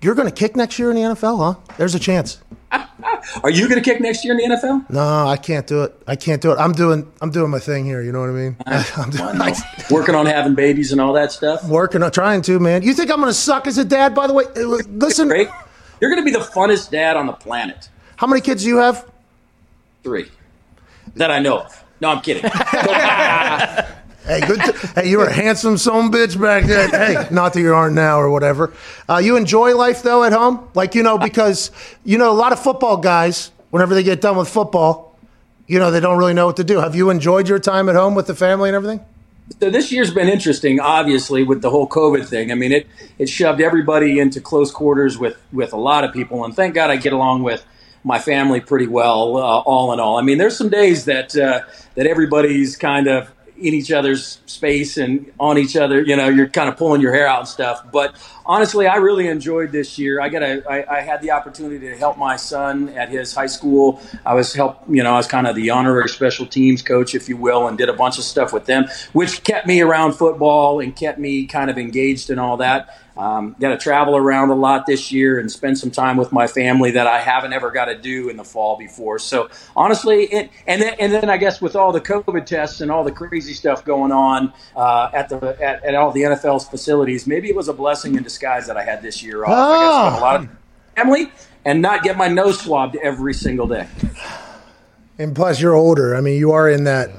You're 0.00 0.14
going 0.14 0.28
to 0.28 0.34
kick 0.34 0.56
next 0.56 0.78
year 0.78 0.90
in 0.90 0.96
the 0.96 1.02
NFL, 1.02 1.38
huh? 1.38 1.74
There's 1.76 1.94
a 1.94 1.98
chance. 1.98 2.40
Are 3.42 3.50
you 3.50 3.68
going 3.68 3.82
to 3.82 3.90
kick 3.90 4.00
next 4.00 4.24
year 4.24 4.38
in 4.38 4.50
the 4.50 4.56
NFL? 4.56 4.90
No, 4.90 5.26
I 5.26 5.36
can't 5.36 5.66
do 5.66 5.82
it. 5.84 5.94
I 6.06 6.16
can't 6.16 6.40
do 6.42 6.52
it. 6.52 6.56
I'm 6.56 6.72
doing 6.72 7.10
I'm 7.22 7.30
doing 7.30 7.50
my 7.50 7.58
thing 7.58 7.84
here. 7.84 8.02
You 8.02 8.12
know 8.12 8.20
what 8.20 8.28
I 8.30 8.32
mean? 8.32 8.56
I'm 8.66 9.10
doing, 9.10 9.40
I, 9.40 9.54
Working 9.90 10.14
on 10.14 10.26
having 10.26 10.54
babies 10.54 10.92
and 10.92 11.00
all 11.00 11.12
that 11.14 11.32
stuff. 11.32 11.64
working 11.64 12.02
on 12.02 12.10
trying 12.12 12.42
to, 12.42 12.58
man. 12.58 12.82
You 12.82 12.92
think 12.94 13.10
I'm 13.10 13.18
going 13.20 13.30
to 13.30 13.34
suck 13.34 13.66
as 13.66 13.78
a 13.78 13.84
dad? 13.84 14.14
By 14.14 14.26
the 14.26 14.34
way, 14.34 14.44
Uh, 14.56 14.60
listen. 14.88 15.28
You're 16.00 16.10
going 16.10 16.22
to 16.22 16.24
be 16.24 16.30
the 16.32 16.44
funnest 16.44 16.90
dad 16.90 17.16
on 17.16 17.26
the 17.26 17.32
planet. 17.32 17.88
How 18.16 18.26
many 18.26 18.40
kids 18.40 18.62
do 18.62 18.68
you 18.68 18.76
have? 18.78 19.06
Three. 20.02 20.28
That 21.16 21.30
I 21.30 21.38
know 21.40 21.60
of. 21.60 21.84
No, 22.00 22.10
I'm 22.10 22.20
kidding. 22.20 22.44
Hey, 24.28 24.40
good. 24.40 24.60
t- 24.60 24.88
hey, 24.94 25.08
you 25.08 25.16
were 25.16 25.24
a 25.24 25.32
handsome 25.32 25.78
son 25.78 26.12
bitch 26.12 26.38
back 26.38 26.64
then. 26.64 26.90
Hey, 26.90 27.26
not 27.30 27.54
that 27.54 27.60
you 27.60 27.74
aren't 27.74 27.94
now 27.94 28.20
or 28.20 28.28
whatever. 28.28 28.74
Uh, 29.08 29.16
you 29.16 29.36
enjoy 29.36 29.74
life 29.74 30.02
though 30.02 30.22
at 30.22 30.32
home, 30.32 30.68
like 30.74 30.94
you 30.94 31.02
know, 31.02 31.16
because 31.16 31.70
you 32.04 32.18
know 32.18 32.30
a 32.30 32.34
lot 32.36 32.52
of 32.52 32.62
football 32.62 32.98
guys. 32.98 33.50
Whenever 33.70 33.94
they 33.94 34.02
get 34.02 34.20
done 34.20 34.36
with 34.36 34.48
football, 34.48 35.16
you 35.66 35.78
know 35.78 35.90
they 35.90 36.00
don't 36.00 36.18
really 36.18 36.34
know 36.34 36.44
what 36.44 36.56
to 36.56 36.64
do. 36.64 36.78
Have 36.78 36.94
you 36.94 37.08
enjoyed 37.08 37.48
your 37.48 37.58
time 37.58 37.88
at 37.88 37.94
home 37.94 38.14
with 38.14 38.26
the 38.26 38.34
family 38.34 38.68
and 38.68 38.76
everything? 38.76 39.00
So 39.60 39.70
this 39.70 39.90
year's 39.90 40.12
been 40.12 40.28
interesting, 40.28 40.78
obviously, 40.78 41.42
with 41.42 41.62
the 41.62 41.70
whole 41.70 41.88
COVID 41.88 42.26
thing. 42.26 42.52
I 42.52 42.54
mean, 42.54 42.72
it 42.72 42.86
it 43.18 43.30
shoved 43.30 43.62
everybody 43.62 44.18
into 44.18 44.42
close 44.42 44.70
quarters 44.70 45.16
with 45.16 45.38
with 45.52 45.72
a 45.72 45.78
lot 45.78 46.04
of 46.04 46.12
people, 46.12 46.44
and 46.44 46.54
thank 46.54 46.74
God 46.74 46.90
I 46.90 46.96
get 46.96 47.14
along 47.14 47.44
with 47.44 47.64
my 48.04 48.18
family 48.18 48.60
pretty 48.60 48.86
well, 48.86 49.38
uh, 49.38 49.60
all 49.60 49.92
in 49.94 50.00
all. 50.00 50.18
I 50.18 50.22
mean, 50.22 50.36
there's 50.36 50.56
some 50.56 50.68
days 50.68 51.06
that 51.06 51.34
uh, 51.34 51.62
that 51.94 52.06
everybody's 52.06 52.76
kind 52.76 53.06
of 53.06 53.30
in 53.60 53.74
each 53.74 53.90
other's 53.90 54.38
space 54.46 54.96
and 54.96 55.32
on 55.38 55.58
each 55.58 55.76
other. 55.76 56.00
You 56.02 56.16
know, 56.16 56.28
you're 56.28 56.48
kind 56.48 56.68
of 56.68 56.76
pulling 56.76 57.00
your 57.00 57.12
hair 57.12 57.26
out 57.26 57.40
and 57.40 57.48
stuff. 57.48 57.84
But 57.92 58.14
honestly, 58.46 58.86
I 58.86 58.96
really 58.96 59.28
enjoyed 59.28 59.72
this 59.72 59.98
year. 59.98 60.20
I 60.20 60.28
got 60.28 60.42
a, 60.42 60.62
I, 60.68 60.98
I 60.98 61.00
had 61.00 61.20
the 61.20 61.30
opportunity 61.32 61.88
to 61.88 61.96
help 61.96 62.18
my 62.18 62.36
son 62.36 62.88
at 62.90 63.08
his 63.08 63.34
high 63.34 63.46
school. 63.46 64.00
I 64.24 64.34
was 64.34 64.52
help, 64.52 64.82
you 64.88 65.02
know, 65.02 65.12
I 65.12 65.16
was 65.16 65.26
kind 65.26 65.46
of 65.46 65.54
the 65.54 65.70
honorary 65.70 66.08
special 66.08 66.46
teams 66.46 66.82
coach, 66.82 67.14
if 67.14 67.28
you 67.28 67.36
will, 67.36 67.68
and 67.68 67.76
did 67.76 67.88
a 67.88 67.92
bunch 67.92 68.18
of 68.18 68.24
stuff 68.24 68.52
with 68.52 68.66
them, 68.66 68.86
which 69.12 69.44
kept 69.44 69.66
me 69.66 69.80
around 69.80 70.14
football 70.14 70.80
and 70.80 70.94
kept 70.94 71.18
me 71.18 71.46
kind 71.46 71.70
of 71.70 71.78
engaged 71.78 72.30
in 72.30 72.38
all 72.38 72.56
that. 72.58 72.98
Um, 73.18 73.56
got 73.58 73.70
to 73.70 73.76
travel 73.76 74.16
around 74.16 74.50
a 74.50 74.54
lot 74.54 74.86
this 74.86 75.10
year 75.10 75.40
and 75.40 75.50
spend 75.50 75.76
some 75.76 75.90
time 75.90 76.16
with 76.16 76.30
my 76.30 76.46
family 76.46 76.92
that 76.92 77.08
I 77.08 77.20
haven't 77.20 77.52
ever 77.52 77.72
got 77.72 77.86
to 77.86 77.98
do 77.98 78.28
in 78.28 78.36
the 78.36 78.44
fall 78.44 78.78
before. 78.78 79.18
So 79.18 79.50
honestly, 79.74 80.26
it, 80.26 80.50
and 80.68 80.80
then 80.80 80.94
and 81.00 81.12
then 81.12 81.28
I 81.28 81.36
guess 81.36 81.60
with 81.60 81.74
all 81.74 81.90
the 81.90 82.00
COVID 82.00 82.46
tests 82.46 82.80
and 82.80 82.92
all 82.92 83.02
the 83.02 83.10
crazy 83.10 83.54
stuff 83.54 83.84
going 83.84 84.12
on 84.12 84.52
uh, 84.76 85.10
at 85.12 85.28
the 85.28 85.60
at, 85.60 85.82
at 85.82 85.96
all 85.96 86.12
the 86.12 86.22
NFL's 86.22 86.68
facilities, 86.68 87.26
maybe 87.26 87.48
it 87.48 87.56
was 87.56 87.66
a 87.66 87.72
blessing 87.72 88.14
in 88.14 88.22
disguise 88.22 88.68
that 88.68 88.76
I 88.76 88.84
had 88.84 89.02
this 89.02 89.20
year 89.20 89.44
off. 89.44 89.50
I 89.50 90.12
got 90.12 90.18
a 90.18 90.20
lot 90.20 90.36
of 90.36 90.48
family 90.94 91.32
and 91.64 91.82
not 91.82 92.04
get 92.04 92.16
my 92.16 92.28
nose 92.28 92.60
swabbed 92.60 92.96
every 93.02 93.34
single 93.34 93.66
day. 93.66 93.88
And 95.18 95.34
plus, 95.34 95.60
you're 95.60 95.74
older. 95.74 96.14
I 96.14 96.20
mean, 96.20 96.38
you 96.38 96.52
are 96.52 96.70
in 96.70 96.84
that. 96.84 97.10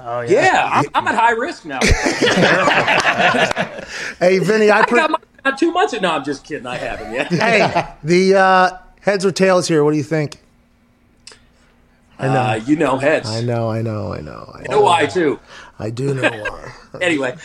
Oh 0.00 0.20
Yeah, 0.20 0.68
I'm, 0.72 0.84
I'm 0.94 1.08
at 1.08 1.14
high 1.14 1.32
risk 1.32 1.64
now. 1.64 1.80
Hey, 4.18 4.38
Vinny, 4.38 4.70
I, 4.70 4.80
I 4.80 4.84
pre- 4.84 4.98
got 4.98 5.10
my 5.10 5.18
got 5.44 5.58
two 5.58 5.72
months. 5.72 5.94
No, 6.00 6.10
I'm 6.10 6.24
just 6.24 6.44
kidding. 6.44 6.66
I 6.66 6.76
haven't 6.76 7.12
yet. 7.12 7.28
hey, 7.32 7.86
the 8.04 8.34
uh, 8.34 8.78
heads 9.00 9.24
or 9.24 9.32
tails 9.32 9.66
here. 9.68 9.82
What 9.84 9.92
do 9.92 9.96
you 9.96 10.02
think? 10.02 10.40
I 12.18 12.26
know. 12.26 12.32
Uh, 12.34 12.60
you 12.66 12.76
know 12.76 12.98
heads. 12.98 13.30
I 13.30 13.40
know. 13.40 13.70
I 13.70 13.80
know. 13.80 14.12
I 14.12 14.20
know. 14.20 14.50
I 14.54 14.62
You 14.62 14.68
know 14.68 14.80
why 14.82 15.06
too. 15.06 15.38
I 15.78 15.90
do 15.90 16.14
know 16.14 16.22
why. 16.30 16.72
Anyway, 17.02 17.36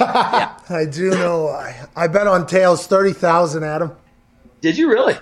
I 0.00 0.86
do 0.90 1.10
know 1.10 1.44
why. 1.44 1.86
I 1.94 2.06
bet 2.08 2.26
on 2.26 2.46
tails 2.46 2.86
thirty 2.86 3.12
thousand, 3.12 3.62
Adam. 3.62 3.92
Did 4.62 4.78
you 4.78 4.88
really? 4.90 5.14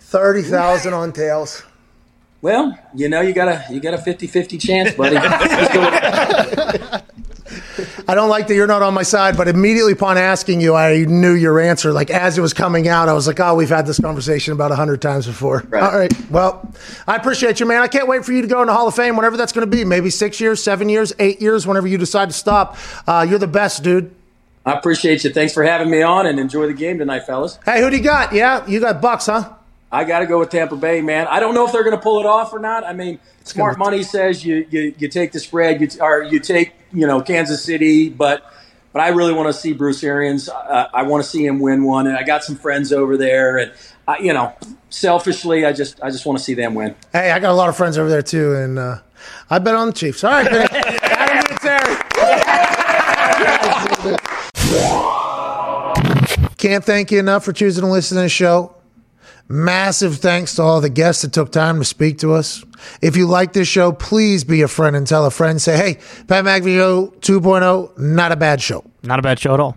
Thirty 0.00 0.42
thousand 0.42 0.92
on 0.92 1.12
tails. 1.12 1.62
Well, 2.42 2.78
you 2.94 3.08
know, 3.08 3.20
you 3.22 3.32
got 3.32 3.48
a 3.48 3.64
you 3.72 3.80
got 3.80 3.94
a 3.94 3.98
50-50 3.98 4.60
chance, 4.60 4.94
buddy. 4.94 5.14
Let's 5.16 5.72
go 5.74 5.80
with- 5.80 7.02
I 8.08 8.14
don't 8.14 8.28
like 8.28 8.46
that 8.48 8.54
you're 8.54 8.66
not 8.66 8.82
on 8.82 8.94
my 8.94 9.02
side, 9.02 9.36
but 9.36 9.48
immediately 9.48 9.92
upon 9.92 10.16
asking 10.16 10.60
you, 10.60 10.74
I 10.74 11.04
knew 11.04 11.32
your 11.34 11.58
answer. 11.60 11.92
Like 11.92 12.10
as 12.10 12.38
it 12.38 12.40
was 12.40 12.52
coming 12.52 12.86
out, 12.88 13.08
I 13.08 13.12
was 13.14 13.26
like, 13.26 13.40
"Oh, 13.40 13.54
we've 13.54 13.68
had 13.68 13.84
this 13.86 13.98
conversation 14.00 14.52
about 14.52 14.70
a 14.70 14.76
hundred 14.76 15.02
times 15.02 15.26
before." 15.26 15.64
All 15.72 15.96
right. 15.98 16.12
Well, 16.30 16.72
I 17.08 17.16
appreciate 17.16 17.58
you, 17.58 17.66
man. 17.66 17.82
I 17.82 17.88
can't 17.88 18.06
wait 18.06 18.24
for 18.24 18.32
you 18.32 18.42
to 18.42 18.48
go 18.48 18.60
in 18.60 18.66
the 18.68 18.72
Hall 18.72 18.86
of 18.86 18.94
Fame, 18.94 19.16
whenever 19.16 19.36
that's 19.36 19.52
going 19.52 19.68
to 19.68 19.76
be. 19.76 19.84
Maybe 19.84 20.10
six 20.10 20.40
years, 20.40 20.62
seven 20.62 20.88
years, 20.88 21.12
eight 21.18 21.40
years, 21.40 21.66
whenever 21.66 21.86
you 21.88 21.98
decide 21.98 22.28
to 22.28 22.34
stop. 22.34 22.76
Uh, 23.08 23.26
you're 23.28 23.38
the 23.40 23.46
best, 23.48 23.82
dude. 23.82 24.14
I 24.64 24.72
appreciate 24.72 25.24
you. 25.24 25.30
Thanks 25.30 25.52
for 25.52 25.62
having 25.64 25.90
me 25.90 26.02
on, 26.02 26.26
and 26.26 26.38
enjoy 26.38 26.66
the 26.66 26.74
game 26.74 26.98
tonight, 26.98 27.24
fellas. 27.26 27.58
Hey, 27.64 27.80
who 27.80 27.90
do 27.90 27.96
you 27.96 28.02
got? 28.04 28.32
Yeah, 28.32 28.64
you 28.66 28.78
got 28.80 29.00
Bucs, 29.02 29.26
huh? 29.26 29.52
I 29.90 30.04
got 30.04 30.20
to 30.20 30.26
go 30.26 30.40
with 30.40 30.50
Tampa 30.50 30.76
Bay, 30.76 31.00
man. 31.00 31.26
I 31.28 31.38
don't 31.40 31.54
know 31.54 31.64
if 31.66 31.72
they're 31.72 31.84
going 31.84 31.96
to 31.96 32.02
pull 32.02 32.18
it 32.20 32.26
off 32.26 32.52
or 32.52 32.58
not. 32.58 32.84
I 32.84 32.92
mean, 32.92 33.20
it's 33.40 33.52
smart 33.52 33.78
money 33.78 34.02
says 34.02 34.44
you 34.44 34.66
you, 34.70 34.94
you 34.98 35.08
take 35.08 35.32
the 35.32 35.40
spread, 35.40 35.80
you, 35.80 35.88
or 36.00 36.22
you 36.22 36.40
take 36.40 36.72
you 36.92 37.06
know 37.06 37.20
Kansas 37.20 37.62
City, 37.62 38.08
but 38.08 38.52
but 38.92 39.02
I 39.02 39.08
really 39.08 39.32
want 39.32 39.48
to 39.48 39.52
see 39.52 39.72
Bruce 39.72 40.02
Arians. 40.02 40.48
Uh, 40.48 40.88
I 40.92 41.02
want 41.04 41.22
to 41.22 41.30
see 41.30 41.44
him 41.46 41.60
win 41.60 41.84
one, 41.84 42.06
and 42.06 42.16
I 42.16 42.22
got 42.24 42.42
some 42.42 42.56
friends 42.56 42.92
over 42.92 43.16
there, 43.16 43.58
and 43.58 43.72
I, 44.08 44.18
you 44.18 44.32
know, 44.32 44.54
selfishly, 44.90 45.64
I 45.64 45.72
just 45.72 46.02
I 46.02 46.10
just 46.10 46.26
want 46.26 46.38
to 46.38 46.44
see 46.44 46.54
them 46.54 46.74
win. 46.74 46.96
Hey, 47.12 47.30
I 47.30 47.38
got 47.38 47.52
a 47.52 47.54
lot 47.54 47.68
of 47.68 47.76
friends 47.76 47.98
over 47.98 48.08
there 48.08 48.22
too, 48.22 48.54
and 48.54 48.78
uh, 48.78 48.98
I 49.50 49.58
bet 49.60 49.74
on 49.74 49.88
the 49.88 49.92
Chiefs. 49.92 50.24
All 50.24 50.30
right, 50.30 50.50
Vinny. 50.50 50.66
Adam 51.02 51.44
Vinatieri. 51.58 52.06
Can't 56.56 56.84
thank 56.84 57.12
you 57.12 57.18
enough 57.18 57.44
for 57.44 57.52
choosing 57.52 57.82
to 57.84 57.90
listen 57.90 58.16
to 58.16 58.22
the 58.22 58.28
show. 58.28 58.74
Massive 59.48 60.16
thanks 60.16 60.56
to 60.56 60.62
all 60.62 60.80
the 60.80 60.90
guests 60.90 61.22
that 61.22 61.32
took 61.32 61.52
time 61.52 61.78
to 61.78 61.84
speak 61.84 62.18
to 62.18 62.32
us. 62.32 62.64
If 63.00 63.16
you 63.16 63.26
like 63.26 63.52
this 63.52 63.68
show, 63.68 63.92
please 63.92 64.42
be 64.42 64.62
a 64.62 64.68
friend 64.68 64.96
and 64.96 65.06
tell 65.06 65.24
a 65.24 65.30
friend. 65.30 65.62
Say, 65.62 65.76
hey, 65.76 65.94
Pat 66.26 66.44
McAfee 66.44 66.76
Show 66.76 67.14
2.0, 67.20 67.98
not 67.98 68.32
a 68.32 68.36
bad 68.36 68.60
show. 68.60 68.84
Not 69.02 69.18
a 69.18 69.22
bad 69.22 69.38
show 69.38 69.54
at 69.54 69.60
all. 69.60 69.76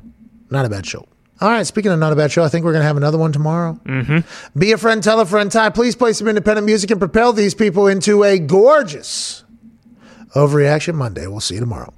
Not 0.49 0.65
a 0.65 0.69
bad 0.69 0.85
show. 0.85 1.07
All 1.41 1.49
right, 1.49 1.65
speaking 1.65 1.91
of 1.91 1.99
not 1.99 2.11
a 2.11 2.15
bad 2.17 2.31
show, 2.31 2.43
I 2.43 2.49
think 2.49 2.65
we're 2.65 2.73
going 2.73 2.81
to 2.81 2.87
have 2.87 2.97
another 2.97 3.17
one 3.17 3.31
tomorrow. 3.31 3.79
Mm-hmm. 3.85 4.59
Be 4.59 4.73
a 4.73 4.77
friend, 4.77 5.01
tell 5.01 5.21
a 5.21 5.25
friend. 5.25 5.49
Ty, 5.49 5.69
please 5.69 5.95
play 5.95 6.11
some 6.11 6.27
independent 6.27 6.65
music 6.65 6.91
and 6.91 6.99
propel 6.99 7.31
these 7.31 7.53
people 7.55 7.87
into 7.87 8.23
a 8.23 8.39
gorgeous 8.39 9.45
Overreaction 10.35 10.95
Monday. 10.95 11.27
We'll 11.27 11.39
see 11.39 11.55
you 11.55 11.61
tomorrow. 11.61 11.93